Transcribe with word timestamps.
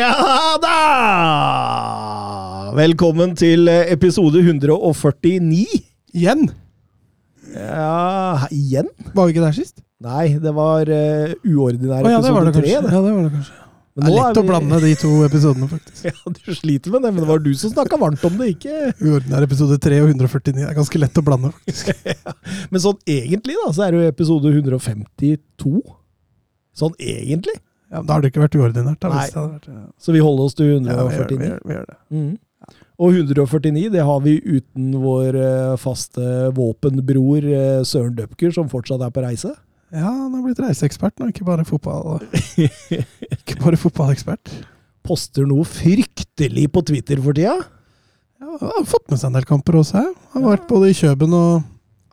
Ja 0.00 0.56
da! 0.62 0.76
Velkommen 2.72 3.34
til 3.36 3.68
episode 3.68 4.40
149. 4.40 5.66
Igjen? 6.16 6.46
Ja 7.52 8.46
Igjen? 8.54 8.88
Var 9.12 9.26
vi 9.26 9.34
ikke 9.34 9.42
der 9.44 9.56
sist? 9.58 9.82
Nei, 10.00 10.38
det 10.40 10.52
var 10.56 10.88
uh, 10.88 11.34
uordinær 11.44 12.06
oh, 12.06 12.12
ja, 12.14 12.22
det 12.24 12.32
var 12.32 12.48
episode 12.48 12.54
det 12.54 12.56
tre. 12.56 12.70
det. 12.70 12.72
Ja, 12.94 13.02
det 13.04 13.12
var 13.12 13.26
det 13.26 13.32
kanskje. 13.34 13.56
Men 13.90 14.06
Det 14.06 14.10
er 14.14 14.16
lett 14.16 14.40
å 14.40 14.44
vi- 14.46 14.48
blande 14.54 14.80
de 14.86 14.92
to 15.02 15.12
episodene, 15.26 15.68
faktisk. 15.74 16.04
Ja, 16.08 16.34
Du 16.38 16.52
sliter 16.56 16.94
med 16.94 17.04
det, 17.04 17.10
men 17.12 17.20
det 17.26 17.28
var 17.34 17.42
du 17.44 17.50
som 17.60 17.74
snakka 17.74 18.00
varmt 18.00 18.24
om 18.24 18.38
det, 18.40 18.46
ikke 18.56 18.74
Uordinær 19.04 19.44
episode 19.44 19.76
3 19.84 19.98
og 20.06 20.12
149. 20.14 20.54
Det 20.62 20.68
er 20.70 20.78
ganske 20.80 21.02
lett 21.04 21.20
å 21.20 21.26
blande, 21.26 21.52
faktisk. 21.58 21.90
Men 22.72 22.80
sånn 22.88 22.96
egentlig, 23.04 23.58
da, 23.66 23.68
så 23.76 23.84
er 23.84 23.92
det 23.92 24.00
jo 24.00 24.14
episode 24.14 24.54
152. 24.56 25.74
Sånn 26.80 26.96
egentlig. 27.02 27.58
Ja, 27.90 28.02
da 28.06 28.14
har 28.14 28.22
det 28.22 28.30
ikke 28.30 28.44
vært 28.44 28.56
uordinært. 28.58 29.00
Da, 29.02 29.10
Nei. 29.10 29.26
vært, 29.34 29.66
ja. 29.66 29.80
Så 29.98 30.14
vi 30.14 30.22
holder 30.22 30.46
oss 30.46 30.54
til 30.58 30.70
Ja, 30.70 30.78
vi, 30.78 30.92
gjør, 30.94 31.08
vi, 31.10 31.18
149. 31.18 31.48
gjør, 31.48 31.64
vi 31.66 31.76
gjør 31.76 31.88
det. 31.88 31.98
Mm. 32.14 32.30
Og 33.00 33.16
149, 33.16 33.88
det 33.94 34.04
har 34.04 34.20
vi 34.20 34.34
uten 34.44 34.92
vår 35.00 35.38
eh, 35.40 35.74
faste 35.80 36.50
våpenbror 36.56 37.46
eh, 37.48 37.80
Søren 37.88 38.14
Døpker, 38.18 38.52
som 38.54 38.68
fortsatt 38.70 39.02
er 39.06 39.12
på 39.14 39.24
reise. 39.24 39.54
Ja, 39.90 40.06
han 40.06 40.34
har 40.36 40.44
blitt 40.44 40.60
reiseekspert 40.62 41.16
nå, 41.18 41.30
ikke 41.32 41.46
bare 41.48 41.64
fotball. 41.66 42.20
ikke 43.34 43.56
bare 43.62 43.80
fotballekspert. 43.80 44.52
Poster 45.06 45.48
noe 45.48 45.64
fryktelig 45.66 46.68
på 46.70 46.84
Twitter 46.92 47.22
for 47.24 47.34
tida. 47.34 47.56
Ja, 48.40 48.52
han 48.60 48.70
har 48.76 48.86
fått 48.88 49.08
med 49.10 49.18
seg 49.18 49.32
en 49.32 49.40
del 49.40 49.48
kamper 49.48 49.80
også. 49.80 50.04
Han 50.36 50.44
har 50.44 50.58
vært 50.58 50.68
både 50.70 50.92
i 50.92 50.98
Køben 51.00 51.34
og 51.36 51.66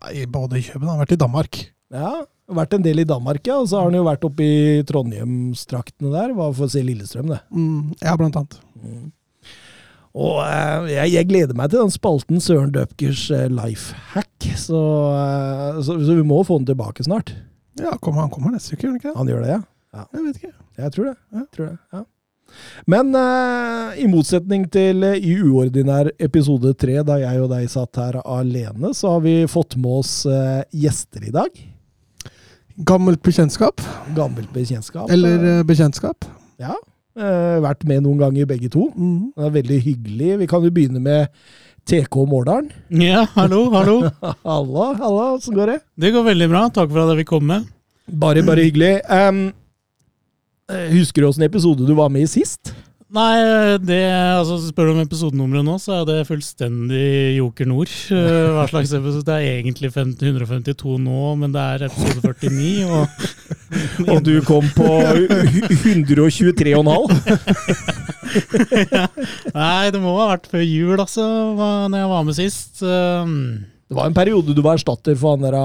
Nei, 0.08 0.24
både 0.30 0.60
i 0.60 0.66
Køben, 0.66 0.86
han 0.88 0.96
har 0.96 1.04
vært 1.04 1.16
i 1.16 1.20
Danmark. 1.20 1.60
Ja, 1.94 2.12
vært 2.48 2.74
en 2.78 2.86
del 2.86 3.02
i 3.04 3.08
Danmark, 3.08 3.44
ja. 3.48 3.60
Og 3.62 3.70
så 3.70 3.80
har 3.80 3.90
han 3.90 3.98
jo 3.98 4.08
vært 4.08 4.26
oppe 4.28 4.46
i 4.46 4.82
Trondheimstraktene 4.88 6.14
der. 6.14 6.34
Var 6.38 6.58
for 6.58 6.68
å 6.68 6.72
se 6.72 6.84
Lillestrøm, 6.86 7.32
det. 7.34 7.42
Mm, 7.52 7.94
ja, 8.02 8.16
blant 8.20 8.40
annet. 8.40 8.60
Og 10.18 10.40
eh, 10.42 10.92
jeg, 10.96 11.14
jeg 11.14 11.30
gleder 11.30 11.58
meg 11.58 11.70
til 11.72 11.84
den 11.84 11.94
spalten 11.94 12.42
Søren 12.42 12.74
Døpkers 12.74 13.28
eh, 13.36 13.48
life 13.54 13.98
hack. 14.16 14.50
Så, 14.58 14.82
eh, 15.14 15.82
så, 15.86 15.98
så 16.02 16.18
vi 16.18 16.26
må 16.26 16.42
få 16.48 16.62
den 16.62 16.72
tilbake 16.72 17.06
snart. 17.06 17.36
Ja, 17.78 17.94
kommer, 18.02 18.26
Han 18.26 18.34
kommer 18.34 18.56
neste 18.56 18.74
uke, 18.74 18.88
gjør 18.88 18.96
han 18.96 19.02
ikke 19.02 19.12
det? 19.12 19.18
Han 19.20 19.34
gjør 19.34 19.44
det, 19.46 19.56
ja? 19.58 19.64
Jeg 20.14 20.24
vet 20.24 20.40
ikke. 20.42 20.54
Jeg 20.78 20.94
tror 20.94 21.10
det. 21.10 21.18
Ja. 21.34 21.44
Tror 21.54 21.68
det 21.68 21.78
ja. 21.94 22.04
Men 22.88 23.16
eh, 23.16 23.98
i 24.04 24.08
motsetning 24.10 24.68
til 24.72 25.04
eh, 25.04 25.20
i 25.20 25.36
uordinær 25.44 26.10
episode 26.24 26.74
tre, 26.80 27.00
da 27.06 27.20
jeg 27.22 27.42
og 27.44 27.52
deg 27.52 27.68
satt 27.72 28.00
her 28.02 28.20
alene, 28.24 28.94
så 28.96 29.18
har 29.18 29.26
vi 29.26 29.40
fått 29.52 29.78
med 29.80 30.00
oss 30.02 30.14
eh, 30.30 30.62
gjester 30.86 31.28
i 31.28 31.34
dag. 31.36 31.60
Gammelt 32.86 33.22
bekjentskap. 33.26 33.82
Gammelt 34.16 34.52
bekjentskap. 34.54 35.10
Eller 35.10 35.42
eh, 35.42 35.64
bekjentskap. 35.66 36.28
Ja. 36.62 36.76
eh, 37.18 37.58
vært 37.64 37.86
med 37.90 38.04
noen 38.06 38.20
ganger 38.22 38.46
begge 38.50 38.70
to. 38.74 38.92
Mm. 38.94 39.32
Det 39.34 39.48
er 39.48 39.56
veldig 39.56 39.80
hyggelig. 39.82 40.34
Vi 40.44 40.50
kan 40.52 40.66
jo 40.66 40.74
begynne 40.74 41.02
med 41.02 41.32
TK 41.90 42.20
Mårdalen. 42.30 42.70
Ja, 42.94 43.26
hallo, 43.34 43.64
hallo. 43.74 43.98
Halla, 44.46 44.92
halla, 45.00 45.26
åssen 45.38 45.56
går 45.58 45.72
det? 45.74 45.80
Det 45.98 46.12
går 46.14 46.28
veldig 46.28 46.50
bra. 46.52 46.66
Takk 46.76 46.92
for 46.92 47.02
at 47.02 47.14
jeg 47.16 47.24
fikk 47.24 47.32
komme. 47.32 47.62
Bare, 48.08 48.44
bare 48.46 48.68
hyggelig. 48.68 48.94
Eh, 49.08 50.92
husker 50.94 51.24
du 51.24 51.30
åssen 51.32 51.48
episode 51.48 51.88
du 51.88 51.96
var 51.98 52.12
med 52.14 52.28
i 52.28 52.30
sist? 52.30 52.74
Nei, 53.08 53.38
det, 53.88 54.02
altså 54.36 54.58
spør 54.66 54.90
du 54.90 54.92
om 54.98 55.00
episodenummeret 55.06 55.64
nå, 55.64 55.78
så 55.80 56.02
er 56.02 56.08
det 56.10 56.16
fullstendig 56.28 57.38
Joker 57.38 57.70
Nord. 57.70 57.88
Eh, 58.12 58.50
Hva 58.52 58.66
slags 58.68 58.92
episode? 58.98 59.24
Det 59.30 59.36
er 59.38 59.62
egentlig 59.62 59.88
152 59.94 60.98
nå, 61.06 61.22
men 61.40 61.54
det 61.56 61.62
er 61.64 61.86
episode 61.88 62.20
49. 62.36 62.84
Og 62.92 63.08
Og 64.12 64.20
du 64.28 64.34
kom 64.48 64.68
på 64.76 64.90
123,5? 65.08 66.84
Nei, 69.58 69.88
det 69.96 70.02
må 70.04 70.18
ha 70.20 70.28
vært 70.34 70.52
før 70.52 70.64
jul, 70.68 71.00
altså, 71.00 71.24
når 71.88 71.98
jeg 72.02 72.12
var 72.12 72.28
med 72.28 72.36
sist. 72.38 72.84
Um, 72.84 73.38
Det 73.88 73.96
var 73.96 74.12
en 74.12 74.18
periode 74.20 74.52
du 74.56 74.62
var 74.66 74.76
erstatter 74.82 75.16
for 75.16 75.38
han 75.38 75.48
der 75.48 75.56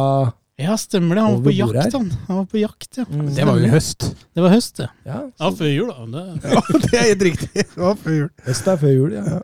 Ja, 0.60 0.74
stemmer 0.76 1.16
det. 1.16 1.22
Han 1.24 1.32
var 1.38 1.44
på 1.46 1.52
jakt, 1.56 1.78
her. 1.80 1.90
han. 1.96 2.10
Han 2.28 2.36
var 2.42 2.44
på 2.52 2.58
jakt, 2.60 2.90
ja. 3.00 3.04
Mm. 3.08 3.30
Det 3.34 3.46
var 3.48 3.56
jo 3.58 3.64
i 3.64 3.70
høst. 3.72 4.04
Det 4.36 4.42
var 4.44 4.52
høst, 4.52 4.76
det. 4.82 4.88
Ja, 5.08 5.20
Ja, 5.40 5.48
før 5.58 5.70
jul, 5.72 5.88
da. 5.88 6.04
Det, 6.12 6.52
Ja, 6.52 6.62
det 6.84 6.92
er 7.00 7.06
helt 7.08 7.24
riktig. 7.30 7.48
Det 7.54 7.80
var 7.80 7.96
før 8.02 8.16
jul. 8.18 8.28
høst 8.46 8.68
er 8.68 8.76
før 8.82 8.92
jul, 8.92 9.14
ja. 9.16 9.40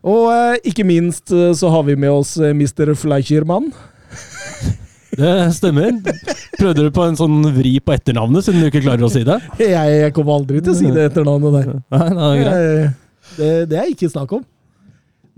Og 0.00 0.30
eh, 0.32 0.56
ikke 0.72 0.86
minst 0.88 1.30
eh, 1.36 1.50
så 1.60 1.68
har 1.74 1.84
vi 1.84 1.94
med 2.00 2.10
oss 2.14 2.32
eh, 2.40 2.54
Mr. 2.56 2.94
Fleischermann. 2.96 3.68
Det 5.20 5.30
stemmer. 5.52 5.90
Prøvde 6.56 6.86
du 6.86 6.90
på 6.94 7.02
en 7.04 7.16
sånn 7.18 7.40
vri 7.52 7.74
på 7.82 7.92
etternavnet, 7.92 8.46
siden 8.46 8.62
du 8.62 8.68
ikke 8.70 8.80
klarer 8.86 9.04
å 9.04 9.10
si 9.12 9.24
det? 9.26 9.36
Jeg, 9.60 9.96
jeg 10.06 10.14
kommer 10.16 10.38
aldri 10.38 10.62
til 10.64 10.72
å 10.72 10.78
si 10.78 10.88
det 10.94 11.08
etternavnet 11.10 11.56
der. 11.58 11.70
Nei, 11.92 12.06
det 12.14 12.28
er 12.30 12.40
greit. 12.40 12.56
Eh, 12.56 12.98
Det, 13.36 13.48
det 13.70 13.76
er 13.78 13.90
ikke 13.92 14.08
snakk 14.10 14.32
om. 14.38 14.40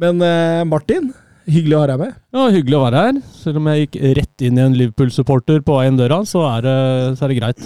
Men 0.00 0.22
eh, 0.24 0.62
Martin, 0.68 1.10
hyggelig 1.48 1.76
å 1.76 1.80
ha 1.82 1.86
deg 1.92 1.98
med. 2.02 2.12
Ja, 2.34 2.46
Hyggelig 2.54 2.76
å 2.78 2.82
være 2.84 3.02
her. 3.06 3.20
Selv 3.36 3.60
om 3.60 3.66
jeg 3.70 3.86
gikk 3.86 3.96
rett 4.20 4.44
inn 4.48 4.58
i 4.58 4.62
en 4.64 4.76
Liverpool-supporter 4.78 5.62
på 5.66 5.76
vei 5.78 5.86
inn 5.90 5.96
døra, 6.00 6.20
så 6.28 6.42
er, 6.48 6.66
det, 6.66 6.76
så 7.18 7.24
er 7.26 7.32
det 7.32 7.38
greit. 7.40 7.64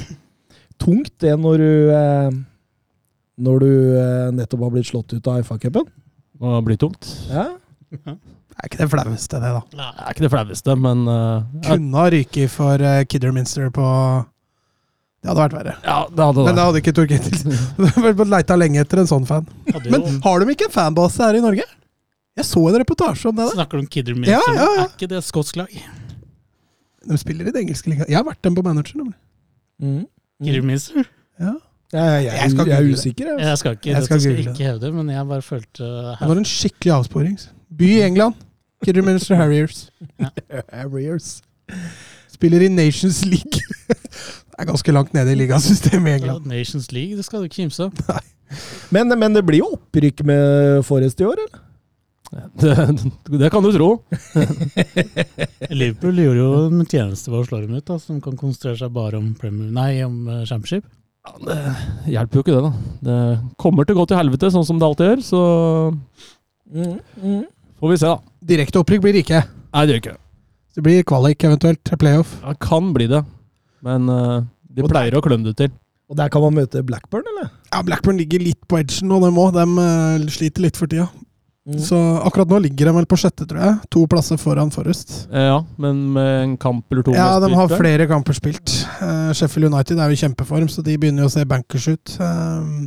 Tungt 0.83 1.13
det 1.25 1.35
når 1.41 1.63
du 1.63 1.71
eh, 1.97 2.31
Når 3.47 3.61
du 3.65 3.71
eh, 4.01 4.31
nettopp 4.37 4.63
har 4.67 4.71
blitt 4.75 4.89
slått 4.91 5.13
ut 5.17 5.29
av 5.33 5.43
FA-cupen. 5.45 5.87
Det 6.41 6.63
blir 6.67 6.77
tungt. 6.81 7.09
Ja. 7.33 7.47
Det 7.91 8.63
er 8.65 8.69
ikke 8.71 8.81
det 8.83 8.89
flaueste, 8.93 9.41
det, 9.41 9.51
da. 9.53 9.61
Det 9.73 9.87
er 10.07 10.15
ikke 10.15 10.25
det 10.27 10.31
flaueste, 10.33 10.75
men 10.81 11.03
uh, 11.09 11.43
jeg- 11.61 11.77
Kunne 11.77 12.01
ha 12.01 12.07
ryket 12.13 12.51
for 12.53 12.81
uh, 12.81 13.03
Kidderminster 13.09 13.69
på 13.73 13.85
Det 15.21 15.29
hadde 15.31 15.43
vært 15.43 15.57
verre. 15.59 15.75
ja, 15.85 15.99
det 16.09 16.25
hadde 16.29 16.45
Men 16.47 16.57
det. 16.57 16.65
hadde 16.65 16.81
ikke 16.81 16.95
Tor 16.97 17.09
Ketil 17.11 17.53
vært 18.17 18.33
leita 18.33 18.57
lenge 18.57 18.81
etter 18.81 19.03
en 19.03 19.11
sånn 19.11 19.27
fan. 19.29 19.45
hadde 19.73 19.93
Men 19.93 20.21
har 20.25 20.41
de 20.45 20.55
ikke 20.57 20.69
en 20.71 20.75
fanbase 20.77 21.21
her 21.25 21.37
i 21.37 21.45
Norge? 21.45 21.65
Jeg 22.37 22.45
så 22.45 22.63
en 22.69 22.77
reportasje 22.83 23.29
om 23.31 23.37
det. 23.37 23.45
der. 23.49 23.55
snakker 23.57 23.79
du 23.79 23.85
om 23.85 23.87
Kidderminster? 23.87 24.35
Ja, 24.37 24.41
ja, 24.55 24.67
ja. 24.77 24.83
Er 24.85 24.91
ikke 24.93 25.09
det 25.09 25.19
et 25.23 25.25
skotsk 25.25 25.57
lag? 25.57 25.71
De 27.09 27.17
spiller 27.19 27.47
i 27.49 27.53
det 27.55 27.63
engelske 27.63 27.89
ligaen. 27.93 28.09
Jeg 28.11 28.19
har 28.19 28.27
vært 28.27 28.43
dem 28.45 28.55
på 28.59 28.63
manager. 28.67 28.97
nemlig. 29.01 29.17
Mm. 29.81 30.05
Kidderminster? 30.45 31.07
Ja. 31.41 31.55
Jeg, 31.93 32.03
ja, 32.03 32.05
jeg, 32.19 32.25
Jeg 32.43 32.51
skal 32.51 32.67
jeg 32.69 32.77
er 32.77 32.93
usikker. 32.93 33.27
Jeg. 33.31 33.47
Jeg 33.47 33.59
skal 33.59 33.77
ikke, 33.77 33.91
Jeg 33.91 34.05
skal 34.05 34.21
skal 34.21 34.39
ikke 34.43 34.65
hevde, 34.67 34.93
men 34.93 35.11
jeg 35.11 35.27
bare 35.29 35.43
følte 35.43 35.85
Det 35.87 36.29
var 36.29 36.37
en 36.41 36.45
skikkelig 36.45 36.93
avsporing. 36.93 37.39
By 37.79 37.89
i 37.91 38.01
England. 38.03 38.35
Kidderminster 38.85 39.37
Harriers. 39.39 39.91
Harriers. 40.73 41.43
Spiller 42.29 42.61
i 42.61 42.69
Nations 42.69 43.25
League. 43.25 43.63
det 43.89 44.59
er 44.59 44.65
ganske 44.69 44.93
langt 44.93 45.15
nede 45.15 45.33
i 45.33 45.39
ligasystemet 45.39 46.09
i 46.09 46.11
Ja, 46.11 46.17
England. 46.17 46.47
Nations 46.47 46.91
League, 46.93 47.17
det 47.17 47.25
skal 47.25 47.39
du 47.39 47.45
ikke 47.49 47.63
kimse 47.63 47.85
av. 47.89 48.21
Men, 48.91 49.09
men 49.19 49.35
det 49.35 49.43
blir 49.47 49.63
jo 49.63 49.71
opprykk 49.79 50.21
med 50.27 50.83
Forrest 50.87 51.21
i 51.21 51.25
år, 51.25 51.39
eller? 51.47 51.63
Det. 52.37 53.39
Det 53.41 53.51
kan 53.53 53.65
du 53.65 53.71
tro. 53.75 53.89
Liverpool 55.81 56.21
gjorde 56.21 56.43
jo 56.43 56.51
en 56.67 56.85
tjeneste 56.85 57.33
ved 57.33 57.41
å 57.41 57.47
slå 57.49 57.63
dem 57.65 57.75
ut, 57.79 57.87
da, 57.89 57.99
som 58.03 58.21
kan 58.25 58.39
konsentrere 58.39 58.79
seg 58.81 58.95
bare 58.95 59.19
om, 59.21 59.33
Premier, 59.41 59.73
nei, 59.75 59.91
om 60.07 60.23
eh, 60.29 60.45
Championship. 60.49 60.87
Ja, 61.27 61.35
det 61.43 61.59
hjelper 62.15 62.39
jo 62.39 62.45
ikke 62.45 62.55
det, 62.57 62.65
da. 62.69 62.73
Det 63.09 63.19
kommer 63.61 63.87
til 63.87 63.97
å 63.97 64.03
gå 64.03 64.09
til 64.11 64.21
helvete, 64.21 64.53
sånn 64.55 64.67
som 64.69 64.79
det 64.81 64.89
alltid 64.89 65.13
gjør. 65.13 65.27
Så 65.27 65.43
Mm, 66.67 66.97
mm. 67.23 67.43
får 67.79 67.91
vi 67.93 67.97
se, 68.01 68.09
da. 68.11 68.19
Direkte 68.43 68.81
opprykk 68.83 69.05
blir 69.05 69.15
det 69.15 69.21
ikke. 69.23 69.43
Nei, 69.47 69.83
det 69.87 69.93
gjør 69.95 70.01
ikke 70.03 70.15
det. 70.17 70.83
Blir 70.83 71.05
kvalik, 71.09 71.45
eventuelt 71.47 71.91
playoff. 72.01 72.33
Ja, 72.43 72.53
kan 72.61 72.91
bli 72.93 73.07
det. 73.09 73.23
Men 73.87 74.11
uh, 74.11 74.43
de 74.75 74.83
Og 74.85 74.91
pleier 74.91 75.15
å 75.17 75.23
klømme 75.25 75.47
det 75.49 75.55
til. 75.61 75.71
Og 76.11 76.19
der 76.19 76.31
kan 76.31 76.43
man 76.45 76.55
møte 76.55 76.83
Blackburn, 76.87 77.25
eller? 77.33 77.49
Ja, 77.73 77.81
Blackburn 77.87 78.19
ligger 78.21 78.43
litt 78.43 78.61
på 78.69 78.79
edgen, 78.79 79.15
og 79.15 79.25
de 79.25 79.31
òg. 79.33 79.57
De 79.57 79.87
eh, 79.87 80.27
sliter 80.31 80.63
litt 80.63 80.79
for 80.79 80.91
tida. 80.91 81.09
Mm. 81.67 81.81
Så 81.83 81.99
akkurat 82.23 82.49
nå 82.49 82.61
ligger 82.63 82.87
de 82.87 82.93
vel 82.95 83.07
på 83.11 83.17
sjette, 83.19 83.43
tror 83.51 83.59
jeg. 83.59 83.79
To 83.91 84.05
plasser 84.11 84.39
foran 84.39 84.71
Forrest. 84.71 85.17
Eh, 85.33 85.49
ja, 85.49 85.57
men 85.83 86.05
med 86.15 86.29
en 86.45 86.53
kamp 86.63 86.93
eller 86.93 87.03
to 87.03 87.15
Ja, 87.17 87.41
de 87.43 87.51
har 87.59 87.73
flere 87.75 88.07
kamper 88.07 88.37
spilt. 88.39 88.71
Uh, 89.01 89.33
Sheffield 89.35 89.73
United 89.73 89.99
er 89.99 90.13
jo 90.13 90.15
i 90.15 90.21
kjempeform, 90.21 90.69
så 90.71 90.85
de 90.87 90.95
begynner 90.95 91.27
jo 91.27 91.31
å 91.31 91.35
se 91.35 91.43
bankers 91.49 91.89
ut. 91.91 92.15
Uh, 92.23 92.87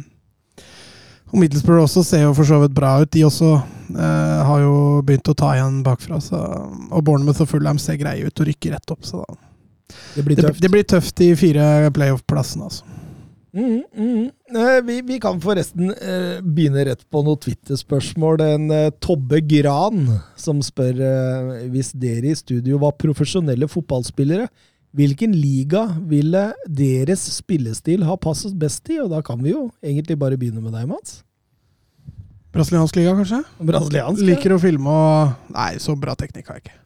og 1.30 1.42
Middlesbrough 1.44 1.84
også 1.84 2.06
ser 2.08 2.24
jo 2.24 2.31
for 2.38 2.48
så 2.48 2.62
vidt 2.64 2.74
bra 2.78 2.96
ut. 3.04 3.12
De 3.12 3.26
også 3.28 3.52
uh, 3.60 4.40
har 4.48 4.64
jo 4.64 4.78
begynt 5.06 5.28
å 5.28 5.36
ta 5.38 5.52
igjen 5.58 5.84
bakfra. 5.86 6.22
Så, 6.24 6.40
og 6.40 7.04
Bournemouth 7.04 7.44
og 7.44 7.52
Fulham 7.52 7.81
ser 7.84 8.00
greie 8.00 8.31
ut 8.31 8.42
og 8.42 8.48
rykker 8.48 8.78
rett 8.78 8.96
opp. 8.96 9.04
Så 9.06 9.22
da. 9.26 9.38
Det 10.16 10.24
blir 10.24 10.40
Det, 10.40 10.48
tøft. 10.48 10.62
det 10.64 10.72
blir 10.72 10.88
tøft 10.88 11.16
de 11.20 11.30
fire 11.36 11.92
playoff-plassene, 11.94 12.70
altså. 12.72 12.99
Mm, 13.54 13.84
mm. 13.98 14.31
Vi, 14.86 15.01
vi 15.01 15.19
kan 15.22 15.40
forresten 15.42 15.90
eh, 15.90 16.42
begynne 16.46 16.86
rett 16.86 17.06
på 17.10 17.22
noe 17.25 17.40
Twitter-spørsmål. 17.42 18.44
En 18.46 18.74
eh, 18.74 18.90
Tobbe 19.01 19.42
Gran 19.46 20.04
som 20.40 20.62
spør 20.66 21.01
eh, 21.06 21.69
hvis 21.74 21.94
dere 21.98 22.34
i 22.34 22.38
studio 22.38 22.81
var 22.84 22.98
profesjonelle 23.01 23.69
fotballspillere, 23.72 24.50
hvilken 24.98 25.34
liga 25.38 25.86
ville 26.10 26.48
deres 26.66 27.25
spillestil 27.36 28.06
ha 28.07 28.18
passet 28.22 28.56
best 28.57 28.90
i? 28.90 29.00
Og 29.01 29.12
da 29.13 29.22
kan 29.25 29.42
vi 29.42 29.54
jo 29.54 29.68
egentlig 29.86 30.18
bare 30.22 30.38
begynne 30.40 30.63
med 30.63 30.74
deg, 30.74 30.90
Mats. 30.90 31.22
Brasiliansk 32.54 32.98
liga, 32.98 33.13
kanskje? 33.18 33.44
Brasiliansk. 33.62 34.25
Liker 34.25 34.56
å 34.56 34.62
filme 34.62 34.90
og 34.94 35.54
Nei, 35.54 35.75
så 35.81 35.94
bra 35.98 36.18
teknikk 36.18 36.50
har 36.50 36.57
jeg 36.57 36.66
ikke. 36.69 36.78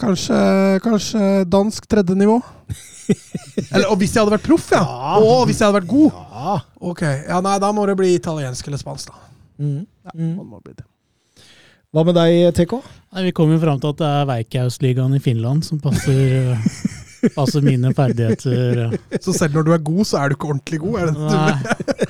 Kanskje, 0.00 0.36
kanskje 0.84 1.44
dansk 1.52 1.84
tredje 1.90 2.14
nivå? 2.16 2.38
Eller, 3.72 3.88
og 3.90 3.98
hvis 4.00 4.14
jeg 4.14 4.22
hadde 4.22 4.32
vært 4.36 4.46
proff, 4.46 4.70
ja! 4.72 4.80
Ja. 4.80 5.16
Og 5.20 5.42
hvis 5.48 5.58
jeg 5.60 5.66
hadde 5.68 5.80
vært 5.80 5.90
god! 5.90 6.14
Ja. 6.32 6.54
Ok, 6.92 7.02
ja 7.28 7.40
nei, 7.44 7.58
Da 7.60 7.68
må 7.74 7.84
det 7.88 7.96
bli 7.98 8.14
italiensk 8.16 8.66
eller 8.70 8.80
spansk, 8.80 9.10
da. 9.12 9.28
Mm. 9.62 9.82
Ja, 10.06 10.14
Mm. 10.16 10.32
må 10.48 10.60
bli 10.64 10.72
det. 10.78 10.86
Hva 11.92 12.04
med 12.08 12.16
deg, 12.16 12.54
TK? 12.56 12.78
Nei, 13.12 13.22
Vi 13.26 13.32
kom 13.36 13.50
jo 13.52 13.58
fram 13.60 13.80
til 13.82 13.92
at 13.92 13.98
det 14.00 14.08
er 14.08 14.28
Veikkausligaen 14.30 15.14
i 15.18 15.20
Finland 15.20 15.64
som 15.66 15.80
passer, 15.82 16.56
passer 17.36 17.60
mine 17.66 17.92
ferdigheter. 17.94 18.96
Så 19.20 19.34
selv 19.36 19.58
når 19.58 19.66
du 19.68 19.72
er 19.76 19.84
god, 19.84 20.04
så 20.08 20.22
er 20.22 20.32
du 20.32 20.38
ikke 20.38 20.48
ordentlig 20.54 20.80
god? 20.80 20.96
Er 21.02 21.10
det 21.10 21.18
det 21.18 21.36
Nei, 21.36 21.52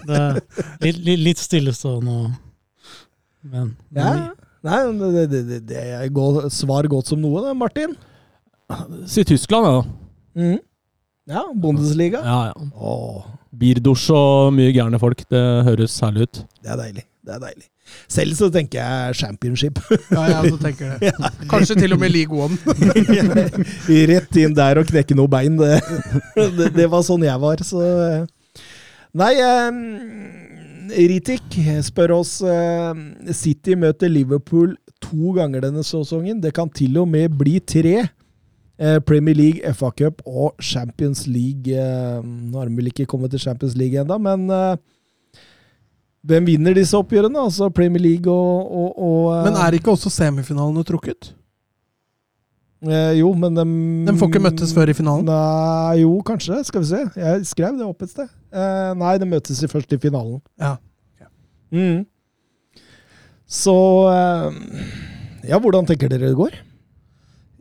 det 0.06 0.92
er 0.92 1.02
litt, 1.02 1.20
litt, 1.26 1.42
stillestående 1.42 2.14
og 2.20 2.30
Men, 3.42 3.74
Ja. 3.96 4.12
Nei, 4.62 4.78
det, 5.00 5.24
det, 5.32 5.40
det, 5.48 5.60
det 5.72 5.80
er 5.98 6.08
gå- 6.14 6.46
svar 6.54 6.86
godt 6.90 7.10
som 7.10 7.18
noe, 7.22 7.42
det, 7.48 7.54
Martin. 7.58 7.96
Si 9.10 9.24
Tyskland, 9.26 9.66
ja. 9.66 9.80
Mm. 10.38 10.58
Ja, 11.32 11.42
Bundesliga. 11.54 12.20
ja, 12.24 12.38
ja. 12.52 12.68
Åh, 12.78 13.24
Birdusj 13.58 14.08
og 14.16 14.52
mye 14.56 14.72
gærne 14.74 14.98
folk. 15.02 15.20
Det 15.30 15.42
høres 15.66 15.98
herlig 16.02 16.28
ut. 16.28 16.40
det 16.62 16.70
er 16.72 16.78
deilig. 16.80 17.04
Det 17.22 17.34
er 17.36 17.42
deilig. 17.42 17.66
Selv 18.08 18.34
så 18.38 18.46
tenker 18.54 18.78
jeg 18.80 19.14
championship. 19.20 19.78
Ja, 20.10 20.22
jeg 20.30 20.52
også 20.52 20.58
tenker 20.62 20.94
det. 21.02 21.10
Kanskje 21.52 21.76
til 21.82 21.92
og 21.94 22.00
med 22.00 22.10
league 22.14 22.38
one. 22.38 22.56
Rett 24.12 24.38
inn 24.40 24.54
der 24.56 24.80
og 24.80 24.88
knekke 24.88 25.16
noe 25.18 25.30
bein. 25.30 25.58
Det, 25.60 25.76
det, 26.58 26.70
det 26.78 26.86
var 26.90 27.04
sånn 27.06 27.26
jeg 27.26 27.42
var, 27.42 27.62
så 27.66 27.82
Nei, 29.12 29.34
eh, 29.44 29.68
Ritik 30.92 31.58
spør 31.86 32.16
oss 32.18 32.38
eh, 32.44 33.02
City 33.34 33.76
møter 33.78 34.10
Liverpool 34.12 34.74
to 35.02 35.34
ganger 35.36 35.64
denne 35.66 35.84
sesongen. 35.86 36.40
Det 36.42 36.52
kan 36.56 36.70
til 36.72 36.98
og 37.00 37.08
med 37.10 37.34
bli 37.38 37.58
tre. 37.60 38.06
Eh, 38.78 38.98
Premier 39.06 39.36
League, 39.36 39.74
FA 39.74 39.90
Cup 39.98 40.22
og 40.26 40.56
Champions 40.60 41.26
League. 41.26 41.72
Eh, 41.72 42.22
nå 42.22 42.58
har 42.58 42.70
de 42.70 42.78
vel 42.78 42.92
ikke 42.92 43.08
kommet 43.08 43.32
til 43.32 43.42
Champions 43.42 43.76
League 43.78 43.98
ennå, 44.00 44.18
men 44.22 44.48
hvem 46.22 46.46
vinner 46.46 46.76
disse 46.76 46.94
oppgjørene? 46.94 47.46
Altså 47.48 47.70
Premier 47.74 48.02
League 48.02 48.30
og, 48.30 48.68
og, 48.70 48.98
og 49.02 49.46
Men 49.48 49.58
er 49.58 49.78
ikke 49.78 49.94
også 49.96 50.12
semifinalene 50.12 50.84
trukket? 50.86 51.32
Eh, 52.88 53.12
Jo, 53.18 53.32
men 53.38 53.54
de 53.56 53.64
De 54.08 54.14
får 54.18 54.30
ikke 54.32 54.42
møttes 54.46 54.72
før 54.76 54.90
i 54.92 54.96
finalen? 54.96 55.28
Nei, 55.28 56.00
jo, 56.02 56.14
kanskje. 56.26 56.62
Skal 56.66 56.84
vi 56.84 56.90
se. 56.90 57.02
Jeg 57.16 57.46
skrev 57.50 57.78
det 57.78 57.86
opp 57.86 58.02
et 58.02 58.12
sted. 58.14 58.30
Eh, 58.52 58.92
nei, 58.98 59.14
de 59.22 59.28
møtes 59.28 59.62
først 59.72 59.92
i 59.94 60.00
finalen. 60.02 60.40
Ja. 60.60 60.76
Mm. 61.72 62.02
Så 63.48 63.74
eh, 64.12 64.60
Ja, 65.48 65.58
hvordan 65.58 65.88
tenker 65.88 66.10
dere 66.12 66.30
det 66.30 66.38
går? 66.38 66.54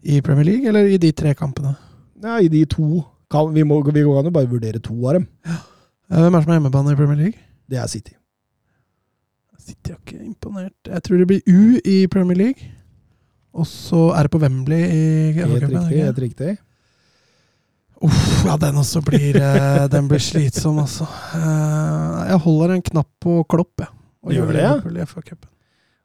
I 0.04 0.22
Premier 0.26 0.48
League, 0.48 0.68
eller 0.68 0.90
i 0.90 0.98
de 0.98 1.12
tre 1.14 1.34
kampene? 1.38 1.76
Ja, 2.22 2.40
I 2.42 2.50
de 2.50 2.66
to 2.66 3.04
kan, 3.32 3.54
Vi, 3.54 3.64
må, 3.64 3.82
vi 3.86 4.02
kan 4.04 4.26
jo 4.28 4.34
bare 4.34 4.50
vurdere 4.50 4.80
to 4.84 4.96
av 5.08 5.20
dem. 5.20 5.28
Ja. 5.46 5.60
Hvem 6.12 6.36
er 6.36 6.44
som 6.44 6.52
er 6.52 6.58
hjemmebane 6.60 6.92
i 6.92 7.00
Premier 7.00 7.18
League? 7.18 7.40
Det 7.72 7.80
er 7.80 7.88
City. 7.88 8.12
City 9.62 9.94
er 9.94 10.00
ikke 10.02 10.24
imponert. 10.26 10.74
Jeg 10.88 11.04
tror 11.04 11.18
det 11.22 11.28
blir 11.30 11.42
U 11.48 11.80
i 11.86 12.08
Premier 12.12 12.38
League. 12.38 12.72
Og 13.52 13.68
så 13.68 14.10
er 14.16 14.28
det 14.28 14.32
på 14.34 14.40
Wembley 14.42 14.82
i 14.82 15.06
Helt 15.36 15.48
FA-cupen, 15.48 15.76
er 15.76 15.88
riktig. 15.88 16.04
helt 16.06 16.22
riktig. 16.26 16.52
Uff, 18.02 18.46
ja, 18.48 18.56
den 18.58 18.80
også 18.82 19.04
blir, 19.06 19.38
eh, 19.38 19.88
den 19.94 20.08
blir 20.10 20.22
slitsom, 20.24 20.80
altså. 20.82 21.06
Eh, 21.38 22.22
jeg 22.32 22.44
holder 22.48 22.76
en 22.76 22.86
knapp 22.88 23.12
på 23.22 23.42
Klopp, 23.50 23.84
jeg. 23.84 23.92
Og 24.22 24.34
Gjør 24.36 24.54
det, 24.54 24.64
ja? 24.64 25.36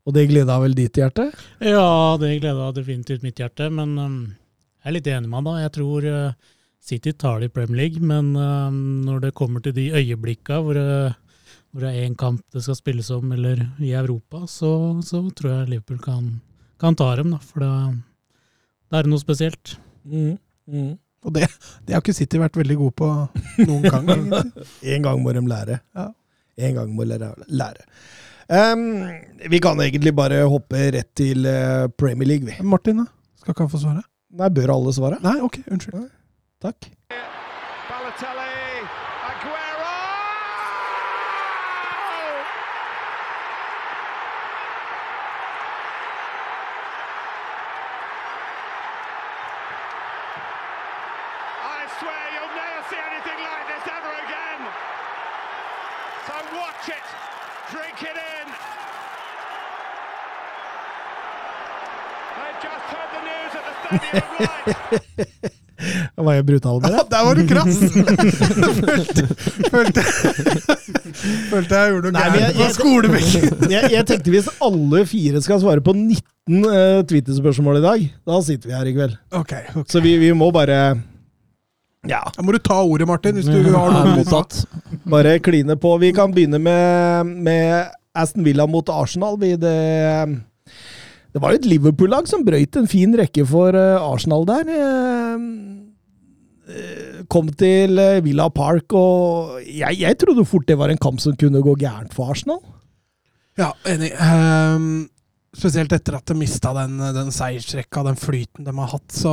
Og 0.07 0.15
det 0.15 0.29
gleda 0.31 0.57
vel 0.63 0.75
ditt 0.77 0.99
hjerte? 1.01 1.31
Ja, 1.59 2.17
det 2.21 2.37
gleda 2.41 2.71
definitivt 2.77 3.25
mitt 3.27 3.41
hjerte, 3.43 3.67
men 3.75 3.97
um, 3.99 4.19
jeg 4.79 4.91
er 4.91 4.95
litt 4.95 5.09
enig 5.11 5.29
med 5.29 5.41
han 5.41 5.49
da. 5.49 5.55
Jeg 5.65 5.73
tror 5.75 6.07
uh, 6.07 6.57
City 6.79 7.13
tar 7.19 7.43
det 7.43 7.51
i 7.51 7.55
Premier 7.57 7.81
League, 7.83 8.01
men 8.01 8.31
um, 8.39 8.77
når 9.05 9.25
det 9.27 9.37
kommer 9.37 9.65
til 9.65 9.75
de 9.77 9.89
øyeblikka 9.99 10.61
hvor, 10.63 10.79
uh, 10.79 11.17
hvor 11.73 11.83
det 11.83 11.91
er 11.91 12.07
én 12.07 12.15
kamp 12.19 12.45
det 12.55 12.63
skal 12.65 12.79
spilles 12.79 13.11
om, 13.13 13.35
eller 13.35 13.67
i 13.83 13.93
Europa, 13.99 14.45
så, 14.47 14.71
så 15.05 15.25
tror 15.35 15.53
jeg 15.53 15.73
Liverpool 15.75 16.01
kan, 16.05 16.31
kan 16.83 16.97
ta 16.99 17.09
dem, 17.19 17.33
da. 17.35 17.41
For 17.43 17.65
det, 17.65 17.73
det 18.93 19.01
er 19.01 19.11
noe 19.11 19.23
spesielt. 19.23 19.77
Mm. 20.05 20.37
Mm. 20.71 20.93
Og 21.27 21.35
det, 21.35 21.49
det 21.87 21.97
har 21.97 22.05
ikke 22.05 22.15
City 22.15 22.39
vært 22.39 22.59
veldig 22.59 22.77
gode 22.79 22.95
på 23.01 23.09
noen 23.67 23.83
gang. 23.89 24.13
egentlig. 24.15 24.67
En 24.95 25.09
gang 25.09 25.23
må 25.25 25.35
de 25.35 25.43
lære. 25.51 25.81
Ja. 25.97 26.11
En 26.67 26.79
gang 26.79 26.93
må 26.97 27.07
de 27.09 27.33
lære. 27.51 27.87
Um, 28.47 29.03
vi 29.51 29.59
kan 29.59 29.81
egentlig 29.83 30.13
bare 30.15 30.45
hoppe 30.47 30.85
rett 30.95 31.11
til 31.19 31.49
eh, 31.51 31.89
Premier 31.99 32.31
League, 32.31 32.47
vi. 32.47 32.55
Martin, 32.63 33.03
da? 33.03 33.09
Skal 33.43 33.57
ikke 33.57 33.67
han 33.67 33.73
få 33.73 33.83
svare? 33.83 34.05
Nei, 34.37 34.53
bør 34.55 34.77
alle 34.77 34.95
svare? 34.95 35.19
Nei, 35.25 35.41
ok, 35.43 35.65
unnskyld. 35.67 36.07
Takk. 36.63 36.93
Light. 63.97 65.53
Var 66.17 66.33
jeg 66.39 66.45
brutal 66.49 66.79
med 66.81 66.89
det? 66.89 66.97
Ja, 66.97 67.03
Der 67.13 67.25
var 67.27 67.35
du 67.37 67.43
krass! 67.51 67.77
følte, 68.87 69.25
følte, 69.69 70.05
følte 71.51 71.81
jeg 71.81 71.91
gjorde 71.93 72.13
noe 72.15 72.23
gærent 72.23 72.57
på 72.63 72.69
skolebenken. 72.79 73.45
jeg, 73.75 73.91
jeg 73.93 74.07
tenkte 74.09 74.33
hvis 74.33 74.49
alle 74.65 75.03
fire 75.11 75.43
skal 75.45 75.61
svare 75.61 75.85
på 75.85 75.93
19 75.93 76.65
uh, 76.65 77.03
Twitter-spørsmål 77.11 77.81
i 77.83 77.85
dag, 77.85 78.07
da 78.31 78.41
sitter 78.49 78.73
vi 78.73 78.77
her 78.79 78.89
i 78.89 78.97
kveld. 78.97 79.19
Okay, 79.43 79.67
okay. 79.75 79.85
Så 79.93 80.01
vi, 80.05 80.17
vi 80.23 80.33
må 80.37 80.49
bare 80.55 80.81
Ja, 82.09 82.23
Da 82.33 82.45
må 82.47 82.57
du 82.57 82.61
ta 82.63 82.81
ordet, 82.81 83.09
Martin, 83.11 83.37
hvis 83.37 83.51
du 83.51 83.59
Ja, 83.61 83.77
har 83.77 83.93
noe 84.01 84.17
motsatt. 84.23 84.63
bare 85.13 85.37
kline 85.45 85.77
på. 85.83 85.93
Vi 86.01 86.13
kan 86.17 86.33
begynne 86.33 86.61
med, 86.63 87.35
med 87.51 87.93
Aston 88.17 88.47
Villa 88.49 88.65
mot 88.71 88.89
Arsenal. 88.97 89.37
Vi, 89.43 89.53
det, 89.61 89.77
det 91.37 91.43
var 91.43 91.53
jo 91.53 91.59
et 91.61 91.67
Liverpool-lag 91.69 92.29
som 92.31 92.45
brøyt 92.47 92.79
en 92.81 92.87
fin 92.89 93.13
rekke 93.13 93.43
for 93.45 93.77
eh, 93.77 94.01
Arsenal 94.01 94.47
der. 94.49 94.71
Eh, 94.73 95.43
eh, 96.73 97.19
Kom 97.29 97.51
til 97.61 97.99
Villa 98.25 98.47
Park, 98.55 98.95
og 98.97 99.59
jeg, 99.61 99.99
jeg 100.01 100.17
trodde 100.17 100.47
fort 100.49 100.65
det 100.69 100.79
var 100.81 100.93
en 100.93 101.01
kamp 101.03 101.21
som 101.21 101.37
kunne 101.37 101.61
gå 101.61 101.75
gærent 101.81 102.15
for 102.17 102.33
Arsenal. 102.33 102.63
Ja, 103.61 103.73
enig. 103.89 104.15
Um, 104.17 105.09
spesielt 105.57 105.93
etter 105.93 106.17
at 106.17 106.25
de 106.31 106.37
mista 106.39 106.73
den, 106.77 106.95
den 107.17 107.29
seiersrekka, 107.35 108.05
den 108.07 108.17
flyten 108.21 108.65
de 108.65 108.75
har 108.79 108.95
hatt. 108.95 109.09
Så, 109.13 109.33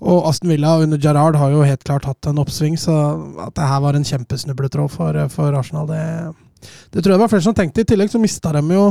og 0.00 0.28
Aston 0.30 0.54
Villa 0.54 0.76
under 0.86 1.00
Gerrard 1.02 1.36
har 1.40 1.52
jo 1.52 1.66
helt 1.68 1.84
klart 1.84 2.08
hatt 2.08 2.30
en 2.30 2.40
oppsving, 2.40 2.78
så 2.80 2.94
at 3.44 3.56
det 3.58 3.68
her 3.68 3.84
var 3.84 3.98
en 3.98 4.08
kjempesnubletråd 4.08 4.94
for, 4.94 5.20
for 5.34 5.60
Arsenal, 5.60 5.90
det, 5.90 6.00
det 6.94 7.02
tror 7.02 7.12
jeg 7.12 7.18
det 7.18 7.24
var 7.26 7.34
flere 7.34 7.48
som 7.48 7.58
tenkte. 7.58 7.84
I 7.84 7.90
tillegg 7.92 8.14
så 8.14 8.22
mista 8.22 8.54
de 8.56 8.64
jo 8.72 8.86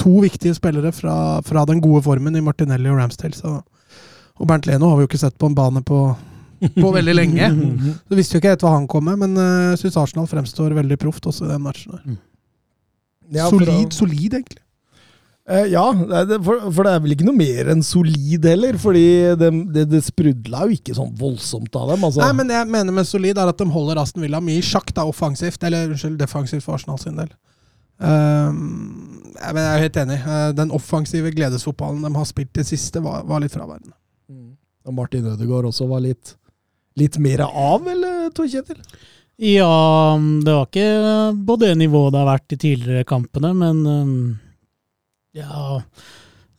to 0.00 0.18
viktige 0.24 0.56
spillere 0.56 0.92
fra, 0.92 1.16
fra 1.46 1.64
den 1.68 1.80
gode 1.84 2.02
formen 2.06 2.36
i 2.36 2.42
Martinelli 2.44 2.90
og 2.90 2.98
Ramsdale. 3.00 3.36
Så, 3.38 3.56
og 4.34 4.48
Bernt 4.50 4.66
Leno 4.66 4.90
har 4.90 4.98
vi 4.98 5.06
jo 5.06 5.10
ikke 5.12 5.22
sett 5.22 5.36
på 5.38 5.50
en 5.50 5.56
bane 5.56 5.82
på, 5.86 6.00
på 6.74 6.92
veldig 6.96 7.14
lenge. 7.14 7.50
Så 8.08 8.18
visste 8.18 8.36
jo 8.36 8.42
ikke 8.42 8.54
helt 8.56 8.66
hva 8.66 8.74
han 8.76 8.88
kom 8.90 9.06
med, 9.10 9.20
men 9.22 9.38
jeg 9.38 9.70
jeg 9.74 9.82
syns 9.84 10.00
Arsenal 10.02 10.30
fremstår 10.30 10.74
veldig 10.76 10.98
proft 11.02 11.26
også 11.30 11.46
i 11.46 11.52
den 11.54 11.64
matchen. 11.64 11.94
der. 11.94 12.20
Ja, 13.34 13.48
solid, 13.50 13.88
å... 13.88 13.96
solid, 13.96 14.34
egentlig. 14.36 14.60
Uh, 15.44 15.66
ja, 15.68 15.82
det- 16.24 16.38
for, 16.40 16.70
for 16.72 16.86
det 16.86 16.92
er 16.94 17.00
vel 17.04 17.12
ikke 17.12 17.26
noe 17.26 17.36
mer 17.36 17.68
enn 17.74 17.82
solid 17.84 18.46
heller. 18.48 18.78
Fordi 18.80 19.04
det, 19.40 19.50
det, 19.74 19.86
det 19.92 20.00
sprudla 20.06 20.64
jo 20.68 20.76
ikke 20.78 20.96
sånn 20.96 21.12
voldsomt 21.20 21.74
av 21.76 21.92
dem. 21.92 22.06
Altså. 22.08 22.22
Nei, 22.24 22.32
men 22.38 22.48
det 22.48 22.56
jeg 22.56 22.70
mener 22.72 22.96
med 22.96 23.08
solid, 23.08 23.36
er 23.40 23.52
at 23.52 23.60
de 23.60 23.66
holder 23.74 24.00
Aston 24.00 24.24
Villa 24.24 24.40
mye 24.44 24.62
i 24.62 24.64
sjakk, 24.64 24.92
da, 24.96 25.04
offensivt. 25.08 25.60
Eller 25.68 25.90
unnskyld, 25.90 26.16
defensivt 26.20 26.64
for 26.64 26.78
Arsenal 26.78 27.00
sin 27.02 27.18
del. 27.20 27.32
Ehm, 28.02 29.24
ja, 29.34 29.50
men 29.52 29.60
jeg 29.62 29.72
er 29.72 29.84
helt 29.84 29.98
enig. 30.02 30.20
Eh, 30.22 30.48
den 30.58 30.72
offensive 30.74 31.32
gledesfotballen 31.34 32.04
de 32.06 32.12
har 32.14 32.28
spilt 32.28 32.54
det 32.56 32.66
siste, 32.68 33.02
var, 33.04 33.26
var 33.28 33.42
litt 33.44 33.54
fraværende. 33.54 33.94
Mm. 34.30 34.54
Og 34.88 34.96
Martin 34.96 35.26
Ødegaard 35.32 35.70
også 35.70 35.88
var 35.90 36.04
litt, 36.04 36.36
litt 37.00 37.18
mer 37.22 37.46
av, 37.46 37.86
eller 37.90 38.30
Tor 38.34 38.48
Kjetil? 38.50 38.80
Ja, 39.42 40.14
det 40.44 40.52
var 40.52 40.68
ikke 40.68 40.90
på 41.46 41.56
det 41.58 41.72
nivået 41.80 42.12
det 42.14 42.20
har 42.20 42.28
vært 42.28 42.50
de 42.52 42.58
tidligere 42.62 43.06
kampene, 43.08 43.50
men 43.58 43.80
um, 43.82 44.18
ja 45.34 45.80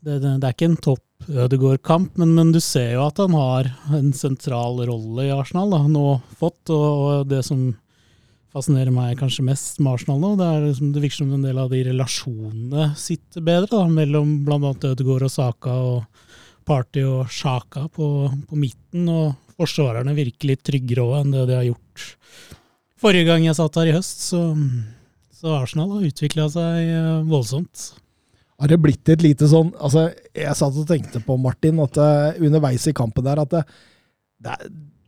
Det, 0.04 0.18
det, 0.20 0.34
det 0.42 0.50
er 0.50 0.52
ikke 0.52 0.68
en 0.74 0.82
topp 0.84 1.02
Ødegaard-kamp, 1.26 2.18
men, 2.20 2.34
men, 2.36 2.52
du 2.54 2.60
ser 2.62 2.92
jo 2.98 3.06
at 3.08 3.18
han 3.18 3.34
har 3.34 3.72
en 3.96 4.12
sentral 4.14 4.84
rolle 4.86 5.24
i 5.26 5.32
Arsenal 5.34 5.72
da, 5.72 5.80
nå 5.90 6.20
fått, 6.38 6.70
og, 6.70 6.84
og 6.84 7.32
det 7.32 7.40
som 7.48 7.72
fascinerer 8.56 8.94
meg 8.96 9.18
kanskje 9.20 9.44
mest 9.46 9.82
med 9.82 9.98
Arsenal 9.98 10.22
nå, 10.22 10.34
det, 10.40 10.48
er 10.48 10.68
liksom, 10.70 10.92
det 10.96 11.04
virker 11.04 11.22
som 11.22 11.34
en 11.36 11.44
del 11.44 11.60
av 11.60 11.74
de 11.74 11.82
relasjonene 11.90 12.90
sitter 13.00 13.44
bedre, 13.44 13.72
da, 13.74 13.84
mellom 13.92 14.38
bl.a. 14.48 14.72
Ødegaard 14.72 15.28
og 15.28 15.34
Saka, 15.34 15.76
og 15.76 16.64
Party 16.66 17.04
og 17.06 17.28
Sjaka 17.34 17.86
på, 17.94 18.08
på 18.50 18.60
midten, 18.60 19.10
og 19.12 19.36
forsvarerne 19.60 20.16
virker 20.18 20.54
litt 20.54 20.64
tryggere 20.68 21.04
òg 21.04 21.20
enn 21.20 21.36
det 21.36 21.50
de 21.52 21.60
har 21.60 21.68
gjort 21.68 22.08
forrige 23.02 23.28
gang 23.28 23.46
jeg 23.46 23.58
satt 23.58 23.78
her 23.80 23.92
i 23.92 23.96
høst, 23.96 24.24
så, 24.32 24.42
så 25.36 25.54
Arsenal 25.60 25.94
har 25.98 26.08
utvikla 26.08 26.48
seg 26.52 26.90
eh, 26.90 27.22
voldsomt. 27.30 27.92
Har 28.62 28.72
det 28.72 28.80
blitt 28.80 29.10
et 29.12 29.20
lite 29.20 29.50
sånn 29.52 29.74
altså 29.84 30.06
Jeg 30.32 30.56
satt 30.56 30.78
og 30.80 30.88
tenkte 30.88 31.20
på, 31.20 31.36
Martin, 31.36 31.82
at 31.84 31.98
uh, 32.00 32.38
underveis 32.40 32.86
i 32.88 32.94
kampen 32.96 33.26
der 33.26 33.42
at 33.44 33.52
det, 33.52 33.64
det, 34.46 34.56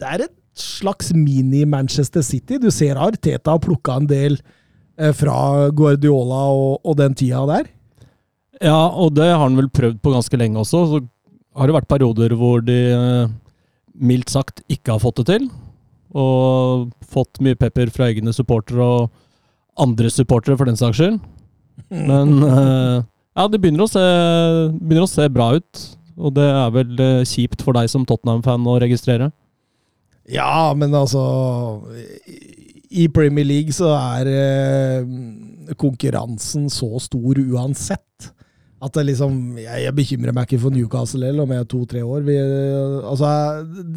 det 0.01 0.10
er, 0.10 0.25
et 0.25 0.36
slags 0.60 1.12
mini-Manchester 1.14 2.24
City. 2.26 2.58
Du 2.62 2.70
ser 2.74 3.00
Arteta 3.02 3.56
har 3.56 3.64
plukka 3.64 3.98
en 4.00 4.08
del 4.10 4.38
uh, 4.38 5.14
fra 5.16 5.70
Guardiola 5.76 6.44
og, 6.54 6.80
og, 6.84 6.98
den 7.00 7.18
tida 7.18 7.44
der. 7.50 7.70
Ja, 8.62 8.88
og 8.90 9.14
det 9.18 9.30
har 9.30 9.44
han 9.44 9.58
vel 9.60 9.70
prøvd 9.70 10.02
på 10.02 10.14
ganske 10.16 10.40
lenge 10.40 10.62
også. 10.62 10.84
Så 10.90 11.04
har 11.58 11.70
det 11.70 11.78
vært 11.78 11.92
perioder 11.92 12.36
hvor 12.38 12.64
de 12.66 12.80
uh, 12.94 13.32
mildt 13.98 14.34
sagt 14.34 14.64
ikke 14.70 14.96
har 14.96 15.04
fått 15.04 15.24
det 15.24 15.30
til 15.34 15.50
og 16.18 16.88
fått 17.04 17.42
mye 17.44 17.58
pepper 17.60 17.92
fra 17.94 18.08
egne 18.08 18.32
supportere 18.34 18.82
og 18.82 19.10
andre 19.78 20.10
supportere, 20.10 20.56
for 20.58 20.66
den 20.66 20.80
saks 20.80 20.98
skyld. 20.98 21.18
Men 22.10 22.40
uh, 22.42 23.04
ja, 23.38 23.46
det 23.52 23.60
begynner 23.62 23.86
å, 23.86 23.90
se, 23.92 24.02
begynner 24.80 25.06
å, 25.06 25.12
se, 25.12 25.28
bra 25.30 25.52
ut. 25.60 25.84
Og 26.18 26.34
det 26.34 26.48
er 26.50 26.72
vel 26.74 27.04
kjipt 27.30 27.62
for 27.62 27.78
deg 27.78 27.92
som 27.92 28.08
Tottenham-fan 28.08 28.66
å 28.66 28.80
registrere? 28.82 29.28
Ja, 30.27 30.74
men 30.75 30.91
altså 30.96 31.22
I 32.91 33.07
Premier 33.13 33.48
League 33.48 33.75
så 33.75 33.93
er 33.96 34.31
uh, 34.31 35.07
konkurransen 35.79 36.67
så 36.72 36.89
stor 37.03 37.39
uansett. 37.39 38.34
At 38.77 38.93
det 38.93 39.07
liksom 39.07 39.57
Jeg, 39.57 39.88
jeg 39.88 39.96
bekymrer 39.98 40.36
meg 40.36 40.46
ikke 40.46 40.62
for 40.62 40.75
Newcastle 40.75 41.25
heller 41.25 41.48
om 41.48 41.53
jeg 41.55 41.63
er 41.63 41.72
to-tre 41.72 42.03
år. 42.05 42.22
Vi, 42.27 42.36
altså, 43.10 43.31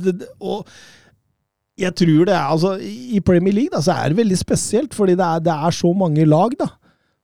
det, 0.07 0.15
og 0.41 0.65
jeg 1.81 1.97
tror 1.97 2.29
det 2.29 2.37
er 2.37 2.47
altså, 2.55 2.75
I 2.81 3.21
Premier 3.25 3.55
League 3.57 3.73
da, 3.73 3.83
så 3.85 3.97
er 3.97 4.11
det 4.11 4.21
veldig 4.21 4.39
spesielt, 4.39 4.97
fordi 4.97 5.17
det 5.19 5.27
er, 5.27 5.45
det 5.45 5.53
er, 5.53 5.77
så 5.77 5.93
mange 5.97 6.27
lag 6.29 6.57
da, 6.61 6.69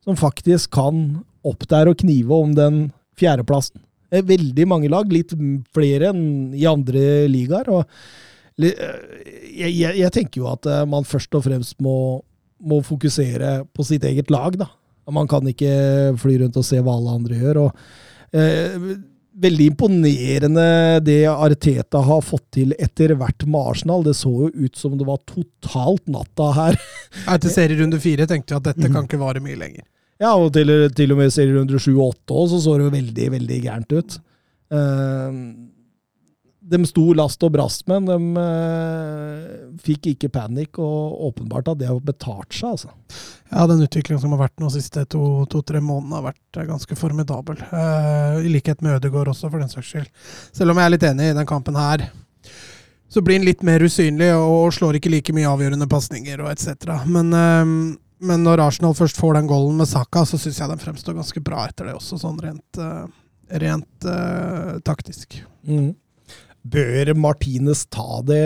som 0.05 0.19
faktisk 0.19 0.73
kan 0.77 1.03
opp 1.47 1.67
der 1.71 1.91
og 1.91 1.99
knive 2.01 2.37
om 2.37 2.55
den 2.57 2.79
fjerdeplassen. 3.21 3.81
Det 4.11 4.21
er 4.21 4.31
veldig 4.31 4.69
mange 4.71 4.91
lag, 4.93 5.09
litt 5.13 5.35
flere 5.75 6.13
enn 6.13 6.55
i 6.57 6.65
andre 6.69 7.27
ligaer. 7.31 7.69
og 7.73 7.85
jeg, 8.57 9.73
jeg, 9.77 9.93
jeg, 10.01 10.13
tenker 10.15 10.41
jo 10.41 10.49
at 10.51 10.69
eh, 10.71 10.85
man 10.89 11.05
først 11.05 11.35
og 11.37 11.45
fremst 11.45 11.77
må, 11.85 12.23
må, 12.63 12.81
fokusere 12.85 13.67
på 13.77 13.85
sitt 13.85 14.05
eget 14.09 14.33
lag. 14.33 14.57
da. 14.57 14.71
Man 15.13 15.29
kan 15.31 15.47
ikke 15.47 16.17
fly 16.21 16.39
rundt 16.43 16.57
og 16.57 16.65
se 16.67 16.81
hva 16.81 16.97
alle 16.97 17.19
andre 17.21 17.43
gjør. 17.43 17.61
og 17.67 18.37
eh, 18.37 18.89
veldig 19.37 19.67
imponerende 19.69 20.67
det 21.05 21.19
Arteta 21.29 22.01
har 22.07 22.23
fått 22.25 22.47
til 22.57 22.73
etter 22.81 23.13
hvert 23.21 23.45
med 23.45 23.73
Arsenal. 23.75 24.07
Det 24.07 24.17
så 24.17 24.33
jo 24.47 24.49
ut 24.49 24.81
som 24.81 24.97
det 24.97 25.09
var 25.09 25.21
totalt 25.29 26.07
natta 26.09 26.51
her. 26.57 26.81
Etter 27.27 27.53
serierunde 27.59 28.01
fire 28.01 28.29
tenkte 28.29 28.55
jeg 28.55 28.63
at 28.63 28.73
dette 28.73 28.93
kan 28.93 29.05
ikke 29.05 29.21
vare 29.21 29.45
mye 29.45 29.59
lenger. 29.61 29.85
Ja, 30.23 30.33
og 30.33 30.55
til, 30.57 30.73
til 30.97 31.13
og 31.13 31.21
med 31.21 31.35
serierunde 31.35 31.77
sju 31.77 31.93
og 31.99 32.15
åtte 32.15 32.47
så 32.49 32.63
så 32.65 32.79
det 32.79 32.87
jo 32.87 32.95
veldig, 32.95 33.27
veldig 33.37 33.59
gærent 33.67 33.93
ut. 33.93 34.17
Uh, 34.73 35.29
de 36.67 36.81
sto 36.89 37.05
last 37.15 37.43
og 37.47 37.53
brast 37.55 37.87
med, 37.91 38.09
de 38.11 38.43
eh, 38.43 39.57
fikk 39.87 40.11
ikke 40.13 40.31
panikk, 40.35 40.81
og 40.83 41.27
åpenbart 41.31 41.71
at 41.73 41.81
det 41.81 41.89
har 41.91 41.99
betalt 42.03 42.55
seg, 42.55 42.75
altså. 42.75 42.93
Ja, 43.53 43.67
den 43.71 43.85
utviklingen 43.85 44.23
som 44.23 44.33
har 44.35 44.43
vært 44.43 44.57
de 44.59 44.71
siste 44.75 45.05
to-tre 45.13 45.79
to, 45.79 45.85
månedene, 45.85 46.19
har 46.19 46.25
vært 46.33 46.59
eh, 46.59 46.69
ganske 46.69 46.99
formidabel. 46.99 47.61
Eh, 47.67 48.39
I 48.49 48.55
likhet 48.57 48.83
med 48.83 48.99
Ødegaard 48.99 49.31
også, 49.31 49.51
for 49.53 49.63
den 49.63 49.71
saks 49.71 49.93
skyld. 49.93 50.09
Selv 50.57 50.75
om 50.75 50.81
jeg 50.81 50.89
er 50.89 50.95
litt 50.97 51.07
enig 51.07 51.29
i 51.31 51.37
den 51.37 51.49
kampen 51.49 51.79
her, 51.79 52.09
så 53.13 53.23
blir 53.23 53.39
han 53.39 53.47
litt 53.47 53.63
mer 53.67 53.85
usynlig 53.87 54.33
og 54.35 54.73
slår 54.75 54.99
ikke 54.99 55.13
like 55.13 55.35
mye 55.37 55.53
avgjørende 55.53 55.87
pasninger 55.91 56.43
og 56.43 56.51
etc. 56.51 56.89
Men, 57.07 57.31
uh, 57.31 57.93
men 58.27 58.43
når 58.43 58.65
Arsenal 58.65 58.97
først 58.99 59.21
får 59.21 59.39
den 59.39 59.51
golden 59.51 59.79
med 59.79 59.91
Saka, 59.91 60.25
så 60.27 60.41
syns 60.41 60.59
jeg 60.59 60.73
den 60.73 60.83
fremstår 60.83 61.15
ganske 61.15 61.45
bra 61.47 61.69
etter 61.69 61.87
det 61.87 61.95
også, 61.95 62.19
sånn 62.19 62.41
rent, 62.43 62.81
rent 63.63 64.09
taktisk. 64.89 65.37
Mm. 65.69 65.93
Bør 66.73 67.13
Martinez 67.19 67.85
ta 67.93 68.21
det, 68.27 68.41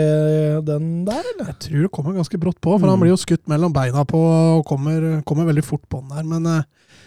den 0.67 1.05
der, 1.07 1.23
eller? 1.33 1.51
Jeg 1.53 1.59
tror 1.65 1.85
det 1.85 1.91
kommer 1.95 2.17
ganske 2.17 2.39
brått 2.41 2.59
på, 2.59 2.75
for 2.75 2.85
mm. 2.85 2.91
han 2.91 3.01
blir 3.01 3.13
jo 3.13 3.19
skutt 3.21 3.43
mellom 3.51 3.73
beina 3.75 4.03
på 4.07 4.19
og 4.21 4.65
kommer, 4.67 5.21
kommer 5.27 5.47
veldig 5.49 5.63
fort 5.65 5.83
på 5.89 6.01
den 6.01 6.13
der. 6.13 6.27
Men 6.27 6.49
uh, 6.49 6.97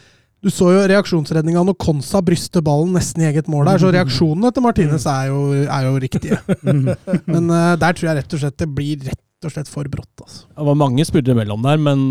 du 0.44 0.50
så 0.52 0.70
jo 0.74 0.82
reaksjonsredninga 0.90 1.62
når 1.64 1.78
Konsa 1.80 2.20
bryster 2.24 2.64
ballen 2.64 2.92
nesten 2.96 3.24
i 3.24 3.28
eget 3.30 3.50
mål 3.52 3.70
der, 3.70 3.82
så 3.82 3.90
mm. 3.90 3.94
reaksjonene 3.98 4.52
til 4.54 4.66
Martinez 4.66 5.08
er 5.10 5.30
jo, 5.30 5.44
er 5.62 5.88
jo 5.88 5.94
riktige. 6.04 6.40
men 7.32 7.50
uh, 7.52 7.74
der 7.80 7.96
tror 7.96 8.10
jeg 8.10 8.20
rett 8.20 8.36
og 8.38 8.44
slett 8.44 8.60
det 8.64 8.70
blir 8.74 9.08
rett 9.10 9.48
og 9.48 9.54
slett 9.54 9.70
for 9.70 9.88
brått. 9.92 10.12
Altså. 10.24 10.46
Det 10.50 10.70
var 10.70 10.80
mange 10.86 11.04
spillere 11.08 11.36
imellom 11.36 11.64
der, 11.64 11.80
men 11.80 12.06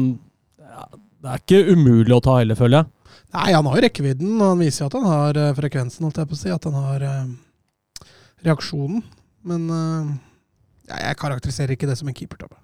det 1.23 1.31
er 1.31 1.39
ikke 1.41 1.77
umulig 1.77 2.13
å 2.13 2.23
ta 2.23 2.41
heller, 2.41 2.57
føler 2.59 2.81
jeg. 2.81 3.17
Nei, 3.33 3.49
han 3.55 3.65
har 3.65 3.79
jo 3.79 3.83
rekkevidden, 3.87 4.33
og 4.37 4.51
han 4.51 4.59
viser 4.61 4.83
jo 4.83 4.89
at 4.91 4.97
han 4.99 5.09
har 5.09 5.39
uh, 5.41 5.55
frekvensen, 5.57 6.05
holdt 6.05 6.21
jeg 6.21 6.29
på 6.29 6.37
å 6.37 6.41
si. 6.43 6.53
At 6.53 6.67
han 6.69 6.75
har 6.77 7.05
reaksjonen. 8.45 9.03
Men 9.43 9.69
uh, 9.69 10.11
jeg 10.89 11.17
karakteriserer 11.19 11.75
ikke 11.75 11.89
det 11.89 11.97
som 11.99 12.07
en 12.07 12.17
keepertabbe. 12.17 12.59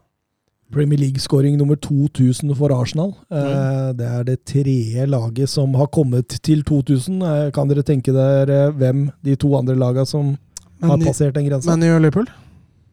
Premier 0.74 1.00
League-skåring 1.00 1.58
nummer 1.58 1.76
2000 1.76 2.56
for 2.56 2.70
Arsenal. 2.82 3.16
Mm. 3.32 3.98
Det 3.98 4.06
er 4.08 4.24
det 4.24 4.38
tredje 4.46 5.06
laget 5.06 5.50
som 5.50 5.74
har 5.74 5.86
kommet 5.86 6.28
til 6.44 6.64
2000. 6.64 7.22
Eh, 7.22 7.52
kan 7.52 7.70
dere 7.70 7.82
tenke 7.82 8.14
dere 8.14 8.70
hvem 8.78 9.08
de 9.26 9.36
to 9.36 9.56
andre 9.58 9.76
lagene 9.76 10.06
som 10.06 10.38
Man 10.80 10.90
har 10.90 11.08
passert 11.08 11.36
den 11.36 11.50
grensa? 11.50 11.76
ManU 11.76 11.96
og 11.96 12.02
Liverpool? 12.02 12.30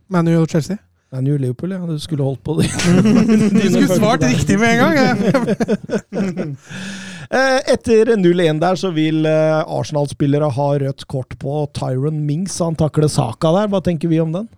ManU 0.09 0.41
og 0.41 0.49
Chelsea? 0.49 0.77
ManU 1.13 1.35
og 1.35 1.41
Liverpool, 1.41 1.73
ja. 1.73 1.79
Du 1.79 1.99
skulle 1.99 2.25
holdt 2.25 2.43
på 2.45 2.57
det. 2.61 2.71
du 3.63 3.69
skulle 3.71 3.95
svart 3.97 4.25
riktig 4.25 4.59
med 4.59 4.69
en 4.73 4.79
gang! 4.79 6.57
Eh, 7.31 7.61
etter 7.73 8.13
0-1 8.17 8.61
der 8.63 8.79
så 8.79 8.93
vil 8.95 9.27
eh, 9.27 9.63
Arsenal-spillere 9.63 10.51
ha 10.57 10.69
rødt 10.83 11.07
kort 11.11 11.35
på 11.43 11.65
Tyron 11.77 12.21
Mings. 12.27 12.59
Han 12.63 12.79
takler 12.79 13.11
saka 13.11 13.53
der. 13.57 13.71
Hva 13.73 13.83
tenker 13.85 14.13
vi 14.13 14.21
om 14.23 14.35
den? 14.35 14.51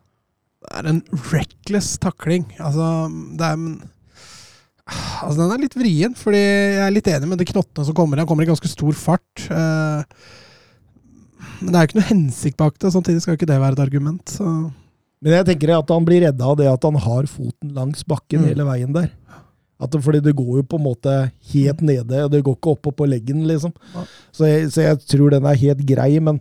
Det 0.69 0.75
er 0.81 0.91
en 0.91 1.05
reckless 1.33 1.95
takling. 2.03 2.49
Altså, 2.59 3.09
det 3.39 3.53
er 3.53 3.63
Altså, 4.89 5.43
den 5.43 5.51
er 5.53 5.61
litt 5.61 5.75
vrien, 5.77 6.15
fordi 6.17 6.39
jeg 6.41 6.81
er 6.81 6.93
litt 6.95 7.09
enig 7.13 7.29
med 7.29 7.41
de 7.43 7.47
knottene 7.51 7.85
som 7.85 7.97
kommer. 7.97 8.21
Han 8.23 8.29
kommer 8.29 8.47
i 8.47 8.49
ganske 8.49 8.71
stor 8.71 8.95
fart. 8.97 9.43
Eh, 9.53 10.29
men 11.59 11.73
det 11.73 11.77
er 11.77 11.83
jo 11.83 11.91
ikke 11.91 11.99
noe 11.99 12.09
hensikt 12.09 12.59
bak 12.61 12.79
det. 12.81 12.93
Samtidig 12.95 13.21
skal 13.21 13.35
jo 13.35 13.41
ikke 13.41 13.51
det 13.51 13.59
være 13.61 13.77
et 13.77 13.83
argument. 13.85 14.33
Så. 14.33 14.49
Men 15.25 15.35
jeg 15.35 15.49
tenker 15.51 15.75
at 15.77 15.93
han 15.93 16.07
blir 16.07 16.23
redda 16.25 16.49
av 16.53 16.57
det 16.61 16.71
at 16.71 16.87
han 16.89 16.99
har 17.05 17.29
foten 17.31 17.75
langs 17.77 18.07
bakken 18.09 18.45
mm. 18.45 18.49
hele 18.53 18.67
veien 18.69 18.95
der. 18.97 19.11
At 19.79 19.95
fordi 20.03 20.21
det 20.25 20.35
går 20.35 20.61
jo 20.61 20.67
på 20.67 20.79
en 20.79 20.87
måte 20.89 21.15
helt 21.53 21.83
nede, 21.87 22.25
og 22.25 22.33
det 22.33 22.43
går 22.43 22.57
ikke 22.59 22.75
oppå 22.75 22.93
på 22.99 23.07
leggen, 23.07 23.45
liksom. 23.47 23.75
Så 24.35 24.49
jeg, 24.49 24.71
så 24.75 24.89
jeg, 24.89 24.99
tror 25.07 25.31
den 25.31 25.47
er 25.47 25.61
helt 25.61 25.85
grei, 25.87 26.11
men 26.19 26.41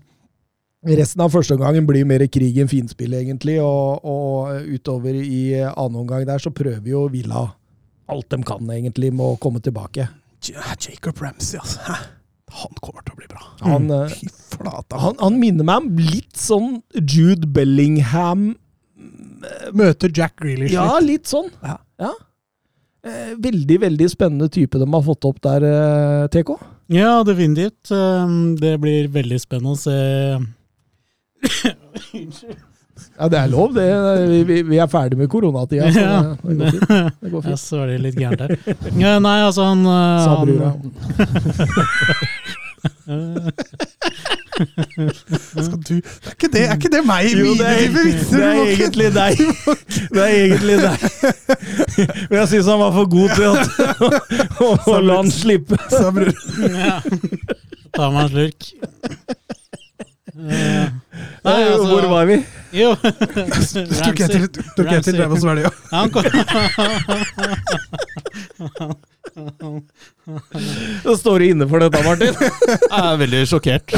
resten 0.87 1.21
av 1.21 1.33
første 1.33 1.53
omgangen 1.53 1.85
blir 1.85 2.07
mer 2.09 2.25
krig 2.33 2.57
enn 2.57 2.71
finspill, 2.71 3.13
egentlig. 3.19 3.59
Og, 3.61 4.01
og, 4.01 4.57
utover 4.65 5.13
i 5.21 5.43
annen 5.69 6.01
omgang 6.01 6.25
der 6.25 6.41
så 6.41 6.53
prøver 6.53 6.89
jo 6.95 7.05
Villa 7.13 7.45
alt 8.07 8.29
de 8.31 8.39
kan, 8.47 8.69
egentlig, 8.71 9.11
med 9.13 9.35
å 9.35 9.39
komme 9.41 9.59
tilbake. 9.61 10.07
Jacob 10.47 11.19
Ramsey, 11.21 11.59
altså. 11.59 11.97
Han 12.57 12.77
kommer 12.79 13.03
til 13.03 13.13
å 13.13 13.19
bli 13.19 13.27
bra. 13.29 13.43
Han, 13.65 13.89
mm. 13.91 14.29
flata, 14.53 14.99
han, 15.03 15.17
han 15.19 15.35
minner 15.41 15.67
meg 15.67 15.83
om 15.83 15.99
litt 15.99 16.37
sånn 16.39 16.77
Jude 16.95 17.49
Bellingham 17.51 18.53
Møter 19.75 20.09
Jack 20.15 20.37
Grealish 20.39 20.71
litt. 20.71 20.77
Ja, 20.77 20.95
litt 21.03 21.29
sånn. 21.29 21.51
Ja. 21.61 21.75
ja. 22.01 22.13
Eh, 23.07 23.33
veldig, 23.43 23.79
veldig 23.81 24.09
spennende 24.11 24.49
type 24.51 24.79
de 24.81 24.87
har 24.93 25.03
fått 25.05 25.25
opp 25.29 25.41
der, 25.45 25.63
eh, 25.67 26.27
TK. 26.33 26.57
Ja, 26.93 27.23
definitivt. 27.23 27.91
Um, 27.91 28.55
det 28.59 28.77
blir 28.79 29.07
veldig 29.11 29.39
spennende 29.43 29.75
å 29.75 29.79
se 29.79 29.97
Ja, 33.17 33.27
det 33.29 33.37
er 33.37 33.49
lov, 33.51 33.73
det. 33.75 33.85
Vi, 34.29 34.43
vi, 34.47 34.61
vi 34.65 34.77
er 34.81 34.87
ferdig 34.89 35.17
med 35.19 35.29
koronatida. 35.29 35.91
Så 35.93 35.99
ja, 36.01 36.35
det, 36.41 36.55
går 36.57 36.71
fint. 36.71 36.87
Det 37.21 37.29
går 37.31 37.41
fint. 37.45 37.51
Ja, 37.51 37.57
så 37.61 37.81
er 37.83 37.87
det 37.91 37.97
litt 38.07 38.17
gærent 38.17 38.41
her. 38.41 38.49
Nei, 39.21 39.37
altså 39.45 39.67
han 39.69 39.85
Sa 39.85 40.33
brura. 40.41 40.73
Skal 44.57 45.77
du 45.77 45.81
Det 45.97 46.01
er 46.01 46.33
ikke 46.33 46.49
det, 46.53 46.61
er 46.67 46.73
ikke 46.77 46.89
det 46.93 47.01
meg? 47.05 47.23
Jo, 47.37 47.51
det 47.57 47.67
er, 47.67 47.73
det 47.93 48.03
er 48.43 48.53
egentlig 48.63 49.09
deg. 49.15 49.33
Det 50.13 50.21
er 50.23 50.27
egentlig 50.43 50.77
deg. 50.83 50.97
Men 52.29 52.35
jeg 52.41 52.47
syns 52.53 52.67
han 52.71 52.79
var 52.81 52.91
for 52.97 53.05
god 53.11 53.29
til 53.37 53.45
at 53.51 53.59
å, 54.61 54.63
å 54.93 54.95
la 55.03 55.13
han 55.21 55.31
slippe. 55.33 55.75
Sa 55.93 56.07
bror. 56.15 56.33
Ja. 56.65 56.97
Ta 57.97 58.03
meg 58.13 58.21
en 58.25 58.31
slurk. 58.33 58.61
Eh, 60.37 60.87
Nei, 61.47 61.47
Eh, 61.47 61.71
altså, 61.71 61.87
Hvor 61.87 62.03
var 62.11 62.23
vi? 62.29 62.35
Jo. 62.77 62.89
Tok 62.99 64.19
jeg 64.19 64.29
til, 64.29 64.43
tok 64.77 64.89
jeg 64.91 65.01
til. 65.07 65.15
Revos 65.21 65.43
Valley, 65.47 65.63
Da 71.03 71.13
står 71.17 71.39
du 71.39 71.47
inne 71.51 71.67
for 71.69 71.83
dette, 71.83 72.01
Martin. 72.05 72.33
Jeg 72.91 73.01
er 73.01 73.19
veldig 73.21 73.41
sjokkert. 73.49 73.93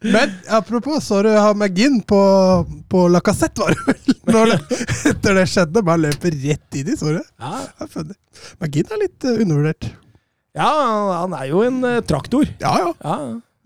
Men 0.00 0.32
apropos, 0.48 1.02
så 1.04 1.18
du 1.26 1.28
har 1.34 1.54
McGinn 1.54 1.98
på, 2.08 2.20
på 2.88 3.02
Lacassette, 3.12 3.60
var 3.60 3.74
det 3.76 3.82
vel? 3.90 4.14
Når 4.34 4.52
det, 4.54 4.78
etter 5.10 5.36
det 5.36 5.44
skjedde, 5.50 5.82
bare 5.84 6.04
løper 6.06 6.36
rett 6.46 6.78
inn 6.80 6.88
i, 6.88 6.96
så 6.96 7.12
du? 7.18 7.20
Ja, 7.20 7.52
Det 7.82 8.00
er. 8.06 8.16
McGinn 8.62 8.94
er 8.94 9.02
litt 9.02 9.26
eh, 9.28 9.42
undervurdert. 9.44 9.90
ja 10.56 10.70
han 11.20 11.34
er 11.36 11.50
jo 11.50 11.60
en 11.66 11.82
eh, 11.84 11.98
traktor. 12.08 12.48
Ja, 12.62 12.72
ja. 12.80 12.90
Ja, 13.04 13.16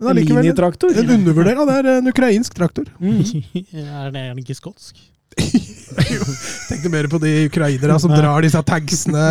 Men 0.01 0.11
allikevel 0.11 0.49
en, 0.51 0.59
en 1.05 1.13
undervurdert. 1.19 1.61
Han 1.61 1.71
er 1.71 1.91
en 1.93 2.11
ukrainsk 2.11 2.57
traktor. 2.57 2.89
Mm. 2.99 3.21
Er 4.01 4.11
det 4.11 4.25
ikke 4.43 4.57
skotsk? 4.59 4.99
Tenkte 6.69 6.91
mer 6.91 7.07
på 7.11 7.19
de 7.23 7.31
ukrainerne 7.49 7.97
som 8.01 8.11
drar 8.11 8.43
disse 8.45 8.61
tagsene 8.67 9.25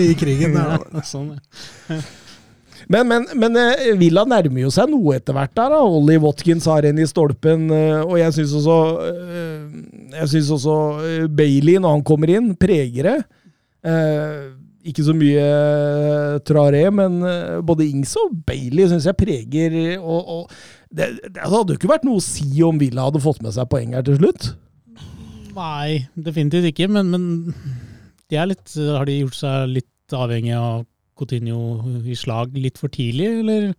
i 0.00 0.10
krigen. 0.18 0.56
Ja. 0.56 1.04
Sånn, 1.06 1.34
ja. 1.88 2.00
Men, 2.90 3.06
men, 3.06 3.26
men 3.38 3.58
eh, 3.60 3.92
Villa 3.98 4.24
nærmer 4.26 4.64
jo 4.64 4.70
seg 4.74 4.88
noe 4.90 5.14
etter 5.18 5.36
hvert 5.36 5.52
der. 5.54 5.74
da. 5.76 5.82
Ollie 5.86 6.18
Watkins 6.22 6.66
har 6.66 6.86
en 6.88 6.98
i 6.98 7.06
stolpen, 7.06 7.68
eh, 7.74 8.00
og 8.02 8.16
jeg 8.18 8.34
syns 8.34 8.54
også, 8.58 8.78
eh, 9.04 10.16
jeg 10.16 10.30
synes 10.32 10.48
også 10.56 10.78
eh, 11.06 11.28
Bailey, 11.30 11.78
når 11.78 11.98
han 11.98 12.02
kommer 12.06 12.32
inn, 12.34 12.48
preger 12.58 13.06
det. 13.06 13.14
Eh, 13.86 14.40
ikke 14.90 15.04
så 15.04 15.12
mye 15.14 15.44
Traré, 16.48 16.82
men 16.88 17.20
både 17.68 17.84
Ings 17.84 18.14
og 18.16 18.32
Bailey 18.48 18.88
syns 18.88 19.04
jeg 19.04 19.18
preger 19.20 19.74
og, 20.00 20.20
og 20.24 20.54
det, 20.88 21.10
det 21.34 21.42
hadde 21.44 21.74
jo 21.74 21.76
ikke 21.76 21.90
vært 21.90 22.06
noe 22.08 22.16
å 22.16 22.24
si 22.24 22.48
om 22.64 22.80
Villa 22.80 23.04
hadde 23.04 23.20
fått 23.20 23.42
med 23.44 23.52
seg 23.52 23.68
poeng 23.70 23.92
her 23.92 24.06
til 24.06 24.16
slutt. 24.16 24.54
Nei, 25.56 26.06
definitivt 26.14 26.70
ikke, 26.70 26.88
men, 26.92 27.10
men 27.10 27.24
de 28.30 28.38
er 28.38 28.50
litt, 28.52 28.70
har 28.76 29.08
de 29.08 29.18
gjort 29.22 29.38
seg 29.40 29.72
litt 29.74 30.14
avhengig 30.16 30.54
av 30.56 30.84
Coutinho 31.20 31.58
i 32.08 32.16
slag 32.16 32.54
litt 32.56 32.78
for 32.80 32.88
tidlig, 32.92 33.26
eller, 33.42 33.70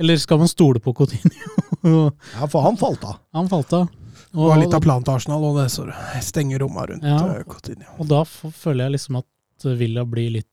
eller 0.00 0.20
skal 0.22 0.40
man 0.42 0.50
stole 0.50 0.80
på 0.82 0.94
Coutinho? 0.96 1.56
Ja, 2.36 2.44
For 2.52 2.60
han 2.60 2.76
falt 2.76 3.04
av. 3.08 3.14
Han 3.32 3.46
falt 3.48 3.70
av. 3.72 3.86
Det 4.30 4.36
var 4.36 4.58
litt 4.60 4.74
av 4.76 4.82
planen 4.84 5.04
til 5.06 5.14
Arsenal, 5.16 5.44
og 5.48 5.54
det 5.56 5.68
så 5.72 5.86
du. 5.88 5.92
Stenge 6.22 6.58
romma 6.60 6.84
rundt 6.90 7.06
Ja. 7.08 7.16
eh, 7.38 7.44
Coutinho. 7.48 7.94
og 7.98 8.08
da 8.10 8.18
føler 8.28 8.84
jeg 8.86 8.94
liksom 8.98 9.16
at 9.22 9.26
Villa 9.64 10.04
blir 10.08 10.30
litt 10.38 10.46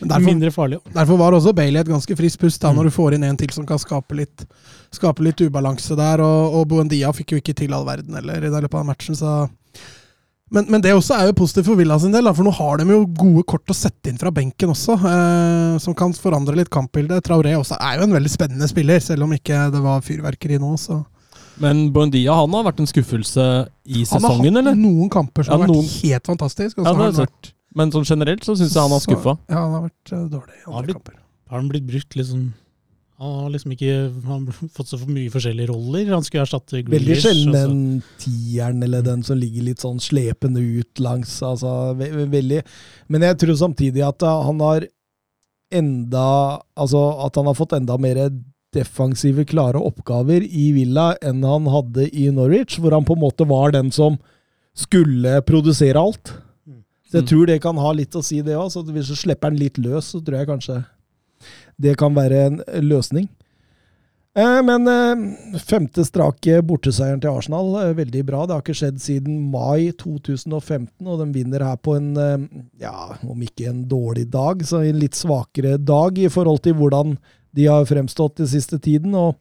Derfor, 0.00 0.24
mindre 0.24 0.50
farlig. 0.50 0.78
derfor 0.94 1.18
var 1.20 1.32
også 1.36 1.52
Bailey 1.54 1.80
et 1.82 1.88
ganske 1.88 2.16
friskt 2.16 2.40
pust, 2.40 2.60
da, 2.62 2.70
Mm. 2.72 2.76
når 2.78 2.84
du 2.84 2.90
får 2.90 3.14
inn 3.14 3.24
en 3.24 3.36
til 3.36 3.50
som 3.52 3.66
kan 3.66 3.78
skape 3.78 4.16
litt, 4.16 4.46
skape 4.92 5.20
litt 5.22 5.36
ubalanse 5.44 5.96
der. 5.96 6.20
Og, 6.24 6.54
og 6.60 6.68
Buendia 6.68 7.12
fikk 7.12 7.32
jo 7.32 7.40
ikke 7.42 7.54
til 7.54 7.72
all 7.76 7.84
verden 7.84 8.14
heller 8.16 8.40
i 8.44 8.48
løpet 8.50 8.74
av 8.80 8.86
matchen, 8.86 9.14
så 9.14 9.48
men, 10.52 10.64
men 10.68 10.80
det 10.82 10.90
også 10.96 11.14
er 11.14 11.28
jo 11.28 11.34
positivt 11.38 11.66
for 11.68 11.78
Villa 11.78 11.94
sin 12.02 12.10
del, 12.10 12.26
for 12.34 12.42
nå 12.42 12.50
har 12.56 12.80
de 12.80 12.86
jo 12.90 13.04
gode 13.06 13.44
kort 13.46 13.70
å 13.70 13.74
sette 13.76 14.10
inn 14.10 14.18
fra 14.18 14.32
benken 14.34 14.72
også, 14.72 14.96
eh, 14.98 15.78
som 15.78 15.94
kan 15.94 16.10
forandre 16.12 16.56
litt 16.58 16.70
kampbildet. 16.74 17.22
Traoré 17.22 17.52
også 17.54 17.76
er 17.78 18.00
jo 18.00 18.08
en 18.08 18.16
veldig 18.16 18.32
spennende 18.32 18.66
spiller, 18.66 18.98
selv 19.04 19.22
om 19.28 19.30
ikke 19.36 19.70
det 19.70 19.80
var 19.84 20.00
fyrverkeri 20.02 20.58
nå. 20.58 20.72
så... 20.76 21.04
Men 21.60 21.90
Buendia 21.92 22.32
han 22.34 22.50
har 22.56 22.64
vært 22.64 22.80
en 22.80 22.88
skuffelse 22.88 23.46
i 23.84 24.02
sesongen, 24.08 24.56
eller? 24.56 24.56
Han 24.56 24.64
har 24.64 24.72
hatt 24.72 24.78
eller? 24.80 24.80
noen 24.80 25.10
kamper 25.12 25.44
som 25.44 25.52
Ja, 25.52 25.58
har 25.58 25.66
vært 25.68 25.76
noen- 25.76 26.02
helt 26.02 26.26
fantastisk. 26.32 26.78
Og 26.78 26.82
så 26.82 26.88
Ja, 26.88 26.90
det 26.90 26.96
har 26.98 27.04
han 27.04 27.14
jeg 27.14 27.26
vært, 27.28 27.50
Men 27.76 27.92
sånn 27.94 28.08
generelt 28.08 28.46
så 28.46 28.56
syns 28.58 28.74
jeg 28.74 28.82
han 28.82 28.94
har 28.94 29.02
skuffa. 29.04 29.36
Ja, 29.50 29.60
han 29.62 29.76
har 29.76 29.84
vært 29.86 30.12
eh, 30.16 30.26
dårlig 30.32 30.58
i 30.58 30.66
andre 30.70 30.96
kamper. 30.96 31.20
Har 31.50 31.58
han 31.58 31.70
blitt 31.70 31.86
brukt 31.86 32.16
liksom 32.18 32.50
Han 33.20 33.32
har 33.36 33.48
liksom 33.52 33.72
ikke 33.74 33.94
han 34.24 34.46
har 34.48 34.68
fått 34.76 34.88
så 34.88 34.98
for 34.98 35.10
mye 35.12 35.32
forskjellige 35.32 35.68
roller. 35.68 36.06
Han 36.14 36.24
skulle 36.24 36.46
erstatte 36.46 36.78
Veldig 36.78 37.00
Grealish. 37.04 37.26
sjelden 37.26 37.50
altså. 37.52 37.66
den 37.68 37.82
tieren 38.22 38.82
eller 38.86 39.04
den 39.04 39.24
som 39.26 39.36
ligger 39.38 39.66
litt 39.66 39.82
sånn 39.84 40.00
slepende 40.00 40.62
ut 40.62 41.02
langs. 41.04 41.34
Altså, 41.44 41.92
ve 41.98 42.08
ve 42.14 42.24
veldig. 42.32 42.62
Men 43.12 43.26
jeg 43.28 43.42
tror 43.42 43.60
samtidig 43.60 44.06
at 44.06 44.24
uh, 44.24 44.40
han 44.46 44.64
har 44.64 44.88
enda 45.70 46.24
Altså 46.74 47.00
at 47.26 47.36
han 47.38 47.46
har 47.46 47.54
fått 47.54 47.76
enda 47.76 47.94
mer 48.00 48.24
defensive, 48.74 49.44
klare 49.44 49.78
oppgaver 49.82 50.42
i 50.46 50.70
Villa 50.74 51.12
enn 51.22 51.42
han 51.46 51.66
hadde 51.70 52.06
i 52.14 52.28
Norwich, 52.34 52.78
hvor 52.78 52.94
han 52.94 53.06
på 53.06 53.16
en 53.16 53.24
måte 53.24 53.46
var 53.50 53.74
den 53.74 53.90
som 53.94 54.16
skulle 54.78 55.40
produsere 55.46 55.98
alt. 55.98 56.32
Så 57.10 57.18
jeg 57.18 57.24
Mm. 57.24 57.28
tror 57.28 57.46
det 57.46 57.60
kan 57.62 57.76
ha 57.76 57.92
litt 57.92 58.14
å 58.14 58.22
si, 58.22 58.40
det 58.40 58.54
òg. 58.54 58.70
Hvis 58.94 59.08
du 59.08 59.16
slipper 59.18 59.50
den 59.50 59.58
litt 59.58 59.78
løs, 59.78 60.12
så 60.14 60.22
tror 60.22 60.38
jeg 60.38 60.46
kanskje 60.46 60.84
det 61.80 61.96
kan 61.98 62.14
være 62.14 62.46
en 62.46 62.60
løsning. 62.86 63.28
Eh, 64.36 64.62
Men 64.62 64.86
eh, 64.86 65.58
femte 65.58 66.04
strake 66.06 66.60
borteseieren 66.62 67.20
til 67.20 67.30
Arsenal, 67.34 67.72
eh, 67.82 67.94
veldig 67.98 68.24
bra. 68.26 68.46
Det 68.46 68.54
har 68.54 68.62
ikke 68.62 68.78
skjedd 68.78 69.00
siden 69.02 69.50
mai 69.50 69.90
2015, 69.90 71.04
og 71.04 71.18
de 71.18 71.32
vinner 71.34 71.64
her 71.66 71.76
på 71.82 71.96
en, 71.96 72.14
ja, 72.80 73.16
om 73.26 73.40
ikke 73.42 73.68
en 73.68 73.84
dårlig 73.90 74.28
dag, 74.30 74.62
så 74.62 74.84
en 74.86 75.00
litt 75.00 75.18
svakere 75.18 75.76
dag 75.82 76.16
i 76.16 76.28
forhold 76.28 76.62
til 76.62 76.74
hvordan 76.74 77.18
de 77.52 77.66
har 77.66 77.84
fremstått 77.84 78.36
den 78.36 78.46
siste 78.46 78.78
tiden. 78.78 79.14
og 79.14 79.34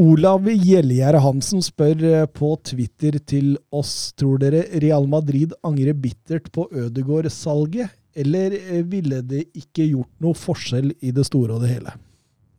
Olav 0.00 0.46
Gjellegjerde 0.48 1.20
Hansen 1.20 1.60
spør 1.64 2.04
eh, 2.08 2.28
på 2.32 2.54
Twitter 2.64 3.18
til 3.28 3.58
oss 3.74 4.14
tror 4.16 4.40
dere 4.40 4.64
Real 4.80 5.04
Madrid 5.10 5.52
angrer 5.66 5.92
bittert 5.92 6.48
på 6.54 6.64
Ødegård-salget, 6.70 7.92
eller 8.16 8.56
eh, 8.56 8.80
ville 8.88 9.20
det 9.20 9.50
ikke 9.52 9.90
gjort 9.90 10.12
noe 10.24 10.38
forskjell 10.38 10.94
i 11.00 11.12
det 11.12 11.26
store 11.28 11.58
og 11.58 11.66
det 11.66 11.74
hele? 11.74 11.92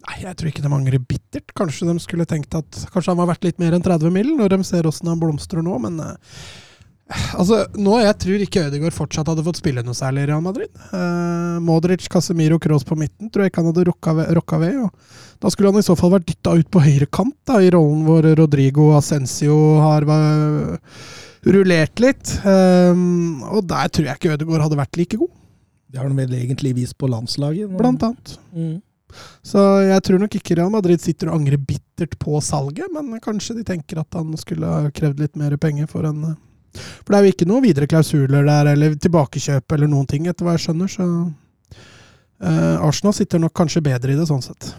Nei, 0.04 0.19
jeg 0.26 0.38
tror 0.38 0.52
ikke 0.52 0.65
de 0.65 0.74
angrer 0.76 1.02
bittert. 1.02 1.56
Kanskje 1.58 1.88
de 1.88 1.96
skulle 2.04 2.28
tenkt 2.30 2.54
at 2.60 2.84
kanskje 2.93 3.13
han 3.13 3.22
var 3.22 3.32
verdt 3.32 3.48
litt 3.48 3.62
mer 3.63 3.74
enn 3.74 3.86
30 3.86 4.13
mill. 4.13 4.34
når 4.38 4.54
de 4.54 4.62
ser 4.67 4.86
åssen 4.89 5.10
han 5.10 5.22
blomstrer 5.22 5.65
nå, 5.65 5.80
men 5.82 5.98
eh, 6.04 6.38
Altså, 7.39 7.63
nå 7.78 7.97
Jeg 8.02 8.15
tror 8.23 8.43
ikke 8.45 8.63
Ødegaard 8.67 8.95
fortsatt 8.95 9.30
hadde 9.30 9.45
fått 9.45 9.60
spille 9.62 9.84
noe 9.86 9.97
særlig 9.97 10.26
i 10.26 10.30
Real 10.32 10.43
Madrid. 10.45 10.71
Eh, 10.93 11.58
Modric, 11.63 12.08
Casemiro, 12.12 12.60
Kroos 12.62 12.86
på 12.88 12.97
midten 12.99 13.32
tror 13.32 13.45
jeg 13.45 13.54
ikke 13.54 13.63
han 13.63 13.69
hadde 13.71 13.86
rocka 13.89 14.15
ved. 14.17 14.32
Rocka 14.38 14.60
ved 14.62 14.80
da 15.43 15.52
skulle 15.52 15.73
han 15.73 15.82
i 15.82 15.84
så 15.84 15.95
fall 15.99 16.13
vært 16.13 16.30
dytta 16.30 16.54
ut 16.56 16.69
på 16.71 16.82
høyre 16.86 17.08
kant, 17.12 17.36
da, 17.49 17.58
i 17.60 17.71
rollen 17.73 18.06
hvor 18.08 18.23
Rodrigo 18.39 18.93
Ascencio 18.95 19.58
har 19.84 20.06
uh, 20.08 20.78
rullert 21.52 21.99
litt. 21.99 22.32
Eh, 22.47 23.02
og 23.52 23.67
der 23.67 23.91
tror 23.91 24.08
jeg 24.08 24.21
ikke 24.21 24.38
Ødegaard 24.38 24.69
hadde 24.69 24.80
vært 24.80 24.99
like 25.02 25.19
god, 25.19 25.34
Det 25.91 25.99
har 25.99 26.08
han 26.08 26.17
vel 26.17 26.32
egentlig 26.38 26.73
vist 26.80 26.97
på 26.97 27.12
landslaget. 27.12 27.69
nå. 27.69 27.78
blant 27.82 28.08
annet. 28.08 28.38
Mm. 28.56 28.80
Så 29.45 29.62
jeg 29.84 30.04
tror 30.08 30.23
nok 30.23 30.36
ikke 30.39 30.56
Real 30.58 30.71
Madrid 30.73 31.04
sitter 31.04 31.30
og 31.30 31.41
angrer 31.41 31.60
bittert 31.62 32.15
på 32.21 32.39
salget, 32.41 32.88
men 32.95 33.19
kanskje 33.21 33.60
de 33.60 33.67
tenker 33.67 33.99
at 34.02 34.15
han 34.17 34.32
skulle 34.39 34.65
ha 34.65 34.89
krevd 34.95 35.21
litt 35.21 35.36
mer 35.39 35.56
penger 35.62 35.91
for 35.91 36.08
en 36.08 36.23
eh, 36.32 36.39
For 36.74 37.14
det 37.14 37.20
er 37.20 37.28
jo 37.28 37.34
ikke 37.36 37.50
noen 37.50 37.66
videre 37.66 37.90
klausuler 37.90 38.48
der, 38.48 38.72
eller 38.74 38.96
tilbakekjøp 39.02 39.76
eller 39.76 39.92
noen 39.92 40.08
ting, 40.10 40.28
etter 40.30 40.48
hva 40.48 40.56
jeg 40.56 40.66
skjønner, 40.66 40.90
så 40.92 41.08
eh, 41.74 42.86
Arsenal 42.88 43.16
sitter 43.18 43.42
nok 43.44 43.56
kanskje 43.58 43.84
bedre 43.86 44.16
i 44.16 44.18
det, 44.20 44.28
sånn 44.30 44.44
sett. 44.46 44.72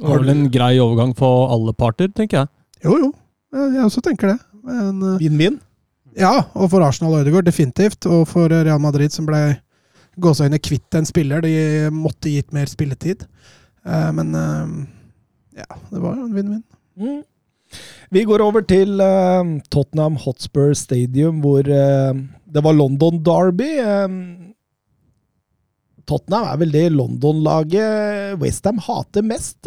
Det 0.00 0.06
var 0.06 0.22
vel 0.22 0.32
en 0.32 0.46
grei 0.52 0.74
overgang 0.80 1.10
for 1.16 1.50
alle 1.52 1.74
parter, 1.76 2.12
tenker 2.16 2.42
jeg. 2.42 2.52
Jo, 2.86 2.96
jo. 2.96 3.10
Jeg 3.50 3.82
også 3.84 4.02
tenker 4.04 4.32
det. 4.32 4.38
Men, 4.64 5.02
eh, 5.02 5.18
Vinn-vinn. 5.24 5.58
ja, 6.18 6.36
og 6.54 6.70
for 6.72 6.84
Arsenal 6.86 7.18
og 7.18 7.24
Ødegaard 7.24 7.48
definitivt. 7.48 8.06
Og 8.06 8.28
for 8.28 8.48
Real 8.48 8.80
Madrid, 8.80 9.12
som 9.12 9.26
ble 9.28 9.58
gåseøyne 10.20 10.60
kvitt 10.62 10.96
en 10.96 11.08
spiller. 11.08 11.42
De 11.44 11.90
måtte 11.94 12.32
gitt 12.32 12.54
mer 12.56 12.70
spilletid. 12.70 13.26
Uh, 13.86 14.10
men 14.16 14.34
uh, 14.36 14.72
ja, 15.56 15.68
det 15.90 16.00
var 16.00 16.16
jo 16.16 16.26
en 16.26 16.34
vinn-vinn. 16.36 16.64
Mm. 17.00 17.20
Vi 18.10 18.24
går 18.26 18.42
over 18.42 18.64
til 18.66 18.98
uh, 18.98 19.56
Tottenham 19.70 20.16
Hotspur 20.18 20.72
Stadium, 20.78 21.40
hvor 21.44 21.62
uh, 21.62 22.14
det 22.50 22.64
var 22.64 22.74
London 22.74 23.20
Derby. 23.22 23.70
Uh, 23.78 24.50
Tottenham 26.10 26.48
er 26.50 26.56
vel 26.58 26.72
det 26.74 26.86
London-laget 26.90 28.40
Westham 28.42 28.80
hater 28.82 29.22
mest, 29.22 29.60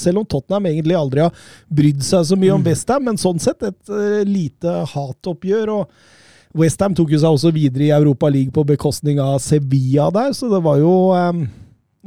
selv 0.00 0.22
om 0.22 0.24
Tottenham 0.24 0.70
egentlig 0.70 0.96
aldri 0.96 1.20
har 1.20 1.42
brydd 1.68 2.00
seg 2.06 2.22
så 2.30 2.38
mye 2.38 2.54
om 2.54 2.62
Mm. 2.62 2.68
Westham, 2.70 3.04
men 3.04 3.20
sånn 3.20 3.42
sett 3.42 3.60
et 3.66 3.90
lite 4.24 4.72
hatoppgjør. 4.94 5.74
og 5.74 6.56
Westham 6.56 6.96
tok 6.96 7.12
jo 7.12 7.20
seg 7.20 7.36
også 7.36 7.52
videre 7.52 7.90
i 7.90 7.92
Europa 7.92 8.30
League 8.32 8.54
på 8.54 8.64
bekostning 8.64 9.20
av 9.20 9.36
Sevilla 9.44 10.08
der, 10.14 10.32
så 10.32 10.48
det 10.48 10.62
var 10.64 10.80
jo 10.80 11.12
um, 11.12 11.44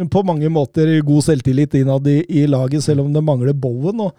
på 0.09 0.25
mange 0.25 0.49
måter 0.49 0.95
god 1.05 1.27
selvtillit 1.27 1.77
innad 1.77 2.07
i, 2.09 2.23
i 2.25 2.47
laget, 2.49 2.81
selv 2.87 3.05
om 3.05 3.13
det 3.13 3.21
mangler 3.25 3.53
Bowen. 3.53 4.01
og 4.07 4.15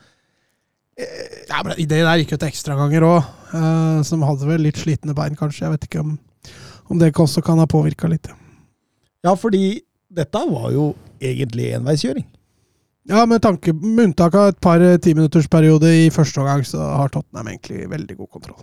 Ja, 1.50 1.62
men 1.66 1.76
Det 1.76 2.00
der 2.00 2.20
gikk 2.20 2.34
jo 2.34 2.40
til 2.40 2.50
ekstraganger 2.50 3.06
òg, 3.06 3.30
uh, 3.54 4.00
som 4.06 4.24
hadde 4.26 4.48
vel 4.48 4.66
litt 4.66 4.80
slitne 4.80 5.14
bein, 5.16 5.38
kanskje. 5.38 5.66
Jeg 5.66 5.76
vet 5.76 5.86
ikke 5.88 6.04
om, 6.04 6.18
om 6.90 7.00
det 7.00 7.12
også 7.14 7.42
kan 7.44 7.58
ha 7.60 7.68
påvirka 7.70 8.10
litt. 8.10 8.30
Ja, 9.24 9.34
fordi 9.36 9.80
dette 10.10 10.44
var 10.50 10.70
jo 10.74 10.92
egentlig 11.20 11.72
enveiskjøring. 11.76 12.26
Ja, 13.10 13.24
med, 13.26 13.40
tanke, 13.42 13.72
med 13.72 14.10
unntak 14.10 14.34
av 14.36 14.52
et 14.52 14.60
par 14.62 14.82
timinuttersperiode 15.02 15.88
i 16.04 16.10
første 16.14 16.42
omgang, 16.42 16.62
så 16.66 16.78
har 16.78 17.10
Tottenham 17.10 17.48
egentlig 17.48 17.88
veldig 17.90 18.16
god 18.18 18.30
kontroll. 18.36 18.60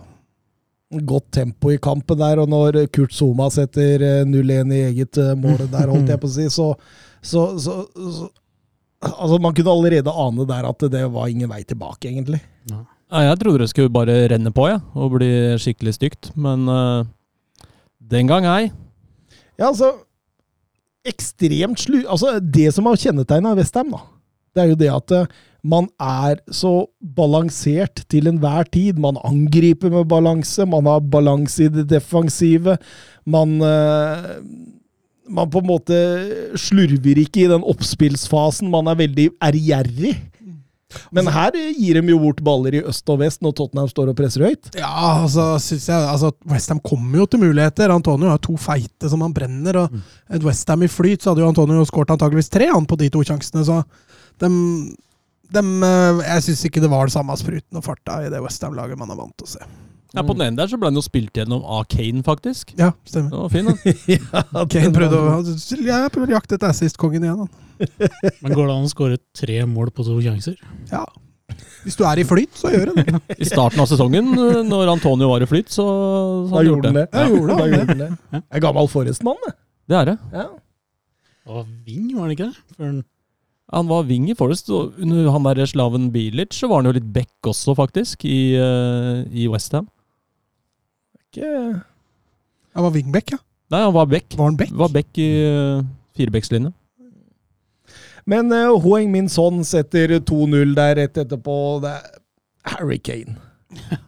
godt 1.04 1.26
tempo 1.36 1.68
i 1.68 1.76
kampen 1.76 2.16
der, 2.16 2.38
og 2.40 2.48
når 2.48 2.86
Kurt 2.88 3.12
Zuma 3.12 3.50
setter 3.52 4.00
eh, 4.00 4.22
0-1 4.24 4.70
i 4.72 4.78
eget 4.86 5.18
eh, 5.20 5.34
mål 5.36 5.66
der, 5.68 5.90
holdt 5.90 6.08
jeg 6.08 6.20
på 6.22 6.30
å 6.30 6.32
si, 6.32 6.46
så, 6.48 6.70
så, 7.20 7.42
så, 7.60 7.74
så 7.92 8.30
Altså, 8.98 9.38
man 9.38 9.54
kunne 9.54 9.70
allerede 9.70 10.10
ane 10.10 10.46
der 10.48 10.68
at 10.68 10.86
det 10.90 11.04
var 11.14 11.30
ingen 11.30 11.50
vei 11.50 11.62
tilbake, 11.62 12.10
egentlig. 12.10 12.40
Ja, 12.70 12.82
jeg 13.28 13.38
trodde 13.40 13.62
det 13.62 13.70
skulle 13.70 13.92
bare 13.94 14.26
renne 14.32 14.50
på, 14.52 14.66
ja, 14.68 14.80
og 14.98 15.14
bli 15.14 15.30
skikkelig 15.62 15.94
stygt, 15.96 16.32
men 16.36 16.66
uh, 16.68 17.06
den 17.98 18.28
gang 18.30 18.48
ei. 18.48 18.68
Ja, 19.58 19.70
altså 19.70 19.94
Ekstremt 21.08 21.80
slu... 21.80 22.02
Altså, 22.10 22.36
det 22.42 22.72
som 22.74 22.88
har 22.90 22.98
kjennetegna 23.00 23.54
Westham, 23.56 23.94
da, 23.94 24.02
det 24.52 24.64
er 24.64 24.72
jo 24.72 24.78
det 24.80 24.88
at 24.92 25.14
eh, 25.14 25.30
man 25.68 25.88
er 26.02 26.40
så 26.54 26.72
balansert 27.00 28.02
til 28.10 28.28
enhver 28.30 28.68
tid. 28.72 28.98
Man 29.00 29.18
angriper 29.24 29.92
med 29.94 30.08
balanse, 30.10 30.66
man 30.66 30.86
har 30.90 31.00
balanse 31.00 31.66
i 31.66 31.72
det 31.72 31.86
defensive. 31.90 32.76
Man 33.26 33.58
eh, 33.64 34.28
Man 35.28 35.50
på 35.52 35.60
en 35.62 35.68
måte 35.68 35.98
slurver 36.58 37.22
ikke 37.24 37.44
i 37.44 37.50
den 37.50 37.66
oppspillsfasen. 37.66 38.70
Man 38.72 38.90
er 38.90 38.98
veldig 39.02 39.30
ærgjerrig. 39.44 40.16
Men 41.12 41.28
her 41.28 41.52
gir 41.76 41.98
de 41.98 42.12
jo 42.14 42.18
bort 42.22 42.38
baller 42.44 42.78
i 42.78 42.84
øst 42.88 43.10
og 43.12 43.20
vest 43.20 43.42
når 43.44 43.52
Tottenham 43.58 43.90
står 43.90 44.12
og 44.12 44.16
presser 44.16 44.46
høyt. 44.46 44.70
Ja, 44.78 44.88
altså, 45.24 45.50
synes 45.60 45.88
jeg 45.90 46.06
altså, 46.14 46.30
Westham 46.48 46.80
kommer 46.80 47.22
jo 47.22 47.26
til 47.28 47.42
muligheter. 47.42 47.92
Antonio 47.92 48.30
har 48.32 48.40
to 48.44 48.56
feite 48.60 49.10
som 49.12 49.24
han 49.24 49.34
brenner. 49.36 49.82
og 49.82 49.98
Et 50.32 50.44
Westham 50.44 50.86
i 50.86 50.88
flyt, 50.88 51.20
så 51.20 51.32
hadde 51.32 51.44
jo 51.44 51.50
Antonio 51.52 51.84
skåret 51.88 52.14
antageligvis 52.16 52.48
tre 52.54 52.70
han 52.72 52.88
på 52.88 52.96
de 53.00 53.10
to 53.12 53.20
sjansene. 53.20 53.66
Så 53.68 53.82
dem, 54.40 54.56
dem, 55.52 55.74
eh, 55.84 56.24
jeg 56.24 56.48
syns 56.48 56.64
ikke 56.70 56.84
det 56.84 56.92
var 56.92 57.08
det 57.08 57.16
samme 57.18 57.36
spruten 57.36 57.80
og 57.80 57.84
farta 57.84 58.22
i 58.24 58.32
det 58.32 58.40
Westham-laget 58.44 59.00
man 59.00 59.12
er 59.12 59.20
vant 59.20 59.36
til 59.36 59.48
å 59.48 59.54
se. 59.58 59.70
Ja, 60.16 60.22
På 60.24 60.32
den 60.32 60.46
ene 60.46 60.56
der 60.56 60.70
så 60.70 60.78
ble 60.80 60.88
han 60.88 60.96
jo 60.96 61.02
spilt 61.04 61.36
gjennom 61.36 61.64
av 61.68 61.82
Kane, 61.92 62.22
faktisk. 62.24 62.72
Ja, 62.78 62.94
stemmer. 63.04 63.28
Det 63.34 63.40
var 63.42 63.50
fin, 63.52 63.66
ja, 64.14 64.64
Kane 64.72 64.92
prøvde 64.94 65.18
å 65.20 65.40
Jeg 65.44 66.12
prøvde 66.14 66.30
å 66.32 66.36
jakte 66.38 66.56
etter 66.56 66.70
assist-kongen 66.72 67.26
igjen. 67.26 67.42
Han. 67.44 67.50
Men 68.42 68.54
går 68.54 68.62
det 68.70 68.76
an 68.78 68.86
å 68.88 68.92
skåre 68.92 69.18
tre 69.36 69.58
mål 69.68 69.92
på 69.92 70.06
to 70.06 70.16
sjanser? 70.24 70.56
Ja. 70.90 71.04
Hvis 71.84 71.96
du 71.98 72.02
er 72.08 72.20
i 72.20 72.24
flyt, 72.26 72.56
så 72.58 72.72
gjør 72.72 72.90
du 72.90 73.02
det. 73.02 73.20
I 73.36 73.46
starten 73.48 73.80
av 73.84 73.88
sesongen, 73.90 74.32
eh, 74.32 74.62
når 74.66 74.94
Antonio 74.94 75.28
var 75.30 75.44
i 75.44 75.48
flyt, 75.48 75.68
så, 75.72 75.84
så 76.48 76.56
Da 76.56 76.64
gjorde 76.66 76.90
han 76.90 76.98
det. 76.98 77.04
det. 77.12 77.20
Ja, 77.20 77.28
gjorde 77.34 77.52
han 77.52 77.60
da 77.60 77.66
det. 77.66 77.76
gjorde 77.76 77.92
han 77.92 78.02
det. 78.02 78.40
Jeg 78.40 78.56
er 78.58 78.64
gammel 78.64 78.90
Forrest-mann, 78.92 79.44
det. 79.44 79.54
Det 79.88 80.00
er 80.00 80.10
det. 80.10 80.16
Ja. 80.34 80.46
Og 81.48 81.68
Ving, 81.86 82.10
var 82.16 82.28
det 82.28 82.36
ikke 82.38 82.48
det? 82.50 82.76
Før 82.76 82.98
Han 83.76 83.88
var 83.92 84.08
wing 84.08 84.26
i 84.32 84.36
Forest, 84.36 84.72
og 84.72 84.96
under 85.00 85.30
han 85.32 85.46
der 85.48 85.68
Slaven 85.68 86.08
Bilic 86.12 86.56
så 86.56 86.68
var 86.68 86.80
han 86.82 86.88
jo 86.88 86.96
litt 86.96 87.08
back 87.12 87.48
også, 87.52 87.76
faktisk, 87.76 88.24
i, 88.24 88.56
uh, 88.56 89.24
i 89.28 89.48
Westham. 89.52 89.88
Ikke 91.38 91.54
Han 92.74 92.84
var 92.84 92.94
wingback, 92.94 93.32
ja. 93.32 93.38
Nei, 93.68 93.80
han 93.84 93.94
var 93.94 94.06
back. 94.08 94.34
Var 94.36 94.44
han 94.44 94.56
back? 94.56 94.70
Var 94.72 94.92
back 94.92 95.18
i 95.20 95.28
uh, 95.44 95.84
firebackslinja. 96.16 96.72
Men 98.28 98.52
uh, 98.52 98.76
Hoeng 98.80 99.10
Min 99.12 99.28
Son 99.28 99.60
setter 99.64 100.18
2-0 100.20 100.74
der 100.76 100.94
rett 101.00 101.20
etterpå. 101.20 101.56
Det 101.84 101.92
er 101.92 102.22
Harry 102.74 102.98
Kane. 103.00 103.36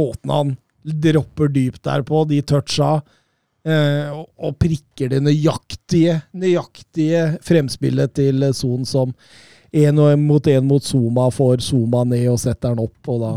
Måten 0.00 0.32
han 0.32 0.52
dropper 0.80 1.48
dypt 1.52 1.82
der 1.84 2.04
på, 2.08 2.24
de 2.28 2.40
toucha, 2.44 2.98
uh, 3.00 4.08
og, 4.16 4.26
og 4.40 4.58
prikker 4.60 5.12
det 5.12 5.22
nøyaktige, 5.24 6.20
nøyaktige 6.32 7.24
fremspillet 7.44 8.14
til 8.16 8.44
eh, 8.46 8.56
Son 8.56 8.86
som 8.88 9.12
én 9.70 10.00
mot 10.18 10.46
én 10.50 10.64
mot 10.66 10.82
Zuma 10.82 11.28
får 11.30 11.60
Zuma 11.62 12.04
ned 12.04 12.26
og 12.32 12.40
setter 12.42 12.72
han 12.72 12.82
opp, 12.82 12.98
og 13.08 13.20
da 13.22 13.32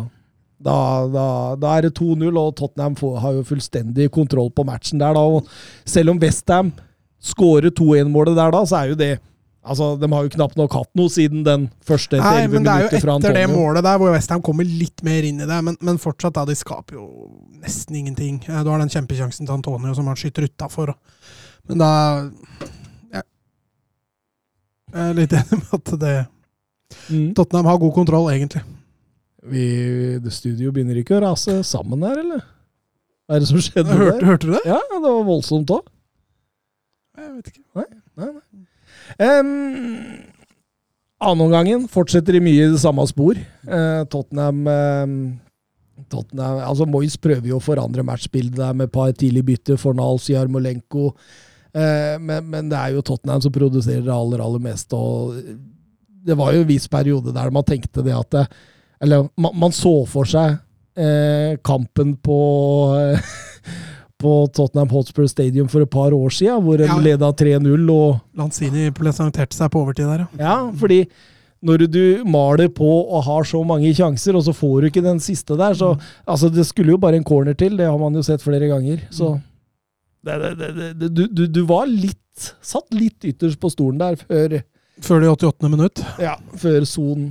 da, 0.64 0.78
da, 1.12 1.26
da 1.60 1.76
er 1.78 1.88
det 1.88 1.94
2-0, 2.00 2.30
og 2.40 2.56
Tottenham 2.60 2.96
får, 3.00 3.20
har 3.24 3.36
jo 3.38 3.44
fullstendig 3.52 4.10
kontroll 4.16 4.50
på 4.56 4.66
matchen 4.68 5.02
der. 5.02 5.14
da, 5.18 5.22
og 5.22 5.50
Selv 5.86 6.14
om 6.14 6.22
Westham 6.22 6.72
skårer 7.24 7.72
2-1-målet 7.76 8.36
der 8.40 8.52
da, 8.56 8.64
så 8.68 8.82
er 8.84 8.94
jo 8.94 9.00
det 9.00 9.14
Altså, 9.64 9.94
De 9.96 10.10
har 10.12 10.26
jo 10.26 10.32
knapt 10.34 10.58
nok 10.60 10.74
hatt 10.76 10.90
noe 11.00 11.08
siden 11.08 11.46
den 11.48 11.70
første 11.88 12.18
etter 12.18 12.36
Nei, 12.36 12.48
11 12.50 12.52
men 12.58 12.66
det 12.66 12.72
er 12.74 12.82
jo 12.84 12.98
etter 12.98 13.36
det 13.38 13.44
målet 13.48 13.86
der 13.86 14.02
hvor 14.02 14.12
Westham 14.12 14.42
kommer 14.44 14.68
litt 14.68 15.00
mer 15.08 15.24
inn 15.24 15.40
i 15.40 15.48
det, 15.48 15.60
men, 15.64 15.78
men 15.80 16.00
fortsatt, 16.04 16.36
da, 16.36 16.44
de 16.50 16.56
skaper 16.60 16.98
jo 16.98 17.06
nesten 17.64 17.96
ingenting. 17.96 18.42
Eh, 18.44 18.60
Du 18.60 18.74
har 18.74 18.84
den 18.84 18.92
kjempekjansen 18.92 19.48
til 19.48 19.56
Antonio 19.56 19.96
som 19.96 20.10
han 20.12 20.20
skyter 20.20 20.50
utafor. 20.50 20.92
Men 21.72 21.80
da 21.80 21.92
ja. 23.16 23.24
Jeg 24.92 25.06
er 25.08 25.18
litt 25.22 25.36
enig 25.40 25.62
med 25.64 25.74
at 25.80 25.96
det 26.04 26.16
Mm. 27.10 27.32
Tottenham 27.34 27.66
har 27.66 27.78
god 27.82 27.94
kontroll, 27.96 28.28
egentlig. 28.30 28.62
Vi, 29.52 29.64
det 30.24 30.32
studio 30.32 30.72
begynner 30.72 31.00
ikke 31.02 31.18
å 31.18 31.24
rase 31.26 31.58
sammen 31.68 32.04
her, 32.08 32.20
eller? 32.22 32.44
Hva 33.28 33.38
er 33.38 33.44
det 33.44 33.50
som 33.50 33.64
skjedde 33.64 33.96
der? 33.98 34.24
hørte 34.24 34.48
du 34.48 34.54
det? 34.56 34.64
Ja, 34.68 34.80
det 34.92 35.02
var 35.04 35.26
voldsomt 35.28 35.72
òg. 35.74 35.88
Jeg 37.20 37.30
vet 37.30 37.50
ikke. 37.52 37.64
Um, 39.20 39.50
Annenomgangen 41.24 41.88
fortsetter 41.92 42.38
i 42.38 42.44
mye 42.44 42.68
i 42.68 42.74
det 42.74 42.82
samme 42.82 43.06
spor. 43.08 43.38
Uh, 43.68 44.04
Tottenham 44.12 44.64
eh, 44.68 45.14
Tottenham, 46.12 46.60
altså 46.66 46.88
Moyes 46.90 47.16
prøver 47.22 47.52
jo 47.52 47.60
å 47.60 47.64
forandre 47.64 48.04
matchbildet 48.06 48.58
der 48.60 48.76
med 48.76 48.90
et 48.90 48.96
par 48.96 49.14
tidlig 49.16 49.46
bytter. 49.52 49.80
Fornals, 49.80 50.28
Jarmolenko. 50.32 51.14
Uh, 51.74 52.20
men, 52.20 52.50
men 52.52 52.72
det 52.72 52.80
er 52.80 52.98
jo 52.98 53.06
Tottenham 53.06 53.44
som 53.46 53.56
produserer 53.56 54.04
det 54.06 54.14
aller, 54.14 54.44
aller 54.44 54.64
meste. 54.72 55.00
og 55.00 55.36
Det 56.28 56.38
var 56.40 56.56
jo 56.56 56.66
en 56.66 56.72
viss 56.74 56.90
periode 56.92 57.36
der 57.36 57.56
man 57.56 57.68
tenkte 57.68 58.04
det 58.06 58.16
at 58.18 58.32
det, 58.36 58.46
Eller 59.04 59.26
man, 59.38 59.52
man 59.60 59.74
så 59.76 59.92
for 60.10 60.26
seg 60.30 60.56
eh, 60.98 61.58
kampen 61.66 62.16
på 62.24 62.38
eh, 62.98 63.20
på 64.24 64.34
Tottenham 64.56 64.88
Hotspur 64.94 65.28
Stadium 65.28 65.68
for 65.68 65.84
et 65.84 65.92
par 65.92 66.14
år 66.16 66.32
siden, 66.32 66.62
hvor 66.64 66.80
en 66.80 66.88
Ja. 66.88 67.00
leda 67.04 67.32
3-0. 67.36 67.90
og 67.92 68.22
Lanzini 68.40 68.86
presenterte 68.96 69.58
seg 69.58 69.72
på 69.74 69.82
overtid 69.84 70.08
der, 70.08 70.26
ja. 70.40 70.44
ja, 70.46 70.58
fordi 70.80 71.02
når 71.64 71.86
du 71.92 72.00
maler 72.28 72.68
på 72.76 72.88
og 72.88 73.22
har 73.24 73.44
så 73.48 73.62
mange 73.68 73.92
sjanser, 73.96 74.36
og 74.36 74.44
så 74.48 74.52
får 74.56 74.82
du 74.82 74.88
ikke 74.90 75.04
den 75.04 75.20
siste 75.24 75.56
der, 75.60 75.76
så 75.80 75.94
Altså, 76.28 76.50
det 76.52 76.66
skulle 76.68 76.92
jo 76.96 76.98
bare 77.00 77.16
en 77.20 77.24
corner 77.28 77.54
til, 77.56 77.76
det 77.80 77.88
har 77.88 77.98
man 78.00 78.16
jo 78.16 78.24
sett 78.24 78.44
flere 78.44 78.68
ganger. 78.72 79.04
Så 79.12 79.34
det, 80.24 80.40
det, 80.40 80.70
det, 80.76 80.90
det, 81.00 81.10
du, 81.16 81.24
du, 81.28 81.44
du 81.48 81.62
var 81.68 81.86
litt 81.88 82.20
Satt 82.64 82.90
litt 82.98 83.22
ytterst 83.30 83.60
på 83.62 83.70
stolen 83.70 84.00
der 84.02 84.16
før, 84.18 84.56
Før 85.04 85.20
det 85.22 85.30
88. 85.36 85.70
minutt. 85.70 86.00
ja, 86.20 86.34
før 86.58 86.84
Son 86.90 87.28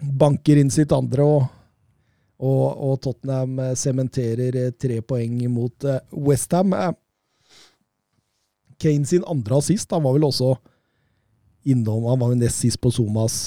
banker 0.00 0.60
inn 0.60 0.70
sitt 0.72 0.92
andre, 0.92 1.24
og, 1.24 1.46
og, 2.40 2.64
og 2.88 2.98
Tottenham 3.04 3.58
eh, 3.60 3.76
sementerer 3.78 4.56
eh, 4.56 4.72
tre 4.80 5.00
poeng 5.04 5.38
mot 5.52 5.86
eh, 5.88 6.00
Westham. 6.16 6.74
Kane 8.80 9.06
sin 9.08 9.24
andre 9.28 9.60
assist, 9.60 9.90
han 9.92 10.04
var 10.04 10.16
vel 10.16 10.24
også 10.30 10.54
innom 11.68 12.06
Han 12.08 12.20
var 12.22 12.30
jo 12.32 12.38
nest 12.40 12.62
sist 12.62 12.80
på 12.80 12.92
Somas. 12.94 13.40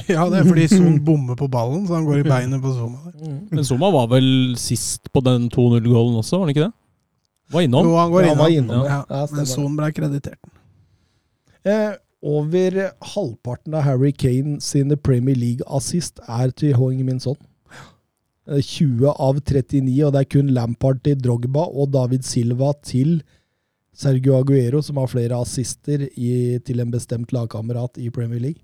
Ja, 0.08 0.24
det 0.32 0.38
er 0.38 0.46
fordi 0.48 0.64
Son 0.70 0.94
bommer 1.08 1.36
på 1.36 1.48
ballen, 1.52 1.82
så 1.84 1.98
han 1.98 2.06
går 2.08 2.22
i 2.22 2.28
beinet 2.28 2.62
på 2.62 2.70
Soma. 2.72 3.10
Men 3.50 3.66
Soma 3.68 3.90
var 3.92 4.06
vel 4.14 4.54
sist 4.56 5.10
på 5.12 5.20
den 5.26 5.50
2-0-gålen 5.52 6.16
også, 6.22 6.38
var 6.38 6.46
han 6.46 6.54
ikke 6.54 6.68
det? 6.68 6.72
Var 7.50 7.66
innom. 7.66 7.88
Jo, 7.90 7.96
han 7.98 8.14
går 8.14 8.22
Ja, 8.24 8.28
han 8.30 8.38
var 8.38 8.54
innom, 8.54 8.86
Ja, 8.86 9.00
ja, 9.10 9.26
men 9.34 9.48
Son 9.50 9.74
ble 9.76 9.90
kreditert. 9.92 10.38
Eh, 11.66 11.98
over 12.20 12.76
halvparten 13.14 13.74
av 13.74 13.86
Harry 13.86 14.12
Kane 14.12 14.58
sine 14.60 14.96
Premier 15.00 15.38
League-assist 15.38 16.20
er 16.28 16.52
til 16.52 16.76
Hoing 16.76 17.02
Min 17.06 17.20
Son. 17.22 17.38
Eh, 18.48 18.60
20 18.60 19.14
av 19.14 19.40
39, 19.40 20.04
og 20.06 20.14
det 20.14 20.24
er 20.24 20.32
kun 20.36 20.50
Lampard 20.54 21.02
til 21.06 21.20
Drogba 21.20 21.66
og 21.68 21.92
David 21.94 22.26
Silva 22.28 22.72
til 22.84 23.20
Sergio 23.96 24.38
Aguero 24.38 24.80
som 24.84 25.00
har 25.00 25.10
flere 25.12 25.38
assister 25.40 26.06
i, 26.16 26.58
til 26.64 26.80
en 26.80 26.92
bestemt 26.92 27.32
lagkamerat 27.36 27.98
i 28.00 28.10
Premier 28.12 28.40
League. 28.40 28.62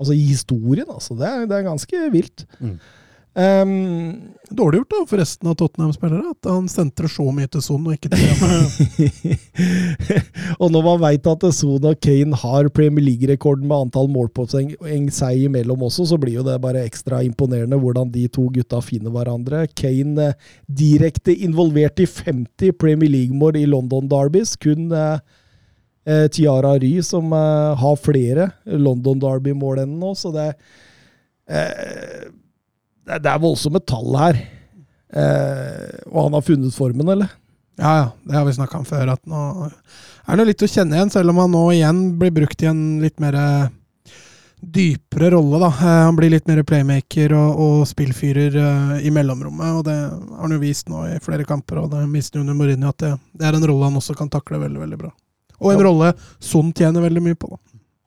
Altså 0.00 0.12
i 0.12 0.24
historien, 0.28 0.88
altså. 0.92 1.16
Det 1.16 1.26
er, 1.26 1.44
det 1.48 1.56
er 1.56 1.68
ganske 1.70 2.00
vilt. 2.12 2.44
Mm. 2.60 2.78
Um, 3.36 4.32
Dårlig 4.48 4.78
gjort 4.78 4.92
da, 4.94 4.98
for 5.10 5.20
resten 5.20 5.48
av 5.50 5.56
Tottenham-spillere, 5.58 6.30
at 6.30 6.46
han 6.48 6.68
sentrer 6.70 7.10
så 7.10 7.24
mye 7.34 7.48
til 7.50 7.62
Son 7.64 7.82
og 7.82 7.96
ikke 7.96 8.12
til 8.12 8.22
og 10.62 10.70
når 10.70 10.84
man 10.86 11.00
veit 11.02 11.26
at 11.28 11.46
Son 11.56 11.88
og 11.90 11.98
Kane 12.00 12.38
har 12.38 12.68
Premier 12.72 13.04
League-rekorden 13.04 13.66
med 13.66 13.88
antall 13.88 14.08
målpoeng 14.14 15.10
seg 15.12 15.48
imellom 15.48 15.82
også, 15.88 16.06
så 16.12 16.20
blir 16.22 16.38
jo 16.38 16.46
det 16.46 16.60
bare 16.62 16.84
ekstra 16.86 17.24
imponerende 17.26 17.80
hvordan 17.82 18.12
de 18.14 18.28
to 18.30 18.46
gutta 18.54 18.80
finner 18.86 19.10
hverandre. 19.12 19.66
Kane 19.74 20.30
eh, 20.30 20.54
direkte 20.70 21.34
involvert 21.34 22.00
i 22.00 22.06
50 22.06 22.78
Premier 22.78 23.10
League-mål 23.10 23.58
i 23.58 23.66
London 23.66 24.06
Derbys. 24.08 24.54
Kun 24.62 24.94
eh, 24.94 25.18
eh, 26.06 26.26
Tiara 26.30 26.76
Ry 26.78 26.94
som 27.02 27.34
eh, 27.34 27.76
har 27.82 28.00
flere 28.00 28.52
London 28.64 29.20
Derby-mål 29.26 29.82
enn 29.82 29.98
nå, 29.98 30.14
så 30.14 30.30
det, 30.38 30.52
eh, 31.50 32.28
det, 33.06 33.30
er 33.30 33.42
voldsomme 33.42 33.80
tall 33.86 34.16
her. 34.20 34.38
Eh, 35.16 35.98
og 36.10 36.26
han 36.26 36.36
har 36.38 36.44
funnet 36.46 36.74
formen, 36.74 37.08
eller? 37.14 37.30
Ja, 37.78 37.92
ja, 38.00 38.06
det 38.24 38.36
har 38.38 38.46
vi 38.48 38.52
snakka 38.56 38.78
om 38.80 38.86
før. 38.88 39.12
At 39.14 39.22
nå 39.28 39.70
er 40.26 40.40
det 40.40 40.46
litt 40.48 40.64
å 40.64 40.68
kjenne 40.70 40.96
igjen, 40.96 41.12
selv 41.12 41.30
om 41.30 41.42
han 41.44 41.52
nå 41.54 41.64
igjen 41.74 42.00
blir 42.18 42.32
brukt 42.34 42.62
i 42.64 42.70
en 42.70 42.84
litt 43.02 43.20
mer 43.22 43.36
dypere 44.60 45.30
rolle, 45.30 45.58
da. 45.60 45.68
Eh, 45.68 46.04
Han 46.08 46.16
blir 46.16 46.30
litt 46.32 46.48
mer 46.48 46.62
playmaker 46.66 47.34
og, 47.36 47.60
og 47.60 47.84
spillfyrer 47.90 48.56
eh, 48.56 49.06
i 49.06 49.12
mellomrommet, 49.14 49.76
og 49.78 49.84
det 49.86 49.96
har 50.00 50.42
han 50.42 50.56
jo 50.56 50.62
vist 50.62 50.88
nå 50.90 51.04
i 51.12 51.20
flere 51.22 51.44
kamper. 51.46 51.82
Og 51.84 51.92
det 51.92 52.02
mister 52.10 52.40
under 52.42 52.56
Mourinho 52.56 52.90
at 52.90 52.98
det, 53.04 53.12
det 53.36 53.46
er 53.46 53.58
en 53.58 53.68
rolle 53.68 53.90
han 53.90 54.00
også 54.00 54.16
kan 54.18 54.32
takle 54.32 54.60
veldig, 54.64 54.80
veldig 54.82 55.00
bra. 55.04 55.12
Og 55.60 55.72
en 55.72 55.78
Ja. 55.80 55.86
rolle 55.86 56.12
Son 56.40 56.72
tjener 56.72 57.04
veldig 57.04 57.22
mye 57.22 57.38
på, 57.38 57.48
da. 57.54 57.60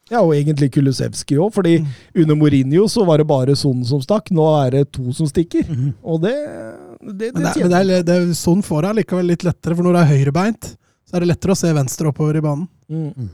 Ja, 0.09 0.21
og 0.25 0.33
egentlig 0.33 0.71
Kulusevski 0.73 1.37
òg, 1.37 1.51
fordi 1.53 1.77
Mm. 1.81 1.87
under 2.23 2.35
Mourinho 2.35 2.87
så 2.89 3.05
var 3.05 3.17
det 3.21 3.27
bare 3.29 3.55
Son 3.55 3.83
som 3.85 4.01
stakk. 4.01 4.31
Nå 4.31 4.45
er 4.65 4.71
det 4.71 4.91
to 4.91 5.11
som 5.13 5.27
stikker. 5.29 5.65
mm. 5.69 5.93
Og 6.03 6.21
det, 6.21 6.33
det, 7.01 7.17
det, 7.19 7.33
Men, 7.33 7.43
det, 7.43 7.55
men 7.61 7.69
det 7.69 7.81
er, 7.99 8.03
det 8.03 8.15
er, 8.15 8.33
Son 8.33 8.61
får 8.65 8.81
det 8.87 8.95
likevel 9.03 9.27
litt 9.29 9.43
lettere, 9.45 9.75
for 9.77 9.83
når 9.85 9.93
det 9.99 10.01
er 10.05 10.13
høyrebeint, 10.17 10.71
så 11.09 11.15
er 11.17 11.19
det 11.25 11.29
lettere 11.31 11.53
å 11.53 11.57
se 11.61 11.73
venstre 11.73 12.09
oppover 12.09 12.37
i 12.37 12.41
banen. 12.41 12.67
Mm. 12.89 13.29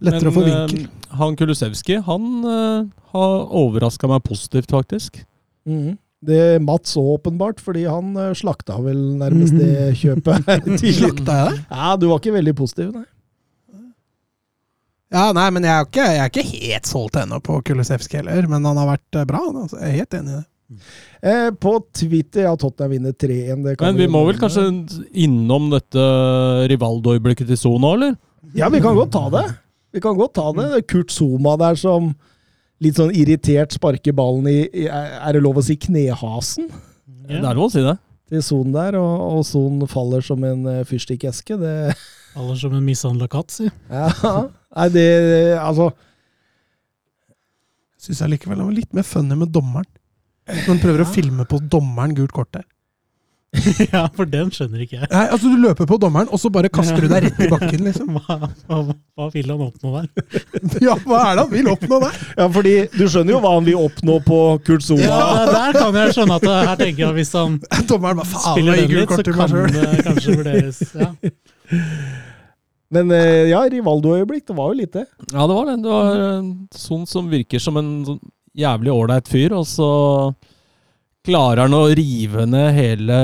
Lettere 0.00 0.30
å 0.30 0.34
få 0.36 0.44
vinkel. 0.46 0.84
eh, 0.84 1.16
han 1.18 1.34
Kulusevski, 1.36 1.96
han 2.06 2.28
eh, 2.44 2.84
har 3.14 3.48
overraska 3.58 4.06
meg 4.08 4.22
positivt, 4.28 4.68
faktisk. 4.70 5.24
Mm. 5.66 5.96
Det 6.24 6.60
Mats 6.62 6.92
så 6.96 7.02
åpenbart, 7.16 7.60
fordi 7.62 7.84
han 7.88 8.12
eh, 8.16 8.32
slakta 8.34 8.76
vel 8.82 8.96
nærmest 9.18 9.56
det 9.58 9.94
kjøpet. 10.02 10.44
Slakta 11.00 11.36
jeg 11.40 11.52
det? 11.56 11.64
Ja, 11.70 11.96
du 11.96 12.06
var 12.10 12.18
ikke 12.22 12.36
veldig 12.36 12.54
positiv, 12.58 12.92
nei. 12.94 13.04
Ja, 15.14 15.30
nei, 15.32 15.46
men 15.56 15.64
jeg 15.64 15.72
er 15.72 15.86
ikke, 15.86 16.04
jeg 16.04 16.20
er 16.20 16.30
ikke 16.32 16.48
helt 16.50 16.88
solgt 16.88 17.16
ennå 17.16 17.38
på 17.44 17.62
Kulisevskij 17.64 18.20
heller, 18.20 18.48
men 18.50 18.66
han 18.68 18.76
har 18.76 18.90
vært 18.90 19.16
eh, 19.16 19.28
bra. 19.28 19.40
Altså. 19.48 19.78
Jeg 19.80 19.88
er 19.88 20.00
helt 20.02 20.16
enig 20.18 20.34
i 20.34 20.36
det. 20.36 20.46
Eh, 21.24 21.46
på 21.56 21.72
Twitter 21.96 22.44
ja, 22.44 22.52
Tottenham 22.60 22.92
vinner 22.92 23.14
3-1. 23.16 23.62
det 23.64 23.76
Men 23.80 23.96
vi 23.96 24.08
må 24.12 24.20
vel 24.26 24.36
kanskje 24.40 24.66
innom 25.16 25.70
dette 25.72 26.02
Rivaldo-øyeblikket 26.68 27.48
til 27.48 27.60
Son 27.60 27.86
eller? 27.88 28.18
Ja, 28.56 28.68
vi 28.72 28.82
kan 28.84 28.96
godt 28.96 29.14
ta 29.16 29.24
det. 29.32 29.46
Vi 29.96 30.02
kan 30.04 30.18
godt 30.18 30.34
ta 30.36 30.50
det. 30.52 30.66
Det 30.74 30.82
er 30.82 30.90
Kurt 30.92 31.14
Zuma 31.14 31.56
der 31.60 31.78
som 31.80 32.12
litt 32.84 33.00
sånn 33.00 33.14
irritert 33.16 33.72
sparker 33.74 34.14
ballen 34.14 34.46
i, 34.50 34.60
i 34.84 34.84
Er 34.92 35.34
det 35.34 35.42
lov 35.42 35.58
å 35.58 35.64
si 35.64 35.74
knehasen 35.80 36.68
Det 37.26 37.40
er 37.40 37.56
lov 37.56 37.70
å 37.70 37.72
si 37.72 37.82
det. 37.82 37.96
til 38.28 38.44
Son 38.44 38.76
der, 38.76 39.00
og, 39.00 39.40
og 39.40 39.46
Son 39.48 39.80
faller 39.88 40.22
som 40.24 40.44
en 40.44 40.68
uh, 40.68 40.84
fyrstikkeske? 40.86 41.56
Det 41.58 41.74
Aller 42.36 42.58
som 42.60 42.74
en 42.76 42.84
mishandla 42.84 43.28
katt, 43.30 43.50
si. 43.54 43.68
Ja. 43.90 44.08
Nei, 44.76 44.88
det 44.92 45.06
Altså 45.56 45.90
Syns 47.98 48.20
jeg 48.22 48.30
likevel 48.36 48.60
han 48.60 48.68
var 48.68 48.76
litt 48.76 48.92
mer 48.94 49.06
funny 49.06 49.34
med 49.34 49.50
dommeren. 49.50 49.88
Når 50.48 50.68
han 50.70 50.82
prøver 50.82 51.02
å 51.02 51.08
filme 51.10 51.44
på 51.48 51.58
dommeren 51.72 52.14
gult 52.16 52.32
kort 52.36 52.52
der. 52.54 52.66
ja, 53.92 54.02
for 54.12 54.28
den 54.28 54.50
skjønner 54.52 54.82
ikke 54.84 54.98
jeg. 54.98 55.08
Nei, 55.08 55.22
altså 55.32 55.48
Du 55.48 55.56
løper 55.56 55.88
på 55.88 55.96
dommeren, 56.00 56.28
og 56.28 56.40
så 56.40 56.50
bare 56.52 56.68
kaster 56.72 57.00
du 57.00 57.08
deg 57.08 57.24
rett 57.26 57.40
i 57.40 57.48
bakken, 57.54 57.84
liksom. 57.86 58.18
Hva, 58.20 58.36
hva, 58.68 58.80
hva 59.16 59.28
vil 59.32 59.48
han 59.50 59.62
oppnå 59.64 59.92
der? 59.96 60.08
Ja, 60.84 60.94
hva 61.04 61.22
er 61.24 61.38
det 61.38 61.44
han 61.46 61.52
vil 61.54 61.70
oppnå 61.72 62.00
der? 62.04 62.18
Ja, 62.36 62.48
fordi 62.54 62.74
du 62.92 63.04
skjønner 63.08 63.34
jo 63.34 63.42
hva 63.44 63.54
han 63.56 63.68
vil 63.68 63.80
oppnå 63.80 64.18
på 64.28 64.40
Kurt 64.68 64.84
Sola. 64.84 65.08
Ja, 65.08 65.46
Der 65.48 65.80
kan 65.80 65.96
jeg 66.02 66.16
skjønne 66.18 66.38
at 66.38 66.44
det, 66.48 66.56
her 66.70 66.82
tenker 66.84 67.04
jeg 67.06 67.18
hvis 67.22 67.34
han 67.40 67.58
Dommeren 67.88 68.20
bare 68.20 68.30
faen, 68.34 68.48
spiller 68.52 68.82
den 68.82 68.96
litt, 69.00 69.16
så 69.16 69.24
kan 69.32 69.56
det 69.56 70.04
kanskje 70.10 70.36
vurderes. 70.42 70.82
Ja. 70.92 71.12
Men 72.90 73.10
eh, 73.12 73.48
ja, 73.50 73.60
Rivaldo-øyeblikk, 73.68 74.46
det 74.48 74.56
var 74.56 74.70
jo 74.72 74.78
litt 74.80 74.94
det. 74.96 75.06
Ja, 75.34 75.44
det 75.44 75.54
var 75.56 75.66
det. 75.68 75.76
Det 75.84 75.92
var 75.92 76.20
sånn 76.80 77.04
som 77.10 77.28
virker 77.28 77.60
som 77.60 77.76
en 77.80 77.90
sånn 78.06 78.20
jævlig 78.58 78.90
ålreit 78.94 79.28
fyr, 79.30 79.52
og 79.58 79.66
så 79.68 79.88
klarer 81.28 81.66
han 81.66 81.76
å 81.76 81.82
rive 81.92 82.46
ned 82.48 82.70
hele 82.78 83.18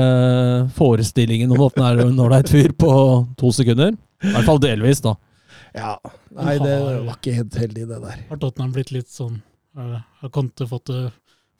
forestillingen 0.77 1.51
om 1.55 1.63
at 1.65 1.79
han 1.81 1.87
er 1.97 2.03
en 2.05 2.21
ålreit 2.21 2.51
fyr 2.51 2.75
på 2.77 2.91
to 3.39 3.49
sekunder. 3.55 3.95
I 4.21 4.35
hvert 4.35 4.45
fall 4.47 4.61
delvis, 4.61 5.01
da. 5.03 5.15
Ja. 5.75 5.95
Nei, 6.35 6.55
det 6.61 6.75
var 7.07 7.15
ikke 7.17 7.33
helt 7.39 7.57
heldig, 7.59 7.87
det 7.89 7.97
der. 8.03 8.21
Har 8.29 8.39
Tottenham 8.39 8.71
blitt 8.75 8.91
litt 8.95 9.09
sånn 9.11 9.39
eh, 9.79 9.97
Har 10.21 10.31
Conte 10.35 10.67
fått, 10.69 10.91
det- 10.91 11.11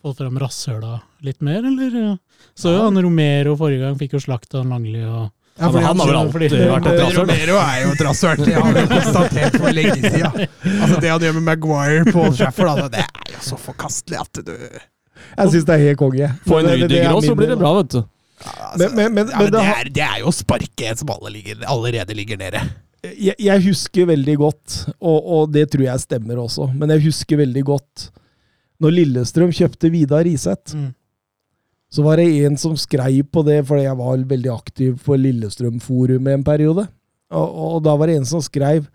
fått 0.05 0.19
frem 0.21 0.37
rasshøla 0.39 0.99
litt 1.25 1.41
mer, 1.43 1.65
eller? 1.65 1.95
ja? 1.99 2.13
Så 2.55 2.71
jo 2.75 2.83
han 2.85 2.99
Romero 3.01 3.55
forrige 3.59 3.81
gang 3.87 3.97
fikk 3.99 4.13
jo 4.15 4.21
slakt 4.27 4.53
av 4.55 4.67
Langli 4.69 5.01
og 5.07 5.31
Ja, 5.57 5.65
Ja, 5.65 5.71
men 5.71 5.83
han 5.85 5.99
har 5.99 6.07
vel 6.07 6.31
fordi- 6.33 6.47
alltid 6.51 6.67
vært 6.67 6.87
et 6.91 6.99
rasshøl. 6.99 7.21
Romero 7.21 7.55
er 7.61 7.77
jo 7.85 7.91
et 7.95 8.01
rasshøl. 8.03 8.41
Det 8.45 8.53
har 8.55 8.73
vi 8.73 8.81
konstatert 8.91 9.53
for 9.61 9.71
lenge 9.71 10.01
siden. 10.01 10.47
Altså, 10.81 10.97
det 11.01 11.09
han 11.13 11.21
gjør 11.23 11.33
med 11.37 11.43
Maguire 11.47 12.03
på 12.11 12.25
Shaffer, 12.35 12.67
altså, 12.67 12.89
det 12.91 12.99
er 13.05 13.31
jo 13.31 13.39
så 13.45 13.57
forkastelig 13.57 14.19
at 14.19 14.41
du 14.45 14.51
Jeg 14.51 15.47
syns 15.53 15.65
det 15.65 15.75
er 15.77 15.83
helt 15.85 15.97
konge. 16.01 16.27
Få 16.45 16.59
en 16.59 16.67
Rydiger 16.73 17.13
òg, 17.15 17.23
så 17.23 17.35
blir 17.39 17.47
det 17.53 17.57
bra, 17.61 17.71
vet 17.79 17.89
du. 17.95 18.01
altså, 18.01 18.77
Men- 18.79 18.95
men- 18.95 19.13
men- 19.15 19.29
ja, 19.31 19.37
men 19.37 19.45
men 19.45 19.51
det 19.51 19.61
det, 19.61 19.77
er, 19.77 19.89
det 19.95 20.03
er 20.03 20.19
jo 20.19 20.27
å 20.27 20.35
sparke 20.35 20.89
en 20.89 20.95
som 20.99 21.09
alle 21.15 21.31
ligger, 21.37 21.63
allerede 21.71 22.13
ligger 22.19 22.37
nede. 22.37 22.61
jeg, 23.17 23.35
jeg 23.39 23.61
husker 23.63 24.05
veldig 24.11 24.37
godt, 24.37 24.75
og, 24.99 25.19
og 25.37 25.51
det 25.53 25.69
tror 25.71 25.83
jeg 25.85 25.99
stemmer 26.03 26.35
også, 26.43 26.67
men 26.75 26.89
jeg 26.89 27.03
husker 27.07 27.37
veldig 27.37 27.63
godt 27.63 28.09
når 28.81 28.91
Lillestrøm 28.91 29.51
kjøpte 29.55 29.89
Vidar 29.93 30.23
Riseth. 30.27 30.75
Mm. 30.75 30.93
Så 31.95 32.03
var 32.03 32.19
det 32.19 32.27
en 32.43 32.57
som 32.59 32.75
skrev 32.75 33.21
på 33.31 33.43
det, 33.47 33.61
fordi 33.69 33.85
jeg 33.85 33.97
var 34.01 34.23
veldig 34.27 34.51
aktiv 34.51 34.95
på 35.05 35.15
Lillestrøm-forumet 35.15 36.35
en 36.35 36.43
periode. 36.43 36.83
Og, 37.31 37.59
og 37.75 37.83
da 37.85 37.93
var 37.95 38.11
det 38.11 38.17
en 38.19 38.27
som 38.27 38.41
skrev 38.43 38.85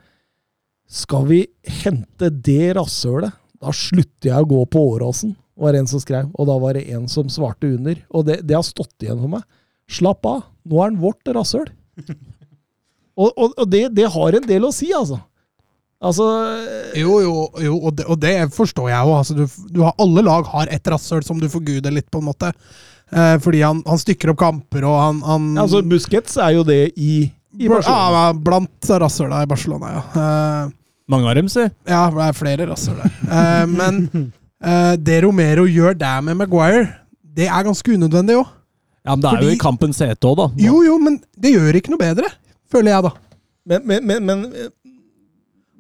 Skal 0.91 1.25
vi 1.27 1.39
hente 1.83 2.29
det 2.31 2.75
rasshølet, 2.77 3.33
da 3.61 3.73
slutter 3.77 4.31
jeg 4.31 4.45
å 4.45 4.49
gå 4.51 4.61
på 4.73 4.83
Åråsen, 4.97 5.37
var 5.61 5.73
det 5.73 5.85
en 5.85 5.91
som 5.91 6.03
skrev. 6.03 6.29
Og 6.35 6.49
da 6.49 6.57
var 6.61 6.77
det 6.77 6.87
en 6.91 7.07
som 7.09 7.29
svarte 7.31 7.69
under. 7.69 7.99
Og 8.11 8.25
det, 8.27 8.41
det 8.49 8.57
har 8.57 8.67
stått 8.67 9.05
igjen 9.05 9.21
for 9.21 9.33
meg. 9.37 9.45
Slapp 9.91 10.27
av, 10.27 10.45
nå 10.67 10.81
er 10.81 10.89
han 10.89 11.01
vårt 11.01 11.33
rasshøl. 11.37 11.69
Og, 13.21 13.35
og, 13.37 13.51
og 13.59 13.67
det, 13.69 13.83
det 13.93 14.07
har 14.09 14.37
en 14.39 14.47
del 14.49 14.65
å 14.65 14.71
si, 14.73 14.87
altså. 14.97 15.19
Altså 16.01 16.25
Jo, 16.97 17.19
jo, 17.21 17.33
jo 17.61 17.75
og, 17.77 17.91
det, 17.99 18.07
og 18.09 18.17
det 18.23 18.33
forstår 18.55 18.89
jeg 18.89 19.05
jo. 19.05 19.17
Altså, 19.19 19.37
du, 19.37 19.75
du 19.75 19.83
har, 19.85 19.93
alle 20.01 20.25
lag 20.25 20.47
har 20.49 20.71
et 20.73 20.89
rasshøl 20.89 21.21
som 21.27 21.43
du 21.43 21.45
forguder 21.53 21.93
litt, 21.93 22.09
på 22.09 22.23
en 22.23 22.31
måte. 22.31 22.55
Eh, 23.11 23.37
fordi 23.43 23.61
han, 23.65 23.81
han 23.87 23.99
stykker 23.99 24.31
opp 24.33 24.39
kamper, 24.43 24.85
og 24.87 24.99
han, 25.03 25.21
han 25.27 25.47
Altså, 25.65 25.81
Busquets 25.87 26.37
er 26.39 26.53
jo 26.55 26.65
det 26.67 26.93
i, 26.97 27.25
i 27.59 27.71
Barcelona. 27.71 28.11
Ja, 28.29 28.33
blant 28.47 28.91
rasshøla 29.03 29.41
i 29.43 29.49
Barcelona, 29.51 29.95
ja. 29.97 30.03
Eh, 30.15 30.77
Mange 31.11 31.27
av 31.27 31.35
dem, 31.41 31.49
si. 31.51 31.65
ja, 31.91 32.05
det 32.15 32.29
er 32.29 32.37
flere 32.39 32.69
rasshøl 32.71 33.01
der. 33.03 33.17
Eh, 33.27 33.65
men 33.73 33.97
eh, 34.63 34.95
det 35.03 35.17
Romero 35.25 35.65
gjør 35.67 35.99
der 35.99 36.21
med 36.29 36.39
Maguire, 36.39 36.85
det 37.23 37.49
er 37.51 37.67
ganske 37.67 37.97
unødvendig 37.97 38.37
òg. 38.39 38.47
Ja, 39.07 39.17
men 39.17 39.25
det 39.25 39.31
er 39.33 39.47
jo 39.49 39.57
i 39.57 39.59
kampens 39.59 39.99
hete 40.05 40.29
òg, 40.31 40.37
da. 40.39 40.47
Jo, 40.61 40.83
jo, 40.87 40.99
men 41.03 41.19
det 41.41 41.55
gjør 41.57 41.81
ikke 41.81 41.95
noe 41.97 42.03
bedre, 42.05 42.31
føler 42.71 42.95
jeg, 42.95 43.09
da. 43.09 43.13
Men, 43.71 43.83
men, 43.87 44.07
men, 44.07 44.25
men 44.27 44.47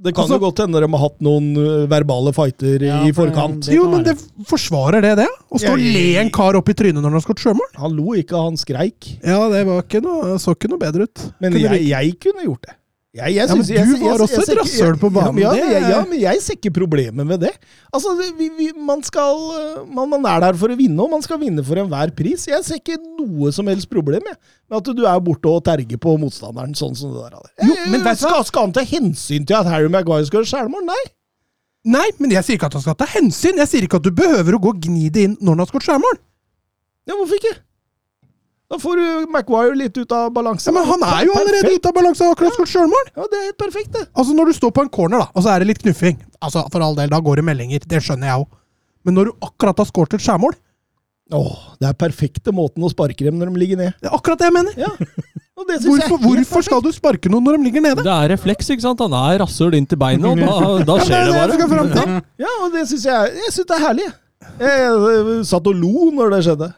det 0.00 0.14
kan 0.16 0.24
Altså- 0.24 0.38
jo 0.38 0.44
godt 0.46 0.62
hende 0.64 0.80
de 0.80 0.88
har 0.94 1.02
hatt 1.02 1.18
noen 1.20 1.48
eh, 1.60 1.86
verbale 1.90 2.32
fighter 2.32 2.80
Ja, 2.86 3.02
i 3.04 3.12
forkant. 3.12 3.68
Jo, 3.68 3.84
men 3.92 4.02
det 4.06 4.16
forsvarer 4.48 5.04
det 5.04 5.14
det? 5.20 5.28
Å 5.52 5.60
stå 5.60 5.74
og 5.76 5.78
le 5.84 6.16
en 6.22 6.30
kar 6.32 6.56
opp 6.56 6.68
i 6.72 6.76
trynet 6.78 7.02
når 7.02 7.10
han 7.10 7.18
har 7.20 7.26
skutt 7.26 7.44
sjømål? 7.44 7.68
Han 7.76 7.96
lo 7.98 8.14
ikke, 8.16 8.32
han 8.48 8.56
skreik. 8.56 9.18
Ja, 9.22 9.42
det 9.52 9.66
var 9.68 9.82
ikke 9.84 10.00
noe, 10.02 10.38
så 10.40 10.56
ikke 10.56 10.70
noe 10.72 10.80
bedre 10.80 11.04
ut. 11.04 11.26
Men 11.40 11.52
Kunne 11.52 11.76
jeg, 11.76 11.88
jeg 11.92 12.16
kunne 12.24 12.46
gjort 12.48 12.62
det. 12.70 12.76
Jeg, 13.10 13.32
jeg 13.34 13.48
Ja, 13.50 13.54
men 13.58 13.96
du 13.98 14.04
var 14.04 14.22
også 14.22 14.36
jeg 14.38 14.44
et 14.52 14.58
rasshøl 14.60 14.98
på 15.02 15.08
banen, 15.10 15.40
Ja, 15.42 15.50
men 15.50 15.58
jeg, 15.72 15.82
ja, 15.90 16.02
men 16.06 16.20
jeg 16.22 16.42
ser 16.44 16.54
ikke 16.54 16.70
problemet 16.76 17.26
med 17.26 17.40
det. 17.42 17.50
Altså, 17.90 18.12
vi, 18.38 18.46
vi, 18.54 18.68
man, 18.78 19.00
skal, 19.02 19.40
eh, 19.56 19.80
man, 19.90 20.12
man 20.12 20.28
er 20.30 20.44
der 20.44 20.58
for 20.60 20.70
å 20.70 20.76
vinne, 20.78 20.94
og 21.02 21.10
man 21.16 21.24
skal 21.24 21.40
vinne 21.42 21.64
for 21.66 21.80
enhver 21.82 22.12
pris. 22.14 22.44
Jeg 22.46 22.62
ser 22.62 22.78
ikke 22.78 23.00
noe 23.02 23.50
som 23.56 23.66
helst 23.66 23.90
problem 23.90 24.28
jeg, 24.30 24.38
med 24.70 24.78
at 24.78 24.90
du 24.94 25.02
er 25.10 25.24
borte 25.26 25.50
og 25.50 25.64
terger 25.66 25.98
på 25.98 26.14
motstanderen 26.22 26.76
sånn 26.78 26.94
som 26.94 27.16
det 27.16 27.24
der. 27.32 27.48
Jo, 27.66 27.74
Eh, 27.80 27.88
men 27.90 28.04
vet 28.06 28.20
skal, 28.22 28.44
skal 28.46 28.68
han 28.68 28.76
ta 28.78 28.84
hensyn 28.86 29.48
til 29.48 29.58
at 29.58 29.66
Harry 29.66 29.90
Maguire 29.90 30.28
skal 30.28 30.44
gjøre 30.44 30.52
skjærmål? 30.52 30.86
Nei. 30.86 31.02
Nei, 31.90 32.06
men 32.22 32.36
jeg 32.36 32.46
sier 32.46 32.60
ikke 32.60 32.70
at 32.70 32.78
han 32.78 32.84
skal 32.84 32.98
ta 33.00 33.10
hensyn. 33.10 33.58
Jeg 33.58 33.72
sier 33.72 33.88
ikke 33.88 33.98
at 33.98 34.06
du 34.06 34.14
behøver 34.14 34.54
å 34.54 34.62
gå 34.62 34.70
og 34.76 34.86
gni 34.86 35.10
det 35.10 35.26
inn 35.26 35.36
når 35.40 35.56
han 35.56 35.64
har 35.64 35.72
skåret 35.72 35.88
skjærmål. 35.88 36.22
Ja, 37.10 37.16
hvorfor 37.16 37.40
ikke? 37.42 37.56
Da 38.70 38.78
får 38.78 39.00
du 39.00 39.30
Maguire 39.35 39.74
litt 39.74 39.96
ut 39.98 40.12
av 40.14 40.28
balanse. 40.30 40.70
Ja, 40.70 40.74
men 40.76 40.87
han 40.87 41.02
er 41.02 41.24
jo 41.26 41.35
allerede 41.35 41.64
Perfekt. 41.66 41.83
ute 41.83 41.90
av 41.90 41.94
balanse 41.96 42.22
og 42.22 42.28
har 42.28 42.37
akkurat 42.37 42.54
skåret 42.54 42.70
sjølmål. 42.70 43.09
Ja, 43.16 43.24
det 43.26 43.38
er 43.40 43.46
helt 43.48 43.59
perfekt, 43.59 43.90
det. 43.96 44.04
Altså, 44.14 44.35
når 44.38 44.50
du 44.50 44.59
står 44.61 44.72
på 44.76 44.85
en 44.87 44.90
corner, 44.94 45.24
da, 45.24 45.26
og 45.35 45.42
så 45.42 45.50
er 45.50 45.62
det 45.64 45.72
litt 45.72 45.83
knuffing 45.83 46.20
Altså, 46.38 46.62
For 46.70 46.85
all 46.87 46.94
del, 46.94 47.11
da 47.11 47.18
går 47.18 47.40
det 47.40 47.46
meldinger. 47.48 47.83
Det 47.90 48.02
skjønner 48.06 48.30
jeg 48.30 48.44
òg. 48.44 48.50
Men 49.04 49.16
når 49.18 49.30
du 49.30 49.46
akkurat 49.48 49.83
har 49.83 49.88
skåret 49.88 50.14
et 50.14 50.22
skjærmål 50.22 50.54
Åh, 51.30 51.59
det 51.78 51.87
er 51.87 51.94
perfekte 51.94 52.50
måten 52.50 52.83
å 52.83 52.88
sparke 52.90 53.22
dem 53.22 53.37
når 53.38 53.52
de 53.52 53.61
ligger 53.62 53.78
ned. 53.78 53.92
Det 54.02 54.09
er 54.11 54.16
akkurat 54.16 54.40
det 54.40 54.48
jeg 54.48 54.54
mener. 54.56 54.78
Ja. 54.80 54.88
Og 55.61 55.68
det 55.68 55.76
hvorfor, 55.85 56.16
jeg 56.16 56.24
Hvorfor, 56.24 56.64
skal 56.66 56.83
du 56.83 56.90
sparke 56.94 57.30
noen 57.30 57.46
når 57.46 57.59
de 57.59 57.68
ligger 57.68 57.85
nede? 57.85 58.02
Det 58.02 58.11
er 58.14 58.33
refleks, 58.33 58.70
ikke 58.74 58.83
sant? 58.83 59.02
Han 59.04 59.14
er 59.14 59.38
rasshøl 59.44 59.76
inn 59.78 59.87
til 59.87 60.00
beinet, 60.00 60.26
og 60.26 60.40
da, 60.40 60.56
da 60.88 60.96
skjer 61.04 61.30
det 61.30 61.44
det 61.52 61.59
det 61.61 61.68
bare. 61.70 62.18
Ja, 62.40 62.50
og 62.64 62.74
det 62.74 62.83
syns 62.90 63.06
jeg, 63.06 63.35
jeg 63.44 63.54
synes 63.54 63.68
det 63.70 63.76
er 63.76 63.85
herlig. 63.85 64.09
Jeg, 64.59 64.80
jeg, 64.80 65.18
jeg 65.30 65.46
satt 65.52 65.70
og 65.70 65.78
lo 65.78 66.09
når 66.16 66.35
det 66.35 66.42
skjedde. 66.48 66.70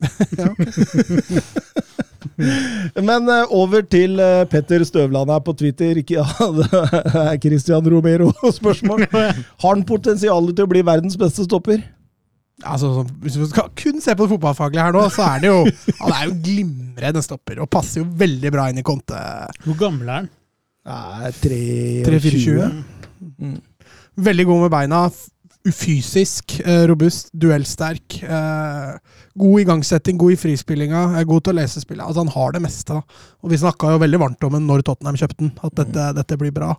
Men 3.08 3.28
eh, 3.28 3.52
over 3.52 3.82
til 3.88 4.20
eh, 4.22 4.44
Petter 4.50 4.84
Støvland 4.86 5.30
her 5.32 5.40
på 5.44 5.52
Twitter. 5.56 5.96
Ikke, 6.00 6.14
ja, 6.20 6.26
det 6.58 6.68
er 7.20 7.38
Christian 7.42 7.84
Romero-spørsmål. 7.94 9.00
Har 9.62 9.74
han 9.74 9.84
potensial 9.88 10.44
til 10.52 10.64
å 10.66 10.70
bli 10.70 10.82
verdens 10.86 11.16
beste 11.20 11.42
stopper? 11.48 11.78
Altså, 12.60 12.88
Hvis 13.22 13.38
vi 13.40 13.46
skal 13.48 13.70
kun 13.76 14.00
se 14.04 14.12
på 14.16 14.22
det 14.26 14.32
fotballfaglige 14.34 14.84
her 14.84 14.92
nå, 14.92 15.02
så 15.12 15.22
er 15.30 15.36
det 15.40 15.48
jo 15.48 15.60
Han 16.02 16.12
er 16.12 16.22
jo 16.26 16.32
glimrende 16.44 17.22
stopper 17.24 17.56
og 17.64 17.70
passer 17.72 17.96
jo 18.02 18.06
veldig 18.20 18.50
bra 18.52 18.62
inn 18.68 18.80
i 18.82 18.84
Conte. 18.84 19.16
Hvor 19.64 19.76
gammel 19.80 20.06
er 20.08 20.14
han? 20.18 20.28
Nei, 20.90 21.30
3 21.40 21.60
3-24. 22.08 22.68
Mm. 23.40 23.58
Veldig 24.28 24.46
god 24.48 24.58
med 24.64 24.70
beina. 24.74 24.98
Ufysisk, 25.68 26.60
eh, 26.64 26.86
robust, 26.88 27.28
duellsterk. 27.36 28.22
Eh, 28.22 28.94
god 29.38 29.60
igangsetting, 29.60 30.16
god 30.18 30.32
i 30.32 30.40
frispillinga, 30.40 31.02
er 31.20 31.28
god 31.28 31.44
til 31.44 31.52
å 31.54 31.60
lese 31.60 31.82
spillet. 31.82 32.04
Altså, 32.06 32.24
han 32.24 32.32
har 32.34 32.52
det 32.56 32.62
meste. 32.64 32.96
da. 32.96 33.02
Og 33.44 33.50
vi 33.52 33.56
snakka 33.60 33.92
jo 33.92 33.98
veldig 34.02 34.20
varmt 34.22 34.44
om 34.48 34.52
den 34.56 34.66
når 34.66 34.82
Tottenham 34.86 35.16
kjøpte 35.20 35.38
den, 35.44 35.52
at 35.62 35.74
dette, 35.82 36.06
dette 36.16 36.38
blir 36.40 36.52
bra. 36.56 36.74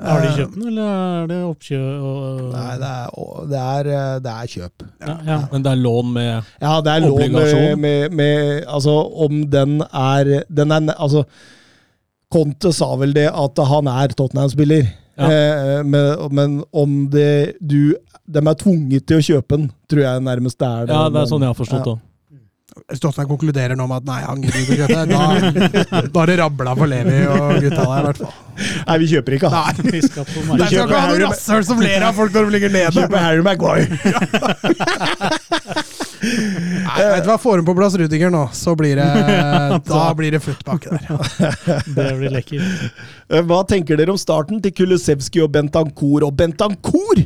Har 0.00 0.20
de 0.22 0.28
Eh, 0.28 0.36
kjøpt 0.38 0.54
den, 0.54 0.68
eller 0.68 1.22
er 1.22 1.26
det 1.28 1.38
oppkjøp? 1.44 2.52
Nei, 2.54 2.76
det 2.80 2.90
er, 2.90 3.08
det 3.50 3.58
er, 3.60 4.20
det 4.24 4.30
er 4.32 4.46
kjøp. 4.48 4.84
ja, 5.06 5.16
ja. 5.26 5.38
Men 5.52 5.62
det 5.62 5.72
er 5.72 5.76
lån 5.76 6.12
med 6.14 6.44
Ja, 6.62 6.80
det 6.80 6.92
er 6.94 7.00
lån 7.04 7.32
med, 7.32 7.78
med, 7.78 8.12
med 8.12 8.64
Altså, 8.66 8.94
om 9.26 9.42
den 9.50 9.82
er 9.92 10.44
Den 10.48 10.72
er 10.72 10.94
Altså, 10.96 11.24
Conte 12.32 12.72
sa 12.72 12.94
vel 12.96 13.12
det 13.12 13.26
at 13.28 13.58
han 13.66 13.88
er 13.90 14.08
Tottenham-spiller. 14.14 14.86
Ja. 15.20 15.28
Eh, 15.30 15.80
men, 15.84 16.14
men 16.32 16.54
om 16.72 16.94
det 17.12 17.56
du 17.60 17.94
De 18.30 18.40
er 18.40 18.54
tvunget 18.56 19.04
til 19.10 19.18
å 19.18 19.24
kjøpe 19.26 19.56
den, 19.58 19.66
tror 19.90 20.02
jeg 20.06 20.22
nærmest 20.22 20.56
det 20.62 20.68
er. 20.68 20.86
Ja, 20.94 21.02
det 21.10 21.18
er 21.24 21.26
sånn 21.28 21.42
jeg 21.44 21.50
har 21.50 21.58
forstått 21.58 21.88
det. 21.88 21.96
Hvis 22.86 23.00
Tottenham 23.02 23.26
konkluderer 23.32 23.74
nå 23.76 23.82
med 23.90 23.96
at 23.98 24.06
nei, 24.06 24.20
han 24.22 24.44
gidder 24.44 24.60
ikke 24.62 24.72
å 24.72 24.76
kjøpe, 24.78 25.02
da, 25.10 26.02
da 26.06 26.20
har 26.22 26.30
det 26.30 26.36
rabla 26.38 26.72
for 26.78 26.86
Levi 26.90 27.18
og 27.26 27.58
gutta 27.64 27.82
der, 27.82 27.98
i 27.98 28.04
hvert 28.06 28.20
fall. 28.22 28.36
Nei, 28.86 28.96
vi 29.02 29.08
kjøper 29.10 29.36
ikke 29.36 29.50
han. 29.52 29.80
Nei, 29.82 29.90
Vi 29.96 30.02
skal 30.06 30.28
på 30.30 30.44
Det 30.46 30.68
skal 30.70 30.84
ikke 30.86 31.00
ha 31.02 31.10
noe 31.10 31.20
rasshøl 31.24 31.66
som 31.66 31.82
ler 31.82 32.06
av 32.06 32.14
folk 32.22 32.30
når 32.38 32.46
de 32.46 32.50
ligger 32.54 32.70
nede. 32.76 32.94
kjøper 32.94 33.18
Harry 33.26 33.42
Maguire. 33.42 33.90
Nei, 36.20 37.00
vet 37.14 37.24
du 37.24 37.30
hva, 37.30 37.38
Får 37.40 37.60
hun 37.60 37.66
på 37.68 37.74
plass 37.78 37.96
Rudiger 37.98 38.32
nå, 38.32 38.44
så 38.56 38.74
blir 38.78 39.00
det 39.00 39.08
Da 39.90 40.04
blir 40.16 40.34
det 40.36 40.42
flutt 40.44 40.62
baki 40.66 40.92
der. 40.92 41.10
Det 41.96 42.08
blir 42.18 42.34
lekkert. 42.34 42.86
Eh, 43.30 43.42
Hva 43.46 43.62
tenker 43.68 44.00
dere 44.00 44.12
om 44.14 44.20
starten 44.20 44.60
til 44.62 44.74
Kulusevski 44.76 45.42
og 45.44 45.52
Bentancour? 45.54 46.26
Og 46.28 46.34
Bentancour! 46.36 47.22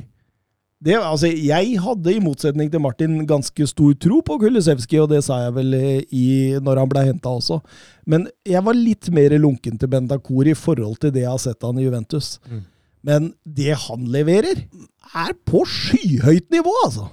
Det, 0.85 0.99
altså, 0.99 1.31
jeg 1.33 1.79
hadde, 1.81 2.13
i 2.13 2.21
motsetning 2.21 2.69
til 2.69 2.83
Martin, 2.85 3.23
ganske 3.29 3.67
stor 3.71 3.95
tro 3.97 4.19
på 4.27 4.37
Kulusevski, 4.43 4.99
og 5.01 5.09
det 5.15 5.23
sa 5.25 5.39
jeg 5.47 5.55
vel 5.57 5.77
eh, 5.79 6.03
i, 6.13 6.27
når 6.61 6.83
han 6.83 6.91
ble 6.91 7.07
henta 7.07 7.33
også. 7.39 7.63
Men 8.11 8.27
jeg 8.45 8.61
var 8.67 8.77
litt 8.77 9.09
mer 9.15 9.33
lunken 9.41 9.81
til 9.81 9.89
Bentancour 9.95 10.51
i 10.51 10.57
forhold 10.59 10.99
til 11.01 11.15
det 11.15 11.25
jeg 11.25 11.33
har 11.33 11.41
sett 11.41 11.65
han 11.65 11.81
i 11.81 11.87
Juventus. 11.87 12.35
Mm. 12.51 12.63
Men 13.05 13.31
det 13.45 13.79
han 13.87 14.05
leverer, 14.13 14.67
er 15.15 15.33
på 15.49 15.65
skyhøyt 15.69 16.51
nivå, 16.53 16.73
altså! 16.85 17.09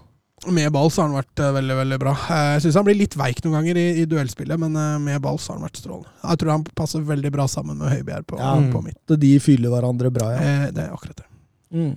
Med 0.49 0.71
ball 0.73 0.89
så 0.89 1.03
har 1.03 1.09
han 1.11 1.19
vært 1.19 1.39
eh, 1.43 1.51
veldig 1.53 1.75
veldig 1.77 1.97
bra. 2.01 2.11
Eh, 2.33 2.45
Jeg 2.55 2.61
syns 2.63 2.77
han 2.79 2.85
blir 2.87 2.97
litt 2.97 3.13
veik 3.19 3.43
noen 3.45 3.59
ganger 3.59 3.77
i, 3.77 3.83
i 4.01 4.05
duellspillet, 4.09 4.57
men 4.63 4.75
eh, 4.79 4.95
med 5.03 5.21
ball 5.21 5.37
så 5.37 5.51
har 5.53 5.59
han 5.59 5.67
vært 5.67 5.81
strålende. 5.83 6.09
Jeg 6.23 6.39
tror 6.41 6.51
han 6.55 6.63
passer 6.79 7.03
veldig 7.05 7.31
bra 7.35 7.45
sammen 7.51 7.77
med 7.77 7.91
Høibjerg 7.93 8.25
på, 8.31 8.39
Ja. 8.41 8.55
på 8.73 8.81
midt. 8.87 9.13
De 9.21 9.33
fyller 9.43 9.69
hverandre 9.75 10.09
bra, 10.15 10.31
ja. 10.33 10.39
Eh, 10.41 10.71
Det 10.73 10.81
er 10.87 10.95
akkurat 10.95 11.21
det. 11.21 11.27
Mm. 11.77 11.91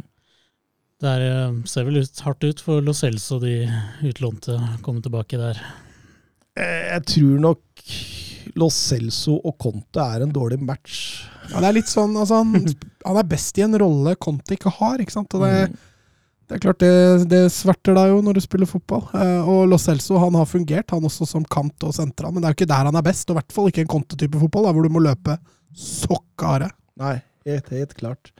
Det 1.04 1.10
er, 1.10 1.24
ser 1.68 1.84
vel 1.88 1.96
ut, 2.04 2.20
hardt 2.26 2.44
ut 2.44 2.60
for 2.64 2.84
Lo 2.84 2.92
Celso, 2.96 3.40
de 3.42 3.54
utlånte, 4.10 4.58
komme 4.84 5.00
tilbake 5.04 5.40
der. 5.40 5.58
Eh, 6.56 6.92
Jeg 6.94 7.06
tror 7.14 7.40
nok 7.48 7.64
Lo 8.60 8.68
Celso 8.70 9.38
og 9.40 9.56
Conte 9.58 10.04
er 10.04 10.22
en 10.22 10.32
dårlig 10.36 10.60
match. 10.62 11.24
Ja, 11.50 11.60
det 11.64 11.68
er 11.72 11.78
litt 11.80 11.90
sånn, 11.90 12.12
altså, 12.20 12.42
han, 12.44 12.54
han 13.08 13.16
er 13.24 13.26
best 13.32 13.56
i 13.58 13.64
en 13.64 13.74
rolle 13.80 14.14
Conte 14.20 14.54
ikke 14.56 14.70
har. 14.78 15.00
ikke 15.00 15.16
sant? 15.16 15.32
Og 15.34 15.42
det, 15.48 15.72
det 16.44 16.56
er 16.56 16.60
klart 16.60 16.80
det, 16.82 16.94
det 17.30 17.42
sverter 17.52 17.96
deg 17.96 18.10
jo 18.12 18.20
når 18.24 18.36
du 18.36 18.42
spiller 18.44 18.68
fotball. 18.68 19.06
Eh, 19.16 19.48
og 19.48 19.64
Lo 19.70 19.78
Celso 19.80 20.18
han 20.20 20.36
har 20.36 20.48
fungert, 20.48 20.92
han 20.92 21.06
også 21.08 21.28
som 21.28 21.46
kant 21.48 21.86
og 21.86 21.94
sentral, 21.96 22.34
men 22.34 22.42
det 22.42 22.48
er 22.48 22.54
jo 22.54 22.58
ikke 22.60 22.72
der 22.74 22.88
han 22.90 22.98
er 23.00 23.06
best. 23.06 23.28
Og 23.28 23.36
i 23.36 23.38
hvert 23.40 23.54
fall 23.56 23.70
ikke 23.70 23.84
en 23.86 23.92
Conte-type 23.94 24.40
fotball, 24.42 24.68
da, 24.68 24.74
hvor 24.76 24.84
du 24.84 24.92
må 24.92 25.02
løpe 25.04 25.38
sokkare. 25.74 26.68
Nei, 27.00 27.16
helt, 27.48 27.70
helt 27.72 27.96
klart. 27.96 28.34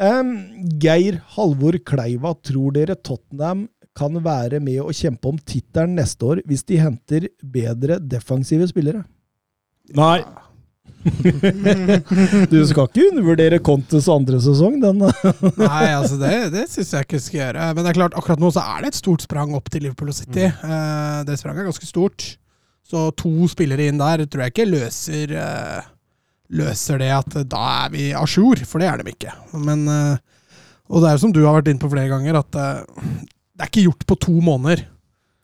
Um, 0.00 0.34
Geir 0.80 1.20
Halvor 1.36 1.78
Kleiva, 1.86 2.34
tror 2.42 2.74
dere 2.74 2.98
Tottenham 2.98 3.68
kan 3.96 4.16
være 4.24 4.60
med 4.64 4.80
å 4.82 4.94
kjempe 4.94 5.28
om 5.30 5.38
tittelen 5.38 5.96
neste 5.98 6.24
år 6.24 6.40
hvis 6.48 6.62
de 6.68 6.78
henter 6.80 7.26
bedre 7.42 7.98
defensive 8.02 8.68
spillere? 8.70 9.04
Nei. 9.98 10.22
Du 12.50 12.58
skal 12.68 12.88
ikke 12.88 13.06
undervurdere 13.10 13.60
Contes 13.64 14.08
andre 14.12 14.40
sesong, 14.42 14.76
den. 14.82 15.00
Nei, 15.60 15.86
altså 15.96 16.18
det, 16.20 16.32
det 16.54 16.66
syns 16.72 16.92
jeg 16.96 17.06
ikke 17.08 17.20
skal 17.22 17.40
gjøre. 17.40 17.68
Men 17.76 17.86
det 17.86 17.92
er 17.92 17.98
klart, 18.00 18.16
akkurat 18.18 18.42
nå 18.42 18.50
så 18.54 18.64
er 18.76 18.84
det 18.84 18.92
et 18.92 18.98
stort 19.00 19.24
sprang 19.24 19.54
opp 19.56 19.70
til 19.72 19.86
Liverpool 19.86 20.12
og 20.12 20.18
City. 20.18 20.48
Mm. 20.50 21.24
det 21.28 21.38
spranget 21.40 21.64
er 21.64 21.70
ganske 21.70 21.88
stort. 21.88 22.26
Så 22.90 23.04
to 23.18 23.30
spillere 23.50 23.86
inn 23.86 24.00
der 24.00 24.24
tror 24.26 24.42
jeg 24.44 24.54
ikke 24.54 24.66
løser 24.66 25.30
eh, 25.38 25.88
Løser 26.58 26.98
det 26.98 27.10
at 27.14 27.36
eh, 27.38 27.44
da 27.46 27.60
er 27.84 27.92
vi 27.92 28.08
a 28.18 28.24
jour, 28.26 28.58
for 28.66 28.82
det 28.82 28.88
er 28.90 28.98
de 29.04 29.12
ikke. 29.14 29.30
Men 29.62 29.84
eh, 29.86 30.16
Og 30.90 30.98
det 31.04 31.12
er 31.12 31.14
jo 31.14 31.22
som 31.22 31.34
du 31.36 31.44
har 31.44 31.60
vært 31.60 31.70
inne 31.70 31.82
på 31.84 31.90
flere 31.92 32.10
ganger, 32.10 32.40
at 32.40 32.58
eh, 32.58 32.80
det 33.54 33.62
er 33.62 33.70
ikke 33.70 33.84
gjort 33.86 34.02
på 34.10 34.16
to 34.26 34.34
måneder 34.42 34.82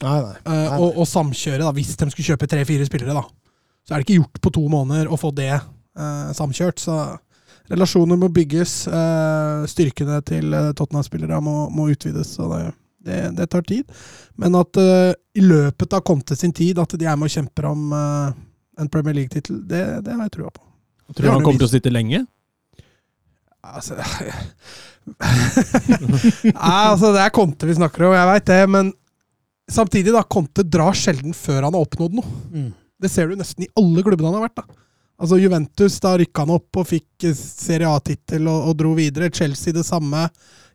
Nei, 0.02 0.16
nei. 0.24 0.34
eh, 0.50 0.74
Og, 0.82 0.98
å 0.98 1.06
samkjøre, 1.06 1.62
da, 1.62 1.70
hvis 1.76 1.94
de 1.94 2.10
skulle 2.10 2.32
kjøpe 2.34 2.48
tre-fire 2.50 2.88
spillere, 2.88 3.14
da. 3.14 3.22
Så 3.86 3.94
er 3.94 4.02
det 4.02 4.06
ikke 4.08 4.18
gjort 4.20 4.40
på 4.42 4.52
to 4.56 4.64
måneder 4.70 5.10
å 5.12 5.18
få 5.20 5.30
det 5.36 5.52
eh, 5.54 6.30
samkjørt. 6.34 6.82
Så 6.82 6.96
relasjoner 7.70 8.18
må 8.18 8.28
bygges. 8.34 8.74
Eh, 8.90 9.66
styrkene 9.70 10.18
til 10.26 10.56
eh, 10.56 10.72
Tottenham-spillere 10.76 11.38
må, 11.44 11.68
må 11.70 11.86
utvides. 11.92 12.32
Så 12.34 12.48
det, 12.50 12.64
det, 13.06 13.20
det 13.38 13.46
tar 13.52 13.62
tid. 13.68 13.84
Men 14.42 14.58
at 14.58 14.80
eh, 14.82 15.12
i 15.38 15.44
løpet 15.44 15.94
av 15.94 16.02
Conte 16.06 16.36
sin 16.38 16.54
tid 16.56 16.80
at 16.82 16.96
de 16.98 17.06
er 17.06 17.18
med 17.18 17.30
og 17.30 17.36
kjemper 17.36 17.68
om 17.70 17.92
eh, 17.94 18.32
en 18.82 18.90
Premier 18.92 19.14
League-tittel, 19.20 19.62
det, 19.70 19.84
det 20.04 20.16
har 20.16 20.26
jeg 20.26 20.34
trua 20.40 20.50
på. 20.50 20.64
Tror 21.14 21.22
du 21.22 21.30
han 21.30 21.44
kommer 21.46 21.62
til 21.62 21.68
å 21.68 21.74
sitte 21.76 21.92
lenge? 21.94 22.24
Altså, 23.66 23.96
Nei, 25.06 26.50
altså 26.50 27.12
Det 27.14 27.22
er 27.22 27.32
Conte 27.34 27.66
vi 27.68 27.76
snakker 27.78 28.08
om, 28.08 28.14
jeg 28.16 28.30
veit 28.32 28.50
det. 28.50 28.58
Men 28.74 28.90
samtidig, 29.70 30.10
da. 30.14 30.24
Conte 30.26 30.66
drar 30.66 30.98
sjelden 30.98 31.34
før 31.36 31.68
han 31.68 31.78
har 31.78 31.86
oppnådd 31.86 32.18
noe. 32.18 32.34
Mm. 32.50 32.72
Det 33.02 33.10
ser 33.12 33.28
du 33.28 33.36
nesten 33.36 33.66
i 33.66 33.70
alle 33.76 34.02
klubbene 34.06 34.30
han 34.32 34.38
har 34.40 34.46
vært. 34.48 34.62
da. 34.62 34.82
Altså 35.20 35.38
Juventus, 35.40 35.98
da 36.04 36.14
rykka 36.20 36.44
han 36.44 36.54
opp 36.56 36.76
og 36.80 36.86
fikk 36.90 37.24
eh, 37.28 37.36
Serie 37.36 37.88
A-tittel 37.88 38.48
og, 38.52 38.70
og 38.70 38.76
dro 38.80 38.94
videre. 38.96 39.30
Chelsea 39.32 39.72
det 39.76 39.84
samme. 39.88 40.26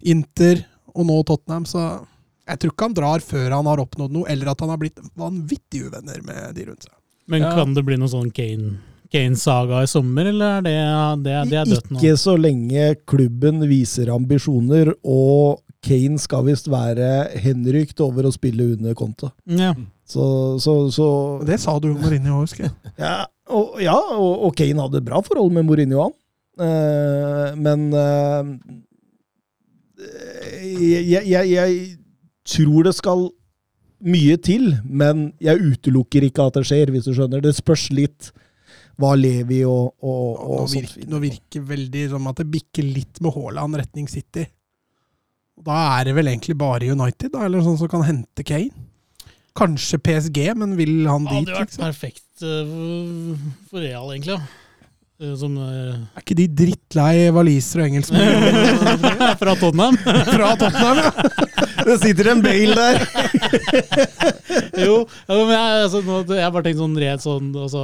Inter, 0.10 0.64
og 0.96 1.06
nå 1.08 1.20
Tottenham. 1.30 1.66
Så 1.70 1.82
jeg 2.50 2.60
tror 2.62 2.74
ikke 2.74 2.88
han 2.90 2.98
drar 2.98 3.24
før 3.26 3.52
han 3.58 3.70
har 3.70 3.82
oppnådd 3.84 4.16
noe, 4.16 4.26
eller 4.30 4.50
at 4.54 4.64
han 4.66 4.72
har 4.74 4.80
blitt 4.82 4.98
vanvittig 5.18 5.86
uvenner 5.88 6.24
med 6.26 6.56
de 6.58 6.66
rundt 6.72 6.88
seg. 6.88 6.96
Men 7.32 7.46
Ja. 7.46 7.52
kan 7.56 7.74
det 7.78 7.86
bli 7.86 7.98
noe 8.02 8.10
sånn 8.12 8.32
Kane- 8.34 8.80
Kane-saga 9.12 9.82
i 9.84 9.88
sommer, 9.92 10.26
eller 10.32 10.58
er 10.58 10.62
det, 10.66 11.24
det, 11.24 11.34
det 11.52 11.58
er 11.62 11.66
dødt 11.70 11.90
nå? 11.92 12.00
Ikke 12.00 12.18
så 12.20 12.34
lenge 12.40 12.86
klubben 13.06 13.60
viser 13.68 14.10
ambisjoner, 14.14 14.94
og 15.04 15.62
Kane 15.84 16.18
skal 16.22 16.46
visst 16.48 16.68
være 16.72 17.30
henrykt 17.44 18.00
over 18.04 18.28
å 18.30 18.32
spille 18.34 18.70
under 18.78 18.94
konta. 18.96 19.32
Ja. 19.46 19.74
Så, 20.12 20.24
så, 20.60 20.76
så 20.92 21.08
det 21.48 21.62
sa 21.64 21.78
du 21.80 21.92
om 21.94 22.00
Mourinho, 22.02 22.42
husker 22.42 22.68
jeg. 22.68 22.74
Ja, 23.00 23.24
og, 23.52 23.78
ja, 23.84 23.96
og, 23.96 24.48
og 24.48 24.56
Kane 24.60 24.84
hadde 24.84 25.04
bra 25.06 25.22
forhold 25.24 25.54
med 25.56 25.68
Mourinho, 25.70 26.08
han. 26.08 26.18
Uh, 26.62 27.56
men 27.56 27.86
uh, 27.96 28.50
jeg, 30.82 31.24
jeg, 31.24 31.46
jeg 31.54 31.78
tror 32.52 32.90
det 32.90 32.96
skal 32.98 33.30
mye 34.02 34.36
til, 34.42 34.74
men 34.84 35.30
jeg 35.42 35.62
utelukker 35.62 36.26
ikke 36.28 36.50
at 36.50 36.60
det 36.60 36.68
skjer, 36.68 36.92
hvis 36.92 37.08
du 37.08 37.14
skjønner. 37.16 37.44
Det 37.44 37.56
spørs 37.56 37.88
litt 37.96 38.32
hva 39.00 39.14
Levi 39.18 39.62
og, 39.66 39.94
og, 40.04 40.26
og 40.44 40.70
sånt 40.70 40.76
virker, 40.76 41.10
nå 41.10 41.22
virker 41.24 41.64
veldig 41.72 42.08
som 42.12 42.28
at 42.30 42.42
det 42.42 42.50
bikker 42.52 42.86
litt 42.86 43.22
med 43.24 43.34
Haaland 43.38 43.80
retning 43.80 44.10
City. 44.12 44.46
Da 45.62 45.78
er 45.96 46.10
det 46.10 46.18
vel 46.18 46.32
egentlig 46.32 46.58
bare 46.58 46.90
United, 46.92 47.32
da, 47.34 47.46
eller 47.46 47.64
sånn 47.64 47.80
som 47.80 47.90
kan 47.90 48.04
hente 48.06 48.46
Kane? 48.46 48.90
Kanskje 49.58 49.98
PSG, 50.00 50.38
men 50.56 50.78
vil 50.80 51.06
han 51.10 51.26
Det 51.28 51.32
dit? 51.42 51.50
hadde 51.52 51.60
vært 51.60 51.72
Liksom? 51.72 51.84
perfekt 51.84 52.44
eh, 52.48 53.48
for 53.70 53.84
Real, 53.84 54.12
egentlig. 54.14 54.38
ja. 54.40 54.58
Eh, 55.22 55.36
Som 55.38 55.58
uh, 55.60 56.00
Er 56.18 56.24
ikke 56.24 56.38
de 56.40 56.48
drittlei 56.48 57.28
walisere 57.36 57.84
og 57.84 57.92
engelskmenn 57.92 58.32
Fra 59.42 59.54
Tottenham. 59.60 59.98
fra 60.36 60.54
Tottenham? 60.58 60.98
ja? 61.04 61.12
Det 61.86 61.98
sitter 62.02 62.32
en 62.32 62.42
Bale 62.42 62.74
der! 62.78 63.06
jo, 64.82 64.96
ja, 65.28 65.36
men 65.38 65.52
jeg, 65.54 65.84
altså, 65.86 66.02
nå, 66.06 66.20
jeg 66.30 66.44
har 66.46 66.54
bare 66.56 66.66
tenkt 66.70 66.82
sånn 66.82 66.98
rent 67.02 67.24
sånn 67.26 67.52
altså, 67.58 67.84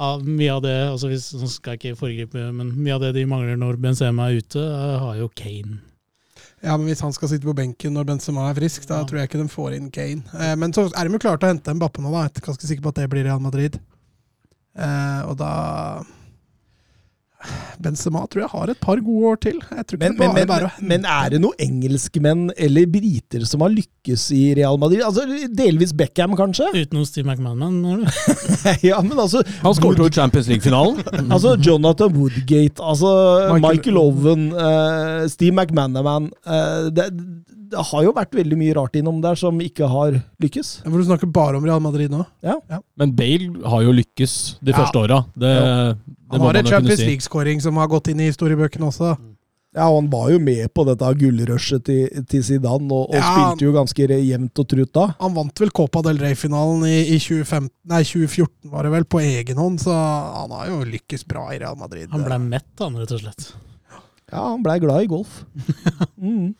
ja, 0.00 0.10
Mye 0.24 0.54
av 0.56 0.62
det 0.64 0.74
altså 0.90 1.10
hvis, 1.12 1.26
skal 1.54 1.76
jeg 1.76 1.80
ikke 1.82 1.98
foregripe, 2.00 2.44
men 2.56 2.70
mye 2.80 2.94
av 2.96 3.02
det 3.04 3.14
de 3.18 3.24
mangler 3.28 3.58
når 3.60 3.76
Benzema 3.82 4.30
er 4.30 4.40
ute, 4.40 4.62
har 5.04 5.18
jo 5.20 5.28
Kane. 5.36 5.78
Ja, 6.62 6.76
men 6.76 6.86
Hvis 6.90 7.00
han 7.00 7.12
skal 7.16 7.28
sitte 7.28 7.46
på 7.48 7.54
benken 7.56 7.94
når 7.96 8.04
Benzema 8.04 8.50
er 8.50 8.54
frisk, 8.58 8.86
da 8.86 8.98
Ja. 9.00 9.04
tror 9.08 9.18
jeg 9.20 9.30
ikke 9.30 9.42
de 9.42 9.48
får 9.48 9.76
inn 9.76 9.90
Kane. 9.90 10.22
Eh, 10.38 10.56
men 10.56 10.72
så 10.72 10.90
er 10.94 11.04
de 11.08 11.12
jo 11.12 11.18
klare 11.18 11.38
til 11.40 11.48
å 11.48 11.52
hente 11.54 11.70
en 11.70 11.78
Bappe 11.80 12.02
nå, 12.02 12.10
da. 12.12 12.26
Jeg 12.28 12.36
er 12.36 12.46
ganske 12.52 12.66
sikker 12.68 12.82
på 12.82 12.88
at 12.88 12.94
det 12.96 13.10
blir 13.10 13.24
Real 13.24 13.40
Madrid. 13.40 13.78
Eh, 14.76 15.22
og 15.26 15.36
da 15.38 16.02
Benzema 17.80 18.22
tror 18.28 18.42
jeg 18.44 18.52
har 18.52 18.72
et 18.72 18.80
par 18.82 19.00
gode 19.04 19.30
år 19.32 19.38
til. 19.46 19.58
Jeg 19.60 19.86
tror 19.88 19.98
ikke 19.98 20.04
Men, 20.04 20.16
det 20.16 20.20
men, 20.20 20.28
bare 20.28 20.34
men, 20.34 20.42
er 20.42 20.50
bare 20.50 20.68
å 20.68 20.88
men 20.92 21.06
er 21.08 21.32
det 21.34 21.40
noen 21.42 21.62
engelskmenn 21.66 22.42
eller 22.56 22.88
briter 22.92 23.46
som 23.48 23.64
har 23.64 23.72
lykkes 23.72 24.26
i 24.36 24.42
Real 24.58 24.78
Madrid? 24.80 25.02
Altså, 25.06 25.24
Delvis 25.56 25.94
Beckham, 25.96 26.36
kanskje? 26.38 26.68
Utenom 26.82 27.06
Steve 27.08 27.28
McMahon, 27.30 27.84
har 27.86 28.02
du? 28.02 28.08
ja, 28.90 29.00
men 29.04 29.16
altså 29.18 29.42
Han 29.62 29.76
skåret 29.78 30.02
jo 30.02 30.10
i 30.10 30.16
Champions 30.20 30.50
League-finalen. 30.52 31.00
Altså 31.34 31.54
Jonathan 31.62 32.12
Woodgate, 32.16 32.82
altså 32.82 33.10
Michael, 33.54 33.64
Michael- 33.64 34.00
Owen, 34.00 34.46
uh, 34.52 35.28
Steve 35.30 35.54
McManaman 35.54 36.30
uh, 36.46 36.88
det, 36.94 37.06
det 37.70 37.84
har 37.90 38.02
jo 38.04 38.12
vært 38.16 38.34
veldig 38.34 38.56
mye 38.58 38.74
rart 38.76 38.96
innom 38.98 39.20
der 39.22 39.38
som 39.38 39.58
ikke 39.62 39.86
har 39.90 40.16
lykkes. 40.42 40.82
For 40.82 40.98
du 40.98 41.06
snakker 41.06 41.30
bare 41.30 41.56
om 41.60 41.64
Real 41.66 41.82
Madrid 41.84 42.10
nå? 42.12 42.24
Ja. 42.42 42.56
Men 42.98 43.12
Bale 43.16 43.52
har 43.70 43.84
jo 43.86 43.92
lykkes 43.94 44.36
de 44.60 44.72
Ja. 44.74 44.78
første 44.82 44.98
åra. 45.04 45.20
Det, 45.34 45.50
det 45.54 46.34
Han 46.34 46.40
har 46.40 46.54
en 46.60 46.66
Champions 46.66 47.00
si. 47.00 47.06
League-skåring 47.06 47.62
som 47.62 47.76
har 47.78 47.86
gått 47.88 48.08
inn 48.10 48.20
i 48.20 48.30
historiebøkene 48.30 48.88
også. 48.90 49.16
Ja, 49.70 49.84
og 49.86 50.00
han 50.00 50.08
var 50.10 50.30
jo 50.32 50.38
med 50.42 50.66
på 50.74 50.82
dette 50.82 51.06
gullrushet 51.14 51.84
til, 51.86 52.24
til 52.26 52.42
Zidane, 52.42 52.90
og, 52.90 53.12
og 53.12 53.14
Ja. 53.14 53.22
spilte 53.30 53.62
jo 53.68 53.72
ganske 53.76 54.06
jevnt 54.08 54.58
og 54.58 54.66
trutt 54.72 54.92
da. 54.92 55.04
Han 55.20 55.36
vant 55.36 55.60
vel 55.62 55.70
Copa 55.70 56.02
del 56.02 56.18
Rey-finalen 56.18 56.82
i, 56.88 56.96
i 57.14 57.18
2015, 57.22 57.70
nei, 57.86 58.00
2014, 58.02 58.66
var 58.72 58.82
det 58.82 58.90
vel, 58.96 59.04
på 59.06 59.20
egen 59.22 59.56
hånd, 59.62 59.78
så 59.84 59.94
han 59.94 60.50
har 60.50 60.66
jo 60.72 60.80
lykkes 60.90 61.22
bra 61.30 61.46
i 61.54 61.60
Real 61.62 61.78
Madrid. 61.78 62.08
Han 62.10 62.26
ble 62.26 62.40
mett, 62.48 62.66
han, 62.82 62.98
rett 62.98 63.14
og 63.14 63.22
slett. 63.22 63.52
Ja, 64.32 64.42
han 64.48 64.62
blei 64.66 64.80
glad 64.82 65.06
i 65.06 65.10
golf. 65.10 65.44
mm. 66.18 66.50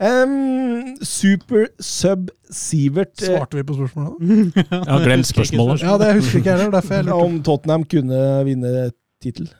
Em, 0.00 0.94
super 1.04 1.66
Sub 1.84 2.30
Sivert 2.50 3.20
eh, 3.20 3.26
Svarte 3.34 3.58
vi 3.58 3.64
på 3.68 3.74
spørsmålet? 3.76 4.20
Jeg 4.56 4.88
har 4.88 5.04
glemt 5.04 5.28
spørsmålet. 5.28 5.82
Ja, 5.84 5.96
det 6.00 6.14
husker 6.16 6.40
ikke 6.40 6.54
heller, 6.56 6.70
derfor 6.72 6.94
jeg 6.96 7.04
heller. 7.04 7.24
om 7.26 7.40
Tottenham 7.44 7.84
kunne 7.84 8.20
vinne 8.48 8.72
tittel. 9.20 9.50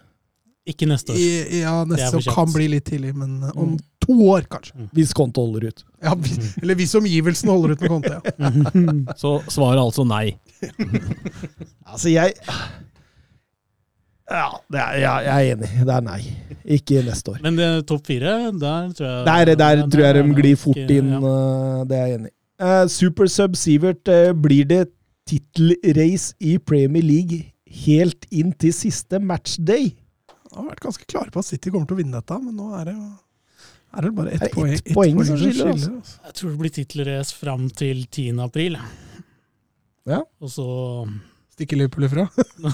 Ikke 0.71 0.87
neste 0.89 1.13
år. 1.13 1.19
I, 1.21 1.61
ja, 1.61 1.75
neste 1.89 2.17
år 2.21 2.27
kan 2.33 2.51
bli 2.55 2.71
litt 2.73 2.87
tidlig, 2.89 3.13
men 3.17 3.43
eh, 3.43 3.53
om 3.57 3.75
Mm. 3.75 3.79
to 4.07 4.17
år, 4.33 4.47
kanskje. 4.51 4.89
Hvis 4.97 5.13
Conte 5.15 5.41
holder 5.45 5.69
ut. 5.69 5.85
Ja, 6.03 6.15
vi, 6.17 6.33
eller 6.63 6.75
hvis 6.81 6.95
omgivelsene 6.97 7.53
holder 7.53 7.75
ut 7.77 7.81
med 7.85 7.91
Conte, 7.93 8.17
ja. 8.17 8.51
Så 9.21 9.35
svaret 9.53 9.77
er 9.77 9.85
altså 9.85 10.07
nei. 10.09 10.39
Altså, 11.91 12.09
jeg 12.13 12.33
Ja, 14.31 14.49
det 14.71 14.79
er, 14.79 14.93
jeg, 15.01 15.25
jeg 15.27 15.35
er 15.35 15.55
enig. 15.57 15.71
Det 15.89 15.95
er 15.97 16.05
nei. 16.07 16.21
Ikke 16.77 17.01
neste 17.03 17.33
år. 17.33 17.41
Men 17.43 17.59
topp 17.89 18.07
fire, 18.07 18.35
der 18.55 18.93
tror 18.95 19.09
jeg 19.09 19.25
Der, 19.27 19.55
der 19.59 19.81
tror 19.91 20.05
jeg 20.07 20.19
de 20.21 20.37
glir 20.37 20.61
fort 20.61 20.83
inn. 20.85 21.09
ja. 21.17 21.21
eh, 21.33 21.81
Det 21.91 21.99
er 21.99 22.05
jeg 22.07 22.19
enig 22.21 22.31
i. 22.31 22.37
Uh, 22.61 22.85
Super 22.93 23.31
Sub 23.33 23.57
Sivert, 23.57 24.05
uh, 24.13 24.35
blir 24.37 24.67
det 24.69 24.85
tittelrace 25.27 26.35
i 26.45 26.59
Premier 26.59 27.03
League 27.03 27.41
helt 27.87 28.27
inn 28.31 28.53
til 28.53 28.75
siste 28.77 29.19
matchday? 29.19 29.91
Jeg 30.51 30.59
har 30.59 30.67
vært 30.69 30.83
ganske 30.85 31.07
klare 31.09 31.33
på 31.33 31.41
at 31.41 31.49
City 31.49 31.71
kommer 31.73 31.89
til 31.89 31.97
å 31.97 32.01
vinne 32.03 32.21
dette, 32.21 32.39
men 32.43 32.55
nå 32.59 32.71
er 32.79 32.91
det 32.91 32.97
jo 32.99 33.09
er 33.91 34.07
det 34.07 34.11
bare 34.15 34.35
ett 34.37 34.45
er 34.47 34.53
poeng, 34.55 34.71
ett 34.71 34.85
ett 34.87 34.95
poeng 34.95 35.17
poeng 35.17 35.27
som 35.27 35.39
skiller. 35.41 35.73
altså. 35.73 35.91
altså. 35.99 36.19
Jeg 36.29 36.35
tror 36.39 36.51
det 36.51 36.59
blir 36.61 36.73
tittelrace 36.77 37.35
fram 37.35 37.65
til 37.75 38.05
10. 38.07 38.27
april. 38.45 38.77
Ja. 40.07 40.21
Og 40.39 40.53
så 40.53 40.67
Stikker 41.61 41.77
Liverpool 41.77 42.07
ifra. 42.07 42.23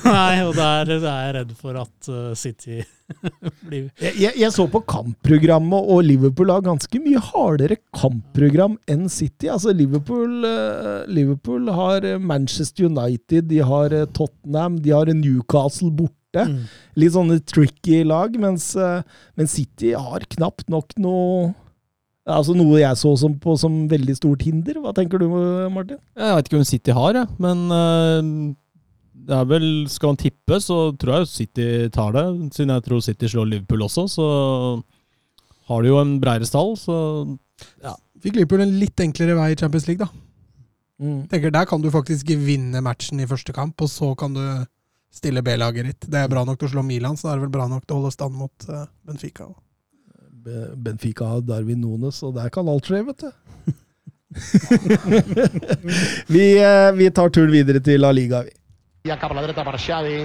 Nei, 0.07 0.45
og 0.47 0.53
der 0.55 0.93
er 0.95 1.01
jeg 1.03 1.30
redd 1.34 1.55
for 1.59 1.74
at 1.80 2.07
uh, 2.07 2.34
City 2.39 2.84
blir 3.66 3.89
Jeg, 3.99 4.12
jeg, 4.14 4.30
jeg 4.39 4.51
så 4.55 4.66
på 4.70 4.78
kampprogrammet, 4.87 5.89
og 5.91 6.05
Liverpool 6.07 6.53
har 6.55 6.62
ganske 6.62 7.01
mye 7.03 7.18
hardere 7.32 7.80
kampprogram 7.99 8.76
enn 8.87 9.09
City. 9.11 9.49
Altså 9.51 9.74
Liverpool, 9.74 10.47
uh, 10.47 11.03
Liverpool 11.11 11.66
har 11.74 12.07
eh, 12.07 12.20
Manchester 12.22 12.87
United, 12.87 13.49
de 13.51 13.59
har 13.66 13.91
eh, 13.91 14.07
Tottenham, 14.14 14.78
de 14.84 14.93
har 14.95 15.11
Newcastle 15.11 15.91
borte. 15.91 16.45
Mm. 16.47 16.62
Litt 17.03 17.16
sånne 17.16 17.41
tricky 17.43 18.05
lag, 18.07 18.39
mens, 18.39 18.68
mens 19.41 19.57
City 19.57 19.97
har 19.99 20.26
knapt 20.37 20.68
nok 20.70 20.95
noe 21.01 21.55
Altså 22.26 22.57
Noe 22.59 22.80
jeg 22.80 22.99
så 22.99 23.12
som, 23.18 23.37
på 23.39 23.55
som 23.55 23.84
veldig 23.87 24.16
stort 24.18 24.43
hinder. 24.43 24.80
Hva 24.82 24.91
tenker 24.95 25.22
du, 25.22 25.28
Martin? 25.70 26.01
Jeg 26.18 26.39
vet 26.39 26.49
ikke 26.49 26.59
hvem 26.59 26.66
City 26.66 26.95
har, 26.97 27.18
jeg. 27.20 27.28
Men 27.43 27.61
øh, 27.70 28.30
det 29.27 29.35
er 29.35 29.47
vel 29.51 29.66
Skal 29.91 30.12
man 30.12 30.20
tippe, 30.20 30.59
så 30.62 30.77
tror 31.01 31.20
jeg 31.20 31.31
City 31.33 31.66
tar 31.95 32.14
det. 32.14 32.27
Siden 32.55 32.74
jeg 32.74 32.85
tror 32.87 33.03
City 33.05 33.31
slår 33.33 33.49
Liverpool 33.51 33.83
også, 33.89 34.07
så 34.12 34.27
har 35.66 35.83
de 35.83 35.91
jo 35.91 35.99
en 35.99 36.16
bredere 36.22 36.47
stall, 36.47 36.77
så 36.79 36.97
ja. 37.83 37.95
Fikk 38.22 38.37
Liverpool 38.39 38.62
en 38.62 38.77
litt 38.81 39.01
enklere 39.03 39.35
vei 39.39 39.51
i 39.53 39.59
Champions 39.59 39.89
League, 39.89 40.05
da. 40.05 40.09
Mm. 41.03 41.27
Tenker 41.29 41.53
Der 41.53 41.66
kan 41.68 41.83
du 41.83 41.91
faktisk 41.93 42.31
vinne 42.41 42.81
matchen 42.85 43.20
i 43.20 43.29
første 43.29 43.53
kamp, 43.57 43.81
og 43.83 43.91
så 43.93 44.12
kan 44.18 44.37
du 44.37 44.43
stille 45.12 45.43
B-laget 45.45 45.89
ditt. 45.91 46.07
Det 46.12 46.20
er 46.22 46.31
bra 46.31 46.45
nok 46.47 46.61
til 46.61 46.68
å 46.68 46.74
slå 46.77 46.85
Milan, 46.87 47.18
så 47.18 47.31
er 47.31 47.39
det 47.39 47.47
vel 47.47 47.55
bra 47.57 47.66
nok 47.68 47.85
til 47.85 47.97
å 47.97 48.01
holde 48.01 48.14
stand 48.14 48.37
mot 48.37 48.68
eh, 48.70 48.87
Benfica. 49.09 49.49
Be- 50.47 50.70
Benfica 50.87 51.33
har 51.35 51.43
Darwin 51.45 51.83
Nunes, 51.83 52.22
og 52.24 52.37
der 52.39 52.53
kan 52.55 52.68
alt 52.70 52.87
skje, 52.89 53.03
vet 53.09 53.27
du. 53.27 53.31
vi, 56.35 56.47
eh, 56.61 56.93
vi 56.97 57.11
tar 57.14 57.33
turen 57.35 57.53
videre 57.53 57.83
til 57.85 58.01
La 58.05 58.12
Liga, 58.14 58.45
vi. 58.47 58.55
Ja 59.07 59.15
cap 59.17 59.31
a 59.31 59.35
la 59.39 59.43
dreta 59.45 59.63
per 59.63 59.77
Xavi, 59.79 60.17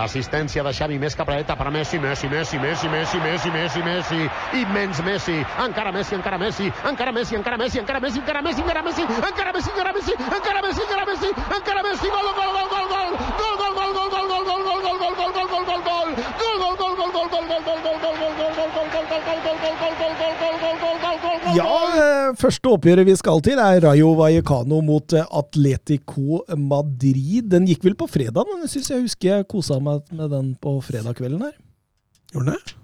assistència 0.00 0.62
de 0.64 0.72
Xavi 0.72 0.96
més 1.02 1.16
cap 1.16 1.28
a 1.28 1.34
la 1.34 1.40
dreta 1.42 1.56
per 1.60 1.68
Messi, 1.74 1.98
Messi, 2.00 2.28
Messi, 2.32 2.58
Messi, 2.58 2.88
Messi, 2.88 3.18
Messi, 3.20 3.50
Messi, 3.52 3.82
Messi, 3.84 4.20
immens 4.62 5.02
Messi, 5.04 5.36
encara 5.66 5.92
Messi, 5.92 6.14
encara 6.16 6.38
Messi, 6.38 6.70
encara 6.88 7.12
Messi, 7.12 7.36
encara 7.36 7.60
Messi, 7.60 7.78
encara 7.80 8.00
Messi, 8.00 8.20
encara 8.20 8.40
Messi, 8.40 8.62
encara 8.62 8.82
Messi, 8.82 9.02
encara 9.28 9.52
Messi, 9.52 9.62
encara 9.68 9.92
Messi, 9.92 10.12
encara 10.24 10.64
Messi, 10.64 10.80
encara 10.80 11.04
Messi, 11.04 11.28
encara 11.58 11.82
Messi, 11.84 12.08
gol, 12.08 12.32
gol, 12.38 12.52
gol, 12.56 12.68
gol, 12.72 12.88
gol, 12.88 13.12
gol, 13.36 13.74
gol, 13.76 13.92
gol, 13.92 13.92
gol, 13.92 14.08
gol, 14.08 14.24
gol, 14.24 14.64
gol, 14.64 14.88
gol, 14.88 14.88
gol, 14.88 14.96
gol, 14.96 15.14
gol, 15.18 15.32
gol, 15.36 15.48
gol, 15.50 15.68
gol, 15.68 15.90
Ja, 21.50 21.66
eh, 21.98 22.28
første 22.38 22.70
oppgjøret 22.70 23.08
vi 23.08 23.14
skal 23.18 23.40
til 23.42 23.58
er 23.58 23.80
Rayo 23.82 24.12
Vallecano 24.14 24.78
mot 24.86 25.14
eh, 25.18 25.26
Atletico 25.34 26.44
Madrid. 26.54 27.48
Den 27.50 27.66
gikk 27.66 27.82
vel 27.88 27.96
på 27.98 28.06
fredag, 28.06 28.29
men 28.34 28.60
jeg 28.64 28.70
syns 28.74 28.90
jeg 28.90 29.02
husker 29.02 29.28
jeg 29.32 29.48
kosa 29.50 29.80
meg 29.80 30.02
med 30.12 30.30
den 30.30 30.54
på 30.62 30.76
fredagskvelden 30.84 31.42
her. 31.42 31.56
Gjorde 32.32 32.46
den 32.46 32.54
det? 32.54 32.74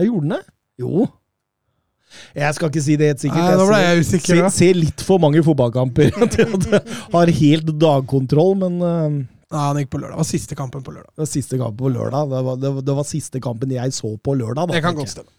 Jeg 0.00 0.06
gjorde 0.08 0.22
den 0.28 0.34
det? 0.36 0.42
Jo. 0.80 1.06
Jeg 2.34 2.54
skal 2.54 2.70
ikke 2.70 2.82
si 2.84 2.94
det 3.00 3.06
helt 3.10 3.22
sikkert. 3.24 3.42
Nei, 3.42 3.54
da 3.58 3.64
ble 3.66 3.78
jeg 3.82 4.02
usikker, 4.04 4.36
Ser, 4.44 4.50
ser 4.54 4.74
litt 4.78 5.02
for 5.02 5.18
mange 5.22 5.42
fotballkamper. 5.42 6.12
Jeg 6.14 6.82
har 7.14 7.32
helt 7.40 7.72
dagkontroll, 7.82 8.54
men 8.60 8.76
eh, 8.78 9.16
Ja, 9.54 9.64
han 9.72 9.80
gikk 9.82 9.90
på 9.94 9.98
lørdag. 10.02 10.14
Det 10.16 10.22
var 10.22 10.28
siste 10.30 10.58
kampen 10.58 10.84
på 10.86 10.94
lørdag. 10.94 11.10
det 11.14 11.24
var 11.24 11.30
siste 11.30 11.58
kampen 11.58 11.80
på 11.82 11.90
lørdag. 11.94 12.30
Det 12.30 12.42
var, 12.46 12.60
det, 12.62 12.70
var- 12.76 12.86
det 12.90 12.96
var 13.00 13.08
siste 13.08 13.42
kampen 13.42 13.74
jeg 13.74 13.96
så 13.96 14.12
på 14.18 14.34
lørdag. 14.38 14.68
Da, 14.70 14.78
Det 14.78 14.82
kan 14.86 14.94
godt 14.98 15.10
stemme. 15.16 15.30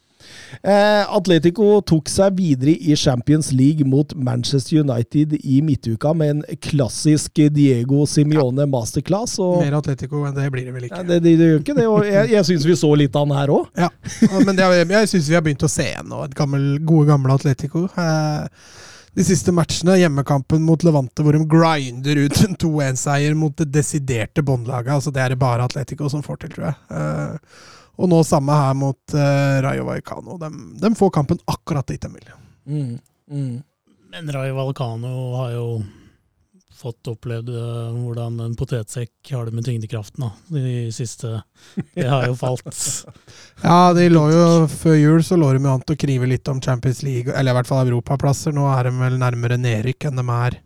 Eh, 0.62 1.16
Atletico 1.18 1.82
tok 1.86 2.10
seg 2.10 2.38
videre 2.40 2.74
i 2.76 2.96
Champions 3.00 3.52
League 3.56 3.86
mot 3.88 4.14
Manchester 4.16 4.82
United 4.82 5.36
i 5.44 5.60
midtuka 5.66 6.14
med 6.18 6.36
en 6.36 6.62
klassisk 6.64 7.42
Diego 7.56 8.06
Simione 8.10 8.66
masterclass. 8.72 9.38
Mer 9.62 9.78
Atletico 9.80 10.24
enn 10.26 10.38
det 10.38 10.48
blir 10.54 10.66
det 10.70 10.76
vel 10.76 10.88
ja, 10.88 10.94
ikke. 10.94 11.04
det, 11.10 11.20
det, 11.26 11.36
det 11.42 11.52
gjør 11.52 11.62
ikke 11.66 11.78
det, 11.82 11.88
og 11.92 12.08
jeg, 12.08 12.32
jeg 12.34 12.50
syns 12.52 12.66
vi 12.70 12.80
så 12.80 12.92
litt 12.98 13.16
av 13.16 13.28
han 13.28 13.38
her 13.40 13.54
òg. 13.56 13.70
Ja, 13.80 13.92
men 14.46 14.56
det, 14.56 14.66
jeg, 14.80 14.90
jeg 14.96 15.12
syns 15.14 15.30
vi 15.32 15.38
har 15.38 15.46
begynt 15.46 15.66
å 15.68 15.72
se 15.72 15.90
igjen 15.92 16.10
nå. 16.12 16.24
Gode, 16.36 17.06
gamle 17.12 17.36
Atletico. 17.38 17.86
Eh, 18.00 18.48
De 19.16 19.24
siste 19.24 19.54
matchene, 19.56 19.94
hjemmekampen 20.02 20.60
mot 20.68 20.82
Levante, 20.84 21.24
hvor 21.24 21.32
de 21.38 21.46
grinder 21.48 22.18
ut 22.26 22.42
en 22.44 22.58
2-1-seier 22.60 23.38
mot 23.40 23.54
det 23.62 23.70
desiderte 23.72 24.44
båndlaget. 24.44 24.92
Altså, 24.98 25.14
det 25.16 25.22
er 25.24 25.32
det 25.32 25.40
bare 25.40 25.64
Atletico 25.64 26.10
som 26.12 26.24
får 26.26 26.42
til, 26.42 26.52
tror 26.52 26.66
jeg. 26.68 26.76
Eh, 26.92 27.62
og 27.96 28.10
nå 28.12 28.22
samme 28.28 28.56
her 28.60 28.74
mot 28.78 29.16
uh, 29.16 29.60
Rayo 29.66 29.86
Vallecano. 29.88 30.39
De, 30.41 30.50
de 30.82 30.96
får 30.96 31.14
kampen 31.16 31.39
akkurat 31.52 31.88
dit 31.88 32.02
de 32.02 32.12
vil. 32.12 32.34
Mm, 32.66 32.98
mm. 33.32 33.54
Men 34.12 34.34
Rayo 34.36 34.56
Vallecano 34.58 35.14
har 35.39 35.54
jo 35.56 35.68
fått 36.76 37.08
opplevd 37.08 37.50
eh, 37.50 37.93
hvordan 37.96 38.39
en 38.43 38.56
potetsekk 38.60 39.32
har 39.32 39.48
det 39.48 39.56
med 39.56 39.66
tyngdekraften. 39.66 40.26
da. 40.26 40.32
De 40.48 40.91
siste 40.93 41.41
Det 41.96 42.08
har 42.08 42.28
jo 42.28 42.36
falt. 42.36 42.68
Ja, 43.64 43.93
de 43.96 44.10
lå 44.12 44.26
jo 44.34 44.46
Før 44.70 44.98
jul 45.00 45.24
så 45.24 45.38
lå 45.39 45.54
de 45.56 45.64
jo 45.64 45.72
an 45.72 45.86
til 45.86 45.96
å 45.96 46.02
krive 46.04 46.30
litt 46.30 46.52
om 46.52 46.62
Champions 46.62 47.02
League, 47.08 47.32
eller 47.32 47.54
i 47.54 47.58
hvert 47.58 47.72
fall 47.72 47.88
europaplasser. 47.88 48.54
Nå 48.56 48.68
er 48.74 48.89
de 48.89 48.93
vel 49.00 49.18
nærmere 49.22 49.58
nedrykk 49.62 50.10
enn 50.10 50.20
de 50.20 50.28
er, 50.36 50.60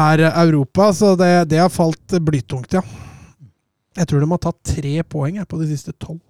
er 0.00 0.26
Europa, 0.30 0.90
så 0.96 1.14
det, 1.20 1.32
det 1.52 1.60
har 1.60 1.72
falt 1.72 2.16
blytungt, 2.24 2.78
ja. 2.80 2.82
Jeg 3.98 4.08
tror 4.08 4.20
de 4.24 4.30
har 4.30 4.42
tatt 4.46 4.60
tre 4.76 4.94
poeng 5.04 5.38
her 5.42 5.48
på 5.48 5.58
de 5.60 5.68
siste 5.72 5.92
tolv. 6.00 6.20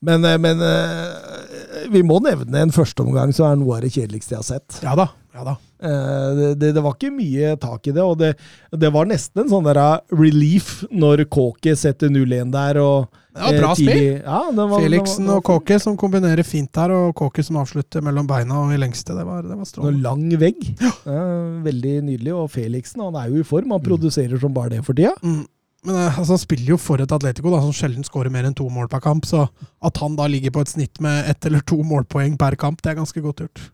Men, 0.00 0.22
eh, 0.24 0.38
men 0.38 0.60
eh, 0.62 1.86
vi 1.90 2.04
må 2.06 2.20
nevne 2.22 2.60
en 2.62 2.74
førsteomgang 2.74 3.32
som 3.34 3.48
er 3.50 3.56
noe 3.58 3.78
av 3.78 3.86
det 3.86 3.90
kjedeligste 3.96 4.36
jeg 4.36 4.42
har 4.42 4.46
sett. 4.46 4.76
Ja 4.84 4.92
da. 4.98 5.08
ja 5.34 5.42
da. 5.48 5.56
Eh, 5.82 6.28
Det, 6.38 6.50
det, 6.60 6.68
det 6.76 6.82
var 6.84 6.94
ikke 6.94 7.10
mye 7.14 7.56
tak 7.58 7.88
i 7.90 7.94
det, 7.96 8.04
og 8.04 8.18
det, 8.20 8.32
det 8.78 8.92
var 8.94 9.08
nesten 9.10 9.42
en 9.42 9.50
sånn 9.50 9.66
der 9.66 9.80
relief 10.14 10.84
når 10.94 11.24
Kåke 11.34 11.74
setter 11.78 12.12
0-1 12.14 12.52
der. 12.54 12.78
Og, 12.82 13.10
Det 13.34 13.42
var 13.42 13.58
bra 13.64 13.72
tidlig- 13.74 13.98
spill. 13.98 14.22
Ja, 14.22 14.40
var, 14.54 14.78
Felixen 14.86 15.26
var, 15.32 15.40
og 15.42 15.44
Kåke 15.50 15.80
som 15.82 15.98
kombinerer 15.98 16.46
fint 16.46 16.78
her, 16.78 16.94
og 16.94 17.12
Kåke 17.18 17.42
som 17.46 17.58
avslutter 17.58 18.02
mellom 18.06 18.30
beina 18.30 18.62
og 18.62 18.74
i 18.74 18.78
lengste. 18.78 19.18
Det 19.18 19.26
var, 19.26 19.42
det 19.50 19.58
var 19.58 19.66
strålende. 19.66 20.02
lang 20.06 20.26
vegg. 20.46 20.62
Ja, 20.78 21.22
veldig 21.66 21.96
nydelig. 22.06 22.34
Og 22.38 22.50
Felixen 22.54 23.02
han 23.02 23.18
er 23.18 23.30
jo 23.34 23.42
i 23.42 23.46
form. 23.50 23.74
Han 23.74 23.82
produserer 23.82 24.38
som 24.38 24.54
bare 24.54 24.76
det 24.78 24.84
for 24.86 24.94
tida. 24.94 25.14
Mm. 25.26 25.42
Men 25.86 25.94
eh, 25.94 26.18
altså, 26.18 26.34
Han 26.34 26.42
spiller 26.42 26.74
jo 26.74 26.80
for 26.80 27.02
et 27.02 27.14
Atletico 27.14 27.52
da, 27.52 27.60
som 27.62 27.74
sjelden 27.76 28.06
skårer 28.06 28.32
mer 28.34 28.48
enn 28.48 28.56
to 28.58 28.66
mål 28.72 28.90
per 28.90 29.02
kamp. 29.04 29.28
Så 29.28 29.46
at 29.46 30.02
han 30.02 30.18
da 30.18 30.28
ligger 30.30 30.54
på 30.54 30.64
et 30.64 30.74
snitt 30.74 31.00
med 31.04 31.30
ett 31.30 31.48
eller 31.48 31.64
to 31.66 31.80
målpoeng 31.86 32.38
per 32.40 32.58
kamp, 32.60 32.82
det 32.82 32.92
er 32.92 33.00
ganske 33.00 33.22
godt 33.24 33.44
gjort. 33.44 33.64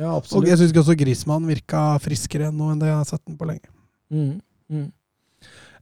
Ja, 0.00 0.16
absolutt. 0.16 0.44
Og 0.44 0.50
jeg 0.50 0.60
syns 0.60 0.74
også 0.84 0.96
Grismann 0.98 1.46
virka 1.50 1.92
friskere 2.02 2.50
nå 2.54 2.72
enn 2.72 2.80
det 2.82 2.90
jeg 2.90 2.98
har 2.98 3.08
sett 3.08 3.24
den 3.26 3.38
på 3.38 3.48
lenge. 3.48 3.68
Mm, 4.12 4.40
mm. 4.72 4.90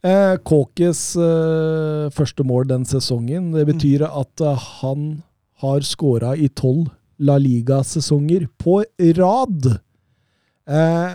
Eh, 0.01 0.35
Kåkes 0.41 1.01
eh, 1.21 2.07
første 2.15 2.45
mål 2.47 2.65
den 2.71 2.87
sesongen, 2.89 3.51
det 3.53 3.67
betyr 3.69 4.07
at 4.07 4.41
eh, 4.41 4.67
han 4.81 5.21
har 5.61 5.85
skåra 5.85 6.33
i 6.33 6.49
tolv 6.49 6.89
La 7.21 7.37
Liga-sesonger 7.37 8.47
på 8.57 8.79
rad. 9.19 9.67
Eh, 10.65 11.11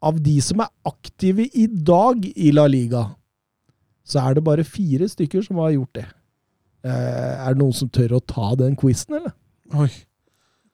av 0.00 0.20
de 0.24 0.36
som 0.40 0.62
er 0.64 0.70
aktive 0.88 1.44
i 1.52 1.66
dag 1.68 2.24
i 2.32 2.52
La 2.56 2.64
Liga, 2.70 3.04
så 4.10 4.24
er 4.24 4.36
det 4.36 4.44
bare 4.46 4.66
fire 4.66 5.08
stykker 5.10 5.44
som 5.46 5.60
har 5.62 5.74
gjort 5.76 6.00
det. 6.00 6.06
Eh, 6.86 7.34
er 7.46 7.54
det 7.54 7.60
noen 7.60 7.76
som 7.76 7.90
tør 7.92 8.16
å 8.18 8.22
ta 8.24 8.52
den 8.58 8.76
quizen, 8.78 9.18
eller? 9.20 9.34
Oi. 9.76 9.90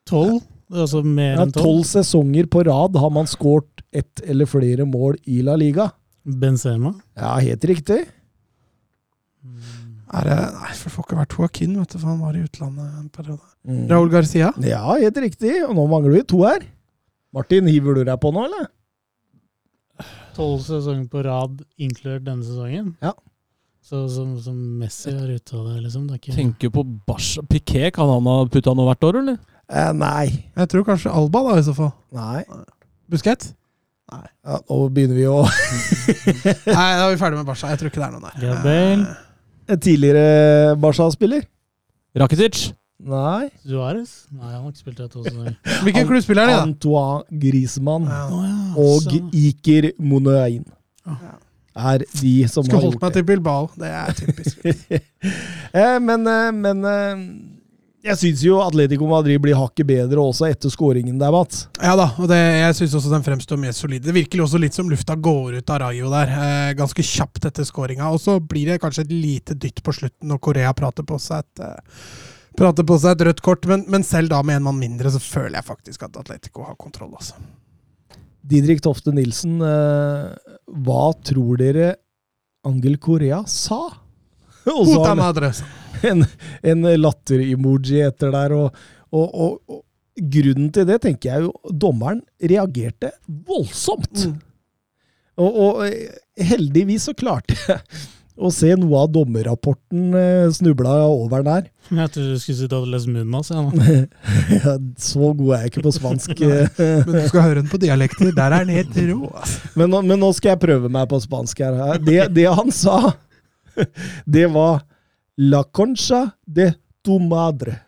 Tolv? 0.08 0.40
Altså 0.72 1.02
mer 1.04 1.42
enn 1.42 1.52
tolv? 1.54 1.62
Tolv 1.62 1.86
sesonger 1.86 2.48
på 2.50 2.64
rad 2.66 2.96
har 2.98 3.12
man 3.14 3.28
skåret 3.30 3.84
ett 3.94 4.22
eller 4.26 4.48
flere 4.50 4.86
mål 4.88 5.18
i 5.30 5.40
La 5.46 5.54
Liga. 5.58 5.90
Benzema? 6.26 6.94
Ja, 7.14 7.36
helt 7.38 7.64
riktig. 7.70 8.00
Er 10.06 10.26
det 10.26 10.36
Nei, 10.54 10.72
for 10.78 10.86
det 10.88 10.94
får 10.94 11.06
ikke 11.06 11.18
vært 11.18 11.36
Joaquin, 11.36 11.76
vet 11.80 11.92
du, 11.92 11.98
for 11.98 12.10
han 12.12 12.22
var 12.22 12.38
i 12.38 12.42
utlandet 12.46 12.98
en 13.00 13.10
periode. 13.14 13.46
Mm. 13.66 13.84
Raúl 13.90 14.10
Garcia? 14.10 14.52
Ja, 14.62 14.84
helt 14.94 15.20
riktig. 15.22 15.52
Og 15.66 15.74
nå 15.78 15.86
mangler 15.90 16.14
vi 16.14 16.24
to 16.30 16.42
her. 16.46 16.66
Martin, 17.34 17.68
hiver 17.70 17.98
du 17.98 18.04
deg 18.06 18.18
på 18.22 18.30
nå, 18.34 18.46
eller? 18.46 18.68
Tolv 20.36 20.62
sesonger 20.66 21.08
på 21.10 21.22
rad, 21.26 21.62
inkludert 21.80 22.26
denne 22.26 22.46
sesongen? 22.46 22.94
Ja. 23.02 23.14
Så 23.86 24.00
som, 24.10 24.32
som 24.42 24.54
Messi 24.80 25.12
har 25.14 25.28
ute 25.30 25.54
av 25.54 25.66
det, 25.70 25.76
liksom? 25.84 26.06
Det 26.08 26.16
er 26.16 26.22
ikke 26.22 26.34
Tenker 26.34 26.72
på 26.74 26.82
Barca. 27.06 27.44
Piqué, 27.46 27.90
kan 27.94 28.08
han 28.10 28.26
ha 28.26 28.38
putta 28.50 28.72
noe 28.74 28.88
hvert 28.88 29.04
år, 29.06 29.18
eller? 29.20 29.36
Eh, 29.70 29.92
nei. 29.94 30.24
Jeg 30.58 30.70
tror 30.72 30.86
kanskje 30.88 31.12
Alba, 31.14 31.42
da, 31.46 31.52
i 31.60 31.66
så 31.66 31.74
fall. 31.76 31.92
Nei. 32.16 32.40
Busquets? 33.10 33.52
Ja, 34.10 34.58
nå 34.70 34.76
begynner 34.94 35.16
vi 35.18 35.24
å 35.26 35.40
Nei, 36.78 36.90
da 36.98 37.06
er 37.06 37.12
vi 37.14 37.18
ferdig 37.20 37.38
med 37.40 37.46
Barca. 37.48 37.70
Jeg 37.72 37.80
tror 37.80 37.90
ikke 37.92 38.02
det 38.02 38.08
er 38.08 38.16
noen 38.16 38.26
der. 38.26 38.42
Gabriel. 38.42 39.06
En 39.74 39.80
tidligere 39.82 40.26
Barca-spiller? 40.82 41.46
Rakitic. 42.22 42.68
Nei. 43.06 43.48
Suárez? 43.66 44.12
Nei, 44.32 44.50
han 44.50 44.62
har 44.64 44.70
ikke 44.72 44.82
spilt 44.82 45.00
det. 45.02 45.08
to 45.12 45.22
sesonger. 45.26 45.56
Eh, 45.62 45.80
Hvilken 45.86 46.06
klubb 46.10 46.22
spiller 46.26 46.48
det? 46.50 46.54
da? 46.58 46.62
Antoine 46.66 47.40
Griezmann 47.42 48.06
Ja. 48.10 48.22
Ja, 48.30 48.54
og 48.82 49.10
Iker 49.10 49.42
Iker 49.42 49.90
Monain 50.02 50.64
er 51.76 52.06
de 52.20 52.36
som 52.48 52.64
Skulle 52.64 52.78
har 52.78 52.86
holdt 52.86 52.96
gjort 52.96 53.06
meg 53.06 53.18
til 53.18 53.26
Bilbao. 53.28 53.68
Det 53.76 53.92
er 53.92 54.16
typisk. 54.22 54.64
Eh, 55.76 55.96
men 56.00 56.22
eh, 56.30 56.52
men 56.54 56.84
eh, 56.88 57.22
jeg 58.06 58.18
syns 58.20 58.42
jo 58.44 58.58
Atletico 58.62 59.08
Madrid 59.10 59.40
blir 59.42 59.56
hakket 59.58 59.88
bedre 59.88 60.22
også 60.22 60.46
etter 60.46 60.70
skåringen 60.70 61.16
der, 61.18 61.32
Mats. 61.34 61.64
Ja 61.82 61.96
da, 61.98 62.06
og 62.20 62.28
det, 62.30 62.38
jeg 62.38 62.76
syns 62.78 62.94
også 63.00 63.10
den 63.10 63.26
fremstår 63.26 63.58
mer 63.58 63.74
solid. 63.74 64.04
Det 64.04 64.14
virker 64.14 64.44
også 64.44 64.60
litt 64.62 64.76
som 64.78 64.90
lufta 64.90 65.16
går 65.18 65.58
ut 65.58 65.72
av 65.74 65.80
Rayo 65.82 66.12
der, 66.12 66.30
eh, 66.36 66.76
ganske 66.78 67.02
kjapt 67.02 67.48
etter 67.50 67.66
skåringa. 67.66 68.12
Og 68.14 68.22
så 68.22 68.38
blir 68.38 68.70
det 68.70 68.80
kanskje 68.84 69.08
et 69.08 69.12
lite 69.14 69.58
dytt 69.58 69.82
på 69.82 69.94
slutten 69.96 70.30
når 70.30 70.42
Korea 70.46 70.70
prater 70.76 71.06
på 71.06 71.18
seg 71.22 71.42
et, 71.42 71.64
eh, 71.66 72.08
prater 72.56 72.86
på 72.86 73.00
seg 73.02 73.16
et 73.16 73.26
rødt 73.26 73.42
kort. 73.42 73.66
Men, 73.66 73.82
men 73.90 74.06
selv 74.06 74.30
da 74.30 74.42
med 74.46 74.60
en 74.60 74.68
mann 74.68 74.78
mindre, 74.78 75.10
så 75.10 75.22
føler 75.22 75.58
jeg 75.58 75.70
faktisk 75.72 76.06
at 76.06 76.22
Atletico 76.22 76.68
har 76.68 76.78
kontroll. 76.78 77.10
altså. 77.18 77.34
Didrik 78.46 78.82
Tofte 78.84 79.14
Nilsen, 79.14 79.58
eh, 79.64 80.54
hva 80.86 81.06
tror 81.26 81.58
dere 81.60 81.94
Angel 82.66 82.98
Korea 83.02 83.42
sa? 83.50 83.80
Og 84.76 84.86
så 84.88 85.02
har 85.02 85.50
en, 86.06 86.24
en 86.62 86.88
latter-emoji 86.98 88.02
etter 88.06 88.34
der. 88.34 88.54
Og, 88.56 88.86
og, 89.14 89.26
og, 89.26 89.58
og 89.70 89.82
grunnen 90.34 90.72
til 90.74 90.86
det 90.88 91.00
tenker 91.04 91.32
jeg 91.32 91.46
jo 91.46 91.74
Dommeren 91.84 92.22
reagerte 92.42 93.12
voldsomt. 93.26 94.26
Mm. 94.26 94.36
Og, 95.36 95.58
og 95.66 95.82
eh, 95.86 96.16
heldigvis 96.48 97.10
så 97.10 97.16
klarte 97.16 97.56
jeg 97.60 97.80
å 98.36 98.50
se 98.52 98.68
noe 98.76 99.00
av 99.00 99.12
dommerrapporten 99.14 100.16
eh, 100.16 100.48
snubla 100.52 100.96
over 101.08 101.44
der. 101.46 101.68
Jeg 102.00 102.12
trodde 102.12 102.34
du 102.34 102.40
skulle 102.42 102.58
sitte 102.58 102.78
og 102.78 102.90
lese 102.92 103.10
munnen 103.10 103.34
hans. 103.36 103.52
Ja, 104.56 104.76
så 105.00 105.30
god 105.36 105.52
er 105.54 105.64
jeg 105.64 105.72
ikke 105.72 105.84
på 105.86 105.92
spansk. 105.96 106.32
Men 107.06 107.12
du 107.14 107.28
skal 107.28 107.44
høre 107.44 107.60
den 107.60 107.70
på 107.70 107.80
dialekter. 107.82 108.32
Der 108.36 108.56
er 108.56 108.66
den 108.66 108.76
helt 108.76 108.98
rå. 109.08 109.30
Men, 109.78 109.94
men 110.06 110.20
nå 110.20 110.30
skal 110.36 110.54
jeg 110.54 110.62
prøve 110.64 110.90
meg 110.92 111.08
på 111.10 111.20
spansk 111.22 111.62
her. 111.64 112.00
Det, 112.02 112.18
det 112.34 112.46
han 112.50 112.72
sa, 112.74 113.14
det 114.26 114.46
var 114.54 114.82
La 115.36 115.62
concha 115.64 116.24
de 116.48 116.70
tu 117.04 117.18
madre. 117.22 117.78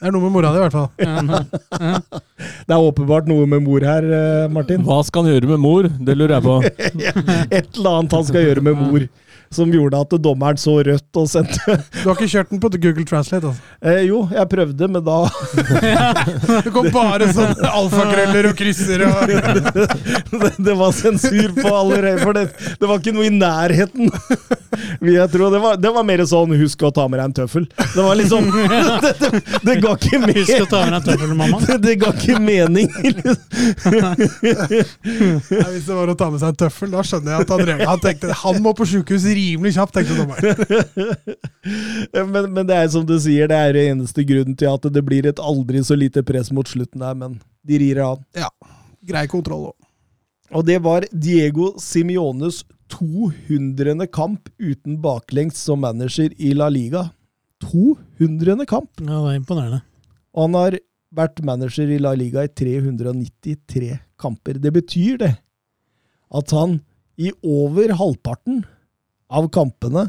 Det 0.00 0.08
er 0.08 0.14
noe 0.14 0.24
med 0.24 0.32
mora 0.32 0.50
di, 0.54 0.56
i 0.56 0.62
hvert 0.64 0.72
fall. 0.72 0.88
Ja. 1.04 1.98
Det 2.64 2.72
er 2.72 2.84
åpenbart 2.86 3.26
noe 3.28 3.44
med 3.50 3.60
mor 3.66 3.84
her, 3.84 4.06
eh, 4.16 4.46
Martin. 4.48 4.80
Hva 4.86 5.02
skal 5.04 5.26
han 5.26 5.34
gjøre 5.34 5.50
med 5.50 5.60
mor? 5.60 5.88
Det 5.92 6.14
lurer 6.16 6.38
jeg 6.38 6.44
på. 6.46 6.54
Et 7.58 7.68
eller 7.76 7.98
annet 7.98 8.16
han 8.16 8.24
skal 8.30 8.46
gjøre 8.46 8.64
med 8.64 8.80
mor, 8.80 9.04
som 9.54 9.66
gjorde 9.74 9.98
at 9.98 10.12
dommeren 10.22 10.58
så 10.62 10.76
rødt 10.86 11.18
og 11.18 11.24
sendte 11.26 11.74
Du 12.02 12.04
har 12.06 12.14
ikke 12.14 12.28
kjørt 12.30 12.50
den 12.52 12.60
på 12.62 12.68
Google 12.76 13.02
Translate? 13.08 13.48
altså. 13.50 13.62
eh, 13.82 14.04
Jo, 14.06 14.20
jeg 14.30 14.46
prøvde, 14.52 14.88
men 14.94 15.02
da 15.02 15.16
Det 16.66 16.70
kom 16.74 16.86
bare 16.94 17.26
sånn 17.34 17.56
alfakrøller 17.66 18.50
og 18.52 18.54
krysser 18.60 19.02
og 19.08 19.26
det, 20.40 20.52
det 20.68 20.76
var 20.78 20.94
sensur 20.94 21.50
på 21.56 21.66
allerede, 21.66 22.20
for 22.22 22.36
det, 22.38 22.44
det 22.78 22.86
var 22.90 23.00
ikke 23.02 23.14
noe 23.16 23.26
i 23.26 23.32
nærheten. 23.34 24.06
Vil 25.02 25.16
jeg 25.16 25.30
tro. 25.32 25.48
Det 25.52 25.60
var, 25.62 25.76
det 25.82 25.90
var 25.94 26.04
mer 26.06 26.22
sånn 26.30 26.54
'husk 26.56 26.82
å 26.86 26.92
ta 26.94 27.08
med 27.10 27.18
deg 27.20 27.26
en 27.30 27.34
tøffel'. 27.40 27.66
Det 27.94 28.04
var 28.06 28.14
liksom 28.20 28.46
Det, 28.54 29.12
det, 29.20 29.42
det 29.66 29.76
ga 29.82 29.96
ikke 29.98 30.20
Husk 30.38 30.54
å 30.54 30.62
mer 30.62 30.70
ta 30.70 30.80
med 30.84 30.94
deg 30.94 31.08
tøffelmammaen. 31.10 31.66
det, 31.66 31.78
det 31.88 31.96
ga 32.04 32.12
ikke 32.14 32.38
mening. 32.38 32.88
Nei, 33.90 35.68
Hvis 35.74 35.86
det 35.88 35.96
var 35.96 36.12
å 36.12 36.16
ta 36.18 36.30
med 36.30 36.40
seg 36.42 36.52
en 36.52 36.58
tøffel, 36.64 36.90
da 36.94 37.02
skjønner 37.06 37.34
jeg 37.34 37.46
at 37.46 37.52
han, 37.54 37.64
drev- 37.66 37.84
han 37.90 38.02
tenkte 38.04 38.36
han 38.44 38.60
må 38.64 38.72
på 38.78 38.86
sjukehus 38.88 39.26
rimelig 39.40 39.74
kjapt, 39.76 39.96
tenkte 39.96 40.16
dommeren. 40.18 40.44
Men, 42.30 42.46
men 42.52 42.66
det 42.68 42.76
er 42.76 42.88
som 42.92 43.04
du 43.06 43.16
sier, 43.20 43.48
det 43.50 43.56
er 43.56 43.74
det 43.76 43.82
eneste 43.90 44.24
grunnen 44.26 44.56
til 44.58 44.70
at 44.70 44.86
det 44.92 45.02
blir 45.04 45.26
et 45.28 45.40
aldri 45.42 45.82
så 45.84 45.96
lite 45.98 46.22
press 46.26 46.50
mot 46.54 46.68
slutten 46.68 47.02
der, 47.02 47.16
men 47.18 47.38
de 47.66 47.78
rir 47.82 48.00
av. 48.04 48.22
Ja, 48.36 48.48
grei 49.06 49.26
kontroll 49.30 49.70
òg. 49.70 49.76
Og 50.56 50.64
det 50.66 50.80
var 50.82 51.04
Diego 51.12 51.72
Simiones 51.78 52.64
200. 52.90 54.06
kamp 54.10 54.48
uten 54.58 54.98
baklengs 55.02 55.60
som 55.62 55.84
manager 55.84 56.32
i 56.38 56.52
La 56.56 56.68
Liga. 56.72 57.08
200. 57.62 58.64
kamp! 58.66 58.90
Ja, 59.04 59.20
det 59.20 59.34
er 59.34 59.38
imponerende. 59.38 59.82
Og 60.34 60.48
han 60.48 60.58
har 60.58 60.78
vært 61.14 61.42
manager 61.46 61.90
i 61.90 62.00
La 62.02 62.14
Liga 62.18 62.46
i 62.46 62.50
393 62.50 63.92
kamper. 64.20 64.58
Det 64.62 64.72
betyr 64.74 65.20
det 65.22 65.34
at 66.30 66.54
han 66.54 66.78
i 67.20 67.32
over 67.44 67.92
halvparten 67.98 68.62
av 69.30 69.46
kampene 69.54 70.08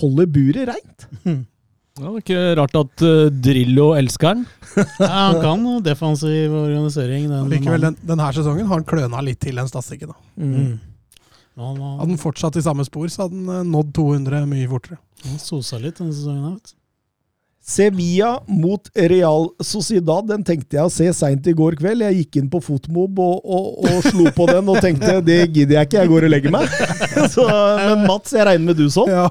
holder 0.00 0.30
buret 0.30 0.70
reint. 0.72 1.10
Ja, 1.94 2.08
det 2.10 2.10
er 2.10 2.22
ikke 2.24 2.54
rart 2.58 2.72
at 2.74 3.02
uh, 3.06 3.28
Drillo 3.30 3.92
elsker 3.94 4.32
han. 4.32 4.40
Ja, 4.98 5.10
han 5.28 5.36
kan 5.38 5.60
defensiv 5.86 6.50
organisering. 6.58 7.28
Den 7.30 7.52
Likevel, 7.52 7.84
den, 7.86 7.98
denne 8.02 8.26
sesongen 8.34 8.66
har 8.66 8.80
han 8.80 8.86
kløna 8.88 9.20
litt 9.22 9.38
til 9.44 9.60
den 9.60 9.70
statistikken. 9.70 10.10
da. 10.10 10.18
Mm. 10.42 10.72
Ja, 11.54 11.68
han, 11.68 11.78
Hadde 12.00 12.08
han 12.08 12.18
fortsatt 12.18 12.58
i 12.58 12.64
samme 12.66 12.82
spor, 12.88 13.06
så 13.14 13.28
hadde 13.28 13.38
han 13.38 13.60
eh, 13.60 13.68
nådd 13.70 13.92
200 13.94 14.42
mye 14.50 14.66
fortere. 14.72 14.98
han 15.22 15.38
sosa 15.38 15.78
litt 15.78 16.00
denne 16.02 16.16
sesongen. 16.16 16.56
vet 16.56 16.72
du. 16.72 16.80
Sevilla 17.64 18.42
mot 18.44 18.90
Real 18.92 19.46
Sociedad, 19.64 20.26
den 20.28 20.42
tenkte 20.44 20.76
jeg 20.76 20.84
å 20.84 20.92
se 20.92 21.06
seint 21.16 21.46
i 21.48 21.54
går 21.56 21.78
kveld. 21.80 22.04
Jeg 22.04 22.18
gikk 22.18 22.36
inn 22.42 22.50
på 22.52 22.60
Fotmob 22.60 23.22
og, 23.24 23.38
og, 23.40 23.78
og 23.88 24.04
slo 24.04 24.28
på 24.36 24.44
den 24.50 24.68
og 24.68 24.82
tenkte 24.84 25.14
det 25.24 25.38
gidder 25.46 25.78
jeg 25.78 25.88
ikke, 25.88 26.02
jeg 26.02 26.10
går 26.12 26.26
og 26.28 26.34
legger 26.34 26.52
meg. 26.52 26.74
Så, 27.32 27.46
men 27.48 28.04
Mats, 28.04 28.34
jeg 28.36 28.44
regner 28.50 28.68
med 28.68 28.76
du 28.76 28.84
sånn? 28.92 29.08
Ja, 29.08 29.30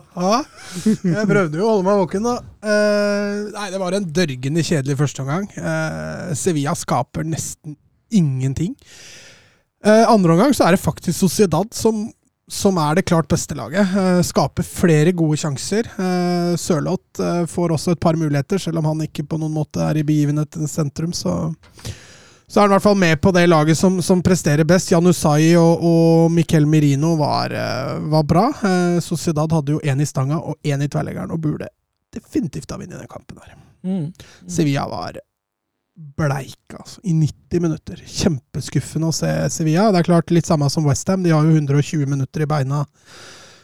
jeg 0.73 1.27
prøvde 1.29 1.61
jo 1.61 1.67
å 1.67 1.75
holde 1.75 1.85
meg 1.85 2.01
våken, 2.01 2.25
da. 2.25 2.35
Uh, 2.65 3.53
nei, 3.53 3.67
det 3.75 3.83
var 3.83 3.99
en 3.99 4.09
dørgende 4.17 4.65
kjedelig 4.65 4.97
førsteomgang. 5.03 5.45
Uh, 5.53 6.33
Sevilla 6.39 6.73
skaper 6.79 7.29
nesten 7.29 7.77
ingenting. 8.09 8.73
Uh, 9.85 10.07
andre 10.09 10.33
omgang 10.33 10.57
så 10.57 10.65
er 10.65 10.73
det 10.73 10.81
faktisk 10.81 11.19
Sociedad 11.21 11.69
som, 11.77 12.07
som 12.51 12.77
er 12.77 12.95
det 12.95 13.05
klart 13.07 13.27
beste 13.31 13.55
laget. 13.55 13.87
Eh, 13.97 14.21
skaper 14.21 14.65
flere 14.67 15.11
gode 15.15 15.37
sjanser. 15.39 15.87
Uh, 15.97 16.55
Sørloth 16.59 17.21
eh, 17.23 17.45
får 17.49 17.75
også 17.75 17.93
et 17.95 18.01
par 18.03 18.17
muligheter, 18.19 18.59
selv 18.59 18.81
om 18.81 18.89
han 18.91 19.05
ikke 19.05 19.25
på 19.27 19.39
noen 19.39 19.53
måte 19.55 19.83
er 19.83 19.99
i 19.99 20.05
begivenhetens 20.07 20.75
sentrum. 20.75 21.13
Så, 21.15 21.33
så 22.47 22.59
er 22.59 22.65
han 22.65 22.73
i 22.73 22.75
hvert 22.75 22.87
fall 22.89 22.99
med 22.99 23.21
på 23.23 23.31
det 23.35 23.45
laget 23.47 23.79
som, 23.79 24.01
som 24.03 24.23
presterer 24.23 24.67
best. 24.67 24.91
Jan 24.91 25.07
Usai 25.07 25.55
og, 25.59 25.85
og 25.87 26.31
Miquel 26.35 26.67
Mirino 26.67 27.15
var, 27.19 27.55
eh, 27.55 27.95
var 28.11 28.27
bra. 28.27 28.49
Eh, 28.59 28.99
Sociedad 29.03 29.55
hadde 29.55 29.77
jo 29.77 29.83
én 29.83 30.03
i 30.03 30.09
stanga 30.09 30.41
og 30.41 30.59
én 30.67 30.83
i 30.83 30.91
tverrleggeren, 30.91 31.31
og 31.31 31.43
burde 31.47 31.71
definitivt 32.13 32.71
ha 32.71 32.77
vunnet 32.77 32.99
den 32.99 33.09
kampen 33.09 33.39
her. 33.39 33.55
Mm. 33.83 34.09
Sevilla 34.51 34.83
var 34.91 35.17
bleik, 35.93 36.73
altså. 36.73 37.01
I 37.05 37.13
90 37.13 37.63
minutter. 37.63 38.01
Kjempeskuffende 38.01 39.09
å 39.11 39.15
se 39.15 39.29
Sevilla. 39.53 39.89
Det 39.93 40.01
er 40.01 40.09
klart 40.09 40.33
litt 40.33 40.49
samme 40.49 40.69
som 40.73 40.87
Westham. 40.87 41.23
De 41.25 41.33
har 41.33 41.45
jo 41.45 41.53
120 41.53 42.07
minutter 42.09 42.45
i 42.45 42.49
beina 42.49 42.83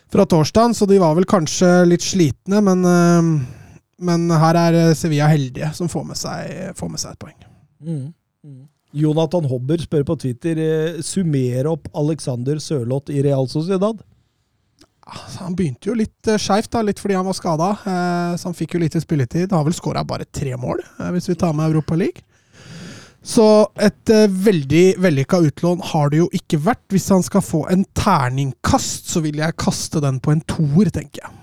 fra 0.09 0.25
torsdagen, 0.29 0.73
så 0.73 0.87
de 0.89 0.99
var 1.01 1.15
vel 1.17 1.27
kanskje 1.29 1.69
litt 1.85 2.05
slitne, 2.05 2.63
men, 2.65 2.85
eh, 2.85 3.75
men 4.01 4.29
her 4.41 4.57
er 4.57 4.79
Sevilla 4.97 5.29
heldige 5.29 5.69
som 5.77 5.89
får 5.91 6.07
med 6.07 6.17
seg, 6.17 6.73
får 6.77 6.89
med 6.89 7.01
seg 7.01 7.13
et 7.13 7.21
poeng. 7.21 7.39
Mm. 7.79 8.05
Mm. 8.45 8.63
Jonathan 8.91 9.45
Hobber 9.45 9.81
spør 9.83 10.05
på 10.07 10.17
Twitter 10.23 10.61
eh, 10.63 11.01
summer 11.05 11.69
opp 11.69 11.89
Alexander 11.93 12.57
Sørloth 12.63 13.13
i 13.13 13.21
Real 13.25 13.45
Sociedad. 13.51 14.01
Så 15.29 15.43
Han 15.45 15.55
begynte 15.57 15.89
jo 15.89 15.97
litt 15.97 16.29
uh, 16.29 16.37
skeivt, 16.39 16.75
litt 16.85 17.01
fordi 17.01 17.17
han 17.17 17.27
var 17.27 17.37
skada. 17.37 17.69
Eh, 17.83 18.33
så 18.39 18.49
han 18.49 18.57
fikk 18.57 18.75
jo 18.75 18.83
lite 18.83 19.01
spilletid. 19.03 19.51
Har 19.51 19.65
vel 19.67 19.75
skåra 19.77 20.05
bare 20.07 20.25
tre 20.25 20.55
mål, 20.59 20.81
eh, 20.99 21.11
hvis 21.15 21.29
vi 21.31 21.37
tar 21.39 21.55
med 21.57 21.71
Europa 21.71 21.97
League. 21.99 22.25
Så 23.25 23.45
et 23.75 24.13
uh, 24.15 24.25
veldig 24.31 24.85
vellykka 25.03 25.41
utlån 25.49 25.83
har 25.91 26.13
det 26.13 26.21
jo 26.21 26.29
ikke 26.35 26.61
vært. 26.69 26.85
Hvis 26.93 27.09
han 27.13 27.25
skal 27.25 27.43
få 27.43 27.65
en 27.73 27.83
terningkast, 27.97 29.11
så 29.11 29.21
vil 29.25 29.41
jeg 29.41 29.59
kaste 29.59 30.01
den 30.03 30.21
på 30.23 30.33
en 30.35 30.41
toer, 30.47 30.91
tenker 30.93 31.25
jeg. 31.25 31.37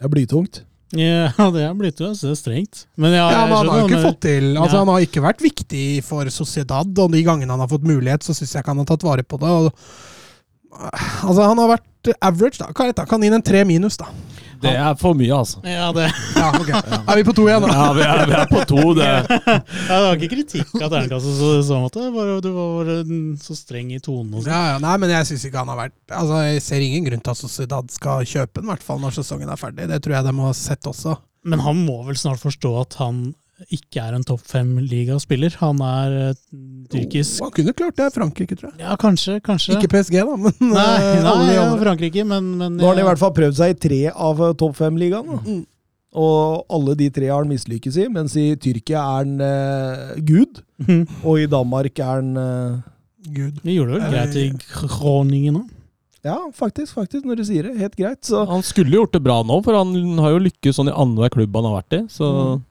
Det 0.00 0.08
er 0.08 0.14
blytungt. 0.16 0.62
Ja, 0.96 1.30
det 1.54 1.62
er 1.62 1.74
blitt 1.78 2.00
jo 2.02 2.10
er 2.10 2.38
strengt. 2.38 2.86
Men 2.98 3.14
ja, 3.14 3.28
Ja, 3.30 3.42
men 3.46 3.60
Han 3.60 3.68
har 3.70 3.82
jo 3.82 3.90
ikke 3.90 4.06
fått 4.08 4.22
til 4.26 4.56
Altså 4.56 4.76
Ja. 4.76 4.80
Han 4.82 4.90
har 4.90 5.04
ikke 5.04 5.22
vært 5.22 5.44
viktig 5.44 5.84
for 6.06 6.30
Sociedad, 6.34 6.90
og 6.98 7.12
de 7.12 7.22
gangene 7.26 7.52
han 7.52 7.62
har 7.62 7.70
fått 7.70 7.86
mulighet, 7.86 8.26
så 8.26 8.34
syns 8.34 8.56
jeg 8.56 8.64
ikke 8.64 8.74
han 8.74 8.82
har 8.82 8.90
tatt 8.90 9.06
vare 9.06 9.26
på 9.26 9.38
det. 9.38 9.50
Og, 9.50 9.70
altså 10.70 11.42
Han 11.48 11.58
har 11.58 11.76
vært 11.76 12.12
average, 12.22 12.58
da. 12.58 12.70
Ta- 12.92 13.06
kan 13.06 13.20
gi 13.22 13.28
en 13.32 13.42
tre 13.42 13.64
minus, 13.68 13.96
da. 14.00 14.06
Det 14.60 14.74
er 14.76 14.92
for 15.00 15.14
mye, 15.16 15.32
altså. 15.32 15.62
Ja, 15.64 15.86
det, 15.96 16.10
Ja, 16.36 16.50
okay. 16.52 16.80
Er 17.08 17.16
vi 17.16 17.22
på 17.24 17.32
to 17.34 17.46
igjen, 17.48 17.62
da? 17.64 17.68
Ja, 17.72 17.92
vi 17.96 18.02
er, 18.04 18.26
vi 18.28 18.34
er 18.36 18.50
på 18.50 18.60
to. 18.68 18.82
Det. 18.98 19.06
ja, 19.08 19.54
det 19.88 20.00
var 20.04 20.18
ikke 20.18 20.28
kritikk 20.34 20.74
av 20.82 20.90
terningkastet 20.92 21.38
så- 21.38 21.62
så 21.64 21.78
måte. 21.80 22.04
Var- 22.12 22.40
Du 22.44 22.50
var 22.52 22.90
så 23.40 23.56
streng 23.56 23.88
i 23.96 23.98
tonen 24.04 24.34
og 24.34 24.42
sånn. 24.44 24.52
Ja, 24.52 24.74
ja, 24.74 24.78
nei, 24.84 24.96
men 25.00 25.08
jeg 25.14 25.24
syns 25.30 25.46
ikke 25.48 25.62
han 25.64 25.68
har 25.72 25.80
vært 25.80 25.96
Altså, 26.12 26.42
Jeg 26.52 26.62
ser 26.62 26.80
ingen 26.84 27.04
grunn 27.08 27.22
til 27.24 27.30
at 27.30 27.40
Sociedad 27.40 27.90
skal 27.90 28.20
kjøpe 28.28 28.60
den, 28.60 28.68
i 28.68 28.72
hvert 28.74 28.82
fall 28.84 28.98
når 29.00 29.16
sesongen 29.16 29.48
er 29.48 29.56
ferdig. 29.56 29.88
Det 29.88 30.02
tror 30.04 30.18
jeg 30.18 30.24
de 30.28 30.32
må 30.36 30.44
ha 30.50 30.52
sett 30.52 30.84
også. 30.84 31.16
Men 31.44 31.58
han 31.64 31.86
må 31.86 32.04
vel 32.04 32.16
snart 32.20 32.38
forstå 32.44 32.80
at 32.82 32.94
han 33.00 33.34
ikke 33.68 34.00
er 34.02 34.14
en 34.16 34.24
topp 34.24 34.40
fem-ligaspiller. 34.48 35.56
Han 35.60 35.80
er 35.84 36.14
eh, 36.30 36.36
tyrkisk 36.92 37.40
Oh, 37.42 37.48
han 37.48 37.54
kunne 37.58 37.74
klart 37.76 37.96
det 37.98 38.06
i 38.08 38.14
Frankrike, 38.14 38.56
tror 38.56 38.70
jeg. 38.72 38.80
Ja, 38.84 38.96
kanskje, 39.00 39.40
kanskje. 39.44 39.76
Ikke 39.76 39.90
PSG, 39.92 40.16
da, 40.24 40.36
men 40.40 40.54
Nei, 40.74 40.86
eh, 41.00 41.20
nei 41.26 41.54
ja. 41.56 41.66
Frankrike, 41.82 42.24
men, 42.26 42.52
men 42.60 42.78
Nå 42.78 42.86
har 42.88 42.94
han 42.96 43.02
i 43.04 43.08
hvert 43.10 43.20
fall 43.22 43.34
prøvd 43.36 43.58
seg 43.60 43.74
i 43.74 43.78
tre 43.88 44.00
av 44.14 44.40
eh, 44.48 44.54
topp 44.62 44.78
fem-ligaene. 44.80 45.40
Mm. 45.44 45.60
Og 46.20 46.64
alle 46.74 46.96
de 46.98 47.06
tre 47.14 47.28
har 47.30 47.44
han 47.44 47.50
mislykkes 47.52 48.00
i, 48.02 48.08
mens 48.10 48.32
i 48.40 48.48
Tyrkia 48.58 48.98
er 49.02 49.20
han 49.20 49.36
eh, 49.46 50.16
gud, 50.26 50.64
Mm. 50.80 51.02
og 51.28 51.36
i 51.36 51.44
Danmark 51.52 51.98
er 52.00 52.22
han 52.22 52.30
eh, 52.40 52.78
Gud. 53.36 53.58
Vi 53.62 53.74
gjorde 53.76 53.98
det 53.98 54.00
vel 54.06 54.14
greit 54.14 54.36
i 54.40 54.46
Groningen 54.88 55.58
òg. 55.60 55.66
Ja, 56.24 56.38
faktisk, 56.56 56.94
faktisk, 56.96 57.26
når 57.28 57.36
du 57.40 57.44
sier 57.48 57.64
det. 57.68 57.74
Helt 57.80 57.94
greit. 57.96 58.18
Så 58.28 58.42
Han 58.48 58.64
skulle 58.64 58.96
gjort 58.96 59.12
det 59.12 59.20
bra 59.24 59.38
nå, 59.44 59.58
for 59.64 59.76
han 59.76 59.92
har 60.20 60.34
jo 60.34 60.40
lykkes 60.46 60.76
sånn 60.76 60.88
i 60.88 60.94
annenhver 60.96 61.32
klubb 61.32 61.54
han 61.56 61.68
har 61.68 61.76
vært 61.82 61.96
i. 61.96 62.00
Så 62.12 62.28
Mm. 62.32 62.62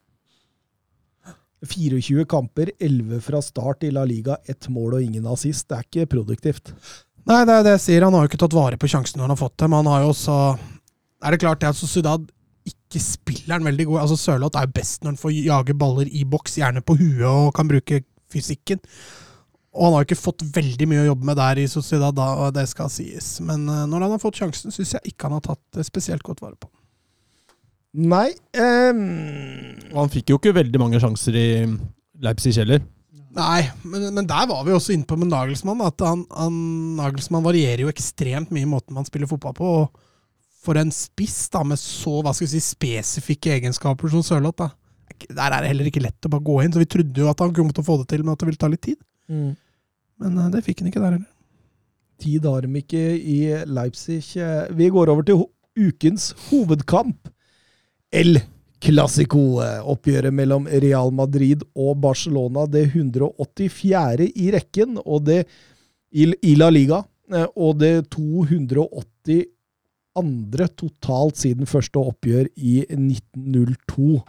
24 1.66 2.26
kamper, 2.30 2.72
11 2.80 3.22
fra 3.26 3.42
start 3.44 3.84
i 3.84 3.92
La 3.92 4.06
Liga, 4.08 4.38
ett 4.48 4.70
mål 4.72 4.98
og 4.98 5.06
ingen 5.06 5.28
assist. 5.28 5.68
Det 5.68 5.78
er 5.78 5.88
ikke 5.88 6.12
produktivt. 6.16 6.74
Nei, 7.30 7.44
det 7.46 7.56
er 7.56 7.66
det 7.66 7.76
jeg 7.78 7.86
sier. 7.86 8.06
Han 8.08 8.16
har 8.16 8.26
jo 8.26 8.32
ikke 8.32 8.42
tatt 8.42 8.58
vare 8.58 8.80
på 8.80 8.90
sjansen 8.90 9.20
når 9.20 9.28
han 9.28 9.36
har 9.36 9.42
fått 9.42 9.58
dem. 9.62 9.76
Han 9.76 9.90
har 9.92 10.04
jo 10.06 10.12
også 10.14 10.36
Er 11.20 11.36
det 11.36 11.42
klart 11.42 11.60
det 11.60 11.68
at 11.68 11.76
Sociedad 11.76 12.30
ikke 12.70 13.02
spiller 13.04 13.58
han 13.58 13.66
veldig 13.68 13.86
god 13.90 14.02
Altså 14.04 14.18
Sørloth 14.20 14.60
er 14.60 14.68
jo 14.68 14.76
best 14.76 15.04
når 15.04 15.14
han 15.14 15.20
får 15.20 15.34
jage 15.36 15.76
baller 15.78 16.08
i 16.08 16.24
boks, 16.24 16.58
gjerne 16.62 16.84
på 16.86 16.96
huet, 17.00 17.26
og 17.28 17.54
kan 17.58 17.68
bruke 17.68 18.04
fysikken. 18.32 18.80
Og 19.76 19.86
han 19.86 19.94
har 19.94 20.04
jo 20.04 20.08
ikke 20.10 20.24
fått 20.24 20.46
veldig 20.56 20.88
mye 20.90 21.04
å 21.04 21.10
jobbe 21.12 21.28
med 21.30 21.38
der 21.38 21.62
i 21.62 21.70
Sociedad, 21.70 22.16
da, 22.18 22.32
og 22.42 22.56
det 22.56 22.66
skal 22.72 22.90
sies. 22.94 23.36
Men 23.46 23.68
eh, 23.70 23.86
når 23.90 24.06
han 24.06 24.16
har 24.16 24.22
fått 24.22 24.40
sjansen, 24.42 24.74
syns 24.74 24.96
jeg 24.96 25.12
ikke 25.12 25.28
han 25.28 25.38
har 25.38 25.46
tatt 25.52 25.84
spesielt 25.86 26.26
godt 26.26 26.42
vare 26.46 26.58
på. 26.58 26.72
Nei 27.98 28.30
Um... 28.54 29.00
han 29.96 30.12
fikk 30.14 30.30
jo 30.30 30.38
ikke 30.38 30.54
veldig 30.54 30.80
mange 30.82 31.00
sjanser 31.02 31.36
i 31.38 31.48
Leipzig 32.22 32.54
heller. 32.60 32.84
Nei, 33.34 33.64
men, 33.86 34.10
men 34.14 34.28
der 34.30 34.46
var 34.50 34.62
vi 34.66 34.74
også 34.74 34.94
inne 34.94 35.08
på 35.10 35.18
med 35.18 35.30
Nagelsmann. 35.32 35.82
At 35.86 36.02
han, 36.06 36.26
han, 36.34 36.56
Nagelsmann 36.98 37.46
varierer 37.46 37.86
jo 37.86 37.92
ekstremt 37.92 38.52
mye 38.54 38.66
i 38.66 38.70
måten 38.70 38.98
man 38.98 39.08
spiller 39.08 39.30
fotball 39.30 39.56
på. 39.58 39.72
Og 39.84 40.06
for 40.66 40.78
en 40.82 40.92
spiss 40.94 41.48
da, 41.54 41.62
med 41.66 41.80
så 41.80 42.20
hva 42.26 42.34
skal 42.36 42.48
vi 42.50 42.52
si, 42.58 42.64
spesifikke 42.74 43.54
egenskaper 43.56 44.12
som 44.12 44.26
Sørloth, 44.26 44.60
da. 44.60 44.70
Der 45.30 45.46
er 45.56 45.64
det 45.64 45.72
heller 45.72 45.90
ikke 45.90 46.04
lett 46.04 46.26
å 46.28 46.32
bare 46.34 46.46
gå 46.46 46.58
inn. 46.64 46.74
Så 46.76 46.82
vi 46.82 46.90
trodde 46.90 47.24
jo 47.24 47.30
at 47.32 47.42
han 47.46 47.54
kom 47.56 47.72
til 47.74 47.86
å 47.86 47.88
få 47.88 48.00
det 48.02 48.10
til, 48.12 48.26
men 48.26 48.34
at 48.36 48.42
det 48.44 48.50
ville 48.50 48.62
ta 48.62 48.70
litt 48.72 48.84
tid. 48.86 49.00
Men 50.20 50.38
eh, 50.44 50.52
det 50.54 50.66
fikk 50.66 50.84
han 50.84 50.92
ikke 50.92 51.02
der 51.04 51.16
heller. 51.18 51.30
Tid 52.20 52.46
har 52.50 52.66
de 52.66 52.82
ikke 52.82 53.04
i 53.18 53.40
Leipzig. 53.72 54.22
Eh, 54.42 54.66
Vi 54.76 54.90
går 54.92 55.14
over 55.14 55.26
til 55.28 55.40
ho 55.40 55.50
ukens 55.80 56.34
hovedkamp. 56.50 57.30
El 58.12 58.40
Clásico. 58.80 59.62
eh, 59.64 59.82
mellom 60.32 60.68
Real 60.68 61.12
Madrid 61.12 61.64
og 61.76 61.98
Barcelona. 62.02 62.66
Det 62.66 62.88
184. 62.94 64.32
i 64.36 64.52
rekken 64.52 64.98
og 65.06 65.26
det 65.26 65.46
i, 66.12 66.26
i 66.42 66.56
La 66.56 66.70
Liga. 66.70 67.04
eh, 67.32 67.46
Og 67.56 67.78
det 67.80 68.10
282. 68.10 69.46
totalt 70.76 71.38
siden 71.38 71.66
første 71.70 72.00
oppgjør 72.00 72.48
i 72.58 72.86
1902. 72.90 74.24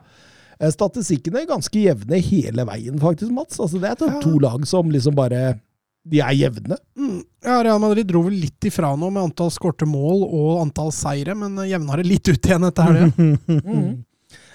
Eh, 0.60 0.70
Statistikkene 0.70 1.40
er 1.40 1.46
ganske 1.48 1.80
jevne 1.80 2.20
hele 2.20 2.66
veien, 2.68 2.98
faktisk, 3.00 3.32
Mats. 3.32 3.58
Altså, 3.58 3.80
det 3.80 3.90
er 3.90 4.20
to 4.20 4.38
lag 4.38 4.66
som 4.66 4.90
liksom 4.90 5.14
bare 5.16 5.60
De 6.08 6.20
er 6.24 6.32
jevne. 6.32 6.78
Mm. 6.96 7.18
Ja, 7.44 7.58
Real 7.64 7.80
Madrid 7.82 8.08
dro 8.08 8.22
vel 8.24 8.38
litt 8.40 8.64
ifra 8.64 8.94
nå 8.96 9.10
med 9.12 9.22
antall 9.28 9.50
skårte 9.52 9.88
mål 9.88 10.22
og 10.26 10.62
antall 10.62 10.92
seire, 10.94 11.34
men 11.36 11.58
jevnere 11.60 11.72
jevna 11.74 11.98
det 12.00 12.06
litt 12.08 12.30
ut 12.30 12.48
igjen 12.48 12.70
etter 12.70 12.88
helga. 12.88 13.10
Mhm. 13.60 13.90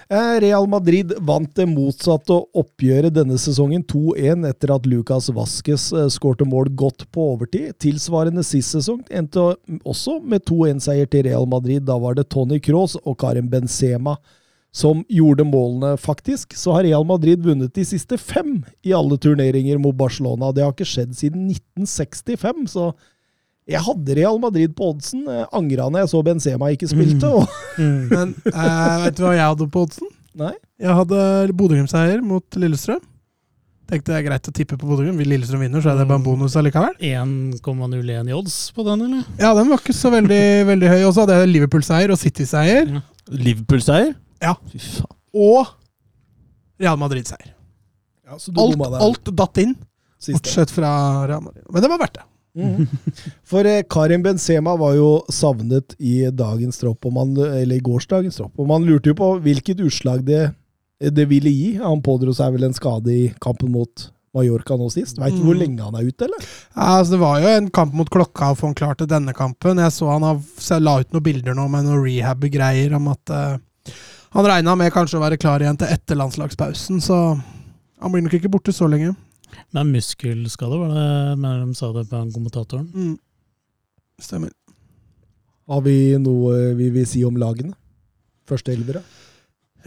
Eh, 0.06 0.36
Real 0.38 0.68
Madrid 0.70 1.10
vant 1.26 1.50
det 1.58 1.64
motsatte 1.66 2.36
oppgjøret 2.54 3.10
denne 3.10 3.34
sesongen 3.42 3.82
2-1 3.90 4.44
etter 4.46 4.70
at 4.70 4.84
Lucas 4.86 5.26
Vasques 5.34 5.88
eh, 5.90 6.06
skårte 6.14 6.46
mål 6.46 6.70
godt 6.78 7.08
på 7.10 7.24
overtid. 7.32 7.72
Tilsvarende 7.82 8.44
sist 8.46 8.76
sesong 8.76 9.00
endte 9.10 9.48
også 9.82 10.20
med 10.22 10.44
2-1-seier 10.46 11.10
til 11.10 11.26
Real 11.26 11.48
Madrid. 11.50 11.82
Da 11.88 11.98
var 11.98 12.14
det 12.14 12.28
Tony 12.30 12.60
Cross 12.62 12.94
og 13.02 13.18
Karim 13.18 13.50
Benzema 13.50 14.14
som 14.76 15.00
gjorde 15.08 15.46
målene, 15.48 15.94
faktisk. 15.96 16.52
Så 16.58 16.74
har 16.76 16.84
Real 16.84 17.04
Madrid 17.08 17.40
vunnet 17.44 17.72
de 17.74 17.84
siste 17.88 18.18
fem 18.20 18.58
i 18.84 18.92
alle 18.96 19.16
turneringer 19.16 19.80
mot 19.80 19.96
Barcelona. 19.96 20.50
Det 20.52 20.64
har 20.64 20.74
ikke 20.74 20.88
skjedd 20.88 21.14
siden 21.16 21.46
1965, 21.48 22.66
så 22.74 22.90
jeg 23.66 23.82
hadde 23.82 24.14
Real 24.18 24.36
Madrid 24.38 24.76
på 24.76 24.92
oddsen. 24.92 25.24
Angra 25.56 25.88
når 25.88 26.04
jeg 26.04 26.12
så 26.12 26.20
Benzema 26.26 26.68
ikke 26.74 26.90
spilte. 26.90 27.30
og 27.32 27.48
Men 28.12 28.36
uh, 28.52 29.06
vet 29.06 29.16
du 29.16 29.24
hva 29.24 29.32
jeg 29.34 29.48
hadde 29.48 29.68
på 29.72 29.86
oddsen? 29.86 30.12
Nei. 30.36 30.52
Jeg 30.82 30.98
hadde 30.98 31.20
Bodø-Glimt-seier 31.56 32.20
mot 32.22 32.60
Lillestrøm. 32.60 33.00
Tenkte 33.86 34.12
det 34.12 34.18
er 34.18 34.26
greit 34.26 34.50
å 34.50 34.54
tippe 34.54 34.76
på 34.76 34.90
Bodø-Glimt. 34.90 35.16
Hvis 35.22 35.30
Lillestrøm 35.32 35.64
vinner, 35.64 35.80
så 35.80 35.94
er 35.94 36.02
det 36.02 36.06
bare 36.10 36.20
en 36.20 36.28
bonus 36.28 36.58
allikevel. 36.60 36.94
1,01 37.00 38.28
i 38.28 38.36
odds 38.36 38.60
på 38.76 38.84
den, 38.86 39.08
eller? 39.08 39.24
Ja, 39.40 39.56
den 39.56 39.72
var 39.72 39.80
ikke 39.80 39.96
så 39.96 40.12
veldig, 40.12 40.44
veldig 40.68 40.92
høy. 40.92 41.00
Og 41.08 41.16
så 41.16 41.24
hadde 41.24 41.40
jeg 41.40 41.52
Liverpool-seier 41.54 42.12
og 42.12 42.20
City-seier. 42.20 42.92
Liverpool-seier? 43.32 44.12
Ja. 44.42 44.54
Fy 44.72 44.78
faen. 44.82 45.12
Og 45.36 45.66
Real 46.80 46.96
Madrid-seier. 47.00 47.52
Ja, 48.26 48.36
så 48.42 48.50
du 48.52 48.58
Alt, 48.60 48.74
bomma 48.76 48.88
der 48.96 49.04
alt 49.06 49.28
datt 49.38 49.58
inn, 49.62 49.76
siste. 50.18 50.40
bortsett 50.40 50.72
fra 50.74 50.90
Real 51.30 51.40
Madrid. 51.44 51.62
Men 51.70 51.82
det 51.84 51.90
var 51.92 52.00
verdt 52.02 52.18
det. 52.18 52.24
Mhm. 52.56 52.86
For 53.44 53.68
eh, 53.68 53.82
Karim 53.88 54.22
Benzema 54.24 54.72
var 54.80 54.94
jo 54.96 55.10
savnet 55.32 55.94
i 56.00 56.22
dagens 56.32 56.78
tropp, 56.80 57.04
og 57.06 57.12
man, 57.12 57.34
eller 57.36 57.76
i 57.76 57.84
gårsdagens 57.84 58.38
tropp. 58.40 58.54
Og 58.58 58.66
man 58.70 58.84
lurte 58.88 59.12
jo 59.12 59.14
på 59.18 59.28
hvilket 59.44 59.80
utslag 59.84 60.24
det, 60.24 60.46
det 61.12 61.26
ville 61.28 61.52
gi. 61.52 61.74
Han 61.82 62.00
pådro 62.02 62.32
seg 62.34 62.54
vel 62.56 62.64
en 62.70 62.76
skade 62.76 63.12
i 63.12 63.26
kampen 63.44 63.70
mot 63.76 64.06
Mallorca 64.36 64.76
nå 64.76 64.88
sist. 64.92 65.16
Veit 65.20 65.36
du 65.36 65.44
hvor 65.44 65.54
Mm. 65.56 65.60
lenge 65.62 65.84
han 65.84 65.94
er 66.00 66.08
ute, 66.08 66.24
eller? 66.26 66.40
Ja, 66.74 66.98
altså 66.98 67.12
Det 67.12 67.20
var 67.20 67.40
jo 67.40 67.46
en 67.48 67.70
kamp 67.70 67.92
mot 67.94 68.08
klokka 68.10 68.50
å 68.52 68.56
få 68.56 68.66
han 68.68 68.74
klar 68.74 68.96
til 68.96 69.06
denne 69.06 69.32
kampen. 69.36 69.76
Jeg 69.78 69.92
så 69.92 70.10
han 70.12 70.22
har, 70.22 70.40
så 70.58 70.76
jeg 70.76 70.82
la 70.82 70.98
ut 71.00 71.12
noen 71.12 71.22
bilder 71.28 71.54
nå 71.54 71.68
med 71.70 71.84
noen 71.84 72.02
rehab-greier 72.04 72.96
om 72.96 73.08
at 73.08 73.30
eh, 73.30 73.92
han 74.36 74.48
regna 74.50 74.74
med 74.76 74.92
kanskje 74.92 75.18
å 75.18 75.22
være 75.22 75.38
klar 75.40 75.62
igjen 75.64 75.78
til 75.80 75.88
etter 75.92 76.18
landslagspausen, 76.18 77.00
så 77.00 77.18
han 77.36 78.12
blir 78.12 78.24
nok 78.26 78.36
ikke 78.38 78.52
borte 78.52 78.74
så 78.76 78.88
lenge. 78.90 79.14
Men 79.72 79.92
muskelskade, 79.94 80.76
var 80.76 80.92
det 80.92 81.38
mener 81.40 81.64
de 81.64 81.78
sa 81.78 81.92
det 81.94 82.04
på 82.10 82.20
kommentatoren? 82.34 82.88
Mm. 82.92 83.14
Stemmer. 84.20 84.52
Har 85.66 85.80
vi 85.82 86.16
noe 86.22 86.74
vi 86.78 86.90
vil 86.94 87.06
si 87.08 87.24
om 87.26 87.38
lagene? 87.40 87.74
Første 88.46 88.74
elvere? 88.74 89.02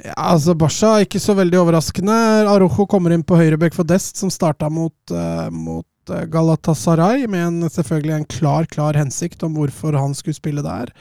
Ja, 0.04 0.16
altså 0.32 0.56
Barca 0.56 0.95
er 0.95 1.06
ikke 1.06 1.22
så 1.22 1.36
veldig 1.38 1.60
overraskende. 1.62 2.16
Arojo 2.50 2.86
kommer 2.89 3.14
inn 3.16 3.24
på 3.28 3.38
høyrebekk 3.39 3.76
for 3.76 3.88
Dest, 3.88 4.20
som 4.20 4.32
starta 4.32 4.70
mot, 4.72 4.95
uh, 5.12 5.47
mot 5.52 5.88
Galatasaray, 6.32 7.28
med 7.32 7.45
en, 7.45 7.70
selvfølgelig 7.72 8.16
en 8.16 8.28
klar 8.30 8.68
klar 8.70 8.97
hensikt 8.97 9.43
om 9.45 9.55
hvorfor 9.57 9.95
han 9.97 10.16
skulle 10.18 10.38
spille 10.38 10.64
der. 10.66 10.91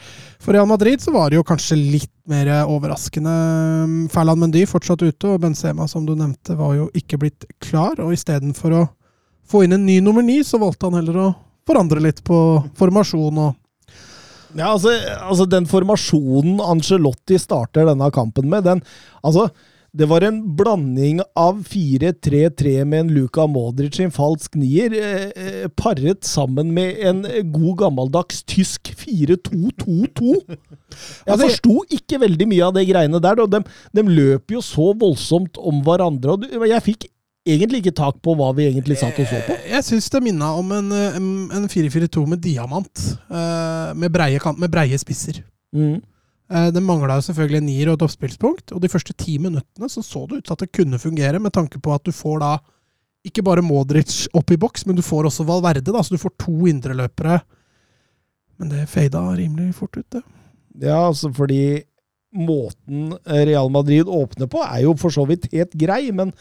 For 0.42 0.56
Real 0.56 0.68
Madrid 0.70 1.02
så 1.02 1.14
var 1.14 1.30
det 1.30 1.38
jo 1.40 1.46
kanskje 1.48 1.78
litt 1.78 2.12
mer 2.28 2.50
overraskende. 2.68 3.34
Ferland 4.12 4.44
Mendy 4.44 4.64
fortsatt 4.68 5.02
ute, 5.02 5.32
og 5.32 5.42
Benzema, 5.44 5.88
som 5.88 6.06
du 6.06 6.14
nevnte, 6.14 6.56
var 6.59 6.76
jo 6.76 6.88
ikke 6.98 7.20
blitt 7.24 7.48
klar. 7.64 7.98
Og 8.04 8.14
istedenfor 8.16 8.76
å 8.76 8.84
få 9.48 9.64
inn 9.64 9.76
en 9.76 9.86
ny 9.86 9.98
nummer 10.04 10.24
ni, 10.24 10.42
så 10.44 10.61
valgte 10.61 10.90
han 10.90 10.98
heller 11.00 11.22
å 11.22 11.30
forandre 11.68 12.02
litt 12.04 12.22
på 12.24 12.38
formasjon 12.78 13.42
og 13.46 13.56
Ja, 14.56 14.70
altså, 14.72 14.94
altså 15.20 15.44
den 15.44 15.66
formasjonen 15.68 16.62
Angelotti 16.64 17.36
starter 17.36 17.84
denne 17.84 18.09
kampen 18.14 18.48
med, 18.48 18.64
den 18.64 18.80
Altså, 19.20 19.50
Det 19.99 20.07
var 20.07 20.22
en 20.22 20.38
blanding 20.55 21.20
av 21.34 21.64
4-3-3 21.66 22.84
med 22.86 23.01
en 23.01 23.09
Luka 23.16 23.49
Modric 23.51 23.99
en 24.05 24.12
falsk 24.14 24.55
nier, 24.55 24.94
eh, 24.94 25.24
eh, 25.34 25.68
paret 25.74 26.22
sammen 26.24 26.70
med 26.76 27.01
en 27.03 27.24
god 27.51 27.80
gammeldags 27.82 28.44
tysk 28.46 28.92
4-2-2-2. 28.94 30.36
Jeg 30.46 30.59
Altså, 31.26 31.49
forsto 31.49 31.80
ikke 31.99 32.20
veldig 32.22 32.46
mye 32.53 32.68
av 32.68 32.76
de 32.78 32.84
greiene 32.86 33.20
der. 33.24 33.42
De, 33.51 33.62
de 33.99 34.07
løp 34.07 34.55
jo 34.55 34.62
så 34.62 34.92
voldsomt 34.99 35.59
om 35.59 35.82
hverandre. 35.82 36.38
og 36.38 36.68
Jeg 36.70 36.84
fikk 36.86 37.09
egentlig 37.49 37.82
ikke 37.82 37.96
tak 37.99 38.20
på 38.24 38.34
hva 38.38 38.53
vi 38.57 38.68
egentlig 38.68 38.99
satt 39.01 39.18
og 39.18 39.28
så 39.30 39.40
på. 39.46 39.57
Jeg 39.70 39.86
syns 39.86 40.11
det 40.12 40.22
minna 40.24 40.53
om 40.61 40.72
en, 40.78 40.92
eh, 40.92 41.16
en 41.18 41.28
en 41.59 41.68
4-4-2 41.68 42.26
med 42.28 42.42
diamant. 42.44 43.05
eh, 43.30 43.94
med, 43.94 44.12
breie 44.12 44.38
kant, 44.38 44.59
med 44.59 44.70
breie 44.70 44.99
spisser. 44.99 45.42
Mm. 45.74 45.99
Eh, 46.51 46.70
Det 46.72 46.82
mangla 46.82 47.18
selvfølgelig 47.24 47.61
en 47.61 47.68
nier 47.68 47.90
og 47.90 47.99
et 47.99 48.07
oppspillspunkt, 48.07 48.72
og 48.72 48.80
de 48.80 48.88
første 48.88 49.14
ti 49.16 49.38
minuttene 49.38 49.88
så 49.92 50.03
så 50.05 50.24
det 50.28 50.40
ut 50.40 50.44
til 50.49 50.57
at 50.57 50.64
det 50.64 50.72
kunne 50.72 51.01
fungere, 51.01 51.40
med 51.40 51.53
tanke 51.53 51.80
på 51.80 51.92
at 51.94 52.05
du 52.05 52.12
får 52.12 52.40
da 52.40 52.53
ikke 53.26 53.44
bare 53.44 53.64
Modric 53.64 54.26
opp 54.32 54.51
i 54.55 54.57
boks, 54.57 54.86
men 54.86 54.96
du 54.96 55.03
får 55.03 55.28
også 55.28 55.44
Valverde, 55.44 55.92
da, 55.92 56.01
så 56.03 56.14
du 56.14 56.22
får 56.22 56.36
to 56.38 56.66
indreløpere. 56.70 57.40
Men 58.59 58.70
det 58.72 58.88
fada 58.88 59.20
rimelig 59.36 59.74
fort 59.76 59.99
ut, 59.99 60.07
det. 60.11 60.22
Ja, 60.80 61.07
altså 61.09 61.30
fordi 61.34 61.82
måten 62.34 63.12
Real 63.26 63.70
Madrid 63.72 64.09
åpner 64.09 64.49
på, 64.51 64.62
er 64.62 64.84
jo 64.84 64.94
for 65.01 65.12
så 65.12 65.26
vidt 65.28 65.49
helt 65.53 65.74
grei, 65.78 66.09
men 66.14 66.32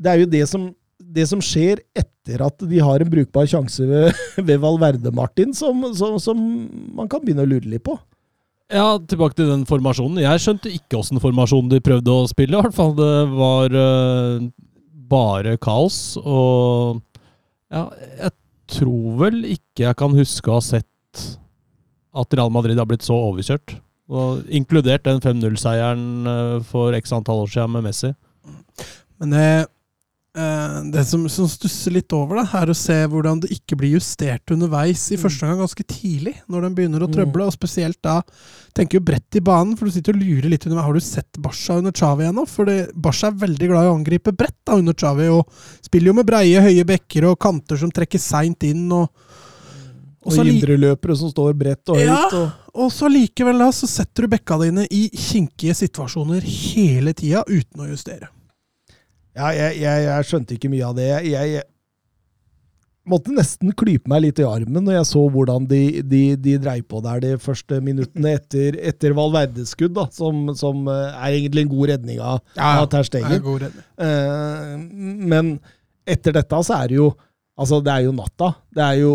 det 0.00 0.10
er 0.10 0.22
jo 0.22 0.30
det 0.30 0.44
som, 0.48 0.70
det 0.98 1.26
som 1.28 1.42
skjer 1.44 1.82
etter 1.96 2.42
at 2.46 2.64
de 2.64 2.80
har 2.80 3.02
en 3.02 3.10
brukbar 3.10 3.46
sjanse 3.50 3.84
ved, 3.88 4.14
ved 4.48 4.58
Valverde, 4.62 5.12
Martin, 5.14 5.52
som, 5.54 5.82
som, 5.98 6.16
som 6.22 6.40
man 6.94 7.10
kan 7.10 7.20
begynne 7.24 7.44
å 7.44 7.50
lure 7.50 7.68
litt 7.68 7.84
på. 7.84 7.98
Ja, 8.72 8.96
tilbake 8.96 9.36
til 9.36 9.50
den 9.50 9.66
formasjonen. 9.68 10.22
Jeg 10.22 10.40
skjønte 10.40 10.72
ikke 10.72 10.98
åssen 11.02 11.20
formasjon 11.20 11.68
de 11.68 11.82
prøvde 11.84 12.14
å 12.14 12.28
spille. 12.30 12.56
I 12.56 12.64
hvert 12.64 12.76
fall 12.76 12.94
det 12.96 13.12
var 13.34 13.74
uh, 13.76 14.46
bare 15.10 15.56
kaos. 15.62 16.16
Og 16.22 17.02
ja, 17.74 17.88
jeg 18.22 18.32
tror 18.74 19.18
vel 19.20 19.42
ikke 19.52 19.84
jeg 19.84 19.98
kan 20.00 20.16
huske 20.16 20.50
å 20.50 20.58
ha 20.58 20.64
sett 20.64 21.24
at 22.14 22.36
Real 22.38 22.52
Madrid 22.54 22.78
har 22.78 22.88
blitt 22.88 23.04
så 23.04 23.16
overkjørt. 23.30 23.76
Og 24.14 24.44
inkludert 24.52 25.06
den 25.06 25.22
5-0-seieren 25.24 26.28
eh, 26.28 26.56
for 26.68 26.94
x 26.96 27.12
antall 27.16 27.44
år 27.46 27.50
siden 27.50 27.72
med 27.72 27.86
Messi. 27.86 28.10
Men 29.20 29.32
det, 29.32 29.44
eh, 29.44 29.70
det 30.90 31.04
som, 31.06 31.28
som 31.30 31.46
stusser 31.46 31.92
litt 31.94 32.10
over, 32.16 32.40
da, 32.40 32.58
er 32.58 32.70
å 32.72 32.74
se 32.74 32.96
hvordan 33.06 33.44
det 33.44 33.52
ikke 33.54 33.76
blir 33.78 33.92
justert 33.94 34.50
underveis 34.50 35.04
i 35.14 35.18
første 35.20 35.46
gang 35.46 35.60
ganske 35.62 35.86
tidlig, 35.86 36.32
når 36.50 36.66
den 36.66 36.74
begynner 36.74 37.04
å 37.06 37.10
trøble. 37.12 37.46
Og 37.46 37.54
spesielt 37.54 38.00
da 38.02 38.16
tenker 38.74 38.98
jo 38.98 39.04
bredt 39.06 39.38
i 39.38 39.44
banen, 39.46 39.76
for 39.78 39.86
du 39.86 39.94
sitter 39.94 40.16
og 40.16 40.24
lurer 40.24 40.50
litt 40.50 40.66
underveis. 40.66 40.88
Har 40.88 40.98
du 40.98 41.06
sett 41.06 41.40
Basha 41.44 41.78
under 41.78 41.94
Xavi 41.94 42.26
ennå? 42.26 42.46
For 42.50 42.66
Basha 43.06 43.30
er 43.30 43.38
veldig 43.44 43.70
glad 43.70 43.86
i 43.86 43.92
å 43.92 43.94
angripe 43.94 44.34
bredt 44.34 44.58
da 44.66 44.80
under 44.80 44.98
Xavi, 44.98 45.30
og 45.30 45.86
spiller 45.86 46.10
jo 46.10 46.18
med 46.18 46.28
breie, 46.32 46.66
høye 46.66 46.90
bekker 46.90 47.30
og 47.30 47.38
kanter 47.46 47.78
som 47.78 47.94
trekker 47.94 48.22
seint 48.22 48.66
inn. 48.66 48.88
og 48.90 49.10
og 50.24 50.38
Og 50.40 50.48
indreløpere 50.48 51.14
som 51.20 51.28
står 51.28 51.52
bredt 51.52 51.90
og 51.92 51.98
høyt. 52.00 52.08
Ja. 52.08 52.22
Og, 52.32 52.70
og 52.86 52.92
så 52.94 53.10
likevel 53.12 53.60
da, 53.60 53.68
så 53.76 53.86
setter 53.86 54.24
du 54.24 54.32
bekka 54.32 54.56
dine 54.62 54.86
i 54.88 55.10
kinkige 55.12 55.76
situasjoner 55.76 56.40
hele 56.48 57.12
tida 57.12 57.44
uten 57.44 57.84
å 57.84 57.90
justere. 57.90 58.30
Ja, 59.34 59.52
jeg, 59.54 59.78
jeg, 59.82 60.02
jeg 60.08 60.26
skjønte 60.28 60.56
ikke 60.56 60.70
mye 60.72 60.88
av 60.88 60.98
det. 60.98 61.08
Jeg, 61.10 61.54
jeg, 61.54 61.64
måtte 63.08 63.34
nesten 63.36 63.72
klype 63.76 64.08
meg 64.08 64.22
litt 64.24 64.40
i 64.40 64.46
armen 64.48 64.84
når 64.86 64.98
jeg 64.98 65.08
så 65.10 65.22
hvordan 65.32 65.66
de, 65.68 65.82
de, 66.08 66.22
de 66.40 66.56
dreiv 66.60 66.86
på 66.88 67.02
der 67.04 67.20
de 67.24 67.34
første 67.42 67.80
minuttene 67.84 68.32
etter, 68.38 68.78
etter 68.80 69.16
Valverdes 69.16 69.74
skudd, 69.76 69.94
da, 69.96 70.06
som, 70.14 70.46
som 70.56 70.88
eh, 70.88 71.18
er 71.18 71.36
egentlig 71.36 71.66
en 71.66 71.74
god 71.74 71.92
redning 71.92 72.22
av, 72.24 72.40
av 72.56 72.88
Ter 72.88 73.04
Det 73.04 73.20
er 73.20 73.38
Stegen. 73.42 73.78
Eh, 74.08 74.72
men 75.34 75.54
etter 76.08 76.36
dette 76.36 76.62
så 76.64 76.80
er 76.80 76.92
det 76.92 77.00
jo 77.00 77.12
Altså, 77.54 77.78
det 77.86 77.92
er 77.92 78.02
jo 78.08 78.12
natta. 78.16 78.48
Det 78.74 78.82
er 78.82 78.96
jo, 79.04 79.12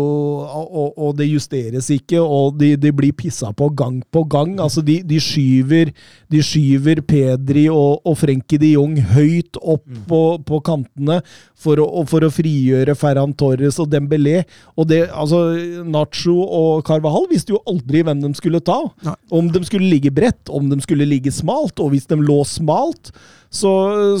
og, 0.48 0.94
og 0.96 1.10
det 1.18 1.26
justeres 1.28 1.90
ikke, 1.92 2.22
og 2.24 2.54
de, 2.56 2.70
de 2.80 2.88
blir 2.96 3.12
pissa 3.12 3.50
på 3.52 3.68
gang 3.76 3.98
på 4.08 4.22
gang. 4.32 4.54
Altså, 4.64 4.80
de, 4.80 5.02
de 5.04 5.18
skyver 5.20 5.90
de 6.32 6.40
skyver 6.46 7.02
Pedri 7.04 7.66
og, 7.68 8.00
og 8.08 8.16
Frenkie 8.16 8.60
de 8.62 8.70
Jong 8.72 8.94
høyt 9.12 9.58
opp 9.60 9.84
på, 10.08 10.20
på 10.48 10.60
kantene 10.64 11.18
for 11.60 11.82
å, 11.84 12.04
for 12.08 12.24
å 12.24 12.30
frigjøre 12.32 12.96
Ferran 12.96 13.34
Torres 13.36 13.76
og 13.82 13.90
Dembélé. 13.92 14.38
Og 14.80 14.88
det, 14.88 15.02
altså, 15.12 15.42
Nacho 15.84 16.38
og 16.40 16.84
Carvahal 16.88 17.28
visste 17.28 17.52
jo 17.52 17.60
aldri 17.68 18.06
hvem 18.06 18.24
de 18.24 18.32
skulle 18.38 18.62
ta. 18.64 18.78
Nei. 19.04 19.18
Om 19.36 19.52
de 19.52 19.66
skulle 19.68 19.90
ligge 19.92 20.14
bredt, 20.16 20.48
om 20.48 20.72
de 20.72 20.80
skulle 20.80 21.08
ligge 21.12 21.34
smalt. 21.34 21.76
Og 21.76 21.92
hvis 21.92 22.08
de 22.08 22.16
lå 22.16 22.40
smalt, 22.48 23.12
så, 23.50 23.70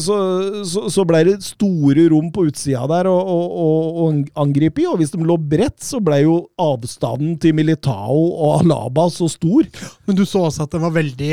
så, 0.02 0.16
så, 0.90 1.04
ble 1.06 1.20
det 1.28 1.36
store 1.46 2.08
rom 2.10 2.32
på 2.34 2.48
utsida 2.48 2.82
der 2.90 3.06
å, 3.06 3.14
å, 3.14 3.68
å 4.02 4.06
angripe 4.42 4.82
i. 4.82 4.88
Og 4.90 4.98
hvis 4.98 5.14
de 5.14 5.22
lå 5.22 5.36
bredt, 5.38 5.78
så 5.86 6.00
ble 6.02 6.24
jo 6.24 6.34
avstanden 6.58 7.36
til 7.38 7.54
Militao 7.54 8.18
og 8.18 8.64
Alaba 8.64 9.06
så 9.14 9.28
stor. 9.30 9.68
Men 10.08 10.18
du 10.18 10.24
så 10.26 10.48
også 10.48 10.66
at 10.66 10.74
den 10.74 10.82
var 10.82 10.96
veldig 10.98 11.30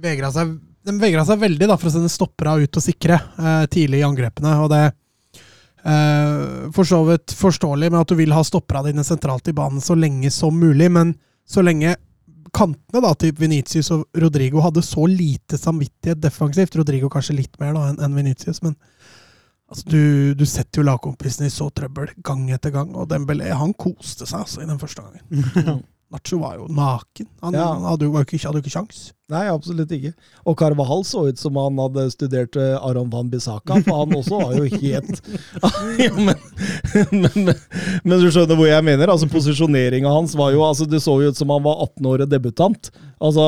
vegra 0.00 0.30
seg, 0.34 0.54
De 0.86 0.94
vegra 1.02 1.26
seg 1.26 1.42
veldig 1.42 1.72
da, 1.72 1.78
for 1.80 1.90
å 1.90 1.94
sende 1.96 2.12
stoppera 2.12 2.54
ut 2.62 2.78
og 2.78 2.84
sikre 2.86 3.18
eh, 3.18 3.64
tidlig 3.72 4.04
i 4.04 4.06
angrepene. 4.06 4.54
og 4.62 4.70
det 4.70 4.84
eh, 5.82 6.70
For 6.76 6.86
så 6.86 7.02
vidt 7.10 7.34
forståelig 7.34 7.90
med 7.90 8.04
at 8.04 8.14
du 8.14 8.20
vil 8.20 8.36
ha 8.36 8.46
stoppera 8.46 8.86
dine 8.86 9.02
sentralt 9.06 9.50
i 9.50 9.56
banen 9.58 9.82
så 9.82 9.98
lenge 9.98 10.30
som 10.30 10.54
mulig, 10.54 10.86
men 10.86 11.16
så 11.50 11.66
lenge 11.66 11.98
kantene 12.54 13.02
da, 13.04 13.12
til 13.18 13.34
Venitius 13.38 13.90
og 13.94 14.06
Rodrigo 14.22 14.62
hadde 14.64 14.82
så 14.84 15.06
lite 15.08 15.58
samvittighet 15.60 16.20
defensivt 16.22 16.76
Rodrigo 16.80 17.10
kanskje 17.12 17.38
litt 17.38 17.60
mer 17.62 17.74
da 17.76 17.88
enn 17.90 18.02
en 18.04 18.16
Venitius, 18.16 18.62
men 18.64 18.76
altså, 19.70 19.86
du, 19.90 20.02
du 20.38 20.44
setter 20.48 20.82
jo 20.82 20.88
lagkompisene 20.88 21.50
i 21.50 21.54
så 21.54 21.70
trøbbel 21.74 22.12
gang 22.26 22.48
etter 22.54 22.74
gang, 22.74 22.92
og 22.96 23.08
Dembélé 23.10 23.52
han 23.54 23.74
koste 23.78 24.28
seg 24.28 24.44
altså 24.44 24.64
i 24.64 24.68
den 24.70 24.80
første 24.82 25.06
gangen. 25.06 25.82
Nacho 26.10 26.40
var 26.42 26.56
jo 26.58 26.66
naken. 26.74 27.26
Han 27.40 27.54
Ja. 27.54 27.70
hadde 27.86 28.08
jo 28.08 28.18
ikke, 28.18 28.38
hadde 28.42 28.58
ikke 28.58 28.72
sjans. 28.72 29.12
Nei, 29.30 29.44
absolutt 29.46 29.92
ikke. 29.94 30.10
Og 30.42 30.56
Carvahal 30.58 31.04
så 31.06 31.28
ut 31.28 31.38
som 31.38 31.54
han 31.54 31.76
hadde 31.78 32.08
studert 32.10 32.56
eh, 32.58 32.74
Aron 32.82 33.12
van 33.12 33.28
Bissaka, 33.30 33.76
for 33.86 34.00
han 34.00 34.16
også 34.16 34.40
var 34.40 34.56
jo 34.58 34.64
helt 34.82 35.20
ja, 36.02 36.10
men, 36.18 36.34
men, 37.14 37.52
men, 38.02 38.16
du 38.18 38.26
skjønner 38.26 38.58
hvor 38.58 38.66
jeg 38.66 38.86
mener? 38.88 39.12
Altså 39.12 39.30
Posisjoneringa 39.30 40.10
hans 40.10 40.34
var 40.34 40.50
jo 40.50 40.64
altså 40.66 40.88
Det 40.90 40.98
så 41.04 41.14
jo 41.22 41.30
ut 41.30 41.38
som 41.38 41.52
han 41.54 41.62
var 41.62 41.78
18 41.86 42.10
år 42.10 42.26
og 42.26 42.34
debutant. 42.34 42.90
Altså 43.22 43.46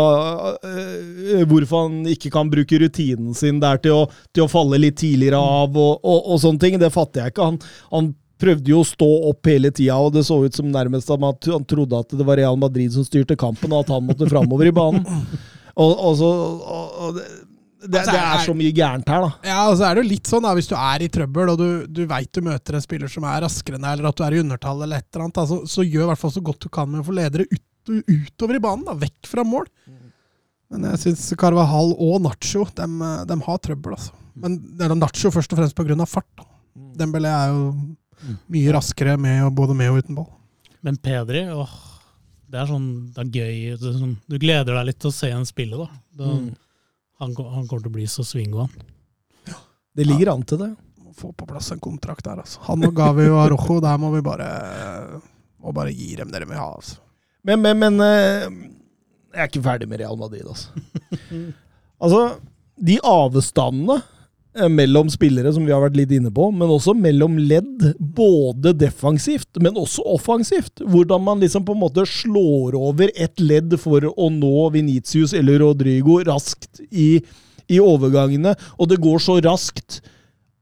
øh, 0.62 1.42
Hvorfor 1.50 1.88
han 1.88 2.06
ikke 2.14 2.30
kan 2.30 2.50
bruke 2.52 2.78
rutinen 2.78 3.34
sin 3.34 3.58
der 3.62 3.82
til 3.82 4.04
å, 4.04 4.08
til 4.30 4.46
å 4.46 4.50
falle 4.52 4.78
litt 4.78 5.00
tidligere 5.02 5.40
av 5.42 5.74
og, 5.74 5.98
og, 5.98 6.18
og 6.30 6.42
sånne 6.44 6.62
ting, 6.62 6.78
det 6.78 6.94
fatter 6.94 7.24
jeg 7.24 7.34
ikke. 7.34 7.50
Han, 7.50 7.58
han 7.90 8.12
prøvde 8.42 8.72
jo 8.72 8.82
å 8.82 8.86
stå 8.86 9.08
opp 9.30 9.48
hele 9.50 9.70
tida, 9.74 9.96
og 10.02 10.12
det 10.16 10.24
så 10.26 10.40
ut 10.42 10.58
som 10.58 10.68
nærmest 10.72 11.10
at 11.14 11.48
han 11.48 11.66
trodde 11.68 12.02
at 12.02 12.14
det 12.18 12.26
var 12.26 12.40
Real 12.40 12.58
Madrid 12.60 12.92
som 12.94 13.06
styrte 13.06 13.38
kampen, 13.38 13.72
og 13.72 13.84
at 13.84 13.94
han 13.94 14.04
måtte 14.08 14.28
framover 14.30 14.70
i 14.70 14.76
banen. 14.76 15.06
Og, 15.72 15.88
og 15.88 16.16
så, 16.18 16.26
og, 16.28 17.14
det, 17.16 17.22
det, 17.88 18.00
Altså, 18.02 18.12
det 18.12 18.18
er 18.20 18.42
så 18.44 18.54
mye 18.58 18.72
gærent 18.76 19.08
her, 19.08 19.22
da. 19.24 19.48
Ja, 19.48 19.60
og 19.70 19.78
så 19.80 19.86
er 19.86 19.96
det 19.96 20.02
jo 20.02 20.10
litt 20.10 20.28
sånn 20.28 20.44
da, 20.44 20.50
hvis 20.58 20.68
du 20.68 20.74
er 20.76 21.00
i 21.00 21.08
trøbbel, 21.14 21.52
og 21.54 21.62
du, 21.62 21.68
du 21.88 22.02
veit 22.10 22.28
du 22.28 22.42
møter 22.44 22.76
en 22.76 22.84
spiller 22.84 23.08
som 23.08 23.24
er 23.24 23.40
raskere 23.40 23.78
enn 23.78 23.86
deg, 23.86 23.94
eller 23.96 24.10
at 24.10 24.18
du 24.20 24.24
er 24.26 24.36
i 24.36 24.42
undertall, 24.42 24.82
eller 24.84 25.00
et 25.00 25.08
eller 25.08 25.24
annet, 25.24 25.40
da, 25.40 25.60
så, 25.72 25.86
gjør 25.86 26.04
i 26.04 26.10
hvert 26.10 26.20
fall 26.20 26.34
så 26.34 26.44
godt 26.44 26.66
du 26.66 26.68
kan 26.76 26.92
med 26.92 27.00
å 27.00 27.06
få 27.08 27.16
ledere 27.16 27.48
ut, 27.48 27.64
utover 28.04 28.60
i 28.60 28.62
banen, 28.68 28.84
da, 28.90 28.98
vekk 29.00 29.32
fra 29.32 29.46
mål. 29.48 29.64
Men 30.72 30.90
jeg 30.90 31.02
syns 31.06 31.24
Carvahall 31.40 31.96
og 31.96 32.20
Nacho 32.28 32.68
de, 32.76 32.90
de 33.32 33.40
har 33.48 33.64
trøbbel, 33.64 33.96
altså. 33.96 34.14
Men 34.44 34.60
det 34.76 34.86
er 34.86 34.96
Nacho 34.96 35.32
først 35.32 35.52
og 35.52 35.60
fremst 35.60 35.76
pga. 35.76 36.06
fart. 36.08 36.28
da. 36.36 36.46
Dembélé 37.00 37.32
er 37.32 37.50
jo 37.52 37.64
mye 38.52 38.72
raskere 38.74 39.16
med, 39.20 39.48
både 39.56 39.74
med 39.78 39.90
og 39.92 40.02
uten 40.02 40.16
ball. 40.18 40.28
Men 40.82 40.96
Pedri, 41.02 41.44
åh, 41.54 41.72
det 42.52 42.60
er 42.62 42.68
sånn 42.70 42.88
det 43.14 43.22
er 43.22 43.30
gøy. 43.40 43.58
Det 43.80 43.88
er 43.92 43.98
sånn, 44.00 44.16
du 44.28 44.38
gleder 44.42 44.74
deg 44.78 44.88
litt 44.90 44.98
til 45.02 45.12
å 45.12 45.16
se 45.16 45.30
en 45.32 45.46
spille, 45.48 45.78
da. 45.78 45.88
da 46.18 46.30
Mm. 46.32 46.48
han, 47.22 47.34
han 47.36 47.66
kommer 47.70 47.82
til 47.84 47.90
å 47.92 47.96
bli 47.98 48.06
så 48.10 48.24
swingo, 48.26 48.64
han. 48.66 49.56
Det 49.94 50.06
ligger 50.08 50.32
an 50.32 50.42
til 50.48 50.58
det. 50.58 50.70
Må 51.04 51.12
få 51.14 51.32
på 51.36 51.46
plass 51.46 51.70
en 51.74 51.80
kontrakt 51.82 52.24
der, 52.24 52.38
altså. 52.40 52.60
Han 52.68 52.84
og 52.88 52.94
Gavi 52.96 53.26
og 53.28 53.38
Arojo, 53.44 53.80
der 53.84 53.98
må 54.00 54.10
vi 54.14 54.22
bare, 54.24 54.48
må 55.60 55.72
bare 55.76 55.92
gi 55.92 56.14
dem 56.16 56.30
det 56.32 56.40
de 56.42 56.48
vil 56.48 56.58
ha. 56.58 56.70
altså. 56.78 56.96
Men, 57.44 57.60
men, 57.60 57.78
men 57.78 58.00
eh, 58.00 58.46
jeg 59.34 59.42
er 59.44 59.50
ikke 59.50 59.62
ferdig 59.66 59.88
med 59.90 60.00
Real 60.00 60.16
Madrid, 60.16 60.46
altså. 60.48 60.72
altså, 62.02 62.22
de 62.80 62.96
avstandene 63.04 64.00
mellom 64.52 65.08
spillere, 65.10 65.52
som 65.54 65.64
vi 65.64 65.72
har 65.72 65.80
vært 65.80 65.96
litt 65.96 66.10
inne 66.12 66.30
på, 66.34 66.50
men 66.52 66.70
også 66.70 66.92
mellom 66.98 67.38
ledd, 67.40 67.86
både 67.98 68.74
defensivt, 68.76 69.48
men 69.64 69.78
også 69.80 70.04
offensivt. 70.12 70.82
Hvordan 70.84 71.24
man 71.24 71.40
liksom 71.40 71.64
på 71.64 71.72
en 71.76 71.80
måte 71.80 72.04
slår 72.08 72.76
over 72.76 73.12
et 73.16 73.40
ledd 73.40 73.78
for 73.80 74.04
å 74.12 74.28
nå 74.32 74.68
Venitius 74.74 75.32
eller 75.38 75.62
Rodrigo 75.64 76.18
raskt 76.28 76.82
i, 76.90 77.22
i 77.72 77.80
overgangene, 77.80 78.54
og 78.76 78.92
det 78.92 79.00
går 79.02 79.24
så 79.24 79.38
raskt 79.44 80.02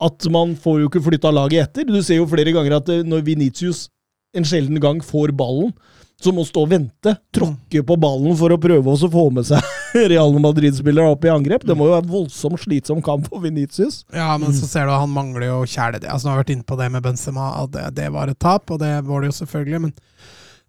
at 0.00 0.26
man 0.32 0.54
får 0.56 0.80
jo 0.80 0.88
ikke 0.88 1.04
flytta 1.10 1.32
laget 1.34 1.66
etter. 1.66 1.88
Du 1.90 2.00
ser 2.02 2.22
jo 2.22 2.28
flere 2.30 2.54
ganger 2.56 2.78
at 2.78 2.88
eh, 2.92 3.02
når 3.04 3.26
Venitius 3.26 3.88
en 4.36 4.46
sjelden 4.46 4.78
gang 4.80 5.02
får 5.04 5.34
ballen, 5.36 5.74
som 6.20 6.36
må 6.36 6.44
stå 6.44 6.64
og 6.66 6.72
vente, 6.72 7.14
tråkke 7.34 7.82
på 7.86 7.96
ballen 8.00 8.36
for 8.36 8.52
å 8.52 8.58
prøve 8.60 8.92
å 8.92 9.10
få 9.10 9.26
med 9.32 9.46
seg 9.48 9.64
Real 10.12 10.34
Madrid-spillere 10.42 11.14
opp 11.14 11.24
i 11.24 11.32
angrep. 11.32 11.64
Det 11.66 11.76
må 11.76 11.88
jo 11.88 11.94
være 11.94 12.04
en 12.04 12.12
voldsomt 12.12 12.60
slitsom 12.60 13.00
kamp 13.04 13.30
for 13.30 13.40
Venitius. 13.44 14.02
Ja, 14.12 14.34
men 14.40 14.52
så 14.56 14.68
ser 14.68 14.86
du 14.86 14.92
at 14.92 15.00
han 15.00 15.14
mangler 15.14 15.48
jo 15.48 15.62
kjæledyr. 15.64 16.10
Altså, 16.12 16.28
nå 16.28 16.34
har 16.34 16.40
vi 16.40 16.44
vært 16.44 16.54
inne 16.56 16.68
på 16.68 16.78
det 16.80 16.90
med 16.92 17.06
Benzema, 17.06 17.48
at 17.62 17.72
det, 17.74 17.86
det 17.96 18.10
var 18.12 18.30
et 18.30 18.40
tap, 18.40 18.68
og 18.68 18.82
det 18.82 18.92
var 19.08 19.24
det 19.24 19.32
jo 19.32 19.38
selvfølgelig. 19.40 19.82
Men 19.86 19.96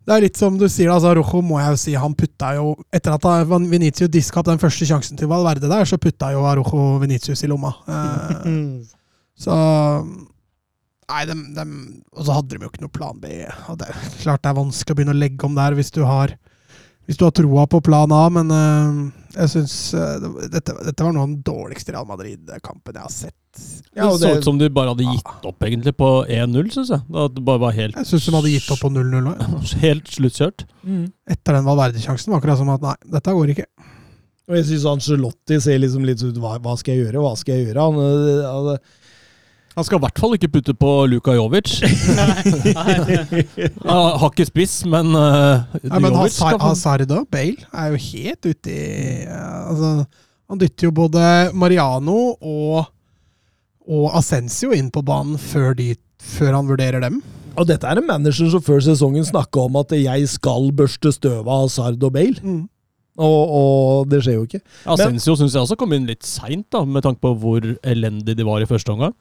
det 0.07 0.15
er 0.15 0.25
litt 0.25 0.39
som 0.39 0.55
du 0.57 0.65
sier, 0.71 0.89
altså 0.89 1.11
Rojo 1.19 1.43
må 1.45 1.59
jeg 1.61 1.75
jo 1.75 1.81
si, 1.83 1.91
han 1.99 2.15
putta 2.17 2.55
jo 2.57 2.71
Etter 2.89 3.13
at 3.19 3.27
Venitius 3.51 4.09
diska 4.09 4.41
opp 4.41 4.47
den 4.49 4.61
første 4.61 4.87
sjansen 4.89 5.19
til 5.19 5.29
Valverde 5.29 5.69
der, 5.69 5.85
så 5.85 5.99
putta 6.01 6.31
jo 6.33 6.41
Rojo 6.41 6.95
Venitius 7.03 7.43
i 7.45 7.51
lomma. 7.51 7.75
Eh, 7.85 8.47
så 9.43 9.57
Nei, 11.11 11.25
de, 11.27 11.35
de, 11.57 11.65
Og 12.15 12.23
så 12.27 12.37
hadde 12.37 12.55
de 12.55 12.63
jo 12.63 12.71
ikke 12.71 12.85
noe 12.85 12.95
plan 12.95 13.19
B. 13.19 13.33
Og 13.71 13.81
det 13.81 13.89
er 13.91 13.99
klart 14.21 14.45
det 14.45 14.53
er 14.53 14.61
vanskelig 14.61 14.95
å 14.95 14.99
begynne 14.99 15.15
å 15.17 15.21
legge 15.21 15.47
om 15.47 15.57
der 15.57 15.75
hvis 15.77 15.93
du 15.93 16.05
har 16.07 16.37
hvis 17.09 17.17
du 17.17 17.25
har 17.25 17.33
troa 17.35 17.65
på 17.67 17.79
plan 17.83 18.11
A, 18.13 18.21
men 18.31 18.51
uh, 18.53 18.99
jeg 19.33 19.49
syns 19.51 19.73
dette, 20.53 20.75
dette 20.85 21.03
var 21.03 21.11
noe 21.11 21.25
av 21.25 21.31
den 21.31 21.41
dårligste 21.43 21.91
Real 21.95 22.05
Madrid-kampen 22.07 22.95
jeg 22.95 23.03
har 23.03 23.11
sett. 23.11 23.61
Ja, 23.97 24.05
og 24.05 24.13
det 24.13 24.21
så 24.21 24.29
det- 24.29 24.37
ut 24.37 24.47
som 24.47 24.59
de 24.61 24.69
bare 24.71 24.93
hadde 24.93 25.07
gitt 25.09 25.47
opp 25.49 25.65
egentlig 25.67 25.95
på 25.97 26.11
1-0, 26.29 26.69
syns 26.71 26.93
jeg. 26.93 27.03
Det 27.35 27.43
bare 27.43 27.63
var 27.65 27.75
helt, 27.75 27.97
Jeg 27.97 28.07
syns 28.13 28.29
de 28.29 28.35
hadde 28.37 28.53
gitt 28.53 28.69
opp 28.71 28.83
på 28.85 28.93
0-0 28.93 29.27
òg. 29.33 29.41
helt 29.85 30.13
sluttkjørt. 30.13 30.63
Etter 31.35 31.57
den 31.57 31.67
valverdesjansen 31.67 32.31
var 32.31 32.39
akkurat 32.39 32.61
som 32.61 32.71
at 32.77 32.85
nei, 32.85 32.95
dette 33.17 33.35
går 33.41 33.55
ikke. 33.55 33.67
Og 34.47 34.57
jeg 34.59 34.69
syns 34.69 34.87
Angelotti 34.93 35.59
ser 35.63 35.81
liksom 35.81 36.05
litt 36.07 36.23
ut 36.23 36.39
hva, 36.43 36.57
hva 36.63 36.77
skal 36.79 36.95
jeg 36.95 37.05
gjøre, 37.07 37.25
hva 37.25 37.35
skal 37.39 37.57
jeg 37.57 37.69
gjøre? 37.69 37.89
Han, 37.89 37.99
han, 38.45 38.79
Han 39.77 39.85
skal 39.87 39.99
i 39.99 40.03
hvert 40.03 40.19
fall 40.19 40.33
ikke 40.35 40.49
putte 40.51 40.73
på 40.75 40.89
Luka 41.07 41.33
Jovic. 41.37 41.77
Han 43.87 44.17
har 44.19 44.27
ikke 44.27 44.47
spiss, 44.49 44.81
men 44.89 45.13
uh, 45.15 45.63
Nei, 45.79 46.01
men 46.03 46.11
Jovic 46.11 46.35
skal 46.35 46.59
Hazard, 46.59 47.05
og 47.15 47.29
Bale 47.31 47.63
er 47.71 47.93
jo 47.93 48.01
helt 48.09 48.49
ute 48.49 48.73
i 48.73 49.23
altså, 49.31 49.91
Han 50.51 50.59
dytter 50.59 50.89
jo 50.89 50.95
både 50.99 51.21
Mariano 51.55 52.17
og, 52.35 52.91
og 53.87 54.17
Ascencio 54.19 54.75
inn 54.75 54.91
på 54.91 55.05
banen 55.07 55.39
før, 55.39 55.71
de, 55.79 55.93
før 56.19 56.59
han 56.59 56.67
vurderer 56.67 56.99
dem. 57.07 57.21
og 57.55 57.67
dette 57.71 57.87
er 57.87 57.99
en 58.01 58.07
manager 58.07 58.51
som 58.51 58.63
før 58.63 58.83
sesongen 58.83 59.25
snakka 59.27 59.67
om 59.69 59.79
at 59.79 59.95
jeg 59.95 60.27
skal 60.35 60.71
børste 60.75 61.15
støvet 61.15 61.47
av 61.47 61.63
Hazard 61.63 62.03
og 62.03 62.11
Bale. 62.19 62.43
Mm. 62.43 62.67
Og, 63.21 63.41
og 63.55 64.07
det 64.11 64.21
skjer 64.23 64.37
jo 64.39 64.45
ikke. 64.47 64.61
Asensio 64.89 65.35
syns 65.39 65.55
jeg 65.55 65.63
også 65.65 65.75
kom 65.79 65.91
inn 65.95 66.07
litt 66.07 66.23
seint, 66.27 66.75
med 66.87 67.03
tanke 67.05 67.23
på 67.23 67.33
hvor 67.39 67.65
elendig 67.83 68.37
de 68.39 68.47
var 68.47 68.63
i 68.63 68.69
første 68.69 68.91
omgang. 68.93 69.15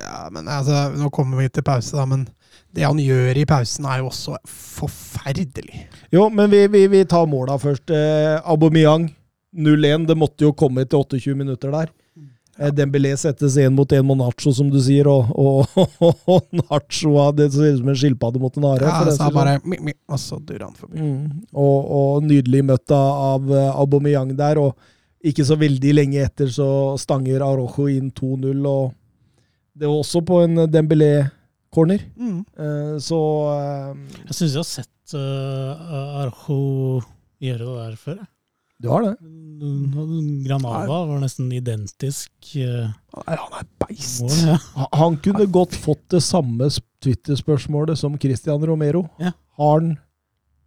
Ja, 0.00 0.26
men 0.32 0.48
altså, 0.48 0.88
Nå 0.96 1.10
kommer 1.14 1.42
vi 1.42 1.50
til 1.52 1.64
pause, 1.66 1.96
da, 1.96 2.06
men 2.08 2.26
det 2.76 2.84
han 2.84 2.98
gjør 3.00 3.38
i 3.40 3.46
pausen, 3.48 3.86
er 3.88 4.02
jo 4.02 4.10
også 4.10 4.36
forferdelig. 4.46 5.86
Jo, 6.12 6.28
men 6.28 6.50
vi, 6.52 6.66
vi, 6.72 6.86
vi 6.92 7.04
tar 7.08 7.28
måla 7.30 7.56
først. 7.60 7.92
Eh, 7.94 8.36
Aubameyang 8.44 9.08
0-1. 9.56 10.04
Det 10.10 10.16
måtte 10.18 10.44
jo 10.44 10.52
komme 10.56 10.84
til 10.84 11.00
28 11.04 11.36
minutter 11.38 11.72
der. 11.72 11.92
Eh, 12.58 12.72
Dembélé 12.72 13.14
settes 13.16 13.56
én 13.60 13.72
mot 13.76 13.92
én 13.92 14.04
mot 14.04 14.16
Nacho, 14.18 14.52
som 14.52 14.68
du 14.72 14.78
sier, 14.80 15.08
og, 15.08 15.32
og, 15.36 15.88
og 16.32 16.46
Nacho 16.56 17.16
ah, 17.20 17.32
Det 17.36 17.50
ser 17.52 17.74
ut 17.74 17.80
som 17.82 17.90
en 17.92 17.98
skilpadde 18.00 18.40
mot 18.40 18.56
en 18.56 18.68
hare. 18.70 18.88
Ja, 18.88 19.00
så 19.04 19.16
saks 19.18 19.34
bare, 19.36 19.56
mi, 19.64 19.80
mi, 19.80 19.96
og 20.08 20.20
så 20.20 20.40
durer 20.40 20.68
han 20.68 20.76
forbi. 20.76 21.00
Mm. 21.00 21.48
Og, 21.52 21.90
og 22.00 22.28
nydelig 22.28 22.64
møtt 22.72 22.92
av, 22.96 23.24
av 23.32 23.56
eh, 23.56 23.72
Aubameyang 23.84 24.36
der, 24.38 24.60
og 24.62 24.76
ikke 25.26 25.44
så 25.48 25.56
veldig 25.58 25.96
lenge 25.96 26.22
etter 26.22 26.48
så 26.52 26.68
stanger 27.00 27.44
Arojo 27.44 27.88
inn 27.90 28.12
2-0, 28.14 28.62
og 28.68 28.94
det 29.76 29.86
var 29.90 29.98
også 30.00 30.22
på 30.24 30.38
en 30.44 30.62
Dembélé-corner. 30.72 32.00
Mm. 32.16 32.38
Eh, 32.58 32.94
så 33.04 33.18
eh, 33.52 34.20
Jeg 34.26 34.38
syns 34.38 34.54
jeg 34.56 34.62
har 34.62 34.70
sett 34.70 35.14
uh, 35.14 36.22
Arjo 36.22 37.02
gjøre 37.44 37.58
det 37.66 37.76
der 37.82 37.96
før. 38.00 38.18
du 38.82 38.88
har 38.90 39.02
det. 39.04 39.12
Granada 40.46 40.86
var 41.08 41.20
nesten 41.22 41.50
identisk 41.52 42.30
uh, 42.60 42.88
Nei, 43.26 43.36
Han 43.40 43.54
er 43.60 43.68
beist. 43.84 44.22
mål. 44.24 44.40
Ja. 44.54 44.88
Han 45.00 45.16
kunne 45.24 45.46
godt 45.52 45.76
fått 45.80 46.02
det 46.12 46.22
samme 46.24 46.68
sp- 46.72 46.84
Twitter-spørsmålet 47.04 47.98
som 48.00 48.16
Christian 48.18 48.64
Romero. 48.66 49.04
Ja. 49.22 49.32
Har 49.60 49.80
han 49.80 49.94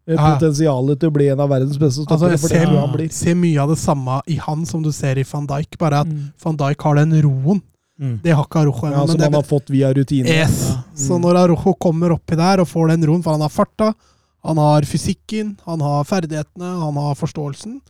potensialet 0.10 0.98
til 1.02 1.12
å 1.12 1.14
bli 1.14 1.28
en 1.30 1.42
av 1.44 1.50
verdens 1.52 1.78
beste 1.78 2.06
Altså, 2.10 2.30
jeg 2.32 2.40
ser, 2.42 3.10
ser 3.14 3.36
mye 3.38 3.60
av 3.62 3.70
det 3.74 3.78
samme 3.82 4.22
i 4.32 4.40
han 4.42 4.64
som 4.66 4.82
du 4.86 4.90
ser 4.96 5.20
i 5.22 5.26
van 5.30 5.46
Dijk, 5.50 5.78
bare 5.82 6.00
at 6.06 6.08
Mm. 6.10 6.32
van 6.44 6.58
Dijk 6.58 6.82
har 6.88 6.96
den 7.02 7.14
roen. 7.26 7.60
Mm. 8.00 8.20
Det 8.24 8.32
har 8.32 8.46
ikke 8.46 8.60
Arojo 8.62 8.86
ennå. 8.88 8.92
Ja, 8.96 9.00
men 9.00 9.08
som 9.08 9.18
det- 9.18 9.24
han 9.26 9.34
har 9.34 9.44
fått 9.44 9.70
via 9.70 9.94
rutine. 9.94 10.28
Yes. 10.30 10.70
Ja. 10.70 10.84
Så 10.96 11.14
Mm. 11.18 11.22
når 11.22 11.36
Arojo 11.44 11.74
kommer 11.80 12.12
oppi 12.16 12.36
der 12.36 12.62
og 12.62 12.68
får 12.68 12.88
den 12.94 13.04
roen, 13.06 13.24
for 13.24 13.32
han 13.32 13.42
har 13.42 13.50
farta, 13.50 13.94
han 14.44 14.58
har 14.58 14.82
fysikken, 14.82 15.58
han 15.66 15.82
har 15.82 16.04
ferdighetene, 16.06 16.80
han 16.80 16.96
har 16.96 17.16
forståelsen 17.16 17.82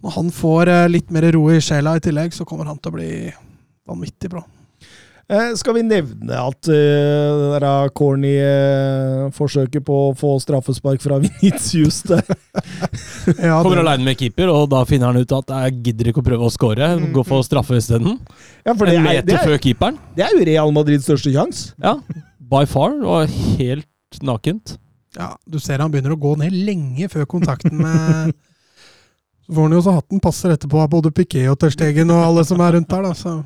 Når 0.00 0.10
han 0.14 0.30
får 0.30 0.68
eh, 0.68 0.88
litt 0.88 1.10
mer 1.10 1.32
ro 1.32 1.48
i 1.50 1.58
sjela 1.60 1.96
i 1.96 1.98
tillegg, 2.00 2.30
så 2.32 2.44
kommer 2.46 2.64
han 2.66 2.78
til 2.78 2.92
å 2.92 2.94
bli 2.94 3.32
vanvittig 3.88 4.30
bra. 4.30 4.44
Eh, 5.28 5.50
skal 5.60 5.74
vi 5.76 5.82
nevne 5.84 6.32
at 6.40 6.68
uh, 6.72 7.40
det 7.52 7.58
der 7.60 7.90
corny 7.92 8.30
uh, 8.40 9.26
forsøket 9.36 9.84
på 9.84 9.96
å 10.06 10.14
få 10.16 10.30
straffespark 10.40 11.02
fra 11.04 11.18
Vinicius 11.24 11.98
der 12.08 12.22
Ja, 13.36 13.58
Kommer 13.60 13.76
det- 13.76 13.82
aleine 13.84 14.06
med 14.06 14.16
keeper, 14.16 14.48
og 14.48 14.70
da 14.72 14.80
finner 14.88 15.12
han 15.12 15.20
ut 15.20 15.34
at 15.36 15.52
jeg 15.52 15.82
gidder 15.90 16.08
ikke 16.14 16.22
å 16.24 16.28
prøve 16.30 16.48
å 16.48 16.54
score. 16.54 16.88
Gå 17.12 17.26
for 17.28 17.44
straffe 17.44 17.76
isteden. 17.76 18.16
Ja, 18.64 18.72
det 18.72 18.88
En 18.88 18.88
er, 18.88 18.96
det, 18.96 19.04
meter 19.04 19.36
er, 19.36 19.44
før 19.52 19.60
keeperen. 19.68 20.00
det 20.16 20.24
er 20.24 20.32
jo 20.38 20.48
Real 20.48 20.72
Madrids 20.72 21.04
største 21.04 21.34
sjanse. 21.36 21.74
Ja, 21.84 21.98
by 22.48 22.64
far. 22.70 22.96
Og 23.04 23.28
helt 23.60 24.22
nakent. 24.24 24.78
ja, 25.18 25.34
du 25.44 25.60
ser 25.60 25.84
han 25.84 25.92
begynner 25.92 26.16
å 26.16 26.20
gå 26.24 26.38
ned 26.40 26.56
lenge 26.56 27.08
før 27.12 27.28
kontakten 27.28 27.76
med 27.84 28.32
Så 29.48 29.54
får 29.56 29.64
han 29.64 29.72
jo 29.72 29.78
også 29.80 29.92
hatten 29.96 30.20
passer 30.20 30.52
etterpå 30.52 30.80
av 30.82 30.90
både 30.92 31.08
Piquet 31.16 31.46
og 31.48 31.56
Terstegen 31.60 32.10
og 32.12 32.20
alle 32.20 32.42
som 32.44 32.60
er 32.60 32.74
rundt 32.76 32.88
der, 32.92 33.06
da. 33.06 33.12
Så. 33.16 33.38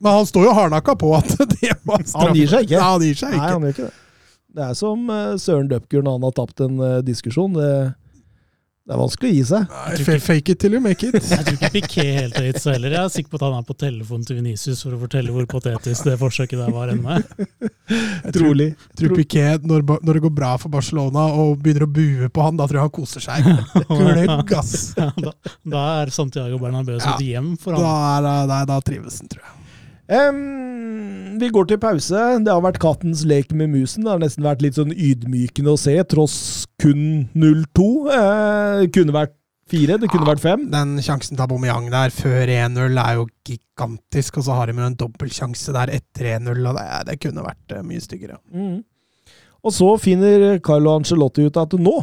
Men 0.00 0.12
han 0.18 0.26
står 0.28 0.46
jo 0.48 0.52
hardnakka 0.56 0.94
på 0.96 1.14
at 1.18 1.34
det 1.60 1.74
var 1.84 2.02
straff. 2.04 2.28
Han 2.30 2.36
gir 2.38 2.48
seg 2.48 2.66
ikke. 2.68 2.80
Nei, 2.80 2.90
han 2.90 3.06
gir 3.08 3.18
seg 3.24 3.34
Nei, 3.36 3.40
han 3.46 3.64
gjør 3.68 3.74
ikke 3.76 3.88
det. 3.88 3.96
Det 4.50 4.62
er 4.66 4.74
som 4.74 5.10
eh, 5.14 5.34
Søren 5.38 5.68
Dupker 5.70 6.02
når 6.02 6.16
han 6.18 6.24
har 6.26 6.32
tapt 6.40 6.62
en 6.64 6.80
eh, 6.82 7.00
diskusjon. 7.06 7.52
Det, 7.54 7.66
det 8.88 8.96
er 8.96 8.98
vanskelig 8.98 9.28
å 9.30 9.34
gi 9.36 9.42
seg. 9.46 9.74
Nei, 9.76 10.16
Fake 10.24 10.50
it 10.54 10.58
till 10.64 10.74
you 10.74 10.80
make 10.82 11.06
it. 11.06 11.14
Jeg 11.30 11.44
tror 11.46 11.54
ikke 11.54 11.70
Piqué 11.76 12.06
helt 12.16 12.34
høyt 12.40 12.58
så 12.58 12.72
heller. 12.74 12.96
Jeg 12.96 13.04
er 13.04 13.12
sikker 13.14 13.30
på 13.30 13.38
at 13.38 13.44
han 13.46 13.58
er 13.60 13.68
på 13.68 13.76
telefonen 13.78 14.24
til 14.26 14.40
Venicius 14.40 14.80
for 14.82 14.96
å 14.96 14.98
fortelle 15.04 15.36
hvor 15.36 15.46
patetisk 15.52 16.08
det 16.08 16.16
forsøket 16.18 16.58
der 16.64 16.72
var 16.74 16.90
ennå. 16.96 17.20
Trolig. 18.34 18.70
jeg 18.72 18.98
tror 19.02 19.14
Piquet, 19.20 19.68
når, 19.70 19.84
når 20.00 20.18
det 20.18 20.24
går 20.26 20.34
bra 20.40 20.50
for 20.64 20.72
Barcelona 20.74 21.28
og 21.44 21.60
begynner 21.62 21.86
å 21.86 21.90
bue 22.00 22.32
på 22.34 22.48
han, 22.48 22.58
da 22.58 22.66
tror 22.66 22.80
jeg 22.80 22.88
han 22.88 22.96
koser 22.98 23.26
seg. 23.28 23.52
Gløgg, 23.86 24.56
ass! 24.58 24.74
Ja, 24.98 25.12
da, 25.28 25.36
da 25.76 25.86
er 26.00 26.12
Santiago 26.14 26.58
Bernabeu 26.62 26.96
som 26.98 27.12
Ja. 27.12 27.16
et 27.20 27.26
hjem 27.30 27.54
for 27.60 27.78
Da, 27.78 27.86
han. 27.86 28.26
er, 28.32 28.46
da, 28.50 28.60
da 28.74 28.80
trives 28.82 29.22
han, 29.22 29.30
tror 29.30 29.44
jeg. 29.46 29.56
Em, 30.10 31.38
vi 31.38 31.48
går 31.54 31.68
til 31.70 31.78
pause. 31.82 32.22
Det 32.44 32.50
har 32.52 32.62
vært 32.64 32.80
kattens 32.82 33.22
lek 33.28 33.52
med 33.56 33.70
musen. 33.72 34.04
Det 34.04 34.10
har 34.10 34.22
nesten 34.22 34.46
vært 34.46 34.64
litt 34.64 34.78
sånn 34.78 34.90
ydmykende 34.94 35.74
å 35.74 35.78
se, 35.78 35.94
tross 36.10 36.66
kun 36.82 37.28
0-2. 37.38 37.86
Uh, 38.10 38.86
kunne 38.94 39.14
vært 39.14 39.36
fire, 39.70 39.98
det 40.02 40.10
kunne 40.10 40.26
Ja. 40.26 40.32
vært 40.34 40.42
fem. 40.42 40.64
Den 40.72 40.96
sjansen 40.98 41.36
til 41.36 41.44
Aubameyang 41.46 41.90
der 41.92 42.10
før 42.10 42.50
1-0 42.50 42.98
er 42.98 43.14
jo 43.20 43.28
gigantisk, 43.46 44.38
og 44.38 44.44
så 44.48 44.56
har 44.58 44.66
de 44.66 44.72
jo 44.80 44.86
en 44.88 44.96
dobbeltsjanse 44.98 45.72
der 45.76 45.92
etter 45.94 46.32
1-0, 46.40 46.66
og 46.66 46.74
det, 46.74 46.88
det 47.06 47.20
kunne 47.22 47.44
vært 47.46 47.76
eh, 47.76 47.82
mye 47.86 48.00
styggere. 48.02 48.40
Mm. 48.52 48.80
Og 49.62 49.72
så 49.76 49.92
finner 50.00 50.58
Carlo 50.58 50.96
Ancelotti 50.98 51.46
ut 51.46 51.56
at 51.56 51.72
nå, 51.78 51.94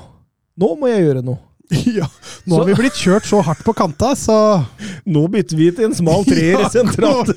nå 0.57 0.69
må 0.79 0.87
jeg 0.93 1.03
gjøre 1.09 1.25
noe. 1.27 1.41
ja, 1.99 2.05
nå 2.47 2.61
har 2.61 2.67
vi 2.69 2.75
blitt 2.77 2.95
kjørt 2.95 3.25
så 3.27 3.41
hardt 3.43 3.63
på 3.67 3.73
kanta, 3.75 4.13
så 4.15 4.35
Nå 5.07 5.25
bytter 5.31 5.59
vi 5.59 5.67
til 5.75 5.89
en 5.89 5.95
smal 5.95 6.23
treer 6.29 6.59
Ja, 6.63 6.69
sentralt. 6.71 7.33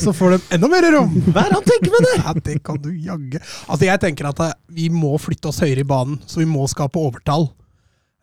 Så 0.00 0.14
får 0.16 0.36
de 0.36 0.40
enda 0.56 0.70
mer 0.72 0.86
rom! 0.94 1.12
Hva 1.28 1.44
er 1.44 1.52
det 1.52 1.58
han 1.58 1.68
tenker 1.68 1.92
med 1.92 2.06
det? 2.08 2.14
Ja, 2.22 2.34
det 2.48 2.56
kan 2.64 2.80
du 2.80 2.90
jagge. 2.94 3.42
Altså, 3.66 3.84
jeg 3.84 4.00
tenker 4.00 4.30
at 4.32 4.40
eh, 4.46 4.56
vi 4.72 4.88
må 4.92 5.12
flytte 5.20 5.52
oss 5.52 5.60
høyere 5.64 5.84
i 5.84 5.88
banen, 5.88 6.20
så 6.24 6.40
vi 6.40 6.48
må 6.48 6.64
skape 6.72 7.00
overtall. 7.00 7.50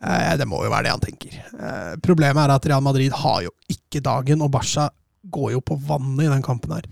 Eh, 0.01 0.33
det 0.41 0.49
må 0.49 0.63
jo 0.65 0.73
være 0.73 0.88
det 0.88 0.95
han 0.95 1.05
tenker. 1.05 1.38
Eh, 1.53 1.93
problemet 2.05 2.41
er 2.47 2.57
at 2.57 2.69
Real 2.73 2.85
Madrid 2.85 3.13
har 3.21 3.43
jo 3.45 3.53
ikke 3.73 4.01
dagen, 4.05 4.41
og 4.41 4.53
Barca 4.57 4.89
går 5.33 5.57
jo 5.57 5.63
på 5.69 5.77
vannet 5.85 6.25
i 6.25 6.31
den 6.31 6.45
kampen 6.45 6.73
her. 6.77 6.85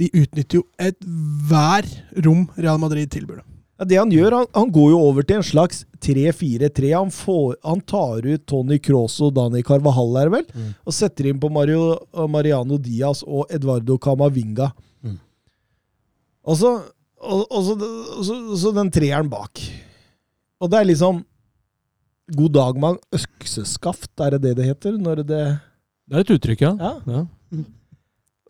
De 0.00 0.10
utnytter 0.10 0.62
jo 0.62 0.66
ethver 0.80 1.90
rom 2.26 2.46
Real 2.58 2.80
Madrid 2.82 3.10
tilbyr 3.12 3.42
dem. 3.42 3.50
Ja, 3.74 3.84
det 3.90 3.96
han 3.98 4.12
gjør, 4.14 4.36
han, 4.38 4.46
han 4.54 4.68
går 4.70 4.90
jo 4.92 4.98
over 5.02 5.24
til 5.26 5.40
en 5.40 5.46
slags 5.46 5.80
3-4-3. 6.04 6.92
Han, 6.94 7.10
han 7.64 7.80
tar 7.90 8.22
ut 8.28 8.44
Tony 8.46 8.78
Cross 8.78 9.16
og 9.26 9.32
Dani 9.34 9.64
Carvajal 9.66 10.18
her, 10.20 10.30
vel, 10.30 10.44
Mm. 10.54 10.68
og 10.86 10.94
setter 10.94 11.26
inn 11.30 11.40
på 11.42 11.50
Mario, 11.50 11.96
Mariano 12.30 12.78
Diaz 12.78 13.24
og 13.26 13.50
Eduardo 13.50 13.96
Camavinga. 13.98 14.68
Mm. 15.02 15.18
Og 16.46 16.56
så, 16.60 16.70
og, 17.24 17.42
og 17.50 17.64
så, 17.66 17.74
så, 18.28 18.38
så 18.62 18.72
den 18.76 18.92
treeren 18.94 19.30
bak. 19.32 19.58
Og 20.62 20.70
det 20.70 20.78
er 20.80 20.90
liksom 20.92 21.24
God 22.38 22.54
dag, 22.54 22.78
mann. 22.80 23.00
Økseskaft, 23.12 24.12
er 24.22 24.36
det 24.36 24.42
det 24.46 24.54
det 24.60 24.68
heter? 24.70 24.94
Når 24.96 25.16
det 25.24 25.26
Det 25.28 26.14
er 26.14 26.22
et 26.22 26.30
uttrykk, 26.38 26.62
ja. 26.64 26.70
Ja. 26.78 26.92
ja. 27.10 27.64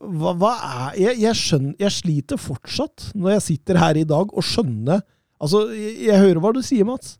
hva, 0.05 0.35
hva 0.39 0.53
er 0.93 1.01
jeg, 1.01 1.19
jeg 1.23 1.39
skjønner 1.41 1.75
Jeg 1.81 1.95
sliter 1.97 2.39
fortsatt 2.41 3.09
når 3.17 3.37
jeg 3.39 3.45
sitter 3.49 3.79
her 3.81 3.97
i 3.99 4.05
dag 4.07 4.31
og 4.31 4.45
skjønner 4.47 5.01
Altså, 5.45 5.67
jeg, 5.77 5.99
jeg 6.09 6.23
hører 6.23 6.41
hva 6.43 6.53
du 6.57 6.63
sier, 6.65 6.87
Mats. 6.89 7.19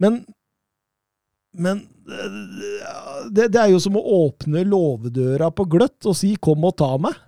Men 0.00 0.22
Men 1.52 1.82
det, 3.30 3.50
det 3.52 3.60
er 3.60 3.68
jo 3.74 3.80
som 3.82 3.98
å 4.00 4.02
åpne 4.24 4.64
låvedøra 4.64 5.50
på 5.52 5.66
gløtt 5.68 6.08
og 6.08 6.16
si 6.16 6.32
'kom 6.40 6.64
og 6.64 6.76
ta 6.80 6.94
meg'. 6.96 7.18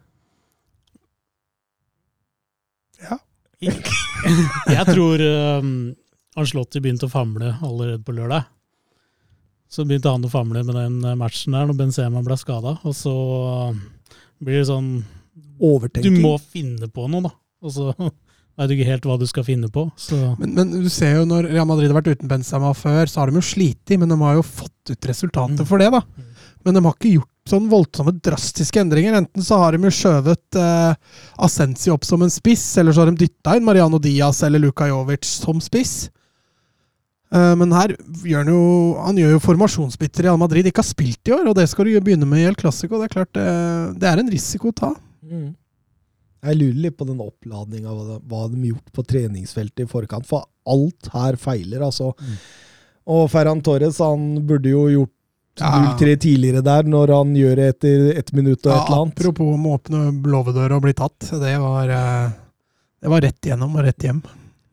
Ja. 3.05 3.19
Jeg 4.79 4.87
tror 4.89 5.21
um, 5.61 5.93
Arnslotti 6.41 6.81
begynte 6.81 7.07
å 7.07 7.13
famle 7.13 7.53
allerede 7.61 8.01
på 8.03 8.17
lørdag. 8.17 8.49
Så 9.69 9.85
begynte 9.85 10.09
han 10.11 10.25
å 10.25 10.33
famle 10.33 10.65
med 10.65 10.75
den 10.79 11.19
matchen 11.21 11.53
der 11.53 11.69
når 11.69 11.77
Benzema 11.79 12.23
ble 12.25 12.37
skada. 12.41 12.79
Og 12.87 12.95
så 12.97 13.15
blir 14.41 14.63
det 14.63 14.69
sånn 14.71 15.05
Du 16.01 16.11
må 16.23 16.37
finne 16.39 16.89
på 16.89 17.07
noe, 17.11 17.29
da. 17.29 17.33
Og 17.65 17.75
så 17.75 17.93
veit 18.57 18.71
du 18.71 18.75
ikke 18.77 18.87
helt 18.93 19.07
hva 19.09 19.19
du 19.19 19.27
skal 19.27 19.45
finne 19.47 19.69
på. 19.73 19.87
Så 19.99 20.17
Men, 20.39 20.55
men 20.55 20.71
du 20.85 20.89
ser 20.93 21.17
jo 21.19 21.25
når 21.27 21.49
Real 21.51 21.67
Madrid 21.67 21.91
har 21.91 21.99
vært 22.01 22.13
uten 22.19 22.29
Benzema 22.31 22.71
før, 22.79 23.07
så 23.11 23.21
har 23.23 23.31
de 23.33 23.41
jo 23.41 23.45
slitt, 23.45 23.95
men 23.99 24.09
de 24.09 24.19
har 24.21 24.35
jo 24.39 24.43
fått 24.47 24.93
ut 24.95 25.09
resultatet 25.11 25.61
Mm. 25.65 25.67
for 25.67 25.79
det, 25.83 25.91
da. 25.91 26.03
Men 26.65 26.75
de 26.79 26.83
har 26.85 26.95
ikke 26.95 27.15
gjort 27.19 27.31
sånn 27.51 27.67
voldsomme, 27.69 28.13
drastiske 28.25 28.81
endringer. 28.81 29.13
Enten 29.19 29.43
så 29.45 29.59
har 29.61 29.73
de 29.77 29.83
jo 29.85 29.91
skjøvet 29.93 30.57
eh, 30.57 30.95
Ascensi 31.45 31.91
opp 31.93 32.05
som 32.09 32.23
en 32.25 32.31
spiss, 32.33 32.63
eller 32.81 32.93
så 32.97 33.03
har 33.05 33.11
de 33.13 33.27
dytta 33.27 33.57
inn 33.59 33.65
Mariano 33.67 33.99
Diaz 34.01 34.43
eller 34.47 34.63
Luka 34.63 34.87
Jovic 34.89 35.25
som 35.29 35.61
spiss. 35.61 36.09
Eh, 37.35 37.55
men 37.59 37.73
her 37.75 37.97
gjør 38.23 38.45
han 38.45 38.53
jo 38.53 38.63
Han 39.03 39.17
gjør 39.19 39.33
jo 39.35 39.43
formasjonsbytter 39.43 40.25
i 40.25 40.29
Real 40.29 40.39
Madrid 40.41 40.67
ikke 40.71 40.81
har 40.85 40.89
spilt 40.89 41.29
i 41.29 41.35
år, 41.35 41.49
og 41.51 41.57
det 41.59 41.67
skal 41.69 41.85
du 41.89 41.99
begynne 42.01 42.29
med 42.29 42.45
i 42.45 42.49
El 42.49 42.55
Clásico. 42.57 42.97
Det 43.01 43.11
er 43.11 43.15
klart, 43.19 43.33
det, 43.35 43.99
det 44.01 44.09
er 44.09 44.23
en 44.23 44.31
risiko 44.33 44.71
å 44.71 44.77
ta. 44.79 44.93
Mm. 45.25 45.55
Jeg 46.45 46.59
lurer 46.61 46.81
litt 46.87 46.97
på 46.99 47.07
den 47.09 47.19
oppladninga, 47.25 47.89
hva, 47.95 48.05
de- 48.13 48.21
hva 48.29 48.43
de 48.53 48.61
har 48.61 48.69
gjort 48.75 48.93
på 48.93 49.05
treningsfeltet 49.09 49.87
i 49.87 49.91
forkant. 49.91 50.27
For 50.29 50.45
alt 50.69 51.09
her 51.15 51.37
feiler, 51.41 51.81
altså. 51.87 52.13
Mm. 52.21 52.37
Og 53.15 53.27
Ferran 53.33 53.61
Torres 53.65 53.99
han 54.05 54.47
burde 54.47 54.71
jo 54.73 54.87
gjort 54.93 55.11
0-3 55.61 56.17
tidligere 56.19 56.63
der, 56.67 56.83
når 56.91 57.13
han 57.15 57.35
gjør 57.39 57.57
det 57.61 57.67
etter 57.77 58.07
ett 58.19 58.33
minutt 58.35 58.65
og 58.67 58.73
et 58.75 58.89
eller 58.89 59.03
annet. 59.05 59.19
apropos 59.21 59.55
om 59.55 59.67
å 59.71 59.75
åpne 59.79 60.01
låvedøra 60.27 60.77
og 60.77 60.83
bli 60.83 60.93
tatt. 60.99 61.19
Det 61.31 61.53
var, 61.63 61.89
eh, 61.95 62.33
det 63.01 63.09
var 63.13 63.21
rett 63.23 63.41
gjennom 63.41 63.77
og 63.77 63.85
rett 63.87 63.99
hjem. 64.03 64.23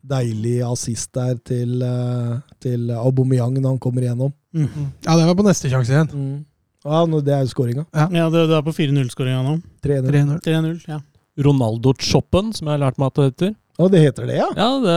Deilig 0.04 0.56
assist 0.66 1.12
der 1.14 1.36
til, 1.46 1.82
eh, 1.82 2.40
til 2.60 2.90
Aubameyang 2.90 3.54
når 3.60 3.68
han 3.76 3.78
kommer 3.78 4.02
igjennom. 4.02 4.32
Ja, 4.52 5.14
det 5.16 5.26
var 5.28 5.34
på 5.38 5.44
neste 5.46 5.70
sjanse 5.70 5.92
igjen. 5.94 6.44
Ja, 6.84 7.06
det 7.06 7.28
er 7.32 7.44
jo 7.46 7.52
skåringa. 7.54 7.86
ja, 7.94 8.28
det, 8.28 8.48
det 8.50 8.56
er 8.58 8.62
på 8.66 8.74
4-0-skåringa 8.74 9.44
nå. 9.46 9.62
3-0. 9.80 10.10
3-0. 10.10 10.40
3-0, 10.42 10.88
ja. 10.88 10.98
Ronaldo-choppen, 11.40 12.52
som 12.56 12.68
jeg 12.68 12.74
har 12.76 12.82
lært 12.84 12.98
meg 13.00 13.08
at 13.12 13.16
det 13.20 13.26
heter. 13.30 13.54
Å, 13.80 13.86
det 13.88 14.02
heter 14.04 14.26
det, 14.28 14.36
ja? 14.36 14.48
Ja, 14.56 14.66
det 14.84 14.96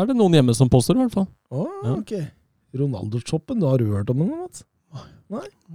er 0.00 0.06
det 0.08 0.16
noen 0.16 0.32
hjemme 0.38 0.54
som 0.56 0.70
påstår, 0.72 0.96
i 0.96 1.04
hvert 1.04 1.12
fall. 1.18 1.28
Å, 1.52 1.66
Ja. 1.84 1.96
ok. 1.98 2.14
Ronaldo-choppen, 2.74 3.60
da 3.62 3.68
har 3.74 3.78
du 3.78 3.90
hørt 3.92 4.08
om 4.10 4.18
den, 4.24 4.30
Mats? 4.40 4.64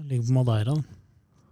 Ligger 0.09 0.25
på 0.27 0.33
Madeira, 0.39 0.73
da. 0.75 0.83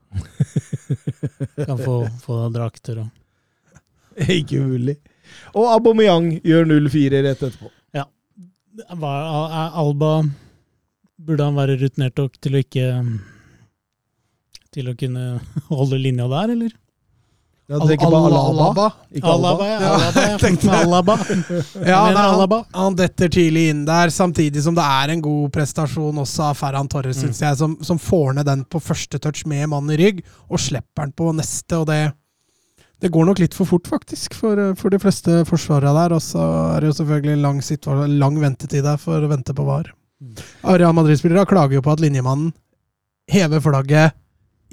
Kan 1.68 1.78
få, 1.84 1.96
få 2.24 2.36
drakter 2.56 3.02
og 3.04 4.28
Ikke 4.32 4.62
mulig. 4.64 4.98
Og 5.54 5.68
Aubameyang 5.74 6.30
gjør 6.48 6.66
0-4 6.70 7.22
rett 7.26 7.42
etterpå. 7.44 7.72
Hva, 8.78 9.12
er 9.58 9.72
Alba 9.82 10.12
Burde 11.18 11.44
han 11.48 11.56
være 11.58 11.80
rutinert 11.82 12.20
nok 12.22 12.36
til 12.46 12.54
å 12.54 12.60
ikke 12.62 12.84
Til 14.76 14.92
å 14.92 14.94
kunne 15.00 15.24
holde 15.72 15.98
linja 15.98 16.28
der, 16.30 16.54
eller? 16.54 16.76
Ja, 17.68 17.80
du 17.82 17.88
tenker 17.90 18.08
på 18.08 18.20
Alaba? 18.30 18.86
Ikke 19.12 19.28
Alaba, 19.28 19.66
Alba? 19.66 19.66
ja. 19.68 19.90
Alaba, 19.92 20.22
ja. 20.32 20.38
tenkte. 20.44 20.70
Alaba. 20.86 21.16
Ja, 21.84 22.02
nei, 22.16 22.22
han, 22.24 22.54
han 22.74 22.96
detter 22.96 23.28
tidlig 23.34 23.66
inn 23.74 23.82
der, 23.88 24.12
samtidig 24.14 24.64
som 24.64 24.76
det 24.78 24.86
er 24.88 25.12
en 25.12 25.24
god 25.26 25.50
prestasjon 25.56 26.22
også 26.24 26.46
av 26.52 26.56
Ferran 26.62 26.88
Torres, 26.88 27.20
synes 27.20 27.42
jeg, 27.44 27.58
som, 27.60 27.74
som 27.84 28.00
får 28.00 28.38
ned 28.38 28.48
den 28.48 28.64
på 28.72 28.80
første 28.80 29.20
touch 29.20 29.44
med 29.52 29.68
mann 29.74 29.92
i 29.92 29.98
rygg, 30.00 30.22
og 30.48 30.62
slipper 30.64 31.10
den 31.10 31.12
på 31.20 31.34
neste. 31.36 31.82
og 31.82 31.90
det 31.92 32.00
det 32.98 33.12
går 33.14 33.28
nok 33.30 33.38
litt 33.38 33.54
for 33.54 33.70
fort, 33.70 33.86
faktisk, 33.86 34.34
for, 34.34 34.58
for 34.74 34.90
de 34.90 34.98
fleste 34.98 35.44
forsvarere 35.46 35.92
der. 35.94 36.16
Og 36.16 36.22
så 36.26 36.42
er 36.74 36.82
det 36.82 36.88
jo 36.90 36.96
selvfølgelig 36.98 37.44
lang, 37.44 37.60
lang 38.18 38.40
ventetid 38.42 38.82
der 38.88 38.98
for 38.98 39.22
å 39.22 39.30
vente 39.30 39.54
på 39.54 39.66
VAR. 39.68 39.92
Real 40.66 40.96
Madrid-spillere 40.98 41.44
klager 41.46 41.78
jo 41.78 41.84
på 41.86 41.94
at 41.94 42.02
linjemannen 42.02 42.50
hever 43.30 43.62
flagget 43.62 44.16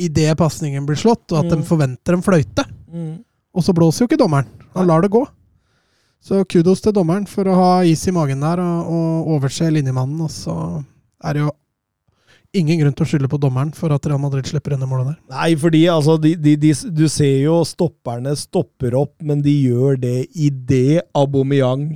idet 0.01 0.39
pasningen 0.41 0.87
blir 0.89 0.97
slått, 0.97 1.27
og 1.35 1.43
at 1.43 1.51
Mm. 1.51 1.53
de 1.61 1.69
forventer 1.69 2.17
en 2.17 2.25
fløyte. 2.25 2.65
Mm. 2.95 3.17
Og 3.55 3.67
så 3.67 3.75
blåser 3.77 4.05
jo 4.05 4.11
ikke 4.11 4.21
dommeren. 4.21 4.49
Han 4.75 4.89
lar 4.89 5.05
det 5.05 5.13
gå. 5.15 5.25
Så 6.25 6.41
kudos 6.49 6.81
til 6.81 6.95
dommeren 6.97 7.27
for 7.29 7.47
å 7.51 7.59
ha 7.59 7.73
is 7.85 8.07
i 8.09 8.15
magen 8.15 8.41
der 8.41 8.63
og, 8.63 8.89
og 8.89 9.35
overse 9.37 9.69
linjemannen. 9.71 10.23
Og 10.25 10.33
så 10.33 10.55
er 11.25 11.37
det 11.37 11.45
jo 11.45 11.53
ingen 12.55 12.81
grunn 12.81 12.95
til 12.97 13.05
å 13.05 13.09
skylde 13.11 13.31
på 13.31 13.41
dommeren 13.43 13.73
for 13.77 13.93
at 13.95 14.07
Real 14.09 14.23
Madrid 14.23 14.47
slipper 14.49 14.75
inn 14.75 14.83
det 14.83 14.89
målet 14.89 15.11
der. 15.11 15.19
Nei, 15.35 15.51
fordi 15.61 15.83
altså, 15.91 16.17
de, 16.23 16.35
de, 16.41 16.55
de, 16.61 16.73
du 16.95 17.05
ser 17.13 17.43
jo 17.43 17.59
stopperne 17.69 18.35
stopper 18.39 18.97
opp, 18.99 19.17
men 19.27 19.43
de 19.45 19.53
gjør 19.67 19.99
det 20.01 20.19
idet 20.33 21.05
Aubameyang 21.19 21.91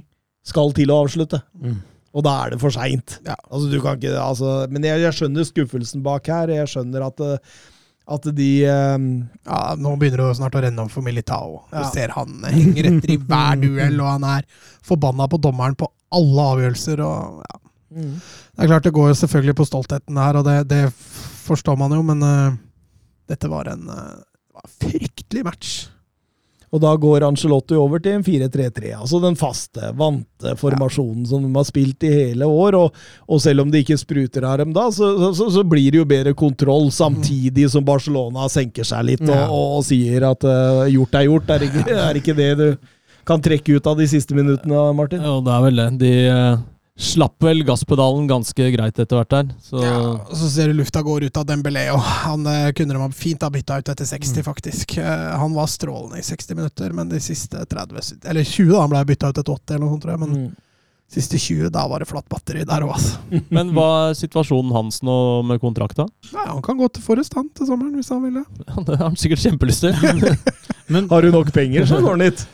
skal 0.48 0.74
til 0.76 0.92
å 0.92 1.02
avslutte. 1.04 1.40
Mm. 1.62 1.78
Og 2.18 2.24
da 2.24 2.34
er 2.42 2.54
det 2.54 2.60
for 2.62 2.74
seint. 2.74 3.18
Ja. 3.26 3.36
Altså, 3.48 3.68
du 3.70 3.78
kan 3.84 3.98
ikke, 3.98 4.14
altså, 4.20 4.52
men 4.72 4.86
jeg, 4.86 5.04
jeg 5.04 5.16
skjønner 5.18 5.46
skuffelsen 5.46 6.04
bak 6.04 6.28
her. 6.32 6.52
Jeg 6.52 6.70
skjønner 6.72 7.04
at, 7.06 7.24
eh, 7.24 7.58
at 8.08 8.24
de 8.34 8.50
um, 8.72 9.06
Ja, 9.44 9.74
Nå 9.76 9.90
begynner 10.00 10.22
det 10.24 10.36
snart 10.38 10.56
å 10.56 10.62
renne 10.64 10.80
om 10.84 10.88
for 10.88 11.04
Militao. 11.04 11.64
Du 11.70 11.76
Ja. 11.76 11.84
ser 11.92 12.08
han 12.16 12.38
henger 12.48 12.88
etter 12.92 13.10
i 13.12 13.18
hver 13.20 13.60
duell, 13.60 14.00
og 14.00 14.08
han 14.14 14.24
er 14.24 14.46
forbanna 14.82 15.26
på 15.28 15.40
dommeren 15.44 15.76
på 15.76 15.90
alle 16.16 16.46
avgjørelser. 16.54 17.02
og 17.04 17.42
ja. 17.44 17.60
Det 17.98 18.64
er 18.64 18.70
klart 18.72 18.84
det 18.88 18.92
går 18.96 19.12
selvfølgelig 19.16 19.56
på 19.60 19.66
stoltheten 19.68 20.16
her, 20.20 20.36
og 20.40 20.44
det, 20.48 20.56
det 20.68 20.82
forstår 20.92 21.76
man 21.80 21.92
jo, 21.96 22.02
men 22.02 22.22
uh, 22.24 22.56
dette 23.28 23.48
var 23.48 23.68
en 23.72 23.88
uh, 23.88 24.16
fryktelig 24.80 25.44
match. 25.44 25.76
Og 26.68 26.82
da 26.82 26.90
går 27.00 27.24
Angelotti 27.24 27.76
over 27.78 28.02
til 28.04 28.18
en 28.18 28.24
4-3-3. 28.26 28.92
Altså 28.98 29.20
den 29.22 29.38
faste, 29.40 29.92
vante 29.96 30.52
formasjonen 30.60 31.24
som 31.28 31.46
de 31.46 31.52
har 31.56 31.64
spilt 31.68 32.04
i 32.04 32.12
hele 32.12 32.48
år. 32.48 32.76
Og, 32.76 32.98
og 33.28 33.40
selv 33.42 33.64
om 33.64 33.72
det 33.72 33.84
ikke 33.84 33.98
spruter 34.00 34.44
av 34.48 34.58
dem 34.60 34.74
da, 34.76 34.88
så, 34.92 35.32
så, 35.32 35.48
så 35.54 35.64
blir 35.64 35.90
det 35.94 36.02
jo 36.02 36.08
bedre 36.08 36.34
kontroll, 36.38 36.90
samtidig 36.94 37.68
som 37.72 37.86
Barcelona 37.88 38.48
senker 38.52 38.86
seg 38.88 39.06
litt 39.12 39.24
og, 39.24 39.34
Ja. 39.34 39.46
og, 39.48 39.82
sier 39.88 40.24
at 40.28 40.44
uh, 40.44 40.84
gjort 40.92 41.14
er 41.16 41.28
gjort. 41.28 41.52
Er 41.56 41.64
ikke, 41.68 41.84
er 42.08 42.18
ikke 42.20 42.36
det 42.36 42.50
du 42.58 42.66
kan 43.28 43.42
trekke 43.44 43.76
ut 43.76 43.86
av 43.88 43.96
de 44.00 44.06
siste 44.08 44.36
minuttene, 44.36 44.82
Martin? 44.96 45.22
Ja, 45.24 45.38
det 45.44 45.54
er 45.54 45.64
vel 45.66 45.80
det. 45.80 45.88
De 46.00 46.12
eh, 46.32 46.60
slapp 46.98 47.36
vel 47.46 47.60
gasspedalen 47.62 48.24
ganske 48.26 48.68
greit 48.74 48.98
etter 48.98 49.20
hvert 49.20 49.30
der. 49.30 49.50
Så 49.62 49.78
Ja, 49.84 49.98
og 50.18 50.32
så 50.34 50.48
ser 50.50 50.66
du 50.72 50.74
lufta 50.80 50.98
går 51.06 51.28
ut 51.28 51.36
av 51.38 51.44
Dembélé, 51.46 51.84
og 51.94 52.00
han 52.02 52.46
eh, 52.50 52.72
kunne 52.74 52.96
de 52.96 53.02
ha 53.04 53.08
fint 53.14 53.42
ha 53.46 53.50
bytta 53.54 53.78
ut 53.78 53.90
etter 53.94 54.08
60, 54.08 54.42
faktisk. 54.42 54.96
Eh, 54.98 55.26
han 55.38 55.54
var 55.54 55.70
strålende 55.70 56.18
i 56.18 56.26
60 56.26 56.58
minutter, 56.58 56.90
men 56.98 57.08
de 57.12 57.20
siste 57.22 57.62
30 57.70 58.26
Eller 58.26 58.42
20, 58.42 58.72
da. 58.74 58.80
Han 58.82 58.90
ble 58.96 59.04
bytta 59.12 59.30
ut 59.30 59.38
etter 59.38 59.54
80, 59.54 59.76
eller 59.76 59.84
noe 59.86 59.94
sånt, 59.94 60.02
tror 60.02 60.16
jeg. 60.16 60.20
Men 60.24 60.34
Mm. 60.38 60.56
siste 61.08 61.38
20, 61.40 61.70
da 61.72 61.86
var 61.88 62.00
det 62.02 62.08
flatt 62.10 62.26
batteri 62.28 62.66
der 62.68 62.82
òg, 62.84 62.90
altså. 62.98 63.16
Men 63.56 63.70
hva 63.72 63.86
er 64.10 64.18
situasjonen 64.18 64.74
hans 64.74 64.98
nå 65.06 65.42
med 65.46 65.62
kontrakta? 65.62 66.04
Nei, 66.34 66.44
han 66.50 66.60
kan 66.66 66.76
gå 66.82 66.90
til 66.92 67.02
Forrest, 67.06 67.32
han, 67.38 67.46
til 67.54 67.70
sommeren, 67.70 67.94
hvis 67.94 68.10
han 68.10 68.26
vil 68.26 68.42
det. 68.42 68.44
Ja, 68.68 68.82
det 68.82 68.98
har 68.98 69.06
han 69.06 69.16
sikkert 69.16 69.46
kjempelyst 69.46 69.86
til. 69.86 69.94
Men, 70.92 71.06
Har 71.08 71.22
du 71.22 71.30
nok 71.30 71.52
penger, 71.54 71.86
så 71.86 72.02
går 72.02 72.16
han 72.18 72.26
dit. 72.26 72.46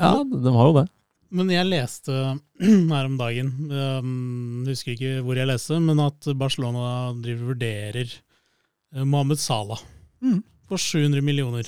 Ja, 0.00 0.16
de 0.24 0.52
har 0.56 0.66
jo 0.72 0.74
det. 0.80 0.88
Men 1.34 1.50
jeg 1.50 1.68
leste 1.68 2.12
her 2.92 3.08
om 3.08 3.16
dagen, 3.20 3.50
jeg 3.70 4.70
husker 4.74 4.94
ikke 4.94 5.14
hvor 5.26 5.38
jeg 5.40 5.48
leste, 5.50 5.78
men 5.82 6.00
at 6.04 6.28
Barcelona 6.38 7.12
driver 7.22 7.52
vurderer 7.54 8.06
eh, 8.12 9.04
Mohammed 9.04 9.42
Salah 9.42 9.82
Mm. 10.24 10.38
for 10.66 10.80
700 10.80 11.20
millioner. 11.20 11.66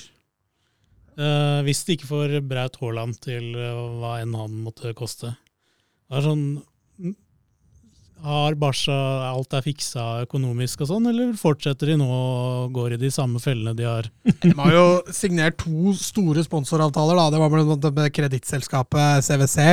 Eh, 1.19 1.59
hvis 1.67 1.83
de 1.85 1.93
ikke 1.95 2.07
får 2.09 2.31
Braut 2.49 2.79
Haaland 2.81 3.19
til 3.21 3.51
eh, 3.53 3.81
hva 4.01 4.15
enn 4.23 4.33
han 4.33 4.55
måtte 4.65 4.89
koste. 4.97 5.35
Det 6.09 6.17
er 6.17 6.25
sånn 6.25 6.45
Har 8.19 8.55
Barca 8.59 8.95
alt 9.29 9.53
er 9.55 9.63
fiksa 9.63 10.05
økonomisk 10.25 10.81
og 10.83 10.89
sånn, 10.91 11.07
eller 11.11 11.31
fortsetter 11.39 11.93
de 11.93 11.97
nå 12.01 12.07
og 12.09 12.73
går 12.75 12.97
i 12.97 13.01
de 13.01 13.11
samme 13.13 13.39
fellene 13.39 13.75
de 13.77 13.87
har? 13.87 14.09
De 14.43 14.51
har 14.57 14.73
jo 14.75 14.85
signert 15.15 15.59
to 15.63 15.93
store 15.95 16.43
sponsoravtaler. 16.43 17.15
da. 17.15 17.29
Det 17.31 17.39
var 17.41 17.53
bl.a. 17.53 17.91
med 17.95 18.13
kredittselskapet 18.15 19.23
CWC, 19.23 19.67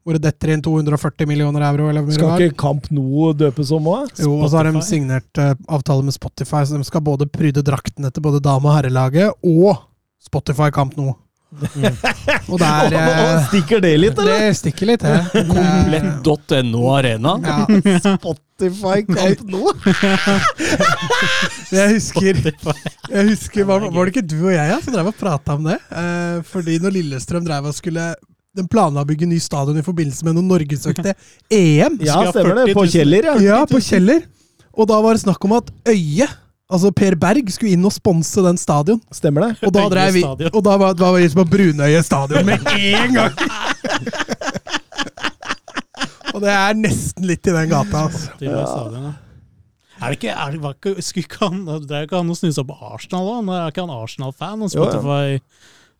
hvor 0.00 0.16
det 0.16 0.24
detter 0.24 0.54
inn 0.54 0.64
240 0.64 1.28
millioner 1.28 1.66
euro. 1.68 1.90
eller. 1.92 2.08
Skal 2.16 2.46
ikke 2.48 2.60
kamp 2.64 2.88
nå 2.94 3.34
døpes 3.36 3.72
om 3.76 3.90
òg? 3.92 4.14
Jo, 4.24 4.38
og 4.40 4.48
så 4.48 4.60
har 4.62 4.70
de 4.70 4.84
signert 4.86 5.42
uh, 5.42 5.52
avtale 5.68 6.06
med 6.06 6.16
Spotify, 6.16 6.64
så 6.64 6.80
de 6.80 6.88
skal 6.88 7.04
både 7.04 7.28
pryde 7.28 7.64
draktene 7.66 8.08
til 8.10 8.24
både 8.24 8.40
dame- 8.44 8.72
og 8.72 8.78
herrelaget 8.78 9.36
og 9.44 9.84
Spotify 10.24 10.72
Camp 10.72 10.96
nå. 11.50 11.92
Og 12.50 12.60
der, 12.60 12.94
og 13.00 13.24
eh, 13.24 13.44
Stikker 13.50 13.82
det 13.84 13.92
litt, 13.98 14.18
eller? 14.18 14.46
Det 14.46 14.56
stikker 14.60 14.92
litt, 14.92 15.04
det. 15.04 15.44
Komplett.no 15.50 16.82
Arena. 16.94 17.36
Ja, 17.44 17.58
Spotify 18.16 19.04
Camp 19.08 19.44
Nou? 19.50 19.74
jeg 21.76 21.94
husker, 21.96 22.40
jeg 22.44 23.28
husker 23.30 23.68
var, 23.68 23.86
var 23.90 24.08
det 24.08 24.14
ikke 24.14 24.26
du 24.26 24.38
og 24.42 24.52
jeg 24.54 24.74
ja, 24.74 24.80
som 24.82 24.96
drev 24.96 25.12
og 25.12 25.16
prata 25.20 25.56
om 25.58 25.70
det? 25.70 25.78
Eh, 25.90 26.42
fordi 26.50 26.80
når 26.82 26.98
Lillestrøm 26.98 27.46
drev 27.46 27.70
og 27.70 27.76
skulle 27.76 28.12
den 28.56 28.66
planla 28.70 29.04
å 29.04 29.08
bygge 29.08 29.28
ny 29.30 29.38
stadion 29.42 29.78
i 29.78 29.86
forbindelse 29.86 30.26
med 30.26 30.36
noen 30.36 30.50
norgesøkte 30.50 31.14
EM. 31.60 31.98
Ja, 32.04 32.20
stemmer 32.30 32.62
det. 32.62 32.74
På 32.76 32.86
Kjeller, 32.90 33.30
ja. 33.32 33.36
Ja, 33.42 33.64
på 33.70 33.82
Kjeller. 33.84 34.24
Og 34.74 34.88
da 34.90 35.00
var 35.02 35.16
det 35.16 35.24
snakk 35.24 35.44
om 35.46 35.56
at 35.58 35.70
Øye, 35.90 36.26
altså 36.70 36.90
Per 36.96 37.16
Berg, 37.20 37.50
skulle 37.52 37.74
inn 37.76 37.84
og 37.88 37.92
sponse 37.94 38.42
den 38.46 38.58
stadion. 38.60 39.00
Stemmer 39.14 39.48
det. 39.48 39.66
Og 39.68 39.72
da, 39.74 39.86
drev 39.92 40.14
vi, 40.16 40.22
og 40.50 40.60
da 40.66 40.76
var, 40.80 40.94
da 40.98 41.10
var 41.12 41.18
vi 41.20 41.28
på 41.36 41.44
Brunøye 41.52 42.02
stadion 42.06 42.46
med 42.48 42.70
en 42.78 43.16
gang! 43.18 43.34
og 46.34 46.38
det 46.44 46.52
er 46.54 46.78
nesten 46.78 47.26
litt 47.26 47.46
i 47.50 47.54
den 47.54 47.70
gata. 47.72 48.06
Altså. 48.06 48.30
Til 48.40 48.54
stadion, 48.54 49.10
ja. 49.10 49.16
Er 50.00 50.14
det 50.14 50.16
ikke, 50.16 50.32
er 50.32 50.52
det, 50.54 50.60
var 50.62 50.76
ikke, 50.78 51.02
skulle 51.04 51.26
ikke 51.26 51.40
han, 51.44 51.56
det 51.84 51.92
er 51.92 52.06
ikke 52.06 52.16
han 52.22 52.32
å 52.32 52.36
snu 52.38 52.48
seg 52.56 52.64
på 52.70 52.76
Arsenal 52.88 53.26
òg? 53.34 53.50
Er 53.52 53.72
ikke 53.72 53.82
han 53.84 53.90
Arsenal-fan? 53.92 54.62
Og 54.64 54.72
Jo, 54.72 54.86
ja. 54.88 55.24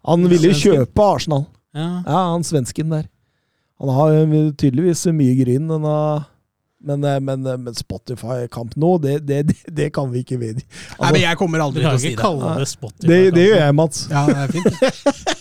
Han 0.09 0.25
ville 0.31 0.55
jo 0.55 0.57
kjøpe 0.57 1.05
Arsenal. 1.05 1.43
ja. 1.77 1.89
Ja, 2.07 2.21
han 2.33 2.47
svensken 2.47 2.89
der. 2.95 3.11
Han 3.81 3.93
har 3.97 4.15
jo 4.15 4.41
tydeligvis 4.61 5.05
mye 5.17 5.35
gryn, 5.43 5.69
denne 5.69 5.97
men, 6.81 7.05
eh, 7.05 7.19
men, 7.21 7.43
men 7.65 7.75
Spotify-kamp 7.77 8.77
nå, 8.81 8.95
det, 9.05 9.19
det, 9.29 9.43
det, 9.51 9.57
det 9.81 9.89
kan 9.97 10.11
vi 10.13 10.23
ikke 10.25 10.39
vedgi. 10.41 10.65
Nei, 11.01 11.11
men 11.13 11.21
jeg 11.27 11.39
kommer 11.41 11.65
aldri 11.67 11.85
til 11.85 11.93
å 11.93 12.01
si 12.01 12.15
det. 12.15 12.19
kalle 12.21 12.55
det 12.61 12.69
Spotify. 12.71 13.11
Det, 13.11 13.21
det 13.37 13.47
gjør 13.51 13.63
jeg, 13.67 13.77
Mats. 13.83 14.07
Ja, 14.11 14.25
det 14.31 14.39
er 14.47 14.57
fint. 14.57 15.37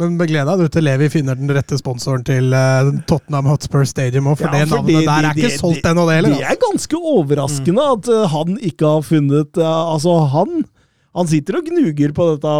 Men 0.00 0.14
begled 0.16 0.48
deg 0.48 0.60
du 0.62 0.70
til 0.72 0.86
Levi 0.86 1.10
finner 1.12 1.36
den 1.36 1.50
rette 1.52 1.76
sponsoren 1.76 2.22
til 2.24 2.46
uh, 2.56 2.88
Tottenham 3.10 3.50
Hotspur 3.50 3.84
Stadium 3.84 4.30
òg, 4.32 4.38
for 4.40 4.48
Ja, 4.48 4.62
det 4.64 4.70
navnet 4.70 4.88
det- 4.88 5.02
der 5.04 5.28
er 5.28 5.34
det- 5.36 5.44
ikke 5.50 5.58
solgt 5.60 5.84
ennå, 5.90 6.06
det 6.08 6.14
heller. 6.16 6.36
Det 6.38 6.46
er 6.48 6.60
ganske 6.62 6.96
overraskende 7.12 7.84
at 7.92 8.08
uh, 8.08 8.22
han 8.32 8.56
ikke 8.70 8.86
har 8.94 9.04
funnet 9.04 9.60
uh, 9.60 9.92
Altså, 9.92 10.14
han 10.32 10.62
han 11.10 11.26
sitter 11.26 11.58
og 11.58 11.66
gnuger 11.66 12.12
på 12.14 12.26
dette. 12.28 12.50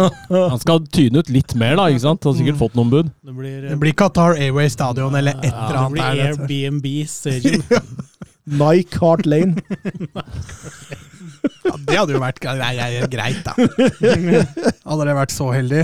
Han 0.52 0.60
skal 0.62 0.84
tyne 0.94 1.22
ut 1.24 1.30
litt 1.32 1.56
mer, 1.58 1.74
da. 1.78 1.88
ikke 1.90 2.04
sant? 2.04 2.22
Han 2.22 2.34
har 2.34 2.38
sikkert 2.38 2.60
fått 2.60 2.76
noen 2.78 2.92
bud. 2.92 3.08
Det 3.26 3.34
blir, 3.34 3.56
Det 3.66 3.78
blir 3.82 3.96
Qatar 3.98 4.38
Airways 4.38 4.76
Stadion 4.76 5.14
eller 5.18 5.34
et 5.40 5.50
eller 5.50 5.74
ja, 5.80 5.82
det 5.82 5.96
blir. 5.96 6.22
Airbnb 6.28 6.86
Stadium. 7.10 7.64
Nike 8.46 9.02
Heart 9.02 9.26
Lane. 9.26 9.58
Ja, 11.66 11.72
det 11.78 11.94
hadde 11.98 12.14
jo 12.14 12.20
vært 12.22 12.38
greit, 13.10 13.46
da. 13.46 13.52
Hadde 13.56 15.06
det 15.06 15.14
vært 15.18 15.34
så 15.34 15.48
heldig. 15.54 15.82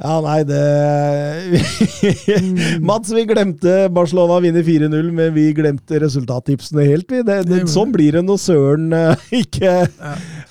Ja, 0.00 0.16
nei, 0.24 0.40
det 0.48 0.60
Mats, 2.88 3.12
vi 3.12 3.26
glemte 3.28 3.86
Barcelona 3.92 4.40
vinner 4.40 4.64
4-0, 4.64 5.10
men 5.12 5.34
vi 5.36 5.50
glemte 5.56 6.00
resultattipsene 6.00 6.88
helt. 6.88 7.10
Vi. 7.10 7.22
Det, 7.26 7.42
det, 7.48 7.62
sånn 7.70 7.92
blir 7.94 8.16
det 8.16 8.24
når 8.26 8.40
Søren 8.40 8.90
ikke 9.42 9.60
ikke 9.60 9.70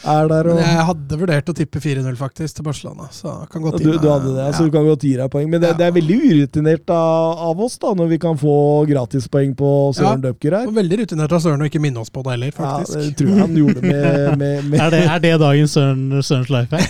er 0.10 0.30
der. 0.30 0.50
Og, 0.54 0.60
jeg 0.62 0.86
hadde 0.90 1.20
vurdert 1.22 1.52
å 1.52 1.56
tippe 1.58 1.82
4-0 1.84 2.18
faktisk 2.20 2.60
til 2.60 2.68
Barcelona, 2.68 3.10
så 3.14 3.36
kan 3.52 3.64
godt 3.66 3.80
du, 3.82 3.90
gi 3.90 3.98
du 4.02 4.08
hadde 4.10 4.34
det, 4.36 4.48
så 4.56 4.66
du 4.68 4.74
kan 4.74 4.86
godt 4.88 5.06
gi 5.06 5.16
deg 5.20 5.32
poeng. 5.34 5.50
Men 5.52 5.64
det, 5.64 5.74
det 5.80 5.88
er 5.88 5.96
veldig 5.96 6.20
urutinert 6.26 6.94
av, 6.94 7.44
av 7.50 7.64
oss 7.66 7.78
da, 7.82 7.94
når 7.98 8.12
vi 8.14 8.20
kan 8.22 8.40
få 8.40 8.56
gratispoeng 8.90 9.56
på 9.60 9.74
Søren 9.98 10.20
Ja. 10.20 10.30
Dupker 10.30 10.56
her. 10.58 10.68
Og 10.70 10.76
Veldig 10.76 11.02
rutinert 11.04 11.34
av 11.36 11.44
Søren 11.44 11.64
å 11.64 11.68
ikke 11.70 11.82
minne 11.84 12.02
oss 12.02 12.12
på 12.14 12.24
det 12.26 12.36
heller, 12.36 12.54
faktisk. 12.56 12.96
Ja, 12.98 13.06
det 13.06 13.18
tror 13.20 13.32
jeg 13.32 13.44
han 13.44 13.58
gjorde 13.60 13.84
med, 13.86 14.18
med, 14.42 14.70
med 14.72 14.84
Er 14.84 14.94
det, 14.94 15.04
er 15.16 15.24
det 15.24 15.34
dagens 15.42 15.76
Søren, 15.78 16.06
Sørens 16.26 16.52
life 16.54 16.82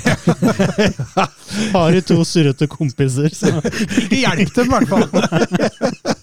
hack? 1.16 1.36
Har 1.74 1.94
du 1.94 2.02
to 2.06 2.22
surrete 2.50 2.68
kompiser, 2.72 3.30
så 3.34 3.54
Ikke 4.06 4.20
hjelp 4.26 4.54
dem, 4.58 4.66
i 4.66 4.76
hvert 4.76 4.90
fall! 4.90 6.20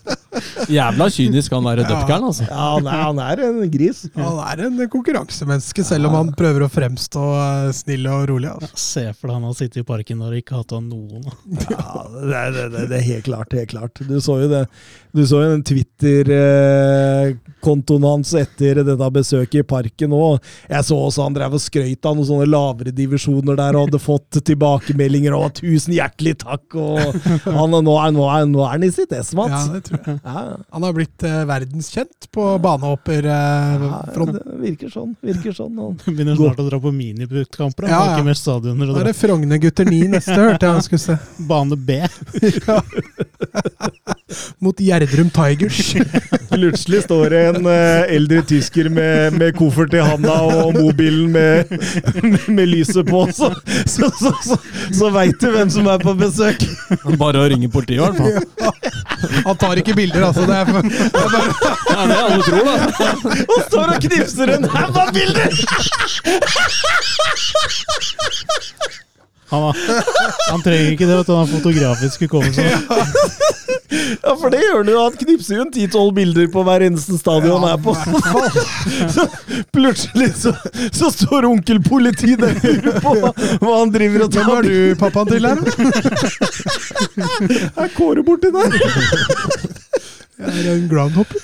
Jævla 0.69 1.07
kynisk 1.13 1.53
han 1.55 1.65
der 1.65 1.81
Ja. 1.81 1.87
dupkeren, 1.89 2.25
altså. 2.29 2.45
Ja, 2.49 2.65
han 2.75 2.87
er, 2.91 2.99
han 3.07 3.19
er 3.23 3.41
en 3.47 3.71
gris. 3.73 4.03
Han 4.17 4.39
er 4.45 4.67
en 4.67 4.83
konkurransemenneske, 4.93 5.85
selv 5.87 6.11
om 6.11 6.17
han 6.19 6.33
prøver 6.37 6.67
å 6.67 6.69
fremstå 6.73 7.23
eh, 7.41 7.71
snill 7.77 8.05
og 8.11 8.27
rolig. 8.33 8.51
Altså. 8.53 8.69
Se 8.77 9.05
for 9.17 9.31
deg 9.31 9.39
han 9.39 9.47
har 9.49 9.57
sittet 9.57 9.81
i 9.81 9.87
parken 9.89 10.21
og 10.27 10.35
ikke 10.37 10.59
hatt 10.59 10.75
av 10.77 10.83
noen. 10.85 11.25
Ja, 11.71 12.05
det, 12.13 12.43
det, 12.57 12.67
det, 12.75 12.85
det 12.93 12.99
er 13.01 13.07
helt 13.13 13.25
klart, 13.31 13.57
helt 13.57 13.73
klart. 13.73 14.03
Du 14.09 14.17
så 14.21 14.37
jo 14.43 14.51
det. 14.53 14.65
Du 15.17 15.23
så 15.25 15.39
jo 15.41 15.49
den 15.55 15.63
Twitter-kontoen 15.65 18.05
hans 18.05 18.35
etter 18.37 18.83
dette 18.85 19.07
besøket 19.15 19.63
i 19.63 19.65
parken 19.67 20.13
òg. 20.13 20.37
Jeg 20.69 20.85
så 20.85 20.97
også 21.07 21.23
han 21.25 21.33
drev 21.37 21.55
og 21.57 21.61
skrøt 21.65 22.05
av 22.07 22.15
noen 22.19 22.29
sånne 22.29 22.47
lavere 22.51 22.93
divisjoner 22.95 23.57
der 23.57 23.77
og 23.79 23.83
hadde 23.87 23.99
fått 24.03 24.31
tilbakemeldinger 24.45 25.33
og 25.37 25.53
'tusen 25.57 25.93
hjertelig 25.97 26.35
takk'. 26.45 26.75
Og 26.77 26.99
han, 27.57 27.71
nå, 27.73 27.95
er, 27.97 28.11
nå, 28.13 28.23
er, 28.29 28.45
nå 28.51 28.61
er 28.67 28.71
han 28.75 28.85
i 28.85 28.91
sitt 28.93 29.13
ess, 29.17 29.33
Ja, 29.33 29.47
det 29.73 29.83
tror 29.89 30.01
jeg. 30.05 30.21
Ja, 30.21 30.57
Han 30.73 30.83
har 30.85 30.93
blitt 30.97 31.21
eh, 31.25 31.45
verdenskjent 31.49 32.29
på 32.31 32.43
ja, 32.53 32.59
banehopperfronten. 32.67 34.37
det 34.37 34.43
virker 34.67 34.89
sånn. 34.93 35.17
Virker 35.25 35.53
sånn. 35.57 35.79
Han. 35.81 35.97
Begynner 36.17 36.37
snart 36.37 36.61
å 36.61 36.69
dra 36.69 36.77
på 36.83 36.93
miniputtkamper. 36.93 37.89
Ja, 37.89 37.93
Ja, 37.97 38.01
ja. 38.05 38.13
Ikke 38.17 38.25
mer 38.29 38.37
stadioner 38.37 38.87
Da 38.93 39.01
er 39.01 39.05
det 39.11 39.17
Frogner-gutter 39.17 39.85
9 39.89 40.09
neste, 40.13 40.37
hørte 40.37 40.67
jeg 40.69 40.75
han 40.77 40.85
skulle 40.85 41.05
se. 41.07 41.17
Bane 41.49 41.77
B. 41.77 41.89
Mot 44.59 44.81
Gjerdrum 44.81 45.31
Tigers. 45.31 45.95
Plutselig 46.51 47.03
står 47.03 47.31
det 47.31 47.41
en 47.51 47.67
eh, 47.71 48.15
eldre 48.17 48.43
tysker 48.43 48.89
med, 48.91 49.37
med 49.39 49.55
koffert 49.55 49.95
i 49.95 50.01
handa 50.03 50.35
og 50.43 50.75
mobilen 50.75 51.31
med, 51.31 51.71
med, 52.25 52.49
med 52.49 52.67
lyset 52.73 53.07
på, 53.07 53.21
så, 53.37 53.53
så, 53.87 54.11
så, 54.19 54.33
så, 54.43 54.59
så 54.99 55.11
veit 55.15 55.39
du 55.43 55.47
hvem 55.55 55.71
som 55.71 55.87
er 55.93 56.03
på 56.03 56.15
besøk. 56.19 56.65
Bare 57.21 57.45
å 57.45 57.47
ringe 57.53 57.71
politiet, 57.71 58.03
i 58.03 58.03
hvert 58.03 58.19
fall. 58.19 58.35
Han 59.47 59.57
tar 59.63 59.79
ikke 59.83 59.95
bilder, 59.95 60.27
altså. 60.33 60.43
Det 60.49 60.57
er, 60.59 60.65
for, 60.75 60.83
det 60.83 60.91
er 61.23 61.31
bare, 61.37 61.51
Ja, 61.87 62.01
det 62.11 62.17
alle 62.27 62.43
tror, 62.51 62.65
da. 62.67 62.75
Og 63.47 63.59
står 63.71 63.87
og 63.95 63.99
knipser 64.09 64.47
en 64.59 64.71
haug 64.75 64.95
av 65.07 65.09
bilder! 65.15 65.51
Han, 69.51 69.63
han 70.51 70.63
trenger 70.65 70.91
ikke 70.93 71.07
det, 71.07 71.17
vet 71.21 71.27
du. 71.29 71.33
Han 71.37 71.45
har 71.47 71.53
fotografisk 71.53 72.21
hukommelse. 72.27 72.63
Ja, 74.23 74.33
for 74.35 74.51
det 74.51 74.59
gjør 74.65 74.81
han 74.81 74.89
jo. 74.91 74.99
Han 75.05 75.17
knipser 75.21 75.55
jo 75.59 75.63
en 75.67 75.73
ti-tolv 75.75 76.13
bilder 76.17 76.49
på 76.53 76.63
hver 76.67 76.81
eneste 76.89 77.15
stadion 77.21 77.63
han 77.63 77.71
er 77.71 77.79
på. 77.83 77.95
Så 79.15 79.23
plutselig 79.75 80.33
så, 80.41 80.51
så 80.95 81.11
står 81.15 81.47
onkel 81.49 81.79
politi 81.85 82.35
der 82.39 82.55
og 82.57 82.65
lurer 82.67 83.01
på 83.05 83.13
hva 83.63 83.73
han 83.79 83.93
driver 83.95 84.27
og 84.27 84.31
hvem 84.35 84.51
er 84.57 84.63
du 84.67 84.75
pappaen 85.01 85.29
til 85.31 85.47
her, 85.47 85.57
da? 85.57 85.65
Er 87.85 87.89
Kåre 87.97 88.23
borti 88.27 88.49
der? 88.55 88.71
Jeg 90.37 90.67
er 90.67 90.75
en 90.75 90.89
groundhopper. 90.91 91.39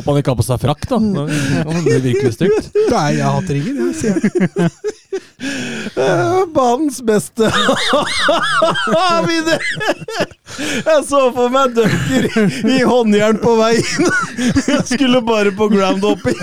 Håper 0.00 0.14
han 0.14 0.22
ikke 0.22 0.32
har 0.32 0.38
på 0.40 0.46
seg 0.46 0.62
frakk, 0.62 0.86
da. 0.88 0.96
Det 0.96 1.82
blir 1.84 2.00
virkelig 2.08 2.32
stygt. 2.38 2.70
Nei, 2.88 3.06
jeg 3.18 3.26
har 3.26 3.36
hatt 3.36 3.50
ringen, 3.52 3.80
jeg, 3.84 3.98
sier 4.00 4.16
jeg. 4.16 4.96
Eh, 5.10 6.46
Banens 6.54 7.00
beste! 7.02 7.50
Jeg 10.60 11.04
så 11.06 11.20
for 11.34 11.50
meg 11.52 11.74
Dunker 11.76 12.26
i 12.70 12.80
håndjern 12.86 13.38
på 13.42 13.54
veien. 13.58 14.10
Jeg 14.68 14.84
skulle 14.90 15.22
bare 15.26 15.50
på 15.56 15.68
groundhopping. 15.72 16.38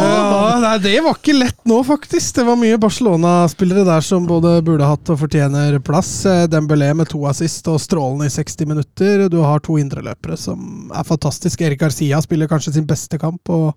Ja, 0.00 0.58
nei, 0.62 0.78
det 0.82 0.94
var 1.04 1.18
ikke 1.18 1.34
lett 1.36 1.58
nå, 1.68 1.80
faktisk. 1.86 2.34
Det 2.38 2.44
var 2.48 2.56
mye 2.60 2.78
Barcelona-spillere 2.80 3.84
der 3.88 4.04
som 4.04 4.26
både 4.28 4.56
burde 4.66 4.88
hatt 4.88 5.12
og 5.12 5.20
fortjener 5.24 5.76
plass. 5.84 6.12
Eh, 6.28 6.46
Dembélé 6.50 6.92
med 6.96 7.10
to 7.12 7.24
assist 7.30 7.68
og 7.72 7.80
strålende 7.82 8.28
i 8.30 8.32
60 8.32 8.70
minutter. 8.70 9.26
Du 9.32 9.40
har 9.44 9.60
to 9.64 9.76
indreløpere 9.80 10.38
som 10.40 10.90
er 10.96 11.04
fantastiske. 11.08 11.64
Erik 11.68 11.82
Garcia 11.84 12.20
spiller 12.24 12.50
kanskje 12.50 12.72
sin 12.78 12.88
beste 12.88 13.20
kamp. 13.20 13.42
Og 13.52 13.74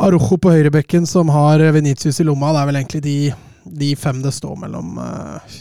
Arojo 0.00 0.38
på 0.40 0.52
høyrebekken 0.54 1.04
som 1.08 1.28
har 1.28 1.60
Venitius 1.74 2.20
i 2.22 2.24
lomma. 2.24 2.54
Det 2.54 2.60
er 2.62 2.68
vel 2.70 2.78
egentlig 2.80 3.02
de, 3.04 3.16
de 3.82 3.90
fem 4.00 4.22
det 4.24 4.32
står 4.32 4.56
mellom. 4.62 4.94
eh. 5.04 5.58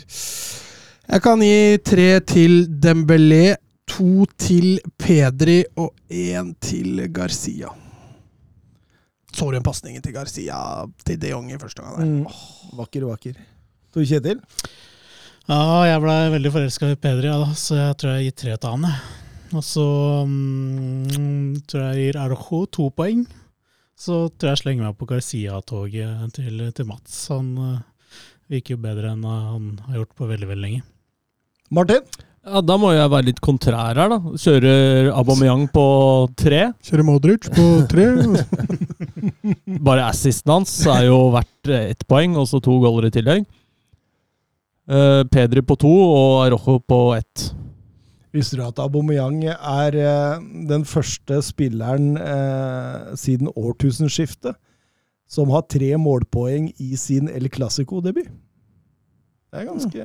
Jeg 1.10 1.24
kan 1.26 1.42
gi 1.44 1.80
tre 1.84 2.08
til 2.30 2.60
Dembélé, 2.70 3.58
to 3.90 4.26
til 4.38 4.78
Pedri 5.02 5.64
og 5.82 5.90
én 6.14 6.54
til 6.62 7.02
Garcia. 7.12 7.72
Så 9.34 9.50
du 9.50 9.58
en 9.58 9.66
pasningen 9.66 10.02
til 10.06 10.14
Garcia 10.14 10.60
til 11.06 11.18
de 11.22 11.34
Jong 11.34 11.50
i 11.52 11.58
første 11.58 11.82
gang? 11.82 11.98
der? 11.98 12.06
Mm. 12.06 12.78
Vakker, 12.78 13.06
vakker. 13.10 13.42
Tor 13.94 14.06
Kjetil? 14.06 14.40
Ja, 15.50 15.60
jeg 15.90 16.02
ble 16.04 16.16
veldig 16.36 16.54
forelska 16.54 16.92
i 16.94 16.98
Pedri, 17.02 17.28
ja, 17.28 17.40
da, 17.42 17.52
så 17.58 17.76
jeg 17.80 17.98
tror 17.98 18.16
jeg 18.16 18.30
gir 18.30 18.38
tre 18.44 18.58
til 18.62 18.76
han. 18.76 18.90
Og 19.58 19.64
så 19.66 19.86
mm, 20.30 21.62
tror 21.66 21.82
jeg 21.88 21.96
jeg 21.98 22.12
gir 22.14 22.22
Arojo 22.22 22.64
to 22.70 22.90
poeng. 22.94 23.26
Så 24.00 24.30
tror 24.32 24.48
jeg 24.48 24.56
jeg 24.56 24.64
slenger 24.64 24.88
meg 24.88 24.96
på 25.00 25.10
Garcia-toget 25.10 26.32
til, 26.38 26.64
til 26.76 26.88
Mats. 26.88 27.20
Han 27.34 27.52
uh, 27.60 27.82
virker 28.52 28.78
jo 28.78 28.82
bedre 28.86 29.12
enn 29.12 29.28
han 29.28 29.70
har 29.90 30.02
gjort 30.02 30.16
på 30.16 30.30
veldig, 30.30 30.48
veldig 30.54 30.64
lenge. 30.64 30.86
Martin? 31.70 32.06
Ja, 32.48 32.62
Da 32.64 32.78
må 32.80 32.94
jeg 32.96 33.12
være 33.12 33.28
litt 33.28 33.42
kontrær 33.44 34.00
her, 34.00 34.10
da. 34.10 34.18
Kjører 34.40 35.12
Aubameyang 35.12 35.68
på 35.74 35.86
tre. 36.40 36.70
Kjører 36.88 37.06
Modric 37.06 37.50
på 37.52 37.66
tre. 37.92 38.08
Bare 39.88 40.08
assisten 40.08 40.56
hans 40.56 40.74
er 40.88 41.10
jo 41.10 41.20
verdt 41.36 41.70
eh, 41.70 41.92
ett 41.92 42.08
poeng, 42.10 42.38
og 42.40 42.48
så 42.50 42.62
to 42.64 42.80
goller 42.82 43.10
i 43.10 43.14
tillegg. 43.14 43.44
Uh, 44.90 45.22
Pedri 45.30 45.62
på 45.62 45.76
to 45.78 45.92
og 45.92 46.46
Arojo 46.48 46.80
på 46.82 47.02
ett. 47.20 47.50
Visste 48.36 48.60
du 48.60 48.64
at 48.66 48.80
Aubameyang 48.82 49.42
er 49.50 49.96
eh, 49.98 50.42
den 50.70 50.84
første 50.86 51.40
spilleren 51.46 52.14
eh, 52.18 53.16
siden 53.18 53.50
årtusenskiftet 53.56 54.58
som 55.30 55.50
har 55.54 55.66
tre 55.70 55.96
målpoeng 55.98 56.72
i 56.82 56.96
sin 56.98 57.30
El 57.30 57.50
Clásico-debut. 57.54 58.30
Det 59.50 59.58
er 59.58 59.66
ganske, 59.66 60.02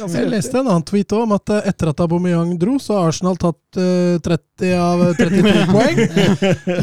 ganske 0.00 0.16
Jeg 0.16 0.28
leste 0.32 0.56
en 0.56 0.68
annen 0.70 0.84
tweet 0.88 1.12
òg 1.12 1.26
om 1.26 1.32
at 1.36 1.50
eh, 1.52 1.66
etter 1.68 1.90
at 1.90 1.98
Aubameyang 2.00 2.54
dro, 2.60 2.78
så 2.80 2.94
har 2.96 3.10
Arsenal 3.10 3.36
tatt 3.36 3.76
eh, 3.76 4.16
30 4.24 4.70
av 4.80 5.02
32 5.18 5.64
poeng. 5.74 5.98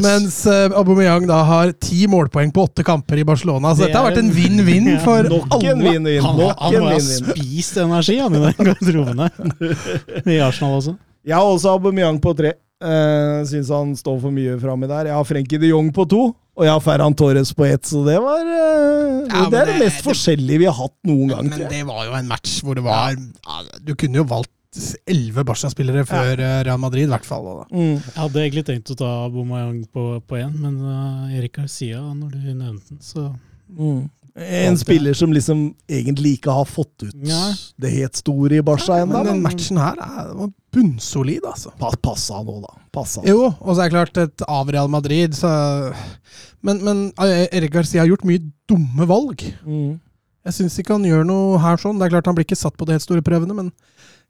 Mens 0.04 0.36
Aubameyang 0.46 1.26
da 1.26 1.40
har 1.48 1.72
10 1.74 2.06
målpoeng 2.12 2.52
på 2.54 2.62
åtte 2.68 2.84
kamper 2.86 3.18
i 3.18 3.24
Barcelona. 3.26 3.74
Så 3.74 3.82
Det 3.82 3.88
dette 3.90 3.98
har 3.98 4.06
vært 4.10 4.20
en 4.22 4.30
en- 4.30 4.36
vinn-vinn 4.38 4.92
for 5.02 5.26
Nok 5.26 5.48
en 5.50 5.58
alle. 5.58 5.74
vinn-vinn. 5.96 6.22
Han, 6.28 6.38
Nok 6.44 6.62
han 6.62 6.78
en 6.78 6.86
må 6.86 6.92
ha 6.94 7.02
spist 7.02 7.82
energi 7.82 8.18
han, 8.22 8.38
i 8.38 8.44
den 8.46 8.70
garderoben 8.70 9.26
i 10.30 10.38
Arsenal 10.46 10.78
også. 10.78 10.94
Jeg 11.26 11.34
har 11.34 11.50
også 11.56 11.74
Aubameyang 11.74 12.22
på 12.22 12.36
tre. 12.38 12.54
Uh, 12.76 13.40
Syns 13.48 13.70
han 13.72 13.94
står 13.96 14.18
for 14.20 14.30
mye 14.36 14.54
framme 14.62 14.86
der. 14.86 15.08
Jeg 15.10 15.16
har 15.16 15.24
Frenkie 15.26 15.58
de 15.58 15.70
Jong 15.72 15.90
på 15.96 16.04
to, 16.12 16.26
og 16.56 16.64
jeg 16.64 16.72
har 16.72 16.80
Ferran 16.80 17.14
Torres 17.14 17.52
på 17.54 17.66
ett, 17.68 17.82
så 17.84 18.02
det 18.06 18.16
var 18.24 18.40
eh, 18.40 19.26
Ja, 19.28 19.44
Det 19.50 19.58
er 19.60 19.66
det 19.66 19.74
det- 19.74 19.82
mest 19.84 20.04
forskjellige 20.06 20.58
vi 20.58 20.64
har 20.70 20.76
hatt 20.78 20.94
noen 21.04 21.28
gang. 21.28 21.48
Men 21.50 21.68
det 21.68 21.82
var 21.86 22.04
jo 22.06 22.12
en 22.16 22.28
match 22.28 22.60
hvor 22.64 22.74
det 22.78 22.84
var 22.86 23.12
ja, 23.14 23.62
Du 23.84 23.94
kunne 23.94 24.16
jo 24.22 24.24
valgt 24.24 24.50
elleve 25.08 25.44
Barca-spillere 25.48 26.02
før 26.04 26.36
ja. 26.38 26.62
Real 26.66 26.78
Madrid, 26.78 27.06
i 27.06 27.12
hvert 27.12 27.24
fall. 27.24 27.46
Mm. 27.72 27.94
Jeg 28.02 28.16
hadde 28.18 28.42
egentlig 28.42 28.64
tenkt 28.68 28.90
å 28.92 28.96
ta 29.00 29.12
Bomayang 29.32 29.86
på, 29.88 30.20
på 30.28 30.36
én, 30.36 30.52
men 30.60 30.76
uh, 30.84 31.32
Erik 31.32 31.54
Garcia, 31.56 32.00
når 32.12 32.34
du 32.34 32.38
nevnte 32.54 32.88
den, 32.94 33.00
så 33.00 33.30
Mm. 33.66 34.08
En 34.36 34.76
spiller 34.76 35.14
som 35.16 35.32
liksom 35.32 35.74
egentlig 35.88 36.34
ikke 36.36 36.52
har 36.52 36.66
fått 36.68 37.02
ut 37.08 37.14
Ja. 37.24 37.54
det 37.80 37.90
helt 37.94 38.14
store 38.20 38.58
i 38.58 38.60
Barca 38.62 38.98
ennå. 39.00 39.22
Men 39.24 39.26
den 39.26 39.40
matchen 39.42 39.78
her 39.80 39.96
er, 39.96 40.34
var 40.36 40.50
bunnsolid, 40.76 41.40
altså. 41.42 41.72
pa- 41.80 41.96
Passa 42.02 42.42
nå, 42.44 42.60
da. 42.62 42.74
Passa. 42.96 43.22
Jo, 43.28 43.50
og 43.52 43.70
så 43.74 43.84
er 43.84 43.90
det 43.90 43.94
klart 43.94 44.20
et 44.22 44.44
av 44.48 44.72
Real 44.72 44.88
Madrid, 44.92 45.36
så 45.36 45.50
Men, 46.64 46.80
men 46.82 47.02
eh, 47.22 47.46
Erik 47.54 47.74
Garcia 47.74 48.02
har 48.02 48.08
gjort 48.10 48.24
mye 48.26 48.42
dumme 48.66 49.06
valg. 49.06 49.44
Mm. 49.66 49.98
Jeg 50.46 50.54
syns 50.56 50.78
ikke 50.80 50.94
han 50.96 51.06
gjør 51.06 51.26
noe 51.26 51.60
her 51.62 51.78
sånn. 51.78 51.98
Det 51.98 52.06
er 52.06 52.16
klart 52.16 52.28
Han 52.30 52.36
blir 52.38 52.46
ikke 52.46 52.58
satt 52.58 52.76
på 52.78 52.86
de 52.86 52.94
helt 52.96 53.04
store 53.04 53.24
prøvene, 53.26 53.54
men 53.54 53.72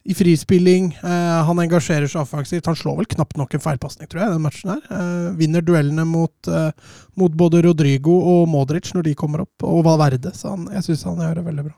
i 0.06 0.14
frispilling 0.14 0.92
eh, 1.02 1.38
Han 1.48 1.60
engasjerer 1.64 2.10
seg 2.10 2.22
offensivt. 2.22 2.68
Han 2.70 2.78
slår 2.78 3.00
vel 3.00 3.08
knapt 3.16 3.38
nok 3.40 3.56
en 3.56 3.64
feilpasning, 3.64 4.10
tror 4.10 4.22
jeg, 4.22 4.34
den 4.34 4.44
matchen 4.44 4.74
her. 4.74 4.84
Eh, 4.86 5.30
vinner 5.38 5.64
duellene 5.66 6.06
mot, 6.08 6.50
eh, 6.50 6.70
mot 7.18 7.34
både 7.44 7.64
Rodrigo 7.66 8.14
og 8.34 8.46
Modric 8.52 8.92
når 8.94 9.08
de 9.08 9.16
kommer 9.18 9.44
opp, 9.46 9.66
og 9.66 9.82
Valverde. 9.86 10.32
Så 10.36 10.54
han, 10.54 10.68
jeg 10.76 10.88
syns 10.90 11.06
han 11.08 11.24
gjør 11.24 11.40
det 11.40 11.48
veldig 11.50 11.66
bra. 11.68 11.76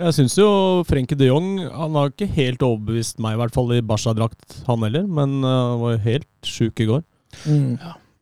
Jeg 0.00 0.16
syns 0.16 0.36
jo 0.38 0.48
Frenkie 0.88 1.18
de 1.18 1.28
Jong 1.28 1.48
Han 1.60 1.96
har 1.98 2.12
ikke 2.12 2.28
helt 2.32 2.62
overbevist 2.64 3.18
meg, 3.20 3.36
i 3.36 3.40
hvert 3.42 3.56
fall 3.56 3.72
i 3.76 3.82
Barca-drakt, 3.84 4.60
han 4.68 4.86
heller. 4.86 5.04
Men 5.04 5.40
uh, 5.44 5.50
han 5.74 5.82
var 5.82 5.96
jo 5.96 6.04
helt 6.06 6.50
sjuk 6.56 6.80
i 6.80 6.88
går. 6.88 7.02
Mm. 7.44 7.74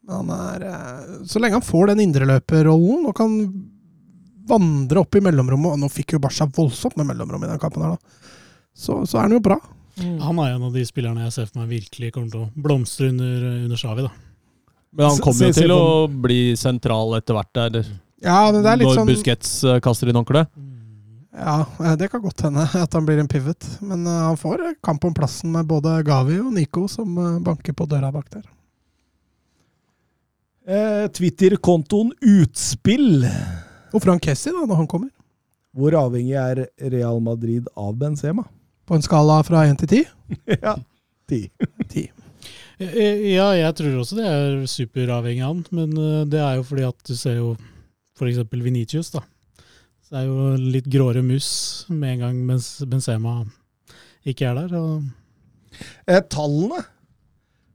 Han 0.08 0.30
er, 0.32 0.62
eh, 0.64 1.08
så 1.28 1.40
lenge 1.40 1.58
han 1.58 1.64
får 1.64 1.90
den 1.90 2.00
indreløperrollen 2.06 3.08
og 3.10 3.16
kan 3.16 3.34
vandre 4.48 5.02
opp 5.02 5.18
i 5.18 5.20
mellomrommet 5.24 5.74
og 5.74 5.82
Nå 5.82 5.90
fikk 5.92 6.14
jo 6.16 6.20
Barca 6.24 6.46
voldsomt 6.48 6.96
med 6.96 7.10
mellomrom 7.10 7.44
i 7.44 7.50
den 7.50 7.60
kampen, 7.60 7.84
her 7.84 7.96
da. 7.96 8.30
Så, 8.72 9.02
så 9.04 9.18
er 9.18 9.26
han 9.26 9.36
jo 9.36 9.42
bra. 9.44 9.58
han 9.98 10.40
er 10.40 10.54
en 10.54 10.64
av 10.68 10.72
de 10.72 10.84
spillerne 10.88 11.26
jeg 11.26 11.34
ser 11.34 11.50
for 11.50 11.60
meg 11.60 11.74
virkelig 11.74 12.12
kommer 12.14 12.32
til 12.32 12.46
å 12.46 12.64
blomstre 12.68 13.10
under, 13.12 13.44
under 13.66 13.80
Shawi. 13.80 14.06
da. 14.06 14.12
Men 14.96 15.10
han 15.10 15.20
kommer 15.20 15.50
jo 15.50 15.58
til 15.58 15.74
å 15.74 15.84
bli 16.08 16.40
sentral 16.56 17.18
etter 17.18 17.36
hvert 17.36 17.52
der. 17.58 17.82
Ja, 18.24 18.38
men 18.48 18.62
det 18.64 18.72
er 18.72 18.80
litt 18.80 18.88
når 18.88 19.00
sånn 19.02 19.12
Busquets 19.12 19.52
eh, 19.68 19.80
kaster 19.84 20.08
inn 20.08 20.16
håndkleet. 20.18 20.48
Ja, 21.38 21.66
eh, 21.84 21.96
det 21.96 22.08
kan 22.10 22.22
godt 22.22 22.40
hende 22.42 22.64
at 22.74 22.92
han 22.96 23.06
blir 23.06 23.20
en 23.22 23.28
pivot. 23.30 23.64
Men 23.80 24.06
eh, 24.06 24.22
han 24.26 24.36
får 24.40 24.64
kamp 24.84 25.04
om 25.06 25.14
plassen 25.14 25.52
med 25.54 25.68
både 25.70 26.00
Gavi 26.06 26.40
og 26.42 26.52
Nico 26.56 26.86
som 26.90 27.14
eh, 27.18 27.38
banker 27.44 27.76
på 27.78 27.86
døra 27.90 28.10
bak 28.14 28.30
der. 28.34 28.46
Eh, 30.68 31.06
Twitter-kontoen 31.14 32.12
Utspill. 32.20 33.24
Og 33.94 34.02
Frank 34.04 34.26
Kessi, 34.26 34.50
da, 34.52 34.66
når 34.66 34.82
han 34.82 34.90
kommer. 34.90 35.12
Hvor 35.78 35.94
avhengig 35.94 36.34
er 36.40 36.64
Real 36.90 37.20
Madrid 37.22 37.68
av 37.78 37.94
Benzema? 38.00 38.44
På 38.88 38.96
en 38.96 39.04
skala 39.04 39.38
fra 39.46 39.62
én 39.68 39.78
til 39.78 39.90
ti? 39.94 40.04
ja, 40.66 40.76
ti. 41.28 41.44
Eh, 42.78 43.32
Ja, 43.32 43.48
jeg 43.58 43.74
tror 43.74 43.96
også 43.98 44.14
det 44.20 44.26
er 44.30 44.60
superavhengig 44.70 45.42
av 45.42 45.48
han, 45.50 45.62
men 45.74 46.28
det 46.30 46.38
er 46.38 46.60
jo 46.60 46.66
fordi 46.68 46.84
at 46.86 47.08
du 47.08 47.16
ser 47.18 47.40
jo 47.40 47.48
f.eks. 48.14 48.38
Venitius, 48.52 49.08
da. 49.10 49.24
Så 50.08 50.16
det 50.16 50.24
er 50.24 50.28
jo 50.30 50.72
litt 50.72 50.88
gråere 50.88 51.20
mus 51.22 51.48
med 51.92 52.16
en 52.16 52.22
gang 52.24 52.42
mens 52.48 52.78
Benzema 52.88 53.42
ikke 54.28 54.48
er 54.48 54.62
der. 54.62 54.76
Og 54.78 55.02
Eh, 56.06 56.22
tallene. 56.30 56.84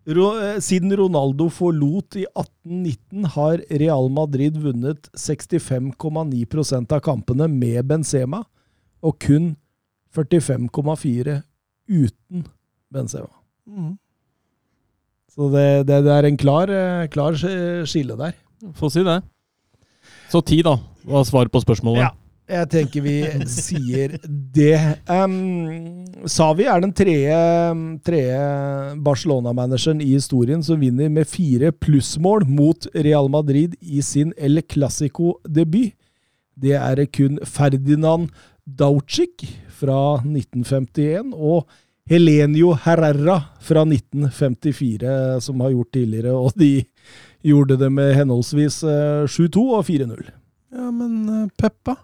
Ro, 0.05 0.25
eh, 0.35 0.59
siden 0.59 0.91
Ronaldo 0.99 1.47
forlot 1.53 2.17
i 2.19 2.25
1819, 2.35 3.27
har 3.35 3.61
Real 3.71 4.09
Madrid 4.11 4.57
vunnet 4.59 5.07
65,9% 5.15 6.91
av 6.91 6.99
kampene 7.05 7.47
med 7.47 7.85
Benzema, 7.87 8.43
og 9.03 9.19
kun 9.23 9.53
45,4 10.13 11.43
uten 11.87 12.43
Benzema. 12.91 13.31
Mm. 13.67 13.93
Så 15.33 15.47
det, 15.53 15.87
det, 15.87 16.03
det 16.05 16.11
er 16.13 16.27
en 16.27 16.37
klar, 16.37 16.69
eh, 16.69 17.07
klar 17.07 17.39
skille 17.39 18.17
der. 18.19 18.35
Få 18.75 18.91
si 18.91 19.03
det. 19.07 19.21
Så 20.29 20.43
ti, 20.43 20.61
da, 20.65 20.75
var 21.07 21.23
svaret 21.23 21.51
på 21.51 21.63
spørsmålet. 21.63 22.03
Ja. 22.03 22.11
Jeg 22.43 22.67
tenker 22.73 23.03
vi 23.05 23.15
sier 23.47 24.17
det. 24.27 24.75
Um, 25.07 26.03
Savi 26.27 26.65
er 26.67 26.81
den 26.83 26.91
tredje, 26.95 28.41
Barcelona-manageren 29.03 30.01
i 30.03 30.09
historien 30.17 30.63
som 30.65 30.81
vinner 30.81 31.07
med 31.13 31.29
fire 31.29 31.71
plussmål 31.71 32.43
mot 32.51 32.89
Real 32.93 33.31
Madrid 33.31 33.77
i 33.79 34.03
sin 34.03 34.35
El 34.35 34.59
Clásico-debut. 34.59 35.95
Det 36.59 36.75
er 36.75 37.05
kun 37.15 37.39
Ferdinand 37.47 38.29
Daucic 38.67 39.47
fra 39.71 40.19
1951 40.19 41.31
og 41.33 41.63
Helenio 42.11 42.75
Herrera 42.75 43.39
fra 43.63 43.87
1954 43.87 45.39
som 45.41 45.63
har 45.63 45.71
gjort 45.71 45.93
tidligere, 45.95 46.35
og 46.35 46.51
de 46.59 46.83
gjorde 47.43 47.79
det 47.79 47.89
med 47.91 48.17
henholdsvis 48.19 48.83
eh, 48.83 49.23
7-2 49.31 49.69
og 49.79 49.85
4-0. 49.87 50.25
Ja, 50.75 50.89
men 50.91 51.21
eh, 51.31 51.47
Peppa 51.59 51.95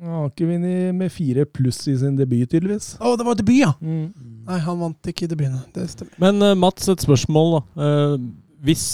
Han 0.00 0.10
har 0.10 0.30
ikke 0.32 0.48
vunnet 0.48 0.94
med 0.98 1.12
fire 1.14 1.44
pluss 1.46 1.84
i 1.88 1.94
sin 2.00 2.16
debut, 2.18 2.48
tydeligvis. 2.50 2.94
Å, 2.98 3.12
det 3.18 3.26
var 3.28 3.36
debut, 3.38 3.54
ja! 3.60 3.70
Mm. 3.78 4.08
Nei, 4.48 4.58
han 4.64 4.80
vant 4.80 5.10
ikke 5.12 5.28
i 5.28 5.30
debuten. 5.30 5.60
Det 5.74 5.86
stemmer. 5.92 6.16
Men 6.22 6.42
uh, 6.42 6.50
Mats, 6.58 6.88
et 6.90 7.04
spørsmål. 7.04 7.54
da. 7.54 7.62
Uh, 7.78 8.26
hvis 8.66 8.84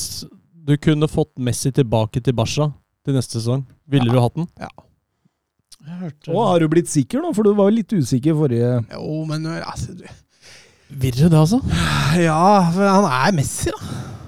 du 0.69 0.75
kunne 0.77 1.09
fått 1.11 1.33
Messi 1.41 1.73
tilbake 1.73 2.21
til 2.21 2.37
Barca 2.37 2.69
til 3.07 3.17
neste 3.17 3.39
sesong, 3.41 3.65
ville 3.91 4.13
du 4.13 4.21
hatt 4.21 4.37
den? 4.37 4.47
jeg 5.81 5.97
hørte 6.03 6.35
Og 6.37 6.43
har 6.45 6.61
du 6.61 6.69
blitt 6.69 6.91
sikker 6.93 7.23
nå, 7.25 7.31
for 7.33 7.49
du 7.49 7.55
var 7.57 7.71
jo 7.71 7.79
litt 7.79 7.95
usikker 7.97 8.37
forrige 8.37 8.75
Jo, 8.93 9.23
men 9.25 9.47
altså 9.65 9.95
du- 9.97 10.05
du 10.05 11.07
det, 11.17 11.33
altså? 11.33 11.63
Ja, 12.21 12.71
for 12.75 12.85
han 12.85 13.07
er 13.09 13.33
Messi, 13.41 13.73
da. 13.73 14.20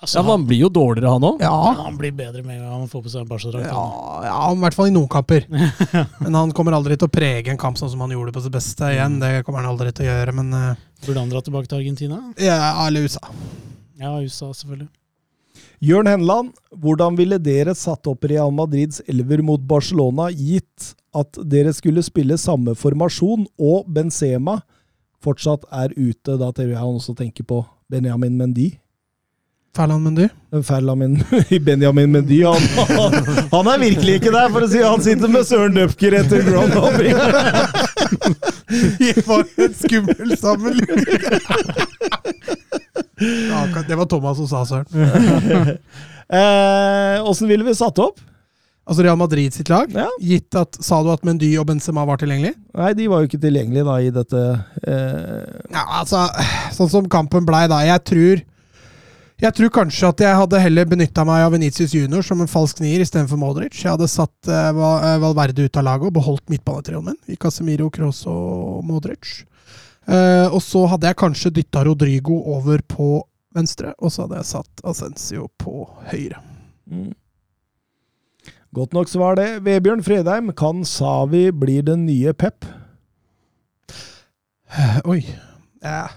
Altså, 0.00 0.18
Ja, 0.18 0.22
men 0.22 0.30
Han 0.30 0.46
blir 0.48 0.60
jo 0.64 0.68
dårligere, 0.72 1.12
han 1.14 1.26
òg. 1.28 1.40
Ja, 1.42 1.72
han 1.84 1.96
blir 2.00 2.12
bedre 2.16 2.42
med 2.42 2.56
en 2.58 2.64
gang 2.64 2.74
han 2.80 2.90
får 2.90 3.02
på 3.04 3.12
seg 3.12 3.22
en 3.24 3.30
Barca-drakt. 3.30 3.66
ja, 3.66 3.86
ja, 4.28 4.36
i 4.52 4.60
hvert 4.62 4.76
fall 4.78 4.90
i 4.90 4.94
noen 4.94 5.08
kamper. 5.12 5.46
Men 6.24 6.34
han 6.38 6.52
kommer 6.56 6.76
aldri 6.76 6.96
til 6.98 7.08
å 7.10 7.12
prege 7.12 7.50
en 7.52 7.60
kamp 7.60 7.78
sånn 7.80 7.90
som 7.92 8.00
han 8.04 8.14
gjorde 8.14 8.34
på 8.36 8.42
sitt 8.44 8.54
beste 8.54 8.92
igjen. 8.94 9.18
Det 9.22 9.42
kommer 9.46 9.62
han 9.64 9.72
aldri 9.72 9.92
til 9.92 10.06
å 10.06 10.12
gjøre, 10.12 10.34
men 10.38 10.54
uh, 10.54 10.86
Burde 11.06 11.20
han 11.22 11.32
dra 11.32 11.42
tilbake 11.44 11.70
til 11.70 11.80
Argentina? 11.80 12.20
ja, 12.42 12.86
Eller 12.86 13.06
USA. 13.06 13.22
Ja, 13.98 14.14
USA 14.22 14.52
selvfølgelig. 14.54 14.88
Jørn 15.82 16.06
Henland, 16.10 16.52
hvordan 16.74 17.14
ville 17.18 17.38
dere 17.38 17.74
satt 17.78 18.06
opp 18.10 18.24
Real 18.26 18.50
Madrids 18.54 18.98
elver 19.10 19.42
mot 19.46 19.62
Barcelona, 19.62 20.28
gitt 20.34 20.92
at 21.14 21.38
dere 21.46 21.70
skulle 21.74 22.02
spille 22.02 22.34
samme 22.38 22.74
formasjon, 22.78 23.46
og 23.58 23.86
Benzema 23.90 24.56
fortsatt 25.22 25.66
er 25.70 25.94
ute? 25.94 26.34
Da 26.38 26.50
tror 26.50 26.66
jeg 26.70 26.78
han 26.78 26.98
også 26.98 27.14
tenker 27.18 27.46
på 27.46 27.60
Benjamin 27.90 28.34
Mendy. 28.38 28.72
Ferland 29.78 30.02
Mendy. 30.02 30.26
Ferland 30.66 31.22
Benjamin 31.64 32.10
Mendy, 32.10 32.42
han, 32.42 32.58
han, 32.88 33.12
han 33.52 33.68
er 33.70 33.78
virkelig 33.78 34.14
ikke 34.18 34.32
der, 34.34 34.48
for 34.50 34.64
å 34.66 34.68
si 34.72 34.80
Han 34.82 35.02
sitter 35.04 35.28
med 35.30 35.46
Søren 35.46 35.76
Dupker 35.76 36.12
etter 36.18 36.42
Grand 36.46 36.72
Det 38.98 39.22
var 39.28 39.44
en 39.46 39.74
skummel 39.78 40.34
sammenligning! 40.40 41.04
Ja, 43.18 43.82
det 43.86 43.96
var 43.98 44.06
Thomas 44.10 44.36
som 44.42 44.48
sa 44.50 44.64
søren. 44.66 44.86
Eh, 46.28 47.24
ville 47.48 47.64
vi 47.64 47.72
satt 47.72 47.96
opp? 48.04 48.18
Altså 48.84 49.00
Real 49.00 49.16
Madrid 49.16 49.48
sitt 49.56 49.70
lag. 49.72 49.88
Ja. 49.96 50.10
Gitt 50.20 50.52
at 50.60 50.76
Sa 50.84 51.00
du 51.00 51.08
at 51.08 51.24
Mendy 51.24 51.56
og 51.56 51.64
Benzema 51.70 52.04
var 52.04 52.20
tilgjengelig? 52.20 52.52
Nei, 52.76 52.90
de 52.98 53.06
var 53.08 53.22
jo 53.22 53.28
ikke 53.30 53.40
tilgjengelige 53.40 53.86
da 53.88 53.94
i 54.04 54.10
dette 54.12 54.42
eh, 54.84 55.48
Ja, 55.72 55.86
altså, 56.02 56.26
sånn 56.76 56.92
som 56.92 57.08
kampen 57.08 57.48
blei 57.48 57.64
da. 57.72 57.80
Jeg 57.88 58.04
tror 58.12 58.44
jeg 59.38 59.54
tror 59.54 59.70
kanskje 59.74 60.08
at 60.10 60.22
jeg 60.24 60.38
hadde 60.40 60.60
heller 60.62 60.88
benytta 60.90 61.22
meg 61.28 61.44
av 61.46 61.52
Venitius 61.54 61.94
Junior 61.94 62.24
som 62.26 62.40
en 62.42 62.50
falsk 62.50 62.80
nier 62.82 63.04
istedenfor 63.04 63.38
Modric. 63.38 63.76
Jeg 63.78 63.92
hadde 63.92 64.10
satt 64.10 64.50
eh, 64.50 64.70
eh, 64.72 65.20
Valverde 65.22 65.68
ut 65.68 65.78
av 65.78 65.86
laget 65.86 66.10
og 66.10 66.16
beholdt 66.18 66.50
midtbanetrioen 66.50 67.12
min 67.12 67.20
i 67.30 67.38
Casemiro, 67.38 67.86
Kroos 67.94 68.24
og 68.30 68.82
Modric. 68.88 69.44
Eh, 70.08 70.46
og 70.48 70.58
så 70.64 70.86
hadde 70.90 71.10
jeg 71.10 71.20
kanskje 71.20 71.54
dytta 71.60 71.84
Rodrigo 71.86 72.40
over 72.56 72.82
på 72.82 73.12
venstre, 73.54 73.94
og 74.02 74.10
så 74.12 74.26
hadde 74.26 74.40
jeg 74.40 74.50
satt 74.50 74.84
Ascencio 74.86 75.48
på 75.60 75.86
høyre. 76.10 76.42
mm. 76.90 77.14
Godt 78.76 78.92
nok 78.92 79.08
svar, 79.08 79.38
det. 79.38 79.62
Vebjørn 79.64 80.02
Fredheim, 80.04 80.50
kan 80.52 80.82
Savi 80.84 81.46
bli 81.56 81.78
den 81.80 82.04
nye 82.04 82.34
Pep? 82.36 82.66
Oi. 85.08 85.22
Ja. 85.80 86.10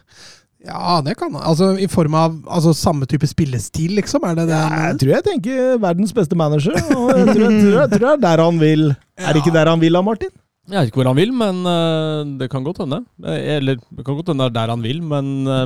Ja, 0.65 0.99
det 1.01 1.15
kan 1.17 1.33
han. 1.33 1.41
Altså, 1.49 1.71
I 1.81 1.87
form 1.89 2.15
av 2.17 2.35
altså, 2.45 2.73
samme 2.77 3.07
type 3.09 3.25
spillestil, 3.29 3.95
liksom? 3.97 4.25
Er 4.29 4.37
det 4.37 4.47
det? 4.51 4.59
han 4.59 4.85
Jeg 4.91 4.99
tror 5.01 5.13
jeg 5.15 5.25
tenker 5.25 5.79
verdens 5.81 6.13
beste 6.13 6.37
manager, 6.37 6.77
og 6.93 7.09
jeg 7.15 7.25
tror, 7.31 7.47
jeg 7.47 7.63
tror, 7.63 7.79
jeg 7.79 7.91
tror 7.95 8.05
det 8.05 8.11
er 8.11 8.23
der 8.27 8.43
han 8.45 8.61
vil. 8.61 8.85
Er 9.17 9.33
det 9.33 9.41
ikke 9.41 9.55
der 9.57 9.71
han 9.73 9.81
vil 9.81 9.97
da, 9.97 10.03
Martin? 10.05 10.33
Jeg 10.69 10.77
vet 10.77 10.91
ikke 10.91 11.01
hvor 11.01 11.09
han 11.09 11.17
vil, 11.17 11.33
men 11.33 11.63
uh, 11.65 12.21
det 12.37 12.51
kan 12.51 12.63
godt 12.63 12.83
hende. 12.83 13.01
Eh, 13.25 13.57
Eller 13.57 13.79
det 13.81 14.05
kan 14.05 14.15
godt 14.15 14.29
hende 14.29 14.45
det 14.45 14.51
er 14.51 14.57
der 14.59 14.75
han 14.75 14.85
vil, 14.85 15.01
men 15.03 15.31
uh, 15.49 15.65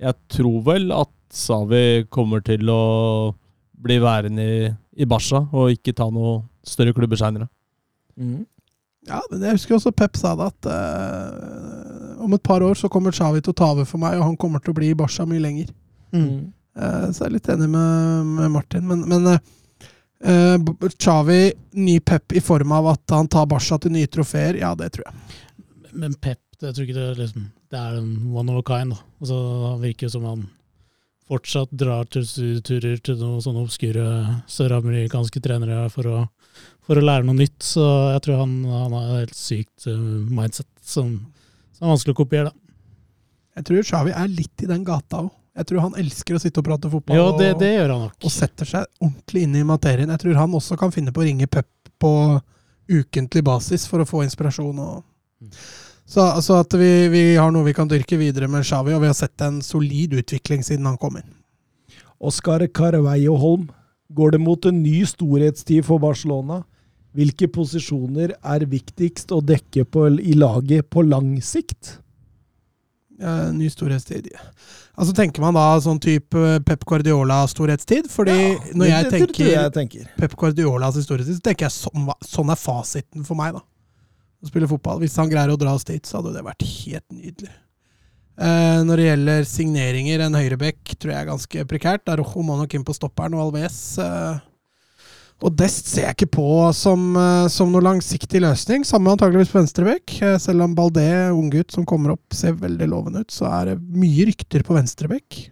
jeg 0.00 0.14
tror 0.32 0.60
vel 0.70 0.92
at 0.94 1.12
Savi 1.34 2.06
kommer 2.12 2.44
til 2.46 2.70
å 2.70 3.34
bli 3.86 3.98
værende 4.00 4.44
i, 4.46 4.68
i 5.02 5.08
Barca 5.10 5.42
og 5.50 5.74
ikke 5.74 5.94
ta 5.96 6.06
noe 6.12 6.38
større 6.66 6.94
klubber 6.96 7.18
seinere. 7.18 7.48
Ja, 9.06 9.20
men 9.30 9.42
jeg 9.42 9.58
husker 9.58 9.76
også 9.76 9.92
Pep 9.94 10.16
sa 10.18 10.32
det, 10.38 10.48
at 10.50 10.68
eh, 10.72 11.85
om 12.26 12.34
et 12.34 12.42
par 12.42 12.64
år 12.66 12.74
så 12.74 12.90
kommer 12.92 13.14
Xavi 13.14 13.42
til 13.44 13.54
å 13.54 13.56
ta 13.56 13.70
over 13.72 13.86
for 13.88 14.02
meg, 14.02 14.18
og 14.18 14.26
han 14.26 14.38
kommer 14.40 14.62
til 14.62 14.74
å 14.74 14.78
bli 14.78 14.90
i 14.90 14.98
Barca 14.98 15.26
mye 15.28 15.42
lenger. 15.42 15.70
Mm. 16.14 16.52
Uh, 16.76 17.06
så 17.10 17.24
jeg 17.24 17.28
er 17.28 17.36
litt 17.36 17.52
enig 17.54 17.68
med, 17.72 18.32
med 18.36 18.52
Martin. 18.52 18.84
Men, 18.88 19.04
men 19.08 19.28
uh, 19.30 19.38
eh, 20.26 20.90
Xavi, 20.96 21.40
ny 21.78 22.00
Pep 22.00 22.36
i 22.36 22.42
form 22.44 22.74
av 22.76 22.90
at 22.96 23.14
han 23.16 23.30
tar 23.32 23.48
Barca 23.50 23.78
til 23.80 23.94
nye 23.94 24.10
trofeer, 24.10 24.58
ja, 24.60 24.74
det 24.78 24.90
tror 24.96 25.08
jeg. 25.08 25.38
Men 25.96 26.18
Pep, 26.18 26.42
det, 26.58 26.68
jeg 26.68 26.76
tror 26.76 26.88
ikke 26.88 26.98
det 26.98 27.06
er 27.06 27.22
liksom 27.22 27.46
Det 27.72 27.78
er 27.80 27.96
en 27.98 28.10
one 28.34 28.52
of 28.52 28.60
a 28.60 28.66
kind. 28.66 28.92
Da. 28.94 29.00
Altså, 29.22 29.40
han 29.70 29.80
virker 29.82 30.12
som 30.12 30.26
han 30.28 30.44
fortsatt 31.26 31.72
drar 31.74 32.06
til 32.10 32.26
studieturer 32.26 33.00
til 33.02 33.16
noen 33.18 33.40
sånne 33.42 33.64
obskure 33.64 34.04
søramerikanske 34.50 35.42
trenere 35.42 35.88
for 35.90 36.06
å, 36.06 36.20
for 36.86 37.00
å 37.00 37.02
lære 37.02 37.26
noe 37.26 37.40
nytt. 37.40 37.58
Så 37.66 37.82
jeg 38.14 38.22
tror 38.26 38.44
han, 38.44 38.60
han 38.70 38.94
har 38.94 39.08
et 39.08 39.24
helt 39.24 39.38
sykt 39.38 39.88
mindset 39.90 40.70
som, 40.86 41.16
som 41.76 41.86
er 41.86 41.92
vanskelig 41.92 42.16
å 42.16 42.20
kopiere. 42.20 42.52
Da. 42.52 42.66
Jeg 43.56 43.68
tror 43.68 43.88
Xavi 43.90 44.14
er 44.16 44.32
litt 44.32 44.64
i 44.64 44.70
den 44.70 44.84
gata 44.86 45.26
òg. 45.26 45.32
Jeg 45.56 45.70
tror 45.70 45.86
han 45.86 45.94
elsker 45.96 46.36
å 46.36 46.40
sitte 46.40 46.60
og 46.60 46.66
prate 46.66 46.88
fotball. 46.92 47.16
Ja, 47.16 47.30
det, 47.32 47.54
det 47.62 47.70
gjør 47.72 47.94
han 47.94 48.02
nok. 48.10 48.16
og 48.20 48.32
setter 48.32 48.68
seg 48.68 48.90
ordentlig 49.00 49.46
inn 49.46 49.54
i 49.56 49.64
materien. 49.64 50.12
Jeg 50.12 50.20
tror 50.20 50.36
han 50.42 50.56
også 50.58 50.76
kan 50.76 50.92
finne 50.92 51.14
på 51.16 51.22
å 51.22 51.24
ringe 51.24 51.48
Pep 51.48 51.70
på 51.96 52.12
ukentlig 52.92 53.40
basis 53.46 53.86
for 53.88 54.04
å 54.04 54.08
få 54.08 54.20
inspirasjon. 54.26 54.82
Og... 54.84 55.48
Så 56.04 56.26
altså 56.26 56.58
at 56.60 56.76
vi, 56.76 56.90
vi 57.08 57.22
har 57.40 57.48
noe 57.54 57.64
vi 57.66 57.74
kan 57.76 57.88
dyrke 57.88 58.18
videre 58.20 58.50
med 58.52 58.66
Xavi, 58.68 58.92
og 58.92 59.00
vi 59.02 59.08
har 59.08 59.16
sett 59.16 59.40
en 59.46 59.62
solid 59.64 60.18
utvikling 60.20 60.60
siden 60.66 60.86
han 60.90 61.00
kom 61.00 61.16
inn. 61.18 61.32
Oskar 62.20 62.66
Carveio 62.76 63.38
Holm, 63.40 63.70
går 64.12 64.36
det 64.36 64.44
mot 64.44 64.68
en 64.68 64.82
ny 64.84 65.00
storhetstid 65.08 65.88
for 65.88 66.00
Barcelona? 66.04 66.62
Hvilke 67.16 67.48
posisjoner 67.52 68.34
er 68.36 68.66
viktigst 68.68 69.32
å 69.32 69.40
dekke 69.44 69.86
på, 69.88 70.08
i 70.20 70.34
laget 70.36 70.90
på 70.92 71.04
lang 71.06 71.36
sikt? 71.44 71.96
Ny 73.16 73.68
storhetstid. 73.72 74.28
Altså 74.96 75.14
Tenker 75.16 75.40
man 75.44 75.56
da 75.56 75.64
sånn 75.80 76.00
type 76.00 76.42
Pep 76.68 76.84
Guardiola-storhetstid? 76.88 78.10
Fordi 78.12 78.36
når 78.76 78.90
jeg 78.90 79.12
tenker 79.12 79.48
jeg 79.48 79.72
tenker. 79.72 80.10
Pep 80.20 80.36
Guardiolas 80.36 80.98
storhetstid, 81.04 81.38
så 81.38 81.46
tenker 81.48 81.68
jeg 81.68 81.76
sånn, 81.76 82.10
sånn 82.24 82.52
er 82.52 82.60
fasiten 82.60 83.24
for 83.24 83.38
meg, 83.38 83.56
da. 83.56 83.64
Å 84.44 84.50
spille 84.50 84.68
fotball. 84.68 85.00
Hvis 85.00 85.16
han 85.20 85.32
greier 85.32 85.52
å 85.52 85.60
dra 85.60 85.72
oss 85.76 85.86
dit, 85.88 86.04
så 86.04 86.20
hadde 86.20 86.34
det 86.36 86.44
vært 86.44 86.64
helt 86.64 87.06
nydelig. 87.12 87.54
Eh, 88.36 88.80
når 88.84 89.00
det 89.00 89.06
gjelder 89.06 89.46
signeringer, 89.48 90.26
en 90.26 90.36
høyrebekk 90.36 90.92
tror 91.00 91.14
jeg 91.14 91.20
er 91.22 91.30
ganske 91.30 91.64
prekært. 91.70 92.12
Arojo 92.12 92.44
må 92.44 92.58
nok 92.60 92.76
inn 92.76 92.84
på 92.84 92.96
stopperen, 92.96 93.36
og 93.36 93.46
Alves 93.46 93.78
eh, 94.02 94.42
Og 95.44 95.52
Dest 95.52 95.90
ser 95.92 96.06
jeg 96.08 96.16
ikke 96.16 96.30
på 96.38 96.46
som, 96.72 97.10
eh, 97.20 97.48
som 97.52 97.68
noe 97.72 97.84
langsiktig 97.84 98.40
løsning. 98.40 98.86
Samme 98.88 99.12
antageligvis 99.12 99.50
på 99.52 99.60
venstrebekk. 99.60 100.14
Eh, 100.24 100.38
selv 100.40 100.64
om 100.64 100.74
Baldé, 100.74 101.04
unggutt 101.28 101.74
som 101.74 101.84
kommer 101.84 102.14
opp, 102.14 102.24
ser 102.32 102.56
veldig 102.56 102.88
lovende 102.88 103.20
ut, 103.20 103.28
så 103.34 103.44
er 103.52 103.74
det 103.74 103.76
mye 103.84 104.30
rykter 104.30 104.64
på 104.64 104.74
venstrebekk. 104.78 105.50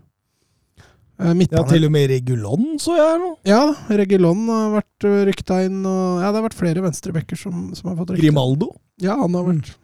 Eh, 1.20 1.34
Ja, 1.52 1.62
til 1.68 1.84
og 1.84 1.92
med 1.92 2.08
Regulon 2.10 2.78
så 2.82 2.96
jeg 2.96 3.20
nå. 3.20 3.36
ja, 3.46 3.60
Regulon 3.90 4.48
har 4.48 4.80
vært 4.80 5.06
rykta 5.28 5.60
inn, 5.66 5.84
og 5.86 6.20
ja, 6.24 6.32
det 6.32 6.40
har 6.40 6.48
vært 6.48 6.58
flere 6.58 6.82
venstrebekker 6.82 7.38
som, 7.38 7.68
som 7.76 7.90
har 7.92 7.96
fått 8.00 8.16
rykte. 8.16 8.24
Grimaldo. 8.24 8.72
Ja, 8.98 9.14
han 9.20 9.34
har 9.36 9.44
vært. 9.44 9.76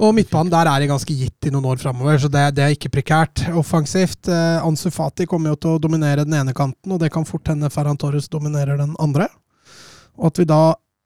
Og 0.00 0.14
midtbanen 0.16 0.48
der 0.52 0.68
er 0.70 0.80
det 0.80 0.88
ganske 0.88 1.12
gitt 1.12 1.44
i 1.48 1.50
noen 1.52 1.66
år 1.68 1.80
framover, 1.82 2.16
så 2.22 2.30
det, 2.32 2.44
det 2.56 2.64
er 2.64 2.72
ikke 2.72 2.88
prekært. 2.94 3.42
Offensivt, 3.60 4.30
eh, 4.32 4.62
Ansu 4.64 4.88
Fati 4.94 5.26
kommer 5.28 5.52
jo 5.52 5.58
til 5.60 5.74
å 5.76 5.80
dominere 5.82 6.24
den 6.24 6.38
ene 6.38 6.54
kanten, 6.56 6.94
og 6.94 7.02
det 7.02 7.10
kan 7.12 7.26
fort 7.28 7.50
hende 7.52 7.68
Ferran 7.72 7.98
Torres 8.00 8.30
dominerer 8.32 8.80
den 8.80 8.94
andre. 9.02 9.26
Og 10.16 10.30
at 10.30 10.40
vi 10.40 10.46
da 10.48 10.62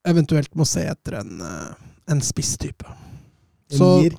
eventuelt 0.07 0.53
må 0.55 0.67
se 0.69 0.85
etter 0.87 1.19
en, 1.25 1.41
eh, 1.43 1.75
en 2.15 2.23
spisstype. 2.23 2.87
En 3.73 3.79
Så- 3.79 3.91
nier. 4.03 4.15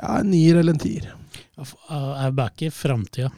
Ja, 0.00 0.18
en 0.22 0.30
nier 0.30 0.56
eller 0.62 0.72
en 0.72 0.78
tier. 0.80 1.12
Jeg 1.60 2.34
backer 2.34 2.70
framtida. 2.72 3.28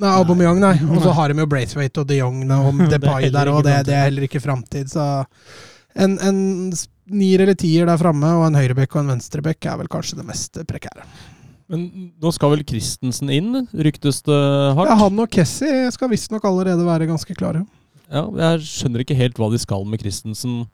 Nei, 0.00 0.08
Aubameyang, 0.16 0.58
nei. 0.58 0.76
Og 0.88 1.02
så 1.04 1.12
har 1.12 1.28
de 1.28 1.42
jo 1.42 1.46
Braithwaite 1.46 2.00
og 2.00 2.06
de 2.08 2.16
Jong 2.16 2.46
og 2.50 2.78
Depay 2.94 3.28
der, 3.28 3.50
og 3.52 3.62
det, 3.66 3.74
det 3.90 3.92
er 3.94 4.06
heller 4.08 4.24
ikke 4.24 4.40
framtid. 4.40 4.88
Så 4.88 5.26
en, 5.94 6.16
en 6.24 6.72
nier 7.10 7.42
eller 7.44 7.56
tier 7.58 7.86
der 7.88 7.98
framme, 8.00 8.30
og 8.38 8.46
en 8.46 8.58
høyrebekk 8.58 8.94
og 8.96 9.02
en 9.04 9.12
venstrebekk 9.16 9.66
er 9.70 9.78
vel 9.82 9.90
kanskje 9.92 10.18
det 10.20 10.26
mest 10.28 10.58
prekære. 10.68 11.04
Men 11.70 11.84
nå 12.18 12.32
skal 12.34 12.50
vel 12.56 12.64
Christensen 12.66 13.30
inn, 13.30 13.52
ryktes 13.70 14.22
det 14.26 14.38
hardt? 14.74 14.90
Ja, 14.90 14.96
han 15.04 15.20
og 15.22 15.30
Kessie 15.30 15.84
skal 15.94 16.10
visstnok 16.10 16.46
allerede 16.48 16.82
være 16.86 17.06
ganske 17.10 17.36
klare. 17.38 17.62
Ja, 18.10 18.24
jeg 18.26 18.64
skjønner 18.66 19.04
ikke 19.04 19.14
helt 19.18 19.38
hva 19.38 19.50
de 19.52 19.60
skal 19.62 19.84
med 19.86 20.02
Christensen. 20.02 20.64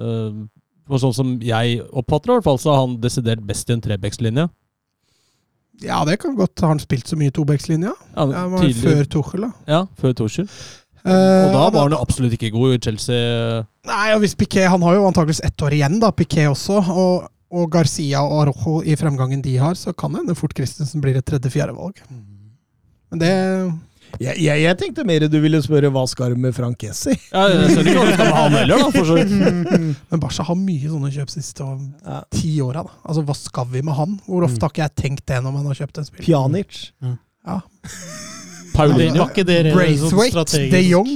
Uh, 0.00 0.46
for 0.88 1.02
sånn 1.02 1.12
som 1.14 1.34
jeg 1.44 1.82
oppfatter 1.92 2.30
det, 2.30 2.32
i 2.32 2.38
hvert 2.38 2.48
fall, 2.48 2.60
så 2.62 2.72
er 2.72 2.80
han 2.80 2.96
desidert 3.02 3.44
best 3.46 3.68
i 3.68 3.76
en 3.76 3.84
trebekslinje. 3.84 4.46
Ja, 5.84 6.00
det 6.08 6.18
kan 6.20 6.34
godt. 6.36 6.60
Har 6.60 6.74
han 6.74 6.80
spilt 6.82 7.08
så 7.08 7.16
mye 7.20 7.32
tobekslinja? 7.32 7.92
Ja, 8.16 8.24
var 8.26 8.64
tidlig- 8.64 8.80
før 8.84 9.04
Tuchel, 9.14 9.44
da. 9.46 9.52
Ja, 9.68 9.82
før 10.00 10.16
Tuchel. 10.16 10.48
Uh, 11.04 11.12
Og 11.12 11.52
da 11.54 11.62
var 11.72 11.86
han 11.86 11.92
jo 11.96 12.00
absolutt 12.00 12.34
ikke 12.36 12.50
god 12.52 12.74
i 12.74 12.80
Chelsea. 12.84 13.62
Nei, 13.88 14.10
og 14.14 14.20
hvis 14.20 14.34
Piquet 14.36 14.68
Han 14.68 14.82
har 14.84 14.98
jo 14.98 15.06
antakeligvis 15.08 15.40
ett 15.46 15.62
år 15.64 15.72
igjen, 15.78 16.00
da, 16.02 16.10
Piquet 16.12 16.50
også. 16.50 16.80
Og, 16.92 17.28
og 17.50 17.70
Garcia 17.72 18.20
og 18.22 18.42
Arojo 18.44 18.80
i 18.84 18.96
fremgangen 19.00 19.40
de 19.42 19.56
har, 19.58 19.74
så 19.78 19.94
kan 19.96 20.12
det 20.12 20.20
hende 20.24 20.36
fort 20.38 20.52
Christensen 20.56 21.00
blir 21.02 21.16
et 21.18 21.26
tredje-fjerde 21.26 21.72
valg. 21.76 22.02
Men 23.10 23.22
det 23.22 23.30
Jeg, 24.20 24.36
jeg, 24.42 24.62
jeg 24.64 24.76
tenkte 24.78 25.04
mer 25.06 25.22
du 25.30 25.36
ville 25.40 25.58
spørre 25.62 25.86
hva 25.94 26.02
skal 26.10 26.32
du 26.34 26.40
med 26.42 26.54
Frank 26.54 26.80
Kessi? 26.82 27.12
Ja, 27.30 27.44
jeg 27.46 27.70
skjønner 27.70 27.90
ikke 27.92 28.00
hva 28.00 28.06
du 28.08 28.14
skal 28.16 28.26
med 28.26 28.38
han 28.40 28.56
heller, 28.58 28.80
da. 28.82 28.88
For 28.96 29.06
så 29.06 29.16
vidt. 29.20 29.34
Men 30.10 30.22
Barca 30.22 30.46
har 30.48 30.58
mye 30.58 30.90
sånne 30.90 31.10
kjøp 31.14 31.30
siste 31.30 31.66
Ja. 32.04 32.20
ti 32.34 32.52
åra. 32.64 32.82
Altså, 33.06 33.22
Hva 33.26 33.36
skal 33.38 33.68
vi 33.70 33.82
med 33.86 33.94
han? 33.94 34.16
Hvor 34.26 34.46
ofte 34.48 34.66
har 34.66 34.74
ikke 34.74 34.82
jeg 34.88 34.96
tenkt 34.98 35.26
det 35.30 35.38
når 35.46 35.54
man 35.56 35.70
har 35.70 35.78
kjøpt 35.78 36.02
en 36.02 36.08
spiller? 36.10 36.26
Pjanic. 36.26 36.80
Ja. 37.06 37.60
Paulinho. 38.74 39.22
Var 39.24 39.30
ikke 39.32 39.46
det 39.46 39.58
sånn 39.64 39.76
Braithwaite, 39.78 40.32
strategisk 40.34 40.74
de 40.74 40.82
Jong. 40.90 41.12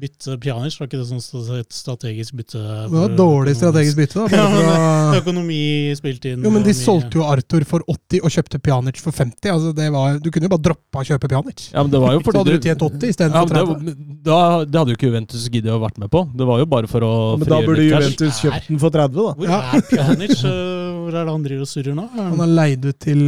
Bytte 0.00 0.34
Pjanic? 0.42 0.74
Var 0.80 0.88
ikke 0.88 0.98
det 1.00 1.06
sånn 1.08 1.58
et 1.60 1.72
strategisk 1.74 2.34
bytte? 2.38 2.60
Det 2.60 2.92
var 2.92 3.10
et 3.10 3.16
dårlig 3.18 3.54
strategisk 3.58 3.96
bytte. 4.00 4.26
da. 4.26 4.26
Ja, 4.36 4.46
men 4.52 5.16
økonomi 5.20 5.58
spilte 5.98 6.32
inn. 6.34 6.44
Jo, 6.46 6.50
men 6.54 6.62
De 6.66 6.72
mye- 6.74 6.78
solgte 6.78 7.18
jo 7.20 7.24
Arthur 7.26 7.64
for 7.68 7.84
80 7.88 8.20
og 8.26 8.34
kjøpte 8.36 8.60
Pjanic 8.62 9.00
for 9.02 9.12
50. 9.16 9.50
Altså, 9.54 9.72
det 9.76 9.88
var, 9.94 10.18
Du 10.22 10.30
kunne 10.34 10.48
jo 10.48 10.52
bare 10.56 10.64
droppa 10.68 11.02
å 11.02 11.08
kjøpe 11.10 11.30
Pjanic. 11.32 11.66
Ja, 11.72 11.82
men 11.82 11.90
det 11.94 12.00
var 12.04 12.14
jo 12.16 12.20
Så 12.20 12.28
fordi 12.28 12.38
hadde 12.42 12.54
du 12.54 12.58
du- 12.58 12.68
tjent 12.68 12.86
80 12.88 13.06
ja, 13.06 13.12
istedenfor 13.16 13.56
ja, 13.56 13.64
30. 13.66 13.84
det, 13.86 13.96
da, 14.30 14.40
det 14.64 14.80
hadde 14.82 14.94
jo 14.94 14.98
ikke 15.00 15.08
Juventus 15.10 15.48
giddet 15.50 15.72
å 15.74 15.80
vært 15.82 15.98
med 16.04 16.10
på. 16.12 16.24
Det 16.36 16.46
var 16.52 16.58
jo 16.62 16.66
bare 16.76 16.86
for 16.90 17.00
å 17.06 17.12
Men 17.40 17.48
da 17.48 17.60
burde. 17.66 17.86
Juventus 17.88 18.40
kjøpt 18.44 18.68
den 18.70 18.78
for 18.82 18.90
30, 18.90 19.14
da. 19.16 19.34
Hvor 19.40 19.48
Ja. 19.50 19.60
er 19.76 19.86
Pjanic? 19.90 20.36
Øh, 20.44 20.84
Hvor 21.06 21.14
er 21.14 21.22
det 21.24 21.30
han 21.32 21.42
driver 21.46 21.62
og 21.62 21.68
surrer 21.70 21.94
nå? 21.94 22.08
Han 22.16 22.40
er 22.42 22.50
leid 22.50 22.84
ut 22.84 22.98
til 22.98 23.20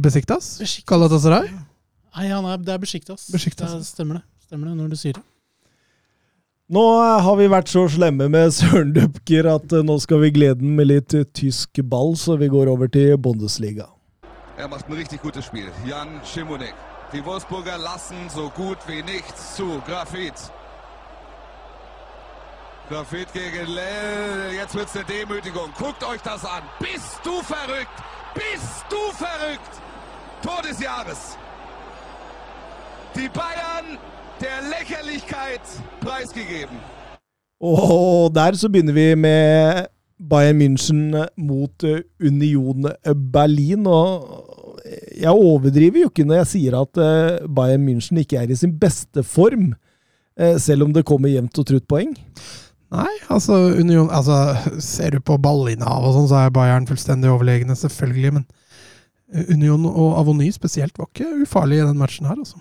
Besiktas. 0.00 0.56
Besiktas. 0.62 0.86
Galatasaray. 0.88 1.50
Nei, 2.12 2.26
han 2.28 2.44
er, 2.44 2.58
det 2.60 2.72
er 2.74 2.80
Besjiktas. 2.80 3.26
Besiktas. 3.32 3.72
Det 3.72 3.86
stemmer 3.88 4.18
det. 4.20 4.22
Stemmer 4.46 4.68
det 4.68 4.76
når 4.76 4.90
du 4.92 4.96
sier 5.00 5.14
det. 5.16 5.22
Nå 6.72 6.82
har 7.20 7.34
vi 7.36 7.50
vært 7.52 7.68
så 7.68 7.82
slemme 7.92 8.30
med 8.32 8.54
Søren 8.56 8.94
Dupker 8.96 9.44
at 9.50 9.74
eh, 9.76 9.82
nå 9.84 9.98
skal 10.00 10.22
vi 10.22 10.30
glede 10.32 10.62
den 10.62 10.70
med 10.78 10.88
litt 10.88 11.12
eh, 11.12 11.26
tysk 11.36 11.82
ball, 11.84 12.14
så 12.16 12.38
vi 12.40 12.46
går 12.48 12.70
over 12.72 12.88
til 12.88 13.18
Bundesliga. 13.20 13.90
Er 14.56 14.70
macht 14.72 14.88
ein 14.88 14.96
richtig 14.96 15.20
gutes 15.20 15.44
Spiel. 15.50 15.68
Jan 15.84 16.14
Schimonek. 16.24 16.72
Die 17.12 17.20
Wolfsburger 17.26 17.76
lassen 17.76 18.16
so 18.32 18.48
gut 18.56 18.78
wie 18.88 19.02
nichts 19.02 19.56
zu. 19.56 19.82
Grafit. 19.84 20.48
Grafit 22.88 23.28
gegen 23.34 23.68
Lell. 23.68 24.56
Jetzt 24.56 24.74
wird's 24.74 24.96
eine 24.96 25.04
Demütigung. 25.04 25.68
Guckt 25.76 26.02
euch 26.08 26.22
das 26.22 26.42
an. 26.46 26.64
Bist 26.80 27.20
du 27.22 27.36
verrückt? 27.42 27.98
Bist 28.32 28.86
du 28.88 29.02
verrückt? 29.12 29.74
Tor 30.40 30.62
des 30.62 30.80
Jahres. 30.80 31.36
Die 33.14 33.28
Bayern 33.28 33.98
der 34.42 34.58
Lächerlichkeit 34.74 35.64
preisgegeben. 36.02 36.78
Og 37.62 38.34
der 38.34 38.56
så 38.58 38.68
begynner 38.68 38.94
vi 38.96 39.14
med 39.14 39.86
Bayern 40.18 40.58
München 40.58 41.14
mot 41.36 41.84
eh, 41.84 42.02
Union 42.20 42.88
Berlin. 43.32 43.86
Og 43.86 44.26
jeg 45.14 45.30
overdriver 45.30 46.02
jo 46.02 46.10
ikke 46.10 46.26
når 46.26 46.42
jeg 46.42 46.50
sier 46.56 46.78
at 46.80 46.98
eh, 46.98 47.46
Bayern 47.46 47.86
München 47.86 48.18
ikke 48.18 48.40
er 48.40 48.50
i 48.50 48.58
sin 48.58 48.74
beste 48.78 49.22
form. 49.22 49.74
eh, 50.36 50.58
selv 50.58 50.88
om 50.88 50.92
det 50.92 51.06
kommer 51.06 51.30
jevnt 51.30 51.58
og 51.58 51.68
trutt 51.68 51.86
poeng. 51.88 52.16
Nei, 52.92 53.12
altså, 53.32 53.54
Union, 53.78 54.10
altså 54.12 54.56
Ser 54.80 55.14
du 55.14 55.20
på 55.20 55.38
ballinnehav 55.40 56.04
og 56.04 56.16
sånn, 56.16 56.28
så 56.28 56.42
er 56.42 56.52
Bayern 56.52 56.88
fullstendig 56.90 57.30
overlegne, 57.30 57.76
selvfølgelig. 57.78 58.34
Men 58.40 58.44
Union 59.54 59.86
og 59.88 60.18
Avony 60.18 60.50
spesielt 60.52 60.98
var 60.98 61.08
ikke 61.08 61.30
ufarlige 61.46 61.86
i 61.86 61.88
den 61.88 62.02
matchen 62.02 62.28
her, 62.28 62.36
altså. 62.42 62.58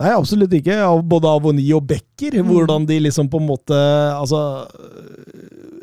Nei, 0.00 0.12
absolutt 0.16 0.54
ikke. 0.56 0.78
Både 1.04 1.28
Avoni 1.28 1.66
og 1.76 1.84
Becker. 1.90 2.38
Hvordan 2.46 2.86
de 2.88 2.96
liksom 3.04 3.28
på 3.28 3.40
en 3.40 3.48
måte 3.50 3.76
Altså 4.16 4.40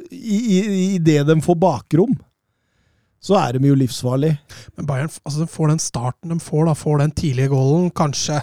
I, 0.09 0.37
i, 0.37 0.57
i 0.95 0.97
det 1.03 1.19
de 1.27 1.37
får 1.43 1.59
bakrom, 1.61 2.15
så 3.21 3.37
er 3.39 3.57
de 3.57 3.69
jo 3.69 3.77
livsfarlige. 3.77 4.39
Men 4.77 4.87
Bayern 4.89 5.11
altså, 5.11 5.43
de 5.43 5.51
får 5.51 5.73
den 5.73 5.81
starten 5.83 6.33
de 6.33 6.39
får, 6.41 6.65
da, 6.69 6.73
får 6.77 7.03
den 7.03 7.13
tidlige 7.17 7.51
goalen. 7.53 7.91
Kanskje 7.93 8.41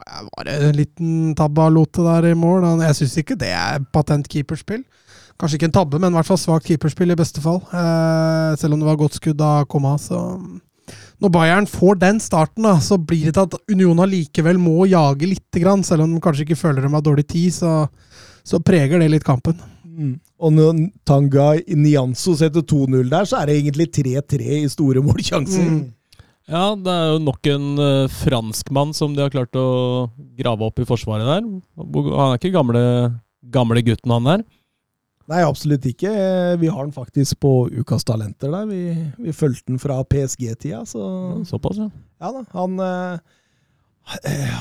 var 0.00 0.46
det 0.46 0.56
en 0.64 0.78
liten 0.78 1.34
tabbe 1.36 1.66
av 1.66 1.74
Lote 1.74 2.04
der 2.06 2.30
i 2.30 2.36
mål. 2.38 2.64
Jeg 2.84 2.98
syns 3.00 3.18
ikke 3.20 3.38
det 3.40 3.50
er 3.56 3.82
patent 3.92 4.30
keeperspill. 4.30 4.84
Kanskje 5.40 5.56
ikke 5.56 5.70
en 5.70 5.76
tabbe, 5.76 6.00
men 6.00 6.12
i 6.12 6.18
hvert 6.18 6.28
fall 6.28 6.40
svakt 6.40 6.68
keeperspill 6.68 7.14
i 7.14 7.18
beste 7.18 7.40
fall. 7.40 7.62
Eh, 7.72 8.56
selv 8.60 8.76
om 8.76 8.82
det 8.82 8.88
var 8.90 8.98
godt 9.00 9.16
skudd 9.16 9.40
av 9.40 9.64
Komma, 9.72 9.96
Så 9.98 10.18
når 11.20 11.32
Bayern 11.34 11.66
får 11.68 11.98
den 12.00 12.20
starten, 12.22 12.64
da, 12.64 12.78
så 12.80 12.96
blir 12.96 13.28
det 13.28 13.34
til 13.36 13.48
at 13.48 13.56
Union 13.72 14.00
allikevel 14.00 14.60
må 14.60 14.86
jage 14.88 15.28
litt, 15.28 15.48
grann, 15.60 15.84
selv 15.84 16.06
om 16.06 16.14
de 16.14 16.22
kanskje 16.24 16.46
ikke 16.46 16.60
føler 16.62 16.86
de 16.86 16.92
har 16.94 17.04
dårlig 17.04 17.26
tid. 17.28 17.52
Så, 17.52 17.74
så 18.46 18.60
preger 18.64 19.02
det 19.02 19.10
litt 19.12 19.26
kampen. 19.26 19.58
Og 20.40 20.52
når 20.56 20.78
Tanga 21.04 21.52
Nianzo 21.76 22.32
setter 22.38 22.64
2-0 22.64 23.10
der, 23.10 23.28
så 23.28 23.40
er 23.40 23.50
det 23.50 23.58
egentlig 23.58 23.90
3-3 23.92 24.60
i 24.62 24.68
store 24.72 25.02
målsjanser. 25.04 25.66
Ja, 26.50 26.72
det 26.74 26.90
er 26.90 27.12
jo 27.12 27.18
nok 27.22 27.46
en 27.52 27.66
uh, 27.78 28.10
franskmann 28.10 28.94
som 28.96 29.12
de 29.14 29.22
har 29.22 29.30
klart 29.30 29.54
å 29.58 30.08
grave 30.38 30.66
opp 30.66 30.80
i 30.82 30.86
forsvaret 30.88 31.28
der. 31.28 31.44
Han 31.76 32.24
er 32.24 32.40
ikke 32.40 32.54
gamle, 32.56 32.82
gamle 33.54 33.84
gutten, 33.86 34.16
han 34.16 34.26
der. 34.26 34.46
Nei, 35.30 35.42
absolutt 35.46 35.84
ikke. 35.86 36.10
Vi 36.58 36.70
har 36.74 36.82
den 36.88 36.94
faktisk 36.94 37.38
på 37.44 37.50
Ukas 37.70 38.02
talenter 38.08 38.50
der. 38.50 38.64
Vi, 38.66 38.80
vi 39.28 39.34
fulgte 39.36 39.70
den 39.70 39.78
fra 39.82 40.00
PSG-tida, 40.02 40.80
så 40.90 41.04
Såpass, 41.46 41.78
ja. 41.78 41.86
Ja 42.20 42.32
da. 42.34 42.42
Han, 42.56 42.74
eh, 42.82 43.36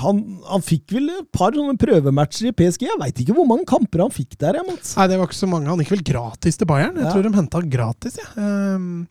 han, 0.03 0.19
han 0.45 0.61
fikk 0.65 0.93
vel 0.93 1.09
et 1.15 1.29
par 1.33 1.55
sånne 1.57 1.73
prøvematcher 1.81 2.51
i 2.51 2.53
PSG. 2.53 2.85
Jeg 2.85 2.99
veit 3.01 3.21
ikke 3.23 3.33
hvor 3.39 3.47
mange 3.49 3.65
kamper 3.69 4.03
han 4.05 4.13
fikk 4.13 4.37
der, 4.37 4.59
jeg, 4.59 4.67
Mats. 4.69 4.93
Nei, 4.99 5.07
det 5.09 5.17
var 5.17 5.31
ikke 5.31 5.39
så 5.41 5.49
mange. 5.49 5.71
Han 5.71 5.81
gikk 5.81 5.95
vel 5.95 6.05
gratis 6.11 6.59
til 6.61 6.69
Bayern. 6.69 6.99
Jeg 7.01 7.07
Ja. 7.07 7.13
tror 7.15 7.25
de 7.25 7.33
henta 7.39 7.61
han 7.63 7.69
gratis, 7.73 8.19
Ja. 8.21 8.29
Um, 8.37 9.07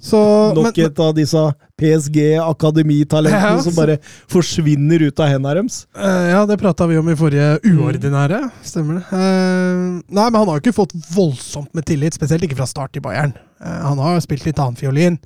så 0.00 0.18
Nok 0.54 0.62
men, 0.76 0.86
et 0.86 1.00
av 1.02 1.12
disse 1.16 1.40
PSG-akademitalentene 1.78 3.56
Ja, 3.56 3.62
som 3.62 3.76
bare 3.76 3.98
forsvinner 4.30 5.04
ut 5.08 5.20
av 5.22 5.30
hendene 5.32 5.54
deres. 5.58 5.82
Uh, 5.96 6.28
ja, 6.32 6.40
det 6.48 6.58
prata 6.60 6.88
vi 6.90 6.98
om 7.00 7.10
i 7.10 7.16
forrige 7.18 7.58
uordinære. 7.72 8.42
Stemmer 8.66 9.00
det. 9.00 9.04
Uh, 9.12 10.00
nei, 10.06 10.26
men 10.30 10.40
han 10.40 10.48
har 10.50 10.58
jo 10.58 10.64
ikke 10.64 10.76
fått 10.80 10.96
voldsomt 11.14 11.70
med 11.76 11.86
tillit, 11.88 12.18
spesielt 12.18 12.44
ikke 12.46 12.58
fra 12.60 12.68
start 12.68 12.98
i 12.98 13.04
Bayern. 13.04 13.36
Uh, 13.62 13.78
han 13.90 14.02
har 14.02 14.18
spilt 14.24 14.46
litt 14.48 14.58
annen 14.62 14.78
fiolin. 14.78 15.20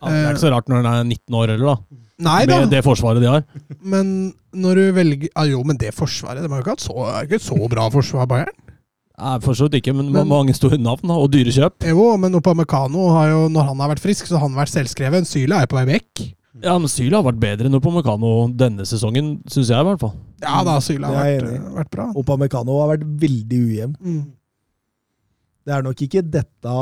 ja. 0.00 0.08
Det 0.08 0.16
er 0.24 0.32
ikke 0.34 0.46
så 0.46 0.54
rart 0.54 0.72
når 0.72 0.82
han 0.82 0.90
er 0.94 1.04
19 1.08 1.38
år 1.40 1.54
heller, 1.54 1.74
da. 1.74 2.00
Nei 2.24 2.44
da, 2.46 2.60
Med 2.62 2.70
det 2.70 2.84
forsvaret 2.86 3.18
de 3.22 3.26
har. 3.26 3.42
men 3.82 4.10
når 4.54 4.78
du 4.78 4.82
velger 4.94 5.32
ah, 5.34 5.48
Jo, 5.50 5.64
men 5.66 5.74
det 5.80 5.90
forsvaret 5.96 6.44
De 6.44 6.46
har 6.46 6.60
jo 6.60 6.62
ikke 6.62 6.76
hatt 6.76 6.84
så, 6.84 6.94
er 7.10 7.26
ikke 7.26 7.40
så 7.42 7.58
bra 7.72 7.88
forsvar, 7.90 8.28
Bayern. 8.30 8.54
Nei, 9.14 9.34
for 9.44 9.54
så 9.54 9.68
vidt 9.68 9.78
ikke, 9.78 9.94
men, 9.94 10.08
Men- 10.10 10.26
mange 10.26 10.54
store 10.56 10.78
navn 10.78 11.06
da, 11.06 11.14
og 11.14 11.30
dyre 11.30 11.52
kjøp. 11.54 11.86
Jo, 11.86 12.16
men 12.18 12.34
Opamecano 12.34 13.10
har 13.14 13.28
jo, 13.30 13.48
når 13.48 13.68
han 13.68 13.82
har 13.84 13.92
vært 13.94 14.02
frisk, 14.02 14.26
så 14.26 14.38
har 14.38 14.48
han 14.48 14.56
vært 14.58 14.72
selvskreven. 14.74 15.24
Syla 15.28 15.62
er 15.62 15.66
på 15.70 15.78
vei 15.78 15.86
vekk. 15.92 16.34
Ja, 16.62 16.78
men 16.78 16.88
Syla 16.88 17.20
har 17.20 17.26
vært 17.32 17.40
bedre 17.42 17.66
enn 17.66 17.74
Opamecano 17.78 18.48
denne 18.54 18.86
sesongen, 18.86 19.36
syns 19.50 19.70
jeg 19.70 19.78
i 19.78 19.86
hvert 19.88 20.00
fall. 20.02 20.14
Ja 20.42 20.62
da, 20.66 20.78
Syla 20.82 21.10
har 21.10 21.24
vært, 21.42 21.74
vært 21.78 21.90
bra. 21.90 22.08
Opamecano 22.14 22.80
har 22.80 22.96
vært 22.96 23.06
veldig 23.22 23.60
ujevn. 23.68 23.96
Mm. 24.02 24.24
Det 25.64 25.72
er 25.72 25.82
nok 25.86 26.02
ikke 26.04 26.22
dette 26.28 26.72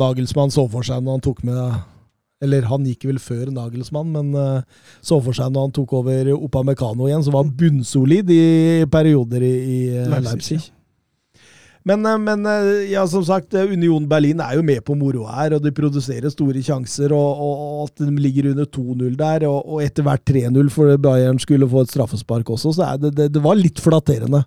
Nagelsmann 0.00 0.50
så 0.54 0.64
for 0.72 0.86
seg 0.86 1.02
når 1.04 1.18
han 1.18 1.24
tok 1.26 1.42
med 1.44 1.58
Eller 2.40 2.64
han 2.70 2.86
gikk 2.88 3.04
vel 3.04 3.18
før 3.20 3.50
Nagelsmann, 3.52 4.14
men 4.14 4.30
eh, 4.34 4.62
så 5.04 5.18
for 5.20 5.36
seg 5.36 5.52
når 5.52 5.66
han 5.66 5.74
tok 5.76 5.92
over 5.98 6.30
Opamecano 6.38 7.04
igjen, 7.10 7.22
som 7.26 7.34
var 7.36 7.44
bunnsolid 7.44 8.30
i 8.32 8.86
perioder 8.88 9.44
i, 9.44 9.50
i 9.60 9.80
Leipzig, 10.08 10.30
Leipzig. 10.30 10.70
Men, 11.82 12.06
eh, 12.06 12.18
men 12.18 12.46
eh, 12.46 12.90
ja, 12.92 13.06
som 13.08 13.24
sagt, 13.24 13.54
eh, 13.54 13.72
Union 13.72 14.08
Berlin 14.08 14.40
er 14.44 14.58
jo 14.58 14.64
med 14.66 14.82
på 14.84 14.94
moroa 14.98 15.32
her, 15.38 15.54
og 15.56 15.64
de 15.64 15.72
produserer 15.72 16.32
store 16.32 16.62
sjanser. 16.64 17.14
Og, 17.16 17.40
og, 17.44 17.62
og 17.64 17.88
at 17.88 18.02
de 18.04 18.10
ligger 18.20 18.50
under 18.52 18.68
2-0 18.68 19.16
der, 19.18 19.46
og, 19.48 19.62
og 19.64 19.84
etter 19.84 20.04
hvert 20.06 20.24
3-0 20.28 20.70
for 20.74 21.00
Bayern 21.00 21.40
skulle 21.40 21.68
få 21.70 21.84
et 21.86 21.94
straffespark 21.94 22.52
også, 22.52 22.74
så 22.76 22.90
er 22.90 23.00
det, 23.04 23.14
det, 23.16 23.30
det 23.36 23.44
var 23.44 23.58
litt 23.58 23.80
flatterende. 23.80 24.42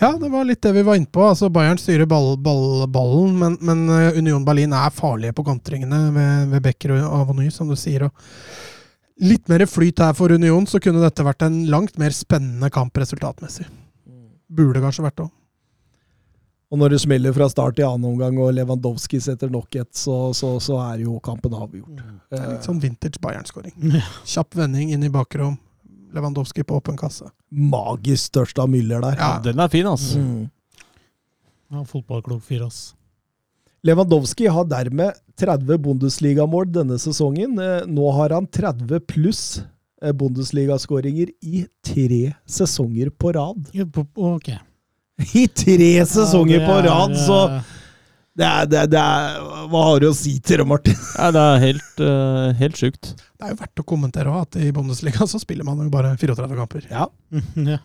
Ja, 0.00 0.14
det 0.16 0.32
var 0.32 0.48
litt 0.48 0.62
det 0.64 0.74
vi 0.78 0.86
var 0.86 1.00
inne 1.00 1.12
på. 1.12 1.26
Altså, 1.28 1.52
Bayern 1.52 1.80
styrer 1.80 2.08
ball, 2.08 2.34
ball, 2.40 2.86
ballen, 2.92 3.36
men, 3.42 3.60
men 3.60 3.84
Union 4.16 4.46
Berlin 4.48 4.72
er 4.76 4.94
farlige 4.94 5.36
på 5.36 5.44
kontringene 5.46 6.08
ved, 6.16 6.52
ved 6.54 6.64
Becker 6.70 6.96
og 6.96 7.22
Avony, 7.22 7.50
som 7.52 7.68
du 7.68 7.76
sier. 7.78 8.08
Og 8.08 9.24
litt 9.28 9.44
mer 9.50 9.66
flyt 9.68 10.00
her 10.00 10.16
for 10.16 10.32
Union, 10.32 10.64
så 10.70 10.80
kunne 10.80 11.04
dette 11.04 11.26
vært 11.26 11.44
en 11.44 11.66
langt 11.68 12.00
mer 12.00 12.16
spennende 12.16 12.72
kamp 12.72 12.96
resultatmessig. 12.96 13.68
Burde 14.48 14.80
kanskje 14.80 15.04
vært 15.04 15.18
det 15.18 15.28
òg. 15.28 15.37
Og 16.70 16.76
når 16.82 16.90
det 16.92 16.98
smeller 17.00 17.32
fra 17.32 17.46
start 17.48 17.78
i 17.80 17.84
annen 17.86 18.04
omgang, 18.10 18.36
og 18.44 18.50
Lewandowski 18.52 19.20
setter 19.24 19.48
nok 19.48 19.72
et, 19.80 19.88
så, 19.96 20.34
så, 20.36 20.50
så 20.60 20.76
er 20.84 21.00
jo 21.06 21.14
kampen 21.24 21.54
avgjort. 21.56 21.94
Det 22.28 22.36
er 22.36 22.42
Eh, 22.44 22.50
litt 22.52 22.66
sånn 22.68 22.80
vintage 22.82 23.16
Bayern-skåring. 23.24 23.72
Kjapp 24.28 24.52
vending 24.58 24.90
inn 24.92 25.06
i 25.06 25.08
bakrom. 25.08 25.56
Lewandowski 26.12 26.64
på 26.68 26.76
åpen 26.76 26.96
kasse. 27.00 27.30
magisk 27.50 28.28
størst 28.34 28.58
av 28.60 28.68
Müller 28.68 29.00
der. 29.00 29.16
Ja. 29.16 29.30
Den 29.44 29.58
er 29.64 29.68
fin, 29.72 29.86
altså. 29.88 30.20
Mm. 30.20 30.50
Ja, 31.72 31.82
Fotballklubb 31.88 32.42
fire, 32.44 32.68
ass. 32.68 32.94
Lewandowski 33.84 34.48
har 34.50 34.64
dermed 34.68 35.16
30 35.38 35.78
Bundesligamål 35.84 36.68
denne 36.74 36.96
sesongen. 37.00 37.56
Eh, 37.62 37.84
Nå 37.88 38.10
har 38.16 38.34
han 38.36 38.46
30 38.46 39.00
pluss 39.08 39.42
eh, 40.02 40.12
Bundesligaskåringer 40.12 41.32
i 41.44 41.64
tre 41.86 42.34
sesonger 42.44 43.08
på 43.16 43.32
rad. 43.36 43.68
Ja, 43.72 43.84
på- 43.86 44.06
Ok. 44.34 44.50
I 45.40 45.48
tre 45.50 45.90
sesonger 46.06 46.60
Ja, 46.60 46.64
på 46.66 46.78
er, 46.78 46.88
rad, 46.88 47.16
så 47.18 47.38
det 48.38 48.46
er, 48.46 48.68
det, 48.70 48.78
er, 48.84 48.90
det 48.92 49.02
er 49.02 49.66
Hva 49.72 49.80
har 49.88 50.02
du 50.02 50.08
å 50.12 50.14
si 50.14 50.36
til 50.38 50.62
det, 50.62 50.66
Martin? 50.70 50.98
Ja, 51.18 51.30
det 51.34 51.42
er 51.42 51.62
helt, 51.64 52.02
uh, 52.02 52.50
helt 52.60 52.78
sjukt. 52.78 53.12
Det 53.18 53.46
er 53.46 53.54
jo 53.54 53.60
verdt 53.64 53.82
å 53.82 53.86
kommentere 53.86 54.34
at 54.38 54.58
i 54.62 54.70
Bundesliga 54.74 55.26
så 55.26 55.40
spiller 55.42 55.66
man 55.66 55.82
jo 55.82 55.90
bare 55.92 56.14
34 56.18 56.58
kamper. 56.58 56.86
Ja. 56.90 57.08
ja. 57.74 57.80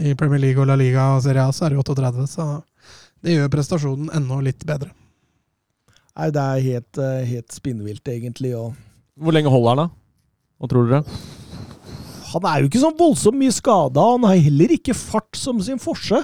I 0.00 0.16
Premier 0.18 0.40
League 0.42 0.60
og 0.60 0.70
La 0.70 0.78
Liga 0.80 1.12
og 1.14 1.22
Serie 1.26 1.44
A 1.44 1.52
så 1.54 1.68
er 1.68 1.74
det 1.74 1.84
38, 1.84 2.26
så 2.32 2.48
det 3.24 3.36
gjør 3.36 3.52
prestasjonen 3.52 4.08
enda 4.16 4.40
litt 4.44 4.64
bedre. 4.66 4.90
Nei, 6.14 6.30
det 6.34 6.42
er 6.42 6.64
helt, 6.64 6.98
eh, 7.02 7.22
helt 7.26 7.54
spinnvilt, 7.54 8.08
egentlig. 8.10 8.52
Og 8.58 8.74
Hvor 9.18 9.34
lenge 9.34 9.50
holder 9.50 9.70
han, 9.74 9.80
da? 9.84 9.86
Hva 10.58 10.70
tror 10.70 10.90
dere? 10.90 11.04
han 12.34 12.46
er 12.50 12.62
jo 12.62 12.68
ikke 12.70 12.82
så 12.82 12.90
voldsomt 12.98 13.38
mye 13.38 13.54
skada. 13.54 14.04
Han 14.14 14.26
har 14.26 14.40
heller 14.42 14.74
ikke 14.74 14.96
fart 14.96 15.38
som 15.38 15.60
sin 15.62 15.78
forse. 15.82 16.18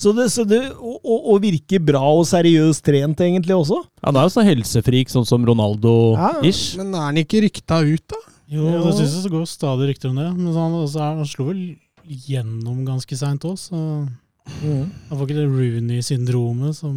Så 0.00 0.10
det, 0.16 0.26
så 0.34 0.42
det 0.48 0.58
og, 0.74 0.96
og, 1.06 1.18
og 1.34 1.42
virker 1.44 1.78
bra 1.86 2.00
og 2.02 2.24
seriøst 2.26 2.82
trent, 2.84 3.20
egentlig, 3.22 3.54
også. 3.54 3.78
Han 4.04 4.16
er 4.18 4.26
jo 4.26 4.32
sånn 4.34 4.48
helsefrik, 4.48 5.12
sånn 5.12 5.26
som 5.28 5.44
Ronaldo-ish. 5.46 6.74
Men 6.80 6.94
er 6.98 7.04
han 7.10 7.20
ikke 7.22 7.44
rykta 7.46 7.78
ut, 7.86 8.02
da? 8.10 8.18
Jo, 8.50 8.66
Jo. 8.66 8.82
det 8.84 8.96
synes 8.98 9.14
jeg 9.14 9.22
så 9.24 9.30
går 9.32 9.46
stadig 9.48 9.88
rykter 9.92 10.10
om 10.10 10.18
det. 10.20 10.28
Men 10.36 10.52
han, 10.52 10.74
altså, 10.82 11.00
han 11.14 11.30
slo 11.30 11.46
vel 11.52 11.62
gjennom 12.04 12.82
ganske 12.84 13.16
seint 13.16 13.46
òg, 13.48 13.56
så 13.56 13.78
han 14.44 15.18
får 15.18 15.22
ikke 15.24 15.36
det 15.38 15.44
Rooney-syndromet 15.48 16.76
som 16.76 16.94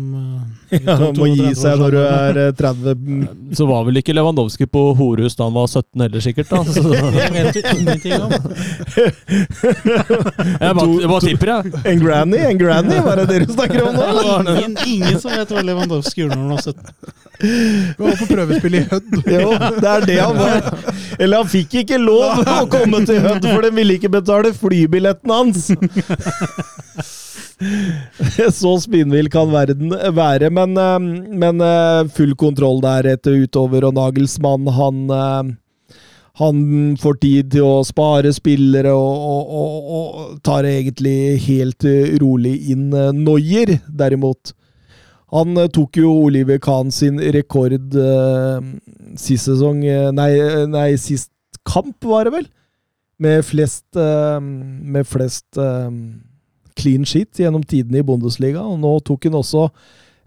eh, 0.71 0.79
Ja, 0.87 0.97
må 1.15 1.27
gi 1.31 1.53
seg 1.55 1.79
når 1.79 1.91
du 1.95 1.99
er 2.01 2.39
eh, 2.41 2.49
30 2.59 3.55
Så 3.55 3.67
var 3.69 3.85
vel 3.87 3.99
ikke 4.01 4.15
Lewandowski 4.15 4.67
på 4.67 4.81
horehus 4.99 5.35
da 5.39 5.47
han 5.47 5.55
var 5.55 5.67
17 5.71 6.03
heller, 6.03 6.23
sikkert. 6.25 6.49
da. 6.51 6.63
Så, 6.67 6.83
Jeg 7.21 7.31
vet 7.35 7.55
ingenting 7.71 8.13
om 8.19 8.31
jeg 10.57 10.73
bare, 10.75 11.19
tipper, 11.23 11.51
jeg. 11.53 11.71
En 11.93 12.01
granny? 12.03 12.41
En 12.49 12.59
granny? 12.59 12.97
Hva 13.03 13.13
er 13.15 13.21
det 13.23 13.27
dere 13.31 13.47
snakker 13.53 13.85
om 13.85 13.95
nå? 13.95 14.03
ingen, 14.57 14.75
ingen 14.87 15.19
som 15.21 15.31
vet 15.31 15.53
hva 15.55 15.63
Lewandowski 15.69 16.25
gjorde 16.25 16.39
når 16.39 16.43
han 16.43 16.51
var 16.57 16.61
17. 16.67 16.83
Han 17.37 18.03
var 18.09 18.17
på 18.17 18.27
prøvespill 18.31 18.75
i 18.79 18.83
Hødd. 18.89 19.11
Jo, 19.29 19.51
det 19.77 19.91
er 19.91 20.07
det 20.09 20.17
han 20.19 20.39
var. 20.39 20.67
Eller 21.19 21.43
han 21.43 21.51
fikk 21.51 21.79
ikke 21.83 21.99
lov 22.01 22.43
å 22.43 22.65
komme 22.71 23.03
til 23.07 23.21
Hødd, 23.23 23.45
for 23.47 23.61
de 23.67 23.71
ville 23.77 23.99
ikke 23.99 24.11
betale 24.17 24.51
flybilletten 24.57 25.31
hans! 25.35 25.71
Så 28.59 28.73
spinnvill 28.83 29.29
kan 29.33 29.49
verden 29.53 29.93
være, 30.15 30.49
men, 30.53 30.75
eh, 30.77 30.97
men 31.43 31.63
eh, 31.63 32.09
full 32.13 32.35
kontroll 32.37 32.81
der 32.83 33.13
etter 33.15 33.39
utover, 33.43 33.87
og 33.87 33.97
Nagelsmann, 33.97 34.69
han 34.77 35.07
eh, 35.09 35.55
han 36.37 36.59
får 37.01 37.15
tid 37.17 37.47
til 37.55 37.65
å 37.65 37.77
spare 37.81 38.29
spillere 38.29 38.91
og, 38.93 39.23
og, 39.25 39.47
og, 39.57 39.87
og 39.97 40.35
tar 40.45 40.67
egentlig 40.69 41.39
helt 41.47 41.87
rolig 42.21 42.51
inn 42.75 42.91
Noyer, 42.93 43.71
derimot. 43.89 44.51
Han 45.33 45.57
tok 45.73 45.97
jo 45.97 46.11
Oliver 46.27 46.61
Kahn 46.61 46.93
sin 46.93 47.17
rekord 47.33 47.97
eh, 47.97 48.69
sist 49.17 49.49
sesong 49.49 49.81
nei, 50.13 50.29
nei, 50.69 50.91
sist 51.01 51.33
kamp, 51.65 51.97
var 52.05 52.29
det 52.29 52.35
vel? 52.37 52.47
Med 53.17 53.41
flest 53.45 53.97
eh, 53.97 54.37
Med 54.39 55.09
flest 55.09 55.57
eh, 55.57 55.89
clean 56.77 57.05
shit 57.07 57.41
gjennom 57.41 57.65
tidene 57.65 58.01
i 58.01 58.07
Bundesliga, 58.07 58.61
og 58.63 58.79
nå 58.83 58.93
tok 59.07 59.27
han 59.29 59.39
også 59.41 59.67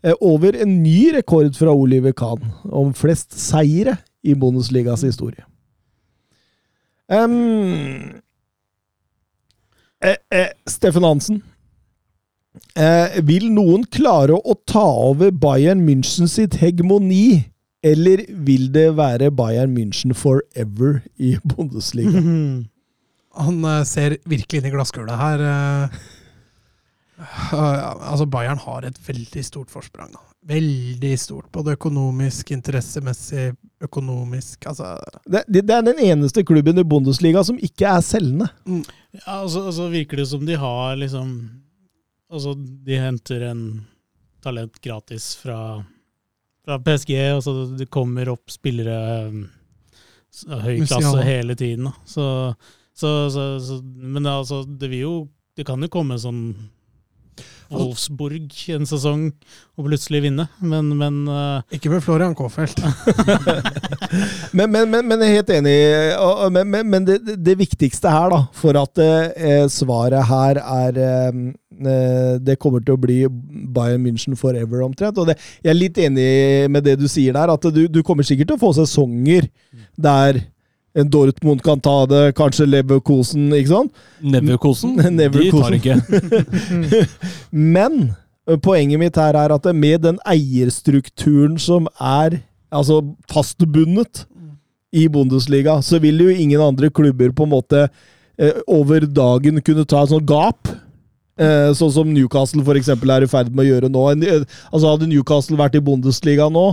eh, 0.05 0.17
over 0.21 0.59
en 0.59 0.81
ny 0.83 1.13
rekord 1.17 1.55
fra 1.59 1.75
Oliver 1.75 2.15
Kahn 2.17 2.43
om 2.67 2.95
flest 2.97 3.39
seire 3.39 3.99
i 4.27 4.35
Bundesligas 4.35 5.05
historie. 5.07 5.47
Um, 7.11 8.21
eh, 10.03 10.17
eh, 10.31 10.51
Steffen 10.67 11.03
Hansen. 11.03 11.43
Eh, 12.79 13.19
vil 13.27 13.49
noen 13.55 13.85
klare 13.91 14.37
å 14.39 14.55
ta 14.67 14.85
over 15.11 15.33
Bayern 15.35 15.83
München 15.87 16.31
sitt 16.31 16.59
hegemoni, 16.61 17.47
eller 17.83 18.23
vil 18.47 18.69
det 18.75 18.91
være 18.99 19.31
Bayern 19.35 19.75
München 19.75 20.15
forever 20.15 21.01
i 21.19 21.37
Bundesliga? 21.43 22.23
Han 23.41 23.61
eh, 23.65 23.85
ser 23.87 24.19
virkelig 24.29 24.61
inn 24.61 24.71
i 24.71 24.75
glasskula 24.75 25.19
her. 25.19 25.45
Altså, 27.53 28.27
Bayern 28.27 28.59
har 28.59 28.87
et 28.89 28.99
veldig 29.07 29.45
stort 29.45 29.71
forsprang. 29.73 30.13
Da. 30.15 30.23
Veldig 30.51 31.13
stort. 31.21 31.51
Både 31.53 31.75
økonomisk, 31.77 32.51
interessemessig, 32.55 33.51
økonomisk 33.85 34.65
Altså 34.71 34.95
Det, 35.27 35.43
det, 35.53 35.67
er 35.69 35.85
den 35.85 36.01
eneste 36.01 36.45
klubben 36.49 36.81
i 36.81 36.85
Bundesliga 36.85 37.43
som 37.45 37.59
ikke 37.61 37.91
er 37.91 38.01
selgende. 38.05 38.49
Ja, 38.65 39.43
altså, 39.43 39.67
altså 39.69 39.91
virker 39.93 40.23
det 40.23 40.29
som 40.33 40.47
de 40.47 40.57
har 40.57 40.97
liksom 40.97 41.35
Altså, 42.31 42.55
de 42.55 42.95
henter 42.95 43.43
en 43.49 43.63
talent 44.41 44.77
gratis 44.81 45.33
fra, 45.37 45.83
fra 46.65 46.77
PSG, 46.79 47.17
og 47.35 47.41
så 47.43 47.55
det 47.75 47.89
kommer 47.91 48.31
opp 48.31 48.53
spillere 48.55 49.27
um, 49.27 49.41
av 50.47 50.63
høy 50.63 50.85
klasse 50.85 51.25
hele 51.27 51.57
tiden. 51.59 51.91
Så, 52.07 52.55
så, 52.95 53.11
så, 53.35 53.49
så 53.59 53.81
Men 53.83 54.23
det, 54.23 54.31
altså, 54.31 54.63
det 54.63 54.93
vil 54.93 55.03
jo 55.03 55.15
Det 55.59 55.67
kan 55.67 55.83
jo 55.83 55.91
komme 55.91 56.17
sånn 56.23 56.45
Wolfsburg 57.71 58.55
en 58.75 58.87
sesong 58.89 59.29
og 59.79 59.87
plutselig 59.87 60.21
vinne, 60.27 60.49
men, 60.61 60.89
men 60.99 61.21
uh, 61.31 61.61
Ikke 61.73 61.91
med 61.93 62.03
Florian 62.05 62.35
Kofeld. 62.35 62.81
Men, 64.53 64.71
men, 64.73 64.89
men, 64.91 65.07
men 65.07 65.21
jeg 65.23 65.31
er 65.31 65.37
helt 65.39 65.51
enig. 65.55 65.75
Men, 66.51 66.67
men, 66.73 66.89
men 66.91 67.05
det, 67.07 67.19
det- 67.27 67.37
det 67.47 67.55
viktigste 67.61 68.11
her, 68.11 68.31
da, 68.33 68.41
for 68.57 68.75
at 68.81 68.99
eh, 69.03 69.67
svaret 69.71 70.25
her 70.27 70.59
er 70.61 70.99
eh, 70.99 71.39
eh, 71.87 72.33
Det 72.43 72.57
kommer 72.61 72.83
til 72.83 72.97
å 72.97 73.01
bli 73.01 73.21
Bayern 73.71 74.03
München 74.05 74.35
forever, 74.39 74.83
omtrent. 74.87 75.19
Og 75.23 75.31
det, 75.31 75.37
jeg 75.63 75.71
er 75.73 75.79
litt 75.79 76.01
enig 76.03 76.27
med 76.75 76.85
det 76.89 76.97
du 77.01 77.07
sier 77.11 77.37
der, 77.39 77.53
at 77.55 77.69
du, 77.71 77.85
du 77.89 78.01
kommer 78.07 78.27
sikkert 78.27 78.51
til 78.51 78.59
å 78.59 78.65
få 78.65 78.73
sesonger 78.81 79.47
der 80.01 80.43
en 80.95 81.11
Dortmund 81.11 81.63
kan 81.63 81.81
ta 81.81 82.03
det, 82.11 82.23
kanskje 82.39 82.67
Leverkosen, 82.67 83.51
ikke 83.55 83.71
sant? 83.71 84.03
Neverkosen, 84.21 84.97
de 85.21 85.51
tar 85.53 85.77
ikke. 85.79 85.97
Men 87.77 88.13
poenget 88.65 88.99
mitt 89.03 89.19
her 89.21 89.39
er 89.39 89.55
at 89.55 89.69
med 89.77 90.03
den 90.07 90.19
eierstrukturen 90.27 91.59
som 91.63 91.87
er 91.97 92.41
altså 92.71 93.01
fastbundet 93.31 94.25
i 94.91 95.07
Bundesliga, 95.07 95.79
så 95.87 96.01
vil 96.03 96.25
jo 96.25 96.31
ingen 96.35 96.63
andre 96.65 96.91
klubber 96.91 97.31
på 97.31 97.47
en 97.47 97.55
måte 97.55 97.89
over 98.67 99.05
dagen 99.07 99.61
kunne 99.63 99.85
ta 99.85 100.03
et 100.03 100.15
sånt 100.15 100.27
gap. 100.27 100.71
Eh, 101.41 101.71
sånn 101.77 101.93
som 101.95 102.09
Newcastle 102.13 102.63
for 102.67 102.77
eksempel 102.77 103.13
er 103.15 103.25
i 103.25 103.31
ferd 103.31 103.49
med 103.55 103.65
å 103.65 103.69
gjøre 103.71 103.91
nå. 103.93 104.03
Altså 104.69 104.91
Hadde 104.91 105.09
Newcastle 105.09 105.57
vært 105.61 105.79
i 105.79 105.85
Bundesliga 105.85 106.51
nå, 106.53 106.67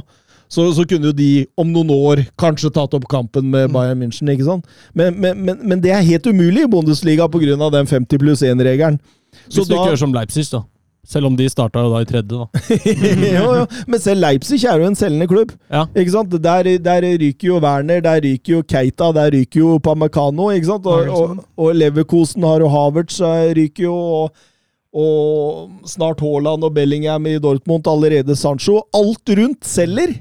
så, 0.47 0.69
så 0.73 0.85
kunne 0.87 1.11
jo 1.11 1.15
de 1.15 1.31
om 1.59 1.67
noen 1.71 1.91
år 1.95 2.23
kanskje 2.39 2.71
tatt 2.75 2.95
opp 2.95 3.07
kampen 3.11 3.49
med 3.51 3.73
Bayern 3.73 3.99
München. 3.99 4.31
ikke 4.31 4.47
sant? 4.47 4.65
Men, 4.93 5.19
men, 5.19 5.43
men, 5.43 5.59
men 5.63 5.83
det 5.83 5.91
er 5.91 6.05
helt 6.07 6.27
umulig 6.27 6.63
i 6.65 6.71
Bundesliga 6.71 7.27
pga. 7.27 7.69
den 7.73 7.87
50 7.87 8.23
pluss 8.23 8.41
1-regelen. 8.41 8.99
Hvis 9.47 9.67
du 9.67 9.75
ikke 9.75 9.91
gjør 9.91 10.03
som 10.05 10.15
Leipzig, 10.15 10.47
da. 10.51 10.63
Selv 11.07 11.29
om 11.29 11.35
de 11.39 11.45
starta 11.47 11.79
jo 11.85 11.91
da 11.93 12.01
i 12.03 12.07
tredje, 12.07 12.35
da. 12.35 12.47
jo, 13.37 13.51
jo. 13.61 13.63
Men 13.87 14.01
selv 14.03 14.19
Leipzig 14.25 14.59
er 14.67 14.81
jo 14.81 14.89
en 14.89 14.97
selgende 14.99 15.29
klubb. 15.31 15.53
Ja. 15.71 15.85
Ikke 15.95 16.13
sant? 16.17 16.35
Der, 16.43 16.67
der 16.83 17.07
ryker 17.21 17.47
jo 17.47 17.61
Werner, 17.63 18.01
der 18.03 18.19
ryker 18.25 18.57
jo 18.57 18.59
Keita, 18.67 19.13
der 19.15 19.31
ryker 19.37 19.61
jo 19.61 19.77
Pamecano. 19.83 20.49
ikke 20.51 20.67
sant? 20.73 20.89
Og, 20.91 21.07
og, 21.07 21.45
og 21.55 21.79
Leverkosen 21.79 22.43
har 22.43 22.63
jo 22.63 22.71
Havertz 22.73 23.21
eh, 23.23 23.53
ryker 23.55 23.87
jo, 23.87 23.95
og, 23.95 24.51
og 24.91 25.87
snart 25.87 26.19
Haaland 26.23 26.67
og 26.67 26.75
Bellingham 26.75 27.31
i 27.31 27.37
Dortmund, 27.39 27.87
allerede 27.87 28.35
Sancho. 28.35 28.81
Alt 28.91 29.31
rundt 29.39 29.63
selger, 29.67 30.11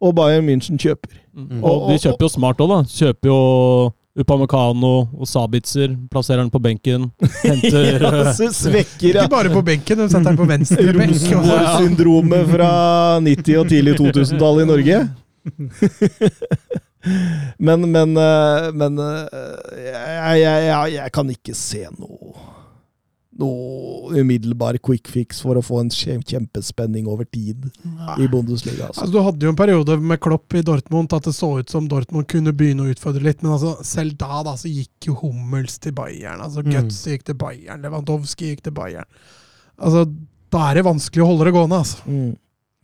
og 0.00 0.14
Bayern 0.18 0.46
München 0.46 0.78
kjøper. 0.78 1.16
Mm. 1.34 1.62
Og 1.64 1.88
de 1.92 1.98
kjøper 2.02 2.26
jo 2.26 2.30
smart 2.32 2.60
òg, 2.62 2.70
da. 2.70 2.82
Kjøper 2.90 3.30
jo 3.30 3.38
Upamecano 4.18 4.92
og 5.14 5.28
Sabitzer, 5.30 5.92
plasserer 6.10 6.42
den 6.42 6.50
på 6.50 6.58
benken. 6.62 7.08
Henter 7.44 8.00
Ja, 8.02 8.32
så 8.34 8.48
svekker 8.54 9.12
Ikke 9.12 9.28
bare 9.30 9.52
på 9.52 9.62
benken, 9.62 10.00
de 10.02 10.08
setter 10.10 10.32
den 10.32 10.40
på 10.40 10.48
venstre 10.48 10.92
benk. 10.98 11.14
Rosenborg-syndromet 11.14 12.50
fra 12.50 12.70
90- 13.22 13.60
og 13.60 13.70
tidlig 13.70 13.94
2000-tallet 14.00 14.66
i 14.66 14.70
Norge. 14.72 15.00
Men, 17.58 17.84
men, 17.92 18.16
eh, 18.18 18.64
men 18.74 18.98
eh, 18.98 19.26
jeg, 19.78 20.40
jeg, 20.42 20.64
jeg, 20.66 20.92
jeg 20.96 21.12
kan 21.14 21.30
ikke 21.30 21.54
se 21.56 21.84
noe 21.94 22.32
noe 23.38 24.18
umiddelbar 24.18 24.78
quick 24.82 25.06
fix 25.08 25.40
for 25.44 25.58
å 25.58 25.62
få 25.62 25.80
en 25.84 25.90
kjempespenning 25.94 27.06
over 27.10 27.24
tid 27.30 27.68
i 28.18 28.26
Bundesliga. 28.30 28.88
Altså. 28.88 29.04
Altså, 29.04 29.12
du 29.14 29.20
hadde 29.22 29.46
jo 29.46 29.52
en 29.52 29.58
periode 29.60 29.96
med 30.00 30.18
Klopp 30.24 30.56
i 30.58 30.62
Dortmund 30.66 31.12
at 31.14 31.28
det 31.28 31.34
så 31.36 31.52
ut 31.60 31.70
som 31.70 31.86
Dortmund 31.90 32.26
kunne 32.30 32.52
begynne 32.56 32.86
å 32.86 32.90
utfordre 32.92 33.22
litt, 33.22 33.42
men 33.44 33.54
altså, 33.54 33.76
selv 33.86 34.16
da 34.18 34.42
da, 34.46 34.56
så 34.58 34.66
gikk 34.72 35.10
jo 35.12 35.14
Hummels 35.22 35.78
til 35.78 35.94
Bayern. 35.94 36.40
altså 36.42 36.64
Mm. 36.66 36.72
Guts 36.74 36.98
gikk 37.06 37.24
til 37.24 37.38
Bayern, 37.38 37.82
Lewandowski 37.86 38.50
gikk 38.52 38.62
til 38.66 38.72
Bayern. 38.74 39.06
Altså, 39.78 40.04
Da 40.50 40.70
er 40.70 40.74
det 40.80 40.84
vanskelig 40.86 41.22
å 41.22 41.26
holde 41.28 41.44
det 41.44 41.52
gående. 41.54 41.78
altså. 41.78 41.98
Mm. 42.08 42.36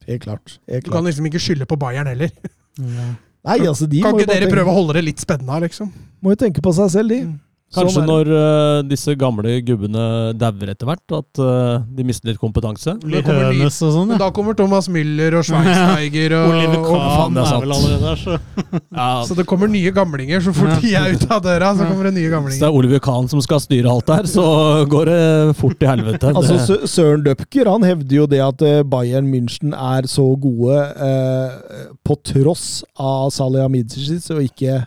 Helt 0.06 0.22
klart. 0.22 0.58
Helt 0.68 0.84
Du 0.84 0.90
kan 0.92 1.04
liksom 1.04 1.24
ikke 1.26 1.40
skylde 1.40 1.66
på 1.66 1.78
Bayern 1.80 2.06
heller. 2.06 2.30
Nei, 2.78 3.58
altså, 3.66 3.86
de 3.88 4.00
Kan 4.02 4.12
må 4.14 4.20
ikke 4.20 4.30
dere 4.30 4.46
tenke, 4.46 4.54
prøve 4.56 4.70
å 4.72 4.74
holde 4.78 4.94
det 4.96 5.04
litt 5.04 5.20
spennende, 5.20 5.60
liksom? 5.66 5.90
må 6.22 6.32
jo 6.32 6.36
tenke 6.40 6.62
på 6.64 6.72
seg 6.76 6.90
selv, 6.94 7.08
de. 7.12 7.18
Mm. 7.28 7.40
Kanskje 7.74 7.96
Sånn 7.96 8.04
er 8.04 8.10
når 8.12 8.28
uh, 8.30 8.80
disse 8.86 9.14
gamle 9.18 9.56
gubbene 9.66 10.02
dauer 10.38 10.70
etter 10.70 10.86
hvert, 10.86 11.14
at 11.16 11.40
uh, 11.42 11.82
de 11.90 12.04
mister 12.06 12.30
litt 12.30 12.38
kompetanse. 12.38 12.94
Litt 13.10 13.26
Hønes 13.26 13.80
og 13.82 13.90
sånn, 13.96 14.12
ja. 14.14 14.18
da 14.20 14.28
kommer 14.34 14.54
Thomas 14.58 14.86
Müller 14.92 15.34
og 15.40 15.42
Schweinsteiger 15.48 16.36
og, 16.38 16.52
Oliver 16.52 16.78
og, 16.78 16.86
faen, 16.92 17.34
Kahn 17.34 17.40
er 17.40 17.48
er 17.48 17.64
vel 17.64 17.74
allerede 17.74 18.04
der, 18.04 18.22
så 18.22 18.38
Ja, 19.00 19.08
Så 19.26 19.38
det 19.38 19.46
kommer 19.50 19.70
nye 19.72 19.90
gamlinger. 19.96 20.44
Så 20.44 20.54
fort 20.54 20.84
de 20.84 20.94
er 20.94 21.16
ute 21.16 21.26
av 21.34 21.42
døra, 21.42 21.72
så 21.74 21.88
kommer 21.88 22.08
det 22.10 22.14
nye 22.20 22.30
gamlinger. 22.30 22.54
Hvis 22.54 22.62
det 22.62 22.70
er 22.70 22.78
Oliver 22.78 23.02
Kahn 23.08 23.28
som 23.32 23.42
skal 23.42 23.64
styre 23.64 23.90
alt 23.90 24.06
der, 24.12 24.30
så 24.30 24.46
går 24.94 25.10
det 25.10 25.20
fort 25.58 25.78
til 25.80 25.90
helvete. 25.90 26.30
Altså, 26.44 26.80
Søren 26.90 27.22
Døpker 27.24 27.68
han 27.70 27.84
hevder 27.86 28.16
jo 28.16 28.24
det 28.28 28.40
at 28.44 28.62
eh, 28.66 28.80
Bayern 28.86 29.26
München 29.30 29.72
er 29.74 30.06
så 30.10 30.24
gode 30.40 30.78
eh, 31.08 31.84
på 32.04 32.16
tross 32.26 32.82
av 33.00 33.30
Salihamidzic, 33.34 34.28
og 34.34 34.42
ikke, 34.44 34.82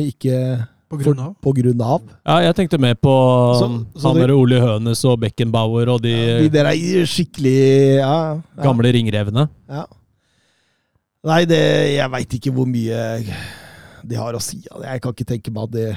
ikke 0.00 0.40
På 0.88 0.96
grunn 1.00 1.18
av. 1.18 1.32
på 1.42 1.50
grunn 1.56 1.80
av. 1.82 2.02
Ja, 2.24 2.36
jeg 2.44 2.54
tenkte 2.54 2.78
mer 2.78 2.94
på 2.94 3.12
Så- 3.58 3.66
um, 3.66 3.78
så 3.98 4.12
han 4.12 4.20
der 4.20 4.30
Ole 4.36 4.60
Hønes 4.62 5.00
og 5.04 5.18
Beckenbauer 5.20 5.88
og 5.96 6.02
de, 6.04 6.12
De 6.44 6.48
der 6.54 6.68
er 6.70 7.06
skikkelig 7.10 7.56
ja, 7.98 8.12
ja, 8.38 8.62
gamle 8.62 8.92
ringrevene. 8.94 9.48
Ja. 9.68 9.86
Nei, 11.26 11.40
det, 11.50 11.58
jeg 11.96 12.10
veit 12.12 12.36
ikke 12.38 12.52
hvor 12.54 12.68
mye 12.70 13.00
det 14.06 14.18
har 14.20 14.36
å 14.38 14.42
si. 14.42 14.60
Jeg 14.62 15.02
kan 15.02 15.12
ikke 15.16 15.26
tenke 15.26 15.50
meg 15.50 15.64
at 15.66 15.74
det, 15.74 15.88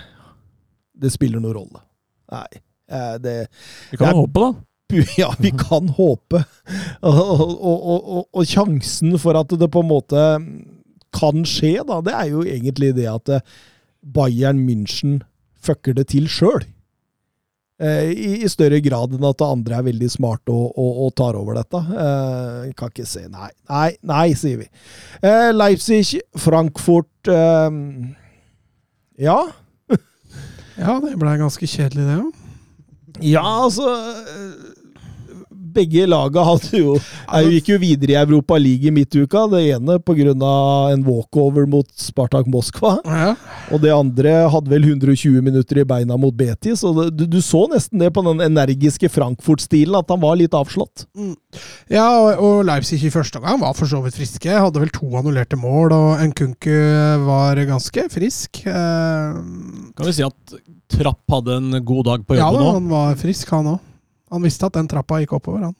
det 1.06 1.12
spiller 1.14 1.40
noen 1.44 1.54
rolle. 1.60 1.84
Nei. 2.34 2.48
eh, 2.90 3.18
Det, 3.22 3.36
Vi 3.92 3.98
kan 3.98 4.08
Jeg- 4.08 4.16
jo 4.16 4.26
håpe, 4.26 4.40
da. 4.48 4.66
Ja, 5.22 5.30
vi 5.38 5.52
kan 5.70 5.88
håpe. 6.00 6.42
Og, 7.06 7.14
og, 7.14 7.52
og, 7.62 8.10
og, 8.18 8.26
og 8.34 8.46
sjansen 8.50 9.14
for 9.22 9.38
at 9.38 9.54
det 9.54 9.70
på 9.70 9.84
en 9.86 9.92
måte 9.92 10.24
kan 11.14 11.46
skje, 11.46 11.76
da, 11.86 12.02
det 12.02 12.14
er 12.14 12.32
jo 12.34 12.42
egentlig 12.42 12.96
det 12.98 13.06
at 13.10 13.30
eh, 13.38 13.42
Bayern 14.04 14.62
München 14.68 15.22
fucker 15.60 15.96
det 15.98 16.10
til 16.14 16.28
sjøl. 16.32 16.64
I, 17.80 18.42
I 18.44 18.48
større 18.52 18.82
grad 18.84 19.14
enn 19.16 19.24
at 19.24 19.40
andre 19.46 19.78
er 19.78 19.86
veldig 19.86 20.10
smarte 20.12 20.52
og, 20.52 20.74
og, 20.76 20.98
og 21.06 21.14
tar 21.16 21.38
over 21.40 21.56
dette. 21.56 21.80
Eh, 21.80 22.74
kan 22.76 22.92
ikke 22.92 23.06
se 23.08 23.24
Nei, 23.32 23.48
nei, 23.72 23.94
nei, 24.04 24.26
sier 24.36 24.60
vi. 24.60 24.68
Eh, 25.24 25.52
Leipzig, 25.56 26.18
Frankfurt 26.36 27.32
eh, 27.32 27.70
Ja. 29.24 29.40
Ja, 30.80 31.00
det 31.04 31.16
ble 31.20 31.38
ganske 31.40 31.68
kjedelig, 31.68 32.04
det 32.08 32.20
òg. 32.20 32.36
Ja, 33.26 33.44
altså 33.66 33.88
eh, 33.92 34.69
Begge 35.80 36.06
laga 36.10 36.44
hadde 36.46 36.80
jo 36.80 36.94
jo, 37.00 37.50
gikk 37.54 37.70
jo 37.74 37.78
videre 37.82 38.16
i 38.16 38.20
Europa 38.20 38.58
League 38.60 38.88
i 38.90 38.94
midtuka. 38.94 39.46
Det 39.52 39.62
ene 39.76 40.00
pga. 40.04 40.34
en 40.94 41.04
walkover 41.08 41.68
mot 41.70 41.88
Spartak 42.00 42.48
Moskva. 42.52 42.98
Ja. 43.06 43.34
Og 43.72 43.82
det 43.84 43.92
andre 43.94 44.34
hadde 44.52 44.72
vel 44.72 44.84
120 44.90 45.42
minutter 45.46 45.80
i 45.82 45.86
beina 45.88 46.18
mot 46.18 46.36
Betis. 46.36 46.84
Og 46.88 46.98
det, 47.00 47.08
du, 47.20 47.26
du 47.38 47.40
så 47.46 47.66
nesten 47.72 48.00
det 48.02 48.12
på 48.16 48.24
den 48.26 48.42
energiske 48.46 49.10
Frankfurt-stilen, 49.14 49.96
at 50.00 50.10
han 50.12 50.22
var 50.24 50.38
litt 50.40 50.56
avslått. 50.58 51.06
Ja, 51.90 52.08
og, 52.20 52.42
og 52.44 52.64
Leipzig 52.68 53.02
i 53.06 53.14
første 53.14 53.40
omgang 53.40 53.62
var 53.62 53.76
for 53.78 53.90
så 53.90 54.02
vidt 54.04 54.18
friske. 54.20 54.50
Hadde 54.52 54.82
vel 54.84 54.92
to 54.94 55.10
annullerte 55.20 55.60
mål, 55.60 55.94
og 55.96 56.24
Nkunku 56.32 56.74
var 57.28 57.62
ganske 57.70 58.08
frisk. 58.14 58.64
Eh, 58.68 59.40
Kan 59.96 60.10
vi 60.10 60.16
si 60.16 60.26
at 60.26 60.58
Trapp 60.90 61.22
hadde 61.30 61.60
en 61.60 61.76
god 61.86 62.08
dag 62.08 62.24
på 62.26 62.38
ja 62.38 62.48
jobben 62.48 62.60
da, 62.60 62.66
nå? 62.66 62.74
han 62.80 62.90
var 62.92 63.20
frisk, 63.22 63.52
han 63.54 63.68
òg. 63.76 63.86
Han 64.30 64.46
visste 64.46 64.68
at 64.70 64.78
den 64.78 64.88
trappa 64.92 65.20
gikk 65.24 65.34
oppover, 65.40 65.70
han. 65.70 65.76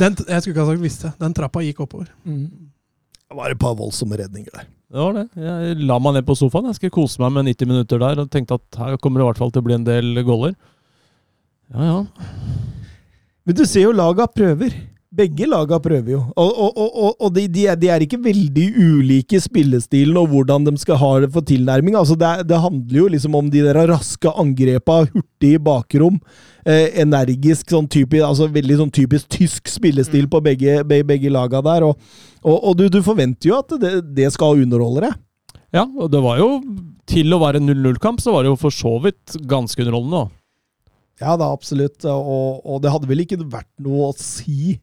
Den, 0.00 0.14
jeg 0.16 0.42
skulle 0.42 0.52
ikke 0.54 0.62
ha 0.64 0.68
sagt 0.70 0.82
visste. 0.82 1.10
Den 1.20 1.34
trappa 1.36 1.62
gikk 1.64 1.82
oppover. 1.84 2.08
Det 2.24 3.36
var 3.38 3.52
et 3.52 3.60
par 3.60 3.76
voldsomme 3.78 4.18
redninger 4.18 4.52
der. 4.54 4.66
Det 4.92 5.00
var 5.00 5.14
det. 5.16 5.24
Jeg 5.40 5.76
la 5.88 5.96
meg 6.04 6.18
ned 6.18 6.26
på 6.28 6.36
sofaen. 6.36 6.68
Jeg 6.68 6.76
skulle 6.78 6.94
kose 6.98 7.22
meg 7.22 7.32
med 7.36 7.48
90 7.52 7.70
minutter 7.70 8.02
der 8.02 8.20
og 8.24 8.30
tenkte 8.32 8.58
at 8.58 8.80
her 8.80 8.98
kommer 9.00 9.22
det 9.22 9.24
i 9.24 9.28
hvert 9.30 9.40
fall 9.40 9.52
til 9.54 9.62
å 9.62 9.66
bli 9.68 9.76
en 9.78 9.86
del 9.88 10.20
goller. 10.26 10.56
Ja, 11.72 11.86
ja. 11.88 12.00
Men 13.48 13.56
du 13.58 13.64
ser 13.66 13.86
jo 13.86 13.94
laga 13.96 14.26
prøver. 14.28 14.74
Begge 15.12 15.44
laga 15.44 15.76
prøver 15.84 16.14
jo. 16.14 16.18
Og, 16.40 16.50
og, 16.64 16.78
og, 16.80 17.16
og- 17.20 17.32
de, 17.36 17.42
de, 17.52 17.66
er, 17.68 17.76
de 17.76 17.88
er 17.92 18.00
ikke 18.00 18.16
veldig 18.24 18.64
ulike 18.80 19.36
spillestilen 19.44 20.16
og 20.16 20.30
hvordan 20.32 20.64
de 20.64 20.72
skal 20.80 20.96
ha 20.96 21.10
det 21.20 21.28
for 21.34 21.44
tilnærming. 21.44 21.94
Altså 22.00 22.16
det, 22.16 22.24
er- 22.30 22.46
det 22.48 22.60
handler 22.62 22.96
jo 23.02 23.08
liksom 23.12 23.34
om 23.36 23.50
de 23.52 23.60
der 23.66 23.76
raske 23.90 24.32
angrepa, 24.40 25.02
hurtig 25.12 25.58
bakrom. 25.66 26.16
Eh, 26.64 26.88
energisk, 27.02 27.68
sånn 27.74 27.90
typisk, 27.92 28.22
altså 28.24 28.46
veldig 28.54 28.78
sånn 28.80 28.92
typisk 28.94 29.28
tysk 29.36 29.68
spillestil 29.68 30.28
på 30.32 30.40
begge, 30.46 30.78
begge, 30.88 31.04
begge 31.10 31.32
laga 31.34 31.60
der. 31.66 31.84
Og, 31.90 32.70
du, 32.78 32.86
du 32.88 33.02
forventer 33.04 33.50
jo 33.50 33.58
at 33.60 33.74
det, 33.82 33.92
det 34.16 34.30
skal 34.32 34.62
underholde 34.64 35.04
deg. 35.10 35.18
Ja, 35.76 35.84
og 35.88 36.08
det 36.12 36.20
var 36.24 36.36
jo 36.40 36.48
Til 37.08 37.32
å 37.34 37.38
være 37.42 37.60
0-0-kamp, 37.60 38.20
så 38.22 38.32
var 38.32 38.44
det 38.44 38.50
jo 38.52 38.56
for 38.60 38.72
så 38.72 38.94
vidt 39.02 39.34
ganske 39.50 39.80
underholdende. 39.82 40.22
da. 40.22 40.38
Ja 41.26 41.36
da, 41.36 41.50
absolutt. 41.52 42.00
Og, 42.08 42.62
og 42.64 42.80
det 42.84 42.92
hadde 42.94 43.08
vel 43.10 43.24
ikke 43.26 43.38
vært 43.42 43.68
noe 43.82 44.08
å 44.08 44.16
si 44.16 44.78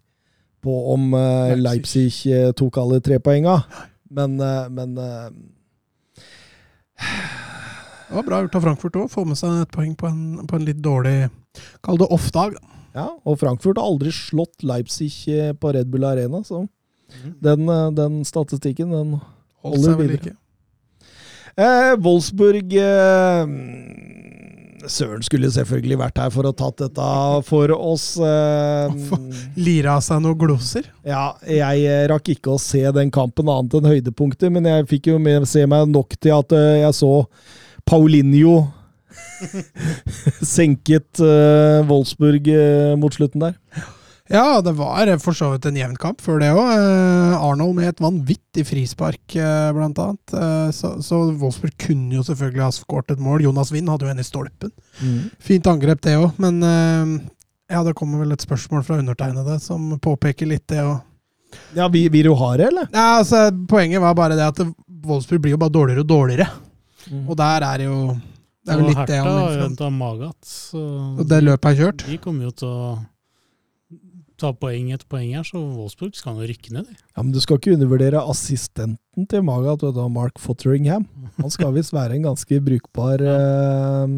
på 0.63 0.93
om 0.93 1.13
eh, 1.17 1.55
Leipzig 1.59 2.11
eh, 2.31 2.51
tok 2.57 2.77
alle 2.81 2.99
tre 3.03 3.19
poenga. 3.23 3.59
Men, 4.09 4.39
eh, 4.41 4.69
men 4.73 4.95
Det 8.09 8.15
var 8.15 8.25
bra 8.25 8.41
gjort 8.41 8.57
av 8.57 8.65
Frankfurt 8.65 8.97
òg. 8.97 9.11
Få 9.13 9.25
med 9.29 9.37
seg 9.39 9.61
et 9.63 9.71
poeng 9.73 9.93
på 9.95 10.09
en, 10.09 10.47
på 10.49 10.57
en 10.57 10.65
litt 10.65 10.81
dårlig 10.83 11.29
Kall 11.85 11.97
det 11.99 12.07
off-dag. 12.13 12.57
ja, 12.95 13.07
og 13.25 13.39
Frankfurt 13.41 13.77
har 13.77 13.85
aldri 13.85 14.11
slått 14.13 14.63
Leipzig 14.63 15.11
på 15.59 15.73
Red 15.73 15.89
Bull 15.91 16.05
Arena, 16.07 16.43
så 16.45 16.65
den, 17.41 17.69
eh, 17.69 17.91
den 17.91 18.25
statistikken, 18.25 18.91
den 18.91 19.19
Holder 19.61 19.95
videre. 19.97 20.17
ikke. 20.17 20.35
Eh, 21.57 21.95
Wolfsburg 21.99 22.73
eh, 22.73 23.47
Søren 24.87 25.23
skulle 25.25 25.49
selvfølgelig 25.51 25.97
vært 25.99 26.19
her 26.21 26.31
for 26.31 26.47
å 26.47 26.53
tatt 26.55 26.79
dette 26.79 27.09
for 27.47 27.73
oss. 27.75 28.13
Eh, 28.21 28.95
Lira 29.59 29.97
av 29.97 30.03
seg 30.05 30.21
noen 30.23 30.39
gloser. 30.39 30.87
ja, 31.07 31.33
jeg 31.43 31.85
eh, 31.89 32.07
rakk 32.11 32.31
ikke 32.35 32.55
å 32.55 32.61
se 32.61 32.83
den 32.95 33.11
kampen 33.11 33.51
annet 33.51 33.75
enn 33.79 33.89
høydepunktet, 33.89 34.51
men 34.53 34.67
jeg 34.69 34.87
fikk 34.91 35.11
jo 35.11 35.19
med, 35.21 35.47
se 35.49 35.65
meg 35.69 35.89
nok 35.91 36.15
til 36.21 36.37
at 36.37 36.55
eh, 36.55 36.81
jeg 36.85 36.95
så 37.01 37.13
Paulinho 37.89 38.57
senket 40.55 41.19
Wolfsburg 41.89 42.47
mot 43.01 43.15
slutten 43.15 43.47
der. 43.47 43.55
Ja, 44.29 44.61
det 44.61 44.75
var 44.77 45.09
for 45.23 45.33
så 45.33 45.47
vidt 45.55 45.65
en 45.65 45.77
jevn 45.79 45.95
kamp 45.97 46.19
før 46.21 46.37
det 46.43 46.51
òg. 46.53 46.67
Arnold 47.39 47.73
med 47.79 47.87
et 47.89 48.01
vanvittig 48.03 48.65
frispark, 48.69 49.23
eh, 49.35 49.71
blant 49.73 49.97
annet. 50.03 50.33
Eh, 50.37 50.69
Så, 50.75 50.91
så 51.01 51.21
Wolfsburg 51.41 51.73
kunne 51.81 52.13
jo 52.19 52.21
selvfølgelig 52.27 52.61
ha 52.61 52.69
skåret 52.75 53.11
et 53.15 53.19
mål. 53.25 53.41
Jonas 53.47 53.71
Wind 53.73 53.89
hadde 53.89 54.05
jo 54.05 54.11
en 54.13 54.21
i 54.21 54.27
stolpen. 54.27 54.71
Fint 55.41 55.65
angrep, 55.71 56.01
det 56.05 56.13
òg. 56.19 56.37
Men 56.37 56.61
eh, 56.61 57.17
ja, 57.73 57.81
det 57.83 57.95
kommer 57.97 58.21
vel 58.21 58.31
et 58.37 58.45
spørsmål 58.45 58.85
fra 58.85 58.99
undertegnede 59.01 59.59
som 59.65 59.95
påpeker 59.99 60.49
litt 60.53 60.67
det 60.69 60.83
òg. 60.85 60.99
Ja, 61.73 61.87
vi, 61.89 62.05
du 62.13 62.19
jo 62.29 62.35
har 62.37 62.57
det, 62.61 62.67
eller? 62.69 62.85
Ja, 62.93 63.17
altså, 63.23 63.47
poenget 63.67 64.01
var 64.03 64.13
bare 64.13 64.35
det 64.37 64.45
at 64.45 64.59
Wolfsburg 65.09 65.41
blir 65.41 65.55
jo 65.57 65.61
bare 65.61 65.73
dårligere 65.73 66.05
og 66.05 66.09
dårligere. 66.11 66.45
Og 67.25 67.33
der 67.39 67.63
er 67.65 67.77
det 67.81 67.85
jo 67.89 68.01
Det 68.61 68.75
er 68.75 68.81
jo 68.83 68.89
litt 68.91 69.07
det 69.09 69.17
han 69.17 69.25
har 69.25 69.33
vil 69.33 69.39
jo 69.41 69.61
fram 69.63 69.69
henta 69.71 69.87
Magat, 69.89 70.51
Og 70.77 71.23
det 71.31 71.39
løpet 71.47 71.65
er 71.71 71.79
kjørt. 71.79 72.03
de 72.05 72.17
kommer 72.21 72.43
jo 72.45 72.51
til 72.51 72.67
å 72.69 72.99
ta 74.39 74.49
poeng 74.55 74.89
etter 74.95 75.07
poeng 75.11 75.35
her, 75.37 75.43
så 75.47 75.59
Wolfsburg 75.61 76.15
skal 76.17 76.39
jo 76.39 76.47
rykke 76.49 76.73
ned. 76.75 76.87
Det. 76.89 76.97
Ja, 77.15 77.21
men 77.23 77.31
Du 77.35 77.39
skal 77.43 77.59
ikke 77.59 77.75
undervurdere 77.75 78.23
assistenten 78.31 79.27
til 79.29 79.43
Magat, 79.45 79.83
vet 79.85 79.95
da, 79.97 80.07
Mark 80.11 80.39
Fotheringham. 80.41 81.05
Han 81.39 81.51
skal 81.53 81.73
visst 81.75 81.93
være 81.95 82.15
en 82.17 82.25
ganske 82.31 82.59
brukbar 82.65 83.21
eh, 83.23 84.13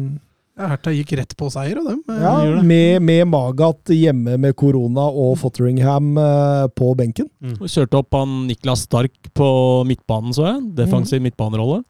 Ja, 0.58 0.66
Hertha 0.68 0.92
gikk 0.92 1.14
rett 1.16 1.32
på 1.38 1.46
seier, 1.50 1.78
og 1.80 1.86
dem. 1.88 2.02
eh, 2.12 2.20
Ja, 2.22 2.62
med, 2.62 3.00
med 3.02 3.24
Magat 3.32 3.88
hjemme 3.94 4.34
med 4.38 4.54
korona 4.60 5.06
og 5.08 5.38
Fotheringham 5.40 6.12
eh, 6.20 6.66
på 6.76 6.90
benken. 6.98 7.30
Og 7.58 7.66
Kjørte 7.72 8.02
opp 8.02 8.12
han 8.18 8.42
Niklas 8.50 8.84
Stark 8.88 9.14
på 9.34 9.48
midtbanen, 9.88 10.34
så 10.36 10.50
jeg. 10.50 10.62
Defensiv 10.82 11.24
midtbanerolle. 11.24 11.82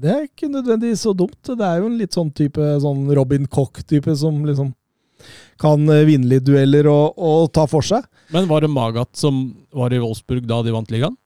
Det 0.00 0.08
er 0.08 0.22
ikke 0.24 0.48
nødvendigvis 0.48 1.02
så 1.04 1.12
dumt. 1.12 1.36
Det 1.44 1.60
er 1.60 1.82
jo 1.82 1.88
en 1.90 1.98
litt 2.00 2.14
sånn 2.16 2.30
type 2.32 2.64
sånn 2.80 3.02
Robin 3.12 3.44
Cock-type 3.52 4.14
som 4.16 4.38
liksom 4.48 4.70
kan 5.60 5.82
eh, 5.92 6.04
vinne 6.08 6.30
litt 6.30 6.46
dueller 6.46 6.88
og, 6.90 7.16
og 7.16 7.50
ta 7.56 7.66
for 7.70 7.86
seg. 7.86 8.06
Men 8.34 8.48
var 8.50 8.64
det 8.64 8.70
Magat 8.72 9.10
som 9.18 9.42
var 9.74 9.94
i 9.94 10.00
Wolfsburg 10.02 10.46
da 10.48 10.60
de 10.66 10.74
vant 10.74 10.92
ligaen? 10.92 11.16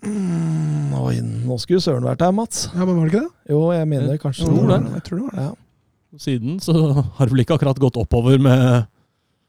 Mm, 0.00 0.94
oi, 0.96 1.18
nå 1.20 1.58
skulle 1.60 1.82
Søren 1.84 2.06
vært 2.08 2.22
her, 2.24 2.32
Mats. 2.32 2.68
Ja, 2.72 2.86
men 2.86 2.96
var 2.96 3.04
det 3.04 3.12
ikke 3.12 3.26
det? 3.26 3.52
Jo, 3.52 3.64
jeg 3.76 3.90
mener 3.90 4.22
kanskje 4.22 4.48
tror 4.48 4.70
det. 4.70 4.80
Jeg 4.94 5.04
tror 5.08 5.18
det 5.18 5.26
var 5.26 5.36
det. 5.36 5.48
Ja. 5.50 6.20
Siden 6.20 6.56
så 6.64 6.72
har 6.74 7.28
det 7.28 7.34
vel 7.34 7.44
ikke 7.44 7.58
akkurat 7.58 7.78
gått 7.78 8.00
oppover 8.00 8.40
med 8.42 8.88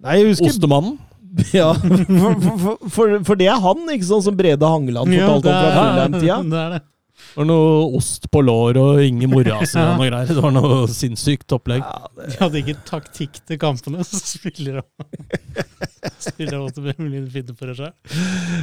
Nei, 0.01 0.19
jeg 0.19 0.33
husker 0.33 0.51
Ostemannen. 0.51 0.99
Ja, 1.55 1.69
for, 1.79 2.33
for, 2.43 2.89
for, 2.91 3.11
for 3.23 3.39
det 3.39 3.45
er 3.47 3.59
han, 3.63 3.85
ikke 3.93 4.03
sånn 4.09 4.23
som 4.25 4.35
Brede 4.35 4.67
Hangeland 4.67 5.13
fortalte 5.15 5.47
om 5.47 5.61
fra 5.61 5.69
Fulham-tida. 5.77 6.81
det 7.21 7.31
det. 7.31 7.31
Det 7.31 7.39
var 7.39 7.47
noe 7.47 7.97
ost 7.97 8.27
på 8.31 8.41
lår 8.43 8.77
og 8.81 9.01
ingen 9.03 9.31
si 9.65 9.79
og 9.79 9.97
noe 9.97 10.09
greier. 10.09 10.27
Det 10.27 10.43
var 10.43 10.53
noe 10.55 10.87
sinnssykt 10.91 11.51
opplegg. 11.55 11.81
Ja, 11.81 12.27
De 12.27 12.37
hadde 12.41 12.61
ikke 12.61 12.77
taktikk 12.87 13.39
til 13.47 13.59
kampene, 13.61 14.03
så 14.03 14.19
spiller 14.19 14.81
de 14.81 14.85
Spiller 16.21 16.57
de 16.57 16.71
til 16.73 16.85
Premier 16.87 17.25
finne 17.29 17.55
for 17.57 17.73
seg. 17.77 17.91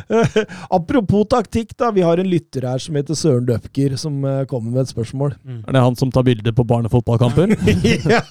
Apropos 0.78 1.26
taktikk, 1.30 1.74
da. 1.78 1.90
Vi 1.94 2.02
har 2.02 2.18
en 2.18 2.28
lytter 2.28 2.66
her 2.66 2.82
som 2.82 2.98
heter 2.98 3.18
Søren 3.18 3.46
Døpker, 3.48 3.96
som 4.00 4.18
eh, 4.26 4.44
kommer 4.50 4.74
med 4.74 4.84
et 4.84 4.92
spørsmål. 4.92 5.34
Er 5.66 5.76
det 5.76 5.84
han 5.84 5.98
som 5.98 6.12
tar 6.14 6.26
bilde 6.26 6.52
på 6.54 6.66
barnefotballkamper? 6.68 7.54
ja, 7.54 8.22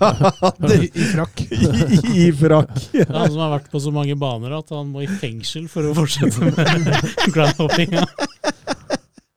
det, 0.59 0.79
I, 0.91 1.07
frakk. 1.13 1.43
i, 1.47 2.27
i 2.27 2.29
frakk. 2.35 2.73
Det 2.93 3.07
er 3.07 3.13
han 3.15 3.31
som 3.31 3.43
har 3.45 3.55
vært 3.57 3.71
på 3.71 3.81
så 3.83 3.93
mange 3.95 4.17
baner 4.19 4.57
at 4.59 4.75
han 4.75 4.91
må 4.91 5.05
i 5.05 5.11
fengsel 5.21 5.69
for 5.71 5.87
å 5.87 5.95
fortsette 5.97 6.51
med 6.51 7.31
groundhoppinga. 7.35 8.05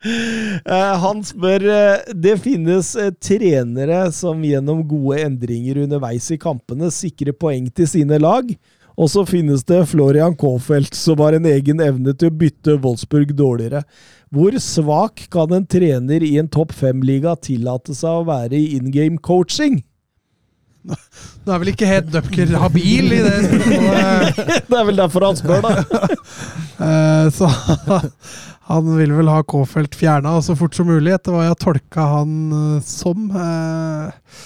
Eh, 0.04 0.92
han 1.02 1.18
spør 1.20 1.64
eh, 1.68 2.12
Det 2.16 2.38
finnes 2.40 2.94
eh, 2.96 3.10
trenere 3.20 4.06
som 4.16 4.38
gjennom 4.40 4.80
gode 4.88 5.18
endringer 5.26 5.82
underveis 5.82 6.30
i 6.32 6.38
kampene 6.40 6.88
sikrer 6.94 7.36
poeng 7.36 7.68
til 7.68 7.88
sine 7.90 8.20
lag. 8.22 8.48
Og 9.00 9.10
så 9.12 9.24
finnes 9.28 9.62
det 9.68 9.82
Florian 9.88 10.34
Kaafeldt, 10.36 10.96
som 10.96 11.20
har 11.24 11.36
en 11.36 11.46
egen 11.48 11.80
evne 11.84 12.12
til 12.16 12.28
å 12.28 12.38
bytte 12.42 12.78
Wolfsburg 12.80 13.32
dårligere. 13.36 13.84
Hvor 14.32 14.56
svak 14.60 15.24
kan 15.32 15.52
en 15.56 15.68
trener 15.68 16.24
i 16.24 16.34
en 16.40 16.48
topp 16.48 16.74
fem-liga 16.76 17.36
tillate 17.40 17.96
seg 17.96 18.20
å 18.20 18.26
være 18.28 18.58
i 18.58 18.76
in 18.76 18.90
game 18.92 19.20
coaching? 19.20 19.80
Nå 20.80 21.52
er 21.52 21.60
vel 21.60 21.72
ikke 21.74 21.88
helt 21.88 22.08
Dupker 22.12 22.52
habil 22.60 23.12
i 23.12 23.22
det 23.24 23.34
spørsmålet. 23.46 24.38
Det 24.70 24.78
er 24.78 24.86
vel 24.88 25.00
derfor 25.00 25.26
han 25.28 25.40
spør, 25.40 25.66
da. 25.66 25.72
Så 27.36 27.50
han 28.70 28.86
vil 28.94 29.12
vel 29.16 29.30
ha 29.30 29.42
K-felt 29.46 29.96
fjerna 29.98 30.36
så 30.44 30.54
fort 30.58 30.76
som 30.76 30.88
mulig, 30.90 31.12
etter 31.14 31.34
hva 31.34 31.46
jeg 31.46 31.54
har 31.54 31.60
tolka 31.60 32.06
han 32.12 32.34
eh, 32.54 32.86
som. 32.86 33.26
Eh, 33.34 34.44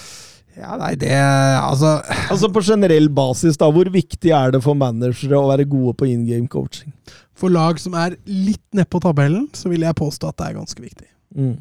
ja, 0.55 0.77
nei, 0.79 0.93
det 0.95 1.11
Altså 1.11 1.97
Altså 2.31 2.47
På 2.55 2.61
generell 2.63 3.09
basis, 3.11 3.57
da, 3.59 3.67
hvor 3.75 3.89
viktig 3.91 4.31
er 4.31 4.53
det 4.55 4.61
for 4.63 4.77
managere 4.79 5.35
å 5.37 5.49
være 5.49 5.67
gode 5.69 5.97
på 5.99 6.07
in 6.09 6.23
game 6.29 6.49
coaching? 6.51 6.93
For 7.35 7.51
lag 7.51 7.81
som 7.81 7.97
er 7.99 8.15
litt 8.25 8.63
nedpå 8.75 9.01
tabellen, 9.03 9.49
så 9.53 9.69
vil 9.69 9.83
jeg 9.83 9.99
påstå 9.99 10.31
at 10.31 10.37
det 10.39 10.47
er 10.47 10.57
ganske 10.61 10.81
viktig. 10.81 11.09
Mm. 11.35 11.57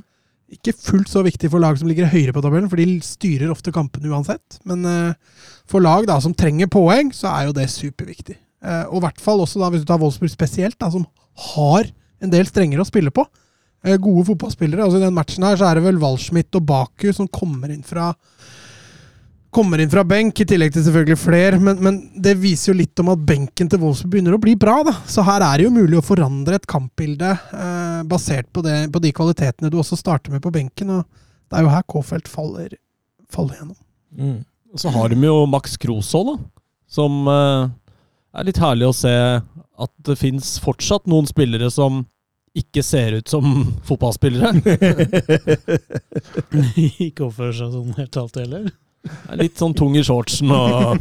Ikke 0.55 0.77
fullt 0.79 1.11
så 1.11 1.25
viktig 1.27 1.51
for 1.51 1.61
lag 1.61 1.77
som 1.81 1.91
ligger 1.91 2.13
høyere 2.13 2.33
på 2.37 2.45
tabellen, 2.45 2.71
for 2.71 2.79
de 2.79 3.01
styrer 3.05 3.51
ofte 3.51 3.75
kampene 3.75 4.13
uansett. 4.15 4.61
Men 4.71 4.87
eh, 4.87 5.43
for 5.69 5.83
lag 5.83 6.07
da 6.09 6.21
som 6.23 6.37
trenger 6.37 6.71
poeng, 6.71 7.11
så 7.13 7.33
er 7.35 7.51
jo 7.51 7.59
det 7.59 7.67
superviktig. 7.75 8.39
Og 8.89 8.97
i 8.97 9.05
hvert 9.05 9.19
fall 9.21 9.43
også 9.43 9.61
da, 9.61 9.67
hvis 9.69 9.83
du 9.83 9.89
tar 9.91 9.99
Wolfsburg 10.01 10.31
spesielt, 10.33 10.79
da, 10.81 10.89
som 10.89 11.03
har 11.51 11.91
en 12.25 12.33
del 12.33 12.49
strengere 12.49 12.85
å 12.85 12.89
spille 12.89 13.13
på. 13.15 13.27
Eh, 13.85 13.97
gode 14.01 14.25
fotballspillere. 14.31 14.83
altså 14.83 14.99
I 14.99 15.05
den 15.05 15.17
matchen 15.17 15.45
her 15.45 15.59
så 15.61 15.69
er 15.69 15.79
det 15.79 15.87
vel 15.87 16.01
Walschmidt 16.01 16.57
og 16.57 16.65
Baku 16.67 17.11
som 17.13 17.29
kommer 17.29 17.73
inn 17.73 17.85
fra 17.87 18.15
Kommer 19.55 19.79
inn 19.79 19.87
fra 19.87 20.03
benk, 20.03 20.41
i 20.43 20.45
tillegg 20.51 20.73
til 20.75 20.83
selvfølgelig 20.83 21.15
flere. 21.15 21.59
Men, 21.63 21.77
men 21.79 21.99
det 22.19 22.33
viser 22.43 22.73
jo 22.73 22.81
litt 22.81 22.99
om 22.99 23.13
at 23.13 23.21
benken 23.23 23.69
til 23.71 23.79
Wolfsburg 23.79 24.11
begynner 24.11 24.35
å 24.35 24.41
bli 24.43 24.57
bra. 24.59 24.81
da. 24.83 24.97
Så 25.07 25.23
her 25.23 25.45
er 25.47 25.61
det 25.61 25.69
jo 25.69 25.77
mulig 25.77 26.01
å 26.01 26.03
forandre 26.03 26.59
et 26.59 26.67
kampbilde 26.67 27.29
eh, 27.31 28.01
basert 28.11 28.49
på, 28.51 28.65
det, 28.67 28.89
på 28.91 28.99
de 29.05 29.13
kvalitetene 29.15 29.71
du 29.71 29.77
også 29.79 29.95
starter 30.01 30.35
med 30.35 30.43
på 30.43 30.51
benken. 30.57 30.91
og 30.97 31.05
Det 31.47 31.61
er 31.61 31.69
jo 31.69 31.71
her 31.71 31.87
K-felt 31.87 32.33
faller, 32.33 32.75
faller 33.31 33.61
gjennom. 33.61 33.79
Mm. 34.19 34.41
Så 34.75 34.91
har 34.91 35.15
de 35.15 35.23
jo 35.23 35.37
Max 35.47 35.79
Krosvold, 35.79 36.33
da. 36.35 36.67
Som 36.99 37.23
eh, 37.31 37.71
er 38.35 38.51
litt 38.51 38.59
herlig 38.59 38.91
å 38.91 38.99
se 39.05 39.15
at 39.15 39.93
det 40.03 40.19
fins 40.19 40.57
fortsatt 40.67 41.07
noen 41.07 41.31
spillere 41.31 41.71
som 41.71 42.03
ikke 42.55 42.83
ser 42.87 43.17
ut 43.19 43.29
som 43.31 43.45
fotballspillere. 43.89 44.53
ikke 47.09 47.27
oppfører 47.29 47.57
seg 47.59 47.73
sånn 47.75 47.95
helt 47.99 48.19
alt 48.21 48.37
heller. 48.41 48.69
Er 49.29 49.37
Litt 49.43 49.59
sånn 49.61 49.75
tung 49.77 49.93
i 50.01 50.05
shortsen 50.07 50.49
og 50.55 50.97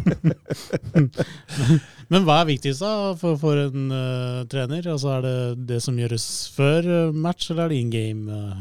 Men 2.11 2.25
hva 2.27 2.41
er 2.41 2.49
viktigst 2.49 2.83
da 2.83 3.13
for, 3.15 3.37
for 3.39 3.61
en 3.61 3.85
uh, 3.95 4.41
trener? 4.51 4.83
Altså 4.91 5.13
Er 5.15 5.21
det 5.23 5.35
det 5.69 5.77
som 5.85 5.95
gjøres 5.97 6.25
før 6.51 6.83
eh, 6.83 7.13
match, 7.15 7.47
eller 7.53 7.63
er 7.63 7.71
det 7.71 7.79
in 7.79 7.93
game? 7.93 8.27
eh? 8.27 8.59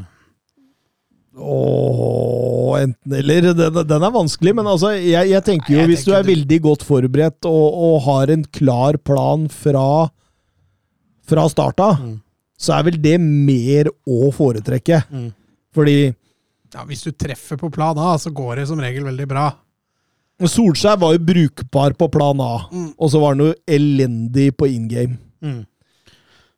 oh, 1.43 2.77
enten 2.79 3.19
eller. 3.19 3.51
Den, 3.59 3.81
den 3.91 4.07
er 4.07 4.15
vanskelig, 4.15 4.55
men 4.61 4.71
altså, 4.71 4.93
jeg, 4.95 5.33
jeg 5.35 5.43
tenker 5.49 5.75
jo 5.75 5.79
Nei, 5.81 5.85
jeg 5.89 5.91
hvis 5.97 6.07
du 6.07 6.13
er 6.15 6.23
det- 6.23 6.31
veldig 6.37 6.61
godt 6.71 6.87
forberedt 6.87 7.51
og, 7.51 7.67
og 7.91 7.97
har 8.07 8.31
en 8.37 8.45
klar 8.55 9.01
plan 9.03 9.49
fra, 9.51 9.89
fra 11.27 11.49
starta, 11.51 11.97
Mm. 11.99 12.21
Så 12.63 12.77
er 12.79 12.87
vel 12.87 12.99
det 13.03 13.17
mer 13.23 13.91
å 14.07 14.31
foretrekke. 14.35 15.03
Mm. 15.11 15.31
Fordi 15.75 15.97
Ja, 16.73 16.85
hvis 16.89 17.03
du 17.05 17.11
treffer 17.13 17.59
på 17.61 17.69
plan 17.75 17.99
A, 18.01 18.15
så 18.17 18.31
går 18.33 18.57
det 18.63 18.69
som 18.71 18.81
regel 18.81 19.05
veldig 19.05 19.27
bra. 19.29 19.51
Solskjær 20.43 20.97
var 20.99 21.13
jo 21.15 21.21
brukbar 21.23 21.93
på 21.99 22.09
plan 22.11 22.41
A, 22.43 22.67
Mm. 22.73 22.95
og 22.99 23.11
så 23.13 23.21
var 23.21 23.35
han 23.37 23.43
jo 23.45 23.55
elendig 23.69 24.49
på 24.57 24.67
in 24.73 24.89
game. 24.89 25.19
Mm. 25.43 25.67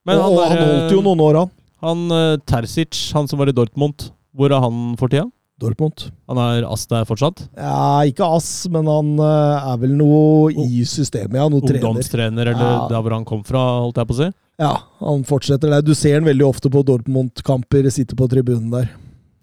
Men 0.07 0.19
og, 0.21 0.39
og 0.39 0.49
han 0.49 0.59
holdt 0.63 0.93
jo 0.95 1.03
noen 1.05 1.21
år, 1.21 1.39
han. 1.43 1.51
Han 1.85 2.11
eh, 2.13 2.37
Terzic, 2.47 3.13
han 3.13 3.27
som 3.29 3.39
var 3.41 3.49
i 3.51 3.53
Dortmund, 3.57 4.11
hvor 4.35 4.53
er 4.55 4.61
han 4.63 4.95
for 4.97 5.09
tida? 5.13 5.27
Dortmund. 5.61 6.07
Han 6.29 6.39
er 6.41 6.65
ass 6.67 6.87
der 6.91 7.05
fortsatt? 7.07 7.45
Ja, 7.57 8.01
ikke 8.09 8.25
ass, 8.37 8.67
men 8.73 8.87
han 8.91 9.13
eh, 9.19 9.69
er 9.73 9.77
vel 9.83 9.93
noe 9.99 10.51
i 10.55 10.81
systemet, 10.89 11.37
ja. 11.43 11.49
Noe 11.53 11.61
trener. 11.65 11.85
Ungdomstrener, 11.85 12.51
eller 12.55 12.73
Ja. 12.73 12.89
der 12.89 13.03
hvor 13.05 13.13
han 13.19 13.25
kom 13.29 13.45
fra, 13.45 13.61
holdt 13.85 13.97
jeg 14.01 14.09
på 14.09 14.17
å 14.17 14.21
si? 14.23 14.31
Ja, 14.61 14.73
han 15.03 15.25
fortsetter 15.27 15.73
der. 15.73 15.83
Du 15.83 15.95
ser 15.99 16.19
han 16.21 16.27
veldig 16.29 16.47
ofte 16.47 16.71
på 16.71 16.85
Dortmund-kamper, 16.87 17.89
sitter 17.91 18.19
på 18.19 18.29
tribunen 18.31 18.71
der. 18.71 18.91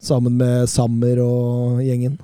Sammen 0.02 0.38
med 0.40 0.70
Sammer 0.72 1.20
og 1.22 1.82
gjengen. 1.84 2.16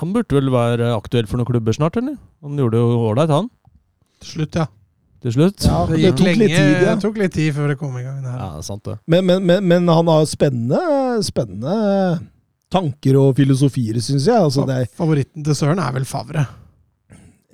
Han 0.00 0.14
burde 0.14 0.38
vel 0.38 0.48
være 0.52 0.94
aktuell 0.96 1.28
for 1.28 1.36
noen 1.40 1.50
klubber 1.50 1.76
snart, 1.76 1.98
eller? 2.00 2.16
Han 2.42 2.56
gjorde 2.58 2.80
jo 2.80 3.00
ålreit, 3.10 3.30
han, 3.34 3.50
Til 4.24 4.30
slutt, 4.34 4.56
ja. 4.56 4.64
til 5.20 5.34
slutt. 5.36 5.66
Ja, 5.68 5.82
Det 5.90 6.00
det 6.00 6.12
tok 6.16 6.26
lenge, 6.26 6.40
litt 6.40 6.54
tid, 6.56 6.72
ja. 6.72 6.94
det 6.94 7.04
tok 7.04 7.20
litt 7.20 7.34
tid 7.36 7.54
før 7.56 7.68
det 7.74 7.76
kom 7.80 7.98
i 8.00 8.04
gang. 8.06 8.22
Her. 8.24 8.38
Ja, 8.40 8.64
sant 8.64 8.84
det. 8.88 8.96
Men, 9.06 9.26
men, 9.28 9.44
men, 9.46 9.68
men 9.68 9.88
han 9.92 10.08
har 10.08 10.24
spennende, 10.28 10.80
spennende 11.28 11.76
tanker 12.72 13.18
og 13.20 13.36
filosofier, 13.36 14.00
syns 14.00 14.26
jeg. 14.30 14.40
Altså, 14.40 14.64
det 14.68 14.80
er, 14.80 14.90
Favoritten 14.96 15.44
til 15.44 15.56
Søren 15.58 15.80
er 15.82 15.92
vel 15.96 16.08
Favre. 16.08 16.46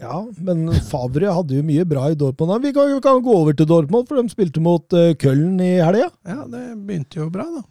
Ja, 0.00 0.18
men 0.44 0.66
Favre 0.90 1.30
hadde 1.32 1.56
jo 1.56 1.64
mye 1.64 1.86
bra 1.88 2.10
i 2.12 2.18
Dortmund. 2.18 2.58
Vi 2.64 2.72
kan, 2.76 2.90
vi 2.92 3.00
kan 3.04 3.22
gå 3.24 3.36
over 3.36 3.56
til 3.56 3.68
Dortmund, 3.68 4.08
for 4.08 4.20
de 4.20 4.32
spilte 4.32 4.60
mot 4.62 4.84
uh, 4.96 5.14
Köln 5.20 5.56
i 5.64 5.76
helga. 5.80 6.10
Ja, 6.26 6.42
det 6.52 6.64
begynte 6.84 7.22
jo 7.22 7.30
bra, 7.32 7.46
da. 7.54 7.64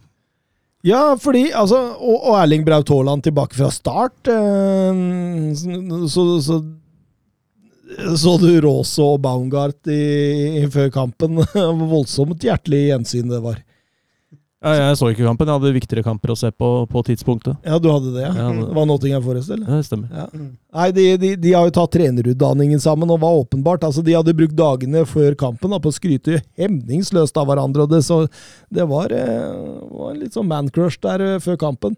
Ja, 0.85 1.15
fordi 1.17 1.47
altså 1.57 1.79
Og, 1.97 2.27
og 2.29 2.35
Erling 2.37 2.61
Braut 2.65 2.89
Haaland 2.93 3.23
tilbake 3.25 3.57
fra 3.57 3.71
start. 3.73 4.29
Uh, 4.29 5.53
så, 6.09 6.25
så 6.45 6.59
så 8.17 8.33
du 8.41 8.49
Råse 8.63 9.03
og 9.03 9.21
Baumgart 9.23 9.87
i, 9.93 10.61
i, 10.61 10.65
før 10.73 10.89
kampen. 10.93 11.37
Voldsomt 11.93 12.43
hjertelig 12.43 12.87
gjensyn 12.89 13.31
det 13.31 13.41
var. 13.43 13.61
Ja, 14.65 14.71
jeg 14.89 14.95
så 14.97 15.11
ikke 15.13 15.21
kampen. 15.27 15.45
Jeg 15.45 15.59
hadde 15.59 15.71
viktigere 15.75 16.03
kamper 16.07 16.31
å 16.33 16.35
se 16.39 16.49
på 16.49 16.69
på 16.89 17.01
tidspunktet. 17.05 17.59
Ja, 17.67 17.77
du 17.77 17.85
hadde 17.91 18.13
det, 18.15 18.23
ja. 18.23 18.31
Ja, 18.33 18.45
det- 18.57 18.73
var 18.73 18.87
Nottingham 18.89 19.21
Forest, 19.21 19.51
eller? 19.53 19.67
Ja, 19.69 19.75
det 19.77 19.85
stemmer. 19.85 20.09
Ja. 20.09 20.25
Nei, 20.73 20.87
de, 20.91 21.03
de, 21.21 21.29
de 21.43 21.51
har 21.53 21.67
jo 21.67 21.73
tatt 21.75 21.91
trenerutdanningen 21.93 22.81
sammen, 22.81 23.11
og 23.13 23.19
var 23.21 23.37
åpenbart 23.43 23.85
altså 23.85 24.03
De 24.03 24.15
hadde 24.17 24.33
brukt 24.33 24.55
dagene 24.57 25.05
før 25.05 25.35
kampen 25.37 25.69
da, 25.69 25.77
på 25.77 25.91
å 25.93 25.95
skryte 25.95 26.39
hemningsløst 26.57 27.37
av 27.37 27.45
hverandre. 27.51 27.85
og 27.85 27.93
Det, 27.93 28.01
så, 28.07 28.23
det 28.73 28.87
var, 28.89 29.13
eh, 29.13 29.53
var 29.91 30.15
litt 30.17 30.33
sånn 30.33 30.49
man-crush 30.49 30.97
der 31.05 31.21
eh, 31.21 31.37
før 31.45 31.59
kampen. 31.61 31.95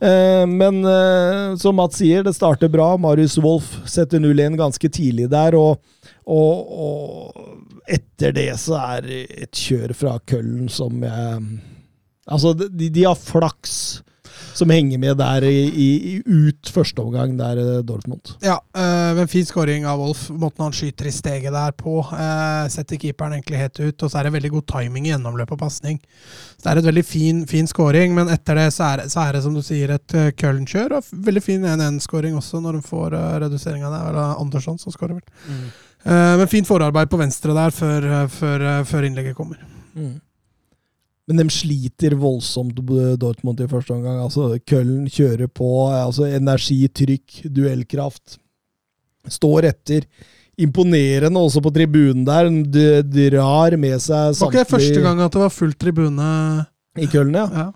Eh, 0.00 0.44
men 0.46 0.78
eh, 0.86 1.56
som 1.58 1.74
Mats 1.74 1.98
sier, 1.98 2.22
det 2.22 2.36
starter 2.38 2.70
bra. 2.70 2.92
Marius 2.96 3.34
Wolff 3.42 3.72
setter 3.90 4.22
0-1 4.22 4.54
ganske 4.60 4.88
tidlig 4.94 5.26
der. 5.34 5.58
Og, 5.58 5.82
og, 6.22 6.70
og 6.78 7.90
etter 7.90 8.30
det 8.36 8.52
så 8.62 8.78
er 8.84 9.02
det 9.02 9.18
et 9.48 9.64
kjør 9.66 9.96
fra 9.98 10.14
Køllen 10.28 10.70
som 10.70 11.02
jeg 11.02 11.42
Altså, 12.28 12.52
de, 12.54 12.90
de 12.92 13.06
har 13.08 13.18
flaks 13.18 14.02
som 14.58 14.70
henger 14.70 14.98
med 14.98 15.18
der 15.18 15.44
i, 15.46 15.58
i, 15.70 15.88
ut 16.26 16.70
første 16.72 17.02
omgang, 17.02 17.36
der 17.38 17.60
eh, 17.62 17.80
Dortmund. 17.86 18.34
Ja, 18.42 18.58
øh, 18.58 19.16
men 19.16 19.30
fin 19.30 19.46
skåring 19.46 19.86
av 19.86 20.00
Wolf. 20.02 20.28
Måten 20.30 20.64
han 20.66 20.74
skyter 20.74 21.08
i 21.08 21.14
steget 21.14 21.54
der 21.54 21.74
på. 21.78 22.00
øh, 22.02 22.68
setter 22.72 22.98
keeperen 22.98 23.36
egentlig 23.36 23.62
helt 23.62 23.80
ut. 23.80 24.02
Og 24.02 24.10
så 24.10 24.18
er 24.18 24.28
det 24.28 24.34
veldig 24.34 24.52
god 24.56 24.66
timing 24.74 25.06
i 25.06 25.12
gjennomløp 25.12 25.54
og 25.54 25.62
pasning. 25.62 26.00
Så 26.56 26.64
det 26.64 26.72
er 26.72 26.82
et 26.82 26.90
veldig 26.90 27.06
fin, 27.06 27.42
fin 27.46 27.70
skåring, 27.70 28.14
men 28.14 28.30
etter 28.34 28.58
det 28.58 28.68
så 28.74 28.92
er, 28.92 29.06
så 29.08 29.26
er 29.26 29.36
det 29.36 29.44
som 29.46 29.54
du 29.54 29.62
sier 29.62 29.94
et 29.94 30.16
uh, 30.18 30.30
Köln-kjør. 30.34 30.98
Og 30.98 31.12
veldig 31.28 31.44
fin 31.44 31.66
1-1-skåring 31.66 32.38
også, 32.38 32.62
når 32.64 32.78
de 32.78 32.86
får 32.88 33.14
uh, 33.14 33.26
reduseringa 33.44 33.92
der. 33.94 34.08
Eller 34.10 34.40
Andersson 34.42 34.80
som 34.82 34.94
skårer, 34.94 35.20
vel. 35.20 35.44
Mm. 35.46 35.68
Uh, 36.08 36.34
men 36.40 36.50
fint 36.50 36.66
forarbeid 36.66 37.10
på 37.10 37.20
venstre 37.20 37.54
der 37.54 37.74
før, 37.74 38.08
før, 38.32 38.70
før 38.88 39.06
innlegget 39.06 39.38
kommer. 39.38 39.62
Men 41.28 41.42
de 41.42 41.46
sliter 41.52 42.16
voldsomt, 42.16 42.78
Dortmund, 43.20 43.60
i 43.60 43.68
første 43.68 43.92
omgang. 43.92 44.22
Altså, 44.24 44.54
Køllen 44.64 45.06
kjører 45.12 45.50
på. 45.52 45.68
Altså, 45.92 46.24
energi, 46.32 46.80
trykk, 46.88 47.42
duellkraft. 47.52 48.38
Står 49.28 49.68
etter. 49.68 50.06
Imponerende 50.58 51.38
også 51.38 51.60
på 51.62 51.70
tribunen 51.74 52.24
der. 52.26 52.48
De 52.72 53.28
drar 53.30 53.76
med 53.78 54.00
seg 54.02 54.32
Var 54.40 54.48
ikke 54.48 54.64
det 54.64 54.72
første 54.72 55.04
gang 55.04 55.20
at 55.22 55.36
det 55.36 55.44
var 55.44 55.54
full 55.54 55.76
tribune? 55.76 56.32
i 56.98 57.06
Køllen, 57.06 57.36
ja. 57.36 57.46
Ja. 57.52 57.66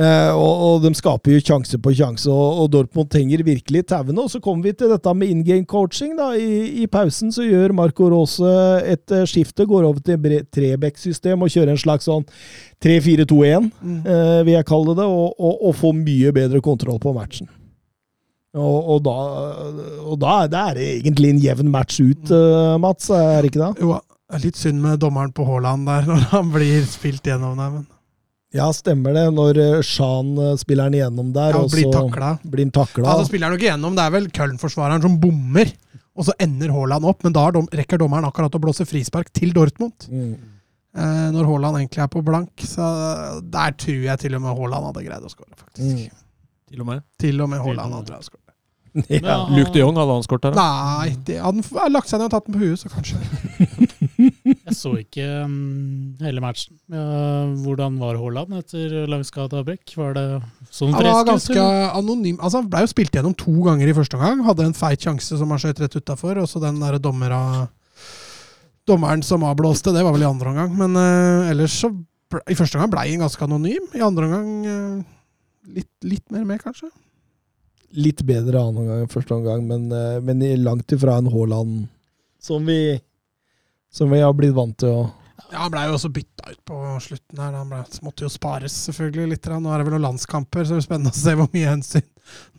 Eh, 0.00 0.32
og, 0.32 0.60
og 0.64 0.76
de 0.86 0.94
skaper 0.96 1.34
jo 1.34 1.40
sjanse 1.44 1.76
på 1.82 1.92
sjanse, 1.98 2.30
og, 2.32 2.62
og 2.62 2.70
Dortmund 2.72 3.10
trenger 3.12 3.42
virkelig 3.44 3.82
tauene. 3.90 4.16
Og 4.22 4.30
så 4.32 4.40
kommer 4.40 4.70
vi 4.70 4.72
til 4.80 4.88
dette 4.88 5.12
med 5.18 5.28
in 5.28 5.42
game 5.44 5.66
coaching. 5.68 6.14
da. 6.16 6.30
I, 6.40 6.80
I 6.80 6.86
pausen 6.88 7.28
så 7.34 7.44
gjør 7.44 7.74
Marco 7.76 8.08
Rose 8.08 8.54
et 8.88 9.12
uh, 9.12 9.26
skifte, 9.28 9.66
går 9.68 9.84
over 9.90 10.00
til 10.06 10.16
Trebekk-system 10.56 11.44
og 11.44 11.52
kjører 11.52 11.74
en 11.74 11.82
slags 11.82 12.08
sånn 12.08 12.24
3-4-2-1, 12.80 13.70
Mm. 13.80 13.98
eh, 14.06 14.40
vil 14.46 14.54
jeg 14.56 14.66
kalle 14.68 14.94
det, 14.96 15.04
og, 15.04 15.34
og, 15.36 15.60
og 15.68 15.74
får 15.76 15.92
mye 16.00 16.32
bedre 16.32 16.60
kontroll 16.64 16.98
på 17.02 17.12
matchen. 17.16 17.48
Og, 18.56 18.78
og, 18.96 19.02
da, 19.06 19.14
og 20.10 20.16
da, 20.18 20.32
da 20.50 20.62
er 20.72 20.78
det 20.80 20.86
egentlig 20.96 21.34
en 21.34 21.42
jevn 21.44 21.68
match 21.70 22.00
ut, 22.02 22.32
eh, 22.34 22.72
Mats, 22.82 23.10
er 23.14 23.42
det 23.44 23.52
ikke 23.52 23.62
det? 23.62 23.84
Jo, 23.84 23.98
litt 24.42 24.58
synd 24.58 24.80
med 24.82 24.98
dommeren 25.02 25.30
på 25.36 25.44
Haaland 25.46 25.86
der, 25.86 26.06
når 26.10 26.24
han 26.32 26.50
blir 26.56 26.88
spilt 26.88 27.28
gjennom 27.28 27.60
der. 27.60 27.76
Men 27.76 27.86
Ja, 28.56 28.66
stemmer 28.74 29.14
det. 29.14 29.26
Når 29.36 29.58
eh, 29.62 29.82
Shan 29.86 30.32
eh, 30.38 30.56
spiller 30.58 30.88
han 30.88 30.96
igjennom 30.96 31.30
der, 31.34 31.54
ja, 31.54 31.60
og 31.62 31.70
blir 31.70 31.86
så 31.86 31.92
takla. 31.94 32.30
blir 32.42 32.66
han 32.66 32.72
takla. 32.74 33.06
Altså 33.12 33.28
spiller 33.30 33.46
han 33.46 33.54
jo 33.54 33.60
ikke 33.60 33.68
gjennom, 33.70 33.94
det 33.98 34.06
er 34.06 34.14
vel 34.16 34.26
Köln-forsvareren 34.34 35.04
som 35.04 35.18
bommer. 35.22 35.70
Og 36.18 36.26
så 36.26 36.34
ender 36.42 36.72
Haaland 36.74 37.06
opp, 37.06 37.22
men 37.24 37.34
da 37.36 37.44
dom, 37.54 37.68
rekker 37.72 38.00
dommeren 38.02 38.26
akkurat 38.28 38.56
å 38.58 38.60
blåse 38.62 38.84
frispark 38.88 39.30
til 39.36 39.54
Dortmund. 39.56 40.08
Mm. 40.10 40.32
Eh, 40.98 41.28
når 41.36 41.46
Haaland 41.46 41.78
egentlig 41.78 42.02
er 42.02 42.10
på 42.10 42.24
blank. 42.26 42.50
Så 42.66 42.90
der 43.54 43.76
tror 43.78 44.02
jeg 44.08 44.24
til 44.24 44.34
og 44.34 44.42
med 44.44 44.58
Haaland 44.58 44.90
hadde 44.90 45.06
greid 45.06 45.30
å 45.30 45.30
skåre, 45.32 45.54
faktisk. 45.54 46.10
Mm. 46.10 46.20
Til 46.70 46.82
og 46.82 46.90
med. 46.90 47.06
Til 47.22 47.42
og 47.46 47.50
med 47.54 47.62
Haaland 47.62 47.98
hadde 48.00 48.10
greid 48.12 48.24
å 48.24 48.30
skåre. 48.32 48.46
Ja. 49.06 49.36
Luke 49.54 49.70
de 49.70 49.84
Jong 49.84 49.94
hadde 49.94 50.14
han 50.16 50.24
skåret 50.26 50.48
der. 50.48 50.56
da. 50.56 50.62
Nei, 50.98 51.12
det 51.28 51.36
hadde 51.38 51.62
han 51.76 51.92
lagt 51.94 52.10
seg 52.10 52.18
ned 52.18 52.26
og 52.26 52.32
tatt 52.34 52.48
den 52.48 52.56
på 52.56 52.64
huet, 52.64 52.80
så 52.80 52.90
kanskje. 52.90 53.20
Jeg 54.70 54.76
så 54.78 54.92
ikke 55.00 55.24
um, 55.44 56.14
hele 56.22 56.42
matchen. 56.42 56.76
Ja, 56.92 57.02
hvordan 57.64 57.96
var 57.98 58.18
Haaland 58.20 58.54
etter 58.60 59.08
langskadeavbrekk? 59.10 59.96
Var 59.98 60.14
det 60.14 60.24
sånn 60.70 60.94
Han 60.94 61.08
var 61.08 61.26
ganske 61.26 61.56
eller? 61.56 61.90
anonym. 61.98 62.38
Altså, 62.38 62.60
han 62.60 62.70
ble 62.70 62.84
jo 62.84 62.90
spilt 62.92 63.18
gjennom 63.18 63.34
to 63.38 63.54
ganger 63.66 63.90
i 63.90 63.96
første 63.96 64.18
omgang. 64.18 64.44
Hadde 64.46 64.68
en 64.68 64.76
feit 64.78 65.02
sjanse 65.02 65.40
som 65.40 65.50
han 65.50 65.62
skjøt 65.62 65.82
rett 65.82 65.98
utafor, 65.98 66.38
og 66.38 66.48
så 66.50 66.62
den 66.62 66.80
derre 66.82 67.02
dommera 67.02 67.42
Dommeren 68.88 69.20
som 69.22 69.44
avblåste, 69.46 69.92
det 69.94 70.00
var 70.02 70.14
vel 70.14 70.24
i 70.24 70.30
andre 70.30 70.50
omgang. 70.50 70.72
Men 70.78 70.96
uh, 70.98 71.50
ellers 71.50 71.76
så 71.82 71.92
ble, 71.92 72.40
I 72.50 72.56
første 72.58 72.78
omgang 72.78 72.90
ble 72.94 73.04
han 73.10 73.22
ganske 73.26 73.44
anonym. 73.46 73.86
I 73.94 74.02
andre 74.02 74.26
omgang 74.26 74.48
uh, 74.66 75.76
litt, 75.76 75.90
litt 76.06 76.26
mer 76.32 76.46
med, 76.48 76.62
kanskje. 76.64 76.88
Litt 77.98 78.22
bedre 78.26 78.62
annen 78.62 78.84
omgang 78.84 79.04
enn 79.04 79.12
første 79.12 79.36
omgang, 79.36 79.66
men, 79.68 79.90
uh, 79.92 80.18
men 80.24 80.42
langt 80.64 80.94
ifra 80.96 81.18
en 81.20 81.30
Haaland 81.30 81.88
som 82.40 82.64
vi, 82.66 82.96
som 83.90 84.12
vi 84.12 84.20
har 84.22 84.34
blitt 84.36 84.54
vant 84.56 84.76
til 84.80 84.92
å 84.94 85.00
Ja, 85.50 85.64
Han 85.64 85.72
ble 85.72 85.82
jo 85.88 85.96
også 85.96 86.12
bytta 86.14 86.52
ut 86.52 86.60
på 86.68 86.76
slutten 87.02 87.40
her. 87.42 87.54
Han 87.58 87.70
ble, 87.72 87.80
måtte 88.06 88.22
jo 88.22 88.30
spares 88.30 88.76
selvfølgelig 88.86 89.32
litt. 89.32 89.48
Nå 89.50 89.72
er 89.72 89.80
det 89.80 89.88
vel 89.88 89.96
noen 89.96 90.04
landskamper, 90.10 90.62
så 90.62 90.76
det 90.76 90.78
blir 90.78 90.86
spennende 90.86 91.10
å 91.10 91.18
se 91.18 91.34
hvor 91.38 91.50
mye 91.50 91.72
hensyn 91.72 92.06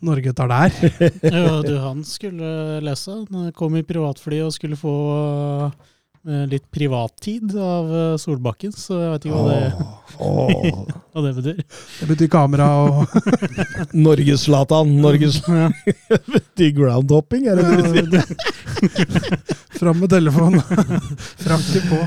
Norge 0.04 0.34
tar 0.36 0.50
der. 0.52 0.74
Ja, 1.32 1.54
du, 1.64 1.72
han 1.80 2.02
skulle 2.04 2.82
lese. 2.84 3.16
Han 3.32 3.48
kom 3.56 3.78
i 3.80 3.84
privatfly 3.86 4.42
og 4.44 4.52
skulle 4.52 4.76
få 4.76 4.92
litt 6.22 6.70
privattid 6.70 7.50
av 7.58 7.88
eh, 7.90 8.16
Solbakken, 8.20 8.72
så 8.76 8.98
jeg 9.00 9.10
vet 9.10 9.24
ikke 9.26 9.40
hva 9.40 9.46
det, 9.48 9.86
oh, 10.22 10.82
hva 11.12 11.24
det 11.24 11.32
betyr. 11.40 11.62
Det 11.98 12.08
betyr 12.12 12.30
kamera 12.30 12.68
og 12.84 13.16
Norges-Zlatan. 14.06 14.94
Norges 15.02 15.40
Til 16.58 16.74
groundhopping, 16.76 17.48
er 17.50 17.58
det 17.58 17.66
det 17.70 17.80
du 17.82 18.18
sier? 18.18 18.36
Fram 19.80 19.98
med 19.98 20.12
telefonen. 20.14 20.62
Frakke 21.42 21.82
på. 21.90 22.04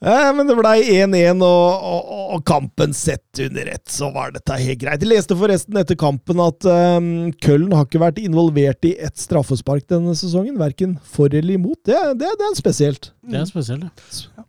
Eh, 0.00 0.28
men 0.36 0.46
det 0.46 0.54
blei 0.58 0.76
1-1, 0.94 1.42
og, 1.42 1.86
og, 1.90 2.10
og 2.36 2.42
kampen 2.46 2.92
sett 2.96 3.40
under 3.42 3.70
ett, 3.72 3.86
så 3.90 4.10
var 4.14 4.32
dette 4.34 4.58
helt 4.60 4.80
greit. 4.82 5.02
Jeg 5.02 5.10
leste 5.10 5.36
forresten 5.38 5.78
etter 5.80 5.98
kampen 5.98 6.42
at 6.44 6.68
um, 6.68 7.08
Køllen 7.42 7.74
har 7.74 7.88
ikke 7.88 8.02
vært 8.02 8.20
involvert 8.22 8.88
i 8.88 8.94
ett 9.02 9.18
straffespark 9.18 9.88
denne 9.90 10.14
sesongen. 10.18 10.58
Verken 10.60 10.96
for 11.02 11.32
eller 11.32 11.58
imot. 11.58 11.80
Det, 11.88 11.98
det, 12.20 12.30
det 12.38 12.50
er 12.50 12.58
spesielt. 12.58 13.10
Det 13.26 13.40
er 13.42 13.48
spesielt, 13.50 14.12
ja. 14.36 14.46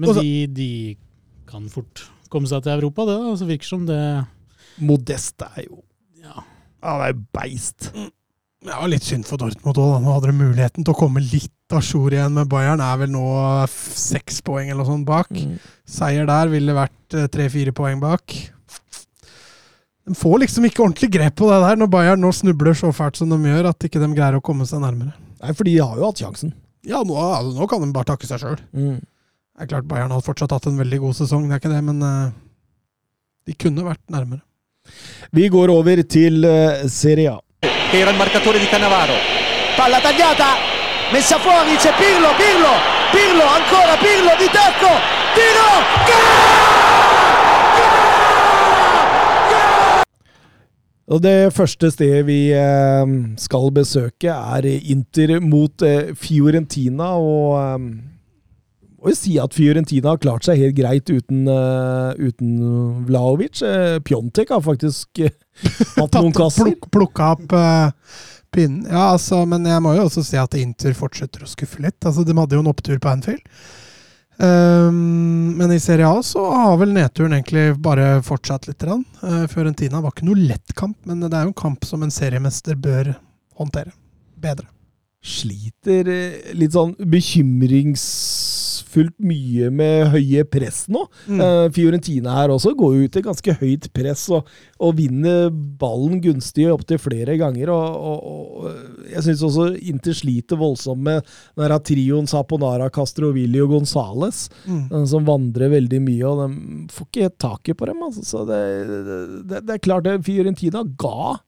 Men 0.00 0.16
de, 0.16 0.30
de 0.48 0.70
kan 1.48 1.68
fort 1.72 2.06
komme 2.32 2.48
seg 2.48 2.64
til 2.64 2.76
Europa, 2.78 3.06
det. 3.08 3.18
da. 3.20 3.36
Så 3.38 3.48
virker 3.48 3.68
som 3.68 3.86
det 3.88 4.02
Modest 4.82 5.44
er 5.44 5.66
jo 5.66 5.82
Ja. 6.22 6.44
Han 6.82 7.02
er 7.04 7.18
beist. 7.36 7.90
Ja, 8.62 8.78
litt 8.86 9.02
synd 9.02 9.26
for 9.26 9.40
Dortmund 9.42 9.78
òg. 9.80 9.96
Nå 10.02 10.14
hadde 10.14 10.30
de 10.30 10.38
muligheten 10.38 10.86
til 10.86 10.94
å 10.94 10.98
komme 10.98 11.22
litt 11.24 11.74
a 11.74 11.80
jour 11.82 12.14
igjen 12.14 12.34
med 12.36 12.50
Bayern. 12.50 12.82
Er 12.84 13.00
vel 13.00 13.10
nå 13.10 13.24
seks 13.70 14.38
poeng 14.46 14.68
eller 14.68 14.84
noe 14.84 14.90
sånt 14.92 15.08
bak. 15.08 15.30
Mm. 15.34 15.56
Seier 15.88 16.28
der 16.30 16.52
ville 16.52 16.76
vært 16.76 17.16
eh, 17.18 17.26
tre-fire 17.32 17.74
poeng 17.74 17.98
bak. 18.02 18.36
De 20.02 20.14
får 20.18 20.40
liksom 20.44 20.66
ikke 20.66 20.82
ordentlig 20.84 21.10
grep 21.14 21.36
på 21.38 21.50
det 21.50 21.58
der 21.62 21.78
når 21.78 21.90
Bayern 21.90 22.22
nå 22.22 22.30
snubler 22.34 22.74
så 22.78 22.90
fælt 22.94 23.18
som 23.18 23.30
de 23.30 23.38
gjør, 23.50 23.70
at 23.70 23.86
ikke 23.86 24.02
de 24.02 24.10
greier 24.14 24.38
å 24.38 24.44
komme 24.44 24.66
seg 24.68 24.82
nærmere. 24.82 25.14
Nei, 25.42 25.54
for 25.58 25.66
de 25.66 25.76
har 25.78 25.98
jo 25.98 26.08
hatt 26.08 26.22
sjansen. 26.22 26.54
Ja, 26.86 27.02
nå, 27.06 27.18
altså, 27.18 27.54
nå 27.58 27.68
kan 27.70 27.82
de 27.82 27.92
bare 27.94 28.10
takke 28.10 28.26
seg 28.30 28.42
sjøl. 28.42 28.58
Mm. 28.74 28.98
Det 29.02 29.66
er 29.66 29.70
klart 29.74 29.86
Bayern 29.90 30.14
hadde 30.14 30.26
fortsatt 30.26 30.54
hatt 30.54 30.66
en 30.70 30.80
veldig 30.80 30.98
god 31.02 31.18
sesong, 31.18 31.46
det 31.46 31.58
er 31.58 31.62
ikke 31.62 31.70
det, 31.74 31.82
men 31.86 32.02
uh, 32.02 32.34
de 33.46 33.54
kunne 33.58 33.86
vært 33.86 34.02
nærmere. 34.10 34.42
Vi 35.34 35.46
går 35.50 35.70
over 35.70 36.02
til 36.10 36.46
uh, 36.46 36.82
Serie 36.90 37.36
A. 37.36 37.40
che 37.92 37.98
era 37.98 38.10
il 38.10 38.16
marcatore 38.16 38.58
di 38.58 38.66
Cannavaro. 38.66 39.12
Palla 39.76 40.00
tagliata, 40.00 40.56
messa 41.12 41.38
fuori, 41.38 41.76
c'è 41.76 41.92
Pirlo, 41.92 42.32
Pirlo, 42.40 42.72
Pirlo, 43.12 43.44
ancora 43.44 43.98
Pirlo 43.98 44.32
di 44.38 44.48
tacco, 44.50 44.88
tiro, 45.36 45.70
Og 51.06 51.22
det 51.22 51.52
første 51.52 51.90
stedet 51.90 52.26
vi 52.26 52.52
eh, 52.56 53.06
skal 53.36 53.68
besøke, 53.74 54.30
er 54.32 54.64
Inter 54.64 55.40
mot 55.40 55.82
eh, 55.82 56.14
Fiorentina. 56.16 57.10
Og 57.18 57.58
eh, 57.60 58.11
må 59.02 59.12
jo 59.12 59.18
si 59.18 59.36
at 59.42 59.54
Fiorentina 59.56 60.14
har 60.14 60.20
klart 60.22 60.46
seg 60.46 60.60
helt 60.62 60.76
greit 60.78 61.10
uten, 61.10 61.46
uh, 61.50 62.12
uten 62.18 62.52
Vlaovic. 63.08 63.62
Uh, 63.64 63.98
Pjontek 64.06 64.52
har 64.54 64.62
faktisk 64.62 65.24
uh, 65.24 65.32
hatt 65.98 66.18
noen 66.20 66.34
kasser. 66.36 66.70
Pluk, 66.70 66.90
plukka 66.94 67.32
opp 67.34 67.56
uh, 67.56 67.90
pinnen. 68.54 68.86
Ja, 68.86 69.10
altså, 69.12 69.42
men 69.48 69.66
jeg 69.66 69.82
må 69.82 69.96
jo 69.96 70.06
også 70.06 70.24
si 70.26 70.38
at 70.38 70.54
Inter 70.60 70.94
fortsetter 70.96 71.42
å 71.44 71.50
skuffe 71.50 71.82
litt. 71.82 71.98
Altså, 72.04 72.24
de 72.26 72.36
hadde 72.38 72.58
jo 72.58 72.64
en 72.64 72.70
opptur 72.72 73.00
på 73.02 73.10
Anfield. 73.10 73.42
Um, 74.42 75.52
men 75.58 75.72
i 75.72 75.80
Serie 75.80 76.08
A 76.08 76.22
så 76.24 76.42
har 76.50 76.78
vel 76.80 76.94
nedturen 76.96 77.34
egentlig 77.36 77.76
bare 77.84 78.16
fortsatt 78.26 78.66
litt. 78.68 78.82
Uh, 78.82 79.44
Fiorentina 79.50 80.00
var 80.02 80.14
ikke 80.14 80.26
noe 80.26 80.46
lett 80.48 80.74
kamp, 80.78 80.96
men 81.06 81.20
det 81.22 81.30
er 81.30 81.46
jo 81.46 81.52
en 81.52 81.62
kamp 81.62 81.84
som 81.86 82.02
en 82.02 82.12
seriemester 82.12 82.78
bør 82.80 83.12
håndtere. 83.60 83.92
Bedre. 84.42 84.66
Sliter 85.22 86.08
eh, 86.10 86.54
litt 86.58 86.74
sånn 86.74 86.96
bekymringsfullt 88.92 89.18
mye 89.24 89.70
med 89.72 90.10
høye 90.12 90.44
press 90.48 90.84
nå. 90.92 91.04
Mm. 91.28 91.40
Uh, 91.40 91.66
Fiorentina 91.72 92.34
her 92.36 92.52
også 92.52 92.74
går 92.76 92.94
jo 92.96 93.04
ut 93.08 93.16
i 93.16 93.22
ganske 93.24 93.54
høyt 93.60 93.88
press 93.94 94.26
og, 94.30 94.46
og 94.82 94.96
vinner 94.98 95.50
ballen 95.50 96.20
gunstig 96.22 96.66
opptil 96.72 96.98
flere 97.00 97.36
ganger. 97.40 97.70
Og, 97.72 97.96
og, 97.96 98.18
og 98.66 99.12
jeg 99.12 99.24
syns 99.26 99.42
også 99.48 99.68
Inter 99.92 100.12
sliter 100.16 100.56
voldsomt 100.60 101.02
med 101.02 101.22
den 101.56 101.66
her 101.70 101.78
trioen 101.80 102.28
Saponara, 102.30 102.90
Castrovilli 102.92 103.60
og 103.64 103.72
Gonzales, 103.78 104.48
Mm. 104.66 104.84
uh, 104.92 105.04
som 105.08 105.24
vandrer 105.26 105.70
veldig 105.72 105.98
mye, 106.02 106.26
og 106.28 106.40
de 106.42 106.86
får 106.92 107.06
ikke 107.08 107.22
helt 107.24 107.38
taket 107.42 107.76
på 107.78 107.86
dem. 107.88 108.02
Altså. 108.04 108.22
Så 108.26 108.42
det, 108.48 108.58
det, 109.48 109.62
det 109.66 109.74
er 109.76 109.82
klart 109.82 110.04
det, 110.06 110.18
Fiorentina 110.26 110.84
ga 111.00 111.38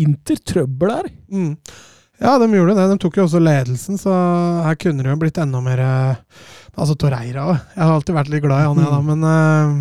Inter 0.00 0.38
trøbbel 0.42 0.90
her. 0.90 1.08
Mm. 1.30 1.52
Ja, 2.22 2.36
de 2.38 2.46
gjorde 2.50 2.74
det. 2.78 2.86
De 2.92 2.96
tok 3.02 3.16
jo 3.18 3.24
også 3.26 3.40
ledelsen, 3.42 3.98
så 4.00 4.12
her 4.64 4.76
kunne 4.80 5.02
det 5.04 5.10
jo 5.12 5.18
blitt 5.20 5.38
enda 5.42 5.60
mer 5.62 5.80
eh, 5.82 6.44
Altså 6.74 6.96
Torreira 6.98 7.44
òg. 7.52 7.60
Jeg 7.76 7.82
har 7.84 7.92
alltid 7.94 8.16
vært 8.16 8.32
litt 8.32 8.42
glad 8.44 8.64
i 8.64 8.70
han, 8.70 8.80
jeg, 8.82 8.90
da, 8.90 9.02
men 9.06 9.26
uh, 9.28 9.76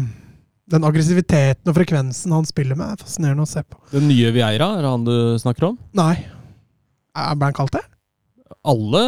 den 0.74 0.86
aggressiviteten 0.88 1.72
og 1.72 1.78
frekvensen 1.78 2.36
han 2.36 2.45
spiller 2.49 2.78
med, 2.80 2.94
er 2.94 3.02
fascinerende 3.02 3.45
å 3.48 3.49
se 3.49 3.64
på. 3.65 3.80
Den 3.94 4.06
nye 4.11 4.30
Vieira, 4.36 4.74
er 4.78 4.86
det 4.86 4.91
han 4.94 5.07
du 5.07 5.15
snakker 5.41 5.72
om? 5.72 5.80
Nei. 5.98 6.14
Ble 7.14 7.49
han 7.49 7.57
kalt 7.57 7.74
det? 7.76 7.84
Alle 8.64 8.99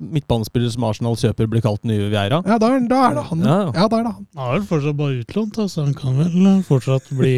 midtbanespillere 0.00 0.72
som 0.72 0.84
Arsenal 0.88 1.14
kjøper, 1.20 1.46
blir 1.52 1.62
kalt 1.62 1.84
nye 1.86 2.08
Vieira. 2.10 2.40
Ja, 2.48 2.56
da, 2.58 2.72
da 2.90 3.02
er 3.10 3.14
det 3.20 3.26
han. 3.28 3.44
Ja, 3.44 3.58
Ja, 3.60 3.68
ja 3.76 3.84
da 3.92 4.00
er 4.00 4.08
det 4.08 4.14
han. 4.16 4.26
Han 4.40 4.48
er 4.48 4.56
vel 4.56 4.66
fortsatt 4.72 4.98
bare 4.98 5.20
utlånt, 5.20 5.60
så 5.70 5.84
han 5.84 5.94
kan 5.94 6.18
vel 6.18 6.48
fortsatt 6.66 7.12
bli, 7.14 7.34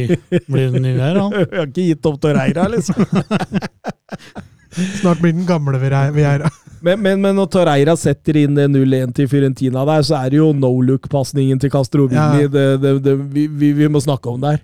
bli 0.46 0.64
den 0.78 0.86
nye 0.86 0.96
Vieira, 0.96 1.26
han. 1.26 1.36
Jeg 1.42 1.52
har 1.58 1.68
ikke 1.68 1.90
gitt 1.90 2.08
opp 2.08 2.22
Torreira, 2.22 2.70
liksom. 2.72 3.02
Snart 5.00 5.20
blir 5.20 5.32
den 5.36 5.46
gamle 5.46 5.78
Vieira. 5.78 6.48
Men, 6.82 6.98
men, 7.02 7.20
men 7.22 7.36
når 7.38 7.46
Torreira 7.52 7.92
setter 7.96 8.36
inn 8.40 8.56
0-1 8.58 9.12
til 9.14 9.28
Fyrentina 9.30 9.84
der, 9.86 10.02
så 10.02 10.16
er 10.18 10.30
det 10.32 10.38
jo 10.40 10.48
no 10.56 10.70
look-pasningen 10.82 11.60
til 11.62 11.70
Castrovilli 11.70 12.16
Ja. 12.18 12.48
det, 12.50 12.64
det, 12.82 12.92
det, 13.04 13.14
vi, 13.34 13.44
vi, 13.46 13.72
vi 13.78 13.88
må 13.92 14.00
snakke 14.02 14.32
om 14.32 14.40
der. 14.42 14.58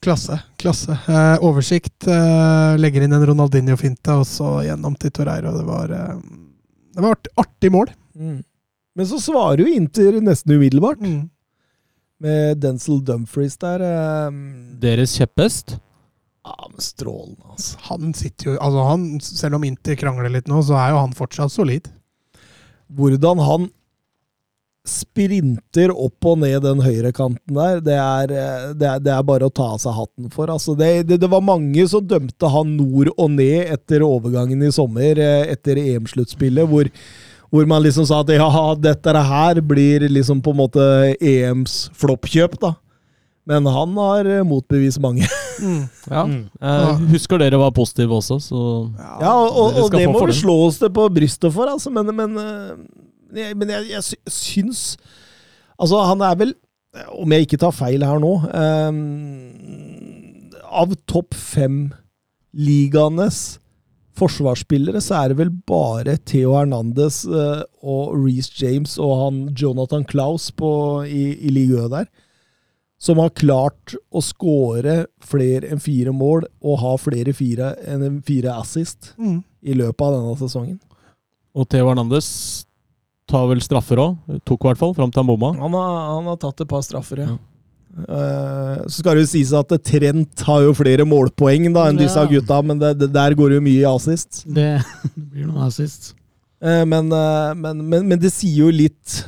Klasse. 0.00 0.38
klasse. 0.62 0.94
Eh, 1.10 1.42
oversikt. 1.44 2.06
Eh, 2.08 2.76
legger 2.80 3.02
inn 3.04 3.12
en 3.18 3.26
Ronaldinho-finte, 3.28 4.14
og 4.22 4.24
så 4.30 4.60
gjennom 4.64 4.94
til 4.96 5.10
Torreira. 5.12 5.50
Det 5.56 5.64
var, 5.66 5.90
eh, 5.92 6.14
det 6.94 7.02
var 7.04 7.16
artig, 7.18 7.34
artig 7.42 7.72
mål. 7.74 7.90
Men 8.14 9.06
så 9.10 9.18
svarer 9.22 9.60
jo 9.64 9.74
Inter 9.74 10.20
nesten 10.24 10.54
umiddelbart, 10.56 11.00
Mm. 11.02 11.28
med 12.20 12.58
Denzil 12.60 13.00
Dumfries 13.04 13.56
der. 13.58 13.80
eh, 13.80 14.30
Deres 14.80 15.18
kjepphest? 15.18 15.78
Ja, 16.44 16.70
men 16.70 16.80
strålende, 16.80 17.50
altså. 17.52 17.76
Han 17.90 18.14
sitter 18.16 18.48
jo 18.48 18.52
altså 18.64 18.84
han, 18.88 19.02
Selv 19.20 19.58
om 19.58 19.66
Inter 19.68 19.98
krangler 20.00 20.32
litt 20.32 20.48
nå, 20.48 20.62
så 20.64 20.78
er 20.80 20.94
jo 20.94 21.02
han 21.02 21.12
fortsatt 21.16 21.52
solid. 21.52 21.90
Hvordan 22.96 23.42
han 23.44 23.68
sprinter 24.88 25.92
opp 25.92 26.24
og 26.26 26.38
ned 26.40 26.62
den 26.64 26.80
høyrekanten 26.82 27.56
der, 27.56 27.80
det 27.84 27.96
er, 28.00 28.32
eh, 28.32 28.68
det, 28.72 28.86
er, 28.88 29.02
det 29.04 29.12
er 29.12 29.26
bare 29.28 29.50
å 29.50 29.52
ta 29.52 29.68
av 29.74 29.80
seg 29.82 29.96
hatten 29.96 30.30
for. 30.32 30.50
Altså, 30.50 30.74
det, 30.78 31.04
det, 31.10 31.28
var 31.30 31.44
mange 31.44 31.84
som 31.90 32.06
dømte 32.08 32.50
han 32.50 32.72
nord 32.78 33.12
og 33.16 33.34
ned 33.36 33.74
etter 33.76 34.04
overgangen 34.06 34.64
i 34.64 34.72
sommer, 34.74 35.20
eh, 35.20 35.50
etter 35.52 35.78
EM-sluttspillet, 35.82 36.64
hvor, 36.70 36.88
hvor 37.52 37.68
man 37.68 37.84
liksom 37.84 38.08
sa 38.08 38.22
at 38.24 38.32
ja, 38.32 38.48
dette 38.80 39.26
her 39.30 39.60
blir 39.60 40.08
liksom 40.08 40.40
på 40.42 40.56
en 40.56 40.62
måte 40.64 40.86
EMs 41.20 41.82
floppkjøp, 42.00 42.56
da. 42.64 42.74
Men 43.50 43.66
han 43.66 43.96
har 43.98 44.28
eh, 44.30 44.44
motbevist 44.46 45.00
mange. 45.02 45.26
Ja. 45.60 46.24
Mm. 46.24 46.48
Eh, 46.56 47.00
husker 47.10 47.36
dere 47.36 47.58
var 47.60 47.68
positive 47.76 48.16
også, 48.16 48.38
så 48.40 48.88
Ja, 49.20 49.34
og, 49.34 49.52
og, 49.52 49.74
og 49.82 49.90
det 49.92 50.08
må 50.08 50.22
vi 50.24 50.32
slå 50.38 50.54
oss 50.64 50.80
det 50.80 50.88
på 50.96 51.04
brystet 51.12 51.52
for, 51.52 51.68
altså. 51.68 51.92
Men, 51.92 52.08
men, 52.16 52.32
eh, 52.40 52.80
jeg, 53.36 53.52
men 53.60 53.68
jeg, 53.74 53.92
jeg 53.92 54.00
syns 54.32 54.96
Altså, 55.76 56.00
han 56.08 56.16
er 56.24 56.32
vel, 56.40 56.56
om 57.12 57.28
jeg 57.36 57.44
ikke 57.44 57.60
tar 57.60 57.76
feil 57.76 58.00
her 58.08 58.16
nå 58.24 58.40
eh, 58.48 58.88
Av 60.80 60.96
topp 61.12 61.36
fem-ligaenes 61.36 63.60
forsvarsspillere, 64.20 65.00
så 65.04 65.12
er 65.20 65.26
det 65.30 65.38
vel 65.40 65.52
bare 65.68 66.16
Theo 66.28 66.54
Hernandez 66.56 67.22
eh, 67.28 67.62
og 67.84 68.14
Reece 68.16 68.56
James 68.60 68.96
og 69.00 69.12
han 69.26 69.36
Jonathan 69.56 70.04
Klaus 70.08 70.50
på, 70.52 70.70
i, 71.04 71.30
i 71.36 71.52
ligaen 71.54 71.92
der, 71.94 72.06
som 73.00 73.16
har 73.22 73.30
klart 73.32 73.94
å 74.12 74.20
skåre 74.20 75.06
flere 75.24 75.70
enn 75.72 75.80
fire 75.80 76.12
mål 76.12 76.44
og 76.60 76.78
ha 76.82 76.94
flere 77.00 77.32
fire 77.36 77.72
enn 77.88 78.18
fire 78.26 78.52
assist 78.60 79.14
Mm. 79.16 79.38
i 79.64 79.72
løpet 79.78 80.04
av 80.04 80.18
denne 80.18 80.34
sesongen. 80.40 80.78
Og 81.56 81.64
Theo 81.72 81.88
Hernandez 81.88 82.28
tar 83.30 83.46
vel 83.48 83.60
straffer 83.64 83.96
òg. 84.02 84.18
Tok 84.44 84.64
i 84.64 84.68
hvert 84.68 84.78
fall, 84.82 84.92
fram 84.94 85.10
til 85.10 85.22
han 85.22 85.30
bomma. 85.30 85.54
Han 85.58 85.72
har, 85.72 85.96
han 86.16 86.28
har 86.28 86.36
tatt 86.42 86.60
et 86.60 86.68
par 86.68 86.82
straffer, 86.84 87.24
ja. 87.24 87.38
Eh, 87.90 88.82
så 88.86 89.00
skal 89.00 89.16
det 89.18 89.24
jo 89.24 89.30
sies 89.32 89.50
at 89.56 89.72
Trent 89.82 90.44
har 90.46 90.62
jo 90.62 90.74
flere 90.78 91.02
målpoeng 91.08 91.72
da 91.74 91.88
enn 91.90 91.98
disse 91.98 92.20
Ja. 92.22 92.28
gutta, 92.30 92.60
men 92.62 92.78
det, 92.78 92.92
det, 93.00 93.08
der 93.12 93.34
går 93.34 93.56
jo 93.56 93.60
mye 93.64 93.80
i 93.82 93.88
assist. 93.88 94.44
Det, 94.46 94.68
det 95.16 95.24
blir 95.32 95.48
noe 95.48 95.66
assist. 95.66 96.12
Eh, 96.62 96.84
men, 96.84 97.10
eh, 97.12 97.54
men, 97.56 97.80
men, 97.88 98.06
men 98.12 98.18
det 98.22 98.30
sier 98.32 98.66
jo 98.66 98.70
litt 98.70 99.24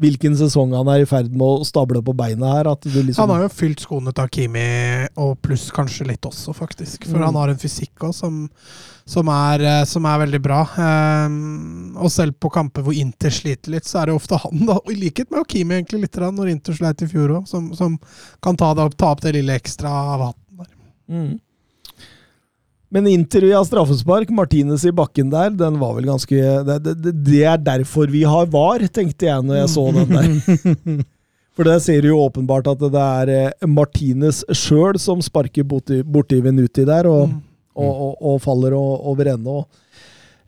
hvilken 0.00 0.36
sesong 0.38 0.72
han 0.72 0.88
er 0.88 1.02
i 1.04 1.08
ferd 1.08 1.28
med 1.32 1.44
å 1.44 1.66
stable 1.68 2.00
på 2.04 2.14
beina 2.16 2.54
her. 2.56 2.70
Liksom, 2.84 3.20
Han 3.20 3.32
har 3.34 3.42
jo 3.44 3.50
fylt 3.52 3.82
skoene 3.84 4.14
til 4.16 4.24
Hakimi, 4.24 5.08
og 5.20 5.34
pluss 5.44 5.66
kanskje 5.76 6.06
litt 6.08 6.24
også, 6.24 6.54
faktisk. 6.56 7.04
For 7.04 7.18
Mm. 7.18 7.24
han 7.26 7.34
har 7.40 7.52
en 7.52 7.60
fysikk 7.60 8.06
også 8.08 8.20
som, 8.24 8.38
som, 9.04 9.28
eh, 9.28 9.84
som 9.84 10.04
er 10.06 10.22
veldig 10.24 10.40
bra. 10.42 10.62
Um, 11.26 11.96
og 11.96 12.10
selv 12.10 12.38
på 12.40 12.50
kamper 12.50 12.82
hvor 12.82 12.96
Inter 12.96 13.30
sliter 13.30 13.70
litt, 13.76 13.84
så 13.84 14.00
er 14.02 14.06
det 14.06 14.16
ofte 14.16 14.38
han, 14.40 14.64
da, 14.66 14.78
i 14.88 14.96
likhet 14.96 15.30
med 15.30 15.42
Hakimi 15.44 15.76
egentlig 15.80 16.02
litt, 16.06 16.16
når 16.16 16.50
Inter 16.50 16.72
sleit 16.72 17.02
i 17.02 17.10
fjor 17.10 17.36
òg, 17.40 17.46
som, 17.48 17.72
som 17.76 17.98
kan 18.42 18.56
ta, 18.56 18.72
opp, 18.72 18.96
ta 18.96 19.12
opp 19.12 19.20
det 19.20 19.34
lille 19.36 19.52
ekstra 19.60 19.90
av 20.16 20.26
hatten 20.30 20.64
der. 20.64 20.72
Mm. 21.10 21.40
Men 22.90 23.06
Inter 23.06 23.44
via 23.46 23.60
straffespark, 23.64 24.32
Martinez 24.34 24.82
i 24.88 24.90
bakken 24.90 25.28
der, 25.30 25.52
den 25.54 25.76
var 25.78 25.94
vel 25.94 26.08
ganske 26.10 26.34
Det, 26.66 26.78
det, 26.88 27.12
det 27.26 27.42
er 27.46 27.60
derfor 27.62 28.10
vi 28.10 28.24
har 28.26 28.48
VAR, 28.50 28.82
tenkte 28.90 29.28
jeg 29.28 29.44
når 29.46 29.60
jeg 29.62 29.70
så 29.76 29.84
den 29.94 30.10
der. 30.16 31.04
For 31.56 31.66
der 31.66 31.78
ser 31.82 32.00
du 32.02 32.08
jo 32.12 32.22
åpenbart 32.24 32.66
at 32.70 32.80
det 32.80 33.04
er 33.04 33.30
eh, 33.34 33.68
Martinez 33.68 34.42
sjøl 34.56 34.98
som 35.02 35.20
sparker 35.22 35.66
borti, 35.66 36.00
borti 36.02 36.40
Venuti 36.42 36.86
der, 36.88 37.06
og, 37.10 37.28
Mm. 37.30 37.86
og, 37.86 38.00
og, 38.04 38.14
og 38.26 38.40
faller 38.42 38.74
over 38.74 39.28
ende. 39.30 39.52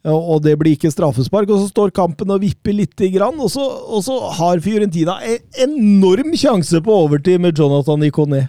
Og, 0.02 0.40
det 0.42 0.56
blir 0.58 0.74
ikke 0.74 0.90
straffespark. 0.90 1.48
Og 1.54 1.60
så 1.62 1.68
står 1.70 1.92
kampen 1.94 2.32
og 2.34 2.40
vipper 2.42 2.74
lite 2.74 3.06
grann, 3.14 3.38
og 3.40 3.48
så, 3.54 3.62
så 4.02 4.16
har 4.40 4.58
Fiorentina 4.64 5.14
en 5.22 5.76
enorm 5.78 6.34
sjanse 6.36 6.80
på 6.82 6.96
overtid 7.04 7.38
med 7.40 7.56
Jonathan 7.56 8.02
Iconé. 8.08 8.42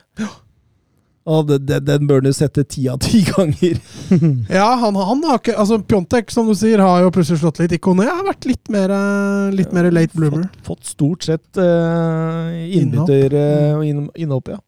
Og 1.24 1.48
den, 1.48 1.86
den 1.88 2.08
bør 2.10 2.20
du 2.26 2.32
sette 2.36 2.66
ti 2.68 2.84
av 2.92 3.00
ti 3.04 3.22
ganger. 3.32 3.80
Ja, 4.52 4.74
han, 4.82 4.98
han 4.98 5.24
har 5.24 5.40
ikke 5.40 5.56
Altså, 5.56 5.80
Pjontek, 5.80 6.34
som 6.34 6.50
du 6.50 6.56
sier, 6.58 6.84
har 6.84 7.06
jo 7.06 7.14
plutselig 7.16 7.40
slått 7.44 7.62
litt. 7.64 7.78
Ikone 7.78 8.10
har 8.10 8.26
vært 8.28 8.48
litt 8.50 8.74
mer, 8.74 8.92
eh, 8.92 9.54
litt 9.56 9.72
mer 9.76 9.88
late 9.94 10.12
bloomer. 10.18 10.50
Fått, 10.60 10.68
fått 10.68 10.92
stort 10.92 11.28
sett 11.30 11.62
uh, 11.62 12.52
innbytter 12.52 13.38
eh, 13.40 13.72
og 13.78 13.88
inn, 13.88 14.06
innhopp, 14.20 14.52
ja. 14.56 14.60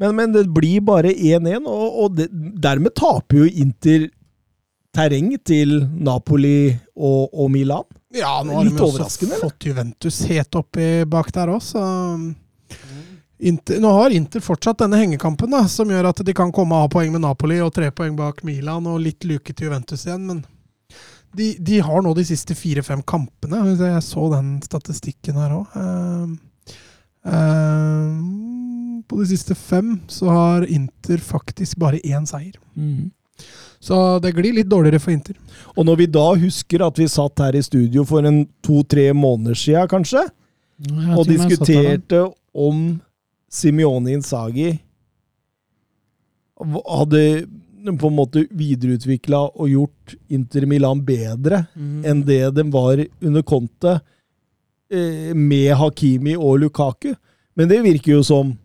Men, 0.00 0.16
men 0.18 0.32
det 0.34 0.48
blir 0.50 0.80
bare 0.82 1.12
1-1, 1.12 1.68
og, 1.68 2.00
og 2.04 2.16
det, 2.18 2.30
dermed 2.32 2.96
taper 2.98 3.44
jo 3.44 3.50
Inter 3.62 4.08
terreng 4.92 5.34
til 5.46 5.82
Napoli 6.04 6.72
og, 6.96 7.28
og 7.32 7.52
Milan. 7.52 7.86
Ja, 8.12 8.40
nå 8.44 8.58
har 8.58 8.66
Litt 8.68 8.76
de 8.76 8.84
også 8.84 9.28
fått 9.40 9.68
Juventus 9.68 10.18
helt 10.28 10.56
oppi 10.58 10.88
bak 11.08 11.30
der 11.32 11.52
òg, 11.54 11.62
så 11.64 11.84
Inter, 13.42 13.80
Nå 13.82 13.90
har 13.90 14.10
Inter 14.14 14.40
fortsatt 14.40 14.78
denne 14.84 15.00
hengekampen, 15.00 15.50
da, 15.50 15.64
som 15.68 15.90
gjør 15.90 16.12
at 16.12 16.20
de 16.22 16.34
kan 16.36 16.52
komme 16.54 16.78
av 16.78 16.92
poeng 16.92 17.10
med 17.10 17.24
Napoli 17.24 17.56
og 17.64 17.72
tre 17.74 17.88
poeng 17.90 18.14
bak 18.14 18.44
Milan 18.46 18.86
og 18.86 19.00
litt 19.02 19.26
luke 19.26 19.50
til 19.50 19.66
Juventus 19.66 20.06
igjen, 20.06 20.28
men 20.28 20.44
de, 21.34 21.48
de 21.58 21.80
har 21.82 22.04
nå 22.04 22.12
de 22.14 22.24
siste 22.28 22.54
fire-fem 22.54 23.02
kampene. 23.02 23.64
Jeg 23.74 24.04
så 24.06 24.28
den 24.34 24.54
statistikken 24.62 25.40
her 25.40 25.56
òg. 25.58 25.74
på 29.08 29.18
de 29.18 29.26
siste 29.32 29.54
fem 29.58 29.96
så 30.06 30.30
har 30.30 30.68
Inter 30.70 31.18
faktisk 31.18 31.80
bare 31.82 32.02
én 32.04 32.28
seier. 32.28 32.54
Så 33.82 33.96
det 34.22 34.36
glir 34.36 34.54
litt 34.54 34.70
dårligere 34.70 35.00
for 35.02 35.10
Inter. 35.10 35.34
Og 35.74 35.86
når 35.88 36.04
vi 36.04 36.06
da 36.14 36.28
husker 36.38 36.84
at 36.86 36.98
vi 37.00 37.08
satt 37.10 37.42
her 37.42 37.56
i 37.58 37.62
studio 37.64 38.04
for 38.06 38.22
en 38.22 38.44
to-tre 38.62 39.10
måneder 39.12 39.58
siden, 39.58 39.88
kanskje, 39.90 40.28
og 41.16 41.26
diskuterte 41.26 42.28
om 42.54 43.00
Simione 43.52 44.14
Insagi 44.16 44.70
hadde 46.62 47.22
på 47.98 48.06
en 48.08 48.14
måte 48.16 48.44
videreutvikla 48.54 49.40
og 49.58 49.68
gjort 49.72 50.14
Inter 50.30 50.66
Milan 50.70 51.00
bedre 51.04 51.64
Mm. 51.76 52.04
enn 52.06 52.20
det 52.24 52.54
de 52.54 52.62
var 52.70 53.02
under 53.20 53.42
Conte, 53.42 54.00
eh, 54.90 55.32
med 55.34 55.74
Hakimi 55.76 56.36
og 56.36 56.60
Lukaku. 56.60 57.14
Men 57.56 57.68
det 57.68 57.82
virker 57.82 58.12
jo 58.12 58.22
som 58.22 58.56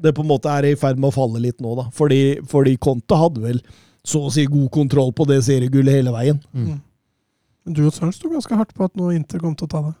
det 0.00 0.14
på 0.14 0.22
en 0.22 0.28
måte 0.28 0.46
er 0.48 0.64
i 0.70 0.74
ferd 0.76 0.98
med 0.98 1.10
å 1.10 1.14
falle 1.14 1.40
litt 1.40 1.58
nå, 1.60 1.74
da. 1.76 1.90
Fordi, 1.90 2.38
fordi 2.46 2.76
Conte 2.78 3.16
hadde 3.16 3.40
vel 3.42 3.60
så 4.04 4.26
å 4.26 4.32
si 4.32 4.46
god 4.46 4.70
kontroll 4.70 5.12
på 5.12 5.26
det 5.26 5.42
seriegullet 5.44 5.92
hele 5.92 6.10
veien. 6.12 6.40
Men 6.54 7.74
du 7.74 7.84
og 7.86 7.92
Søren 7.92 8.12
sto 8.14 8.28
ganske 8.30 8.56
hardt 8.56 8.72
på 8.74 8.84
at 8.84 8.94
nå 8.96 9.10
Inter 9.14 9.38
kom 9.38 9.54
til 9.54 9.66
å 9.66 9.70
ta 9.70 9.82
det. 9.82 9.94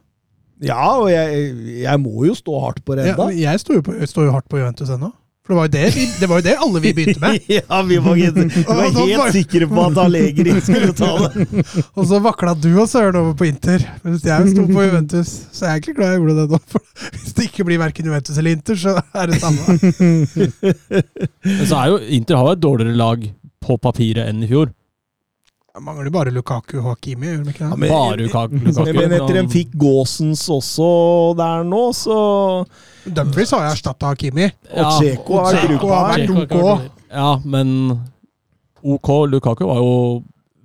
Ja, 0.60 0.82
og 1.00 1.08
jeg, 1.12 1.54
jeg 1.86 2.00
må 2.02 2.26
jo 2.28 2.34
stå 2.36 2.58
hardt 2.66 2.84
på 2.84 2.98
det 2.98 3.08
Ja, 3.08 3.30
jeg 3.32 3.62
står 3.62 3.80
jo, 3.80 3.86
på, 3.86 3.96
står 4.06 4.28
jo 4.28 4.36
hardt 4.36 4.48
på 4.50 4.60
Juventus 4.60 4.92
ennå. 4.92 5.12
For 5.40 5.54
det 5.54 5.56
var 5.56 5.66
jo 5.66 5.72
det, 5.72 5.94
vi, 5.96 6.02
det, 6.20 6.26
var 6.28 6.38
jo 6.38 6.44
det 6.44 6.52
alle 6.62 6.80
vi 6.84 6.90
begynte 6.94 7.20
med. 7.22 7.46
ja, 7.56 7.78
vi 7.82 7.96
var, 7.98 8.14
vi 8.14 8.26
var 8.68 8.90
helt 8.94 9.16
var- 9.18 9.32
sikre 9.34 9.66
på 9.70 9.84
at 9.86 9.96
Allegri 9.98 10.52
skulle 10.60 10.92
ta 10.94 11.08
det. 11.24 11.46
Og 11.98 12.04
så 12.06 12.20
vakla 12.22 12.52
du 12.54 12.68
og 12.76 12.86
Søren 12.92 13.16
over 13.18 13.32
på 13.38 13.48
Inter, 13.48 13.82
mens 14.04 14.22
jeg 14.28 14.52
sto 14.52 14.66
på 14.68 14.84
Juventus. 14.84 15.32
Så 15.50 15.64
jeg 15.64 15.70
er 15.72 15.80
egentlig 15.80 15.96
glad 15.96 16.12
jeg 16.12 16.20
gjorde 16.20 16.36
det 16.38 16.46
nå. 16.52 16.60
For 16.70 17.08
hvis 17.16 17.34
det 17.38 17.48
ikke 17.48 17.66
blir 17.66 17.80
verken 17.82 18.10
Juventus 18.12 18.38
eller 18.38 18.58
Inter, 18.58 18.78
så 18.84 18.94
er 19.00 19.32
det 19.32 19.40
samme. 19.40 19.78
Men 21.48 21.64
så 21.66 21.80
er 21.80 21.94
jo 21.94 21.98
Inter 22.20 22.38
har 22.38 22.52
jo 22.52 22.58
et 22.58 22.62
dårligere 22.68 23.00
lag 23.00 23.26
på 23.64 23.78
papiret 23.80 24.28
enn 24.30 24.44
i 24.44 24.50
fjor. 24.52 24.70
Jeg 25.70 25.82
mangler 25.86 26.10
bare 26.10 26.30
Lukaku 26.34 26.78
og 26.80 26.86
Hakimi, 26.90 27.28
gjør 27.30 27.44
de 27.46 27.52
ikke 27.54 27.68
det? 27.70 27.78
men- 27.78 27.90
Bare 27.92 28.16
Lukaku. 28.18 28.56
Lukaku. 28.58 28.94
Men 28.96 29.12
etter 29.12 29.36
en 29.38 29.48
fikk 29.52 29.76
Gåsens 29.78 30.42
også 30.50 31.36
der 31.38 31.62
nå, 31.64 31.82
så 31.94 32.16
Dumfries 33.06 33.50
har 33.54 33.62
jeg 33.68 33.76
erstatta 33.78 34.10
Hakimi. 34.10 34.48
Dzeko 34.66 35.38
og 35.38 35.52
er 35.54 35.76
har 35.78 36.10
vært 36.10 36.34
ok. 36.42 36.90
Ja, 37.10 37.36
men 37.44 38.00
OK, 38.82 39.08
Lukaku 39.30 39.64
var 39.66 39.76
jo 39.78 39.94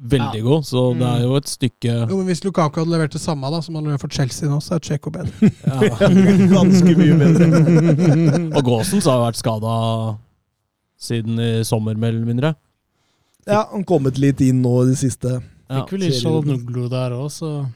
veldig 0.06 0.42
god, 0.44 0.66
så 0.66 0.82
det 0.98 1.06
er 1.08 1.22
jo 1.24 1.36
et 1.40 1.48
stykke 1.50 1.94
Jo, 2.10 2.18
men 2.18 2.26
Hvis 2.28 2.44
Lukaku 2.44 2.82
hadde 2.82 2.92
levert 2.92 3.12
det 3.16 3.22
samme 3.22 3.50
da, 3.52 3.62
som 3.62 3.76
han 3.76 3.86
hadde 3.86 4.00
for 4.02 4.08
Chelsea 4.10 4.50
nå, 4.50 4.58
så 4.62 4.76
er 4.76 4.80
Cheko 4.90 5.12
bedre. 5.12 5.32
ja. 5.66 5.80
ganske 6.58 6.98
mye 6.98 7.16
bedre. 7.22 8.58
Og 8.58 8.64
Gåsens 8.64 9.06
har 9.06 9.20
jo 9.22 9.26
vært 9.30 9.38
skada 9.42 9.78
siden 10.98 11.40
i 11.40 11.64
sommer, 11.64 11.94
mer 11.98 12.10
eller 12.14 12.26
mindre. 12.26 12.56
Ja, 13.48 13.68
han 13.72 13.84
kommet 13.86 14.18
litt 14.18 14.42
inn 14.42 14.62
nå 14.64 14.84
i 14.84 14.90
det 14.92 14.98
siste. 14.98 15.42
Ja. 15.70 15.82
Fikk 15.84 15.92
vel 15.96 16.00
litt 16.08 16.18
Shalonoglu 16.22 16.90
der 16.90 17.12
òg, 17.18 17.30
så 17.34 17.68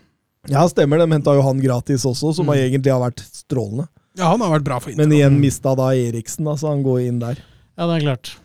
Ja, 0.47 0.63
stemmer. 0.67 0.97
De 0.97 1.07
henta 1.11 1.33
jo 1.35 1.41
han 1.43 1.59
gratis 1.61 2.05
også, 2.05 2.33
som 2.33 2.45
Mm. 2.47 2.53
egentlig 2.55 2.91
har 2.91 3.01
vært 3.11 3.19
strålende. 3.33 3.87
Ja, 4.17 4.29
han 4.31 4.39
har 4.41 4.59
vært 4.59 4.63
bra 4.63 4.79
for 4.79 4.89
Inter. 4.89 5.05
Men 5.05 5.15
igjen 5.17 5.39
mista 5.39 5.75
da 5.75 5.89
Eriksen, 5.93 6.45
da, 6.45 6.53
så 6.55 6.69
han 6.69 6.81
går 6.83 7.07
inn 7.07 7.19
der. 7.19 7.37
ja, 7.77 7.85
det 7.87 8.01
er 8.01 8.05
klart. 8.07 8.35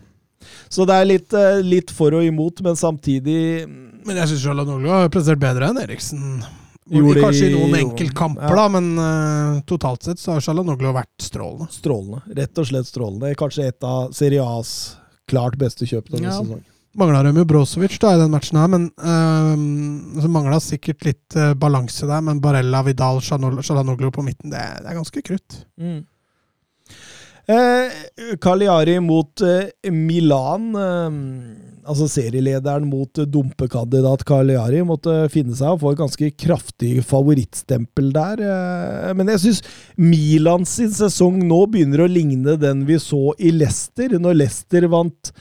Så 0.69 0.85
det 0.87 0.93
er 0.95 1.05
litt, 1.07 1.33
eh, 1.33 1.63
litt 1.63 1.91
for 1.91 2.13
og 2.13 2.23
imot, 2.23 2.61
men 2.63 2.75
samtidig 2.75 3.67
Men 4.07 4.17
jeg 4.17 4.29
syns 4.29 4.43
Shalanoglu 4.45 4.89
har 4.89 5.09
prestert 5.09 5.39
bedre 5.41 5.71
enn 5.71 5.79
Eriksen. 5.81 6.45
Gjorde 6.91 7.23
Kanskje 7.23 7.49
i 7.49 7.55
noen 7.55 7.73
enkeltkamper, 7.97 8.43
Ja. 8.51 8.55
da, 8.55 8.69
men 8.69 8.99
uh, 8.99 9.61
totalt 9.65 10.03
sett 10.03 10.19
så 10.19 10.33
har 10.35 10.41
Shalanoglu 10.41 10.93
vært 10.93 11.17
strålende. 11.19 11.71
strålende. 11.73 12.21
Rett 12.37 12.59
og 12.59 12.67
slett 12.67 12.85
strålende. 12.85 13.35
Kanskje 13.35 13.69
et 13.69 13.83
av 13.83 14.13
Serie 14.13 14.43
A's 14.45 14.97
klart 15.27 15.57
beste 15.57 15.87
kjøp 15.89 16.11
denne 16.11 16.25
Ja. 16.25 16.31
sesongen. 16.43 16.63
Mangla 16.95 17.25
de 17.27 17.35
jo 17.35 17.47
Brozovic 17.51 17.99
da 18.03 18.15
i 18.15 18.21
den 18.21 18.33
matchen 18.35 18.59
her, 18.61 18.71
men 18.71 18.89
uh, 19.03 19.55
så 20.23 20.31
mangla 20.31 20.61
sikkert 20.63 21.07
litt 21.09 21.37
eh, 21.39 21.55
balanse 21.59 22.07
der. 22.07 22.23
Men 22.23 22.43
Barella, 22.45 22.85
Vidal, 22.87 23.19
Shalanoglu 23.25 24.13
på 24.15 24.23
midten, 24.27 24.53
det, 24.55 24.63
det 24.85 24.93
er 24.93 24.99
ganske 25.01 25.25
krutt. 25.27 25.63
Eh, 27.45 28.37
Cagliari 28.41 29.01
mot 29.05 29.43
eh, 29.45 29.91
Milan. 29.93 30.71
Eh, 30.75 31.81
altså 31.85 32.07
serielederen 32.09 32.87
mot 32.89 33.19
eh, 33.21 33.27
dumpekandidat 33.29 34.25
Cagliari 34.25 34.81
måtte 34.87 35.27
finne 35.33 35.57
seg 35.57 35.75
og 35.75 35.83
få 35.83 35.93
et 35.93 36.01
ganske 36.01 36.31
kraftig 36.41 36.95
favorittstempel 37.05 38.13
der. 38.15 38.45
Eh, 38.49 39.11
men 39.19 39.35
jeg 39.35 39.43
syns 39.45 39.65
Milans 40.01 40.79
sesong 40.97 41.43
nå 41.45 41.65
begynner 41.75 42.05
å 42.05 42.11
ligne 42.11 42.57
den 42.61 42.87
vi 42.89 42.97
så 43.03 43.35
i 43.37 43.53
Leicester, 43.53 44.17
når 44.17 44.41
Leicester 44.41 44.89
vant 44.93 45.35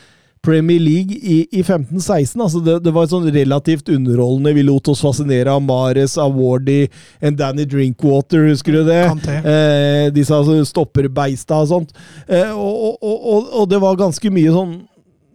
Premier 0.43 0.79
League 0.79 1.15
i, 1.15 1.47
i 1.51 1.61
15-16. 1.63 2.41
Altså 2.41 2.59
det, 2.59 2.77
det 2.83 2.91
var 2.91 3.07
sånn 3.07 3.29
relativt 3.31 3.87
underholdende. 3.93 4.51
Vi 4.57 4.65
lot 4.67 4.89
oss 4.91 5.03
fascinere 5.05 5.51
av 5.53 5.61
Mares, 5.63 6.17
Awardy 6.19 6.89
and 7.23 7.39
Danny 7.39 7.63
Drinkwater, 7.69 8.49
husker 8.51 8.75
du 8.75 8.89
det? 8.89 9.03
Eh, 9.39 10.09
disse 10.15 10.35
altså, 10.35 10.57
stopperbeista 10.67 11.61
og 11.63 11.69
sånt. 11.71 11.93
Eh, 12.27 12.51
og, 12.51 12.97
og, 12.99 13.13
og, 13.15 13.53
og 13.61 13.69
det 13.71 13.79
var 13.83 13.99
ganske 13.99 14.31
mye 14.33 14.51
sånn 14.51 14.81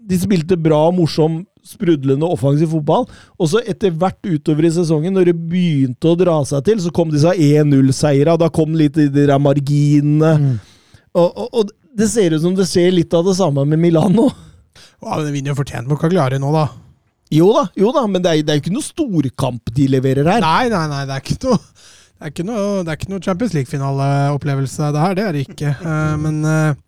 De 0.09 0.17
spilte 0.21 0.57
bra, 0.57 0.87
morsom, 0.93 1.43
sprudlende 1.69 2.29
offensiv 2.29 2.71
fotball. 2.73 3.07
Og 3.41 3.51
så 3.53 3.63
etter 3.69 3.93
hvert 3.93 4.21
utover 4.25 4.69
i 4.69 4.73
sesongen, 4.73 5.13
når 5.17 5.31
det 5.31 5.37
begynte 5.51 6.13
å 6.13 6.17
dra 6.17 6.39
seg 6.49 6.65
til, 6.69 6.81
så 6.85 6.93
kom 6.93 7.13
disse 7.13 7.33
1-0-seira. 7.33 8.37
Da 8.41 8.49
kom 8.53 8.77
litt 8.77 8.97
de 8.97 9.09
der 9.13 9.35
marginene. 9.41 10.59
Og, 11.17 11.29
og, 11.29 11.49
og 11.49 11.73
det 11.99 12.09
ser 12.13 12.37
ut 12.37 12.45
som 12.45 12.57
det 12.57 12.69
skjer 12.69 12.93
litt 12.95 13.17
av 13.17 13.25
det 13.29 13.37
samme 13.41 13.65
med 13.69 13.81
Milano. 13.85 14.29
Ja, 15.03 15.19
men 15.19 15.33
vinner 15.35 15.55
jo 15.55 15.59
fortjent 15.61 15.91
mot 15.91 16.01
Cagliari 16.01 16.41
nå, 16.43 16.53
da. 16.55 16.67
Jo 17.35 17.51
da, 17.53 17.67
jo 17.77 17.93
da, 17.93 18.07
men 18.09 18.25
det 18.25 18.31
er, 18.33 18.43
det 18.47 18.55
er 18.55 18.61
ikke 18.63 18.73
noe 18.73 18.87
storkamp 18.87 19.73
de 19.77 19.89
leverer 19.93 20.29
her. 20.29 20.45
Nei, 20.45 20.69
nei, 20.73 20.85
nei, 20.89 21.05
det 21.09 21.19
er 21.19 21.25
ikke 21.25 21.41
noe 21.45 21.61
det 22.19 22.27
er 22.27 22.33
ikke 22.33 22.45
noe, 22.49 22.63
det 22.83 22.91
er 22.91 22.97
ikke 22.99 23.11
noe 23.13 23.23
Champions 23.23 23.53
League-finaleopplevelse, 23.55 24.89
det 24.91 25.03
her. 25.05 25.13
Det 25.15 25.23
er 25.23 25.37
det 25.37 25.43
ikke. 25.45 25.69
Eh, 25.71 26.15
men 26.19 26.41
eh, 26.51 26.79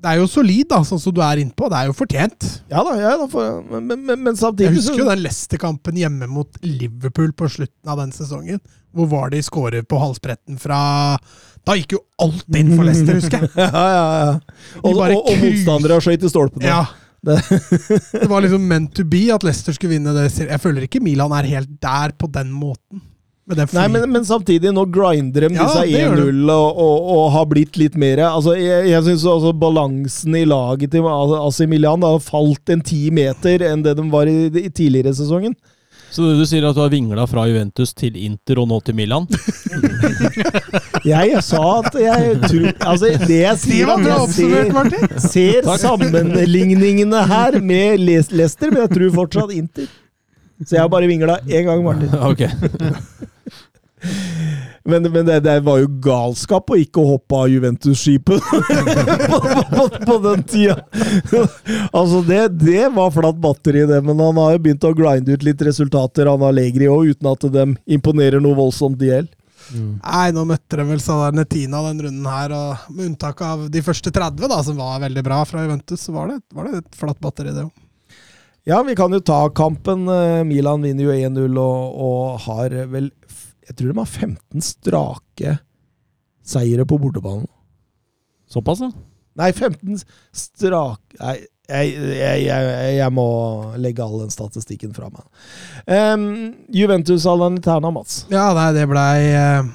det 0.00 0.10
er 0.10 0.18
jo 0.20 0.26
solid, 0.28 0.66
da, 0.68 0.82
sånn 0.84 1.00
som 1.00 1.14
du 1.16 1.22
er 1.24 1.40
innpå. 1.40 1.70
Det 1.72 1.78
er 1.78 1.88
jo 1.88 1.94
fortjent. 1.96 2.48
Ja 2.68 2.82
da, 2.84 2.92
ja 3.00 3.14
da, 3.22 3.28
for, 3.32 3.62
men, 3.70 3.86
men, 3.88 4.02
men, 4.04 4.20
men 4.26 4.36
Jeg 4.36 4.74
husker 4.74 5.00
jo 5.00 5.08
den 5.08 5.24
Leicester-kampen 5.24 5.96
hjemme 6.02 6.28
mot 6.28 6.60
Liverpool 6.60 7.32
på 7.36 7.48
slutten 7.56 7.88
av 7.92 8.02
den 8.02 8.12
sesongen. 8.12 8.60
Hvor 8.92 9.08
var 9.08 9.32
de 9.32 9.40
skårer 9.46 9.84
på 9.86 10.00
halsbretten 10.02 10.56
fra 10.58 10.80
Da 11.62 11.76
gikk 11.78 11.94
jo 11.94 12.00
alt 12.20 12.44
inn 12.58 12.72
for 12.74 12.84
Leicester, 12.84 13.16
husker 13.16 13.46
jeg. 13.46 13.52
Ja, 13.64 13.84
ja, 13.96 14.06
ja. 14.26 14.32
Og, 14.82 14.92
og, 14.92 15.20
og 15.20 15.40
motstandere 15.40 16.00
skøyt 16.04 16.26
i 16.28 16.32
stolpene. 16.32 16.68
Ja. 16.68 16.82
Det- 17.22 17.60
Det 18.22 18.28
var 18.30 18.40
liksom 18.44 18.62
meant 18.68 18.94
to 18.96 19.04
be 19.04 19.26
at 19.34 19.42
Leicester 19.44 19.72
skulle 19.76 19.96
vinne 19.98 20.14
det. 20.16 20.28
Jeg 20.48 20.60
føler 20.62 20.86
ikke 20.86 21.02
Milan 21.04 21.32
er 21.36 21.48
helt 21.50 21.74
der 21.82 22.12
på 22.16 22.30
den 22.32 22.50
måten. 22.52 23.02
Nei, 23.50 23.88
men, 23.90 24.04
men 24.12 24.22
samtidig, 24.22 24.70
nå 24.70 24.84
grinder 24.94 25.48
de 25.48 25.54
Ja, 25.56 25.64
disse 25.66 25.80
det 25.82 25.90
gjør 26.04 26.12
de. 26.20 26.26
1-0 26.30 26.50
og, 26.54 26.76
og, 26.84 27.08
og 27.16 27.24
har 27.34 27.46
blitt 27.50 27.74
litt 27.80 27.96
mer 27.98 28.20
altså, 28.28 28.52
Jeg, 28.54 28.84
jeg 28.92 29.02
syns 29.08 29.24
altså 29.26 29.50
balansen 29.58 30.36
i 30.38 30.44
laget 30.46 30.92
til 30.92 31.02
AC 31.08 31.58
Milan 31.66 32.04
har 32.06 32.20
falt 32.22 32.70
en 32.70 32.84
ti 32.86 33.08
meter 33.10 33.64
enn 33.66 33.82
det 33.82 33.96
de 33.98 34.04
var 34.12 34.30
i, 34.30 34.36
i 34.54 34.68
tidligere 34.70 35.10
sesongen. 35.18 35.56
Så 36.10 36.26
du 36.34 36.42
sier 36.48 36.64
at 36.66 36.74
du 36.74 36.80
har 36.82 36.90
vingla 36.90 37.24
fra 37.30 37.44
Juventus 37.46 37.92
til 37.94 38.16
Inter 38.18 38.58
og 38.62 38.66
nå 38.70 38.80
til 38.86 38.96
Milan? 38.98 39.28
Jeg 41.06 41.40
sa 41.46 41.60
at 41.78 41.94
jeg 41.96 42.34
tror 42.42 42.66
Altså, 42.90 43.12
det 43.24 43.38
jeg 43.40 43.58
sier 43.62 43.88
at 43.94 44.02
jeg 44.04 44.26
ser, 44.34 45.22
ser 45.24 45.68
sammenligningene 45.80 47.22
her 47.30 47.56
med 47.64 48.02
Leicester, 48.04 48.68
men 48.74 48.82
jeg 48.84 48.92
tror 48.96 49.14
fortsatt 49.22 49.54
Inter. 49.54 49.88
Så 50.66 50.76
jeg 50.76 50.82
har 50.82 50.90
bare 50.92 51.08
vingla 51.08 51.38
én 51.48 51.64
gang, 51.64 51.84
Martin. 51.84 52.12
Ok. 52.30 52.42
Men, 54.90 55.06
men 55.12 55.26
det, 55.26 55.40
det 55.46 55.56
var 55.66 55.80
jo 55.80 55.90
galskap 56.02 56.70
å 56.72 56.78
ikke 56.80 57.04
hoppe 57.06 57.38
av 57.38 57.50
Juventus-skipet 57.52 58.46
på, 59.30 59.40
på, 59.72 59.88
på 60.06 60.16
den 60.26 60.46
tida. 60.50 60.78
altså, 61.98 62.22
det, 62.26 62.40
det 62.60 62.88
var 62.94 63.12
flatt 63.14 63.40
batteri, 63.40 63.84
det. 63.88 64.00
Men 64.06 64.22
han 64.22 64.40
har 64.40 64.56
jo 64.56 64.64
begynt 64.66 64.86
å 64.88 64.94
grinde 64.96 65.36
ut 65.36 65.46
litt 65.46 65.62
resultater, 65.66 66.30
han 66.30 66.46
Allegri 66.46 66.90
òg, 66.90 67.14
uten 67.14 67.30
at 67.30 67.46
de 67.54 67.66
imponerer 67.98 68.42
noe 68.42 68.58
voldsomt 68.58 68.98
de 69.00 69.12
heller. 69.14 69.36
Mm. 69.70 70.00
Nei, 70.02 70.30
nå 70.34 70.42
møtte 70.48 70.80
de 70.80 70.86
vel 70.88 71.02
Salernitana 71.02 71.84
den 71.86 72.02
runden 72.06 72.26
her, 72.26 72.54
og 72.56 72.90
med 72.90 73.12
unntak 73.12 73.42
av 73.46 73.68
de 73.70 73.82
første 73.86 74.10
30, 74.10 74.48
da, 74.50 74.58
som 74.66 74.80
var 74.80 74.98
veldig 75.04 75.22
bra 75.26 75.44
fra 75.46 75.62
Juventus, 75.62 76.02
så 76.06 76.14
var 76.16 76.32
det, 76.32 76.40
var 76.56 76.66
det 76.66 76.82
et 76.82 76.98
flatt 76.98 77.20
batteri, 77.22 77.54
det 77.54 77.68
òg. 77.68 77.86
Ja, 78.68 78.82
vi 78.84 78.94
kan 78.96 79.12
jo 79.12 79.22
ta 79.24 79.48
kampen. 79.56 80.04
Eh, 80.08 80.42
Milan 80.44 80.82
vinner 80.84 81.06
jo 81.06 81.14
1-0 81.14 81.56
og, 81.58 81.94
og 82.04 82.42
har 82.44 82.74
vel 82.92 83.08
Jeg 83.70 83.78
tror 83.78 83.92
de 83.92 84.00
har 84.02 84.10
15 84.10 84.64
strake 84.66 85.56
seire 86.50 86.86
på 86.88 86.98
bortebanen. 86.98 87.46
Såpass, 88.50 88.80
ja. 88.82 88.90
Nei, 89.38 89.52
15 89.54 90.00
strake 90.34 91.14
Nei, 91.20 91.36
jeg, 91.70 91.92
jeg, 92.18 92.40
jeg, 92.48 92.94
jeg 92.96 93.14
må 93.14 93.24
legge 93.78 94.02
all 94.02 94.24
den 94.24 94.32
statistikken 94.34 94.90
fra 94.96 95.06
meg. 95.12 95.22
Um, 95.86 96.24
Juventus 96.74 97.28
Alaniterna, 97.30 97.92
Mats. 97.94 98.24
Ja, 98.32 98.48
nei, 98.56 98.72
det 98.74 98.88
blei 98.90 99.28
eh, 99.30 99.68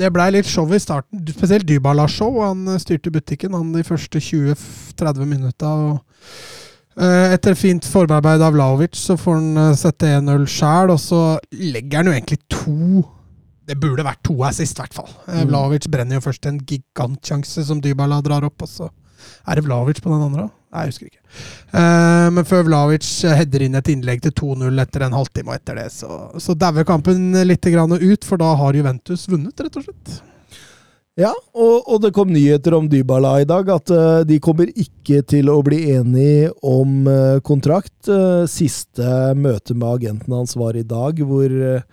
det 0.00 0.08
blei 0.16 0.30
litt 0.32 0.48
show 0.48 0.72
i 0.72 0.80
starten. 0.80 1.20
Spesielt 1.28 1.68
Dybala-show. 1.68 2.40
Han 2.40 2.64
eh, 2.72 2.80
styrte 2.80 3.12
butikken 3.12 3.52
han 3.56 3.74
de 3.76 3.84
første 3.84 4.16
20-30 4.24 5.28
minutta. 5.28 5.74
eh, 6.96 7.34
Etter 7.36 7.52
fint 7.56 7.84
forarbeid 7.84 8.40
av 8.40 8.56
Vlaovic 8.56 8.96
så 8.96 9.18
får 9.20 9.36
han 9.42 9.76
sette 9.76 10.14
1-0 10.22 10.48
sjæl, 10.48 10.94
og 10.96 11.00
så 11.04 11.20
legger 11.52 12.00
han 12.00 12.08
jo 12.10 12.16
egentlig 12.16 12.40
to 12.48 13.04
Det 13.66 13.76
burde 13.82 14.04
vært 14.06 14.22
to 14.26 14.36
assist, 14.46 14.78
i 14.78 14.84
hvert 14.84 14.94
fall. 14.94 15.10
Eh, 15.26 15.42
Mm. 15.42 15.48
Vlaovic 15.50 15.88
brenner 15.90 16.20
jo 16.20 16.26
først 16.28 16.46
en 16.46 16.60
gigantsjanse 16.60 17.64
som 17.66 17.80
Dybala 17.82 18.20
drar 18.22 18.46
opp, 18.46 18.62
og 18.62 18.68
så 18.70 18.90
er 19.48 19.58
det 19.58 19.64
Vlaovic 19.66 20.00
på 20.02 20.12
den 20.12 20.22
andre? 20.28 20.50
Nei, 20.72 20.84
jeg 20.84 20.92
husker 20.92 21.08
ikke. 21.08 21.22
Uh, 21.72 22.28
men 22.36 22.44
før 22.46 22.66
Vlaovic 22.68 23.08
header 23.24 23.64
inn 23.64 23.78
et 23.78 23.90
innlegg 23.90 24.22
til 24.22 24.34
2-0 24.36 24.82
etter 24.82 25.06
en 25.06 25.16
halvtime, 25.16 25.50
og 25.50 25.58
etter 25.58 25.78
det 25.80 25.88
så, 25.94 26.18
så 26.42 26.54
dauer 26.58 26.86
kampen 26.86 27.32
litt 27.48 27.64
grann 27.72 27.96
ut, 27.96 28.24
for 28.28 28.40
da 28.42 28.52
har 28.60 28.76
Juventus 28.76 29.26
vunnet, 29.30 29.56
rett 29.58 29.78
og 29.80 29.86
slett. 29.88 30.16
Ja, 31.16 31.30
og, 31.56 31.86
og 31.88 32.02
det 32.04 32.10
kom 32.12 32.28
nyheter 32.28 32.74
om 32.76 32.90
Dybala 32.92 33.38
i 33.40 33.46
dag, 33.48 33.70
at 33.72 33.88
uh, 33.88 34.20
de 34.28 34.36
kommer 34.44 34.68
ikke 34.68 35.22
til 35.24 35.48
å 35.48 35.62
bli 35.64 35.78
enige 35.94 36.50
om 36.60 37.06
uh, 37.08 37.38
kontrakt. 37.40 37.94
Uh, 38.04 38.44
siste 38.44 39.32
møte 39.32 39.72
med 39.72 39.88
agenten 39.94 40.36
hans 40.36 40.52
var 40.60 40.76
i 40.76 40.84
dag, 40.84 41.22
hvor, 41.24 41.48
eh, 41.48 41.86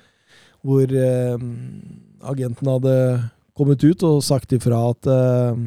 hvor 0.64 0.88
eh, 0.88 1.46
agenten 2.24 2.72
hadde 2.72 2.96
kommet 3.58 3.84
ut 3.84 4.06
og 4.08 4.24
sagt 4.26 4.56
ifra 4.56 4.80
at 4.94 5.10
eh, 5.12 5.64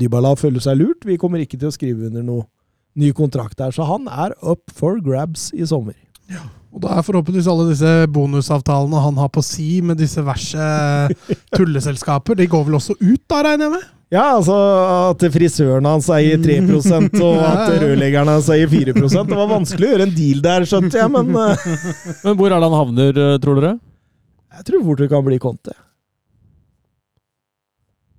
Dybala 0.00 0.36
føler 0.38 0.62
seg 0.62 0.78
lurt. 0.78 1.06
Vi 1.06 1.18
kommer 1.18 1.42
ikke 1.42 1.58
til 1.58 1.72
å 1.72 1.74
skrive 1.74 2.06
under 2.06 2.22
noe 2.22 2.46
ny 2.98 3.10
kontrakt 3.16 3.58
der. 3.58 3.74
så 3.74 3.86
han 3.86 4.06
er 4.10 4.34
up 4.42 4.70
for 4.74 5.00
grabs 5.02 5.50
i 5.54 5.66
sommer. 5.66 5.96
Og 6.70 6.82
da 6.84 6.94
er 6.94 7.06
forhåpentligvis 7.06 7.48
alle 7.50 7.70
disse 7.72 7.92
bonusavtalene 8.14 9.02
han 9.02 9.18
har 9.18 9.30
på 9.34 9.42
si 9.42 9.80
med 9.82 9.98
disse 9.98 10.22
verse 10.22 10.66
tulleselskaper, 11.56 12.38
de 12.38 12.46
går 12.50 12.68
vel 12.68 12.78
også 12.78 12.94
ut 13.00 13.24
da, 13.26 13.42
regner 13.46 13.66
jeg 13.66 13.74
med? 13.74 13.88
Ja, 14.10 14.24
altså 14.34 14.54
at 15.12 15.22
frisøren 15.30 15.86
hans 15.86 16.08
eier 16.10 16.40
3 16.42 16.56
og 16.66 17.36
at 17.50 17.68
rørleggeren 17.78 18.26
hans 18.32 18.48
eier 18.50 18.66
4% 18.72 19.28
Det 19.30 19.36
var 19.38 19.46
vanskelig 19.52 19.86
å 19.86 19.92
gjøre 19.92 20.06
en 20.08 20.16
deal 20.16 20.40
der, 20.42 20.66
skjønte 20.66 20.98
jeg, 20.98 21.10
men 21.14 21.30
eh, 21.38 21.62
Men 22.24 22.34
hvor 22.40 22.50
er 22.50 22.56
det 22.58 22.66
han 22.66 22.74
havner, 22.80 23.12
eh, 23.14 23.36
tror 23.44 23.60
dere? 23.60 23.76
jeg 24.50 24.66
tror 24.66 24.82
fort 24.88 24.98
det 25.00 25.06
kan 25.12 25.22
bli 25.24 25.38
Conte. 25.40 25.72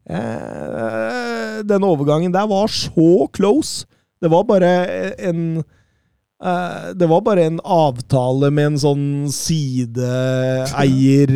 Eh, 0.10 1.60
Den 1.68 1.84
overgangen 1.86 2.32
der 2.34 2.48
var 2.50 2.68
så 2.72 3.28
close. 3.36 3.86
Det 4.22 4.30
var 4.32 4.44
bare 4.48 4.72
en 5.20 5.60
eh, 5.60 6.94
Det 6.98 7.08
var 7.10 7.22
bare 7.26 7.46
en 7.52 7.60
avtale 7.64 8.50
med 8.52 8.66
en 8.72 8.80
sånn 8.82 9.06
sideeier 9.34 11.28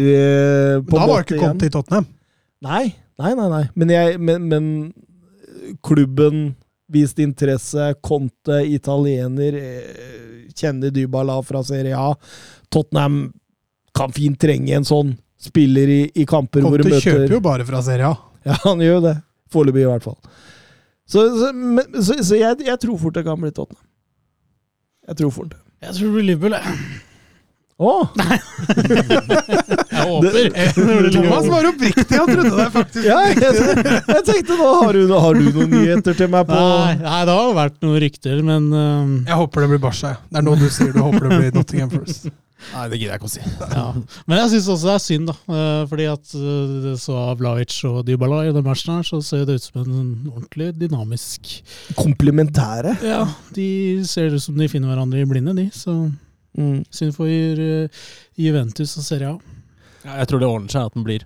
på 0.87 0.95
Da 0.97 1.07
var 1.11 1.27
ikke. 1.27 1.39
Conte 1.43 1.65
i 1.67 1.73
Tottenham. 1.75 2.07
Nei, 2.65 2.85
nei, 3.21 3.33
nei. 3.37 3.49
nei. 3.51 3.63
Men, 3.75 3.93
jeg, 3.93 4.19
men, 4.19 4.47
men 4.51 5.75
klubben 5.85 6.55
viste 6.91 7.23
interesse. 7.25 7.93
Conte, 8.05 8.61
italiener, 8.69 9.57
eh, 9.59 10.49
kjenner 10.55 10.93
Dybala 10.93 11.39
fra 11.43 11.63
Serie 11.63 11.97
A. 11.97 12.15
Tottenham 12.69 13.33
kan 13.95 14.11
fint 14.11 14.39
trenge 14.41 14.75
en 14.75 14.87
sånn 14.87 15.15
spiller 15.39 15.91
i, 15.91 16.01
i 16.15 16.25
kamper 16.27 16.63
hvor 16.63 16.75
Conte 16.75 16.89
de 16.89 16.95
møter 16.95 17.11
kjøper 17.11 17.37
jo 17.37 17.41
bare 17.43 17.67
fra 17.67 17.81
Serie 17.85 18.11
A. 18.11 18.17
Ja, 18.45 18.59
han 18.67 18.83
gjør 18.83 18.99
jo 18.99 19.03
det. 19.07 19.15
Foreløpig, 19.53 19.85
i 19.85 19.89
hvert 19.89 20.05
fall. 20.05 20.17
Så, 21.05 21.21
så, 21.37 21.51
men, 21.53 21.85
så, 22.01 22.17
så 22.25 22.37
jeg, 22.37 22.61
jeg 22.65 22.81
tror 22.81 22.97
fort 23.01 23.17
det 23.17 23.25
kan 23.25 23.39
bli 23.41 23.51
Tottenham. 23.53 23.83
Jeg 25.05 25.21
tror 25.21 25.33
fort 25.33 25.51
det. 25.53 25.61
Jeg 25.85 25.97
tror 25.97 26.07
det 26.07 26.15
blir 26.17 26.27
Liverpool, 26.31 26.55
jeg. 26.57 27.01
Å! 27.75 27.93
Jeg 28.95 30.05
håper. 30.07 31.09
Thomas 31.11 31.47
var 31.51 31.67
oppriktig 31.67 32.19
og 32.21 32.29
trodde 32.31 32.53
det, 32.55 32.67
faktisk. 32.71 33.03
Ja, 33.07 33.17
jeg, 33.33 33.35
jeg 34.07 34.23
tenkte 34.29 34.55
nå 34.61 34.69
har 34.79 34.95
du, 34.95 35.01
har 35.11 35.35
du 35.35 35.49
noen 35.49 35.73
nyheter 35.73 36.15
til 36.15 36.31
meg 36.31 36.47
på 36.47 36.55
Nei, 36.55 36.93
nei, 37.03 37.19
det 37.27 37.35
har 37.35 37.51
vært 37.57 37.77
noen 37.83 37.99
rykter, 38.05 38.39
men 38.47 38.69
um, 38.71 39.11
Jeg 39.27 39.39
håper 39.41 39.65
det 39.65 39.69
blir 39.75 39.83
Barca. 39.89 40.13
Det 40.31 40.39
er 40.39 40.47
nå 40.47 40.55
du 40.61 40.65
sier 40.71 40.95
du 40.95 41.01
håper 41.03 41.27
det 41.27 41.39
blir 41.43 41.55
Nottingham 41.59 41.91
First. 41.97 42.31
Nei, 42.71 42.85
det 42.89 42.97
gidder 42.97 43.11
jeg 43.11 43.19
ikke 43.19 43.27
å 43.27 43.33
si. 43.35 43.43
ja. 43.75 43.83
Men 44.25 44.39
jeg 44.39 44.51
syns 44.55 44.69
også 44.73 44.87
det 44.87 44.93
er 44.95 45.03
synd, 45.03 45.27
da. 45.29 45.35
eh, 45.59 45.81
Fordi 45.91 46.05
at 46.09 46.31
det 46.87 46.93
så 47.03 47.17
Vlaic 47.37 47.75
og 47.91 47.99
Dybala 48.07 48.39
i 48.47 48.53
den 48.55 48.65
matchen 48.65 48.95
her, 48.95 49.03
så 49.05 49.19
ser 49.21 49.43
det 49.45 49.59
ut 49.59 49.67
som 49.67 49.83
en 49.83 50.07
ordentlig 50.31 50.71
dynamisk 50.79 51.51
komplementære. 51.99 52.95
Ja, 53.05 53.25
de 53.53 53.67
ser 54.09 54.33
ut 54.33 54.41
som 54.47 54.57
de 54.57 54.71
finner 54.71 54.89
hverandre 54.95 55.21
i 55.21 55.27
blinde, 55.29 55.53
de. 55.59 55.67
Så 55.75 55.93
Mm. 56.57 56.85
synd 56.89 57.11
for 57.17 57.27
eh, 57.27 57.89
Juventus 58.39 58.95
og 58.97 59.03
Serie 59.03 59.27
A. 59.33 59.37
Ja, 60.05 60.15
Jeg 60.21 60.27
tror 60.31 60.39
det 60.39 60.47
ordner 60.47 60.71
seg 60.71 60.85
at 60.87 60.93
den 60.95 61.03
blir. 61.03 61.25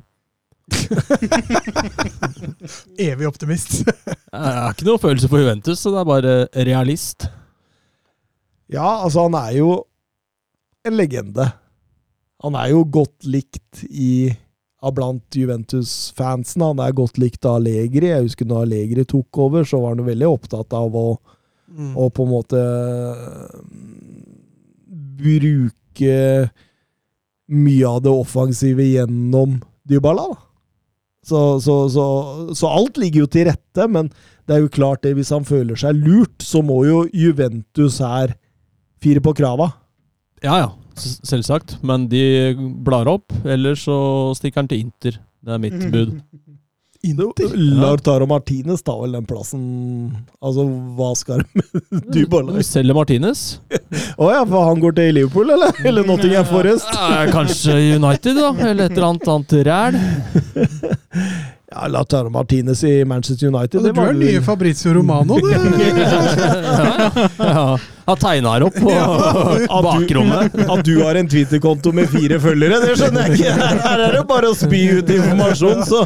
Evig 2.97 3.27
optimist. 3.27 3.83
Jeg 4.33 4.59
har 4.59 4.73
ikke 4.73 4.87
noe 4.87 5.01
følelse 5.01 5.29
for 5.31 5.41
Juventus, 5.41 5.79
så 5.81 5.91
det 5.93 6.01
er 6.01 6.09
bare 6.09 6.33
realist. 6.67 7.25
Ja, 8.69 8.89
altså, 9.05 9.25
han 9.27 9.37
er 9.39 9.55
jo 9.57 9.69
en 10.85 10.95
legende. 10.97 11.47
Han 12.45 12.55
er 12.55 12.69
jo 12.73 12.83
godt 12.93 13.25
likt 13.27 13.81
i 13.89 14.29
av 14.85 14.93
blant 14.95 15.35
Juventus-fansen. 15.35 16.61
Han 16.63 16.79
er 16.85 16.93
godt 16.95 17.17
likt 17.19 17.43
av 17.49 17.57
Allegri. 17.59 18.11
Jeg 18.13 18.27
husker 18.29 18.47
når 18.47 18.67
Allegri 18.67 19.03
tok 19.09 19.41
over, 19.43 19.65
så 19.67 19.81
var 19.81 19.89
han 19.95 20.03
jo 20.03 20.07
veldig 20.11 20.29
opptatt 20.29 20.77
av 20.77 20.95
å, 20.95 21.07
Mm. 21.69 21.91
å 22.01 22.07
på 22.09 22.23
en 22.25 22.31
måte 22.31 22.59
bruke 25.19 26.49
mye 27.49 27.87
av 27.89 28.03
det 28.05 28.13
offensive 28.13 28.85
gjennom 28.85 29.57
Dybala. 29.89 30.27
Da. 30.31 30.45
Så, 31.29 31.39
så, 31.61 31.75
så, 31.91 32.05
så 32.57 32.69
alt 32.71 32.97
ligger 32.97 33.25
jo 33.25 33.31
til 33.31 33.49
rette, 33.49 33.87
men 33.91 34.09
det 34.47 34.55
er 34.55 34.63
jo 34.63 34.71
klart 34.73 35.03
det, 35.05 35.13
hvis 35.17 35.31
han 35.33 35.45
føler 35.45 35.77
seg 35.77 35.97
lurt, 35.99 36.37
så 36.41 36.61
må 36.65 36.81
jo 36.87 37.03
Juventus 37.13 37.99
her 38.01 38.33
fire 39.03 39.21
på 39.23 39.35
krava. 39.37 39.69
Ja 40.45 40.55
ja, 40.61 40.69
selvsagt. 40.97 41.77
Men 41.85 42.07
de 42.11 42.55
blar 42.85 43.09
opp, 43.11 43.33
eller 43.45 43.77
så 43.77 43.97
stikker 44.37 44.63
han 44.63 44.71
til 44.71 44.85
Inter. 44.87 45.19
Det 45.43 45.55
er 45.55 45.61
mitt 45.61 45.83
bud. 45.93 46.15
Lautaro 47.79 48.25
Martinez 48.27 48.81
tar 48.83 48.97
vel 49.01 49.13
den 49.15 49.25
plassen 49.25 49.61
Altså, 50.43 50.65
hva 50.97 51.13
skal 51.15 51.39
du 51.43 51.61
med 51.61 52.09
Dybala? 52.11 52.57
Vi 52.57 52.63
selger 52.67 52.97
Martinez. 52.97 53.43
Å 54.19 54.27
ja, 54.33 54.41
for 54.43 54.67
han 54.67 54.81
går 54.83 54.97
til 54.97 55.15
Liverpool, 55.15 55.53
eller? 55.55 55.71
Eller 55.87 56.07
Nottingham 56.07 56.45
Forest? 56.49 56.91
Eh, 56.91 57.31
Kanskje 57.31 57.77
United, 57.95 58.35
da? 58.35 58.51
Eller 58.67 58.89
et 58.89 58.97
eller 58.97 59.07
annet 59.13 59.31
annet 59.31 59.55
ræl? 59.69 59.99
Ja, 61.69 61.85
Lautaro 61.87 62.29
Martinez 62.33 62.79
i 62.83 63.05
Manchester 63.05 63.47
United. 63.51 63.83
Du 63.83 63.89
er 63.89 63.93
var 63.93 64.07
den 64.13 64.19
nye 64.23 64.41
Fabrizio 64.41 64.93
Romano, 64.95 65.35
du. 65.37 65.49
Ja, 67.39 67.77
han 68.09 68.17
tegna 68.17 68.55
her 68.55 68.63
opp 68.65 68.73
på 68.81 68.89
bakrommet. 69.85 70.55
at 70.65 70.81
du 70.87 70.95
har 71.03 71.15
en 71.19 71.29
Twitter-konto 71.29 71.91
med 71.93 72.09
fire 72.09 72.39
følgere, 72.41 72.79
det 72.81 72.95
skjønner 72.97 73.29
jeg 73.29 73.37
ikke. 73.37 73.53
Her 73.85 74.03
er 74.07 74.15
det 74.17 74.23
bare 74.31 74.49
å 74.49 74.55
spy 74.57 74.81
ut 74.97 75.11
informasjon, 75.13 75.83
så 75.85 76.01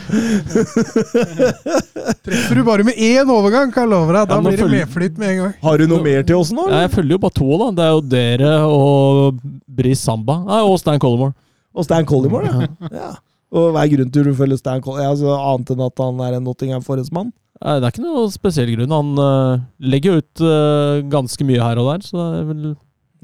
Treffer 2.28 2.56
du 2.60 2.64
bare 2.68 2.84
med 2.88 3.00
én 3.00 3.30
overgang, 3.32 3.72
kan 3.72 3.86
jeg 3.88 3.92
love 3.96 4.12
deg. 4.18 4.28
Da 4.30 4.36
Ja, 4.36 4.42
blir 4.50 4.58
det 4.66 4.70
medflytt 4.74 5.18
med 5.22 5.30
en 5.32 5.38
gang. 5.46 5.54
Har 5.64 5.78
du 5.80 5.88
noe 5.88 6.04
mer 6.04 6.24
til 6.28 6.40
oss 6.44 6.52
nå? 6.56 6.68
Ja, 6.72 6.84
jeg 6.86 6.92
følger 6.98 7.16
jo 7.18 7.22
bare 7.24 7.38
to, 7.40 7.50
da. 7.62 7.70
Det 7.80 7.86
er 7.88 7.94
jo 7.96 8.02
dere 8.18 8.54
og 8.68 9.40
Bris 9.80 10.04
Samba. 10.04 10.42
Nei, 10.48 10.60
og 10.68 10.76
Stan 10.84 11.00
Collymore. 11.00 11.34
Og 11.74 11.88
Stan 11.88 12.06
Collymore, 12.06 12.52
ja. 12.52 12.68
ja. 13.00 13.14
Og 13.54 13.70
hva 13.76 13.84
er 13.86 13.92
grunnen 13.94 14.12
til 14.14 14.26
du 14.26 14.34
følger 14.38 14.58
Stan 14.58 14.82
Collins? 14.82 15.12
Altså, 15.14 15.34
annet 15.38 15.72
enn 15.76 15.84
at 15.86 16.02
han 16.02 16.22
er 16.26 16.38
en 16.40 16.46
Nottingham 16.48 16.82
Forest-mann? 16.86 17.30
Nei, 17.64 17.76
Det 17.80 17.86
er 17.88 17.94
ikke 17.94 18.06
noe 18.06 18.24
spesiell 18.34 18.72
grunn. 18.76 18.96
Han 18.98 19.12
uh, 19.22 19.62
legger 19.80 20.16
jo 20.16 20.24
ut 20.24 20.42
uh, 20.44 21.04
ganske 21.14 21.46
mye 21.48 21.62
her 21.62 21.80
og 21.82 21.92
der, 21.92 22.08
så 22.08 22.18
det 22.18 22.40
er 22.42 22.48
vel 22.50 22.64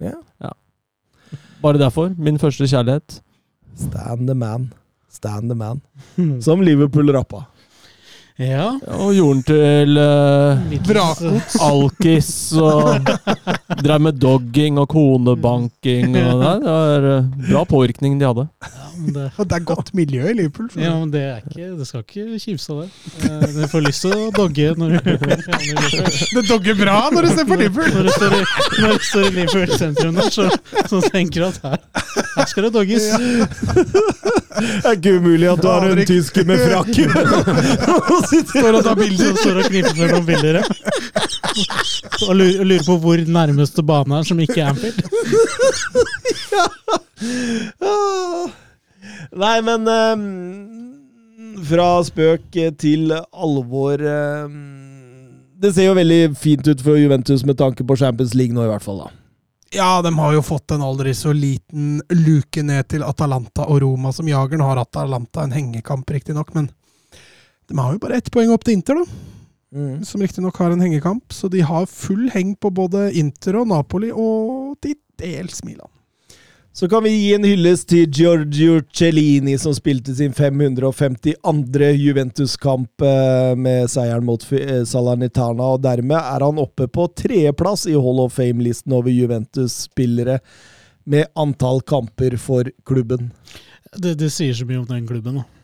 Ja. 0.06 0.52
bare 1.64 1.82
derfor. 1.82 2.14
Min 2.18 2.38
første 2.40 2.68
kjærlighet. 2.70 3.18
Stan 3.76 4.26
the 4.30 4.36
man. 4.38 4.70
Stan 5.12 5.50
the 5.50 5.58
man. 5.58 5.82
Som 6.46 6.62
Liverpool 6.62 7.10
rappa. 7.16 7.48
Ja. 8.40 8.70
Og 8.96 9.10
gjorde 9.18 9.34
den 9.36 9.44
til 9.50 9.98
uh, 10.00 10.86
Vrakgods. 10.88 11.58
alkis 11.60 12.30
og 12.56 13.10
drev 13.84 14.00
med 14.06 14.16
dogging 14.22 14.80
og 14.80 14.88
konebanking. 14.94 16.14
Og 16.16 16.40
det, 16.40 16.54
det 16.64 16.72
var 16.72 17.08
uh, 17.20 17.26
bra 17.50 17.64
påvirkning 17.68 18.16
de 18.22 18.30
hadde. 18.30 18.46
men 19.00 19.14
det, 19.18 19.26
Og 19.38 19.48
Det 19.50 19.58
er 19.58 19.66
godt 19.68 19.92
miljø 19.94 20.24
i 20.32 20.34
Liverpool. 20.38 20.70
ja, 20.80 20.94
men 21.02 21.12
det 21.12 21.22
er 21.26 21.42
ikke 21.44 21.68
Det 21.82 21.88
skal 21.88 22.00
ikke 22.08 22.40
kimse 22.46 22.72
av 22.72 22.80
det. 22.82 22.90
Eh, 23.28 23.44
Du 23.60 23.68
får 23.74 23.82
lyst 23.90 24.02
til 24.08 24.16
å 24.16 24.32
dogge 24.36 24.72
når 24.80 24.88
du, 24.96 25.00
Det 26.40 26.46
dogger 26.50 26.80
bra 26.80 26.98
når 27.12 27.22
du 27.28 27.30
ser 27.36 27.46
på 27.52 27.60
Liverpool! 27.60 27.92
når 27.98 28.04
du 28.08 28.12
står 28.16 28.38
i, 28.40 28.42
når 28.80 28.90
du 28.96 29.06
står 29.10 29.28
i 29.28 29.36
Liverpool 29.36 29.78
sentrum 29.84 30.16
der, 30.16 30.32
så, 30.32 30.48
så 30.88 31.04
tenker 31.12 31.44
du 31.44 31.48
at 31.52 31.60
her, 31.64 31.78
her 32.38 32.46
skal 32.48 32.70
det 32.70 32.74
dogges. 32.80 33.12
Det 34.60 34.84
er 34.90 34.96
ikke 34.98 35.14
umulig 35.22 35.48
at 35.48 35.62
du 35.64 35.68
har 35.70 35.86
en 35.88 36.00
tysker 36.10 36.44
med 36.50 36.60
frakk. 36.60 36.90
Står 38.30 38.78
og 38.80 38.84
tar 38.86 38.96
bilder. 39.00 39.36
står 39.42 39.60
og 39.64 39.70
knipper 39.72 39.96
for 39.98 40.14
noen 40.14 40.26
bilder. 40.28 40.60
ja. 40.60 40.64
Og 42.28 42.36
lurer, 42.36 42.84
på 42.86 42.96
hvor 43.02 43.22
nærmeste 43.28 43.84
bane 43.84 44.20
er, 44.20 44.28
som 44.28 44.40
ikke 44.44 44.60
er 44.62 44.70
Anfield. 44.74 45.00
Ja. 47.82 48.50
Nei, 49.40 49.56
men 49.66 49.88
um, 49.88 50.26
Fra 51.70 51.88
spøk 52.08 52.56
til 52.80 53.12
alvor 53.14 54.02
Um, 54.02 54.56
Det 55.60 55.74
ser 55.76 55.90
jo 55.90 55.96
veldig 55.98 56.22
fint 56.40 56.68
ut 56.72 56.82
for 56.84 56.96
Juventus 57.00 57.44
med 57.46 57.58
tanke 57.60 57.84
på 57.84 57.98
Champions 58.00 58.34
League 58.38 58.56
nå, 58.56 58.64
i 58.64 58.70
hvert 58.72 58.86
fall. 58.86 59.02
da. 59.04 59.10
Ja, 59.76 59.90
de 60.02 60.10
har 60.18 60.34
jo 60.34 60.42
fått 60.42 60.72
en 60.74 60.82
aldri 60.82 61.12
så 61.14 61.34
liten 61.36 62.00
luke 62.16 62.64
ned 62.66 62.88
til 62.90 63.04
Atalanta 63.06 63.68
og 63.70 63.82
Roma 63.84 64.14
som 64.16 64.28
jager. 64.32 64.58
Nå 64.58 64.66
har 64.66 64.80
Atalanta 64.82 65.44
en 65.44 65.52
hengekamp, 65.54 66.10
riktignok, 66.10 66.54
men 66.56 66.72
de 67.70 67.78
har 67.78 67.94
jo 67.94 68.02
bare 68.02 68.18
ett 68.18 68.32
poeng 68.34 68.52
opp 68.54 68.66
til 68.66 68.80
Inter, 68.80 69.00
da. 69.00 69.26
Mm. 69.70 70.02
Som 70.06 70.22
riktignok 70.26 70.58
har 70.58 70.74
en 70.74 70.82
hengekamp. 70.82 71.34
Så 71.34 71.48
de 71.54 71.62
har 71.62 71.86
full 71.86 72.30
heng 72.34 72.56
på 72.56 72.72
både 72.74 73.12
Inter 73.18 73.62
og 73.62 73.70
Napoli, 73.70 74.10
og 74.12 74.76
til 74.82 74.98
dels 75.22 75.64
Milan. 75.64 75.90
Så 76.74 76.88
kan 76.90 77.04
vi 77.04 77.10
gi 77.10 77.34
en 77.34 77.44
hyllest 77.44 77.90
til 77.90 78.10
Giorgio 78.14 78.80
Cellini, 78.96 79.58
som 79.58 79.74
spilte 79.76 80.14
sin 80.16 80.34
552. 80.34 81.90
Juventus-kamp 81.98 83.04
eh, 83.04 83.54
med 83.58 83.90
seieren 83.92 84.26
mot 84.26 84.46
eh, 84.56 84.86
Salernitana, 84.88 85.74
og 85.76 85.84
dermed 85.84 86.18
er 86.18 86.46
han 86.46 86.62
oppe 86.62 86.88
på 86.88 87.10
tredjeplass 87.18 87.88
i 87.90 87.98
Hall 87.98 88.22
of 88.24 88.38
Fame-listen 88.38 88.96
over 88.96 89.12
Juventus-spillere 89.12 90.40
med 91.10 91.28
antall 91.42 91.82
kamper 91.82 92.38
for 92.38 92.70
klubben. 92.86 93.32
Det, 93.98 94.14
det 94.22 94.30
sier 94.32 94.54
så 94.54 94.70
mye 94.70 94.80
om 94.84 94.88
den 94.88 95.08
klubben, 95.10 95.42
da. 95.42 95.59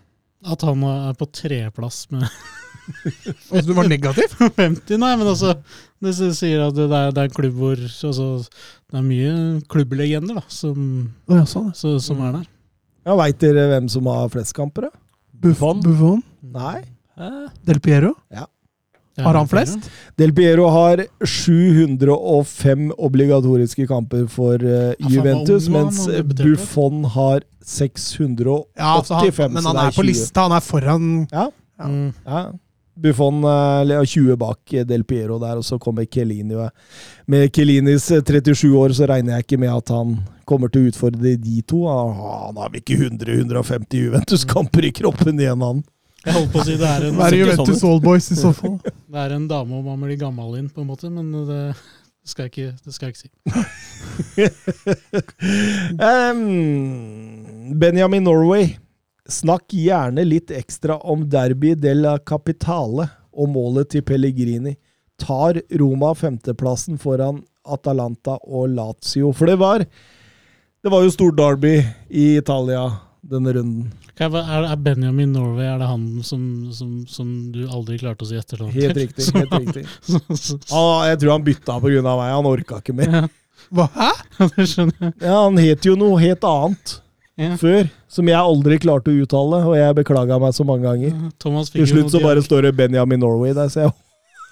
At 0.46 0.62
han 0.68 0.84
er 0.86 1.16
på 1.18 1.28
tredjeplass 1.34 2.06
med 2.14 2.26
Altså 3.52 3.66
du 3.66 3.74
var 3.74 3.88
negativ? 3.90 4.34
50, 4.60 5.00
nei, 5.02 5.12
men 5.18 5.30
altså 5.32 5.56
Det 6.04 6.14
sier 6.38 6.68
at 6.68 6.76
det 6.78 6.86
er, 6.86 7.14
det 7.16 7.24
er 7.24 7.30
en 7.32 7.34
klubb 7.38 7.56
hvor 7.58 7.80
altså, 7.82 8.28
Det 8.92 9.00
er 9.00 9.06
mye 9.08 9.32
klubblegender 9.72 10.38
da, 10.38 10.46
som, 10.54 11.08
ja, 11.32 11.42
sånn. 11.50 11.72
så, 11.78 11.96
som 12.04 12.22
er 12.28 12.36
der. 12.40 12.46
Ja, 13.06 13.16
Veit 13.18 13.42
dere 13.42 13.68
hvem 13.74 13.90
som 13.92 14.06
har 14.10 14.30
flest 14.34 14.54
kamper? 14.58 14.90
da? 14.90 15.02
Buffon. 15.46 15.82
Buffon. 15.86 16.22
Nei. 16.56 16.80
Del 17.66 17.80
Piero. 17.84 18.14
Ja, 18.34 18.46
Har 19.24 19.38
han 19.38 19.48
flest? 19.48 19.90
Del 20.20 20.34
Piero 20.36 20.68
har 20.74 21.06
705 21.24 22.92
obligatoriske 22.98 23.88
kamper 23.88 24.26
for 24.32 24.60
uh, 24.60 24.92
Juventus, 25.12 25.70
mens. 25.72 26.04
Buffon 26.36 27.06
har 27.16 27.46
685. 27.64 28.66
Ja, 28.78 29.00
så 29.06 29.22
han, 29.22 29.54
men 29.54 29.66
han 29.66 29.78
er, 29.78 29.88
er 29.88 29.96
på 29.96 30.04
20. 30.04 30.10
lista. 30.12 30.50
Han 30.50 30.58
er 30.58 30.66
foran 30.66 31.10
Ja, 31.32 31.50
Ja. 31.80 31.88
Mm. 31.88 32.14
ja. 32.26 32.46
Buffon 32.96 33.44
eh, 33.44 33.96
har 33.98 34.06
20 34.06 34.36
bak 34.40 34.74
eh, 34.74 34.86
Del 34.88 35.04
Piero 35.04 35.40
der, 35.40 35.60
og 35.60 35.66
så 35.68 35.80
kommer 35.80 36.06
Kelini. 36.06 36.56
Med 37.28 37.52
Chiellinis 37.56 38.08
eh, 38.12 38.24
37 38.24 38.72
år 38.72 38.96
så 38.96 39.10
regner 39.12 39.36
jeg 39.36 39.46
ikke 39.46 39.60
med 39.60 39.74
at 39.74 39.92
han 39.92 40.16
kommer 40.48 40.72
til 40.72 40.86
å 40.86 40.92
utfordre 40.94 41.36
de 41.36 41.58
to. 41.68 41.84
Han 41.90 42.14
han 42.16 42.62
har 42.62 42.72
vel 42.72 42.80
ikke 42.80 43.10
100-150 43.10 44.06
Juventus-kamper 44.06 44.88
i 44.88 44.94
kroppen 44.96 45.42
igjen, 45.42 45.66
han. 45.66 45.84
Jeg 46.26 46.34
holdt 46.34 46.54
på 46.54 46.62
å 46.62 46.66
si 46.66 46.78
det 46.80 46.88
er 46.90 47.04
en, 47.10 47.20
er 47.22 47.36
Juventus 47.38 47.82
sånn 47.82 47.92
Oldboys 47.94 48.32
i 48.34 48.38
så 48.40 48.52
fall? 48.56 48.80
det 49.14 49.22
er 49.22 49.36
en 49.36 49.46
dame 49.50 49.78
om 49.78 49.86
man 49.86 50.02
blir 50.02 50.18
gammel 50.20 50.58
inn, 50.60 50.72
på 50.74 50.82
en 50.82 50.90
måte, 50.90 51.12
men 51.14 51.30
det, 51.46 51.60
det, 51.76 52.32
skal, 52.32 52.48
jeg 52.48 52.54
ikke, 52.54 52.72
det 52.82 52.96
skal 52.96 53.06
jeg 53.08 53.14
ikke 53.14 53.24
si. 53.24 53.30
um, 56.10 57.78
Benjamin 57.78 58.26
Norway, 58.26 58.72
snakk 59.30 59.76
gjerne 59.78 60.26
litt 60.26 60.54
ekstra 60.54 60.98
om 61.06 61.28
Derby 61.30 61.76
della 61.78 62.18
Capitale 62.26 63.10
og 63.36 63.52
målet 63.54 63.94
til 63.94 64.06
Pellegrini. 64.06 64.76
Tar 65.22 65.62
Roma 65.80 66.12
femteplassen 66.18 66.98
foran 67.00 67.44
Atalanta 67.66 68.40
og 68.44 68.74
Lazio? 68.74 69.32
For 69.34 69.50
det 69.50 69.60
var 69.62 69.86
Det 69.86 70.92
var 70.92 71.02
jo 71.02 71.10
stor 71.14 71.32
derby 71.34 71.80
i 72.10 72.38
Italia 72.38 72.84
denne 73.26 73.54
runden. 73.56 73.88
Er, 74.16 74.32
er 74.72 74.78
Benjamin 74.80 75.34
Norway 75.36 75.66
er 75.68 75.76
det 75.82 75.88
han 75.90 76.04
som, 76.24 76.40
som, 76.72 77.02
som 77.12 77.28
du 77.52 77.66
aldri 77.68 77.98
klarte 78.00 78.24
å 78.24 78.28
si 78.30 78.38
etternavn 78.40 78.72
til? 78.72 78.86
Helt 78.86 78.96
riktig. 79.02 79.26
helt 79.36 79.52
riktig. 79.60 79.84
Ah, 80.72 81.04
jeg 81.10 81.20
tror 81.20 81.34
han 81.36 81.44
bytta 81.44 81.76
pga. 81.84 82.00
meg. 82.06 82.32
Han 82.32 82.48
orka 82.48 82.80
ikke 82.80 82.96
mer. 82.96 83.12
Ja, 83.12 83.28
Hva? 83.76 83.90
Hæ? 83.96 84.12
det 84.56 84.68
skjønner 84.72 84.96
jeg. 85.10 85.14
Ja, 85.26 85.36
Han 85.44 85.60
het 85.60 85.84
jo 85.90 85.98
noe 86.00 86.16
helt 86.22 86.44
annet 86.48 87.02
Ja. 87.36 87.50
før, 87.60 87.90
som 88.08 88.24
jeg 88.32 88.40
aldri 88.40 88.78
klarte 88.80 89.12
å 89.12 89.18
uttale, 89.26 89.60
og 89.68 89.76
jeg 89.76 89.92
beklaga 89.98 90.38
meg 90.40 90.54
så 90.56 90.64
mange 90.64 90.88
ganger. 90.88 91.12
Thomas 91.44 91.68
Til 91.74 91.84
slutt 91.90 92.08
så 92.14 92.22
bare 92.24 92.40
står 92.46 92.70
det 92.70 92.76
Benjamin 92.80 93.20
Norway 93.20 93.52
der, 93.58 93.68
ser 93.74 93.90
jeg 93.90 93.96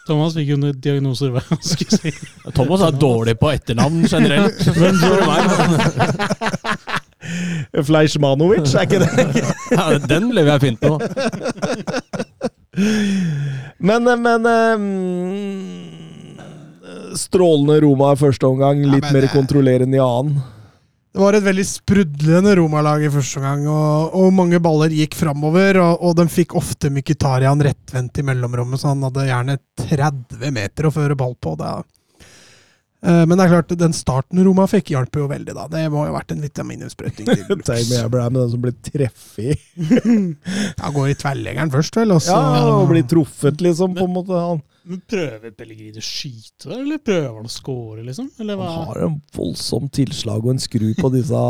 Thomas 0.03 0.33
fikk 0.35 0.49
jo 0.51 0.57
noen 0.59 0.75
diagnoser, 0.83 1.29
hva 1.31 1.39
jeg 1.47 1.63
skulle 1.63 1.95
si. 2.01 2.11
Thomas 2.51 2.81
er 2.83 2.91
dårlig 2.99 3.37
på 3.39 3.47
etternavn 3.53 4.03
generelt. 4.11 4.59
Men 4.75 4.99
spør. 7.23 7.85
Fleischmanovic, 7.89 8.73
er 8.75 8.87
ikke 8.87 9.01
det? 9.03 9.43
Ja, 9.77 9.85
den 10.07 10.29
ble 10.31 10.43
jeg 10.45 10.61
fint 10.61 10.81
på. 10.83 10.97
Men, 13.83 14.07
men 14.23 14.45
ehm, 14.49 14.87
Strålende 17.17 17.79
Roma 17.83 18.13
i 18.13 18.19
første 18.19 18.49
omgang, 18.49 18.81
litt 18.89 19.05
ja, 19.05 19.13
mer 19.13 19.27
det- 19.27 19.33
kontrollerende 19.33 19.97
i 19.99 20.03
annen. 20.03 20.41
Det 21.13 21.21
var 21.21 21.35
et 21.37 21.43
veldig 21.45 21.63
sprudlende 21.69 22.55
Roma-lag 22.57 23.03
i 23.05 23.09
første 23.13 23.37
omgang, 23.37 23.67
og, 23.69 24.15
og 24.17 24.31
mange 24.33 24.57
baller 24.57 24.89
gikk 24.89 25.13
framover. 25.13 25.77
Og, 25.77 26.01
og 26.09 26.15
de 26.17 26.25
fikk 26.25 26.55
ofte 26.57 26.89
Mkhitaryan 26.89 27.61
rettvendt 27.61 28.17
i 28.17 28.25
mellomrommet, 28.25 28.81
så 28.81 28.95
han 28.95 29.05
hadde 29.05 29.27
gjerne 29.27 29.59
30 29.83 30.55
meter 30.55 30.87
å 30.89 30.93
føre 30.95 31.13
ball 31.19 31.35
på. 31.37 31.53
Det. 31.59 31.69
Eh, 33.03 33.25
Men 33.27 33.35
det 33.37 33.45
er 33.45 33.51
klart, 33.51 33.73
den 33.79 33.93
starten 33.95 34.39
Roma 34.45 34.63
fikk, 34.71 34.93
hjalp 34.95 35.17
jo 35.19 35.27
veldig. 35.27 35.53
da. 35.57 35.67
Det 35.71 35.83
må 35.91 36.05
jo 36.07 36.13
ha 36.13 36.19
vært 36.21 36.31
en 36.35 36.43
vitamininnsprøytning. 36.43 37.27
til 37.27 38.09
ble 38.13 38.27
med 38.31 38.39
den 38.39 38.51
som 38.53 38.61
blir 38.63 38.75
treffet 38.87 39.53
i. 39.53 39.57
Ja, 40.79 40.91
går 40.95 41.09
i 41.11 41.17
tverrleggeren 41.19 41.71
først, 41.73 41.97
vel. 41.99 42.15
Også. 42.15 42.31
Ja, 42.31 42.63
og 42.77 42.87
blir 42.91 43.03
truffet, 43.07 43.59
liksom, 43.63 43.95
på 43.97 44.07
en 44.07 44.15
måte. 44.15 44.39
Han, 44.39 44.61
Men 44.87 45.01
Prøver 45.07 45.51
Pellegrini 45.55 45.99
å 45.99 46.05
skyte 46.05 46.69
der, 46.69 46.79
eller 46.83 46.99
prøver 47.03 47.33
han 47.41 47.49
å 47.49 47.51
score, 47.51 48.03
liksom? 48.07 48.29
Eller 48.39 48.59
hva? 48.59 48.69
han 48.73 48.87
har 48.93 49.03
en 49.09 49.19
voldsom 49.35 49.89
tilslag 49.93 50.43
og 50.43 50.55
en 50.55 50.63
skru 50.63 50.89
på 50.99 51.11
disse 51.13 51.43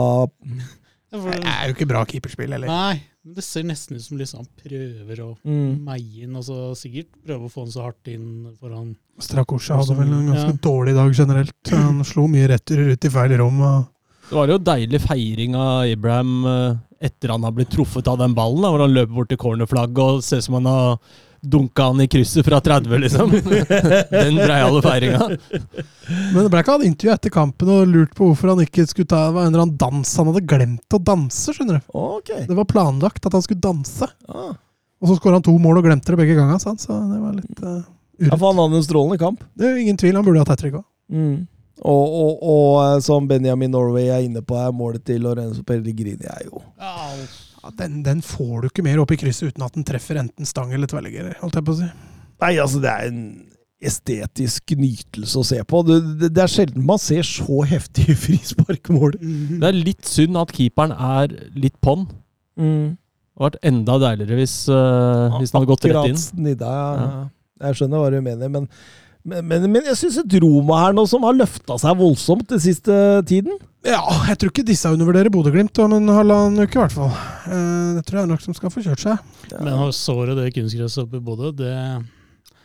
Det 1.13 1.39
er 1.45 1.67
jo 1.69 1.75
ikke 1.75 1.89
bra 1.89 2.03
keeperspill, 2.09 2.55
eller? 2.57 2.69
Nei, 2.69 3.01
men 3.23 3.37
det 3.37 3.43
ser 3.45 3.65
nesten 3.67 3.99
ut 3.99 4.03
som 4.03 4.17
liksom 4.19 4.41
han 4.41 4.49
prøver 4.63 5.19
å 5.23 5.29
mm. 5.45 5.73
meie 5.85 6.25
inn, 6.25 6.35
altså 6.39 6.73
sikkert 6.77 7.11
prøve 7.23 7.47
å 7.47 7.51
få 7.53 7.67
han 7.67 7.73
så 7.75 7.85
hardt 7.85 8.09
inn 8.11 8.53
foran 8.59 8.95
Strakosja 9.21 9.77
hadde 9.77 9.95
vel 9.99 10.09
en 10.09 10.31
ganske 10.31 10.55
Ja. 10.55 10.61
dårlig 10.65 10.95
dag 10.97 11.11
generelt. 11.13 11.69
Han 11.69 12.01
slo 12.07 12.25
mye 12.31 12.47
returer 12.49 12.95
ut 12.95 13.05
i 13.05 13.11
feil 13.13 13.35
rom. 13.37 13.61
Og 13.61 13.85
Det 14.29 14.39
var 14.39 14.49
jo 14.49 14.57
deilig 14.57 15.01
feiring 15.03 15.55
av 15.59 15.83
Abraham 15.85 16.31
eh, 16.49 16.81
etter 17.05 17.29
han 17.35 17.45
har 17.45 17.53
blitt 17.53 17.69
truffet 17.69 18.07
av 18.09 18.17
den 18.17 18.33
ballen, 18.33 18.63
da, 18.63 18.71
hvor 18.73 18.81
han 18.81 18.95
løper 18.95 19.13
bort 19.13 19.29
til 19.29 19.37
cornerflagget 19.37 20.01
og 20.01 20.25
ser 20.25 20.41
ut 20.41 20.47
som 20.47 20.57
han 20.57 20.71
har 20.71 20.97
dunka 21.43 21.83
han 21.83 22.01
i 22.01 22.07
krysset 22.07 22.45
fra 22.45 22.59
30, 22.63 22.97
liksom. 23.03 23.31
Den 24.09 24.35
breiale 24.35 24.81
feiringa. 24.81 25.27
Men 26.33 26.39
det 26.39 26.49
ble 26.51 26.61
ikke 26.63 26.75
han 26.77 26.85
intervju 26.87 27.13
etter 27.13 27.33
kampen 27.33 27.71
og 27.73 27.89
lurt 27.91 28.13
på 28.15 28.29
hvorfor 28.29 28.53
han 28.53 28.63
ikke 28.63 28.85
skulle 28.87 29.09
ta 29.11 29.25
Det 29.27 29.35
var 29.35 29.47
en 29.47 29.53
eller 29.53 29.65
annen 29.65 29.79
dans 29.79 30.13
han 30.19 30.29
hadde 30.31 30.43
glemt 30.47 30.95
å 30.95 31.01
danse, 31.11 31.55
skjønner 31.55 31.81
du. 31.81 31.89
Ok. 31.99 32.31
Det 32.47 32.59
var 32.59 32.69
planlagt 32.69 33.27
at 33.27 33.35
han 33.35 33.43
skulle 33.43 33.63
danse. 33.63 34.07
Ah. 34.31 34.53
Og 35.03 35.11
så 35.11 35.19
skåra 35.19 35.41
han 35.41 35.45
to 35.45 35.55
mål 35.59 35.81
og 35.81 35.89
glemte 35.89 36.13
det 36.13 36.21
begge 36.21 36.37
ganger, 36.39 36.61
sa 36.63 36.71
han, 36.71 36.79
så 36.79 36.95
det 36.95 37.19
var 37.19 37.35
litt 37.35 37.63
uh, 37.63 37.81
Ja, 38.23 38.37
for 38.37 38.53
han 38.53 38.61
hadde 38.63 38.79
en 38.79 38.85
strålende 38.87 39.19
kamp. 39.19 39.43
Det 39.59 39.67
er 39.67 39.75
jo 39.75 39.83
ingen 39.83 39.99
tvil, 39.99 40.15
han 40.15 40.23
burde 40.23 40.45
hatt 40.45 40.53
hat 40.53 40.63
trick 40.63 40.77
òg. 40.79 40.85
Mm. 41.11 41.41
Og, 41.83 42.13
og, 42.15 42.43
og 42.47 42.75
eh, 42.79 42.99
som 43.03 43.25
Benjamin 43.27 43.73
Norway 43.73 44.07
er 44.13 44.23
inne 44.23 44.43
på, 44.45 44.55
er 44.55 44.71
målet 44.71 45.03
til 45.03 45.25
Lorenzo 45.25 45.65
Pellegrini 45.67 46.29
er 46.29 46.45
jo 46.45 46.61
Ja, 46.79 46.93
den, 47.79 48.01
den 48.05 48.21
får 48.25 48.61
du 48.61 48.69
ikke 48.69 48.85
mer 48.85 49.01
opp 49.03 49.13
i 49.15 49.19
krysset 49.19 49.53
uten 49.53 49.65
at 49.65 49.75
den 49.77 49.85
treffer 49.87 50.19
enten 50.19 50.47
stang 50.47 50.73
eller 50.75 50.89
tverrligger, 50.91 51.33
holdt 51.41 51.59
jeg 51.59 51.67
på 51.67 51.75
å 51.75 51.79
si. 51.79 51.89
Nei, 52.43 52.53
altså, 52.59 52.81
det 52.83 52.91
er 52.91 53.11
en 53.11 53.21
estetisk 53.83 54.73
nytelse 54.79 55.39
å 55.39 55.45
se 55.47 55.59
på. 55.67 55.83
Det, 55.87 55.99
det, 56.21 56.31
det 56.35 56.43
er 56.43 56.51
sjelden 56.51 56.87
man 56.87 56.99
ser 57.01 57.27
så 57.27 57.63
heftige 57.67 58.15
frisparkmål. 58.25 59.17
Det 59.19 59.69
er 59.69 59.79
litt 59.79 60.07
synd 60.09 60.39
at 60.39 60.53
keeperen 60.55 60.95
er 60.95 61.37
litt 61.55 61.77
på'n. 61.83 62.07
Mm. 62.59 62.93
Det 63.33 63.41
hadde 63.41 63.47
vært 63.47 63.63
enda 63.65 63.95
deiligere 64.03 64.37
hvis, 64.37 64.57
uh, 64.69 65.39
hvis 65.39 65.51
den 65.51 65.57
hadde 65.57 65.71
gått 65.71 65.87
rett 65.87 65.95
inn. 65.95 66.19
Akkurat 66.19 66.27
snidda, 66.27 66.73
ja. 66.73 67.23
Jeg 67.63 67.79
skjønner 67.79 68.01
hva 68.01 68.11
du 68.11 68.19
mener, 68.25 68.49
men, 68.51 68.67
men, 69.23 69.45
men, 69.47 69.67
men 69.71 69.85
jeg 69.91 69.99
syns 69.99 70.17
et 70.21 70.39
Roma 70.43 70.79
her 70.81 70.95
nå 70.97 71.05
som 71.09 71.23
har 71.27 71.35
løfta 71.37 71.77
seg 71.81 71.99
voldsomt 71.99 72.49
den 72.51 72.63
siste 72.63 72.95
tiden. 73.29 73.55
Ja, 73.83 74.01
jeg 74.29 74.39
tror 74.39 74.51
ikke 74.53 74.65
disse 74.67 74.91
undervurderer 74.91 75.31
Bodø-Glimt 75.33 75.79
om 75.83 75.95
en 75.97 76.11
halvannen 76.11 76.63
uke, 76.63 76.77
i 76.77 76.81
hvert 76.81 76.95
fall. 76.95 77.11
Eh, 77.51 77.95
det 77.97 78.03
tror 78.07 78.21
jeg 78.21 78.31
nok 78.31 78.43
som 78.43 78.55
skal 78.55 78.71
få 78.71 78.83
kjørt 78.85 79.03
seg. 79.03 79.31
Men 79.57 79.75
har 79.79 79.95
såret 79.95 80.39
det 80.39 80.53
kunstgresset 80.55 81.03
oppe 81.03 81.19
i 81.19 81.23
Bodø, 81.23 81.51
det 81.55 81.73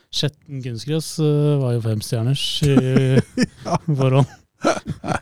Skjetten 0.09 0.62
kunstgress 0.64 1.18
eh, 1.20 1.56
var 1.60 1.74
jo 1.74 1.82
femstjerners 1.85 2.44
i 2.64 2.76
forhånd. 3.98 4.30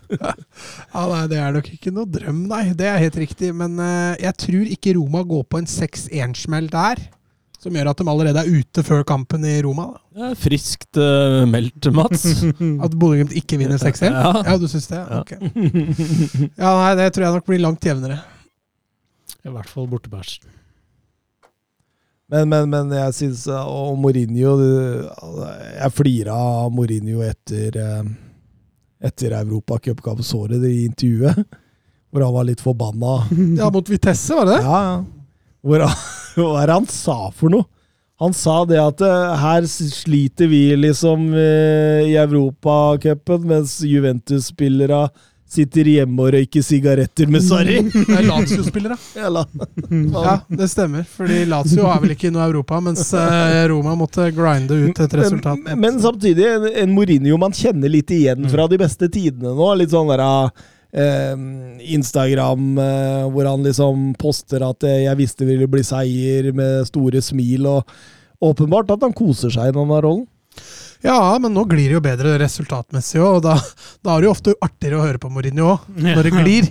Ja, 0.07 1.03
nei, 1.11 1.25
Det 1.29 1.37
er 1.37 1.51
nok 1.53 1.67
ikke 1.69 1.91
noe 1.93 2.09
drøm, 2.09 2.45
nei. 2.49 2.71
Det 2.77 2.87
er 2.89 3.01
helt 3.03 3.19
riktig. 3.19 3.51
Men 3.53 3.75
eh, 3.83 4.15
jeg 4.23 4.37
tror 4.41 4.71
ikke 4.73 4.95
Roma 4.97 5.21
går 5.27 5.43
på 5.51 5.59
en 5.61 5.69
6-1-smell 5.69 6.71
der. 6.73 7.03
Som 7.57 7.73
gjør 7.73 7.89
at 7.89 7.97
de 7.97 8.05
allerede 8.11 8.41
er 8.43 8.49
ute 8.53 8.83
før 8.85 9.01
kampen 9.07 9.45
i 9.49 9.55
Roma. 9.65 9.87
Er 10.13 10.35
friskt 10.37 10.99
uh, 11.01 11.41
meldt, 11.49 11.89
Mats. 11.95 12.27
At 12.85 12.93
Bodø-Glimt 12.93 13.33
ikke 13.39 13.57
vinner 13.57 13.81
6-1? 13.81 14.11
Ja. 14.13 14.33
Ja, 14.45 14.57
du 14.61 14.67
syns 14.69 14.85
det? 14.91 14.99
Ja. 15.01 15.23
Ok. 15.23 15.33
Ja, 16.61 16.75
nei, 16.83 16.91
det 16.99 17.09
tror 17.15 17.25
jeg 17.25 17.39
nok 17.39 17.49
blir 17.49 17.63
langt 17.63 17.87
jevnere. 17.89 18.19
I 19.41 19.53
hvert 19.55 19.71
fall 19.71 19.89
bortebæsj. 19.89 20.37
Men, 22.27 22.49
men, 22.51 22.65
men 22.67 22.89
jeg 22.91 23.13
syns 23.15 23.45
Og 23.47 23.93
Mourinho 24.03 24.57
Jeg 24.59 25.93
flira 25.95 26.33
av 26.35 26.73
Mourinho 26.75 27.21
etter 27.23 27.77
etter 28.97 29.35
Europacup-såret 29.37 30.63
i 30.67 30.85
intervjuet. 30.87 31.43
Hvor 32.09 32.23
han 32.25 32.33
var 32.33 32.47
litt 32.47 32.63
forbanna. 32.63 33.19
Ja, 33.59 33.69
mot 33.73 33.89
Vitesse, 33.89 34.33
var 34.33 34.47
det 34.47 34.55
det? 34.57 34.63
Ja, 34.65 34.79
ja. 34.87 34.95
Hvor 35.67 35.83
han, 35.85 35.99
hva 36.45 36.61
er 36.61 36.69
det 36.71 36.77
han 36.77 36.87
sa 36.93 37.17
for 37.33 37.53
noe? 37.53 37.65
Han 38.17 38.33
sa 38.33 38.63
det 38.65 38.79
at 38.81 39.01
eh, 39.05 39.33
her 39.37 39.65
sliter 39.69 40.47
vi 40.49 40.63
liksom 40.79 41.27
eh, 41.37 42.07
i 42.09 42.15
Europacupen, 42.17 43.43
mens 43.45 43.75
Juventus-spillere 43.85 45.03
sitter 45.47 45.87
hjemme 45.87 46.25
og 46.25 46.33
røyker 46.33 46.63
sigaretter 46.65 47.29
med 47.31 47.43
Sarri. 47.45 47.77
Det 47.93 48.15
er 48.17 48.25
Lazio-spillere. 48.27 48.97
Eller- 49.27 49.45
Ja, 50.11 50.33
det 50.49 50.67
stemmer. 50.73 51.05
Fordi 51.07 51.43
Lazio 51.47 51.85
er 51.87 52.01
vel 52.03 52.15
ikke 52.17 52.27
i 52.27 52.33
noe 52.35 52.47
Europa, 52.49 52.81
mens 52.83 53.05
eh, 53.15 53.59
Roma 53.71 53.93
måtte 53.95 54.25
grinde 54.35 54.75
ut 54.89 54.99
et 55.05 55.13
resultat. 55.21 55.61
Men, 55.63 55.79
men 55.85 56.01
samtidig 56.03 56.49
en, 56.55 56.65
en 56.73 56.95
Mourinho 56.97 57.37
man 57.39 57.55
kjenner 57.55 57.93
litt 57.93 58.11
igjen 58.17 58.49
fra 58.51 58.65
de 58.67 58.81
beste 58.81 59.07
tidene 59.13 59.53
nå. 59.55 59.69
Litt 59.79 59.93
sånn 59.93 60.09
der 60.11 60.25
eh, 60.25 60.65
Instagram 60.93 62.77
eh, 62.79 63.25
hvor 63.33 63.45
han 63.49 63.63
liksom 63.63 64.13
poster 64.19 64.63
at 64.69 64.83
eh, 64.87 65.03
'jeg 65.05 65.17
visste 65.17 65.45
det 65.45 65.51
ville 65.57 65.67
bli 65.67 65.83
seier', 65.83 66.53
med 66.53 66.87
store 66.87 67.21
smil. 67.21 67.65
Og 67.67 67.85
åpenbart 68.41 68.91
at 68.91 69.01
han 69.01 69.13
koser 69.13 69.49
seg 69.49 69.69
i 69.69 69.75
denne 69.77 70.01
rollen. 70.01 70.25
Ja, 71.03 71.37
men 71.37 71.53
nå 71.53 71.63
glir 71.69 71.89
det 71.91 71.97
jo 71.99 72.01
bedre 72.01 72.37
resultatmessig 72.41 73.19
òg, 73.21 73.35
og 73.37 73.43
da, 73.45 73.55
da 74.03 74.15
er 74.15 74.21
det 74.21 74.25
jo 74.25 74.31
ofte 74.33 74.55
artigere 74.65 74.97
å 74.97 75.05
høre 75.05 75.19
på 75.21 75.29
Mourinho 75.29 75.75
òg, 75.75 75.79
når 76.01 76.23
det 76.23 76.31
glir. 76.33 76.69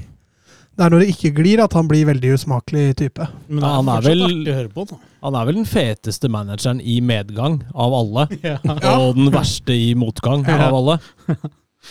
Det 0.77 0.85
er 0.85 0.91
når 0.93 1.01
det 1.05 1.13
ikke 1.15 1.31
glir 1.39 1.63
at 1.65 1.73
han 1.73 1.87
blir 1.89 2.05
veldig 2.05 2.33
usmakelig 2.35 2.97
type. 2.99 3.27
Men 3.49 3.63
Ja, 3.63 3.69
er 3.71 3.77
han 3.77 3.89
er 3.89 4.01
vel- 4.03 4.69
på. 4.75 4.99
Han 5.23 5.35
er 5.35 5.45
vel 5.47 5.55
den 5.55 5.65
feteste 5.65 6.29
manageren 6.29 6.81
i 6.85 7.01
medgang 7.01 7.63
av 7.75 7.95
alle. 7.95 8.27
Ja. 8.43 8.59
Og 8.99 9.15
den 9.17 9.31
verste 9.33 9.73
i 9.73 9.95
motgang 9.95 10.45
Ja. 10.47 10.69
av 10.69 10.75
alle. 10.75 10.99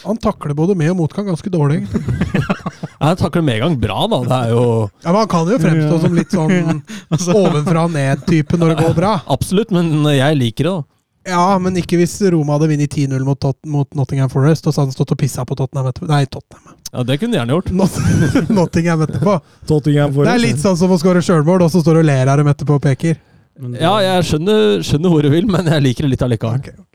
Han 0.03 0.17
takler 0.21 0.53
både 0.57 0.75
med- 0.77 0.91
og 0.91 0.97
motgang 0.99 1.29
ganske 1.29 1.49
dårlig. 1.53 1.83
ja, 2.35 2.43
han 2.99 3.15
takler 3.19 3.45
medgang 3.45 3.77
bra, 3.79 4.05
da. 4.11 4.19
Det 4.25 4.39
er 4.41 4.51
jo 4.55 4.65
Ja, 5.03 5.11
men 5.11 5.21
Han 5.21 5.29
kan 5.31 5.47
jo 5.53 5.61
fremstå 5.61 6.01
som 6.03 6.17
litt 6.17 6.35
sånn 6.35 6.81
ovenfra 7.45 7.85
og 7.87 7.95
ned-type 7.95 8.59
når 8.59 8.73
det 8.75 8.83
går 8.83 8.97
bra. 8.97 9.13
Absolutt, 9.37 9.71
men 9.75 10.03
jeg 10.15 10.41
liker 10.41 10.69
det, 10.69 10.75
da. 10.75 10.83
Ja, 11.25 11.45
men 11.57 11.73
ikke 11.81 11.97
hvis 11.97 12.19
Roma 12.29 12.53
hadde 12.53 12.67
vunnet 12.69 12.93
10-0 12.93 13.23
mot, 13.25 13.45
mot 13.65 13.95
Nottingham 13.97 14.29
Forest, 14.29 14.67
og 14.69 14.75
så 14.75 14.83
hadde 14.83 14.91
han 14.91 14.97
stått 14.99 15.15
og 15.15 15.17
pissa 15.23 15.41
på 15.49 15.55
Tottenham 15.57 15.87
etterpå. 15.89 16.09
Nei, 16.11 16.25
Tottenham. 16.29 16.75
Ja, 16.91 17.01
Det 17.03 17.17
kunne 17.19 17.33
de 17.33 17.39
gjerne 17.39 17.55
gjort. 17.55 17.71
Not 17.73 18.49
Nottingham 18.53 19.01
etterpå. 19.07 19.39
Tottenham 19.65 20.13
Det 20.19 20.35
er 20.35 20.43
litt 20.43 20.61
sånn 20.61 20.77
som 20.77 20.93
å 20.93 20.99
skåre 21.01 21.23
sjølmål, 21.25 21.65
og 21.65 21.73
så 21.73 21.81
står 21.81 21.97
du 21.97 22.01
og 22.03 22.09
ler 22.11 22.29
av 22.29 22.37
dem 22.37 22.51
etterpå 22.53 22.77
og 22.77 22.83
peker. 22.85 23.17
Men 23.57 23.73
Ja, 23.81 23.95
jeg 24.03 24.27
skjønner, 24.29 24.83
skjønner 24.85 25.15
hvor 25.15 25.25
du 25.25 25.31
vil, 25.33 25.49
men 25.49 25.65
jeg 25.71 25.81
liker 25.87 26.05
det 26.05 26.13
litt 26.13 26.25
allikevel. 26.27 26.61
Ok. 26.61 26.85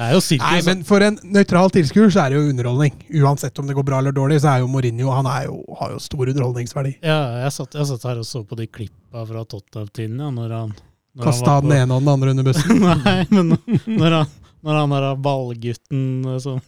Det 0.00 0.06
er 0.06 0.14
jo 0.16 0.20
Nei, 0.40 0.58
men 0.64 0.82
for 0.88 1.04
en 1.04 1.18
nøytral 1.28 1.68
tilskuer 1.74 2.08
så 2.08 2.22
er 2.22 2.32
det 2.32 2.38
jo 2.38 2.52
underholdning. 2.54 2.94
Uansett 3.20 3.58
om 3.60 3.66
det 3.68 3.74
går 3.76 3.84
bra 3.84 3.98
eller 4.00 4.14
dårlig, 4.16 4.38
så 4.40 4.54
er 4.54 4.62
jo 4.62 4.70
Mourinho 4.72 5.12
Han 5.12 5.28
er 5.28 5.50
jo, 5.50 5.58
har 5.76 5.92
jo 5.92 5.98
stor 6.00 6.22
underholdningsverdi. 6.24 6.94
Ja, 7.04 7.18
jeg 7.42 7.52
satt, 7.52 7.76
jeg 7.76 7.88
satt 7.90 8.06
her 8.08 8.22
og 8.22 8.24
så 8.24 8.40
på 8.48 8.56
de 8.56 8.64
klippa 8.64 9.26
fra 9.28 9.44
Tottenham-tiden, 9.44 10.16
ja, 10.24 10.30
når 10.32 10.56
han 10.56 10.72
når 11.10 11.26
han 11.26 11.34
Kasta 11.34 11.58
den 11.60 11.74
ene 11.74 11.96
og 11.98 12.04
den 12.04 12.12
andre 12.14 12.32
under 12.32 12.46
bussen. 12.48 12.80
Nei, 13.04 13.26
men 13.28 13.52
når 14.00 14.16
han, 14.16 14.34
når 14.64 14.80
han 14.80 14.96
der 14.96 15.08
ballgutten 15.28 16.02
eh, 16.30 16.40
som 16.46 16.60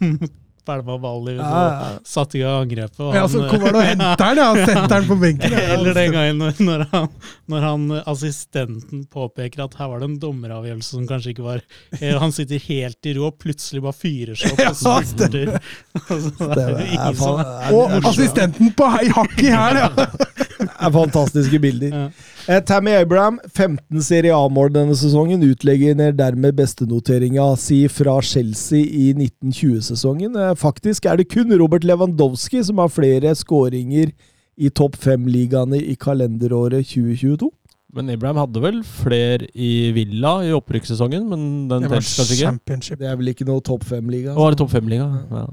pælma 0.67 0.97
ball 1.03 1.29
i 1.33 1.35
Ja, 1.37 1.63
ja. 1.63 1.91
satte 2.07 2.39
i 2.39 2.43
gang 2.43 2.63
angrepet 2.67 3.01
og 3.03 3.17
Ja, 3.17 3.25
så 3.31 3.43
kommer 3.51 3.71
han 3.73 3.79
og 3.81 3.87
henter 3.89 4.23
den, 4.23 4.41
ja. 4.43 4.67
Setter 4.67 4.95
den 4.95 5.09
på 5.09 5.17
benken. 5.25 5.57
Ja. 5.57 5.63
Eller 5.77 5.99
den 5.99 6.13
gangen 6.17 6.43
når, 6.43 6.61
når, 6.69 6.85
han, 6.93 7.09
når 7.55 7.67
han 7.67 7.87
assistenten 8.15 9.05
påpeker 9.13 9.65
at 9.65 9.77
her 9.81 9.91
var 9.93 10.03
det 10.03 10.11
en 10.11 10.19
dommeravgjørelse 10.23 10.97
som 10.97 11.07
kanskje 11.11 11.35
ikke 11.35 11.47
var 11.47 11.63
eh, 12.01 12.15
Han 12.23 12.35
sitter 12.35 12.63
helt 12.69 13.11
i 13.11 13.17
ro 13.19 13.29
og 13.31 13.39
plutselig 13.43 13.83
bare 13.85 13.97
fyrer 13.97 14.39
seg 14.39 14.55
opp 14.55 14.65
og 14.71 15.07
spurter. 15.13 15.57
Altså, 16.03 16.51
det 16.57 16.69
Det 16.83 17.73
Og 17.75 17.97
assistenten 18.13 18.73
på 18.77 18.93
i 19.03 19.11
hakk 19.13 19.39
i 19.43 19.51
hæl, 19.53 19.83
ja! 19.83 19.91
er 20.87 20.93
fantastiske 20.95 21.59
bilder. 21.63 21.97
Ja. 21.97 22.07
Eh, 22.49 22.59
Tammy 22.67 22.91
Abraham, 22.91 23.39
15 23.55 24.03
Serie 24.03 24.35
A-mål 24.35 24.73
denne 24.75 24.97
sesongen, 24.99 25.45
utlegger 25.47 25.95
dermed 26.19 26.57
bestenoteringa 26.59 27.45
si 27.61 27.85
fra 27.87 28.17
Chelsea 28.27 28.83
i 28.83 29.13
1920-sesongen. 29.15 30.35
Eh, 30.35 30.55
faktisk 30.59 31.07
er 31.07 31.21
det 31.21 31.29
kun 31.31 31.55
Robert 31.55 31.87
Lewandowski 31.87 32.65
som 32.67 32.83
har 32.83 32.91
flere 32.91 33.37
skåringer 33.39 34.11
i 34.59 34.71
topp 34.75 34.99
fem-ligaene 34.99 35.79
i 35.79 35.95
kalenderåret 35.95 36.91
2022. 36.91 37.53
Men 37.95 38.11
Abraham 38.11 38.41
hadde 38.41 38.65
vel 38.65 38.83
flere 38.89 39.47
i 39.55 39.93
Villa 39.95 40.41
i 40.43 40.51
opprykkssesongen, 40.57 41.29
men 41.29 41.47
den 41.71 41.87
Det 41.87 41.91
var 41.93 42.01
telles 42.01 42.17
kanskje 42.19 42.35
ikke? 42.41 42.47
championship. 42.49 42.99
Det 42.99 43.07
er 43.07 43.17
vel 43.21 43.33
ikke 43.37 43.47
noe 43.47 43.63
topp 43.63 43.85
fem-liga? 43.87 44.35
Og 44.35 44.49
var 44.49 44.51
det 44.57 44.63
topp 44.65 44.75
fem-liga? 44.75 45.07
Ja, 45.31 45.47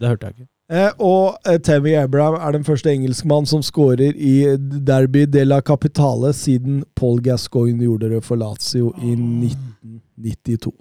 det 0.00 0.12
hørte 0.12 0.26
jeg 0.28 0.34
ikke. 0.36 0.48
Eh, 0.68 0.90
og 1.00 1.38
eh, 1.48 1.56
Tammy 1.64 1.94
Abraham 1.96 2.34
er 2.36 2.52
den 2.58 2.64
første 2.66 2.92
engelskmann 2.92 3.46
som 3.48 3.62
skårer 3.64 4.12
i 4.12 4.34
Derby 4.58 5.24
de 5.24 5.46
la 5.46 5.62
Capitale 5.64 6.34
siden 6.36 6.82
Paul 6.98 7.22
Gascoigne 7.24 7.86
gjorde 7.86 8.10
det 8.12 8.20
for 8.26 8.36
Lazio 8.36 8.90
i 9.00 9.14
1992. 9.16 10.74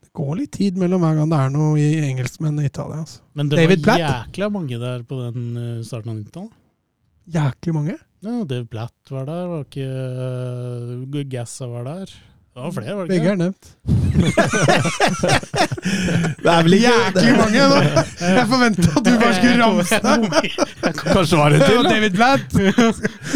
Det 0.00 0.12
går 0.16 0.32
litt 0.38 0.54
tid 0.56 0.80
mellom 0.80 1.04
hver 1.04 1.18
gang 1.20 1.28
det 1.28 1.42
er 1.44 1.52
noe 1.52 1.74
i 1.76 1.90
engelskmenn 2.06 2.62
i 2.62 2.70
Italia. 2.70 3.02
Altså. 3.04 3.20
Men 3.36 3.52
det 3.52 3.60
David 3.60 3.84
var 3.84 3.90
Platt? 3.90 4.04
jækla 4.06 4.50
mange 4.56 4.80
der 4.80 5.04
på 5.04 5.20
den 5.26 5.44
eh, 5.52 5.84
starten 5.84 6.14
av 6.14 6.22
90-tallet. 6.22 6.56
Jæklig 7.28 7.76
mange. 7.76 7.98
Ja, 8.24 8.40
Dave 8.48 8.64
Platt 8.66 9.12
var 9.12 9.28
der, 9.28 9.44
var 9.46 9.66
ikke 9.68 9.84
uh, 11.04 11.20
Gassa 11.30 11.68
var 11.70 11.84
der. 11.86 12.16
Det 12.54 12.62
var 12.64 12.70
flere, 12.74 12.94
var 12.96 13.02
det 13.06 13.08
Begge 13.14 13.28
er 13.30 13.36
nevnt. 13.38 13.74
Det 16.42 16.50
er 16.50 16.62
vel 16.66 16.74
ikke 16.74 16.90
Jæklig 16.90 17.34
mange! 17.38 17.60
nå. 17.70 17.76
Jeg 18.18 18.46
forventa 18.50 18.88
at 18.98 19.04
du 19.06 19.10
bare 19.20 19.34
skulle 19.36 19.58
ramse 19.62 19.98
deg. 20.02 20.16
Kanskje 20.98 21.38
var 21.38 21.54
det 21.54 21.60
til, 21.62 21.76
da? 21.84 21.92
David 21.92 22.16
Blatt. 22.16 22.56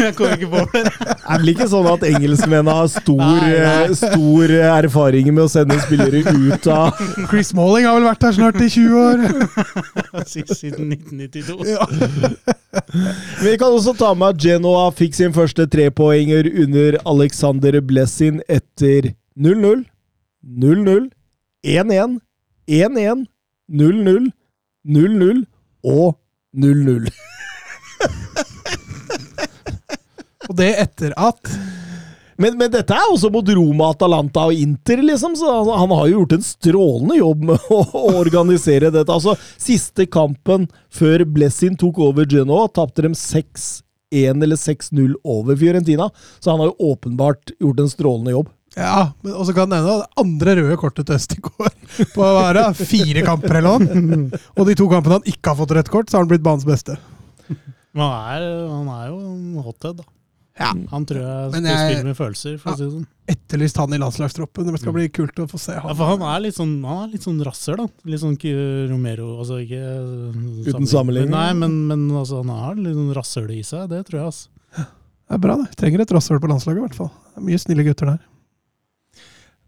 Jeg 0.03 0.15
kom 0.17 0.33
ikke 0.35 0.49
på 0.51 0.63
det. 0.73 0.81
Det 0.83 1.15
er 1.23 1.39
vel 1.39 1.51
ikke 1.53 1.67
sånn 1.71 1.87
at 1.93 2.03
engelskmennene 2.09 2.75
har 2.81 2.89
stor, 2.91 3.21
Nei, 3.21 3.53
nei. 3.53 3.53
eh, 3.85 3.95
stor 4.01 4.55
erfaring 4.73 5.31
med 5.31 5.43
å 5.45 5.47
sende 5.53 5.79
spillere 5.85 6.23
ut 6.33 6.67
av 6.73 6.99
Chris 7.31 7.53
Malling 7.57 7.87
har 7.87 7.95
vel 8.01 8.09
vært 8.09 8.27
her 8.27 8.35
snart 8.41 8.59
i 8.59 8.69
20 8.73 8.91
år. 8.99 9.17
Siden 10.27 10.91
1992. 10.91 11.63
Ja. 11.71 11.87
Vi 13.43 13.55
kan 13.61 13.69
også 13.71 13.95
ta 13.97 14.11
med 14.17 14.35
at 14.35 14.43
Genoa 14.43 14.87
fikk 14.95 15.15
sin 15.17 15.33
første 15.35 15.63
trepoenger 15.71 16.49
under 16.65 16.99
Alexander 17.09 17.79
Blessin 17.85 18.41
etter 18.51 19.12
0-0, 19.39 19.85
0-0, 20.43 21.11
1-1, 21.63 22.19
1-1, 22.67 23.25
0-0, 23.71 24.31
0-0 24.85 25.45
og 25.83 26.15
0-0. 26.57 27.07
Og 30.49 30.57
det 30.59 30.73
etter 30.83 31.13
at 31.15 31.53
Men, 32.35 32.57
men 32.57 32.71
dette 32.73 32.95
er 32.97 33.11
også 33.13 33.29
mot 33.31 33.47
Roma, 33.55 33.91
Atalanta 33.93 34.47
og 34.49 34.57
Inter, 34.57 35.03
liksom. 35.05 35.35
Så 35.37 35.47
han, 35.47 35.69
han 35.83 35.91
har 35.93 36.07
jo 36.09 36.17
gjort 36.17 36.33
en 36.35 36.45
strålende 36.45 37.17
jobb 37.19 37.45
med 37.51 37.67
å, 37.71 37.79
å 37.85 38.13
organisere 38.19 38.89
dette. 38.91 39.13
Altså, 39.13 39.37
Siste 39.61 40.07
kampen 40.09 40.65
før 40.91 41.23
Blessin 41.29 41.77
tok 41.79 42.01
over 42.03 42.27
Genoa, 42.29 42.65
tapte 42.73 43.05
de 43.05 43.13
6-1 43.15 43.83
eller 44.43 44.59
6-0 44.59 45.13
over 45.23 45.55
Fiorentina. 45.61 46.09
Så 46.41 46.51
han 46.51 46.59
har 46.63 46.73
jo 46.73 46.91
åpenbart 46.91 47.53
gjort 47.61 47.85
en 47.85 47.93
strålende 47.93 48.35
jobb. 48.35 48.51
Ja, 48.75 49.11
men 49.21 49.35
også 49.37 49.53
kan 49.53 49.69
nevne 49.69 49.99
det 50.01 50.07
andre 50.23 50.55
røde 50.57 50.77
kortet 50.81 51.05
til 51.05 51.19
Østigård 51.19 51.75
på 52.15 52.25
er 52.25 52.61
fire 52.79 53.21
kamper 53.27 53.59
eller 53.59 53.83
noe. 53.85 54.41
Og 54.57 54.65
de 54.69 54.75
to 54.79 54.87
kampene 54.89 55.19
han 55.19 55.29
ikke 55.29 55.51
har 55.53 55.59
fått 55.59 55.75
rødt 55.77 55.91
kort, 55.93 56.09
så 56.09 56.17
har 56.17 56.25
han 56.25 56.31
blitt 56.31 56.45
banens 56.45 56.65
beste. 56.65 56.97
Men 57.93 58.01
han 58.09 58.41
er, 58.41 58.45
han 58.73 58.87
er 58.95 59.07
jo 59.11 59.19
en 59.29 59.61
hothead, 59.61 59.99
da. 60.01 60.07
Ja. 60.57 60.67
Han 60.91 61.05
tror 61.09 61.17
jeg 61.21 61.49
skal 61.51 61.65
jeg- 61.65 61.93
spille 61.93 62.05
med 62.05 62.17
følelser, 62.17 62.57
for 62.61 62.71
å 62.73 62.77
si 62.77 62.83
det 62.83 62.91
sånn. 62.93 63.05
Etterlyst 63.33 63.77
han 63.81 63.93
i 63.93 63.97
landslagstroppen. 64.01 64.67
Det 64.69 64.81
skal 64.81 64.93
bli 64.93 65.07
kult 65.09 65.39
å 65.41 65.47
få 65.49 65.57
se 65.61 65.73
Ja, 65.73 65.81
han. 65.81 65.95
for 65.97 66.05
han 66.11 66.21
er 66.29 66.43
litt 66.43 66.57
sånn, 66.57 66.73
han 66.85 67.07
er 67.07 67.11
litt 67.13 67.23
sånn 67.25 67.39
rasser, 67.45 67.77
da. 67.77 67.87
Litt 68.05 68.21
sånn 68.21 68.37
Romero 68.89 69.39
altså 69.39 69.57
ikke 69.63 69.81
Uten 70.67 70.85
sammenligning. 70.89 71.31
Nei, 71.33 71.53
men, 71.53 71.87
men 71.87 72.09
altså, 72.11 72.43
han 72.43 72.49
har 72.53 72.75
litt 72.75 72.93
sånn 72.97 73.13
rasshøl 73.17 73.49
i 73.53 73.61
seg, 73.65 73.89
det 73.89 74.03
tror 74.09 74.19
jeg, 74.19 74.25
altså. 74.25 74.47
Det 75.23 75.37
er 75.37 75.41
bra, 75.41 75.55
det. 75.57 75.69
Trenger 75.79 76.01
et 76.01 76.11
rasshøl 76.13 76.39
på 76.43 76.49
landslaget, 76.51 76.77
i 76.77 76.85
hvert 76.87 76.95
fall. 77.01 77.09
Det 77.33 77.41
er 77.41 77.47
mye 77.49 77.61
snille 77.61 77.85
gutter 77.87 78.05
der. 78.13 78.21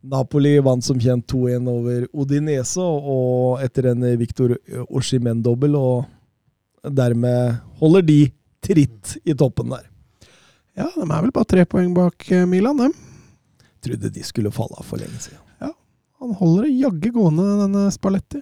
Napoli 0.05 0.59
vant 0.61 0.83
som 0.85 0.99
kjent 1.01 1.25
2-1 1.31 1.69
over 1.71 2.05
Odinese, 2.13 2.83
og 2.83 3.61
etter 3.65 3.91
en 3.91 4.05
Victor 4.19 4.55
Oshimen-dobbel, 4.89 5.75
og 5.79 6.91
dermed 6.93 7.57
holder 7.81 8.05
de 8.05 8.19
tritt 8.65 9.15
i 9.25 9.33
toppen 9.37 9.73
der. 9.73 9.87
Ja, 10.75 10.89
de 10.91 11.05
er 11.07 11.23
vel 11.23 11.31
bare 11.33 11.47
tre 11.47 11.63
poeng 11.69 11.93
bak 11.95 12.27
eh, 12.35 12.45
Milan, 12.49 12.77
dem. 12.77 12.93
Trodde 13.85 14.11
de 14.11 14.23
skulle 14.27 14.51
falle 14.51 14.75
av 14.77 14.85
for 14.87 14.99
lenge 14.99 15.21
siden. 15.23 15.39
Ja, 15.63 15.71
Han 16.19 16.33
holder 16.35 16.67
det 16.67 16.75
jaggu 16.81 17.11
gående, 17.15 17.45
denne 17.63 17.85
Spalletti. 17.95 18.41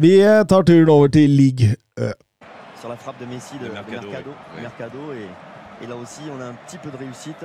Vi 0.00 0.14
eh, 0.24 0.44
tar 0.48 0.64
turen 0.64 0.88
over 0.88 1.12
til 1.12 1.30
league 1.30 1.74
Ø. 2.00 2.12
sur 2.82 2.88
la 2.88 2.96
frappe 2.96 3.20
de 3.20 3.26
Messi 3.30 3.54
de, 3.58 3.64
De 3.64 3.68
de 3.68 3.74
Mercado, 3.74 4.08
Mercado, 4.10 4.30
oui. 4.56 4.62
Mercado, 4.62 5.12
et, 5.12 5.84
et 5.84 5.86
là 5.86 5.94
aussi 5.94 6.22
on 6.34 6.40
a 6.40 6.46
un 6.46 6.56
petit 6.66 6.78
peu 6.78 6.90
de 6.90 6.96
réussite. 6.96 7.44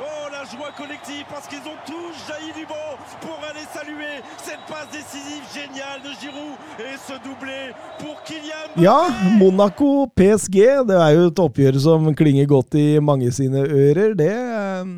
Oh, 0.00 0.26
la 0.32 0.44
joie 0.48 0.72
collective 0.76 1.24
parce 1.30 1.46
qu'ils 1.46 1.64
ont 1.68 1.76
tous 1.84 2.14
jailli 2.28 2.52
du 2.56 2.64
banc 2.66 2.96
pour 3.20 3.36
aller 3.48 3.66
saluer 3.74 4.16
cette 4.42 4.62
passe 4.66 4.88
décisive 4.90 5.44
géniale 5.52 6.00
de 6.00 6.12
Giroud 6.20 6.56
et 6.80 6.96
ce 7.06 7.14
doublé 7.24 7.58
pour 7.98 8.16
Kylian 8.24 8.64
Mbappé 8.72 8.82
Ja, 8.82 9.10
Monaco 9.36 10.06
PSG, 10.16 10.56
det 10.88 10.96
er 10.96 11.10
jo 11.18 11.26
et 11.28 11.42
oppgjør 11.44 11.78
som 11.84 12.08
klinger 12.16 12.48
godt 12.48 12.74
i 12.80 12.86
mange 13.04 13.28
sine 13.36 13.60
ører. 13.68 14.14
Det 14.16 14.30
eh, 14.32 14.90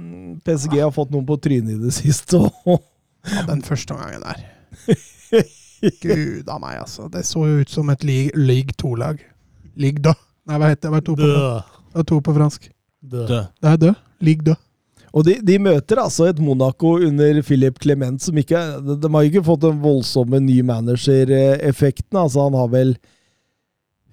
PSG 0.47 0.79
har 0.85 0.95
fått 0.95 1.11
noen 1.11 1.27
på 1.27 1.37
trynet 1.43 1.75
i 1.75 1.83
det 1.83 1.95
siste. 1.99 2.39
og 2.39 2.79
Ja, 3.27 3.43
den 3.51 3.63
første 3.67 3.95
gangen 3.99 4.23
der. 4.23 4.47
Gud 6.03 6.47
a 6.51 6.59
meg, 6.63 6.79
altså. 6.85 7.09
Det 7.11 7.25
så 7.27 7.43
jo 7.49 7.61
ut 7.63 7.71
som 7.71 7.91
et 7.91 8.05
league, 8.07 8.31
league 8.39 8.75
2-lag. 8.79 9.19
League 9.75 10.03
da. 10.05 10.15
Nei, 10.47 10.59
hva 10.63 10.71
heter 10.71 10.79
det? 10.79 10.89
Det 10.89 10.95
var 10.95 11.05
to 11.07 11.15
på, 11.19 11.27
Død. 11.27 11.79
hva 11.95 12.05
to 12.07 12.19
på 12.23 12.35
fransk? 12.39 12.69
Død. 13.03 13.27
Død. 13.31 13.47
Det 13.63 13.71
er 13.73 13.81
død. 13.89 13.95
League 14.23 14.47
da. 14.47 14.55
Og 15.13 15.27
de, 15.27 15.37
de 15.45 15.59
møter 15.61 16.01
altså 16.01 16.31
et 16.31 16.41
Monaco 16.41 16.95
under 17.05 17.43
Philip 17.45 17.77
Clement 17.83 18.23
som 18.23 18.39
ikke 18.41 18.61
De, 18.81 18.97
de 18.97 19.11
har 19.13 19.29
ikke 19.29 19.45
fått 19.45 19.65
den 19.67 19.81
voldsomme 19.83 20.41
ny 20.41 20.61
manager-effekten. 20.65 22.17
Altså, 22.17 22.47
han 22.47 22.57
har 22.57 22.71
vel 22.73 22.95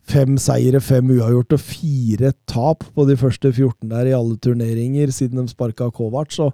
fem 0.09 0.39
seire, 0.41 0.81
fem 0.84 1.11
uavgjort 1.15 1.55
og 1.55 1.61
fire 1.61 2.34
tap 2.49 2.84
på 2.95 3.05
de 3.07 3.15
første 3.19 3.51
14 3.53 3.91
der 3.91 4.09
i 4.09 4.15
alle 4.17 4.39
turneringer 4.41 5.13
siden 5.13 5.43
de 5.43 5.53
sparka 5.53 5.89
Kovac. 5.95 6.34
Så 6.35 6.49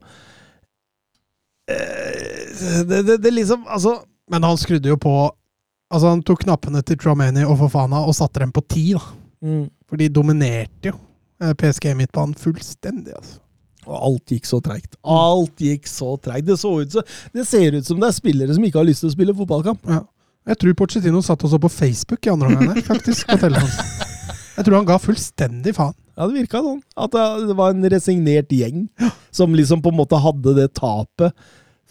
eh, 1.71 2.83
det, 2.89 3.01
det, 3.07 3.17
det 3.23 3.33
liksom 3.33 3.65
Altså 3.65 3.97
Men 4.31 4.43
han 4.43 4.57
skrudde 4.57 4.89
jo 4.89 4.97
på 4.99 5.15
Altså, 5.93 6.09
han 6.09 6.23
tok 6.25 6.41
knappene 6.41 6.81
til 6.81 6.97
Tromani 6.97 7.43
og 7.45 7.59
Fofana 7.59 7.99
og 8.09 8.15
satte 8.17 8.41
dem 8.41 8.51
på 8.51 8.63
ti, 8.67 8.87
da. 8.97 9.01
mm. 9.45 9.65
For 9.85 10.01
de 10.01 10.07
dominerte 10.09 10.89
jo 10.89 10.95
eh, 11.39 11.53
PSG 11.53 11.91
midtbanen 11.93 12.33
fullstendig, 12.41 13.13
altså. 13.13 13.37
Og 13.85 13.95
alt 14.09 14.33
gikk 14.35 14.49
så 14.49 14.59
treigt. 14.63 14.97
Alt 15.01 15.61
gikk 15.61 15.87
så 15.89 16.15
treigt. 16.21 16.47
Det, 16.47 16.57
så 16.61 16.73
ut 16.81 16.95
så, 16.95 17.03
det 17.35 17.45
ser 17.47 17.77
ut 17.77 17.87
som 17.87 18.01
det 18.01 18.09
er 18.09 18.17
spillere 18.17 18.55
som 18.57 18.65
ikke 18.65 18.81
har 18.81 18.87
lyst 18.87 19.05
til 19.05 19.11
å 19.11 19.15
spille 19.15 19.35
fotballkamp. 19.37 19.85
Ja. 19.89 20.01
Jeg 20.45 20.59
tror 20.61 20.75
Pochettino 20.77 21.21
satt 21.25 21.41
også 21.45 21.57
på 21.61 21.71
Facebook 21.73 22.25
i 22.27 22.33
andre 22.33 22.51
omgang 22.53 22.81
faktisk. 22.91 23.27
på 23.29 23.37
telefonen. 23.41 24.01
Jeg 24.55 24.67
tror 24.67 24.77
han 24.77 24.87
ga 24.87 24.97
fullstendig 25.01 25.73
faen. 25.75 25.95
Ja, 26.15 26.27
det 26.29 26.37
virka 26.37 26.61
sånn. 26.63 26.79
At 26.95 27.11
det, 27.11 27.23
det 27.49 27.55
var 27.59 27.73
en 27.73 27.87
resignert 27.91 28.53
gjeng 28.55 28.85
som 29.35 29.55
liksom 29.57 29.81
på 29.83 29.91
en 29.91 29.97
måte 29.97 30.19
hadde 30.21 30.53
det 30.55 30.69
tapet 30.77 31.33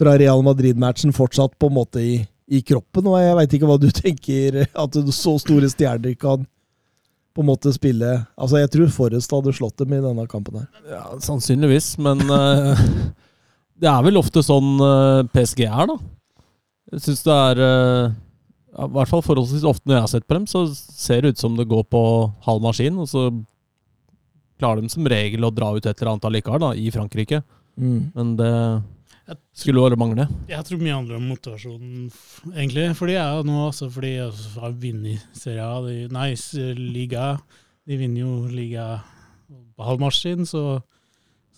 fra 0.00 0.14
Real 0.18 0.40
Madrid-matchen 0.46 1.12
fortsatt 1.14 1.58
på 1.60 1.68
en 1.68 1.76
måte 1.76 2.00
i, 2.00 2.14
i 2.48 2.62
kroppen. 2.64 3.10
Og 3.10 3.18
jeg 3.20 3.36
veit 3.38 3.56
ikke 3.58 3.68
hva 3.68 3.78
du 3.82 3.90
tenker 4.04 4.62
at 4.64 4.98
så 5.12 5.36
store 5.42 5.70
stjerner 5.70 6.16
kan 6.18 6.46
på 7.34 7.42
en 7.42 7.50
måte 7.50 7.72
spille 7.74 8.10
Altså, 8.38 8.60
jeg 8.62 8.70
tror 8.72 8.92
Forrest 8.94 9.32
hadde 9.34 9.54
slått 9.56 9.80
dem 9.82 9.94
i 9.96 10.02
denne 10.02 10.26
kampen 10.30 10.60
her. 10.62 10.68
Ja, 10.90 11.04
sannsynligvis, 11.22 11.94
men 12.02 12.22
uh, 12.30 12.78
det 13.80 13.90
er 13.90 14.04
vel 14.06 14.20
ofte 14.20 14.44
sånn 14.44 14.76
uh, 14.80 15.24
PSG 15.34 15.66
er, 15.66 15.88
da. 15.90 15.98
Jeg 16.94 17.06
syns 17.08 17.24
det 17.26 17.34
er 17.34 17.62
uh, 17.64 18.14
I 18.86 18.90
hvert 18.94 19.10
fall 19.10 19.24
forholdsvis 19.26 19.66
ofte 19.66 19.88
når 19.88 19.98
jeg 19.98 20.06
har 20.06 20.14
sett 20.14 20.28
på 20.28 20.38
dem, 20.38 20.46
så 20.50 20.66
ser 20.74 21.24
det 21.24 21.34
ut 21.34 21.42
som 21.42 21.58
det 21.58 21.68
går 21.70 21.84
på 21.90 22.04
halv 22.46 22.64
maskin, 22.64 23.02
og 23.02 23.10
så 23.10 23.28
klarer 24.62 24.84
de 24.84 24.92
som 24.92 25.06
regel 25.10 25.44
å 25.44 25.52
dra 25.54 25.72
ut 25.74 25.82
et 25.82 25.94
eller 25.98 26.14
annet 26.14 26.28
allikevel, 26.30 26.62
da, 26.62 26.74
i 26.78 26.92
Frankrike. 26.94 27.42
Men 27.74 28.36
det 28.38 28.52
skulle 29.56 29.80
bare 29.80 29.96
mangle. 29.96 30.26
Jeg 30.50 30.64
tror 30.68 30.80
mye 30.82 30.94
handler 30.98 31.16
om 31.16 31.28
motivasjonen, 31.30 32.10
egentlig. 32.52 32.90
For 32.98 33.08
de 33.08 33.14
er 33.20 33.46
nå 33.48 33.60
også 33.70 33.88
fordi 33.94 34.10
de 34.20 34.50
har 34.60 34.74
vunnet 34.82 35.22
Serie 35.38 35.64
A, 35.64 35.78
de, 35.86 35.94
nice 36.12 36.66
Liga. 36.76 37.30
De 37.88 37.96
vinner 38.00 38.20
jo 38.24 38.34
Liga 38.52 38.88
på 39.76 39.86
halv 39.88 40.00
maskin, 40.04 40.44
så, 40.48 40.80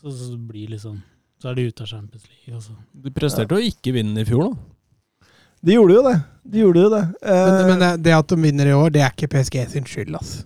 så, 0.00 0.10
så 0.14 0.36
blir 0.38 0.70
liksom 0.76 1.00
Så 1.42 1.50
er 1.50 1.58
de 1.58 1.66
ute 1.68 1.82
av 1.84 1.90
Champions 1.90 2.24
League. 2.30 2.54
Altså. 2.56 2.72
De 3.04 3.10
presterte 3.12 3.58
å 3.58 3.60
ikke 3.62 3.92
vinne 3.98 4.22
i 4.22 4.28
fjor, 4.28 4.46
da. 4.52 5.26
De 5.66 5.74
gjorde 5.74 5.96
jo 5.98 6.02
det. 6.06 6.14
De 6.46 6.60
gjorde 6.62 6.82
jo 6.84 6.90
det. 6.92 7.02
Eh, 7.26 7.46
Men, 7.50 7.66
men 7.72 7.82
det, 7.82 7.90
det 8.06 8.14
at 8.16 8.28
de 8.30 8.38
vinner 8.40 8.70
i 8.70 8.76
år, 8.76 8.92
det 8.94 9.02
er 9.02 9.10
ikke 9.12 9.28
PSG 9.34 9.58
sin 9.72 9.88
skyld, 9.88 10.14
altså. 10.16 10.44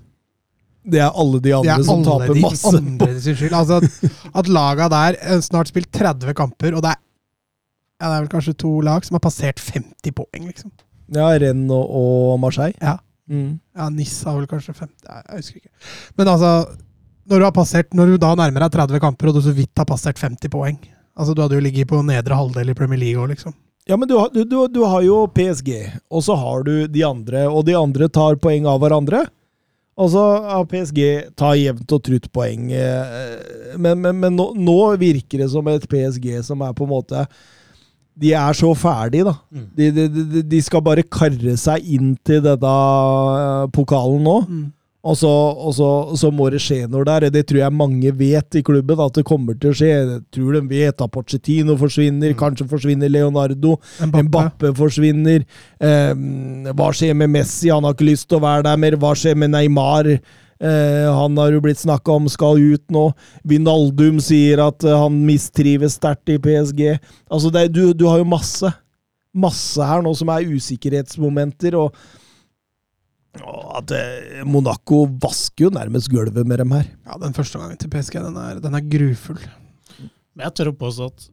det 0.90 1.02
er 1.04 1.12
alle 1.12 1.38
de 1.44 1.50
Det 1.50 1.54
andre 1.60 1.74
er 1.76 1.84
som 1.84 2.00
alle 2.00 2.08
taper 2.24 2.34
de 2.38 2.42
masse. 2.46 2.72
andre 2.78 3.08
sin 3.20 3.36
skyld. 3.36 3.54
Altså 3.58 3.78
at, 3.82 4.18
at 4.40 4.48
laga 4.48 4.88
der 4.90 5.18
eh, 5.20 5.40
snart 5.44 5.68
spilt 5.70 5.90
30 5.92 6.34
kamper, 6.38 6.74
og 6.78 6.82
det 6.86 6.94
er, 6.94 7.00
ja, 8.00 8.08
det 8.08 8.14
er 8.16 8.22
vel 8.24 8.32
kanskje 8.32 8.56
to 8.64 8.72
lag 8.86 9.04
som 9.04 9.18
har 9.18 9.22
passert 9.24 9.60
50 9.60 10.14
poeng, 10.16 10.46
liksom. 10.48 10.72
Ja, 11.12 11.28
Rennes 11.42 11.72
og, 11.74 11.90
og 12.00 12.38
Marseille. 12.42 12.76
Ja. 12.80 12.96
Mm. 13.30 13.58
Ja, 13.78 13.88
Nis 13.94 14.16
har 14.26 14.34
vel 14.40 14.46
kanskje 14.50 14.72
50 14.74 15.06
Nei, 15.06 15.18
Jeg 15.28 15.36
husker 15.42 15.60
ikke. 15.60 15.74
Men 16.18 16.30
altså, 16.32 16.48
når 17.30 17.38
du 17.38 17.44
har 17.46 17.52
passert 17.54 17.92
Når 17.94 18.08
du 18.10 18.16
da 18.18 18.30
nærmer 18.34 18.64
deg 18.64 18.72
30 18.74 18.98
kamper, 19.04 19.28
og 19.30 19.36
du 19.36 19.42
så 19.44 19.52
vidt 19.54 19.78
har 19.78 19.86
passert 19.86 20.18
50 20.18 20.50
poeng 20.50 20.78
Altså, 21.14 21.36
Du 21.38 21.42
hadde 21.44 21.54
jo 21.54 21.62
ligget 21.62 21.86
på 21.92 22.00
nedre 22.02 22.34
halvdel 22.34 22.72
i 22.72 22.74
Premier 22.74 22.98
League 22.98 23.22
òg, 23.22 23.30
liksom. 23.36 23.54
Ja, 23.86 23.94
men 24.00 24.08
du 24.10 24.16
har, 24.18 24.32
du, 24.34 24.42
du, 24.44 24.56
du 24.70 24.80
har 24.86 25.02
jo 25.06 25.20
PSG, 25.34 25.70
og 26.10 26.22
så 26.26 26.34
har 26.38 26.64
du 26.66 26.72
de 26.90 27.04
andre, 27.06 27.44
og 27.50 27.64
de 27.66 27.74
andre 27.78 28.08
tar 28.12 28.36
poeng 28.42 28.66
av 28.70 28.78
hverandre. 28.82 29.22
Og 30.00 30.10
så 30.12 30.22
har 30.48 30.66
PSG 30.70 31.00
tar 31.38 31.54
jevnt 31.58 31.94
og 31.96 32.02
trutt 32.06 32.28
poeng. 32.34 32.70
eh, 32.72 33.74
Men, 33.76 34.00
men, 34.02 34.18
men 34.22 34.36
nå, 34.38 34.50
nå 34.58 34.76
virker 35.00 35.42
det 35.42 35.50
som 35.54 35.66
et 35.70 35.86
PSG 35.90 36.38
som 36.46 36.62
er 36.66 36.74
på 36.76 36.86
en 36.86 36.92
måte 36.96 37.24
De 38.20 38.34
er 38.36 38.56
så 38.56 38.74
ferdige, 38.76 39.24
da. 39.30 39.36
Mm. 39.50 39.68
De, 39.76 39.88
de, 39.96 40.08
de, 40.34 40.42
de 40.50 40.60
skal 40.64 40.84
bare 40.84 41.06
karre 41.06 41.56
seg 41.60 41.86
inn 41.96 42.12
til 42.26 42.42
denne 42.44 42.74
eh, 43.38 43.64
pokalen 43.74 44.22
nå. 44.26 44.36
Mm. 44.48 44.68
Og 45.00 45.16
så, 45.16 45.28
og 45.56 45.72
så, 45.72 45.86
så 46.20 46.28
må 46.34 46.50
det 46.52 46.58
skje 46.60 46.82
noe 46.92 47.06
der. 47.08 47.30
Det 47.32 47.46
tror 47.48 47.62
jeg 47.62 47.72
mange 47.72 48.10
vet 48.18 48.58
i 48.58 48.62
klubben 48.64 49.00
at 49.00 49.16
det 49.16 49.24
kommer 49.28 49.56
til 49.56 49.72
å 49.72 49.78
skje. 49.78 49.88
Jeg 49.94 50.18
tror 50.36 50.58
de 50.58 50.60
vet 50.68 51.00
at 51.06 51.14
Pochettino 51.14 51.76
forsvinner, 51.80 52.34
kanskje 52.36 52.68
forsvinner 52.68 53.08
Leonardo. 53.08 53.78
Mbappe. 54.02 54.26
Mbappe 54.28 54.74
forsvinner. 54.76 55.46
Eh, 55.80 56.12
hva 56.76 56.90
skjer 56.92 57.16
med 57.16 57.32
Messi? 57.32 57.72
Han 57.72 57.88
har 57.88 57.96
ikke 57.96 58.10
lyst 58.10 58.28
til 58.28 58.42
å 58.42 58.44
være 58.44 58.66
der 58.68 58.84
mer. 58.84 58.98
Hva 59.00 59.14
skjer 59.16 59.40
med 59.40 59.54
Neymar? 59.56 60.12
Eh, 60.60 61.06
han 61.16 61.38
har 61.40 61.54
jo 61.54 61.62
blitt 61.64 61.80
snakka 61.80 62.12
om 62.18 62.26
skal 62.28 62.60
ut 62.60 62.84
nå. 62.92 63.06
Vinaldum 63.48 64.18
sier 64.20 64.60
at 64.66 64.84
eh, 64.84 64.96
han 65.00 65.16
mistrives 65.24 65.96
sterkt 65.96 66.28
i 66.34 66.36
PSG. 66.42 66.82
Altså, 67.32 67.48
det, 67.54 67.62
er- 67.66 67.72
du, 67.72 67.82
du 67.96 68.04
har 68.10 68.20
jo 68.20 68.28
masse. 68.28 68.68
Masse 69.32 69.80
her 69.86 70.02
nå 70.04 70.12
som 70.18 70.28
er 70.34 70.48
usikkerhetsmomenter. 70.52 71.76
og 71.80 71.94
og 73.46 73.66
at 73.78 73.92
eh, 73.94 74.40
Monaco 74.42 75.04
vasker 75.22 75.68
jo 75.68 75.70
nærmest 75.70 76.10
gulvet 76.10 76.48
med 76.50 76.58
dem 76.58 76.72
her. 76.74 76.88
Ja, 77.06 77.14
den 77.22 77.36
første 77.36 77.60
gangen 77.60 77.78
til 77.78 77.90
PSG, 77.92 78.16
den 78.24 78.36
er, 78.42 78.58
den 78.60 78.74
er 78.74 78.82
grufull. 78.90 79.38
Men 80.34 80.48
jeg 80.48 80.56
tør 80.58 80.72
å 80.72 80.78
påstå 80.80 81.06
at 81.12 81.28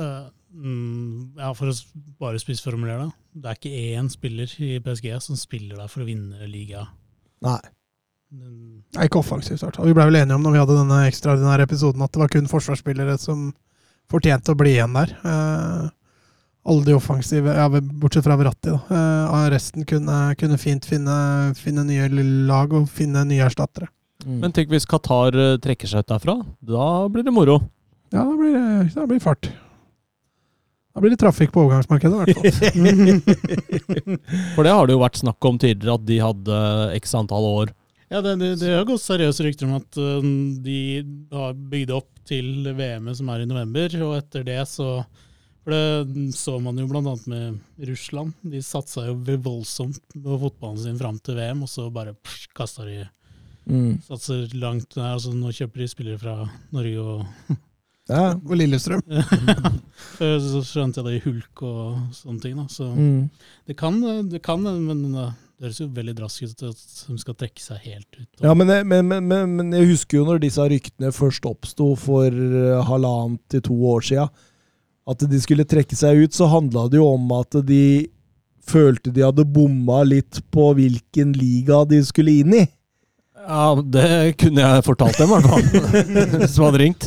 uh, 0.00 0.30
mm, 0.56 1.36
Ja, 1.36 1.50
for 1.58 1.68
å 1.68 1.76
bare 2.24 2.40
spissformulere 2.40 3.04
det. 3.04 3.12
Det 3.44 3.50
er 3.52 3.60
ikke 3.60 3.84
én 4.00 4.08
spiller 4.12 4.56
i 4.64 4.72
PSG 4.84 5.12
som 5.28 5.36
spiller 5.40 5.76
der 5.82 5.92
for 5.92 6.04
å 6.04 6.08
vinne 6.08 6.48
liga. 6.48 6.86
Nei. 7.44 7.60
Nei, 8.32 9.06
ikke 9.08 9.22
offensivt, 9.22 9.62
fall. 9.64 9.88
Vi 9.88 9.94
ble 9.96 10.04
vel 10.08 10.20
enige 10.20 10.36
om 10.36 10.44
når 10.44 10.54
vi 10.54 10.60
hadde 10.60 10.76
denne 10.76 11.00
ekstraordinære 11.08 11.64
episoden 11.64 12.04
at 12.04 12.12
det 12.12 12.20
var 12.20 12.32
kun 12.32 12.48
forsvarsspillere 12.50 13.16
som 13.20 13.50
fortjente 14.12 14.52
å 14.52 14.58
bli 14.58 14.74
igjen 14.76 14.96
der. 14.96 15.14
Eh, 15.24 15.86
alle 16.62 16.86
de 16.86 16.94
offensive, 16.94 17.54
ja, 17.56 17.66
bortsett 17.72 18.26
fra 18.26 18.36
Verratti, 18.38 18.70
da. 18.74 19.00
Eh, 19.00 19.48
resten 19.54 19.88
kunne, 19.88 20.18
kunne 20.38 20.60
fint 20.60 20.86
finne, 20.86 21.16
finne 21.58 21.86
nye 21.88 22.06
lag 22.48 22.72
og 22.76 22.86
finne 22.92 23.24
nye 23.28 23.48
erstattere. 23.48 23.88
Men 24.28 24.52
tenk 24.54 24.70
hvis 24.70 24.86
Qatar 24.86 25.34
eh, 25.34 25.58
trekker 25.62 25.90
seg 25.90 26.04
ut 26.04 26.12
derfra. 26.12 26.36
Da 26.62 26.86
blir 27.10 27.26
det 27.26 27.34
moro. 27.34 27.58
Ja, 28.12 28.22
da 28.22 28.36
blir 28.36 28.54
det 28.54 28.92
da 28.94 29.06
blir 29.08 29.18
det 29.18 29.24
fart. 29.24 29.48
Da 30.92 31.00
blir 31.00 31.14
det 31.14 31.22
trafikk 31.22 31.54
på 31.54 31.62
overgangsmarkedet, 31.64 32.12
i 32.12 32.18
hvert 32.20 32.36
fall. 32.36 34.18
For 34.54 34.66
det 34.66 34.74
har 34.76 34.84
det 34.86 34.92
jo 34.92 35.00
vært 35.00 35.22
snakk 35.22 35.48
om 35.48 35.56
tidligere, 35.56 35.96
at 35.96 36.04
de 36.04 36.18
hadde 36.20 36.58
x 36.98 37.16
antall 37.16 37.48
år. 37.48 37.72
Ja, 38.12 38.20
det, 38.20 38.34
det, 38.42 38.50
det 38.60 38.72
har 38.76 38.84
gått 38.88 39.00
seriøse 39.04 39.44
rykter 39.46 39.68
om 39.70 39.78
at 39.78 39.96
eh, 40.00 40.26
de 40.66 40.78
har 41.32 41.54
bygd 41.56 41.92
opp 41.96 42.10
til 42.28 42.68
VM-et 42.76 43.16
som 43.18 43.30
er 43.32 43.42
i 43.42 43.48
november, 43.48 43.94
og 44.04 44.18
etter 44.20 44.44
det 44.46 44.60
så 44.70 44.90
For 45.64 45.72
det 45.72 46.34
så 46.36 46.56
man 46.62 46.76
jo 46.78 46.86
annet 46.90 47.26
med 47.30 47.86
Russland. 47.88 48.32
De 48.42 48.60
satsa 48.66 49.04
jo 49.08 49.14
voldsomt 49.38 50.00
på 50.12 50.38
fotballen 50.42 50.80
sin 50.82 50.98
fram 50.98 51.18
til 51.22 51.36
VM, 51.38 51.62
og 51.64 51.70
så 51.72 51.88
bare 51.94 52.14
kasta 52.54 52.84
de 52.88 53.02
Mm. 53.62 54.00
Satser 54.02 54.48
langt 54.58 54.96
der. 54.96 55.12
altså 55.14 55.30
Nå 55.38 55.52
kjøper 55.54 55.78
de 55.78 55.86
spillere 55.86 56.18
fra 56.18 56.32
Norge 56.74 56.98
og 56.98 57.26
Ja. 58.10 58.32
Og 58.34 58.56
Lillestrøm. 58.58 58.98
Så 60.18 60.62
skjønte 60.66 60.98
jeg 60.98 61.06
det 61.06 61.12
i 61.14 61.20
Hulk 61.28 61.62
og 61.62 62.00
sånne 62.18 62.42
ting. 62.42 62.56
da 62.58 62.64
Så 62.66 62.88
Mm. 62.90 63.30
det 63.70 63.76
kan, 63.78 64.00
det 64.32 64.42
kan, 64.42 64.62
men 64.66 65.14
uh, 65.14 65.30
det 65.62 65.68
høres 65.68 65.78
jo 65.78 65.84
veldig 65.94 66.12
drastisk 66.18 66.56
ut 66.56 66.62
at 66.72 66.78
de 67.06 67.16
skal 67.22 67.34
trekke 67.38 67.62
seg 67.62 67.84
helt 67.84 68.16
ut. 68.16 68.40
Ja, 68.42 68.50
men, 68.58 68.72
men, 68.90 69.06
men, 69.06 69.52
men, 69.54 69.68
jeg 69.76 69.92
husker 69.92 70.18
jo 70.18 70.24
når 70.26 70.40
disse 70.42 70.64
ryktene 70.66 71.12
først 71.14 71.46
oppsto 71.46 71.92
for 72.02 72.26
eh, 72.26 72.80
halvannet 72.88 73.38
til 73.46 73.62
to 73.68 73.76
år 73.92 74.02
sia, 74.08 74.24
at 75.06 75.22
de 75.22 75.38
skulle 75.38 75.68
trekke 75.70 75.94
seg 75.94 76.24
ut, 76.24 76.34
så 76.34 76.48
handla 76.50 76.88
det 76.90 76.98
jo 76.98 77.06
om 77.12 77.30
at 77.38 77.60
de 77.68 78.10
følte 78.66 79.14
de 79.14 79.22
hadde 79.22 79.46
bomma 79.54 80.00
litt 80.02 80.40
på 80.50 80.72
hvilken 80.80 81.30
liga 81.38 81.84
de 81.86 82.00
skulle 82.10 82.34
inn 82.42 82.58
i. 82.58 82.64
Ja, 83.46 83.76
det 83.78 84.10
kunne 84.42 84.66
jeg 84.66 84.86
fortalt 84.86 85.22
dem, 85.22 85.30
i 85.30 85.38
hvert 85.38 85.46
fall. 85.46 86.48
Som 86.56 86.66
hadde 86.72 86.82
ringt. 86.82 87.06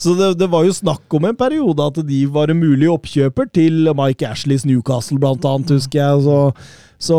Så 0.00 0.16
det, 0.16 0.34
det 0.40 0.48
var 0.52 0.64
jo 0.64 0.72
snakk 0.72 1.20
om 1.20 1.28
en 1.28 1.36
periode 1.36 1.84
at 1.84 2.00
de 2.08 2.24
var 2.32 2.48
en 2.48 2.64
mulig 2.64 2.88
oppkjøper 2.92 3.52
til 3.52 3.92
Mike 3.96 4.24
Ashleys 4.24 4.64
Newcastle, 4.68 5.20
blant 5.20 5.44
annet, 5.48 5.76
husker 5.76 6.00
jeg. 6.00 6.24
Så, 6.24 6.40
så 7.04 7.18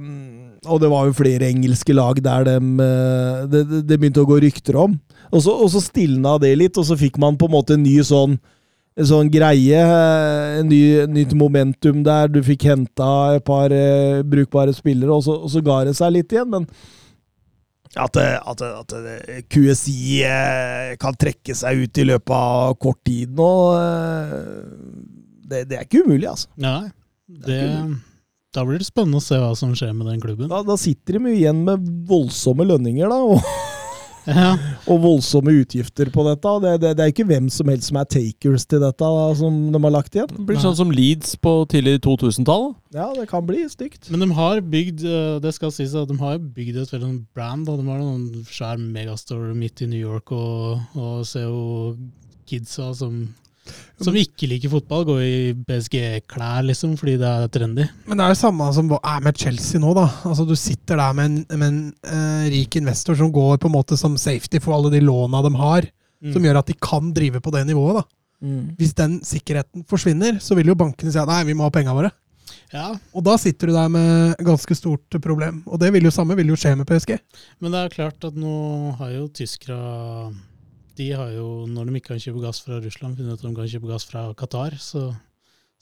mm, 0.00 0.68
Og 0.70 0.80
det 0.80 0.88
var 0.92 1.08
jo 1.08 1.16
flere 1.16 1.48
engelske 1.48 1.96
lag 1.96 2.20
der 2.24 2.48
eh, 2.54 3.44
det, 3.52 3.64
de, 3.70 3.82
de 3.84 3.98
begynte 3.98 4.24
å 4.24 4.28
gå 4.28 4.40
rykter 4.44 4.78
om. 4.80 4.98
Og 5.30 5.44
så, 5.44 5.52
og 5.52 5.70
så 5.72 5.82
stilna 5.82 6.36
det 6.40 6.54
litt, 6.60 6.78
og 6.80 6.86
så 6.88 6.96
fikk 6.98 7.18
man 7.20 7.38
på 7.40 7.48
en 7.48 7.56
måte 7.56 7.78
en 7.78 7.84
ny 7.84 7.98
sånn 8.04 8.38
en 8.94 9.08
sånn 9.08 9.30
greie, 9.32 9.78
eh, 9.78 10.58
en 10.60 10.68
ny, 10.70 10.82
nytt 11.10 11.34
momentum 11.38 12.04
der. 12.06 12.30
Du 12.30 12.40
fikk 12.46 12.68
henta 12.70 13.34
et 13.36 13.46
par 13.46 13.74
eh, 13.74 14.22
brukbare 14.22 14.74
spillere, 14.76 15.10
og 15.10 15.24
så, 15.26 15.34
og 15.34 15.50
så 15.50 15.62
ga 15.66 15.80
det 15.88 15.96
seg 15.98 16.14
litt 16.14 16.34
igjen. 16.34 16.52
Men 16.52 16.68
at, 17.94 18.18
at, 18.18 18.62
at 18.62 18.94
QSI 19.50 20.22
eh, 20.26 20.94
kan 21.02 21.18
trekke 21.18 21.56
seg 21.58 21.84
ut 21.84 22.02
i 22.02 22.08
løpet 22.12 22.34
av 22.38 22.78
kort 22.82 23.02
tid 23.06 23.34
nå, 23.34 23.50
det, 25.44 25.66
det 25.70 25.78
er 25.78 25.86
ikke 25.86 26.04
umulig, 26.06 26.30
altså. 26.30 26.50
Nei, 26.62 26.88
det, 27.26 27.60
ikke 27.60 28.13
da 28.54 28.64
blir 28.66 28.80
det 28.80 28.88
spennende 28.88 29.20
å 29.20 29.24
se 29.24 29.38
hva 29.40 29.52
som 29.58 29.74
skjer 29.76 29.94
med 29.96 30.08
den 30.12 30.22
klubben. 30.22 30.50
Da, 30.52 30.62
da 30.66 30.78
sitter 30.80 31.18
de 31.18 31.30
jo 31.32 31.38
igjen 31.38 31.64
med 31.66 31.86
voldsomme 32.08 32.66
lønninger, 32.68 33.10
da. 33.10 33.22
Og, 33.34 33.42
Ja, 34.24 34.54
og 34.88 35.02
voldsomme 35.02 35.52
utgifter 35.60 36.08
på 36.12 36.24
dette. 36.24 36.52
Det, 36.64 36.72
det, 36.80 36.92
det 36.96 37.04
er 37.04 37.12
ikke 37.12 37.26
hvem 37.28 37.50
som 37.52 37.68
helst 37.68 37.90
som 37.90 37.98
er 38.00 38.08
takers 38.08 38.64
til 38.68 38.80
dette, 38.80 39.04
da, 39.04 39.26
som 39.36 39.58
de 39.74 39.80
har 39.84 39.92
lagt 39.92 40.16
igjen. 40.16 40.30
Det 40.32 40.46
blir 40.48 40.60
sånn 40.62 40.76
som 40.78 40.92
Leeds 40.94 41.36
på 41.44 41.52
tidlig 41.70 41.98
2000-tall. 42.06 42.70
Ja, 42.96 43.10
det 43.16 43.26
kan 43.30 43.44
bli 43.44 43.66
stygt. 43.68 44.08
Men 44.12 44.24
de 44.24 44.30
har 44.38 44.62
bygd 44.64 45.04
eh, 45.04 45.36
det 45.44 45.52
skal 45.56 45.74
sies 45.74 45.96
at 45.98 46.08
de 46.08 46.16
har 46.20 46.40
bygd 46.40 46.80
et 46.80 46.94
veldig 46.94 47.04
sånn 47.10 47.22
brand. 47.36 47.68
Da. 47.68 47.76
De 47.76 47.88
har 47.90 48.00
noen 48.00 48.46
svær 48.48 48.80
megastore 48.80 49.52
midt 49.56 49.84
i 49.84 49.90
New 49.92 50.00
York, 50.00 50.32
og, 50.32 50.80
og 50.96 51.24
ser 51.28 51.48
jo 51.50 51.94
kidsa 52.48 52.92
som, 52.96 53.26
som 54.02 54.16
ikke 54.18 54.48
liker 54.50 54.72
fotball, 54.72 55.04
går 55.08 55.20
i 55.24 55.36
PSG-klær, 55.68 56.64
liksom, 56.68 56.96
fordi 57.00 57.16
det 57.20 57.28
er 57.30 57.48
trendy. 57.54 57.86
Men 58.08 58.18
det 58.20 58.24
er 58.26 58.34
jo 58.34 58.40
samme 58.42 58.66
som 58.76 58.90
er 58.98 59.20
med 59.24 59.38
Chelsea 59.40 59.80
nå, 59.80 59.94
da. 59.96 60.06
Altså, 60.28 60.46
du 60.48 60.54
sitter 60.58 60.96
der 61.00 61.12
med 61.16 61.24
en, 61.30 61.38
med 61.58 61.68
en 61.68 61.80
uh, 62.08 62.44
rik 62.52 62.76
investor 62.80 63.16
som 63.18 63.32
går 63.32 63.58
på 63.62 63.70
en 63.70 63.76
måte 63.76 63.96
som 64.00 64.16
safety 64.20 64.60
for 64.60 64.74
alle 64.76 64.90
de 64.96 65.00
låna 65.04 65.42
de 65.46 65.54
har, 65.60 65.90
Mm. 66.24 66.32
som 66.32 66.44
gjør 66.46 66.56
at 66.56 66.68
de 66.70 66.74
kan 66.80 67.10
drive 67.12 67.40
på 67.44 67.50
det 67.52 67.66
nivået. 67.68 67.98
da. 67.98 68.04
Hvis 68.78 68.94
den 68.96 69.18
sikkerheten 69.20 69.82
forsvinner, 69.84 70.38
så 70.40 70.54
vil 70.56 70.70
jo 70.70 70.74
bankene 70.74 71.12
si 71.12 71.18
at 71.20 71.28
nei, 71.28 71.42
vi 71.44 71.52
må 71.52 71.66
ha 71.66 71.72
penga 71.74 71.92
våre. 71.92 72.10
Ja, 72.72 72.94
Og 73.12 73.22
da 73.26 73.34
sitter 73.36 73.66
du 73.68 73.72
der 73.74 73.90
med 73.92 74.34
ganske 74.40 74.72
stort 74.74 75.18
problem. 75.20 75.62
Og 75.66 75.78
det 75.82 75.92
vil 75.92 76.04
jo 76.08 76.10
samme 76.14 76.34
vil 76.38 76.48
jo 76.48 76.56
skje 76.56 76.72
med 76.78 76.86
PSG. 76.88 77.18
men 77.60 77.72
det 77.72 77.82
er 77.82 77.92
klart 77.92 78.24
at 78.24 78.34
nå 78.40 78.96
har 78.96 79.10
jo 79.10 79.28
tyskere 79.28 79.76
De 80.98 81.10
har 81.10 81.30
jo, 81.34 81.66
når 81.66 81.88
de 81.88 81.98
ikke 81.98 82.12
kan 82.12 82.22
kjøpe 82.22 82.42
gass 82.44 82.60
fra 82.62 82.78
Russland, 82.82 83.16
funnet 83.18 83.34
ut 83.34 83.40
at 83.40 83.46
de 83.48 83.54
kan 83.56 83.70
kjøpe 83.70 83.90
gass 83.90 84.06
fra 84.06 84.28
Qatar, 84.38 84.76
så 84.78 85.08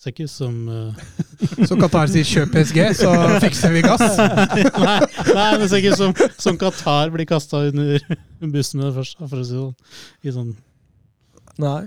ser 0.01 0.15
ikke 0.15 0.27
ut 0.27 0.33
som 0.33 0.55
uh... 0.73 1.03
Så 1.69 1.77
Qatar 1.79 2.11
sier 2.11 2.27
'kjøp 2.27 2.55
PSG', 2.57 2.81
så 3.03 3.13
fikser 3.45 3.75
vi 3.77 3.85
gass. 3.85 4.03
nei, 4.87 4.99
nei, 5.37 5.49
men 5.61 5.67
ser 5.69 5.83
ikke 5.83 5.95
ut 5.95 6.01
som, 6.01 6.17
som 6.41 6.59
Qatar 6.61 7.13
blir 7.15 7.29
kasta 7.29 7.67
under 7.69 8.01
bussen 8.41 8.81
med 8.81 8.89
det 8.89 8.97
første, 8.99 9.29
for 9.29 9.43
å 9.43 9.47
si 9.47 9.59
sånn. 9.59 9.75
I 10.25 10.37
sånn 10.37 10.55
Nei. 11.61 11.83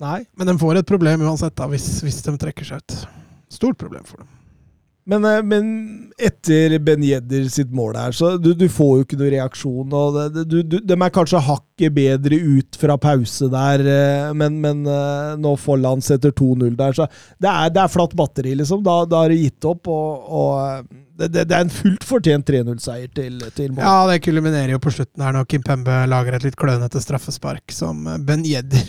Nei. 0.00 0.20
Men 0.38 0.52
de 0.52 0.60
får 0.60 0.80
et 0.80 0.88
problem 0.88 1.26
uansett, 1.26 1.56
da, 1.58 1.66
hvis, 1.68 1.88
hvis 2.06 2.22
de 2.24 2.36
trekker 2.40 2.68
seg 2.70 2.84
ut. 2.84 3.00
Stort 3.50 3.80
problem 3.82 4.06
for 4.06 4.22
dem. 4.22 4.30
Men, 5.10 5.24
eh, 5.24 5.42
men 5.42 5.66
etter 6.18 6.78
Ben 6.78 7.02
Yedder 7.02 7.48
sitt 7.50 7.72
mål 7.74 7.96
her, 7.98 8.14
så 8.14 8.36
du, 8.38 8.52
du 8.54 8.66
får 8.70 8.90
jo 8.96 9.06
ikke 9.06 9.18
noen 9.18 9.32
reaksjon. 9.34 9.94
og 9.96 10.18
det, 10.18 10.44
du, 10.46 10.60
du, 10.62 10.78
De 10.86 10.96
er 10.96 11.14
kanskje 11.14 11.42
hakket 11.42 11.94
bedre 11.96 12.38
ut 12.38 12.78
fra 12.78 12.94
pause 13.00 13.48
der, 13.50 13.82
eh, 13.90 14.30
men, 14.38 14.60
men 14.62 14.84
eh, 14.86 15.32
nå 15.40 15.56
Folland 15.58 16.06
etter 16.06 16.34
2-0 16.36 16.76
der, 16.78 16.94
så 16.96 17.08
det 17.42 17.50
er, 17.50 17.72
det 17.74 17.82
er 17.82 17.92
flatt 17.92 18.14
batteri, 18.18 18.54
liksom. 18.60 18.84
Da, 18.86 19.00
da 19.10 19.24
har 19.24 19.34
det 19.34 19.40
gitt 19.40 19.66
opp, 19.68 19.90
og, 19.90 20.28
og 20.30 20.92
det, 21.20 21.32
det, 21.34 21.48
det 21.50 21.56
er 21.58 21.66
en 21.66 21.74
fullt 21.74 22.06
fortjent 22.06 22.46
3-0-seier 22.52 23.10
til, 23.16 23.40
til 23.56 23.74
mål. 23.74 23.82
Ja, 23.82 23.96
det 24.12 24.20
kulminerer 24.24 24.76
jo 24.76 24.82
på 24.82 24.94
slutten 24.94 25.26
her 25.26 25.34
når 25.34 25.50
Kim 25.50 25.66
Pembe 25.66 26.04
lager 26.10 26.38
et 26.38 26.46
litt 26.46 26.60
klønete 26.60 27.02
straffespark, 27.02 27.66
som 27.74 28.06
Ben 28.26 28.46
Yedder 28.46 28.86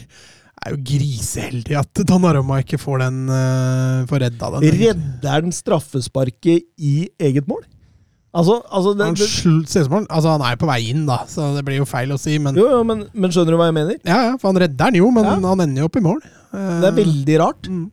er 0.65 0.75
jo 0.75 0.79
griseheldig 0.85 1.77
at 1.79 2.01
Danaroma 2.07 2.59
ikke 2.61 2.77
får 2.81 3.01
den 3.05 3.19
uh, 3.31 4.01
får 4.09 4.23
redda 4.27 4.49
den. 4.55 4.65
Redder 4.81 5.45
den 5.47 5.53
straffesparket 5.55 6.67
i 6.77 6.95
eget 7.19 7.47
mål? 7.49 7.63
Altså, 8.31 8.61
altså 8.71 8.93
det, 8.95 9.05
Han, 9.09 9.17
sl 9.19 10.05
altså 10.07 10.29
han 10.31 10.43
er 10.47 10.55
på 10.61 10.67
vei 10.69 10.77
inn, 10.93 11.01
da, 11.09 11.17
så 11.27 11.49
det 11.57 11.65
blir 11.67 11.81
jo 11.81 11.87
feil 11.89 12.13
å 12.15 12.19
si. 12.21 12.37
Men, 12.39 12.55
Jo, 12.55 12.69
jo, 12.77 12.83
men, 12.87 13.01
men 13.11 13.33
skjønner 13.33 13.51
du 13.51 13.59
hva 13.59 13.67
jeg 13.67 13.75
mener? 13.75 13.97
ja, 14.07 14.19
ja, 14.29 14.35
for 14.39 14.53
han 14.53 14.61
redder 14.63 14.85
den 14.93 15.01
jo, 15.01 15.09
men 15.11 15.27
Ja. 15.27 15.33
han 15.43 15.65
ender 15.65 15.83
jo 15.83 15.89
opp 15.89 15.97
i 15.99 16.05
mål. 16.05 16.21
Uh, 16.53 16.77
Det 16.79 16.87
er 16.93 16.95
veldig 17.01 17.39
rart. 17.43 17.67
mm. 17.67 17.89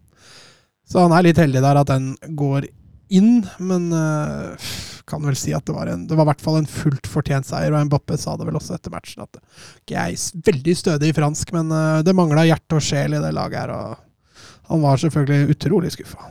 Så 0.89 1.03
han 1.05 1.13
er 1.13 1.27
litt 1.27 1.37
heldig 1.43 1.61
der 1.61 1.81
at 1.83 1.91
den 1.91 2.13
går 2.39 2.69
inn, 3.13 3.43
men 3.61 3.91
eh, 3.93 4.69
kan 5.09 5.25
vel 5.25 5.37
si 5.39 5.55
at 5.57 5.65
det 5.67 5.75
var 5.75 5.91
en 5.91 6.07
Det 6.09 6.17
var 6.17 6.27
i 6.27 6.31
hvert 6.33 6.45
fall 6.45 6.59
en 6.61 6.69
fullt 6.71 7.09
fortjent 7.11 7.49
seier, 7.49 7.73
og 7.73 7.89
Mbappé 7.89 8.19
sa 8.21 8.37
det 8.37 8.49
vel 8.49 8.59
også 8.61 8.77
etter 8.77 8.93
matchen 8.95 9.25
at 9.25 9.41
ikke 9.41 9.97
jeg 9.97 10.19
er 10.19 10.43
veldig 10.51 10.75
stødig 10.83 11.13
i 11.13 11.17
fransk, 11.17 11.55
men 11.57 11.73
eh, 11.75 12.03
det 12.07 12.17
mangla 12.17 12.45
hjerte 12.49 12.79
og 12.79 12.85
sjel 12.85 13.17
i 13.17 13.23
det 13.25 13.33
laget 13.37 13.63
her, 13.65 13.73
og 13.73 14.69
han 14.69 14.85
var 14.85 15.01
selvfølgelig 15.01 15.57
utrolig 15.57 15.95
skuffa. 15.95 16.29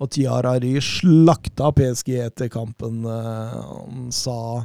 Og 0.00 0.08
Tiarari 0.12 0.74
slakta 0.84 1.68
PSG 1.76 2.16
etter 2.24 2.48
kampen. 2.52 3.04
eh, 3.04 3.60
Han 3.60 4.08
sa 4.12 4.64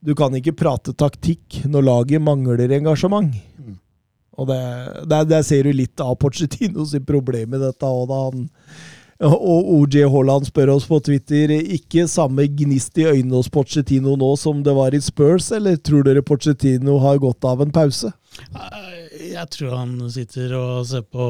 du 0.00 0.14
kan 0.16 0.32
ikke 0.32 0.56
prate 0.56 0.94
taktikk 0.96 1.58
når 1.68 1.84
laget 1.84 2.22
mangler 2.24 2.72
engasjement. 2.72 3.34
Og 4.40 4.48
det, 4.48 4.60
der, 5.10 5.26
der 5.28 5.42
ser 5.44 5.66
du 5.68 5.74
litt 5.76 6.00
av 6.00 6.14
Pochettino 6.22 6.86
sitt 6.88 7.04
problem 7.08 7.52
i 7.56 7.60
dette 7.60 7.84
òg, 7.84 8.06
da 8.08 8.20
han 8.30 8.46
og 9.20 9.70
OJ 9.76 10.06
Haaland 10.08 10.46
spør 10.48 10.72
oss 10.76 10.86
på 10.88 10.96
Twitter 11.04 11.52
ikke 11.52 12.06
samme 12.08 12.46
gnist 12.48 12.96
i 13.00 13.04
øynene 13.10 13.36
hos 13.36 13.50
Pochettino 13.52 14.14
nå 14.16 14.30
som 14.40 14.62
det 14.64 14.72
var 14.76 14.94
i 14.96 15.00
Spurs, 15.04 15.50
eller 15.52 15.76
tror 15.76 16.06
dere 16.06 16.22
Pochettino 16.24 16.96
har 17.02 17.20
godt 17.20 17.44
av 17.44 17.60
en 17.60 17.72
pause? 17.74 18.12
Jeg 19.20 19.46
tror 19.52 19.74
han 19.76 19.96
sitter 20.12 20.54
og 20.56 20.86
ser 20.88 21.04
på 21.04 21.26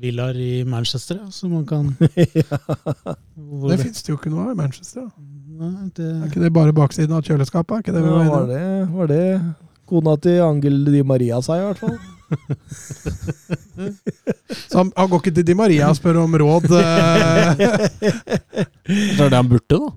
villaer 0.00 0.38
i 0.40 0.52
Manchester, 0.64 1.18
som 1.34 1.52
man 1.58 1.66
kan 1.68 1.90
Det 3.70 3.80
fins 3.82 4.00
det 4.00 4.12
jo 4.12 4.16
ikke 4.16 4.32
noe 4.32 4.46
av 4.46 4.54
i 4.54 4.60
Manchester. 4.62 5.10
Nei, 5.60 5.90
det, 5.96 6.06
Er 6.06 6.30
ikke 6.30 6.44
det 6.46 6.52
bare 6.56 6.72
baksiden 6.72 7.12
av 7.12 7.26
kjøleskapet? 7.26 7.74
Er 7.76 7.84
ikke 7.84 7.96
det 7.98 8.06
vi 8.06 8.14
var 8.14 8.24
Ja, 8.24 8.30
var, 8.32 8.48
det, 8.48 8.64
var 8.94 9.10
det 9.10 9.24
kona 9.90 10.16
til 10.22 10.40
Angel 10.46 10.80
Di 10.88 11.04
Maria 11.04 11.42
sa, 11.44 11.58
i 11.58 11.66
hvert 11.66 11.82
fall? 11.82 11.98
Så 14.68 14.78
han, 14.78 14.92
han 14.96 15.10
går 15.10 15.20
ikke 15.22 15.34
til 15.40 15.46
Di 15.48 15.54
Maria 15.58 15.88
og 15.90 15.96
spør 15.98 16.20
om 16.22 16.36
råd. 16.42 16.68
det 16.70 16.84
er 19.18 19.28
det 19.30 19.36
han 19.36 19.50
burde, 19.50 19.76
da. 19.78 19.88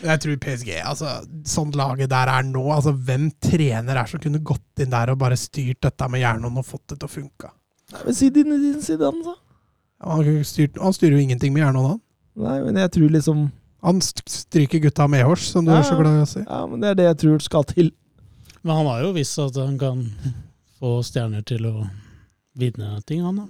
Jeg 0.00 0.20
tror 0.22 0.36
PSG, 0.40 0.70
altså 0.80 1.06
sånn 1.44 1.74
laget 1.76 2.08
der 2.08 2.30
er 2.32 2.42
nå 2.48 2.62
altså 2.72 2.94
Hvem 2.96 3.26
trener 3.44 3.98
er 4.00 4.08
som 4.08 4.22
kunne 4.22 4.40
gått 4.40 4.80
inn 4.80 4.92
der 4.94 5.12
og 5.12 5.18
bare 5.20 5.36
styrt 5.36 5.82
dette 5.84 6.08
med 6.08 6.22
hjernen 6.22 6.56
og 6.56 6.64
fått 6.64 6.86
det 6.94 6.96
til 7.02 7.08
å 7.10 7.12
funke? 7.12 7.50
Nei, 7.92 8.02
men 8.06 8.16
Si 8.16 8.30
din, 8.32 8.48
din 8.62 8.80
side, 8.84 9.10
da. 9.26 9.34
Han, 10.08 10.44
styrt, 10.48 10.78
han 10.80 10.94
styrer 10.96 11.18
jo 11.18 11.24
ingenting 11.26 11.52
med 11.52 11.66
hjernen, 11.66 11.84
han. 11.92 12.00
Nei, 12.40 12.58
men 12.64 12.78
jeg 12.80 12.94
tror 12.94 13.10
liksom 13.12 13.38
Han 13.84 14.00
stryker 14.04 14.80
gutta 14.86 15.06
medhårs, 15.08 15.44
som 15.52 15.64
du 15.64 15.72
er 15.72 15.84
så 15.84 15.96
glad 15.98 16.18
i 16.18 16.24
å 16.24 16.28
si. 16.28 16.42
Ja, 16.44 16.62
men 16.68 16.80
det 16.82 16.88
er 16.92 16.96
det 16.98 17.06
jeg 17.10 17.18
tror 17.22 17.44
skal 17.44 17.64
til. 17.68 17.92
Men 18.60 18.76
han 18.76 18.88
har 18.90 19.04
jo 19.06 19.12
visst 19.16 19.40
at 19.40 19.56
han 19.56 19.76
kan 19.80 20.02
få 20.80 21.00
stjerner 21.06 21.44
til 21.46 21.66
å 21.68 21.74
vinne 22.58 22.96
ting, 23.08 23.22
han 23.24 23.42
da. 23.42 23.48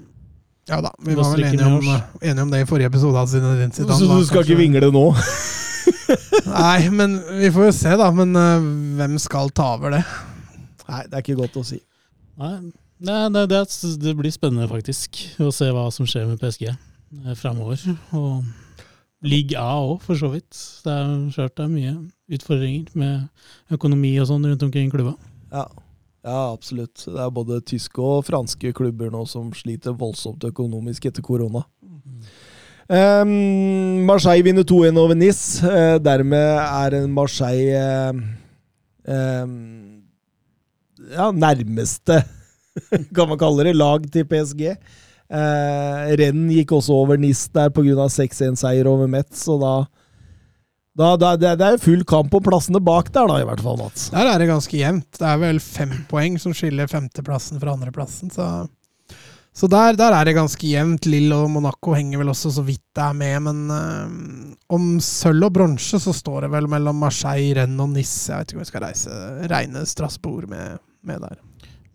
Ja 0.70 0.78
da, 0.84 0.90
vi 1.02 1.16
var 1.18 1.32
vel 1.32 1.46
enige 1.48 1.66
om, 1.66 1.86
enige 2.20 2.42
om 2.44 2.50
det 2.52 2.60
i 2.62 2.66
forrige 2.68 2.90
episode. 2.92 3.22
Zinedine 3.30 3.72
Så 3.74 3.86
du 3.86 3.94
skal 3.96 4.42
kanskje- 4.42 4.42
ikke 4.44 4.58
vingle 4.60 4.90
nå? 4.94 5.06
Nei, 6.60 6.90
men 6.94 7.16
vi 7.40 7.50
får 7.54 7.70
jo 7.70 7.72
se, 7.74 7.94
da. 7.98 8.10
Men 8.14 8.36
uh, 8.36 8.68
hvem 8.98 9.16
skal 9.22 9.50
ta 9.56 9.72
over 9.78 9.96
det? 9.96 10.04
Nei, 10.90 11.02
det 11.08 11.16
er 11.18 11.24
ikke 11.24 11.40
godt 11.40 11.58
å 11.58 11.64
si. 11.66 11.80
Nei, 12.40 12.54
det, 13.00 13.18
det, 13.34 13.44
det, 13.50 13.64
det 14.04 14.14
blir 14.18 14.34
spennende 14.34 14.68
faktisk 14.70 15.18
å 15.42 15.50
se 15.54 15.70
hva 15.74 15.88
som 15.94 16.08
skjer 16.08 16.28
med 16.30 16.40
PSG 16.42 16.68
fremover 16.70 17.36
framover. 17.40 17.84
Og 18.14 19.26
Ligg 19.26 19.52
A 19.58 19.66
òg, 19.82 19.98
for 20.04 20.16
så 20.16 20.30
vidt. 20.32 20.56
Det 20.84 20.92
er 20.94 21.10
skjørt 21.34 21.56
det 21.58 21.66
er 21.66 21.72
mye 21.74 21.94
utfordringer 22.36 22.94
med 23.00 23.74
økonomi 23.74 24.14
og 24.22 24.30
sånn 24.30 24.46
rundt 24.46 24.62
omkring 24.64 24.88
i 24.88 24.92
klubba. 24.92 25.16
Ja. 25.50 25.66
Ja, 26.24 26.52
absolutt. 26.52 27.04
Det 27.06 27.20
er 27.20 27.32
både 27.34 27.60
tyske 27.66 28.02
og 28.04 28.24
franske 28.28 28.72
klubber 28.76 29.12
nå 29.12 29.24
som 29.28 29.50
sliter 29.56 29.96
voldsomt 29.96 30.44
økonomisk 30.48 31.08
etter 31.10 31.24
korona. 31.24 31.64
Um, 32.90 34.02
Marseille 34.08 34.42
vinner 34.42 34.66
2-1 34.66 34.98
over 34.98 35.14
NIS. 35.14 35.42
Uh, 35.62 35.96
dermed 36.02 36.58
er 36.60 37.06
Marseille 37.06 37.84
uh, 38.10 38.18
um, 39.06 39.54
ja, 41.10 41.30
nærmeste, 41.30 42.18
kan 43.16 43.30
man 43.30 43.38
kalle 43.38 43.68
det, 43.68 43.76
lag 43.78 44.04
til 44.10 44.26
PSG. 44.26 44.66
Uh, 45.30 46.10
Renn 46.18 46.48
gikk 46.50 46.74
også 46.74 46.96
over 46.98 47.20
NIS 47.20 47.46
der 47.54 47.70
pga. 47.70 48.08
6-1-seier 48.10 48.90
over 48.90 49.06
Metz, 49.10 49.46
og 49.48 49.62
da 49.62 49.74
da, 51.00 51.14
da, 51.16 51.30
det, 51.38 51.54
det 51.60 51.68
er 51.68 51.80
full 51.80 52.02
kamp 52.08 52.34
om 52.36 52.42
plassene 52.44 52.80
bak 52.84 53.08
der, 53.14 53.30
da, 53.30 53.38
i 53.40 53.46
hvert 53.48 53.62
fall, 53.64 53.78
Mats. 53.80 54.10
Der 54.12 54.28
er 54.28 54.42
det 54.42 54.50
ganske 54.50 54.76
jevnt. 54.76 55.08
Det 55.16 55.26
er 55.26 55.40
vel 55.40 55.62
fem 55.64 55.94
poeng 56.10 56.36
som 56.42 56.52
skiller 56.56 56.90
femteplassen 56.90 57.60
fra 57.62 57.72
andreplassen. 57.72 58.32
Så, 58.34 58.48
så 59.56 59.70
der, 59.72 59.96
der 59.96 60.16
er 60.18 60.28
det 60.28 60.36
ganske 60.36 60.68
jevnt. 60.68 61.08
Lille 61.08 61.38
og 61.40 61.48
Monaco 61.54 61.94
henger 61.96 62.20
vel 62.20 62.32
også 62.34 62.52
så 62.58 62.64
vidt 62.66 62.84
det 62.98 63.06
er 63.06 63.16
med, 63.16 63.36
men 63.48 63.62
eh, 63.74 64.56
om 64.76 64.90
sølv 65.04 65.48
og 65.48 65.54
bronse 65.56 66.02
så 66.04 66.14
står 66.16 66.46
det 66.46 66.52
vel 66.58 66.68
mellom 66.70 67.00
Marseille, 67.00 67.56
Rennes 67.62 67.86
og 67.86 67.94
Nice. 67.94 68.26
Jeg 68.28 68.42
vet 68.42 68.52
ikke 68.52 68.60
om 68.60 68.64
vi 68.66 68.72
skal 68.74 68.86
reise, 68.90 69.20
regne 69.54 69.86
Strasbourg 69.88 70.52
med, 70.52 70.82
med 71.08 71.24
der. 71.24 71.40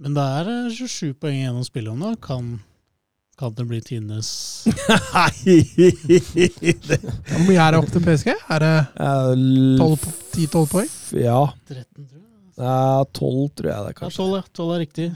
Men 0.02 0.18
det 0.18 0.26
er 0.40 0.53
eh, 0.56 0.72
27 0.82 1.14
poeng 1.22 1.38
igjen 1.44 1.61
å 1.61 1.68
spille 1.68 1.94
om 1.94 2.02
nå. 2.02 2.15
Kan, 2.26 2.56
kan 3.38 3.53
det 3.57 3.66
bli 3.68 3.82
tidenes 3.84 4.30
Nei! 4.66 5.56
Hvor 6.16 7.44
mye 7.48 7.60
er 7.60 7.76
det 7.76 7.80
opp 7.82 7.90
til 7.91 8.03
PSG? 8.06 8.32
Er 8.56 8.64
det 8.64 8.74
er 9.06 9.36
10-12 9.36 10.66
poeng? 10.72 10.90
Ja. 11.20 11.41
13, 11.68 11.86
tror 12.07 12.16
jeg? 12.16 12.24
ja, 12.56 13.03
12, 13.12 13.49
tror 13.60 13.70
jeg 13.72 13.84
det 13.84 13.91
er, 13.91 13.98
kanskje. 13.99 14.18
12, 14.24 14.36
ja. 14.38 14.44
12 14.56 14.74
er 14.76 14.82
riktig. 14.86 15.07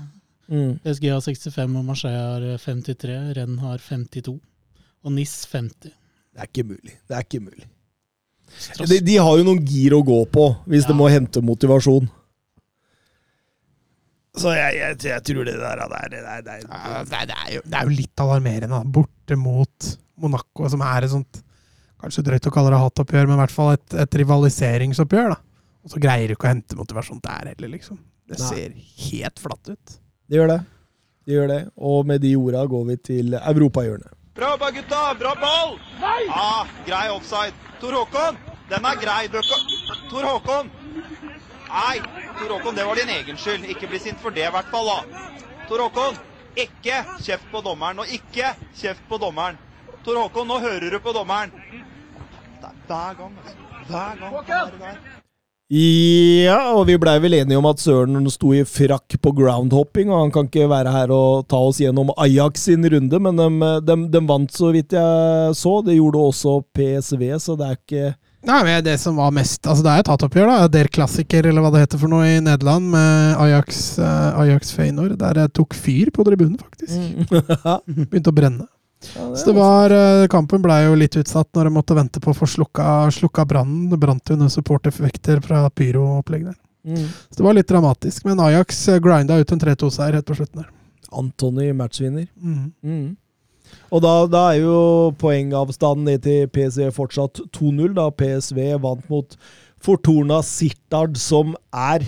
Mm. 0.50 0.72
PSG 0.84 1.10
har 1.14 1.22
65, 1.24 1.76
og 1.80 1.86
Marseille 1.88 2.22
har 2.26 2.46
eh, 2.54 2.60
53. 2.66 3.18
Rennes 3.38 3.64
har 3.64 3.84
52. 3.88 4.36
Og 5.06 5.14
NIS 5.16 5.36
50. 5.54 5.94
Det 5.94 6.44
er 6.44 6.50
ikke 6.50 6.66
mulig. 6.74 6.96
Det 7.08 7.16
er 7.16 7.24
ikke 7.28 7.40
mulig. 7.46 7.68
De, 8.90 8.98
de 9.06 9.16
har 9.22 9.38
jo 9.38 9.46
noen 9.46 9.60
gir 9.64 9.94
å 9.94 10.02
gå 10.04 10.20
på 10.34 10.48
hvis 10.66 10.84
Ja. 10.88 10.90
de 10.92 10.98
må 10.98 11.08
hente 11.14 11.42
motivasjon. 11.46 12.10
Så 14.40 14.54
jeg, 14.56 14.78
jeg, 14.80 14.98
jeg 15.10 15.26
tror 15.28 15.48
det 15.50 15.58
der 15.60 15.84
er, 15.84 15.92
det 15.92 16.00
er, 16.00 16.10
det 16.10 16.20
er, 16.20 16.44
det, 16.46 16.56
er, 16.64 17.28
det, 17.28 17.36
er 17.36 17.54
jo, 17.58 17.62
det 17.66 17.78
er 17.80 17.90
jo 17.90 17.96
litt 17.98 18.24
alarmerende. 18.24 18.82
Borte 18.96 19.38
mot 19.40 19.90
Monaco, 20.20 20.70
som 20.72 20.84
er 20.86 21.08
et 21.08 21.16
sånt 21.16 21.44
Kanskje 22.00 22.24
drøyt 22.24 22.46
å 22.48 22.52
kalle 22.56 22.70
det 22.72 22.78
hatoppgjør, 22.80 23.26
men 23.28 23.36
i 23.36 23.40
hvert 23.42 23.52
fall 23.52 23.74
et, 23.74 23.96
et 24.06 24.14
rivaliseringsoppgjør. 24.22 25.34
da. 25.34 25.66
Og 25.84 25.92
så 25.92 26.00
greier 26.00 26.32
du 26.32 26.36
ikke 26.38 26.48
å 26.48 26.54
hente 26.54 26.78
motivasjon 26.80 27.20
der 27.26 27.50
heller, 27.52 27.72
liksom. 27.74 27.98
Det 28.30 28.38
Nei. 28.40 28.48
ser 28.48 28.78
helt 29.10 29.42
flatt 29.44 29.68
ut. 29.68 29.98
Det 30.32 30.40
gjør 30.40 30.54
det. 30.54 30.58
Det 31.28 31.36
gjør 31.36 31.52
det. 31.52 31.60
Og 31.92 32.08
med 32.08 32.24
de 32.24 32.32
orda 32.40 32.64
går 32.72 32.88
vi 32.94 32.98
til 33.10 33.36
europahjørnet. 33.36 34.16
Bra 34.40 34.54
jobba, 34.54 34.72
gutta! 34.72 35.02
Bra 35.20 35.36
ball! 35.42 35.76
Nei! 36.00 36.22
Ah, 36.32 36.72
grei 36.88 37.10
offside. 37.12 37.52
Tor 37.82 38.00
Håkon, 38.00 38.40
den 38.72 38.88
er 38.88 39.02
grei. 39.04 39.24
Tor 39.34 40.24
Håkon! 40.24 40.72
Nei, 41.70 42.00
Tor 42.40 42.56
Håkon, 42.56 42.76
det 42.76 42.86
var 42.86 42.98
din 42.98 43.12
egen 43.14 43.38
skyld. 43.38 43.68
Ikke 43.70 43.90
bli 43.92 44.00
sint 44.02 44.18
for 44.22 44.34
det, 44.34 44.48
i 44.48 44.54
hvert 44.54 44.72
fall. 44.74 44.90
da. 44.90 45.28
Tor 45.70 45.86
Håkon, 45.86 46.18
ikke 46.58 47.04
kjeft 47.22 47.46
på 47.52 47.62
dommeren. 47.66 48.02
Og 48.02 48.18
ikke 48.18 48.56
kjeft 48.80 49.06
på 49.10 49.22
dommeren. 49.22 49.60
Tor 50.06 50.18
Håkon, 50.24 50.50
nå 50.50 50.60
hører 50.64 50.90
du 50.90 51.00
på 51.04 51.14
dommeren. 51.14 51.54
Det 52.60 52.72
er 52.72 52.76
hver 52.90 53.16
gang, 53.22 53.40
altså. 53.46 53.72
Hver 53.90 54.20
gang. 54.20 54.36
han 54.50 54.84
er. 54.90 55.00
Ja, 55.70 56.72
og 56.74 56.88
vi 56.90 56.96
blei 56.98 57.20
vel 57.22 57.36
enige 57.38 57.60
om 57.60 57.68
at 57.70 57.78
Søren 57.78 58.26
sto 58.34 58.56
i 58.58 58.64
frakk 58.66 59.20
på 59.22 59.34
groundhopping, 59.38 60.10
og 60.10 60.24
han 60.24 60.32
kan 60.34 60.48
ikke 60.50 60.66
være 60.72 60.94
her 60.96 61.14
og 61.14 61.46
ta 61.46 61.60
oss 61.62 61.78
gjennom 61.84 62.10
Ajax 62.18 62.64
sin 62.66 62.88
runde, 62.90 63.20
men 63.22 63.38
de, 63.38 63.70
de, 63.86 63.98
de 64.10 64.22
vant 64.32 64.50
så 64.50 64.72
vidt 64.74 64.98
jeg 64.98 65.54
så. 65.60 65.76
Det 65.86 66.00
gjorde 66.00 66.26
også 66.32 66.56
PSV, 66.74 67.22
så 67.38 67.58
det 67.60 67.68
er 67.68 67.78
ikke 67.78 68.08
Nei, 68.48 68.60
men 68.64 68.84
Det 68.84 68.96
som 69.02 69.18
var 69.20 69.34
mest 69.36 69.68
Altså, 69.68 69.84
det 69.84 69.92
er 69.92 70.04
et 70.04 70.12
hatoppgjør, 70.12 70.48
da. 70.48 70.68
Der 70.72 70.88
Klassiker, 70.88 71.50
eller 71.50 71.64
hva 71.66 71.72
det 71.74 71.84
heter 71.84 72.02
for 72.02 72.12
noe, 72.12 72.28
i 72.28 72.40
Nederland, 72.44 72.88
med 72.94 73.40
Ajax, 73.44 73.98
uh, 74.00 74.40
Ajax 74.40 74.72
Feyenoord. 74.76 75.18
Der 75.20 75.44
jeg 75.44 75.54
tok 75.60 75.76
fyr 75.78 76.12
på 76.16 76.26
tribunen, 76.28 76.58
faktisk. 76.62 77.34
Begynte 78.10 78.32
å 78.32 78.36
brenne. 78.36 78.70
Ja, 79.16 79.30
Så 79.36 79.52
det 79.52 79.56
var, 79.56 79.94
uh, 79.96 80.28
Kampen 80.32 80.64
ble 80.64 80.80
jo 80.86 80.96
litt 81.00 81.16
utsatt 81.20 81.52
når 81.56 81.70
de 81.70 81.76
måtte 81.76 81.96
vente 81.96 82.24
på 82.24 82.34
å 82.34 82.38
få 82.38 82.48
slukka, 82.50 82.88
slukka 83.16 83.46
brannen. 83.48 83.88
Det 83.92 84.00
brant 84.00 84.32
jo 84.32 84.40
noen 84.40 84.52
supportervekter 84.54 85.44
fra 85.44 85.68
pyroopplegg 85.72 86.50
der. 86.50 86.58
Mm. 86.88 87.08
Så 87.30 87.38
det 87.38 87.48
var 87.48 87.56
litt 87.56 87.70
dramatisk. 87.70 88.26
Men 88.28 88.40
Ajax 88.44 88.88
eh, 88.88 89.00
grinda 89.04 89.38
ut 89.40 89.52
en 89.52 89.60
3-2-seier 89.60 90.20
helt 90.20 90.28
på 90.28 90.38
slutten 90.40 90.64
der. 90.64 90.70
Antony 91.12 91.72
matchvinner. 91.74 92.28
Mm. 92.40 92.72
Mm. 92.84 93.16
Og 93.92 94.02
da, 94.06 94.14
da 94.30 94.44
er 94.54 94.60
jo 94.62 95.12
poengavstanden 95.22 96.06
ned 96.06 96.22
til 96.26 96.48
PSV 96.54 96.92
fortsatt 96.96 97.42
2-0, 97.58 97.94
da 97.98 98.10
PSV 98.14 98.76
vant 98.84 99.08
mot 99.10 99.38
Fortuna 99.82 100.42
Sittard, 100.46 101.16
som 101.18 101.56
er 101.74 102.04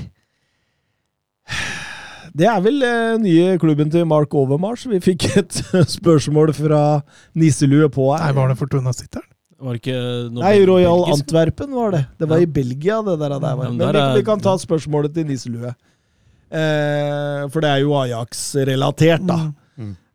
Det 2.37 2.47
er 2.47 2.61
vel 2.63 2.79
eh, 2.85 3.17
nye 3.19 3.57
klubben 3.59 3.89
til 3.91 4.05
Mark 4.07 4.31
Overmars. 4.37 4.85
Vi 4.87 5.01
fikk 5.03 5.25
et 5.41 5.57
spørsmål 5.97 6.53
fra 6.55 7.01
Nisselue 7.35 7.89
på 7.91 8.07
her. 8.13 8.23
Nei, 8.23 8.35
var 8.37 8.51
det 8.53 8.57
Fortuna 8.61 8.93
Sirtard? 8.95 9.27
Var 9.61 9.75
det 9.75 9.81
ikke 9.83 9.97
noe 10.33 10.41
Nei, 10.45 10.53
Royal 10.65 11.03
belgisk? 11.03 11.25
Antwerpen 11.27 11.73
var 11.75 11.91
det. 11.97 12.03
Det 12.17 12.29
var 12.31 12.39
Ja. 12.39 12.43
i 12.47 12.51
Belgia, 12.55 13.01
det 13.05 13.17
der. 13.19 13.35
der 13.35 13.39
var. 13.43 13.51
Ja, 13.51 13.69
men 13.69 13.77
Men 13.77 13.93
der 13.93 14.13
vi, 14.13 14.21
vi 14.21 14.25
kan 14.25 14.39
ta 14.41 14.55
spørsmålet 14.57 15.13
til 15.13 15.27
Nisselue. 15.27 15.73
Eh, 16.51 17.49
for 17.51 17.61
det 17.63 17.69
er 17.69 17.83
jo 17.83 17.93
Ajax-relatert, 17.99 19.27
da. 19.27 19.37
Mm. 19.77 19.91
Eh, 19.91 20.10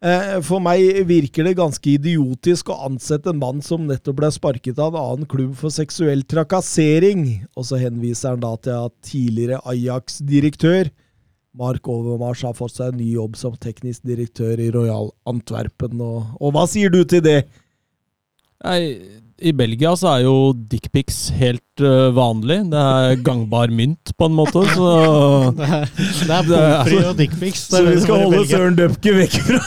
For 0.47 0.63
meg 0.63 1.01
virker 1.09 1.49
det 1.49 1.57
ganske 1.59 1.89
idiotisk 1.97 2.69
å 2.71 2.77
ansette 2.87 3.33
en 3.33 3.41
mann 3.41 3.63
som 3.65 3.89
nettopp 3.89 4.21
ble 4.21 4.29
sparket 4.35 4.79
av 4.79 4.95
en 4.95 5.03
annen 5.03 5.31
klubb 5.31 5.57
for 5.59 5.75
seksuell 5.75 6.23
trakassering, 6.29 7.25
og 7.59 7.67
så 7.67 7.81
henviser 7.81 8.37
han 8.37 8.45
da 8.45 8.53
til 8.61 8.87
at 8.87 8.95
tidligere 9.09 9.59
Ajax-direktør 9.67 10.93
Mark 11.57 11.89
Overmars 11.89 12.43
har 12.45 12.57
fått 12.57 12.77
seg 12.77 12.93
en 12.93 13.01
ny 13.01 13.09
jobb 13.15 13.37
som 13.41 13.57
teknisk 13.61 14.05
direktør 14.07 14.61
i 14.61 14.69
Royal 14.75 15.09
Antwerpen, 15.29 16.01
og, 16.05 16.35
og 16.37 16.53
hva 16.55 16.67
sier 16.69 16.93
du 16.93 17.01
til 17.09 17.25
det? 17.25 17.39
Nei, 18.65 18.81
I 19.37 19.51
Belgia 19.53 19.91
så 20.01 20.15
er 20.15 20.23
jo 20.25 20.37
dickpics 20.57 21.27
helt 21.37 21.83
uh, 21.85 22.09
vanlig. 22.17 22.57
Det 22.73 22.81
er 22.81 23.19
gangbar 23.21 23.69
mynt, 23.69 24.15
på 24.17 24.29
en 24.31 24.37
måte. 24.37 24.63
Så 24.71 24.87
Det 25.59 25.67
er, 25.69 26.47
det 26.49 26.57
er 26.57 26.87
pommes 26.87 26.89
frites 26.89 27.11
og 27.11 27.19
dickpics. 27.19 27.65
Så 27.69 27.83
vi 27.85 27.99
skal 28.01 28.23
holde 28.23 28.41
Søren 28.49 28.79
Døpke 28.79 29.13
vekk 29.19 29.37
fra 29.45 29.61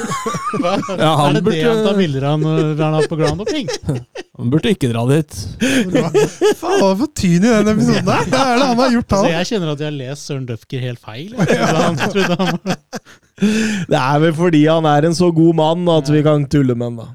Ja, 0.98 1.12
han 1.20 1.38
er 1.38 1.44
det 1.46 1.54
det 1.54 1.62
han 1.68 1.84
tar 1.86 2.00
bilder 2.00 2.26
av 2.32 2.42
når 2.42 2.82
han 2.82 2.98
er 2.98 3.06
på 3.12 3.20
groundhopping? 3.20 3.70
han 4.40 4.56
burde 4.56 4.74
ikke 4.74 4.90
dra 4.90 5.06
dit. 5.12 5.38
Faen, 5.62 6.82
hva 6.82 6.90
for 7.04 7.14
tyn 7.14 7.38
i 7.38 7.54
den 7.60 7.72
episoden 7.76 8.10
der? 8.10 8.26
Hva 8.26 8.42
er 8.42 8.58
det 8.64 8.72
han 8.72 8.84
har 8.84 8.98
gjort 8.98 9.18
Altså, 9.20 9.24
da? 9.28 9.36
jeg 9.36 9.52
kjenner 9.52 9.76
at 9.76 9.86
jeg 9.86 9.92
har 9.92 9.98
lest 10.00 10.32
Søren 10.32 10.50
Døpke 10.50 10.82
helt 10.82 11.06
feil. 11.06 11.38
Han, 11.38 12.02
han 12.10 12.60
Det 13.94 14.02
er 14.02 14.20
vel 14.26 14.36
fordi 14.36 14.66
han 14.66 14.90
er 14.90 15.08
en 15.08 15.16
så 15.16 15.30
god 15.32 15.62
mann 15.62 15.88
at 15.94 16.10
vi 16.10 16.26
kan 16.26 16.50
tulle 16.50 16.74
med 16.74 16.90
han, 16.90 17.02
da. 17.06 17.10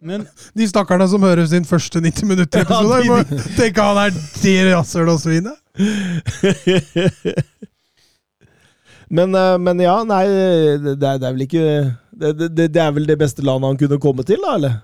Men 0.00 0.24
De 0.56 0.66
stakkarene 0.68 1.08
som 1.12 1.22
hører 1.24 1.46
sin 1.50 1.66
første 1.68 2.00
90 2.00 2.28
minutter 2.28 2.64
episode, 2.64 3.00
Ja, 3.04 3.10
må 3.10 3.40
tenke 3.58 3.84
han 3.84 3.98
er 4.06 4.14
det 4.14 4.56
rasshølet 4.72 5.12
og 5.14 5.20
svinet. 5.20 5.56
Men, 9.10 9.34
eh, 9.34 9.56
men 9.58 9.80
ja, 9.82 9.96
nei, 10.06 10.22
det 10.78 10.92
er, 10.94 11.18
det 11.18 11.26
er 11.26 11.32
vel 11.34 11.42
ikke 11.42 11.64
det, 12.20 12.30
det, 12.46 12.68
det 12.70 12.82
er 12.82 12.92
vel 12.94 13.08
det 13.08 13.18
beste 13.18 13.42
landet 13.42 13.72
han 13.72 13.80
kunne 13.80 13.98
komme 14.02 14.22
til, 14.26 14.38
da, 14.44 14.54
eller? 14.54 14.76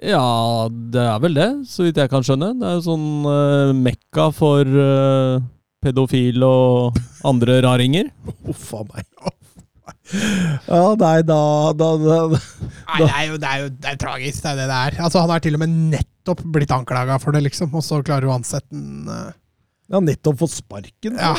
Ja, 0.00 0.68
det 0.92 1.02
er 1.02 1.20
vel 1.24 1.36
det, 1.36 1.50
så 1.68 1.86
vidt 1.86 2.00
jeg 2.00 2.10
kan 2.12 2.24
skjønne. 2.24 2.52
Det 2.60 2.68
er 2.68 2.76
jo 2.76 2.84
sånn 2.84 3.08
uh, 3.24 3.72
mekka 3.76 4.28
for 4.36 4.68
uh, 4.68 5.40
pedofile 5.84 6.48
og 6.48 6.98
andre 7.26 7.58
raringer. 7.64 8.10
Uff 8.48 8.74
a 8.76 8.82
meg. 8.84 9.06
Ja, 10.12 10.82
nei, 11.00 11.16
da, 11.26 11.40
da, 11.74 11.88
da 11.98 12.18
Nei, 12.30 13.00
det 13.00 13.08
er 13.10 13.24
jo, 13.26 13.38
det 13.42 13.48
er 13.50 13.62
jo 13.64 13.70
det 13.74 13.90
er 13.90 13.98
tragisk, 14.00 14.44
det 14.44 14.52
er 14.52 14.60
det 14.60 14.68
det 14.70 14.78
er. 14.78 14.98
Altså, 15.08 15.24
han 15.24 15.32
er 15.34 15.42
til 15.42 15.58
og 15.58 15.62
med 15.64 15.74
nettopp 15.96 16.44
blitt 16.54 16.74
anklaga 16.74 17.18
for 17.22 17.34
det, 17.34 17.42
liksom, 17.48 17.72
og 17.74 17.82
så 17.84 17.98
klarer 18.06 18.26
du 18.26 18.30
å 18.30 18.36
ansette 18.36 18.70
den 18.70 19.10
uh... 19.10 19.34
Ja, 19.90 20.00
nettopp 20.02 20.40
fått 20.40 20.56
sparken. 20.56 21.18
Ja. 21.18 21.34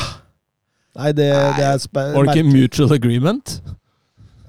Nei, 0.98 1.12
det, 1.16 1.28
det 1.58 1.66
er 1.68 1.82
Var 1.92 2.28
det 2.28 2.36
ikke 2.36 2.48
mutual 2.48 2.94
agreement? 2.96 3.58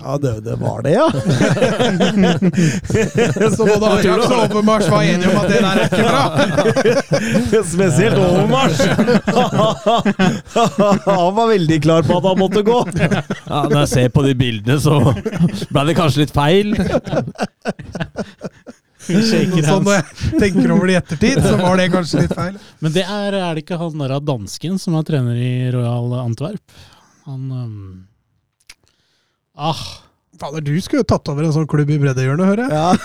Ja, 0.02 0.18
det, 0.18 0.40
det 0.40 0.56
var 0.56 0.82
det, 0.82 0.92
ja. 0.92 1.12
Så 3.56 3.66
både 3.66 3.92
Ajax 3.92 4.26
og 4.26 4.32
Overmars 4.46 4.90
var 4.90 5.02
enige 5.04 5.30
om 5.30 5.38
at 5.42 5.50
det 5.52 5.60
der 5.60 5.76
er 5.76 5.86
ikke 5.86 6.04
bra. 6.08 6.24
Spesielt 7.74 8.18
Overmars. 8.18 8.80
Han 11.06 11.36
var 11.36 11.48
veldig 11.52 11.82
klar 11.84 12.04
på 12.08 12.18
at 12.18 12.24
han 12.30 12.40
måtte 12.40 12.62
gå. 12.64 12.80
Ja, 12.96 13.22
Når 13.68 13.80
jeg 13.80 13.88
ser 13.92 14.10
på 14.16 14.22
de 14.24 14.36
bildene, 14.40 14.80
så 14.80 15.14
ble 15.70 15.84
det 15.90 15.96
kanskje 16.00 16.20
litt 16.24 16.34
feil. 16.36 16.76
shaker 19.10 19.64
Sånn 19.68 19.84
når 19.84 19.94
jeg 19.98 20.04
tenker 20.46 20.72
over 20.76 20.86
det 20.88 20.94
i 20.94 21.00
ettertid, 21.02 21.38
så 21.44 21.56
var 21.60 21.76
det 21.80 21.92
kanskje 21.96 22.20
litt 22.24 22.36
feil. 22.40 22.56
Men 22.80 22.90
det 22.96 23.04
er, 23.04 23.32
er 23.36 23.52
det 23.52 23.62
ikke 23.66 23.82
han 23.82 24.00
der 24.06 24.20
dansken 24.24 24.80
som 24.80 24.96
er 25.00 25.04
trener 25.12 25.36
i 25.36 25.72
Royal 25.76 26.08
Antwerp? 26.24 26.64
Han 27.28 27.42
um, 27.52 28.09
Ah, 29.62 29.76
Fader, 30.40 30.62
du 30.64 30.72
skulle 30.82 31.02
jo 31.02 31.06
tatt 31.12 31.28
over 31.28 31.44
en 31.44 31.52
sånn 31.52 31.66
klubb 31.68 31.90
i 31.92 31.98
breddehjørnet, 32.00 32.46
hører 32.48 32.64
jeg. 32.64 32.72
Ja. 32.72 32.96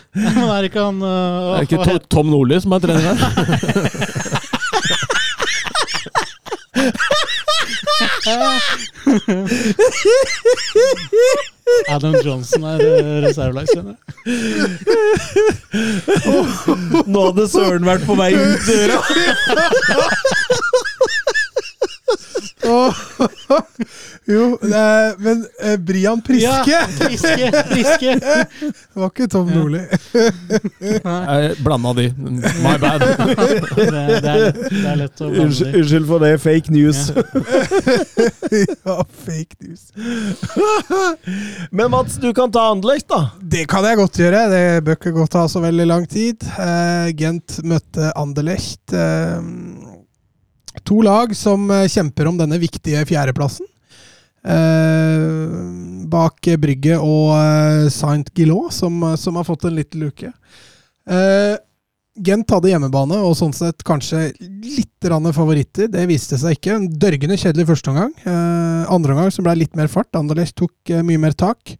men 0.16 0.48
er 0.48 0.62
det 0.64 0.70
ikke 0.70 0.80
han 0.86 0.96
uh, 1.04 1.58
Er 1.58 1.60
det 1.60 1.68
ikke 1.68 1.84
To- 1.90 2.00
Tom 2.16 2.30
Nordli 2.32 2.56
som 2.64 2.72
er 2.72 2.80
trener 2.86 3.04
her? 3.04 3.20
Adam 11.90 12.14
Johnson 12.24 12.64
er 12.64 12.80
uh, 12.80 13.22
reservelag. 13.26 13.66
Nå 17.06 17.24
hadde 17.28 17.48
Søren 17.52 17.84
vært 17.86 18.06
på 18.08 18.14
vei 18.18 18.32
ut 18.36 18.66
døra. 18.66 18.98
Jo, 24.30 24.58
men 25.18 25.46
eh, 25.64 25.76
Brian 25.76 26.20
Priske 26.22 26.70
Ja, 26.70 26.84
Priske, 26.98 27.50
Priske. 27.70 28.14
Det 28.60 29.00
var 29.00 29.08
ikke 29.10 29.26
Tom 29.32 29.48
Nordli. 29.50 29.80
Jeg 31.00 31.54
blanda 31.64 31.92
de. 31.96 32.06
My 32.62 32.74
bad. 32.82 33.00
Det, 33.00 33.16
det, 33.76 34.32
er, 34.34 34.52
det 34.52 34.84
er 34.92 34.98
lett 35.00 35.22
å 35.24 35.30
blande 35.32 35.56
de. 35.56 35.70
unnskyld 35.80 36.06
for 36.10 36.22
det. 36.22 36.32
Fake 36.44 36.74
news. 36.74 37.00
ja, 38.84 38.96
fake 39.24 39.56
news. 39.64 39.88
Men 41.70 41.90
Mats, 41.94 42.18
du 42.22 42.30
kan 42.36 42.52
ta 42.54 42.68
Anderlecht, 42.74 43.08
da. 43.10 43.22
Det 43.40 43.64
kan 43.70 43.86
jeg 43.88 43.98
godt 44.02 44.20
gjøre. 44.20 44.44
Det 44.52 44.64
bør 44.86 45.00
ikke 45.00 45.14
gå 45.16 45.26
ta 45.32 45.46
så 45.50 45.62
veldig 45.64 45.88
lang 45.90 46.06
tid. 46.10 46.44
Eh, 46.60 47.10
Gent 47.18 47.60
møtte 47.66 48.12
Anderlecht. 48.20 48.92
Eh, 48.92 49.40
to 50.86 51.00
lag 51.06 51.34
som 51.36 51.68
eh, 51.70 51.88
kjemper 51.90 52.30
om 52.30 52.38
denne 52.40 52.58
viktige 52.62 53.02
fjerdeplassen. 53.08 53.66
Eh, 54.40 55.24
bak 56.10 56.52
Brygge 56.62 56.98
og 56.98 57.34
eh, 57.36 57.88
Saint 57.92 58.30
Gillot, 58.36 58.72
som, 58.74 59.02
som 59.20 59.40
har 59.40 59.48
fått 59.48 59.66
en 59.68 59.76
liten 59.76 60.06
luke. 60.06 60.32
Eh, 61.10 61.56
Gent 62.20 62.50
hadde 62.52 62.68
hjemmebane, 62.72 63.16
og 63.22 63.36
sånn 63.38 63.52
sett 63.56 63.84
kanskje 63.86 64.32
litt 64.40 65.08
favoritter. 65.32 65.88
Det 65.88 66.02
viste 66.10 66.36
seg 66.36 66.58
ikke. 66.58 66.74
En 66.74 66.88
dørgende 67.00 67.38
kjedelig 67.38 67.68
første 67.70 67.92
omgang. 67.92 68.10
Eh, 68.24 68.90
andre 68.92 69.14
omgang 69.14 69.30
som 69.32 69.46
ble 69.46 69.54
litt 69.62 69.76
mer 69.78 69.88
fart. 69.88 70.10
Anderlecht 70.18 70.56
tok 70.58 70.72
eh, 70.90 71.04
mye 71.06 71.18
mer 71.22 71.32
tak. 71.32 71.76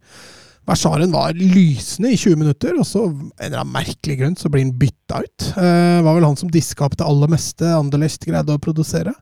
Versaren 0.69 1.11
var 1.11 1.33
lysende 1.33 2.11
i 2.13 2.17
20 2.19 2.37
minutter, 2.37 2.75
og 2.77 2.85
så 2.85 3.07
en 3.07 3.31
eller 3.39 3.63
annen 3.63 3.73
merkelig 3.73 4.19
grunn 4.19 4.37
så 4.37 4.51
blir 4.51 4.65
han 4.67 4.75
bytta 4.77 5.23
ut. 5.25 5.47
Eh, 5.57 6.01
var 6.05 6.17
vel 6.17 6.27
han 6.27 6.37
som 6.37 6.51
diska 6.53 6.85
opp 6.85 6.99
det 6.99 7.07
aller 7.07 7.31
meste 7.33 7.71
Anderlecht 7.73 8.27
greide 8.27 8.53
å 8.55 8.61
produsere. 8.61 9.15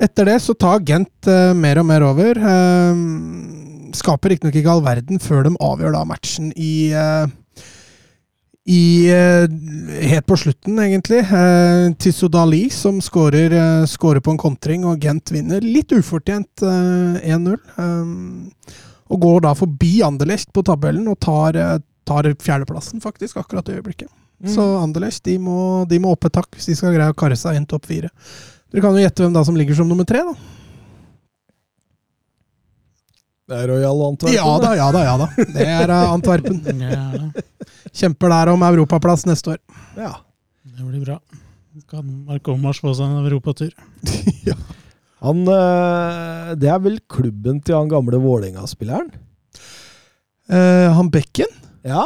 Etter 0.00 0.30
det 0.30 0.38
så 0.40 0.56
tar 0.56 0.82
Gent 0.88 1.28
eh, 1.28 1.52
mer 1.52 1.82
og 1.82 1.88
mer 1.90 2.06
over. 2.08 2.40
Eh, 2.40 3.04
skaper 3.98 4.32
riktignok 4.32 4.56
ikke 4.56 4.72
all 4.72 4.84
verden 4.86 5.20
før 5.20 5.44
de 5.44 5.54
avgjør 5.60 5.98
da 5.98 6.06
matchen 6.08 6.50
i 6.56 6.72
i 8.62 9.10
Helt 9.10 10.26
på 10.30 10.36
slutten, 10.38 10.76
egentlig. 10.78 11.18
Eh, 11.26 11.88
Tissodali 11.98 12.68
som 12.70 13.00
skårer 13.02 14.20
på 14.22 14.30
en 14.30 14.38
kontring, 14.38 14.86
og 14.86 15.02
Gent 15.02 15.32
vinner 15.34 15.64
litt 15.66 15.90
ufortjent 15.90 16.62
eh, 16.62 17.34
1-0. 17.34 17.58
Og 19.12 19.20
går 19.20 19.42
da 19.44 19.52
forbi 19.56 19.98
Anderlecht 20.06 20.50
på 20.54 20.64
tabellen 20.66 21.08
og 21.12 21.18
tar, 21.20 21.56
eh, 21.58 21.78
tar 22.08 22.30
fjerdeplassen, 22.40 23.02
faktisk, 23.04 23.36
akkurat 23.42 23.68
i 23.68 23.76
øyeblikket. 23.78 24.08
Så 24.48 24.62
Anderlecht 24.80 25.22
de 25.28 25.36
må, 25.38 25.84
de 25.86 26.00
må 26.02 26.16
opp 26.16 26.26
et 26.26 26.34
takk 26.34 26.56
hvis 26.56 26.66
de 26.72 26.74
skal 26.74 26.96
greie 26.96 27.12
å 27.12 27.18
karre 27.18 27.36
seg 27.38 27.58
inn 27.58 27.68
topp 27.68 27.86
fire. 27.86 28.10
Dere 28.72 28.82
kan 28.82 28.96
jo 28.96 29.04
gjette 29.04 29.22
hvem 29.22 29.36
da 29.36 29.44
som 29.46 29.58
ligger 29.58 29.76
som 29.78 29.86
nummer 29.90 30.08
tre, 30.08 30.24
da. 30.26 30.34
Det 33.52 33.58
er 33.60 33.68
Royal 33.68 34.02
Antwerpen. 34.06 34.38
Ja 34.38 34.50
da, 34.62 34.74
ja 34.78 34.88
da, 34.94 35.04
ja 35.04 35.14
da. 35.20 35.28
Det 35.36 35.68
er 35.68 35.92
eh, 35.92 36.10
Antwerpen. 36.10 36.62
Ja. 36.82 37.30
Kjemper 37.92 38.30
der 38.32 38.48
om 38.54 38.62
europaplass 38.64 39.26
neste 39.28 39.54
år. 39.54 39.58
Ja. 39.98 40.14
det 40.64 40.86
blir 40.86 41.02
bra. 41.04 41.18
Kan 41.90 42.06
Mark 42.24 42.48
Omars 42.48 42.80
få 42.80 42.94
seg 42.96 43.10
en 43.10 43.26
europatur? 43.26 43.74
Han, 45.22 45.44
eh, 45.46 46.54
det 46.58 46.68
er 46.72 46.80
vel 46.82 46.98
klubben 47.10 47.60
til 47.62 47.76
han 47.78 47.88
gamle 47.92 48.18
Vålerenga-spilleren? 48.22 49.10
Eh, 50.50 50.88
han 50.96 51.10
Bekken? 51.14 51.50
Ja. 51.86 52.04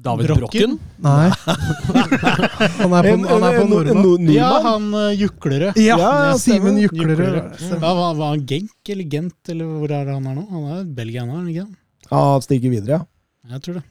David 0.00 0.30
Brokken? 0.30 0.40
Brokken? 0.40 0.78
Nei. 1.04 1.28
Han 2.80 2.92
er 2.96 3.04
på, 3.04 3.10
En- 3.10 3.24
han 3.28 3.42
er 3.44 3.56
på 3.58 3.64
Nordmann. 3.68 3.96
en 3.96 4.02
nordmann? 4.02 4.32
Ja, 4.32 4.50
han 4.64 4.86
uh, 4.94 5.10
Juklerød. 5.12 5.76
Ja, 5.76 5.96
Ja, 6.00 6.36
Simen 6.40 6.78
stemmer. 6.78 6.80
Juklerød. 6.86 7.36
Ja, 7.60 7.78
var, 7.82 8.14
var 8.16 8.30
han 8.32 8.44
Genk 8.48 8.88
eller 8.94 9.04
Gent, 9.12 9.36
eller 9.52 9.68
hvor 9.76 9.92
er 9.92 10.08
han 10.08 10.26
er 10.30 10.38
nå? 10.38 10.44
Han 10.50 10.64
er 10.78 10.84
belgianer, 10.96 11.42
er 11.42 11.50
ikke? 11.52 11.66
sant? 11.66 11.76
Ja, 12.10 12.22
han 12.32 12.46
stiger 12.46 12.72
videre, 12.72 12.96
ja. 12.96 13.52
Jeg 13.52 13.62
tror 13.66 13.76
det. 13.80 13.84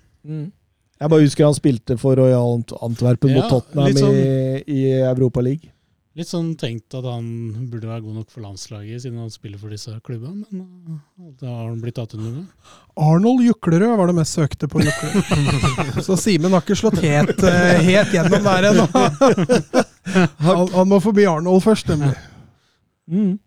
Jeg 1.00 1.12
bare 1.14 1.24
husker 1.28 1.46
han 1.46 1.56
spilte 1.60 1.96
for 2.02 2.18
Royal 2.20 2.58
Antwerpen 2.90 3.30
Ja, 3.32 3.36
mot 3.44 3.54
Tottenham 3.54 4.02
sånn- 4.02 4.18
i, 4.18 4.64
i 4.66 4.82
Europa 5.14 5.46
League. 5.46 5.70
Litt 6.20 6.28
sånn 6.28 6.50
tenkt 6.60 6.92
at 7.00 7.06
han 7.08 7.28
burde 7.72 7.88
være 7.88 8.04
god 8.04 8.18
nok 8.20 8.32
for 8.34 8.44
landslaget, 8.44 9.06
siden 9.06 9.22
han 9.22 9.30
spiller 9.32 9.60
for 9.62 9.72
disse 9.72 9.94
klubbene, 10.04 10.44
men 10.52 10.66
uh, 11.00 11.30
da 11.40 11.48
har 11.48 11.70
han 11.70 11.78
blitt 11.80 11.96
tatt 11.96 12.18
under 12.18 12.34
med. 12.42 12.74
Arnold 13.00 13.46
Juklerød 13.46 13.94
var 14.02 14.12
det 14.12 14.16
mest 14.18 14.36
søkte 14.36 14.68
på 14.68 14.82
Juklerød. 14.84 16.02
Så 16.08 16.18
Simen 16.20 16.52
har 16.52 16.66
ikke 16.66 16.76
slått 16.76 17.00
helt, 17.06 17.40
eh, 17.48 17.80
helt 17.88 18.12
gjennom 18.18 18.44
der 18.50 18.68
ennå. 18.74 18.88
Han, 20.44 20.64
han 20.74 20.88
må 20.90 20.98
forbi 21.04 21.24
Arnold 21.30 21.62
først, 21.64 21.88
nemlig. 21.94 22.16
Mm. 23.08 23.38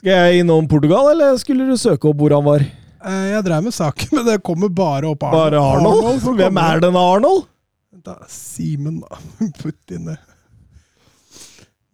Skal 0.00 0.10
jeg 0.16 0.42
innom 0.42 0.66
Portugal, 0.68 1.10
eller 1.12 1.36
skulle 1.40 1.66
du 1.68 1.76
søke 1.78 2.08
opp 2.10 2.20
hvor 2.20 2.32
han 2.34 2.44
var? 2.46 2.64
Eh, 2.64 3.26
Jeg 3.34 3.44
drev 3.46 3.64
med 3.64 3.76
saken, 3.76 4.10
men 4.18 4.26
det 4.28 4.40
kommer 4.44 4.68
bare 4.72 5.08
opp 5.14 5.24
Arnold. 5.28 5.54
Bare 5.54 5.60
Arnold? 5.60 6.04
Arnold 6.10 6.42
Hvem 6.42 6.60
er 6.64 6.84
denne 6.84 7.06
Arnold? 7.14 7.46
Da, 8.04 8.16
Simen, 8.32 9.00
da. 9.04 9.20
Putt 9.60 9.96
inn 9.96 10.08
det. 10.08 10.18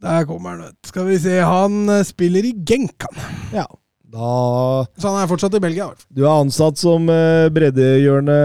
Der 0.02 0.24
kommer 0.28 0.50
han, 0.56 0.62
vet. 0.68 0.76
Skal 0.90 1.06
vi 1.08 1.16
se. 1.18 1.38
Han 1.40 1.88
eh, 1.88 2.02
spiller 2.04 2.44
i 2.44 2.52
Genk, 2.68 3.06
han. 3.06 3.22
Ja. 3.54 3.66
Da 4.16 4.86
Så 5.00 5.08
han 5.10 5.22
er 5.22 5.26
fortsatt 5.30 5.54
i 5.58 5.60
Belgia. 5.60 5.88
Du 6.14 6.22
er 6.24 6.30
ansatt 6.44 6.78
som 6.78 7.08
uh, 7.10 7.48
breddehjørne 7.52 8.36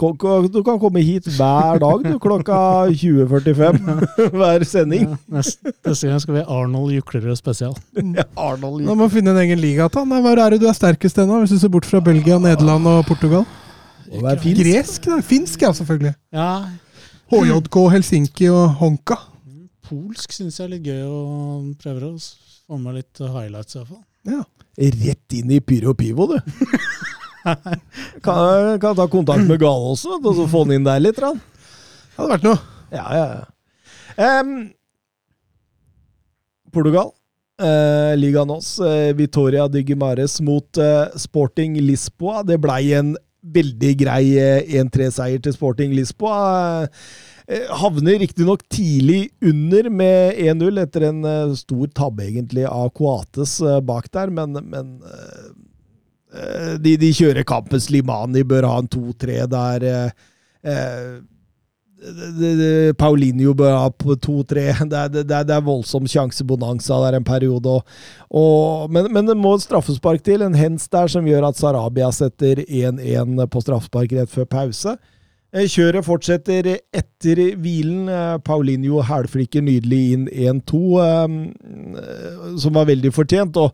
ko- 0.00 0.14
Du 0.48 0.62
kan 0.64 0.78
komme 0.80 1.02
hit 1.04 1.26
hver 1.36 1.78
dag 1.82 2.02
du, 2.06 2.16
klokka 2.22 2.56
20.45 2.92 3.76
hver 4.38 4.64
sending. 4.68 5.12
Neste, 5.32 5.72
neste 5.86 6.08
gang 6.10 6.20
skal 6.24 6.38
vi 6.38 6.46
Arnold 6.46 6.94
Juklerød 6.96 7.36
spesial. 7.38 7.76
Ja, 7.96 8.24
Arnold 8.40 8.86
Nå 8.86 8.96
må 8.96 9.06
vi 9.10 9.18
finne 9.18 9.34
en 9.36 9.42
egen 9.44 9.60
liga 9.62 9.88
til 9.92 10.04
han. 10.06 10.16
Hvor 10.24 10.40
er 10.46 10.56
det 10.56 10.62
du 10.64 10.68
er 10.70 10.76
sterkest 10.80 11.20
ennå, 11.22 11.42
hvis 11.44 11.52
du 11.54 11.60
ser 11.60 11.72
bort 11.76 11.86
fra 11.88 12.00
Belgia, 12.04 12.38
Nederland 12.40 12.88
og 12.88 13.04
Portugal? 13.08 13.44
Må 14.12 14.22
være 14.22 14.38
finsk. 14.42 14.62
Gresk, 14.64 15.06
da. 15.10 15.20
Finsk, 15.26 15.62
ja, 15.66 15.72
selvfølgelig. 15.76 16.14
Ja, 16.32 16.50
HJK, 17.32 17.80
Helsinki 17.90 18.46
og 18.54 18.68
Honka. 18.80 19.16
Polsk 19.86 20.34
syns 20.34 20.58
jeg 20.58 20.66
er 20.66 20.72
litt 20.74 20.86
gøy, 20.86 21.02
og 21.06 21.72
prøver 21.82 22.08
å 22.08 22.12
få 22.18 22.78
med 22.82 22.98
litt 22.98 23.22
highlights 23.22 23.76
i 23.76 23.80
hvert 23.80 23.90
fall. 23.92 24.04
Ja. 24.26 24.42
Rett 24.76 25.36
inn 25.38 25.52
i 25.54 25.60
Pyro 25.64 25.94
Pivo, 25.96 26.28
du. 26.34 26.38
Kan, 27.46 28.80
kan 28.82 28.96
ta 28.98 29.04
kontakt 29.06 29.44
med 29.46 29.60
Gale 29.62 29.92
også, 29.92 30.16
og 30.18 30.32
så 30.34 30.48
få 30.50 30.64
han 30.64 30.72
inn 30.74 30.86
der 30.88 30.98
litt. 30.98 31.14
Det 31.14 31.28
hadde 32.16 32.32
vært 32.32 32.46
noe. 32.48 32.56
Ja, 32.90 33.04
ja, 33.14 33.26
ja. 33.36 34.40
Um, 34.40 34.56
Portugal. 36.74 37.12
Uh, 37.62 38.18
Liga 38.18 38.42
oss, 38.50 38.72
uh, 38.82 39.14
Vitoria 39.14 39.68
de 39.70 39.84
Guimares 39.86 40.40
mot 40.42 40.82
uh, 40.82 41.06
Sporting 41.14 41.78
Lisboa. 41.78 42.42
Det 42.42 42.58
blei 42.60 42.90
en 42.98 43.14
veldig 43.54 43.92
grei 44.00 44.24
eh, 44.40 44.76
1-3-seier 44.80 45.42
til 45.42 45.54
Sporting 45.56 45.94
Lisboa. 45.96 46.36
Eh, 46.82 46.88
havner 47.78 48.18
riktignok 48.18 48.64
tidlig 48.68 49.28
under 49.42 49.90
med 49.90 50.34
1-0 50.34 50.80
etter 50.82 51.06
en 51.10 51.22
eh, 51.24 51.54
stor 51.54 51.86
tabbe 51.94 52.26
egentlig 52.26 52.66
av 52.66 52.90
Coates 52.96 53.60
eh, 53.62 53.78
bak 53.86 54.10
der, 54.10 54.32
men, 54.34 54.58
men 54.66 54.96
eh, 55.06 55.46
eh, 56.34 56.74
de, 56.82 56.96
de 56.98 57.12
kjører 57.14 57.46
kampen 57.46 57.80
Slimani, 57.80 58.42
bør 58.42 58.66
ha 58.66 58.82
en 58.82 58.90
2-3 58.90 59.38
der. 59.52 59.86
eh, 59.92 60.74
eh, 60.74 61.16
Paulinho 62.98 63.54
bør 63.56 63.72
ha 63.78 63.88
på 63.90 64.18
2-3. 64.26 64.66
Det, 64.90 65.22
det, 65.22 65.24
det 65.48 65.54
er 65.54 65.64
voldsom 65.64 66.06
sjansebonanza 66.10 66.98
der 67.06 67.16
en 67.16 67.24
periode. 67.24 67.78
Og, 67.78 67.98
og, 68.28 68.90
men, 68.92 69.06
men 69.14 69.26
det 69.30 69.38
må 69.38 69.54
et 69.56 69.64
straffespark 69.64 70.22
til. 70.26 70.42
En 70.44 70.58
hens 70.58 70.90
der 70.92 71.08
som 71.10 71.26
gjør 71.26 71.48
at 71.48 71.58
Sarabia 71.58 72.10
setter 72.14 72.60
1-1 72.66 73.38
på 73.48 73.62
straffespark 73.64 74.12
rett 74.18 74.34
før 74.34 74.50
pause. 74.50 74.98
Eh, 75.56 75.64
Kjøret 75.72 76.04
fortsetter 76.04 76.66
etter 76.92 77.40
hvilen. 77.56 78.08
Eh, 78.12 78.34
Paulinho 78.44 79.00
hælflikker 79.08 79.64
nydelig 79.64 80.00
inn 80.12 80.26
1-2, 80.28 80.82
eh, 81.00 82.58
som 82.60 82.76
var 82.76 82.90
veldig 82.92 83.14
fortjent. 83.16 83.56
og 83.56 83.72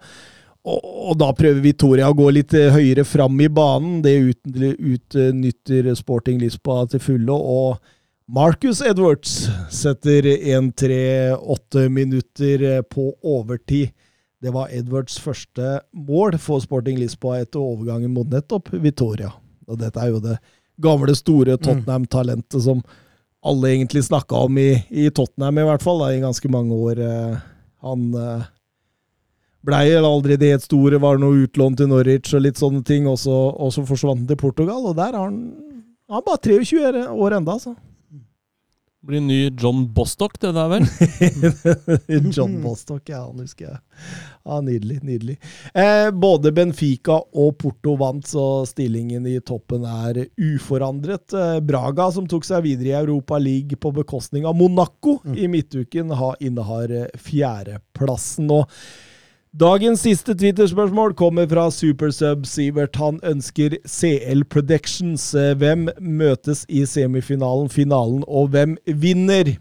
og, 0.64 1.16
da 1.18 1.32
prøver 1.34 1.58
Victoria 1.58 2.06
å 2.06 2.14
gå 2.14 2.28
litt 2.30 2.52
høyere 2.54 3.02
fram 3.04 3.34
i 3.42 3.48
banen. 3.50 3.96
Det 4.00 4.12
ut- 4.22 4.76
utnytter 4.78 5.88
Sporting 5.98 6.38
Lisboa 6.38 6.84
til 6.88 7.00
fulle. 7.02 7.34
Og 7.34 7.80
Marcus 8.30 8.80
Edwards 8.80 9.48
setter 9.74 10.22
1-3-8 10.22 11.88
minutter 11.90 12.82
på 12.86 13.08
overtid. 13.24 13.90
Det 14.40 14.52
var 14.54 14.68
Edwards 14.70 15.18
første 15.18 15.80
mål 15.94 16.38
for 16.38 16.60
Sporting 16.62 16.96
Lisboa 17.00 17.40
etter 17.42 17.58
overgangen 17.58 18.14
mot 18.14 18.30
nettopp 18.30 18.70
Victoria. 18.72 19.32
Og 19.66 19.78
dette 19.82 19.98
er 19.98 20.12
jo 20.14 20.20
det 20.20 20.38
gamle, 20.80 21.14
store 21.16 21.56
Tottenham-talentet 21.58 22.62
som 22.62 22.82
alle 23.44 23.72
egentlig 23.74 24.04
snakka 24.06 24.44
om 24.46 24.58
i, 24.58 24.70
i 24.90 25.10
Tottenham, 25.10 25.58
i 25.58 25.66
hvert 25.66 25.82
fall, 25.82 25.98
da, 25.98 26.12
i 26.14 26.22
ganske 26.22 26.48
mange 26.48 26.74
år. 26.74 27.00
Eh, 27.02 27.38
Han 27.82 28.14
eh, 28.14 28.44
blei 29.66 29.96
aldri 29.98 30.36
det 30.38 30.52
helt 30.52 30.66
store, 30.66 31.00
var 31.02 31.18
noe 31.18 31.44
utlån 31.46 31.76
til 31.78 31.88
Norwich 31.90 32.34
og 32.34 32.44
litt 32.44 32.60
sånne 32.60 32.84
ting, 32.86 33.08
og 33.10 33.18
så, 33.18 33.34
og 33.34 33.72
så 33.74 33.82
forsvant 33.86 34.22
han 34.22 34.28
til 34.30 34.38
Portugal, 34.38 34.84
og 34.86 34.94
der 34.98 35.16
har 35.16 35.26
han, 35.26 35.40
han 36.10 36.22
bare 36.26 36.42
23 36.46 37.08
år 37.10 37.38
enda, 37.40 37.58
altså. 37.58 37.74
Blir 39.02 39.18
ny 39.18 39.50
John 39.58 39.82
Bostock, 39.90 40.36
det 40.38 40.52
der 40.54 40.68
vel? 40.70 40.86
John 42.36 42.60
Bostock, 42.62 43.08
ja, 43.10 43.24
han 43.24 43.42
husker 43.42 43.72
jeg. 43.72 43.80
Ja, 44.44 44.60
Nydelig. 44.60 44.96
nydelig. 45.06 45.36
Eh, 45.74 46.10
både 46.10 46.50
Benfica 46.52 47.20
og 47.34 47.52
Porto 47.58 47.94
vant, 48.00 48.26
så 48.26 48.64
stillingen 48.66 49.26
i 49.30 49.36
toppen 49.40 49.84
er 49.86 50.24
uforandret. 50.34 51.30
Eh, 51.32 51.60
Braga, 51.62 52.08
som 52.10 52.26
tok 52.26 52.44
seg 52.48 52.64
videre 52.66 52.90
i 52.90 52.96
Europa 53.04 53.38
League 53.38 53.78
på 53.78 53.92
bekostning 53.94 54.44
av 54.48 54.56
Monaco 54.58 55.20
i 55.36 55.46
midtuken, 55.46 56.10
har, 56.18 56.34
innehar 56.42 56.90
eh, 56.90 57.06
fjerdeplassen. 57.16 58.50
Og 58.50 58.66
Dagens 59.52 60.00
siste 60.00 60.32
Twitter-spørsmål 60.34 61.12
kommer 61.14 61.44
fra 61.46 61.66
Supersub 61.70 62.46
Sivert. 62.48 62.96
Han 62.96 63.18
ønsker 63.22 63.74
CL 63.84 64.46
Predictions. 64.48 65.34
Eh, 65.36 65.52
Hvem 65.60 65.90
møtes 66.00 66.64
i 66.72 66.86
semifinalen, 66.88 67.68
finalen, 67.68 68.24
og 68.26 68.48
hvem 68.54 68.78
vinner? 68.86 69.58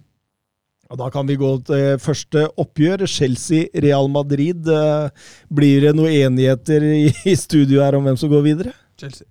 Og 0.91 0.97
Da 0.99 1.07
kan 1.13 1.27
vi 1.29 1.37
gå 1.39 1.49
til 1.67 1.97
første 2.03 2.39
oppgjør. 2.59 3.05
Chelsea-Real 3.07 4.09
Madrid. 4.11 4.67
Eh, 4.67 5.09
Blir 5.47 5.81
det 5.87 5.93
noen 5.95 6.11
enigheter 6.11 6.83
i 7.31 7.35
studio 7.39 7.79
her 7.83 7.95
om 7.95 8.03
hvem 8.07 8.17
som 8.19 8.29
går 8.31 8.43
videre? 8.49 8.71
Chelsea. 8.99 9.27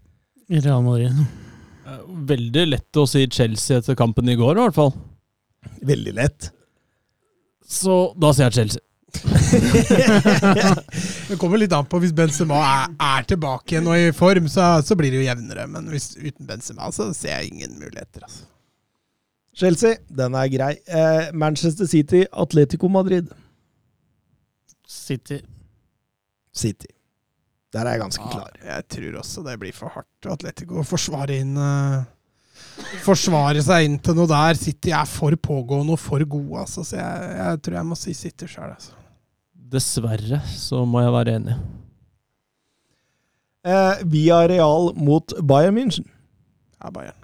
Real 0.50 0.82
Madrid. 0.82 1.12
Veldig 2.30 2.64
lett 2.70 2.96
å 3.00 3.04
si 3.08 3.26
Chelsea 3.30 3.78
etter 3.80 3.94
kampen 3.98 4.28
i 4.30 4.36
går, 4.38 4.56
i 4.56 4.60
hvert 4.64 4.78
fall. 4.78 4.92
Veldig 5.86 6.14
lett. 6.16 6.50
Så 7.70 8.00
da 8.18 8.32
sier 8.34 8.48
jeg 8.48 8.56
Chelsea. 8.60 8.82
Det 11.30 11.36
kommer 11.38 11.58
litt 11.58 11.72
an 11.74 11.86
på 11.90 11.98
hvis 12.02 12.12
Benzema 12.14 12.58
er, 12.62 12.92
er 13.02 13.24
tilbake 13.26 13.74
igjen 13.74 13.88
og 13.90 13.96
i 13.98 14.12
form, 14.14 14.46
så, 14.50 14.62
så 14.86 14.94
blir 14.98 15.10
det 15.12 15.18
jo 15.20 15.26
jevnere. 15.26 15.66
Men 15.70 15.88
hvis, 15.90 16.06
uten 16.18 16.46
Benzema 16.48 16.90
så 16.94 17.02
ser 17.16 17.32
jeg 17.36 17.50
ingen 17.52 17.72
muligheter. 17.80 18.20
Altså. 18.26 18.42
Chelsea, 19.56 19.98
den 20.08 20.36
er 20.38 20.48
grei. 20.52 20.72
Eh, 20.86 21.30
Manchester 21.34 21.88
City, 21.90 22.24
Atletico 22.32 22.88
Madrid. 22.88 23.28
City. 24.86 25.40
City. 26.54 26.90
Der 27.70 27.86
er 27.86 27.94
jeg 27.94 28.02
ganske 28.02 28.30
klar. 28.30 28.54
Jeg 28.64 28.86
tror 28.90 29.18
også 29.20 29.42
det 29.46 29.58
blir 29.62 29.74
for 29.74 29.92
hardt. 29.94 30.30
Atletico 30.30 30.80
å 30.80 30.86
forsvare 30.86 31.36
inn 31.38 31.54
uh, 31.58 32.02
Forsvare 33.04 33.62
seg 33.64 33.86
inn 33.86 33.98
til 34.02 34.16
noe 34.18 34.28
der. 34.30 34.58
City 34.58 34.92
er 34.96 35.06
for 35.08 35.36
pågående 35.38 35.94
og 35.94 36.00
for 36.02 36.24
gode, 36.24 36.64
altså, 36.64 36.84
så 36.86 36.98
jeg, 36.98 37.28
jeg 37.38 37.60
tror 37.64 37.78
jeg 37.78 37.88
må 37.90 37.98
si 37.98 38.16
City 38.16 38.48
sjøl. 38.50 38.72
Altså. 38.74 38.96
Dessverre 39.70 40.40
så 40.50 40.82
må 40.88 41.04
jeg 41.04 41.14
være 41.14 41.36
enig. 41.38 41.56
Eh, 43.60 44.02
Via 44.10 44.42
Real 44.50 44.90
mot 44.96 45.36
Bayern 45.46 45.76
München. 45.76 46.08
Ja, 46.80 46.90
Bayern. 46.90 47.19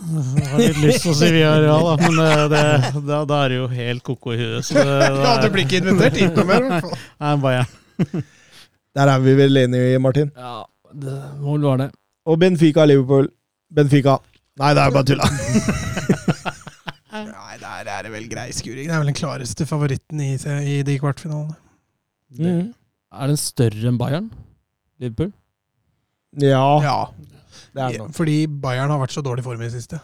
Jeg 0.00 0.48
har 0.50 0.60
litt 0.62 0.80
lyst 0.82 1.04
til 1.04 1.12
å 1.12 1.16
si 1.18 1.28
Villarreal, 1.34 1.86
da, 1.86 1.94
men 2.00 2.18
det, 2.20 2.28
det, 2.52 3.02
da, 3.08 3.20
da 3.28 3.38
er 3.44 3.52
det 3.52 3.58
jo 3.60 3.66
helt 3.72 4.04
ko-ko 4.06 4.34
i 4.34 4.38
huet. 4.40 4.66
Så 4.68 4.76
det, 4.78 4.96
Ja, 5.26 5.34
du 5.42 5.48
blir 5.54 5.66
ikke 5.66 5.80
invitert 5.82 6.18
hit 6.20 6.36
noe 6.38 6.46
mer, 6.48 6.66
i 6.66 6.70
hvert 6.72 6.86
fall. 6.88 7.04
Nei, 7.24 7.32
Bayern. 7.44 8.24
Der 9.00 9.12
er 9.14 9.22
vi 9.22 9.36
vel 9.38 9.60
enige, 9.62 10.00
Martin? 10.02 10.32
Ja, 10.36 10.56
det 11.04 11.16
må 11.42 11.54
vel 11.56 11.66
være 11.68 11.84
det. 11.84 11.90
Og 12.30 12.38
Benfica-Liverpool. 12.42 13.30
Benfica. 13.74 14.18
Nei, 14.60 14.72
det 14.76 14.82
er 14.82 14.94
bare 14.96 15.08
tulla. 15.08 15.28
Nei, 17.10 17.56
der 17.62 17.88
er 17.90 18.06
det 18.06 18.12
vel 18.12 18.26
grei 18.30 18.48
skuring. 18.54 18.86
Det 18.88 18.94
er 18.94 19.02
vel 19.02 19.10
den 19.10 19.18
klareste 19.18 19.66
favoritten 19.68 20.20
i, 20.24 20.34
i 20.36 20.80
de 20.86 20.96
kvartfinalene. 21.02 21.56
Mm. 22.38 22.68
Er 23.10 23.30
den 23.32 23.38
større 23.40 23.88
enn 23.90 23.98
Bayern? 23.98 24.28
Liverpool? 25.02 25.32
Ja, 26.38 26.62
Ja, 26.84 26.98
det 27.74 27.82
er 27.84 27.98
nok. 28.02 28.14
fordi 28.16 28.36
Bayern 28.46 28.90
har 28.92 29.00
vært 29.02 29.14
så 29.14 29.22
dårlig 29.24 29.44
form 29.46 29.60
i 29.62 29.68
det 29.68 29.74
siste. 29.76 30.00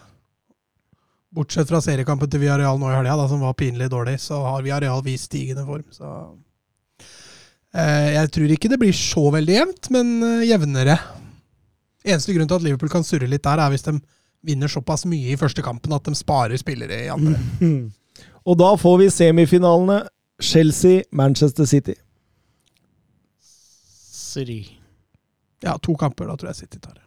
Bortsett 1.37 1.69
fra 1.69 1.81
seriekampen 1.83 2.29
til 2.31 2.41
Villarreal 2.41 2.79
nå 2.79 2.89
i 2.89 2.95
helga, 2.95 3.27
som 3.27 3.43
var 3.43 3.55
pinlig 3.59 3.89
dårlig, 3.91 4.15
så 4.23 4.39
har 4.45 4.63
Villarreal 4.63 5.03
vist 5.05 5.27
stigende 5.27 5.65
form. 5.67 5.83
Så 5.91 6.11
eh, 7.75 8.13
Jeg 8.15 8.31
tror 8.31 8.53
ikke 8.55 8.71
det 8.71 8.79
blir 8.81 8.95
så 8.95 9.27
veldig 9.35 9.57
jevnt, 9.57 9.89
men 9.93 10.13
eh, 10.23 10.45
jevnere. 10.47 10.97
Eneste 12.07 12.33
grunn 12.35 12.47
til 12.47 12.61
at 12.61 12.65
Liverpool 12.65 12.93
kan 12.93 13.03
surre 13.05 13.27
litt 13.27 13.43
der, 13.43 13.59
er 13.59 13.73
hvis 13.73 13.83
de 13.89 13.97
vinner 14.47 14.71
såpass 14.71 15.03
mye 15.09 15.33
i 15.33 15.39
første 15.39 15.63
kampen 15.65 15.91
at 15.95 16.07
de 16.07 16.15
sparer 16.15 16.57
spillere 16.61 17.03
i 17.05 17.11
andre. 17.11 17.35
Og 18.47 18.55
da 18.55 18.71
får 18.79 19.01
vi 19.01 19.09
semifinalene. 19.11 20.05
Chelsea, 20.39 21.01
Manchester 21.11 21.65
City. 21.65 21.95
Sri. 23.41 24.61
Ja, 25.65 25.73
to 25.81 25.95
kamper, 25.97 26.29
da 26.29 26.37
tror 26.37 26.51
jeg 26.53 26.59
City 26.61 26.79
tar 26.79 26.93
det. 26.93 27.06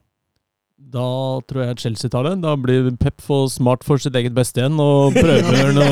Da 0.91 1.39
tror 1.47 1.63
jeg 1.63 1.77
Chelsea 1.79 2.11
tar 2.11 2.25
det. 2.27 2.33
Da 2.43 2.57
blir 2.59 2.89
Pep 2.99 3.21
for 3.23 3.47
smart 3.53 3.85
for 3.87 4.01
sitt 4.03 4.17
eget 4.19 4.33
beste 4.35 4.59
igjen 4.63 4.79
og 4.83 5.15
prøver 5.15 5.71
noe 5.77 5.85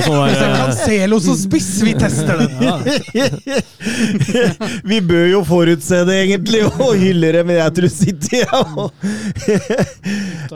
sånn 0.06 0.22
Hvis 0.22 0.38
det 0.38 0.46
er 0.46 0.54
der, 0.54 0.54
Cancelo 0.62 1.18
som 1.20 1.36
spiss, 1.36 1.68
vi 1.84 1.92
tester 1.98 2.40
den! 2.40 2.54
Vi 4.88 5.00
bør 5.04 5.26
jo 5.34 5.42
forutse 5.44 6.00
det, 6.08 6.16
egentlig, 6.28 6.62
og 6.70 6.94
hylle 6.96 7.34
det, 7.36 7.42
men 7.50 7.58
jeg 7.58 7.74
tror 7.80 7.92
City 7.92 8.40
ja. 8.40 8.62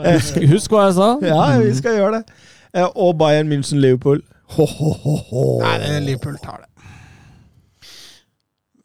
husk, 0.07 0.41
husk 0.55 0.73
hva 0.73 0.87
jeg 0.87 0.97
sa. 0.97 1.11
ja, 1.29 1.43
vi 1.61 1.75
skal 1.77 1.99
gjøre 1.99 2.21
det. 2.21 2.49
Eh, 2.73 2.87
Og 2.95 3.13
Bayern 3.19 3.51
München-Liverpool. 3.51 4.23
Nei, 4.57 5.77
det 5.83 5.93
er 5.93 6.03
Liverpool 6.07 6.41
tar 6.41 6.63
det. 6.63 6.69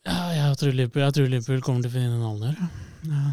Ja, 0.06 0.20
jeg 0.34 0.60
tror 0.60 0.76
Liverpool, 0.76 1.02
jeg 1.08 1.16
tror 1.16 1.32
Liverpool 1.32 1.64
kommer 1.64 1.88
til 1.88 1.96
finalen 1.96 2.20
i 2.20 2.52
år. 2.52 2.56
Ja. 3.08 3.24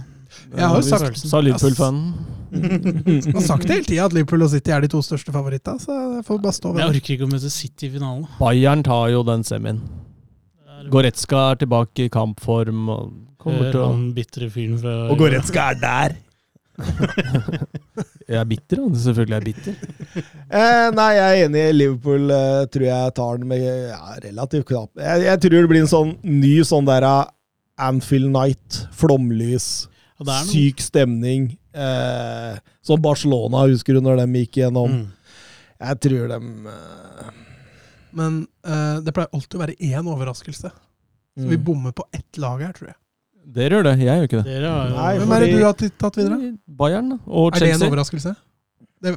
Jeg 0.53 0.67
har 0.69 0.75
jo 0.77 0.85
sagt. 0.87 1.19
Sa 1.21 1.41
Liverpool-fanen. 1.43 2.13
jeg 2.53 3.33
har 3.37 3.45
sagt 3.47 3.67
det 3.67 3.77
hele 3.79 3.87
tida 3.89 4.05
at 4.05 4.13
Liverpool 4.15 4.45
og 4.45 4.51
City 4.53 4.73
er 4.75 4.83
de 4.85 4.89
to 4.93 5.01
største 5.05 5.33
favorittene, 5.33 5.81
så 5.81 5.99
jeg 6.19 6.25
får 6.27 6.41
bare 6.43 6.57
stå 6.59 6.71
jeg 6.73 6.77
ved 6.77 6.83
det. 6.83 7.01
orker 7.01 7.15
ikke 7.17 7.27
å 7.27 7.31
møte 7.33 7.53
City 7.53 7.89
i 7.89 7.93
finalen. 7.95 8.25
Bayern 8.39 8.83
tar 8.85 9.07
jo 9.13 9.23
den 9.27 9.45
semien. 9.47 9.81
Goretzka 10.91 11.45
er 11.53 11.61
tilbake 11.63 12.09
i 12.09 12.11
kampform 12.11 12.89
og 12.91 13.13
kommer 13.43 13.71
til 13.71 13.79
å 13.81 13.87
han 13.93 14.05
bitre 14.15 14.49
fyren 14.51 14.75
fra 14.81 14.93
Og 15.13 15.19
Goretzka 15.21 15.69
er 15.71 15.79
der. 15.81 16.15
Jeg 18.23 18.39
er 18.39 18.47
bitter, 18.47 18.79
han. 18.81 18.93
Selvfølgelig 18.97 19.35
er 19.35 19.43
jeg 19.43 19.53
bitter. 19.53 19.75
Eh, 20.53 20.87
nei, 20.93 21.07
jeg 21.17 21.23
er 21.25 21.47
enig. 21.47 21.61
Liverpool 21.73 22.29
eh, 22.29 22.65
tror 22.69 22.83
jeg 22.85 23.13
tar 23.17 23.39
den 23.41 23.47
med 23.49 23.63
ja, 23.65 23.97
relativt 24.21 24.67
knapp. 24.69 24.91
Jeg, 25.01 25.23
jeg 25.25 25.39
tror 25.41 25.55
det 25.55 25.69
blir 25.71 25.81
en 25.81 25.89
sånn 25.89 26.11
ny 26.21 26.51
sånn 26.67 26.85
der 26.85 27.05
eh, 27.07 27.23
Anfield 27.81 28.29
Night. 28.35 28.83
Flomlys. 28.93 29.67
Ja, 30.19 30.25
det 30.27 30.33
er. 30.35 30.47
Syk 30.51 30.81
stemning. 30.83 31.51
Eh, 31.73 32.57
som 32.85 33.01
Barcelona, 33.01 33.65
husker 33.71 33.97
du 33.97 34.01
når 34.05 34.21
de 34.23 34.43
gikk 34.43 34.61
gjennom? 34.61 34.99
Mm. 35.03 35.37
Jeg 35.83 35.99
tror 36.05 36.27
de 36.31 36.37
eh, 36.71 37.29
Men 38.13 38.41
eh, 38.63 38.99
det 39.03 39.13
pleier 39.15 39.31
alltid 39.33 39.57
å 39.57 39.63
være 39.63 39.77
én 39.81 40.09
overraskelse. 40.13 40.69
Så 41.33 41.47
vi 41.49 41.57
mm. 41.57 41.63
bommer 41.65 41.95
på 41.97 42.05
ett 42.13 42.37
lag 42.37 42.61
her, 42.61 42.75
tror 42.77 42.91
jeg. 42.91 42.97
Dere 43.53 43.79
gjør 43.79 43.87
det, 43.89 43.93
jeg 43.99 44.07
gjør 44.07 44.27
ikke 44.29 44.39
det. 44.39 44.53
Dere 44.53 44.69
har 44.71 44.87
jo 44.87 44.95
Nei, 44.95 45.11
Hvem 45.19 45.33
er 45.35 45.43
det 45.43 45.51
du 45.51 45.63
har 45.65 45.73
tatt- 45.75 46.17
videre? 46.19 46.37
Bayern 46.79 47.11
og 47.25 47.57
Chelsea. 47.57 47.67
Er 47.67 47.73
det 47.73 47.81
en 47.81 47.87
overraskelse? 47.89 48.35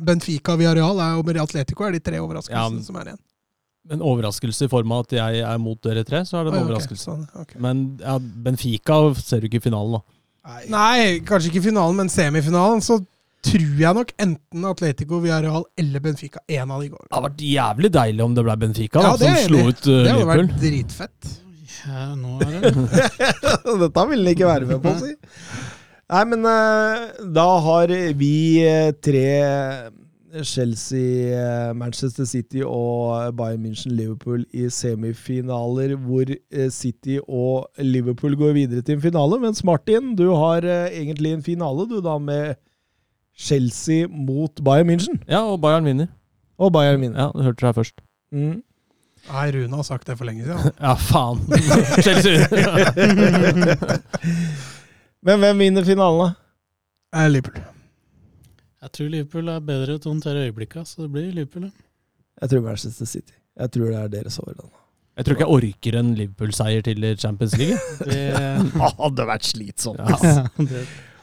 Benfica 0.02 0.56
Villarreal 0.58 0.98
er, 0.98 1.20
og 1.20 1.28
Atletico 1.44 1.84
er 1.86 1.94
de 1.94 2.00
tre 2.02 2.18
overraskelsene 2.18 2.58
Ja, 2.58 2.68
men- 2.72 2.82
som 2.82 2.96
er 2.96 3.12
igjen. 3.12 3.22
En 3.88 4.00
overraskelse 4.02 4.66
i 4.66 4.68
form 4.68 4.90
av 4.90 5.04
at 5.04 5.12
jeg 5.14 5.40
er 5.46 5.58
mot 5.62 5.80
dere 5.80 6.02
tre, 6.02 6.24
så 6.26 6.40
er 6.40 6.44
det 6.44 6.54
en 6.54 6.54
Ah, 6.54 6.58
ja, 6.58 6.64
okay. 6.64 6.72
overraskelse. 6.72 7.04
sånn, 7.06 7.28
okay. 7.38 7.60
Men 7.60 8.00
ja, 8.00 8.18
Benfica 8.18 9.14
ser 9.14 9.40
du 9.40 9.46
ikke 9.46 9.60
i 9.62 9.68
finalen, 9.70 9.92
da. 9.92 10.15
Nei. 10.46 10.62
Nei, 10.70 10.98
kanskje 11.26 11.50
ikke 11.50 11.64
finalen, 11.68 11.96
men 11.98 12.10
semifinalen, 12.12 12.82
så 12.84 13.00
tror 13.46 13.80
jeg 13.80 13.94
nok 13.98 14.12
enten 14.22 14.66
Atletico 14.66 15.18
Villarreal 15.22 15.64
eller 15.78 16.02
Benfica. 16.02 16.42
En 16.50 16.70
av 16.74 16.82
de 16.82 16.90
går. 16.92 17.06
Det 17.06 17.14
hadde 17.16 17.28
vært 17.28 17.44
jævlig 17.46 17.90
deilig 17.94 18.24
om 18.24 18.36
det 18.36 18.44
ble 18.46 18.56
Benfica, 18.62 19.02
Ja, 19.02 19.12
er 19.14 19.20
som 19.22 19.36
slo 19.46 19.64
ut 19.66 19.82
uh, 19.86 19.90
Det 19.90 19.96
hadde 19.96 20.20
Liverpool. 20.22 20.46
vært 20.46 20.62
dritfett. 20.64 21.32
Ja, 21.86 22.04
nå 22.18 22.38
er 22.42 22.54
det 22.64 22.72
Dette 23.82 24.06
ville 24.10 24.24
han 24.26 24.32
ikke 24.32 24.48
være 24.48 24.70
med 24.70 24.82
på, 24.82 24.94
å 24.94 25.02
si. 25.02 25.12
Nei, 26.14 26.22
men 26.30 26.46
uh, 26.46 27.26
da 27.34 27.46
har 27.66 27.92
vi 28.18 28.34
eh, 28.62 28.92
tre 29.02 29.26
Chelsea, 30.44 31.32
eh, 31.36 31.72
Manchester 31.76 32.24
City 32.24 32.62
og 32.64 33.36
Bayern 33.36 33.62
München 33.64 33.92
Liverpool 33.94 34.44
i 34.52 34.68
semifinaler, 34.70 35.94
hvor 35.96 36.24
eh, 36.28 36.70
City 36.70 37.18
og 37.28 37.68
Liverpool 37.78 38.36
går 38.36 38.52
videre 38.52 38.82
til 38.82 38.94
en 38.96 39.02
finale. 39.02 39.40
Mens 39.40 39.64
Martin, 39.64 40.14
du 40.16 40.30
har 40.34 40.64
eh, 40.64 40.88
egentlig 41.00 41.32
en 41.32 41.42
finale, 41.42 41.88
du 41.88 42.00
da, 42.04 42.18
med 42.18 42.54
Chelsea 43.36 44.06
mot 44.08 44.64
Bayern 44.64 44.90
München. 44.90 45.20
Ja, 45.28 45.42
og 45.44 45.60
Bayern 45.60 45.84
vinner. 45.84 46.06
Og 46.58 46.72
Bayern 46.72 47.00
vinner. 47.00 47.20
Ja, 47.20 47.30
Du 47.34 47.42
hørte 47.42 47.60
det 47.60 47.68
her 47.68 47.72
først. 47.72 48.00
Mm. 48.32 48.62
Nei, 49.26 49.46
Rune 49.50 49.76
har 49.76 49.82
sagt 49.82 50.06
det 50.06 50.18
for 50.18 50.24
lenge 50.24 50.44
siden. 50.44 50.72
Ja, 50.80 50.94
faen. 50.94 51.38
Chelsea 52.04 52.32
vinner. 52.32 53.86
Men 55.26 55.38
hvem 55.38 55.58
vinner 55.58 55.84
finalen, 55.84 56.28
da? 57.12 57.28
Liverpool. 57.28 57.75
Jeg 58.86 58.92
tror 58.94 59.08
Liverpool 59.10 59.48
er 59.50 59.62
bedre 59.66 59.96
til 59.98 60.08
å 60.08 60.12
håndtere 60.14 60.42
øyeblikka, 60.46 60.84
så 60.86 61.02
det 61.02 61.10
blir 61.16 61.32
Liverpool. 61.34 61.64
ja. 61.66 61.86
Jeg 62.42 62.52
tror 62.52 62.60
Manchester 62.66 63.08
City. 63.08 63.32
Jeg 63.56 63.72
tror 63.72 63.88
det 63.90 63.96
er 63.98 64.08
deres 64.12 64.36
overland. 64.38 64.70
Jeg 65.16 65.24
tror 65.24 65.34
ikke 65.34 65.46
jeg 65.46 65.56
orker 65.56 65.96
en 65.98 66.10
Liverpool-seier 66.18 66.84
til 66.84 67.06
Champions 67.18 67.56
League. 67.56 67.78
Det, 68.10 68.18
Det 68.36 68.90
hadde 69.00 69.26
vært 69.32 69.48
slitsomt. 69.48 69.98
Ja. 69.98 70.44
det, 70.70 70.82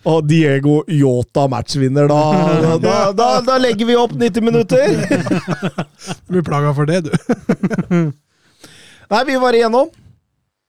Og 0.09 0.25
Diego 0.27 0.79
Yota 0.91 1.45
matchvinner, 1.47 2.09
da, 2.11 2.19
da, 2.65 2.73
da, 2.83 2.97
da, 3.15 3.29
da 3.45 3.57
legger 3.61 3.87
vi 3.87 3.95
opp 4.01 4.17
90 4.17 4.43
minutter! 4.43 4.97
Du 6.25 6.33
blir 6.33 6.43
plaga 6.43 6.73
for 6.75 6.89
det, 6.89 7.05
du. 7.05 7.13
Nei, 9.13 9.23
vi 9.29 9.39
var 9.39 9.55
igjennom. 9.55 9.93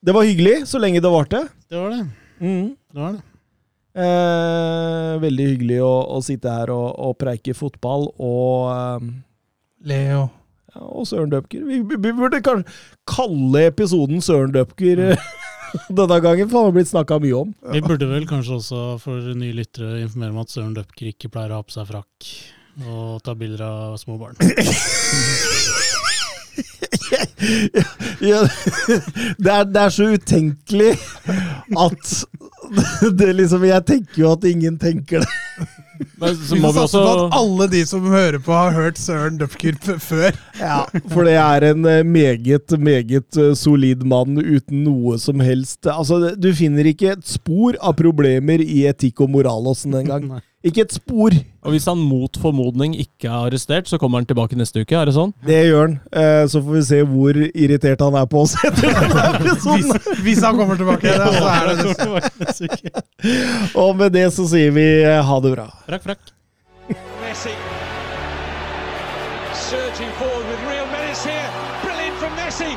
Det 0.05 0.13
var 0.15 0.29
hyggelig, 0.29 0.61
så 0.71 0.79
lenge 0.79 1.01
det 1.03 1.11
varte. 1.11 1.47
det 1.73 1.81
var 1.81 1.97
det. 1.97 2.05
Mm. 2.45 2.75
Det 2.93 3.01
var 3.01 3.17
det. 3.17 3.25
Eh, 3.95 5.11
veldig 5.23 5.45
hyggelig 5.53 5.79
å, 5.87 5.93
å 6.17 6.23
sitte 6.25 6.51
her 6.51 6.73
og, 6.75 6.89
og 6.99 7.15
preike 7.21 7.55
fotball 7.55 8.09
og, 8.19 8.73
eh, 8.75 9.05
Leo. 9.87 10.25
ja, 10.75 10.83
og 10.83 11.07
Søren 11.07 11.31
Døpker. 11.31 11.63
Vi, 11.69 11.79
vi 11.87 12.13
burde 12.17 12.43
kanskje 12.43 12.67
kalle 13.07 13.69
episoden 13.69 14.25
Søren 14.25 14.51
Døpker 14.57 15.05
mm. 15.13 15.31
denne 16.01 16.19
gangen, 16.25 16.51
for 16.51 16.59
han 16.59 16.73
har 16.73 16.77
blitt 16.81 16.91
snakka 16.91 17.21
mye 17.23 17.39
om. 17.45 17.55
Vi 17.71 17.85
burde 17.87 18.11
vel 18.11 18.27
kanskje 18.31 18.59
også 18.59 18.83
for 19.05 19.35
nye 19.39 19.55
lyttere 19.61 20.03
informere 20.03 20.35
om 20.35 20.43
at 20.43 20.51
Søren 20.51 20.75
Døpker 20.75 21.13
ikke 21.13 21.31
pleier 21.31 21.55
å 21.55 21.63
ha 21.63 21.69
på 21.69 21.79
seg 21.79 21.91
frakk 21.95 22.35
og 22.91 23.21
ta 23.23 23.37
bilder 23.39 23.63
av 23.69 23.99
små 24.03 24.19
barn. 24.19 24.35
Ja, 28.25 28.41
det, 29.39 29.51
er, 29.53 29.65
det 29.69 29.81
er 29.81 29.93
så 29.93 30.07
utenkelig 30.15 30.95
at 31.85 32.13
det 33.19 33.31
liksom 33.37 33.65
Jeg 33.69 33.85
tenker 33.89 34.21
jo 34.23 34.31
at 34.33 34.47
ingen 34.49 34.79
tenker 34.81 35.25
det. 35.25 35.67
Nei, 36.19 36.31
så 36.35 36.57
må 36.59 36.71
vi 36.75 36.81
også 36.83 37.03
at 37.07 37.37
alle 37.37 37.67
de 37.71 37.83
som 37.87 38.07
hører 38.11 38.41
på, 38.43 38.55
har 38.57 38.75
hørt 38.75 38.99
Søren 38.99 39.37
Dupker 39.39 39.77
før. 40.03 40.35
Ja, 40.59 40.81
For 41.13 41.27
det 41.29 41.37
er 41.39 41.69
en 41.71 41.87
eh, 41.91 42.01
meget, 42.07 42.75
meget 42.81 43.39
eh, 43.39 43.53
solid 43.59 44.03
mann 44.09 44.39
uten 44.41 44.83
noe 44.87 45.19
som 45.23 45.43
helst 45.45 45.87
Altså, 45.91 46.33
Du 46.41 46.51
finner 46.57 46.89
ikke 46.91 47.13
et 47.15 47.29
spor 47.29 47.79
av 47.81 47.95
problemer 48.01 48.63
i 48.65 48.85
etikk 48.91 49.23
og 49.27 49.35
moral 49.37 49.71
hos 49.71 49.85
den 49.87 50.01
engang. 50.03 50.31
Ikke 50.65 50.81
et 50.87 50.95
spor. 50.97 51.35
Og 51.65 51.75
hvis 51.75 51.85
han 51.91 51.99
mot 52.01 52.39
formodning 52.41 52.95
ikke 52.97 53.29
er 53.29 53.49
arrestert, 53.51 53.89
så 53.89 53.99
kommer 54.01 54.21
han 54.23 54.27
tilbake 54.29 54.57
neste 54.57 54.81
uke, 54.81 54.97
er 54.97 55.11
det 55.11 55.15
sånn? 55.17 55.35
Det 55.45 55.59
gjør 55.67 55.83
han. 55.83 55.97
Eh, 56.13 56.47
Så 56.49 56.63
får 56.65 56.73
vi 56.79 56.83
se 56.89 57.01
hvor 57.11 57.37
irritert 57.53 58.01
han 58.05 58.17
er 58.17 58.25
på 58.33 58.41
oss 58.47 58.55
etter 58.65 58.89
denne 58.97 59.27
episoden. 59.35 59.93
Hvis, 59.93 60.23
hvis 60.25 60.43
han 60.45 60.57
kommer 60.61 60.81
tilbake, 60.81 61.13
ja, 61.13 61.29
så 61.37 61.47
er 61.53 61.65
det 61.69 61.77
det. 62.81 63.05
Og 63.77 63.93
med 64.01 64.13
det 64.17 64.27
så 64.33 64.49
sier 64.49 64.73
vi 64.77 64.87
eh, 65.05 65.21
ha 65.25 65.41
det 65.45 65.53
bra. 65.57 65.69
Frakk, 65.89 66.09
frakk. 66.09 66.33
Messi 67.25 67.53
surging 69.65 70.11
forward 70.21 70.45
with 70.51 70.61
real 70.69 70.87
menace 70.93 71.25
here. 71.25 71.49
Brilliant 71.85 72.17
from 72.21 72.33
Messi. 72.41 72.73